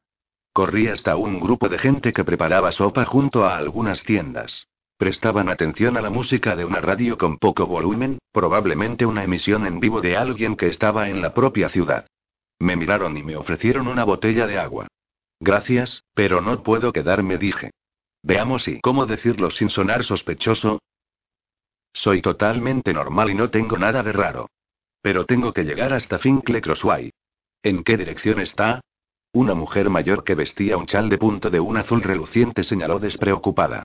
Corrí 0.59 0.89
hasta 0.89 1.15
un 1.15 1.39
grupo 1.39 1.69
de 1.69 1.79
gente 1.79 2.13
que 2.13 2.25
preparaba 2.25 2.73
sopa 2.73 3.05
junto 3.05 3.45
a 3.45 3.57
algunas 3.57 4.03
tiendas. 4.03 4.67
Prestaban 4.97 5.49
atención 5.49 5.97
a 5.97 6.01
la 6.01 6.11
música 6.11 6.57
de 6.57 6.65
una 6.65 6.81
radio 6.81 7.17
con 7.17 7.39
poco 7.39 7.65
volumen, 7.65 8.19
probablemente 8.33 9.07
una 9.07 9.23
emisión 9.23 9.69
en 9.69 9.79
vivo 9.79 10.01
de 10.01 10.17
alguien 10.17 10.57
que 10.57 10.67
estaba 10.67 11.11
en 11.11 11.23
la 11.23 11.33
propia 11.33 11.69
ciudad. 11.69 12.09
Me 12.59 12.75
miraron 12.75 13.17
y 13.17 13.23
me 13.23 13.37
ofrecieron 13.37 13.87
una 13.87 14.03
botella 14.03 14.49
de 14.49 14.59
agua. 14.59 14.89
Gracias, 15.39 16.03
pero 16.13 16.41
no 16.41 16.61
puedo 16.65 16.93
quedarme, 16.93 17.39
dije. 17.39 17.71
Veamos 18.25 18.67
y 18.67 18.81
cómo 18.81 19.07
decirlo 19.07 19.53
sin 19.53 19.69
sonar 19.69 20.03
sospechoso. 20.03 20.81
Soy 21.93 22.21
totalmente 22.21 22.93
normal 22.93 23.31
y 23.31 23.37
no 23.37 23.49
tengo 23.49 23.79
nada 23.79 24.03
de 24.03 24.11
raro. 24.11 24.51
Pero 25.03 25.25
tengo 25.25 25.53
que 25.53 25.63
llegar 25.63 25.93
hasta 25.93 26.19
Fincle 26.19 26.61
Crossway. 26.61 27.13
¿En 27.63 27.85
qué 27.85 27.97
dirección 27.97 28.41
está? 28.41 28.81
Una 29.33 29.55
mujer 29.55 29.91
mayor 29.91 30.25
que 30.25 30.35
vestía 30.35 30.77
un 30.77 30.87
chal 30.87 31.09
de 31.09 31.19
punto 31.19 31.51
de 31.51 31.61
un 31.61 31.77
azul 31.77 32.03
reluciente 32.03 32.65
señaló 32.65 32.99
despreocupada. 32.99 33.85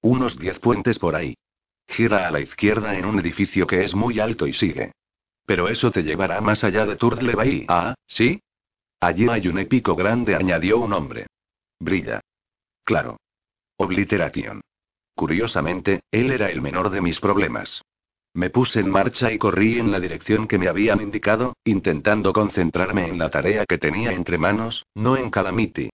Unos 0.00 0.38
diez 0.38 0.58
puentes 0.60 0.98
por 0.98 1.16
ahí. 1.16 1.34
Gira 1.88 2.28
a 2.28 2.30
la 2.30 2.40
izquierda 2.40 2.96
en 2.96 3.04
un 3.04 3.18
edificio 3.18 3.66
que 3.66 3.84
es 3.84 3.94
muy 3.94 4.20
alto 4.20 4.46
y 4.46 4.52
sigue. 4.52 4.92
Pero 5.46 5.68
eso 5.68 5.90
te 5.90 6.02
llevará 6.02 6.40
más 6.40 6.64
allá 6.64 6.86
de 6.86 6.96
Turdle 6.96 7.34
Bay. 7.34 7.66
Ah, 7.68 7.94
¿sí? 8.06 8.40
Allí 9.00 9.28
hay 9.28 9.48
un 9.48 9.58
épico 9.58 9.94
grande, 9.94 10.34
añadió 10.34 10.78
un 10.78 10.92
hombre. 10.92 11.26
Brilla. 11.78 12.20
Claro. 12.84 13.18
Obliteración. 13.76 14.60
Curiosamente, 15.14 16.02
él 16.10 16.30
era 16.30 16.50
el 16.50 16.62
menor 16.62 16.90
de 16.90 17.00
mis 17.00 17.20
problemas. 17.20 17.82
Me 18.34 18.50
puse 18.50 18.80
en 18.80 18.90
marcha 18.90 19.32
y 19.32 19.38
corrí 19.38 19.78
en 19.78 19.92
la 19.92 20.00
dirección 20.00 20.48
que 20.48 20.58
me 20.58 20.66
habían 20.66 21.00
indicado, 21.00 21.54
intentando 21.64 22.32
concentrarme 22.32 23.06
en 23.08 23.16
la 23.16 23.30
tarea 23.30 23.64
que 23.64 23.78
tenía 23.78 24.12
entre 24.12 24.38
manos, 24.38 24.84
no 24.94 25.16
en 25.16 25.30
Calamity. 25.30 25.90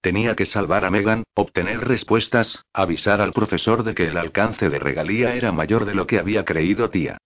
Tenía 0.00 0.34
que 0.34 0.46
salvar 0.46 0.86
a 0.86 0.90
Megan, 0.90 1.22
obtener 1.34 1.86
respuestas, 1.86 2.64
avisar 2.72 3.20
al 3.20 3.32
profesor 3.32 3.84
de 3.84 3.94
que 3.94 4.08
el 4.08 4.16
alcance 4.16 4.70
de 4.70 4.78
regalía 4.78 5.34
era 5.34 5.52
mayor 5.52 5.84
de 5.84 5.94
lo 5.94 6.06
que 6.06 6.18
había 6.18 6.46
creído 6.46 6.88
tía. 6.88 7.18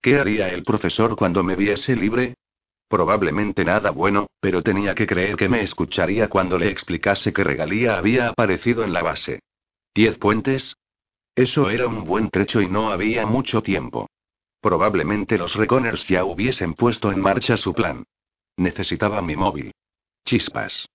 ¿Qué 0.00 0.18
haría 0.18 0.48
el 0.48 0.62
profesor 0.62 1.16
cuando 1.16 1.42
me 1.42 1.56
viese 1.56 1.96
libre? 1.96 2.34
Probablemente 2.88 3.64
nada 3.64 3.90
bueno, 3.90 4.28
pero 4.40 4.62
tenía 4.62 4.94
que 4.94 5.06
creer 5.06 5.34
que 5.34 5.48
me 5.48 5.62
escucharía 5.62 6.28
cuando 6.28 6.58
le 6.58 6.68
explicase 6.68 7.32
que 7.32 7.42
regalía 7.42 7.98
había 7.98 8.28
aparecido 8.28 8.84
en 8.84 8.92
la 8.92 9.02
base. 9.02 9.40
¿Diez 9.94 10.16
puentes? 10.18 10.76
Eso 11.34 11.70
era 11.70 11.86
un 11.86 12.04
buen 12.04 12.28
trecho 12.28 12.60
y 12.60 12.68
no 12.68 12.90
había 12.90 13.24
mucho 13.26 13.62
tiempo. 13.62 14.08
Probablemente 14.60 15.38
los 15.38 15.54
Reconers 15.56 16.06
ya 16.06 16.24
hubiesen 16.24 16.74
puesto 16.74 17.10
en 17.10 17.20
marcha 17.20 17.56
su 17.56 17.72
plan. 17.72 18.04
Necesitaba 18.56 19.22
mi 19.22 19.34
móvil. 19.34 19.72
Chispas. 20.24 20.88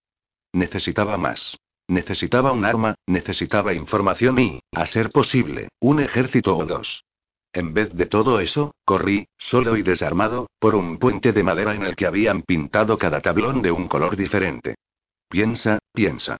Necesitaba 0.54 1.18
más. 1.18 1.58
Necesitaba 1.88 2.52
un 2.52 2.66
arma, 2.66 2.96
necesitaba 3.08 3.74
información 3.74 4.40
y, 4.40 4.60
a 4.74 4.86
ser 4.86 5.10
posible, 5.10 5.70
un 5.80 6.02
ejército 6.02 6.56
o 6.56 6.66
dos. 6.66 7.04
En 7.54 7.74
vez 7.74 7.94
de 7.94 8.06
todo 8.06 8.40
eso, 8.40 8.76
corrí, 8.86 9.28
solo 9.38 9.78
y 9.78 9.82
desarmado, 9.82 10.48
por 10.60 10.76
un 10.76 11.00
puente 11.00 11.32
de 11.32 11.44
madera 11.44 11.74
en 11.74 11.84
el 11.84 11.96
que 11.96 12.06
habían 12.06 12.44
pintado 12.44 12.98
cada 12.98 13.22
tablón 13.22 13.62
de 13.62 13.72
un 13.72 13.88
color 13.88 14.16
diferente. 14.16 14.76
Piensa, 15.30 15.80
piensa. 15.94 16.38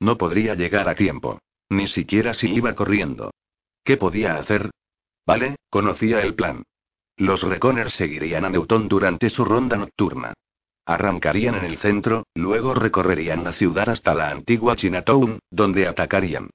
No 0.00 0.16
podría 0.16 0.54
llegar 0.54 0.88
a 0.88 0.94
tiempo. 0.94 1.38
Ni 1.68 1.86
siquiera 1.86 2.34
si 2.34 2.52
iba 2.52 2.74
corriendo. 2.74 3.30
¿Qué 3.84 3.96
podía 3.96 4.36
hacer? 4.36 4.70
Vale, 5.26 5.56
conocía 5.70 6.20
el 6.20 6.34
plan. 6.34 6.62
Los 7.16 7.42
Reconers 7.42 7.94
seguirían 7.94 8.44
a 8.44 8.50
Newton 8.50 8.88
durante 8.88 9.30
su 9.30 9.44
ronda 9.44 9.76
nocturna. 9.76 10.34
Arrancarían 10.84 11.56
en 11.56 11.64
el 11.64 11.78
centro, 11.78 12.24
luego 12.34 12.74
recorrerían 12.74 13.42
la 13.42 13.52
ciudad 13.52 13.88
hasta 13.88 14.14
la 14.14 14.30
antigua 14.30 14.76
Chinatown, 14.76 15.40
donde 15.50 15.88
atacarían. 15.88 16.50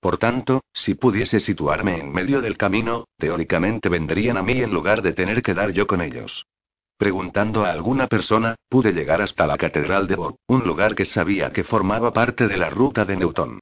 Por 0.00 0.18
tanto, 0.18 0.62
si 0.72 0.94
pudiese 0.94 1.40
situarme 1.40 1.98
en 1.98 2.12
medio 2.12 2.40
del 2.40 2.56
camino, 2.56 3.06
teóricamente 3.18 3.88
vendrían 3.88 4.36
a 4.36 4.42
mí 4.42 4.60
en 4.60 4.72
lugar 4.72 5.02
de 5.02 5.12
tener 5.12 5.42
que 5.42 5.54
dar 5.54 5.70
yo 5.70 5.86
con 5.86 6.00
ellos. 6.00 6.44
Preguntando 6.96 7.64
a 7.64 7.72
alguna 7.72 8.06
persona, 8.06 8.54
pude 8.68 8.92
llegar 8.92 9.22
hasta 9.22 9.46
la 9.46 9.56
Catedral 9.56 10.06
de 10.06 10.16
Bob, 10.16 10.36
un 10.46 10.62
lugar 10.64 10.94
que 10.94 11.04
sabía 11.04 11.52
que 11.52 11.64
formaba 11.64 12.12
parte 12.12 12.46
de 12.46 12.56
la 12.56 12.70
ruta 12.70 13.04
de 13.04 13.16
Newton. 13.16 13.58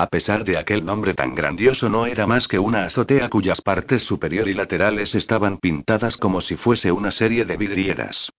A 0.00 0.06
pesar 0.06 0.44
de 0.44 0.56
aquel 0.56 0.84
nombre 0.84 1.12
tan 1.12 1.34
grandioso, 1.34 1.88
no 1.88 2.06
era 2.06 2.24
más 2.24 2.46
que 2.46 2.60
una 2.60 2.84
azotea 2.84 3.28
cuyas 3.28 3.60
partes 3.60 4.04
superior 4.04 4.48
y 4.48 4.54
laterales 4.54 5.12
estaban 5.16 5.58
pintadas 5.58 6.16
como 6.16 6.40
si 6.40 6.54
fuese 6.54 6.92
una 6.92 7.10
serie 7.10 7.44
de 7.44 7.56
vidrieras. 7.56 8.30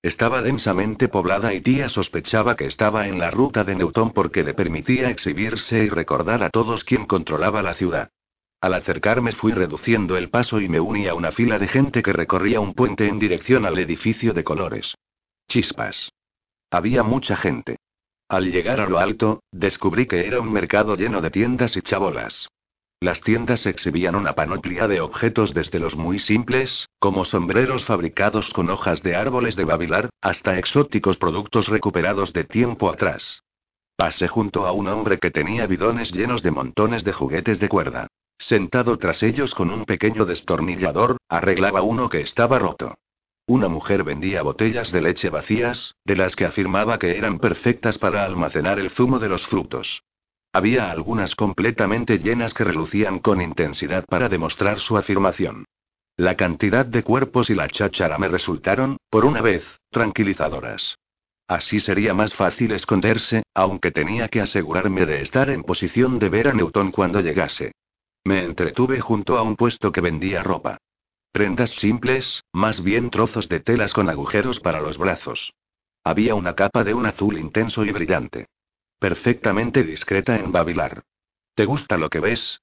Estaba 0.00 0.42
densamente 0.42 1.08
poblada 1.08 1.52
y 1.54 1.60
tía 1.60 1.88
sospechaba 1.88 2.54
que 2.54 2.66
estaba 2.66 3.08
en 3.08 3.18
la 3.18 3.32
ruta 3.32 3.64
de 3.64 3.74
Newton 3.74 4.12
porque 4.12 4.44
le 4.44 4.54
permitía 4.54 5.10
exhibirse 5.10 5.82
y 5.82 5.88
recordar 5.88 6.44
a 6.44 6.50
todos 6.50 6.84
quién 6.84 7.04
controlaba 7.04 7.62
la 7.62 7.74
ciudad. 7.74 8.10
Al 8.60 8.74
acercarme 8.74 9.32
fui 9.32 9.50
reduciendo 9.50 10.16
el 10.16 10.30
paso 10.30 10.60
y 10.60 10.68
me 10.68 10.78
uní 10.78 11.08
a 11.08 11.14
una 11.14 11.32
fila 11.32 11.58
de 11.58 11.66
gente 11.66 12.00
que 12.00 12.12
recorría 12.12 12.60
un 12.60 12.74
puente 12.74 13.08
en 13.08 13.18
dirección 13.18 13.66
al 13.66 13.76
edificio 13.80 14.34
de 14.34 14.44
colores. 14.44 14.94
Chispas. 15.48 16.12
Había 16.70 17.02
mucha 17.02 17.34
gente. 17.34 17.77
Al 18.28 18.52
llegar 18.52 18.80
a 18.80 18.88
lo 18.88 18.98
alto, 18.98 19.42
descubrí 19.52 20.06
que 20.06 20.26
era 20.26 20.40
un 20.40 20.52
mercado 20.52 20.96
lleno 20.96 21.22
de 21.22 21.30
tiendas 21.30 21.76
y 21.78 21.82
chabolas. 21.82 22.48
Las 23.00 23.22
tiendas 23.22 23.64
exhibían 23.64 24.16
una 24.16 24.34
panoplia 24.34 24.86
de 24.86 25.00
objetos 25.00 25.54
desde 25.54 25.78
los 25.78 25.96
muy 25.96 26.18
simples, 26.18 26.88
como 26.98 27.24
sombreros 27.24 27.86
fabricados 27.86 28.50
con 28.50 28.68
hojas 28.68 29.02
de 29.02 29.16
árboles 29.16 29.56
de 29.56 29.64
babilar, 29.64 30.10
hasta 30.20 30.58
exóticos 30.58 31.16
productos 31.16 31.68
recuperados 31.68 32.32
de 32.32 32.44
tiempo 32.44 32.90
atrás. 32.90 33.42
Pasé 33.96 34.28
junto 34.28 34.66
a 34.66 34.72
un 34.72 34.88
hombre 34.88 35.18
que 35.18 35.30
tenía 35.30 35.66
bidones 35.66 36.12
llenos 36.12 36.42
de 36.42 36.50
montones 36.50 37.04
de 37.04 37.12
juguetes 37.12 37.60
de 37.60 37.68
cuerda. 37.68 38.08
Sentado 38.36 38.98
tras 38.98 39.22
ellos 39.22 39.54
con 39.54 39.70
un 39.70 39.84
pequeño 39.84 40.24
destornillador, 40.24 41.16
arreglaba 41.28 41.82
uno 41.82 42.08
que 42.08 42.20
estaba 42.20 42.58
roto. 42.58 42.96
Una 43.48 43.68
mujer 43.68 44.04
vendía 44.04 44.42
botellas 44.42 44.92
de 44.92 45.00
leche 45.00 45.30
vacías, 45.30 45.94
de 46.04 46.16
las 46.16 46.36
que 46.36 46.44
afirmaba 46.44 46.98
que 46.98 47.16
eran 47.16 47.38
perfectas 47.38 47.96
para 47.96 48.26
almacenar 48.26 48.78
el 48.78 48.90
zumo 48.90 49.18
de 49.18 49.30
los 49.30 49.46
frutos. 49.46 50.02
Había 50.52 50.90
algunas 50.90 51.34
completamente 51.34 52.18
llenas 52.18 52.52
que 52.52 52.64
relucían 52.64 53.20
con 53.20 53.40
intensidad 53.40 54.04
para 54.04 54.28
demostrar 54.28 54.80
su 54.80 54.98
afirmación. 54.98 55.64
La 56.18 56.36
cantidad 56.36 56.84
de 56.84 57.02
cuerpos 57.02 57.48
y 57.48 57.54
la 57.54 57.68
cháchara 57.68 58.18
me 58.18 58.28
resultaron, 58.28 58.98
por 59.08 59.24
una 59.24 59.40
vez, 59.40 59.64
tranquilizadoras. 59.88 60.98
Así 61.46 61.80
sería 61.80 62.12
más 62.12 62.34
fácil 62.34 62.72
esconderse, 62.72 63.44
aunque 63.54 63.90
tenía 63.92 64.28
que 64.28 64.42
asegurarme 64.42 65.06
de 65.06 65.22
estar 65.22 65.48
en 65.48 65.62
posición 65.62 66.18
de 66.18 66.28
ver 66.28 66.48
a 66.48 66.52
Newton 66.52 66.90
cuando 66.90 67.20
llegase. 67.20 67.72
Me 68.24 68.44
entretuve 68.44 69.00
junto 69.00 69.38
a 69.38 69.42
un 69.42 69.56
puesto 69.56 69.90
que 69.90 70.02
vendía 70.02 70.42
ropa. 70.42 70.76
Prendas 71.32 71.70
simples, 71.70 72.42
más 72.52 72.82
bien 72.82 73.10
trozos 73.10 73.48
de 73.48 73.60
telas 73.60 73.92
con 73.92 74.08
agujeros 74.08 74.60
para 74.60 74.80
los 74.80 74.98
brazos. 74.98 75.52
Había 76.04 76.34
una 76.34 76.54
capa 76.54 76.84
de 76.84 76.94
un 76.94 77.06
azul 77.06 77.38
intenso 77.38 77.84
y 77.84 77.90
brillante. 77.92 78.46
Perfectamente 78.98 79.84
discreta 79.84 80.36
en 80.36 80.50
babilar. 80.52 81.02
¿Te 81.54 81.64
gusta 81.64 81.96
lo 81.98 82.08
que 82.08 82.20
ves? 82.20 82.60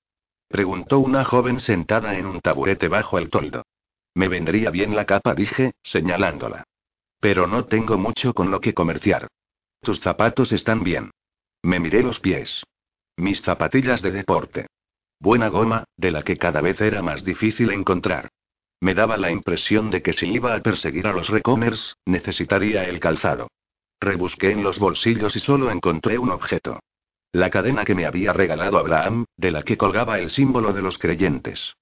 Preguntó 0.48 1.00
una 1.00 1.24
joven 1.24 1.60
sentada 1.60 2.18
en 2.18 2.26
un 2.26 2.42
taburete 2.42 2.88
bajo 2.88 3.18
el 3.18 3.30
toldo. 3.30 3.64
Me 4.14 4.28
vendría 4.28 4.70
bien 4.72 4.96
la 4.96 5.06
capa, 5.06 5.34
dije, 5.36 5.74
señalándola. 5.84 6.64
Pero 7.20 7.48
no 7.48 7.66
tengo 7.66 7.98
mucho 7.98 8.34
con 8.34 8.52
lo 8.52 8.60
que 8.60 8.74
comerciar. 8.74 9.28
Tus 9.82 10.00
zapatos 10.00 10.52
están 10.52 10.84
bien. 10.84 11.12
Me 11.62 11.80
miré 11.80 12.02
los 12.02 12.20
pies. 12.20 12.64
Mis 13.18 13.42
zapatillas 13.42 14.02
de 14.02 14.12
deporte. 14.12 14.68
Buena 15.20 15.48
goma, 15.50 15.86
de 15.98 16.12
la 16.12 16.24
que 16.24 16.38
cada 16.38 16.62
vez 16.62 16.80
era 16.82 17.02
más 17.02 17.24
difícil 17.24 17.72
encontrar. 17.72 18.30
Me 18.80 18.94
daba 18.94 19.18
la 19.18 19.32
impresión 19.32 19.90
de 19.90 20.02
que 20.02 20.14
si 20.14 20.28
iba 20.28 20.54
a 20.54 20.60
perseguir 20.60 21.08
a 21.08 21.14
los 21.14 21.30
recomers, 21.30 21.96
necesitaría 22.06 22.84
el 22.84 23.00
calzado. 23.00 23.48
Rebusqué 24.00 24.52
en 24.52 24.64
los 24.64 24.80
bolsillos 24.80 25.36
y 25.36 25.40
solo 25.40 25.72
encontré 25.72 26.18
un 26.18 26.30
objeto. 26.30 26.80
La 27.32 27.50
cadena 27.50 27.84
que 27.86 27.96
me 27.96 28.06
había 28.06 28.34
regalado 28.34 28.78
Abraham, 28.78 29.26
de 29.38 29.52
la 29.52 29.64
que 29.64 29.78
colgaba 29.78 30.20
el 30.20 30.30
símbolo 30.30 30.74
de 30.74 30.82
los 30.82 30.98
creyentes. 30.98 31.76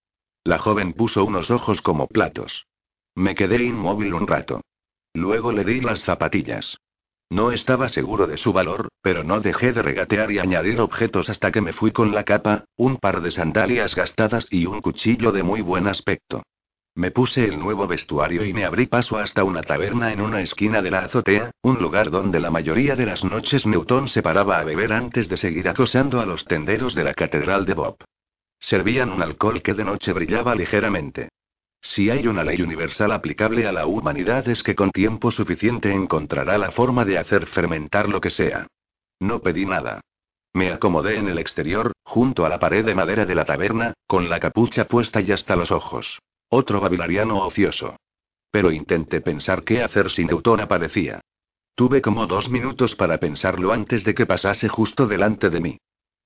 La 0.43 0.57
joven 0.57 0.93
puso 0.93 1.23
unos 1.23 1.51
ojos 1.51 1.81
como 1.81 2.07
platos. 2.07 2.65
Me 3.15 3.35
quedé 3.35 3.63
inmóvil 3.63 4.13
un 4.13 4.27
rato. 4.27 4.61
Luego 5.13 5.51
le 5.51 5.63
di 5.63 5.79
las 5.79 6.01
zapatillas. 6.01 6.77
No 7.29 7.51
estaba 7.51 7.89
seguro 7.89 8.27
de 8.27 8.37
su 8.37 8.53
valor, 8.53 8.89
pero 9.01 9.23
no 9.23 9.39
dejé 9.39 9.73
de 9.73 9.81
regatear 9.81 10.31
y 10.31 10.39
añadir 10.39 10.79
objetos 10.79 11.29
hasta 11.29 11.51
que 11.51 11.61
me 11.61 11.73
fui 11.73 11.91
con 11.91 12.13
la 12.13 12.23
capa, 12.23 12.65
un 12.75 12.97
par 12.97 13.21
de 13.21 13.31
sandalias 13.31 13.95
gastadas 13.95 14.47
y 14.51 14.65
un 14.65 14.81
cuchillo 14.81 15.31
de 15.31 15.43
muy 15.43 15.61
buen 15.61 15.87
aspecto. 15.87 16.43
Me 16.95 17.09
puse 17.09 17.43
el 17.45 17.57
nuevo 17.57 17.87
vestuario 17.87 18.45
y 18.45 18.53
me 18.53 18.65
abrí 18.65 18.85
paso 18.85 19.17
hasta 19.17 19.43
una 19.43 19.61
taberna 19.61 20.13
en 20.13 20.21
una 20.21 20.41
esquina 20.41 20.79
de 20.83 20.91
la 20.91 20.99
azotea, 20.99 21.49
un 21.63 21.81
lugar 21.81 22.11
donde 22.11 22.39
la 22.39 22.51
mayoría 22.51 22.95
de 22.95 23.07
las 23.07 23.23
noches 23.23 23.65
Newton 23.65 24.07
se 24.07 24.21
paraba 24.21 24.59
a 24.59 24.63
beber 24.63 24.93
antes 24.93 25.27
de 25.27 25.37
seguir 25.37 25.67
acosando 25.67 26.21
a 26.21 26.25
los 26.27 26.45
tenderos 26.45 26.93
de 26.93 27.03
la 27.03 27.15
Catedral 27.15 27.65
de 27.65 27.73
Bob. 27.73 27.97
Servían 28.59 29.09
un 29.09 29.23
alcohol 29.23 29.63
que 29.63 29.73
de 29.73 29.83
noche 29.83 30.13
brillaba 30.13 30.53
ligeramente. 30.53 31.29
Si 31.81 32.11
hay 32.11 32.27
una 32.27 32.43
ley 32.43 32.61
universal 32.61 33.11
aplicable 33.11 33.67
a 33.67 33.71
la 33.71 33.87
humanidad 33.87 34.47
es 34.47 34.61
que 34.61 34.75
con 34.75 34.91
tiempo 34.91 35.31
suficiente 35.31 35.91
encontrará 35.91 36.59
la 36.59 36.71
forma 36.71 37.05
de 37.05 37.17
hacer 37.17 37.47
fermentar 37.47 38.07
lo 38.07 38.21
que 38.21 38.29
sea. 38.29 38.67
No 39.19 39.39
pedí 39.39 39.65
nada. 39.65 39.99
Me 40.53 40.71
acomodé 40.71 41.17
en 41.17 41.27
el 41.27 41.39
exterior, 41.39 41.91
junto 42.03 42.45
a 42.45 42.49
la 42.49 42.59
pared 42.59 42.85
de 42.85 42.93
madera 42.93 43.25
de 43.25 43.33
la 43.33 43.45
taberna, 43.45 43.95
con 44.05 44.29
la 44.29 44.39
capucha 44.39 44.85
puesta 44.85 45.21
y 45.21 45.31
hasta 45.31 45.55
los 45.55 45.71
ojos. 45.71 46.19
Otro 46.55 46.79
babilariano 46.79 47.39
ocioso. 47.39 47.95
Pero 48.51 48.71
intenté 48.71 49.21
pensar 49.21 49.63
qué 49.63 49.81
hacer 49.81 50.11
si 50.11 50.23
Neutón 50.23 50.59
aparecía. 50.59 51.19
Tuve 51.73 51.99
como 51.99 52.27
dos 52.27 52.47
minutos 52.47 52.95
para 52.95 53.17
pensarlo 53.17 53.73
antes 53.73 54.03
de 54.03 54.13
que 54.13 54.27
pasase 54.27 54.69
justo 54.69 55.07
delante 55.07 55.49
de 55.49 55.59
mí. 55.59 55.77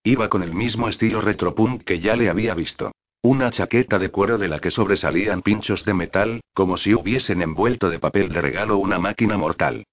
Iba 0.04 0.28
con 0.28 0.44
el 0.44 0.54
mismo 0.54 0.90
estilo 0.90 1.22
retropunk 1.22 1.86
que 1.86 2.02
ya 2.02 2.18
le 2.18 2.30
había 2.30 2.54
visto. 2.56 2.92
Una 3.22 3.52
chaqueta 3.52 4.00
de 4.00 4.10
cuero 4.10 4.38
de 4.38 4.50
la 4.50 4.60
que 4.60 4.70
sobresalían 4.70 5.44
pinchos 5.44 5.86
de 5.86 5.94
metal, 5.94 6.42
como 6.54 6.76
si 6.76 6.94
hubiesen 6.94 7.42
envuelto 7.42 7.90
de 7.90 8.00
papel 8.00 8.28
de 8.28 8.42
regalo 8.42 8.80
una 8.80 9.00
máquina 9.00 9.38
mortal. 9.38 9.86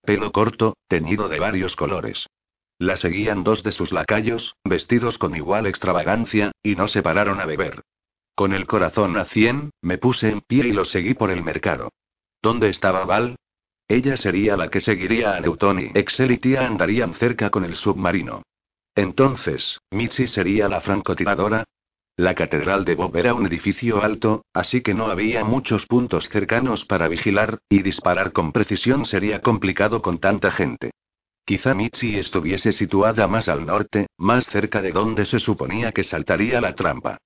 Pelo 0.00 0.32
corto, 0.32 0.74
teñido 0.88 1.28
de 1.28 1.38
varios 1.38 1.76
colores. 1.76 2.30
La 2.78 2.96
seguían 2.96 3.44
dos 3.44 3.62
de 3.62 3.72
sus 3.72 3.92
lacayos, 3.92 4.56
vestidos 4.64 5.18
con 5.18 5.36
igual 5.36 5.66
extravagancia, 5.66 6.52
y 6.62 6.76
no 6.76 6.88
se 6.88 7.02
pararon 7.02 7.40
a 7.40 7.44
beber. 7.44 7.82
Con 8.34 8.54
el 8.54 8.66
corazón 8.66 9.16
a 9.18 9.26
cien, 9.26 9.70
me 9.82 9.98
puse 9.98 10.30
en 10.30 10.40
pie 10.40 10.68
y 10.68 10.72
lo 10.72 10.84
seguí 10.84 11.14
por 11.14 11.30
el 11.30 11.42
mercado. 11.42 11.90
¿Dónde 12.40 12.70
estaba 12.70 13.04
Val? 13.04 13.36
Ella 13.88 14.16
sería 14.16 14.56
la 14.56 14.70
que 14.70 14.80
seguiría 14.80 15.36
a 15.36 15.40
Newton 15.40 15.80
y 15.80 15.98
Excel 15.98 16.40
y 16.42 16.56
andarían 16.56 17.12
cerca 17.14 17.50
con 17.50 17.64
el 17.64 17.74
submarino. 17.74 18.42
Entonces, 18.94 19.80
Mitzi 19.90 20.26
sería 20.26 20.68
la 20.68 20.80
francotiradora. 20.80 21.64
La 22.16 22.34
catedral 22.34 22.84
de 22.84 22.94
Bob 22.94 23.16
era 23.16 23.34
un 23.34 23.46
edificio 23.46 24.02
alto, 24.02 24.44
así 24.52 24.82
que 24.82 24.94
no 24.94 25.06
había 25.06 25.44
muchos 25.44 25.86
puntos 25.86 26.28
cercanos 26.28 26.84
para 26.84 27.08
vigilar, 27.08 27.58
y 27.68 27.82
disparar 27.82 28.32
con 28.32 28.52
precisión 28.52 29.06
sería 29.06 29.40
complicado 29.40 30.00
con 30.02 30.18
tanta 30.18 30.50
gente. 30.50 30.92
Quizá 31.44 31.74
Mitzi 31.74 32.16
estuviese 32.16 32.72
situada 32.72 33.26
más 33.28 33.48
al 33.48 33.66
norte, 33.66 34.06
más 34.16 34.46
cerca 34.46 34.80
de 34.80 34.92
donde 34.92 35.24
se 35.24 35.38
suponía 35.38 35.92
que 35.92 36.02
saltaría 36.02 36.60
la 36.60 36.74
trampa. 36.74 37.18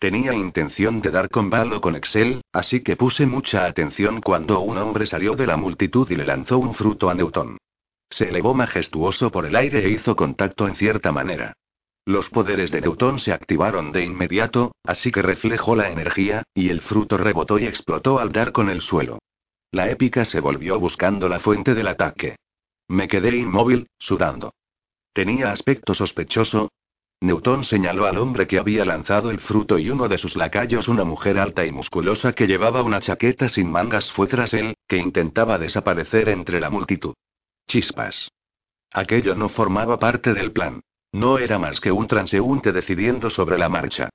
Tenía 0.00 0.32
intención 0.32 1.02
de 1.02 1.10
dar 1.10 1.28
con 1.28 1.50
con 1.50 1.94
Excel, 1.94 2.40
así 2.54 2.82
que 2.82 2.96
puse 2.96 3.26
mucha 3.26 3.66
atención 3.66 4.22
cuando 4.22 4.60
un 4.60 4.78
hombre 4.78 5.04
salió 5.04 5.34
de 5.34 5.46
la 5.46 5.58
multitud 5.58 6.10
y 6.10 6.14
le 6.14 6.24
lanzó 6.24 6.58
un 6.58 6.72
fruto 6.72 7.10
a 7.10 7.14
Newton. 7.14 7.58
Se 8.08 8.30
elevó 8.30 8.54
majestuoso 8.54 9.30
por 9.30 9.44
el 9.44 9.54
aire 9.54 9.84
e 9.84 9.90
hizo 9.90 10.16
contacto 10.16 10.66
en 10.66 10.74
cierta 10.74 11.12
manera. 11.12 11.52
Los 12.06 12.30
poderes 12.30 12.70
de 12.70 12.80
Newton 12.80 13.18
se 13.18 13.34
activaron 13.34 13.92
de 13.92 14.02
inmediato, 14.02 14.72
así 14.84 15.12
que 15.12 15.20
reflejó 15.20 15.76
la 15.76 15.90
energía, 15.90 16.44
y 16.54 16.70
el 16.70 16.80
fruto 16.80 17.18
rebotó 17.18 17.58
y 17.58 17.66
explotó 17.66 18.18
al 18.18 18.32
dar 18.32 18.52
con 18.52 18.70
el 18.70 18.80
suelo. 18.80 19.18
La 19.70 19.90
épica 19.90 20.24
se 20.24 20.40
volvió 20.40 20.80
buscando 20.80 21.28
la 21.28 21.40
fuente 21.40 21.74
del 21.74 21.88
ataque. 21.88 22.36
Me 22.88 23.06
quedé 23.06 23.36
inmóvil, 23.36 23.86
sudando. 23.98 24.54
Tenía 25.12 25.52
aspecto 25.52 25.92
sospechoso. 25.92 26.70
Newton 27.22 27.64
señaló 27.64 28.06
al 28.06 28.16
hombre 28.16 28.46
que 28.46 28.58
había 28.58 28.86
lanzado 28.86 29.30
el 29.30 29.40
fruto 29.40 29.78
y 29.78 29.90
uno 29.90 30.08
de 30.08 30.16
sus 30.16 30.36
lacayos, 30.36 30.88
una 30.88 31.04
mujer 31.04 31.38
alta 31.38 31.66
y 31.66 31.70
musculosa 31.70 32.32
que 32.32 32.46
llevaba 32.46 32.82
una 32.82 33.00
chaqueta 33.00 33.50
sin 33.50 33.70
mangas, 33.70 34.10
fue 34.12 34.26
tras 34.26 34.54
él, 34.54 34.74
que 34.88 34.96
intentaba 34.96 35.58
desaparecer 35.58 36.30
entre 36.30 36.60
la 36.60 36.70
multitud. 36.70 37.12
Chispas. 37.66 38.30
Aquello 38.90 39.34
no 39.34 39.50
formaba 39.50 39.98
parte 39.98 40.32
del 40.32 40.52
plan. 40.52 40.80
No 41.12 41.38
era 41.38 41.58
más 41.58 41.80
que 41.80 41.92
un 41.92 42.06
transeúnte 42.06 42.72
decidiendo 42.72 43.28
sobre 43.28 43.58
la 43.58 43.68
marcha. 43.68 44.08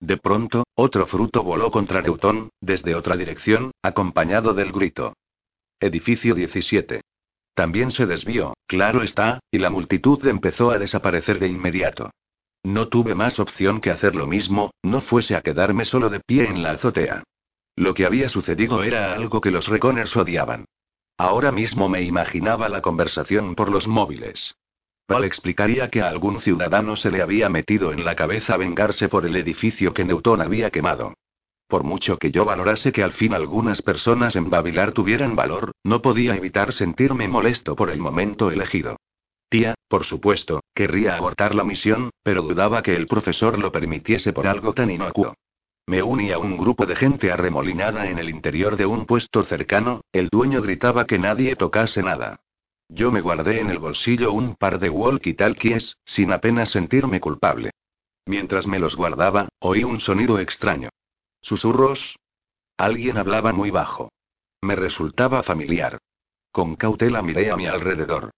De 0.00 0.16
pronto, 0.16 0.64
otro 0.74 1.06
fruto 1.06 1.44
voló 1.44 1.70
contra 1.70 2.02
Newton, 2.02 2.50
desde 2.60 2.96
otra 2.96 3.16
dirección, 3.16 3.70
acompañado 3.82 4.52
del 4.52 4.72
grito. 4.72 5.14
Edificio 5.78 6.34
17. 6.34 7.02
También 7.54 7.90
se 7.90 8.06
desvió, 8.06 8.54
claro 8.66 9.02
está, 9.02 9.40
y 9.50 9.58
la 9.58 9.70
multitud 9.70 10.26
empezó 10.26 10.70
a 10.70 10.78
desaparecer 10.78 11.38
de 11.38 11.48
inmediato. 11.48 12.10
No 12.68 12.88
tuve 12.88 13.14
más 13.14 13.40
opción 13.40 13.80
que 13.80 13.90
hacer 13.90 14.14
lo 14.14 14.26
mismo, 14.26 14.72
no 14.82 15.00
fuese 15.00 15.34
a 15.34 15.40
quedarme 15.40 15.86
solo 15.86 16.10
de 16.10 16.20
pie 16.20 16.44
en 16.50 16.62
la 16.62 16.72
azotea. 16.72 17.24
Lo 17.76 17.94
que 17.94 18.04
había 18.04 18.28
sucedido 18.28 18.82
era 18.82 19.14
algo 19.14 19.40
que 19.40 19.50
los 19.50 19.68
Reconers 19.68 20.14
odiaban. 20.14 20.66
Ahora 21.16 21.50
mismo 21.50 21.88
me 21.88 22.02
imaginaba 22.02 22.68
la 22.68 22.82
conversación 22.82 23.54
por 23.54 23.70
los 23.70 23.88
móviles. 23.88 24.54
Val 25.08 25.24
explicaría 25.24 25.88
que 25.88 26.02
a 26.02 26.10
algún 26.10 26.40
ciudadano 26.40 26.94
se 26.96 27.10
le 27.10 27.22
había 27.22 27.48
metido 27.48 27.90
en 27.90 28.04
la 28.04 28.14
cabeza 28.14 28.58
vengarse 28.58 29.08
por 29.08 29.24
el 29.24 29.36
edificio 29.36 29.94
que 29.94 30.04
Newton 30.04 30.42
había 30.42 30.68
quemado. 30.68 31.14
Por 31.68 31.84
mucho 31.84 32.18
que 32.18 32.30
yo 32.30 32.44
valorase 32.44 32.92
que 32.92 33.02
al 33.02 33.14
fin 33.14 33.32
algunas 33.32 33.80
personas 33.80 34.36
en 34.36 34.50
Babilar 34.50 34.92
tuvieran 34.92 35.34
valor, 35.34 35.72
no 35.84 36.02
podía 36.02 36.36
evitar 36.36 36.74
sentirme 36.74 37.28
molesto 37.28 37.74
por 37.74 37.88
el 37.88 37.98
momento 37.98 38.50
elegido. 38.50 38.98
Tía, 39.48 39.74
por 39.88 40.04
supuesto, 40.04 40.60
querría 40.78 41.16
abortar 41.16 41.56
la 41.56 41.64
misión, 41.64 42.10
pero 42.22 42.42
dudaba 42.42 42.84
que 42.84 42.94
el 42.94 43.08
profesor 43.08 43.58
lo 43.58 43.72
permitiese 43.72 44.32
por 44.32 44.46
algo 44.46 44.74
tan 44.74 44.92
inocuo. 44.92 45.34
Me 45.88 46.04
uní 46.04 46.30
a 46.30 46.38
un 46.38 46.56
grupo 46.56 46.86
de 46.86 46.94
gente 46.94 47.32
arremolinada 47.32 48.08
en 48.08 48.20
el 48.20 48.30
interior 48.30 48.76
de 48.76 48.86
un 48.86 49.04
puesto 49.04 49.42
cercano, 49.42 50.02
el 50.12 50.28
dueño 50.28 50.62
gritaba 50.62 51.04
que 51.04 51.18
nadie 51.18 51.56
tocase 51.56 52.00
nada. 52.04 52.42
Yo 52.88 53.10
me 53.10 53.20
guardé 53.20 53.58
en 53.58 53.70
el 53.70 53.80
bolsillo 53.80 54.30
un 54.30 54.54
par 54.54 54.78
de 54.78 54.88
walkie-talkies, 54.88 55.96
sin 56.04 56.30
apenas 56.30 56.70
sentirme 56.70 57.18
culpable. 57.18 57.72
Mientras 58.24 58.68
me 58.68 58.78
los 58.78 58.94
guardaba, 58.94 59.48
oí 59.58 59.82
un 59.82 59.98
sonido 59.98 60.38
extraño. 60.38 60.90
¿Susurros? 61.40 62.20
Alguien 62.76 63.18
hablaba 63.18 63.52
muy 63.52 63.72
bajo. 63.72 64.12
Me 64.60 64.76
resultaba 64.76 65.42
familiar. 65.42 65.98
Con 66.52 66.76
cautela 66.76 67.20
miré 67.20 67.50
a 67.50 67.56
mi 67.56 67.66
alrededor. 67.66 68.30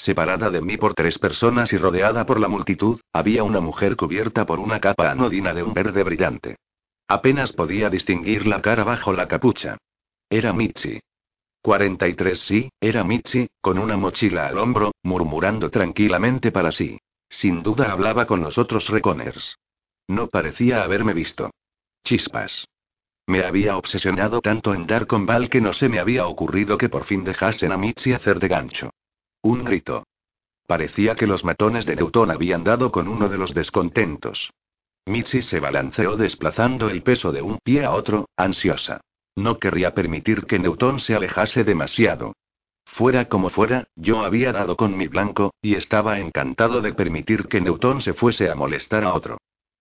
Separada 0.00 0.48
de 0.48 0.62
mí 0.62 0.78
por 0.78 0.94
tres 0.94 1.18
personas 1.18 1.74
y 1.74 1.76
rodeada 1.76 2.24
por 2.24 2.40
la 2.40 2.48
multitud, 2.48 2.98
había 3.12 3.44
una 3.44 3.60
mujer 3.60 3.96
cubierta 3.96 4.46
por 4.46 4.58
una 4.58 4.80
capa 4.80 5.10
anodina 5.10 5.52
de 5.52 5.62
un 5.62 5.74
verde 5.74 6.02
brillante. 6.02 6.56
Apenas 7.06 7.52
podía 7.52 7.90
distinguir 7.90 8.46
la 8.46 8.62
cara 8.62 8.82
bajo 8.82 9.12
la 9.12 9.28
capucha. 9.28 9.76
Era 10.30 10.54
Mitzi. 10.54 11.00
43 11.60 12.40
sí, 12.40 12.70
era 12.80 13.04
Mitzi, 13.04 13.50
con 13.60 13.78
una 13.78 13.98
mochila 13.98 14.46
al 14.46 14.56
hombro, 14.56 14.92
murmurando 15.02 15.68
tranquilamente 15.68 16.50
para 16.50 16.72
sí. 16.72 16.98
Sin 17.28 17.62
duda 17.62 17.92
hablaba 17.92 18.24
con 18.24 18.40
los 18.40 18.56
otros 18.56 18.88
reconers. 18.88 19.58
No 20.08 20.28
parecía 20.28 20.82
haberme 20.82 21.12
visto. 21.12 21.50
Chispas. 22.04 22.66
Me 23.26 23.44
había 23.44 23.76
obsesionado 23.76 24.40
tanto 24.40 24.72
en 24.72 24.86
dar 24.86 25.06
con 25.06 25.26
Val 25.26 25.50
que 25.50 25.60
no 25.60 25.74
se 25.74 25.90
me 25.90 25.98
había 25.98 26.26
ocurrido 26.26 26.78
que 26.78 26.88
por 26.88 27.04
fin 27.04 27.22
dejasen 27.22 27.70
a 27.70 27.76
Mitzi 27.76 28.14
hacer 28.14 28.40
de 28.40 28.48
gancho. 28.48 28.90
Un 29.42 29.64
grito. 29.64 30.04
Parecía 30.66 31.14
que 31.14 31.26
los 31.26 31.44
matones 31.44 31.86
de 31.86 31.96
Newton 31.96 32.30
habían 32.30 32.62
dado 32.62 32.92
con 32.92 33.08
uno 33.08 33.28
de 33.28 33.38
los 33.38 33.54
descontentos. 33.54 34.52
Mitzi 35.06 35.42
se 35.42 35.60
balanceó 35.60 36.16
desplazando 36.16 36.88
el 36.90 37.02
peso 37.02 37.32
de 37.32 37.42
un 37.42 37.58
pie 37.58 37.84
a 37.84 37.92
otro, 37.92 38.28
ansiosa. 38.36 39.00
No 39.34 39.58
querría 39.58 39.94
permitir 39.94 40.44
que 40.44 40.58
Newton 40.58 41.00
se 41.00 41.14
alejase 41.14 41.64
demasiado. 41.64 42.34
Fuera 42.84 43.28
como 43.28 43.48
fuera, 43.48 43.88
yo 43.96 44.24
había 44.24 44.52
dado 44.52 44.76
con 44.76 44.96
mi 44.96 45.06
blanco, 45.06 45.54
y 45.62 45.74
estaba 45.74 46.18
encantado 46.18 46.82
de 46.82 46.92
permitir 46.92 47.48
que 47.48 47.60
Newton 47.60 48.02
se 48.02 48.12
fuese 48.12 48.50
a 48.50 48.54
molestar 48.54 49.04
a 49.04 49.14
otro. 49.14 49.38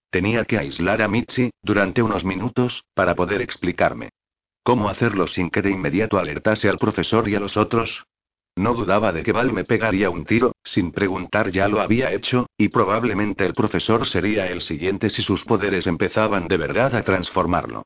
Tenía 0.10 0.46
que 0.46 0.58
aislar 0.58 1.02
a 1.02 1.08
Mitzi, 1.08 1.52
durante 1.62 2.02
unos 2.02 2.24
minutos, 2.24 2.84
para 2.94 3.16
poder 3.16 3.42
explicarme. 3.42 4.10
¿Cómo 4.64 4.90
hacerlo 4.90 5.28
sin 5.28 5.50
que 5.50 5.62
de 5.62 5.72
inmediato 5.72 6.18
alertase 6.18 6.70
al 6.70 6.78
profesor 6.78 7.28
y 7.28 7.36
a 7.36 7.40
los 7.40 7.58
otros? 7.58 8.06
No 8.60 8.74
dudaba 8.74 9.14
de 9.14 9.24
que 9.24 9.32
Val 9.32 9.54
me 9.54 9.64
pegaría 9.64 10.10
un 10.10 10.26
tiro, 10.26 10.52
sin 10.66 10.92
preguntar 10.92 11.50
ya 11.50 11.70
lo 11.70 11.80
había 11.80 12.12
hecho, 12.12 12.48
y 12.58 12.68
probablemente 12.68 13.46
el 13.46 13.54
profesor 13.54 14.06
sería 14.06 14.48
el 14.48 14.60
siguiente 14.60 15.10
si 15.10 15.22
sus 15.22 15.46
poderes 15.46 15.88
empezaban 15.88 16.50
de 16.50 16.58
verdad 16.58 16.94
a 16.94 17.04
transformarlo. 17.04 17.84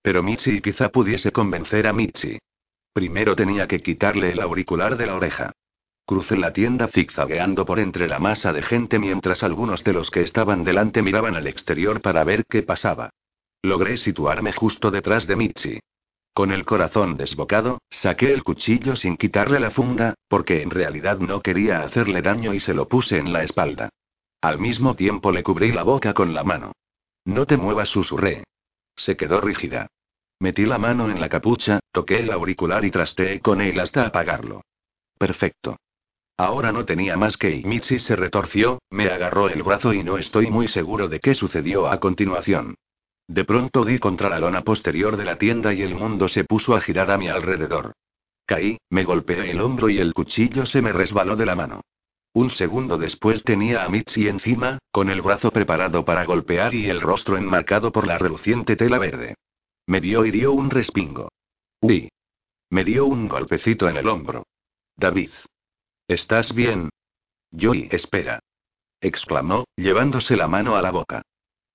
Pero 0.00 0.22
Mitzi 0.22 0.62
quizá 0.62 0.88
pudiese 0.88 1.30
convencer 1.30 1.86
a 1.86 1.92
Mitzi. 1.92 2.38
Primero 2.94 3.36
tenía 3.36 3.66
que 3.66 3.82
quitarle 3.82 4.32
el 4.32 4.40
auricular 4.40 4.96
de 4.96 5.04
la 5.04 5.16
oreja. 5.16 5.52
Crucé 6.06 6.38
la 6.38 6.54
tienda 6.54 6.88
zigzagueando 6.88 7.66
por 7.66 7.78
entre 7.78 8.08
la 8.08 8.18
masa 8.18 8.54
de 8.54 8.62
gente 8.62 8.98
mientras 8.98 9.42
algunos 9.42 9.84
de 9.84 9.92
los 9.92 10.10
que 10.10 10.22
estaban 10.22 10.64
delante 10.64 11.02
miraban 11.02 11.34
al 11.34 11.46
exterior 11.46 12.00
para 12.00 12.24
ver 12.24 12.46
qué 12.46 12.62
pasaba. 12.62 13.10
Logré 13.60 13.98
situarme 13.98 14.54
justo 14.54 14.90
detrás 14.90 15.26
de 15.26 15.36
Michi. 15.36 15.80
Con 16.34 16.50
el 16.50 16.64
corazón 16.64 17.16
desbocado, 17.16 17.78
saqué 17.90 18.32
el 18.32 18.42
cuchillo 18.42 18.96
sin 18.96 19.16
quitarle 19.16 19.60
la 19.60 19.70
funda, 19.70 20.14
porque 20.26 20.62
en 20.62 20.70
realidad 20.70 21.18
no 21.20 21.40
quería 21.40 21.82
hacerle 21.82 22.22
daño 22.22 22.52
y 22.52 22.58
se 22.58 22.74
lo 22.74 22.88
puse 22.88 23.18
en 23.18 23.32
la 23.32 23.44
espalda. 23.44 23.90
Al 24.40 24.58
mismo 24.58 24.96
tiempo 24.96 25.30
le 25.30 25.44
cubrí 25.44 25.70
la 25.70 25.84
boca 25.84 26.12
con 26.12 26.34
la 26.34 26.42
mano. 26.42 26.72
No 27.24 27.46
te 27.46 27.56
muevas, 27.56 27.88
susurré. 27.88 28.42
Se 28.96 29.16
quedó 29.16 29.40
rígida. 29.40 29.86
Metí 30.40 30.66
la 30.66 30.76
mano 30.76 31.08
en 31.08 31.20
la 31.20 31.28
capucha, 31.28 31.78
toqué 31.92 32.18
el 32.18 32.32
auricular 32.32 32.84
y 32.84 32.90
trasteé 32.90 33.40
con 33.40 33.60
él 33.60 33.78
hasta 33.78 34.04
apagarlo. 34.04 34.62
Perfecto. 35.16 35.76
Ahora 36.36 36.72
no 36.72 36.84
tenía 36.84 37.16
más 37.16 37.36
que 37.36 37.54
y 37.54 37.62
Mitzi 37.62 38.00
se 38.00 38.16
retorció, 38.16 38.80
me 38.90 39.08
agarró 39.08 39.48
el 39.48 39.62
brazo 39.62 39.94
y 39.94 40.02
no 40.02 40.18
estoy 40.18 40.50
muy 40.50 40.66
seguro 40.66 41.08
de 41.08 41.20
qué 41.20 41.34
sucedió 41.36 41.86
a 41.86 42.00
continuación. 42.00 42.74
De 43.26 43.44
pronto 43.44 43.84
di 43.84 43.98
contra 43.98 44.28
la 44.28 44.38
lona 44.38 44.62
posterior 44.62 45.16
de 45.16 45.24
la 45.24 45.36
tienda 45.36 45.72
y 45.72 45.82
el 45.82 45.94
mundo 45.94 46.28
se 46.28 46.44
puso 46.44 46.74
a 46.74 46.80
girar 46.80 47.10
a 47.10 47.18
mi 47.18 47.28
alrededor. 47.28 47.94
Caí, 48.46 48.78
me 48.90 49.04
golpeé 49.04 49.50
el 49.50 49.60
hombro 49.60 49.88
y 49.88 49.98
el 49.98 50.12
cuchillo 50.12 50.66
se 50.66 50.82
me 50.82 50.92
resbaló 50.92 51.34
de 51.34 51.46
la 51.46 51.54
mano. 51.54 51.80
Un 52.34 52.50
segundo 52.50 52.98
después 52.98 53.42
tenía 53.44 53.84
a 53.84 53.88
Mitzi 53.88 54.28
encima, 54.28 54.78
con 54.90 55.08
el 55.08 55.22
brazo 55.22 55.50
preparado 55.50 56.04
para 56.04 56.24
golpear 56.24 56.74
y 56.74 56.90
el 56.90 57.00
rostro 57.00 57.38
enmarcado 57.38 57.92
por 57.92 58.06
la 58.06 58.18
reluciente 58.18 58.76
tela 58.76 58.98
verde. 58.98 59.36
Me 59.86 60.00
vio 60.00 60.26
y 60.26 60.30
dio 60.30 60.52
un 60.52 60.68
respingo. 60.68 61.30
Uy. 61.80 62.10
Me 62.70 62.84
dio 62.84 63.06
un 63.06 63.28
golpecito 63.28 63.88
en 63.88 63.96
el 63.96 64.08
hombro. 64.08 64.46
David. 64.96 65.30
¿Estás 66.08 66.54
bien? 66.54 66.90
Joy, 67.52 67.88
espera. 67.90 68.40
exclamó, 69.00 69.64
llevándose 69.76 70.36
la 70.36 70.48
mano 70.48 70.76
a 70.76 70.82
la 70.82 70.90
boca. 70.90 71.22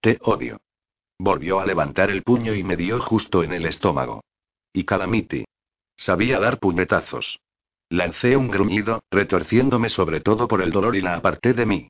Te 0.02 0.18
odio. 0.22 0.60
Volvió 1.20 1.60
a 1.60 1.66
levantar 1.66 2.10
el 2.10 2.24
puño 2.24 2.54
y 2.54 2.64
me 2.64 2.78
dio 2.78 3.00
justo 3.00 3.44
en 3.44 3.52
el 3.52 3.66
estómago. 3.66 4.24
Y 4.72 4.86
Calamity. 4.86 5.44
Sabía 5.98 6.40
dar 6.40 6.60
puñetazos. 6.60 7.40
Lancé 7.90 8.38
un 8.38 8.50
gruñido, 8.50 9.04
retorciéndome 9.12 9.90
sobre 9.90 10.22
todo 10.22 10.48
por 10.48 10.62
el 10.62 10.72
dolor 10.72 10.96
y 10.96 11.02
la 11.02 11.16
aparté 11.16 11.54
de 11.54 11.66
mí. 11.66 11.90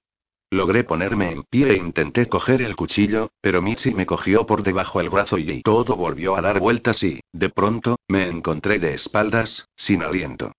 Logré 0.50 0.84
ponerme 0.84 1.32
en 1.32 1.44
pie 1.44 1.74
e 1.74 1.78
intenté 1.78 2.28
coger 2.28 2.64
el 2.64 2.76
cuchillo, 2.76 3.30
pero 3.40 3.62
Mitzi 3.62 3.94
me 3.94 4.08
cogió 4.08 4.48
por 4.48 4.64
debajo 4.64 5.00
el 5.00 5.10
brazo 5.10 5.38
y 5.38 5.62
todo 5.62 5.96
volvió 5.96 6.36
a 6.36 6.42
dar 6.42 6.60
vueltas 6.60 7.04
y, 7.04 7.20
de 7.32 7.50
pronto, 7.50 7.98
me 8.08 8.28
encontré 8.28 8.80
de 8.80 8.96
espaldas, 8.96 9.68
sin 9.76 10.02
aliento. 10.02 10.54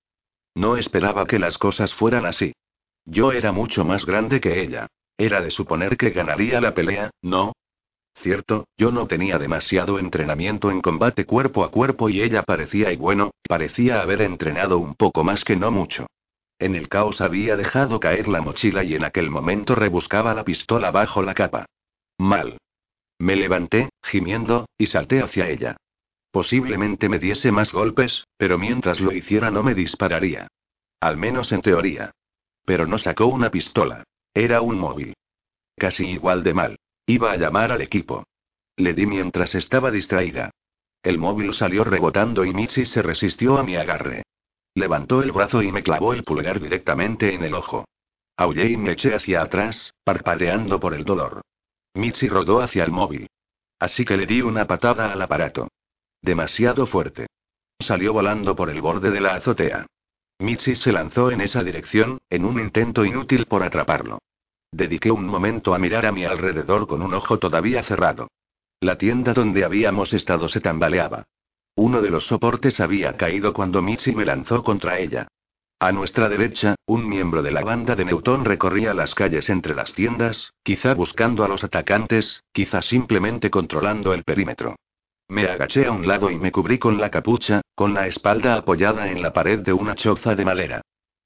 No 0.55 0.76
esperaba 0.76 1.26
que 1.26 1.40
las 1.40 1.58
cosas 1.58 1.92
fueran 1.92 2.24
así. 2.24 2.52
Yo 3.05 3.32
era 3.32 3.50
mucho 3.50 3.84
más 3.84 4.07
grande 4.07 4.40
que 4.40 4.62
ella. 4.62 4.86
Era 5.18 5.40
de 5.40 5.50
suponer 5.50 5.97
que 5.97 6.10
ganaría 6.10 6.60
la 6.60 6.73
pelea, 6.73 7.10
¿no? 7.23 7.52
Cierto, 8.23 8.66
yo 8.76 8.92
no 8.92 9.07
tenía 9.07 9.39
demasiado 9.39 9.99
entrenamiento 9.99 10.70
en 10.70 10.82
combate 10.82 11.24
cuerpo 11.24 11.65
a 11.65 11.70
cuerpo 11.70 12.10
y 12.10 12.20
ella 12.20 12.42
parecía 12.42 12.92
y 12.92 12.97
bueno, 12.97 13.31
parecía 13.49 14.02
haber 14.02 14.20
entrenado 14.20 14.78
un 14.78 14.94
poco 14.94 15.24
más 15.24 15.42
que 15.42 15.57
no 15.57 15.70
mucho. 15.70 16.07
En 16.58 16.74
el 16.74 16.90
caos 16.90 17.23
había 17.23 17.57
dejado 17.57 17.99
caer 17.99 18.28
la 18.28 18.42
mochila 18.42 18.84
y 18.84 18.94
en 18.94 19.05
aquel 19.05 19.31
momento 19.31 19.74
rebuscaba 19.74 20.34
la 20.34 20.44
pistola 20.44 20.90
bajo 20.90 21.23
la 21.23 21.32
capa. 21.32 21.65
Mal. 22.18 22.58
Me 23.18 23.36
levanté, 23.36 23.89
gimiendo, 24.02 24.66
y 24.76 24.86
salté 24.86 25.23
hacia 25.23 25.49
ella. 25.49 25.78
Posiblemente 26.31 27.08
me 27.08 27.18
diese 27.18 27.50
más 27.50 27.73
golpes, 27.73 28.26
pero 28.36 28.58
mientras 28.58 29.00
lo 29.00 29.12
hiciera 29.12 29.50
no 29.50 29.62
me 29.62 29.74
dispararía. 29.74 30.49
Al 31.00 31.16
menos 31.16 31.52
en 31.52 31.62
teoría. 31.62 32.10
Pero 32.66 32.86
no 32.86 32.99
sacó 32.99 33.26
una 33.26 33.50
pistola. 33.50 34.05
Era 34.34 34.60
un 34.60 34.78
móvil. 34.78 35.15
Casi 35.76 36.07
igual 36.07 36.42
de 36.42 36.52
mal. 36.52 36.76
Iba 37.10 37.32
a 37.32 37.36
llamar 37.36 37.72
al 37.72 37.80
equipo. 37.80 38.22
Le 38.76 38.94
di 38.94 39.05
mientras 39.05 39.56
estaba 39.56 39.90
distraída. 39.90 40.52
El 41.02 41.18
móvil 41.18 41.52
salió 41.55 41.82
rebotando 41.82 42.44
y 42.44 42.55
Mitzi 42.55 42.84
se 42.84 43.02
resistió 43.02 43.58
a 43.58 43.64
mi 43.64 43.74
agarre. 43.74 44.22
Levantó 44.76 45.20
el 45.20 45.32
brazo 45.32 45.60
y 45.60 45.72
me 45.72 45.82
clavó 45.82 46.12
el 46.12 46.22
pulgar 46.22 46.60
directamente 46.60 47.34
en 47.34 47.42
el 47.42 47.55
ojo. 47.55 47.84
Aullé 48.36 48.70
y 48.70 48.76
me 48.76 48.92
eché 48.92 49.12
hacia 49.12 49.42
atrás, 49.42 49.92
parpadeando 50.05 50.78
por 50.78 50.94
el 50.94 51.05
dolor. 51.05 51.40
Mitzi 51.94 52.28
rodó 52.28 52.60
hacia 52.60 52.84
el 52.84 52.92
móvil. 52.92 53.26
Así 53.80 54.05
que 54.05 54.16
le 54.16 54.26
di 54.26 54.40
una 54.40 54.68
patada 54.68 55.12
al 55.12 55.20
aparato. 55.20 55.66
Demasiado 56.22 56.86
fuerte. 56.86 57.26
Salió 57.80 58.12
volando 58.12 58.55
por 58.55 58.70
el 58.70 58.80
borde 58.80 59.10
de 59.10 59.20
la 59.20 59.34
azotea. 59.34 59.84
Mitzi 60.39 60.76
se 60.76 60.92
lanzó 60.92 61.32
en 61.32 61.40
esa 61.40 61.64
dirección, 61.64 62.20
en 62.30 62.44
un 62.44 62.60
intento 62.60 63.05
inútil 63.05 63.47
por 63.47 63.64
atraparlo. 63.64 64.20
Dediqué 64.73 65.10
un 65.10 65.26
momento 65.26 65.74
a 65.74 65.78
mirar 65.78 66.07
a 66.07 66.12
mi 66.12 66.24
alrededor 66.24 66.86
con 66.86 67.02
un 67.02 67.12
ojo 67.12 67.39
todavía 67.39 67.82
cerrado. 67.82 68.28
La 68.81 68.97
tienda 68.97 69.34
donde 69.34 69.65
habíamos 69.65 70.15
estado 70.15 70.49
se 70.49 70.60
tambaleaba. 70.60 71.24
Uno 71.74 72.00
de 72.00 72.10
los 72.10 72.26
soportes 72.26 72.81
había 72.81 73.16
caído 73.16 73.52
cuando 73.52 73.82
Mitzi 73.82 74.15
me 74.15 74.24
lanzó 74.24 74.62
contra 74.62 74.99
ella. 74.99 75.28
A 75.81 75.92
nuestra 75.92 76.28
derecha, 76.28 76.76
un 76.86 77.08
miembro 77.08 77.42
de 77.42 77.50
la 77.50 77.62
banda 77.62 77.97
de 77.97 78.05
Newton 78.05 78.44
recorría 78.44 78.94
las 78.94 79.15
calles 79.15 79.50
entre 79.50 79.74
las 79.74 79.92
tiendas, 79.92 80.52
quizá 80.62 80.94
buscando 80.94 81.42
a 81.44 81.49
los 81.49 81.65
atacantes, 81.65 82.42
quizá 82.52 82.82
simplemente 82.82 83.50
controlando 83.50 84.15
el 84.15 84.24
perímetro. 84.24 84.76
Me 85.28 85.47
agaché 85.47 85.86
a 85.86 85.92
un 85.92 86.07
lado 86.07 86.31
y 86.31 86.39
me 86.39 86.52
cubrí 86.52 86.78
con 86.78 86.99
la 86.99 87.10
capucha, 87.10 87.62
con 87.74 87.94
la 87.94 88.07
espalda 88.07 88.57
apoyada 88.57 89.10
en 89.10 89.23
la 89.23 89.32
pared 89.32 89.60
de 89.60 89.73
una 89.73 89.94
choza 89.94 90.34
de 90.34 90.44
madera. 90.44 90.82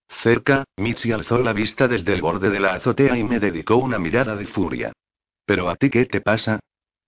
Cerca, 0.09 0.65
Mitzi 0.77 1.13
alzó 1.13 1.39
la 1.39 1.53
vista 1.53 1.89
desde 1.89 2.13
el 2.13 2.23
borde 2.23 2.51
de 2.51 2.61
la 2.61 2.75
azotea 2.75 3.17
y 3.17 3.25
me 3.25 3.41
dedicó 3.41 3.77
una 3.77 3.99
mirada 3.99 4.37
de 4.37 4.47
furia. 4.47 4.93
¿Pero 5.45 5.69
a 5.69 5.77
ti 5.77 5.91
qué 5.91 6.07
te 6.07 6.21
pasa? 6.21 6.61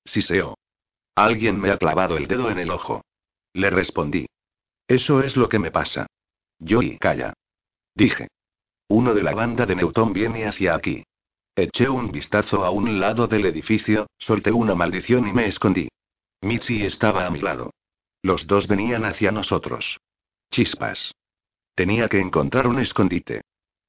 Siseo. 0.05 0.57
Alguien 1.15 1.58
me 1.60 1.70
ha 1.70 1.78
clavado 1.78 2.16
el 2.16 2.26
dedo 2.26 2.50
en 2.50 2.58
el 2.58 2.70
ojo. 2.70 3.02
Le 3.55 3.70
respondí. 3.70 4.26
Eso 4.86 5.23
es 5.23 5.36
lo 5.36 5.49
que 5.49 5.58
me 5.58 5.70
pasa. 5.70 6.07
Yo 6.58 6.83
y 6.83 6.99
calla. 6.99 7.33
Dije. 7.94 8.28
Uno 8.89 9.15
de 9.15 9.23
la 9.23 9.34
banda 9.34 9.66
de 9.66 9.75
Newton 9.75 10.12
viene 10.12 10.47
hacia 10.47 10.75
aquí. 10.75 11.02
Eché 11.57 11.89
un 11.89 12.12
vistazo 12.12 12.65
a 12.65 12.70
un 12.70 13.00
lado 13.00 13.26
del 13.26 13.47
edificio, 13.47 14.07
solté 14.18 14.52
una 14.52 14.75
maldición 14.75 15.26
y 15.26 15.33
me 15.33 15.47
escondí. 15.47 15.89
Mitzi 16.42 16.84
estaba 16.84 17.26
a 17.26 17.31
mi 17.31 17.41
lado. 17.41 17.70
Los 18.23 18.47
dos 18.47 18.68
venían 18.68 19.05
hacia 19.05 19.33
nosotros. 19.33 19.99
Chispas. 20.50 21.12
Tenía 21.76 22.08
que 22.08 22.18
encontrar 22.18 22.66
un 22.66 22.78
escondite. 22.78 23.42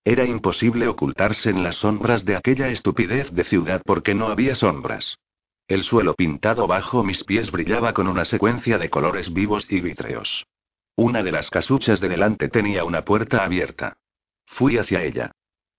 Era 0.03 0.25
imposible 0.25 0.89
ocultarse 0.89 1.49
en 1.49 1.63
las 1.63 1.75
sombras 1.75 2.25
de 2.25 2.35
aquella 2.35 2.67
estupidez 2.67 3.31
de 3.31 3.45
ciudad 3.45 3.81
porque 3.85 4.13
no 4.13 4.27
había 4.27 4.55
sombras. 4.55 5.17
El 5.69 5.83
suelo 5.83 6.13
pintado 6.13 6.67
bajo 6.67 7.01
mis 7.03 7.23
pies 7.23 7.49
brillaba 7.49 7.93
con 7.93 8.09
una 8.09 8.25
secuencia 8.25 8.77
de 8.77 8.89
colores 8.89 9.33
vivos 9.33 9.65
y 9.69 9.79
vítreos. 9.79 10.45
Una 10.97 11.23
de 11.23 11.31
las 11.31 11.49
casuchas 11.49 12.01
de 12.01 12.09
delante 12.09 12.49
tenía 12.49 12.83
una 12.83 13.05
puerta 13.05 13.45
abierta. 13.45 13.95
Fui 14.45 14.77
hacia 14.77 15.03
ella. 15.03 15.31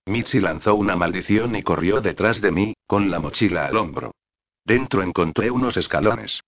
Mitzi 0.07 0.39
lanzó 0.39 0.73
una 0.73 0.95
maldición 0.95 1.55
y 1.55 1.61
corrió 1.61 2.01
detrás 2.01 2.41
de 2.41 2.51
mí, 2.51 2.73
con 2.87 3.11
la 3.11 3.19
mochila 3.19 3.67
al 3.67 3.77
hombro. 3.77 4.15
Dentro 4.65 5.03
encontré 5.03 5.51
unos 5.51 5.77
escalones. 5.77 6.41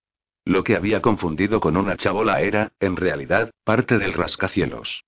Lo 0.44 0.64
que 0.64 0.76
había 0.76 1.04
confundido 1.04 1.60
con 1.60 1.78
una 1.78 1.98
chabola 1.98 2.42
era, 2.42 2.72
en 2.80 2.96
realidad, 2.96 3.52
parte 3.64 4.00
del 4.00 4.14
rascacielos. 4.14 5.04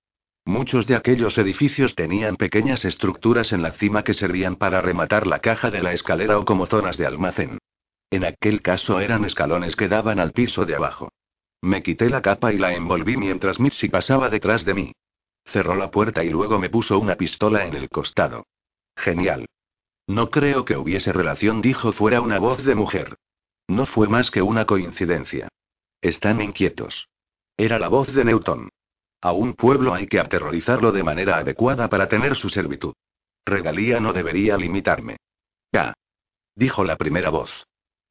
Muchos 0.46 0.88
de 0.88 0.96
aquellos 0.96 1.38
edificios 1.38 1.96
tenían 1.96 2.36
pequeñas 2.36 2.84
estructuras 2.84 3.54
en 3.54 3.62
la 3.62 3.72
cima 3.72 4.04
que 4.04 4.14
servían 4.14 4.58
para 4.58 4.82
rematar 4.82 5.26
la 5.26 5.40
caja 5.40 5.72
de 5.72 5.82
la 5.82 5.94
escalera 5.94 6.38
o 6.38 6.46
como 6.46 6.66
zonas 6.66 6.98
de 6.98 7.06
almacén. 7.06 7.60
En 8.12 8.26
aquel 8.26 8.62
caso 8.62 9.00
eran 9.00 9.24
escalones 9.24 9.76
que 9.76 9.88
daban 9.88 10.20
al 10.20 10.34
piso 10.34 10.66
de 10.66 10.76
abajo. 10.76 11.12
Me 11.62 11.82
quité 11.82 12.10
la 12.10 12.22
capa 12.22 12.52
y 12.52 12.58
la 12.58 12.74
envolví 12.74 13.16
mientras 13.16 13.60
Mitzi 13.60 13.88
pasaba 13.88 14.30
detrás 14.30 14.66
de 14.66 14.74
mí. 14.74 14.92
Cerró 15.46 15.76
la 15.76 15.90
puerta 15.90 16.24
y 16.24 16.30
luego 16.30 16.60
me 16.60 16.70
puso 16.70 17.00
una 17.00 17.16
pistola 17.16 17.66
en 17.66 17.76
el 17.76 17.90
costado. 17.90 18.46
Genial. 18.98 19.46
No 20.08 20.30
creo 20.30 20.66
que 20.66 20.76
hubiese 20.76 21.14
relación, 21.14 21.62
dijo 21.62 21.94
fuera 21.94 22.20
una 22.20 22.38
voz 22.38 22.64
de 22.66 22.76
mujer. 22.76 23.16
No 23.68 23.86
fue 23.86 24.10
más 24.10 24.30
que 24.30 24.42
una 24.42 24.66
coincidencia. 24.66 25.48
Están 26.02 26.42
inquietos. 26.42 27.08
Era 27.56 27.80
la 27.80 27.88
voz 27.88 28.14
de 28.14 28.26
Newton. 28.26 28.70
A 29.24 29.32
un 29.32 29.54
pueblo 29.54 29.94
hay 29.94 30.08
que 30.08 30.20
aterrorizarlo 30.20 30.92
de 30.92 31.02
manera 31.02 31.38
adecuada 31.38 31.88
para 31.88 32.10
tener 32.10 32.36
su 32.36 32.50
servitud. 32.50 32.94
Regalía 33.46 34.02
no 34.02 34.12
debería 34.12 34.58
limitarme. 34.58 35.16
Ya. 35.72 35.94
Dijo 36.56 36.84
la 36.84 36.98
primera 36.98 37.30
voz. 37.30 37.66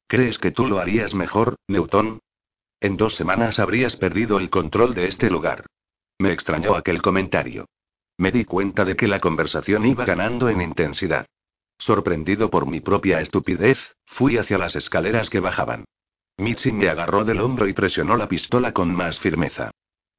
¿Crees 0.07 0.39
que 0.39 0.49
tú 0.49 0.65
lo 0.65 0.79
harías 0.79 1.13
mejor, 1.13 1.57
Newton? 1.67 2.19
En 2.81 2.97
dos 2.97 3.13
semanas 3.13 3.59
habrías 3.59 3.95
perdido 3.95 4.39
el 4.39 4.49
control 4.49 4.95
de 4.95 5.05
este 5.05 5.29
lugar. 5.29 5.67
Me 6.17 6.31
extrañó 6.31 6.75
aquel 6.75 7.03
comentario. 7.03 7.67
Me 8.17 8.31
di 8.31 8.43
cuenta 8.43 8.83
de 8.83 8.95
que 8.95 9.07
la 9.07 9.19
conversación 9.19 9.85
iba 9.85 10.05
ganando 10.05 10.49
en 10.49 10.63
intensidad. 10.63 11.27
Sorprendido 11.77 12.49
por 12.49 12.65
mi 12.65 12.81
propia 12.81 13.21
estupidez, 13.21 13.77
fui 14.07 14.37
hacia 14.39 14.57
las 14.57 14.75
escaleras 14.75 15.29
que 15.29 15.39
bajaban. 15.39 15.85
Mitzi 16.37 16.71
me 16.71 16.89
agarró 16.89 17.23
del 17.23 17.39
hombro 17.39 17.67
y 17.67 17.73
presionó 17.73 18.17
la 18.17 18.27
pistola 18.27 18.73
con 18.73 18.95
más 18.95 19.19
firmeza. 19.19 19.69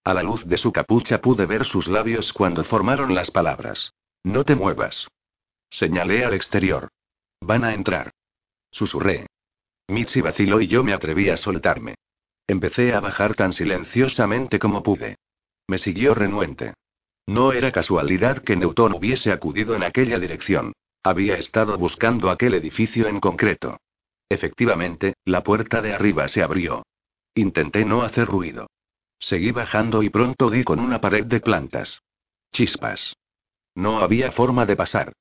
A 0.05 0.13
la 0.13 0.23
luz 0.23 0.45
de 0.45 0.59
su 0.59 0.71
capucha 0.71 1.23
pude 1.23 1.47
ver 1.47 1.65
sus 1.65 1.89
labios 1.89 2.33
cuando 2.35 2.63
formaron 2.63 3.15
las 3.15 3.31
palabras. 3.31 3.95
No 4.23 4.45
te 4.45 4.55
muevas. 4.55 5.09
Señalé 5.71 6.25
al 6.25 6.35
exterior. 6.35 6.91
Van 7.41 7.65
a 7.65 7.73
entrar. 7.73 8.11
Susurré. 8.71 9.27
Mitzi 9.89 10.21
vaciló 10.21 10.61
y 10.61 10.67
yo 10.67 10.85
me 10.85 10.93
atreví 10.93 11.31
a 11.31 11.39
soltarme. 11.39 11.95
Empecé 12.47 12.93
a 12.93 13.01
bajar 13.01 13.35
tan 13.35 13.55
silenciosamente 13.55 14.59
como 14.59 14.83
pude. 14.83 15.17
Me 15.67 15.79
siguió 15.79 16.15
renuente. 16.15 16.75
No 17.27 17.53
era 17.53 17.73
casualidad 17.73 18.43
que 18.43 18.57
Newton 18.57 18.95
hubiese 18.95 19.33
acudido 19.33 19.75
en 19.75 19.83
aquella 19.83 20.19
dirección. 20.19 20.75
Había 21.03 21.37
estado 21.37 21.79
buscando 21.79 22.31
aquel 22.31 22.55
edificio 22.55 23.09
en 23.09 23.21
concreto. 23.21 23.79
Efectivamente, 24.29 25.15
la 25.25 25.43
puerta 25.43 25.81
de 25.81 25.95
arriba 25.95 26.29
se 26.29 26.43
abrió. 26.43 26.83
Intenté 27.35 27.85
no 27.85 28.03
hacer 28.03 28.27
ruido. 28.27 28.69
Seguí 29.19 29.53
bajando 29.53 30.03
y 30.03 30.11
pronto 30.11 30.51
di 30.51 30.65
con 30.65 30.81
una 30.81 31.01
pared 31.01 31.25
de 31.25 31.41
plantas. 31.41 32.03
Chispas. 32.53 33.17
No 33.75 33.99
había 34.01 34.33
forma 34.33 34.67
de 34.67 34.77
pasar. 34.77 35.13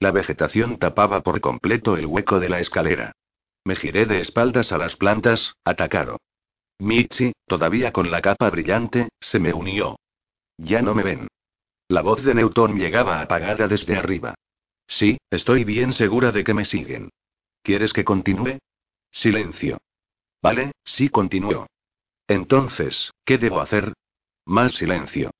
La 0.00 0.12
vegetación 0.12 0.78
tapaba 0.78 1.22
por 1.22 1.40
completo 1.40 1.96
el 1.96 2.06
hueco 2.06 2.38
de 2.40 2.48
la 2.48 2.60
escalera. 2.60 3.12
Me 3.64 3.74
giré 3.74 4.06
de 4.06 4.20
espaldas 4.20 4.72
a 4.72 4.78
las 4.78 4.96
plantas, 4.96 5.52
atacado. 5.64 6.18
Michi, 6.78 7.32
todavía 7.46 7.92
con 7.92 8.10
la 8.10 8.22
capa 8.22 8.48
brillante, 8.50 9.08
se 9.20 9.40
me 9.40 9.52
unió. 9.52 9.98
Ya 10.56 10.80
no 10.80 10.94
me 10.94 11.02
ven. 11.02 11.28
La 11.88 12.02
voz 12.02 12.22
de 12.22 12.34
Newton 12.34 12.76
llegaba 12.76 13.20
apagada 13.20 13.66
desde 13.66 13.96
arriba. 13.96 14.34
Sí, 14.86 15.18
estoy 15.30 15.64
bien 15.64 15.92
segura 15.92 16.32
de 16.32 16.44
que 16.44 16.54
me 16.54 16.64
siguen. 16.64 17.10
¿Quieres 17.62 17.92
que 17.92 18.04
continúe? 18.04 18.58
Silencio. 19.10 19.78
Vale, 20.40 20.72
sí 20.84 21.08
continúo. 21.08 21.66
Entonces, 22.28 23.12
¿qué 23.24 23.38
debo 23.38 23.60
hacer? 23.60 23.94
Más 24.44 24.72
silencio. 24.72 25.30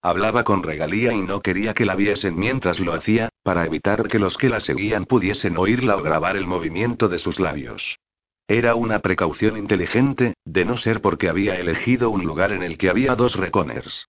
Hablaba 0.00 0.44
con 0.44 0.62
regalía 0.62 1.12
y 1.12 1.20
no 1.20 1.42
quería 1.42 1.74
que 1.74 1.84
la 1.84 1.96
viesen 1.96 2.38
mientras 2.38 2.78
lo 2.78 2.94
hacía, 2.94 3.28
para 3.42 3.66
evitar 3.66 4.08
que 4.08 4.20
los 4.20 4.36
que 4.36 4.48
la 4.48 4.60
seguían 4.60 5.04
pudiesen 5.04 5.58
oírla 5.58 5.96
o 5.96 6.02
grabar 6.02 6.36
el 6.36 6.46
movimiento 6.46 7.08
de 7.08 7.18
sus 7.18 7.40
labios. 7.40 7.98
Era 8.46 8.76
una 8.76 9.00
precaución 9.00 9.56
inteligente, 9.56 10.34
de 10.44 10.64
no 10.64 10.76
ser 10.76 11.02
porque 11.02 11.28
había 11.28 11.56
elegido 11.56 12.10
un 12.10 12.24
lugar 12.24 12.52
en 12.52 12.62
el 12.62 12.78
que 12.78 12.88
había 12.88 13.16
dos 13.16 13.34
reconers. 13.34 14.08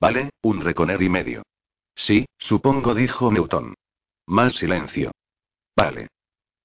Vale, 0.00 0.30
un 0.42 0.60
reconer 0.60 1.00
y 1.00 1.08
medio. 1.08 1.42
Sí, 1.94 2.26
supongo, 2.38 2.94
dijo 2.94 3.32
Newton. 3.32 3.74
Más 4.26 4.54
silencio. 4.54 5.12
Vale. 5.74 6.08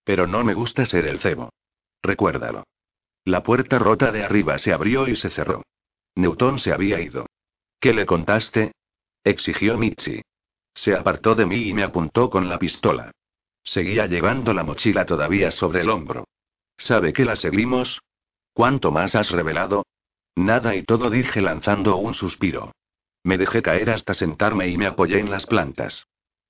Pero 0.04 0.28
no 0.28 0.44
me 0.44 0.54
gusta 0.54 0.86
ser 0.86 1.06
el 1.06 1.20
cebo. 1.20 1.50
Recuérdalo. 2.02 2.64
La 3.26 3.42
puerta 3.44 3.80
rota 3.80 4.12
de 4.12 4.24
arriba 4.24 4.58
se 4.58 4.74
abrió 4.74 5.08
y 5.08 5.16
se 5.16 5.30
cerró. 5.30 5.64
Newton 6.16 6.60
se 6.60 6.74
había 6.74 7.00
ido. 7.00 7.26
¿Qué 7.80 7.94
le 7.94 8.06
contaste? 8.06 8.74
exigió 9.24 9.78
Michi. 9.78 10.22
Se 10.74 10.96
apartó 10.96 11.36
de 11.36 11.46
mí 11.46 11.68
y 11.68 11.74
me 11.74 11.84
apuntó 11.84 12.30
con 12.30 12.50
la 12.50 12.60
pistola. 12.60 13.12
Seguía 13.64 14.08
llevando 14.08 14.54
la 14.54 14.64
mochila 14.64 15.06
todavía 15.06 15.52
sobre 15.52 15.82
el 15.82 15.90
hombro. 15.90 16.26
¿Sabe 16.78 17.14
que 17.14 17.24
la 17.24 17.36
seguimos? 17.36 18.02
¿Cuánto 18.54 18.92
más 18.92 19.16
has 19.16 19.32
revelado? 19.32 19.86
Nada 20.36 20.76
y 20.76 20.84
todo 20.84 21.10
dije 21.10 21.42
lanzando 21.42 21.96
un 21.98 22.14
suspiro. 22.14 22.74
Me 23.24 23.38
dejé 23.38 23.62
caer 23.62 23.90
hasta 23.92 24.14
sentarme 24.14 24.68
y 24.68 24.78
me 24.78 24.88
apoyé 24.88 25.20
en 25.20 25.32
las 25.32 25.46
plantas. 25.46 26.08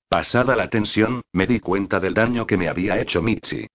Pasada 0.08 0.56
la 0.56 0.68
tensión, 0.70 1.22
me 1.32 1.46
di 1.46 1.60
cuenta 1.60 2.00
del 2.00 2.14
daño 2.14 2.46
que 2.46 2.56
me 2.56 2.68
había 2.68 3.00
hecho 3.00 3.22
Michi. 3.22 3.66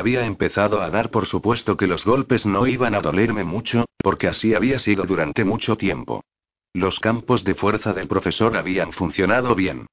Había 0.00 0.24
empezado 0.24 0.80
a 0.80 0.88
dar 0.88 1.10
por 1.10 1.26
supuesto 1.26 1.76
que 1.76 1.86
los 1.86 2.06
golpes 2.06 2.46
no 2.46 2.66
iban 2.66 2.94
a 2.94 3.02
dolerme 3.02 3.44
mucho, 3.44 3.84
porque 3.98 4.28
así 4.28 4.54
había 4.54 4.78
sido 4.78 5.04
durante 5.04 5.44
mucho 5.44 5.76
tiempo. 5.76 6.24
Los 6.72 7.00
campos 7.00 7.44
de 7.44 7.54
fuerza 7.54 7.92
del 7.92 8.08
profesor 8.08 8.56
habían 8.56 8.94
funcionado 8.94 9.54
bien. 9.54 9.84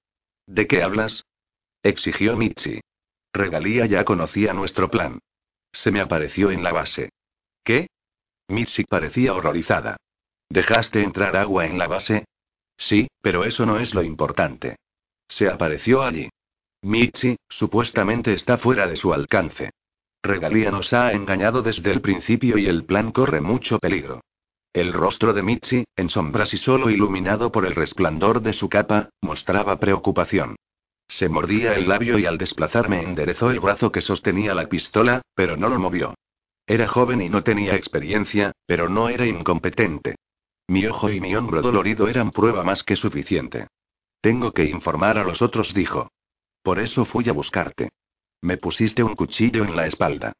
¿De 0.45 0.65
qué 0.65 0.81
hablas? 0.81 1.25
exigió 1.83 2.37
Michi. 2.37 2.79
Regalía 3.33 3.85
ya 3.85 4.05
conocía 4.05 4.53
nuestro 4.53 4.89
plan. 4.89 5.19
Se 5.73 5.91
me 5.91 5.99
apareció 5.99 6.51
en 6.51 6.63
la 6.63 6.71
base. 6.71 7.09
¿Qué? 7.65 7.87
Michi 8.47 8.85
parecía 8.85 9.33
horrorizada. 9.33 9.97
¿Dejaste 10.47 11.03
entrar 11.03 11.35
agua 11.35 11.65
en 11.65 11.77
la 11.77 11.87
base? 11.87 12.23
Sí, 12.77 13.09
pero 13.21 13.43
eso 13.43 13.65
no 13.65 13.77
es 13.77 13.93
lo 13.93 14.03
importante. 14.03 14.77
Se 15.27 15.49
apareció 15.49 16.01
allí. 16.01 16.29
Michi, 16.83 17.35
supuestamente 17.49 18.31
está 18.31 18.57
fuera 18.57 18.87
de 18.87 18.95
su 18.95 19.13
alcance. 19.13 19.71
Regalía 20.23 20.71
nos 20.71 20.93
ha 20.93 21.11
engañado 21.11 21.61
desde 21.61 21.91
el 21.91 22.01
principio 22.01 22.57
y 22.57 22.67
el 22.67 22.85
plan 22.85 23.11
corre 23.11 23.41
mucho 23.41 23.79
peligro. 23.79 24.21
El 24.73 24.93
rostro 24.93 25.33
de 25.33 25.41
Michi, 25.41 25.85
en 25.95 26.09
sombras 26.09 26.53
y 26.53 26.57
solo 26.57 26.89
iluminado 26.89 27.51
por 27.51 27.65
el 27.65 27.75
resplandor 27.75 28.41
de 28.41 28.53
su 28.53 28.69
capa, 28.69 29.09
mostraba 29.21 29.79
preocupación. 29.79 30.55
Se 31.07 31.29
mordía 31.29 31.73
el 31.73 31.87
labio 31.87 32.19
y 32.19 32.25
al 32.25 32.37
desplazarme 32.37 33.01
enderezó 33.01 33.49
el 33.49 33.59
brazo 33.59 33.91
que 33.91 34.01
sostenía 34.01 34.53
la 34.53 34.67
pistola, 34.67 35.21
pero 35.33 35.55
no 35.55 35.69
lo 35.69 35.79
movió. 35.79 36.13
Era 36.65 36.87
joven 36.87 37.21
y 37.21 37.29
no 37.29 37.43
tenía 37.43 37.75
experiencia, 37.75 38.51
pero 38.65 38.89
no 38.89 39.07
era 39.07 39.25
incompetente. 39.25 40.15
Mi 40.67 40.85
ojo 40.85 41.09
y 41.09 41.21
mi 41.21 41.33
hombro 41.33 41.61
dolorido 41.61 42.09
eran 42.09 42.31
prueba 42.31 42.63
más 42.63 42.83
que 42.83 42.97
suficiente. 42.97 43.67
Tengo 44.19 44.51
que 44.51 44.65
informar 44.65 45.17
a 45.17 45.23
los 45.23 45.41
otros, 45.41 45.73
dijo. 45.73 46.09
Por 46.61 46.79
eso 46.79 47.05
fui 47.05 47.29
a 47.29 47.33
buscarte. 47.33 47.89
Me 48.41 48.57
pusiste 48.57 49.03
un 49.03 49.15
cuchillo 49.15 49.63
en 49.63 49.75
la 49.75 49.87
espalda. 49.87 50.33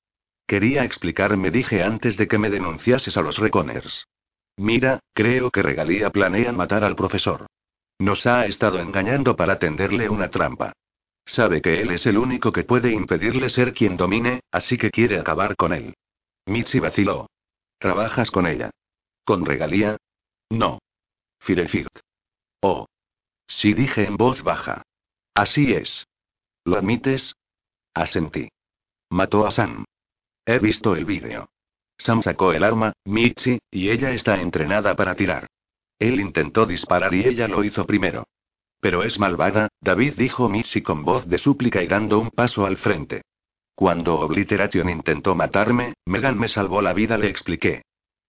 Quería 0.45 0.83
explicarme, 0.83 1.51
dije 1.51 1.83
antes 1.83 2.15
de 2.17 2.27
que 2.27 2.37
me 2.37 2.49
denunciases 2.49 3.17
a 3.17 3.21
los 3.21 3.37
Reconers. 3.37 4.07
Mira, 4.57 4.99
creo 5.13 5.51
que 5.51 5.61
Regalía 5.61 6.09
planea 6.09 6.51
matar 6.51 6.83
al 6.83 6.95
profesor. 6.95 7.47
Nos 7.99 8.25
ha 8.25 8.45
estado 8.45 8.79
engañando 8.79 9.35
para 9.35 9.59
tenderle 9.59 10.09
una 10.09 10.29
trampa. 10.29 10.73
Sabe 11.25 11.61
que 11.61 11.81
él 11.81 11.91
es 11.91 12.05
el 12.05 12.17
único 12.17 12.51
que 12.51 12.63
puede 12.63 12.91
impedirle 12.93 13.49
ser 13.49 13.73
quien 13.73 13.97
domine, 13.97 14.39
así 14.51 14.77
que 14.77 14.91
quiere 14.91 15.19
acabar 15.19 15.55
con 15.55 15.73
él. 15.73 15.93
Mitzi 16.45 16.79
vaciló. 16.79 17.27
¿Trabajas 17.79 18.31
con 18.31 18.47
ella? 18.47 18.71
¿Con 19.25 19.45
regalía? 19.45 19.97
No. 20.49 20.79
Firefield. 21.39 21.89
Oh. 22.61 22.87
Sí 23.47 23.73
dije 23.73 24.05
en 24.05 24.15
voz 24.15 24.41
baja. 24.43 24.83
Así 25.33 25.73
es. 25.73 26.07
¿Lo 26.63 26.77
admites? 26.77 27.35
Asentí. 27.97 28.49
Mató 29.09 29.47
a 29.47 29.51
Sam. 29.51 29.83
He 30.45 30.59
visto 30.59 30.95
el 30.95 31.05
vídeo. 31.05 31.49
Sam 31.97 32.21
sacó 32.21 32.53
el 32.53 32.63
arma, 32.63 32.93
Michi, 33.05 33.59
y 33.71 33.89
ella 33.89 34.11
está 34.11 34.39
entrenada 34.39 34.95
para 34.95 35.15
tirar. 35.15 35.47
Él 35.97 36.19
intentó 36.19 36.67
disparar 36.67 37.13
y 37.15 37.25
ella 37.25 37.47
lo 37.47 37.63
hizo 37.63 37.87
primero. 37.87 38.27
Pero 38.79 39.03
es 39.03 39.17
malvada, 39.17 39.69
David 39.81 40.13
dijo 40.15 40.47
Michi 40.47 40.83
con 40.83 41.03
voz 41.03 41.27
de 41.27 41.39
súplica 41.39 41.81
y 41.81 41.87
dando 41.87 42.19
un 42.19 42.29
paso 42.29 42.67
al 42.67 42.77
frente. 42.77 43.23
Cuando 43.73 44.19
Obliteration 44.19 44.89
intentó 44.89 45.33
matarme, 45.33 45.93
Megan 46.05 46.37
me 46.37 46.49
salvó 46.49 46.83
la 46.83 46.93
vida, 46.93 47.17
le 47.17 47.29
expliqué. 47.29 47.81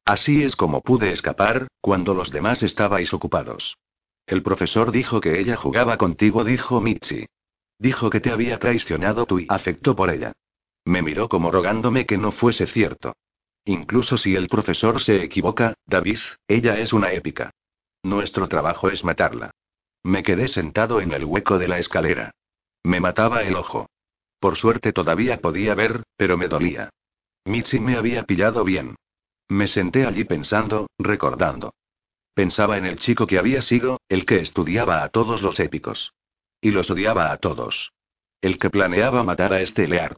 Así 0.06 0.42
es 0.42 0.56
como 0.56 0.80
pude 0.80 1.10
escapar, 1.10 1.68
cuando 1.82 2.14
los 2.14 2.30
demás 2.30 2.62
estabais 2.62 3.12
ocupados. 3.12 3.76
El 4.26 4.42
profesor 4.42 4.92
dijo 4.92 5.20
que 5.20 5.38
ella 5.38 5.56
jugaba 5.56 5.98
contigo, 5.98 6.42
dijo 6.44 6.80
Michi. 6.80 7.26
Dijo 7.78 8.10
que 8.10 8.20
te 8.20 8.30
había 8.30 8.58
traicionado 8.58 9.26
tú 9.26 9.38
y 9.38 9.46
por 9.96 10.10
ella. 10.10 10.32
Me 10.84 11.02
miró 11.02 11.28
como 11.28 11.50
rogándome 11.50 12.06
que 12.06 12.18
no 12.18 12.32
fuese 12.32 12.66
cierto. 12.66 13.14
Incluso 13.64 14.16
si 14.16 14.34
el 14.34 14.48
profesor 14.48 15.00
se 15.02 15.22
equivoca, 15.22 15.74
David, 15.86 16.18
ella 16.48 16.78
es 16.78 16.92
una 16.92 17.12
épica. 17.12 17.50
Nuestro 18.02 18.48
trabajo 18.48 18.88
es 18.88 19.04
matarla. 19.04 19.50
Me 20.02 20.22
quedé 20.22 20.48
sentado 20.48 21.00
en 21.00 21.12
el 21.12 21.24
hueco 21.24 21.58
de 21.58 21.68
la 21.68 21.78
escalera. 21.78 22.30
Me 22.82 23.00
mataba 23.00 23.42
el 23.42 23.56
ojo. 23.56 23.90
Por 24.40 24.56
suerte 24.56 24.92
todavía 24.92 25.40
podía 25.40 25.74
ver, 25.74 26.04
pero 26.16 26.38
me 26.38 26.48
dolía. 26.48 26.90
Michi 27.44 27.80
me 27.80 27.96
había 27.96 28.24
pillado 28.24 28.64
bien. 28.64 28.96
Me 29.48 29.68
senté 29.68 30.06
allí 30.06 30.24
pensando, 30.24 30.88
recordando. 30.98 31.74
Pensaba 32.34 32.78
en 32.78 32.86
el 32.86 32.98
chico 32.98 33.26
que 33.26 33.38
había 33.38 33.62
sido, 33.62 34.00
el 34.08 34.24
que 34.24 34.38
estudiaba 34.38 35.02
a 35.02 35.08
todos 35.08 35.42
los 35.42 35.58
épicos. 35.58 36.12
Y 36.60 36.70
los 36.70 36.90
odiaba 36.90 37.32
a 37.32 37.38
todos. 37.38 37.92
El 38.40 38.58
que 38.58 38.70
planeaba 38.70 39.22
matar 39.22 39.52
a 39.52 39.60
este 39.60 39.86
Leard. 39.86 40.16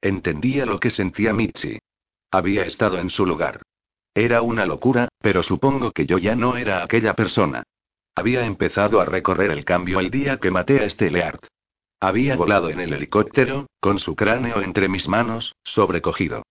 Entendía 0.00 0.66
lo 0.66 0.78
que 0.80 0.90
sentía 0.90 1.32
Michi. 1.32 1.78
Había 2.30 2.64
estado 2.64 2.98
en 2.98 3.10
su 3.10 3.26
lugar. 3.26 3.62
Era 4.14 4.42
una 4.42 4.66
locura, 4.66 5.08
pero 5.20 5.42
supongo 5.42 5.92
que 5.92 6.06
yo 6.06 6.18
ya 6.18 6.34
no 6.34 6.56
era 6.56 6.82
aquella 6.82 7.14
persona. 7.14 7.62
Había 8.14 8.44
empezado 8.44 9.00
a 9.00 9.04
recorrer 9.04 9.50
el 9.50 9.64
cambio 9.64 10.00
el 10.00 10.10
día 10.10 10.38
que 10.38 10.50
maté 10.50 10.80
a 10.80 10.84
este 10.84 11.10
Leard. 11.10 11.40
Había 12.00 12.36
volado 12.36 12.68
en 12.68 12.80
el 12.80 12.92
helicóptero, 12.92 13.68
con 13.80 13.98
su 13.98 14.16
cráneo 14.16 14.60
entre 14.60 14.88
mis 14.88 15.08
manos, 15.08 15.54
sobrecogido. 15.62 16.42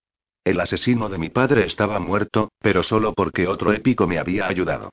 El 0.44 0.58
asesino 0.58 1.08
de 1.08 1.18
mi 1.18 1.28
padre 1.28 1.66
estaba 1.66 2.00
muerto, 2.00 2.50
pero 2.58 2.82
solo 2.82 3.12
porque 3.12 3.46
otro 3.46 3.72
épico 3.72 4.06
me 4.06 4.18
había 4.18 4.48
ayudado. 4.48 4.90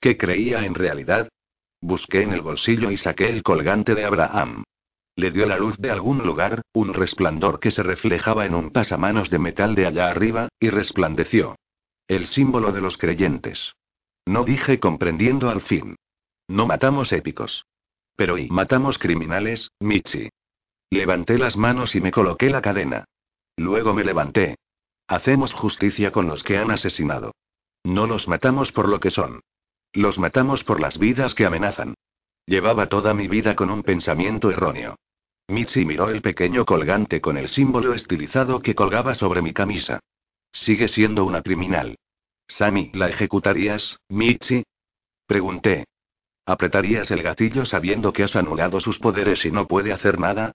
¿Qué 0.00 0.16
creía 0.16 0.64
en 0.64 0.74
realidad? 0.74 1.28
Busqué 1.80 2.22
en 2.22 2.32
el 2.32 2.40
bolsillo 2.40 2.90
y 2.90 2.96
saqué 2.96 3.28
el 3.28 3.42
colgante 3.42 3.94
de 3.94 4.04
Abraham. 4.04 4.64
Le 5.16 5.30
dio 5.30 5.46
la 5.46 5.58
luz 5.58 5.76
de 5.78 5.90
algún 5.90 6.18
lugar, 6.18 6.62
un 6.72 6.94
resplandor 6.94 7.60
que 7.60 7.70
se 7.70 7.82
reflejaba 7.82 8.46
en 8.46 8.54
un 8.54 8.70
pasamanos 8.70 9.30
de 9.30 9.38
metal 9.38 9.74
de 9.74 9.86
allá 9.86 10.08
arriba, 10.08 10.48
y 10.60 10.70
resplandeció. 10.70 11.56
El 12.06 12.26
símbolo 12.26 12.72
de 12.72 12.80
los 12.80 12.96
creyentes. 12.96 13.74
No 14.26 14.44
dije 14.44 14.78
comprendiendo 14.78 15.50
al 15.50 15.60
fin. 15.60 15.96
No 16.48 16.66
matamos 16.66 17.12
épicos. 17.12 17.64
Pero 18.16 18.38
y 18.38 18.48
matamos 18.48 18.98
criminales, 18.98 19.70
Michi. 19.80 20.28
Levanté 20.90 21.38
las 21.38 21.56
manos 21.56 21.94
y 21.94 22.00
me 22.00 22.10
coloqué 22.10 22.50
la 22.50 22.62
cadena. 22.62 23.04
Luego 23.56 23.92
me 23.92 24.04
levanté, 24.04 24.56
Hacemos 25.08 25.54
justicia 25.54 26.12
con 26.12 26.26
los 26.26 26.44
que 26.44 26.58
han 26.58 26.70
asesinado. 26.70 27.32
No 27.82 28.06
los 28.06 28.28
matamos 28.28 28.72
por 28.72 28.88
lo 28.90 29.00
que 29.00 29.10
son. 29.10 29.40
Los 29.92 30.18
matamos 30.18 30.64
por 30.64 30.80
las 30.80 30.98
vidas 30.98 31.34
que 31.34 31.46
amenazan. 31.46 31.94
Llevaba 32.46 32.86
toda 32.86 33.14
mi 33.14 33.28
vida 33.28 33.54
con 33.56 33.70
un 33.70 33.82
pensamiento 33.82 34.50
erróneo. 34.50 34.96
Michi 35.48 35.84
miró 35.84 36.10
el 36.10 36.20
pequeño 36.20 36.64
colgante 36.64 37.20
con 37.20 37.38
el 37.38 37.48
símbolo 37.48 37.94
estilizado 37.94 38.60
que 38.60 38.74
colgaba 38.74 39.14
sobre 39.14 39.42
mi 39.42 39.52
camisa. 39.52 40.00
Sigue 40.52 40.88
siendo 40.88 41.24
una 41.24 41.42
criminal. 41.42 41.96
Sammy, 42.46 42.90
¿la 42.94 43.08
ejecutarías, 43.08 43.98
Michi? 44.08 44.64
Pregunté. 45.26 45.84
¿Apretarías 46.46 47.10
el 47.10 47.22
gatillo 47.22 47.66
sabiendo 47.66 48.12
que 48.12 48.24
has 48.24 48.36
anulado 48.36 48.80
sus 48.80 48.98
poderes 48.98 49.44
y 49.44 49.50
no 49.50 49.66
puede 49.66 49.92
hacer 49.92 50.18
nada? 50.18 50.52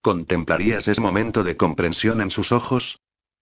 ¿Contemplarías 0.00 0.88
ese 0.88 1.00
momento 1.00 1.42
de 1.42 1.56
comprensión 1.56 2.20
en 2.20 2.30
sus 2.30 2.52
ojos? 2.52 2.98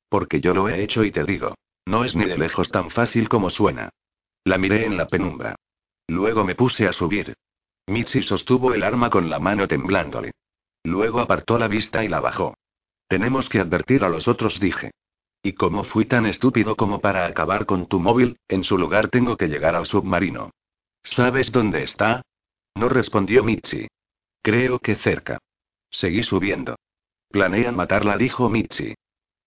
Porque 0.09 0.41
yo 0.41 0.55
lo 0.55 0.69
he 0.69 0.83
hecho 0.83 1.05
y 1.05 1.13
te 1.13 1.25
digo. 1.25 1.55
No 1.87 2.05
es 2.05 2.15
ni 2.15 2.25
de 2.25 2.39
lejos 2.39 2.71
tan 2.71 2.91
fácil 2.91 3.29
como 3.29 3.51
suena. 3.51 3.91
La 4.45 4.59
miré 4.59 4.87
en 4.87 4.97
la 4.97 5.07
penumbra. 5.07 5.55
Luego 6.09 6.45
me 6.45 6.55
puse 6.55 6.87
a 6.87 6.93
subir. 6.93 7.35
Michi 7.87 8.23
sostuvo 8.23 8.75
el 8.75 8.83
arma 8.83 9.11
con 9.11 9.31
la 9.31 9.39
mano 9.39 9.69
temblándole. 9.69 10.33
Luego 10.85 11.21
apartó 11.21 11.59
la 11.59 11.69
vista 11.69 12.05
y 12.05 12.09
la 12.09 12.21
bajó. 12.21 12.57
Tenemos 13.09 13.49
que 13.49 13.61
advertir 13.61 14.05
a 14.05 14.09
los 14.09 14.27
otros, 14.27 14.59
dije. 14.59 14.91
Y 15.43 15.53
como 15.55 15.85
fui 15.85 16.05
tan 16.07 16.27
estúpido 16.27 16.77
como 16.77 17.01
para 17.01 17.27
acabar 17.27 17.67
con 17.67 17.87
tu 17.87 18.01
móvil, 18.01 18.39
en 18.49 18.65
su 18.65 18.79
lugar 18.79 19.09
tengo 19.09 19.37
que 19.37 19.49
llegar 19.49 19.75
al 19.75 19.87
submarino. 19.87 20.51
¿Sabes 21.03 21.51
dónde 21.51 21.83
está? 21.83 22.23
No 22.75 22.89
respondió 22.89 23.43
Michi. 23.43 23.89
Creo 24.43 24.79
que 24.79 24.97
cerca. 24.97 25.39
Seguí 25.91 26.23
subiendo. 26.23 26.77
Planean 27.29 27.77
matarla, 27.77 28.17
dijo 28.17 28.49
Michi. 28.49 28.95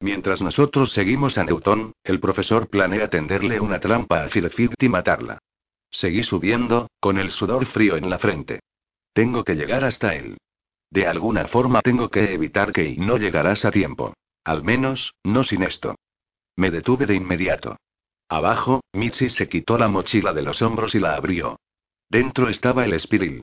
Mientras 0.06 0.40
nosotros 0.40 0.93
seguimos 0.93 1.40
a 1.40 1.43
Newton, 1.43 1.92
el 2.03 2.19
profesor 2.19 2.69
planea 2.69 3.09
tenderle 3.09 3.59
una 3.59 3.80
trampa 3.80 4.24
a 4.24 4.30
Firefit 4.30 4.74
y 4.84 4.88
matarla. 4.88 5.40
Seguí 5.90 6.22
subiendo, 6.22 6.92
con 7.00 7.17
el 7.17 7.32
sudor 7.32 7.66
frío 7.66 7.98
en 7.98 8.08
la 8.08 8.19
frente. 8.19 8.59
Tengo 9.14 9.43
que 9.43 9.56
llegar 9.56 9.84
hasta 9.84 10.14
él. 10.14 10.38
De 10.92 11.08
alguna 11.08 11.48
forma 11.48 11.82
tengo 11.82 12.09
que 12.09 12.35
evitar 12.35 12.72
que 12.72 12.95
no 13.00 13.17
llegarás 13.17 13.66
a 13.66 13.72
tiempo. 13.72 14.14
Al 14.43 14.64
menos, 14.64 15.16
no 15.24 15.43
sin 15.43 15.64
esto. 15.64 15.95
Me 16.56 16.69
detuve 16.69 17.08
de 17.08 17.16
inmediato. 17.16 17.77
Abajo, 18.30 18.82
Michi 18.93 19.30
se 19.30 19.50
quitó 19.50 19.80
la 19.80 19.88
mochila 19.88 20.34
de 20.34 20.43
los 20.43 20.61
hombros 20.61 20.93
y 20.93 21.00
la 21.00 21.16
abrió. 21.16 21.58
Dentro 22.11 22.48
estaba 22.48 22.85
el 22.85 22.93
espiril. 22.93 23.42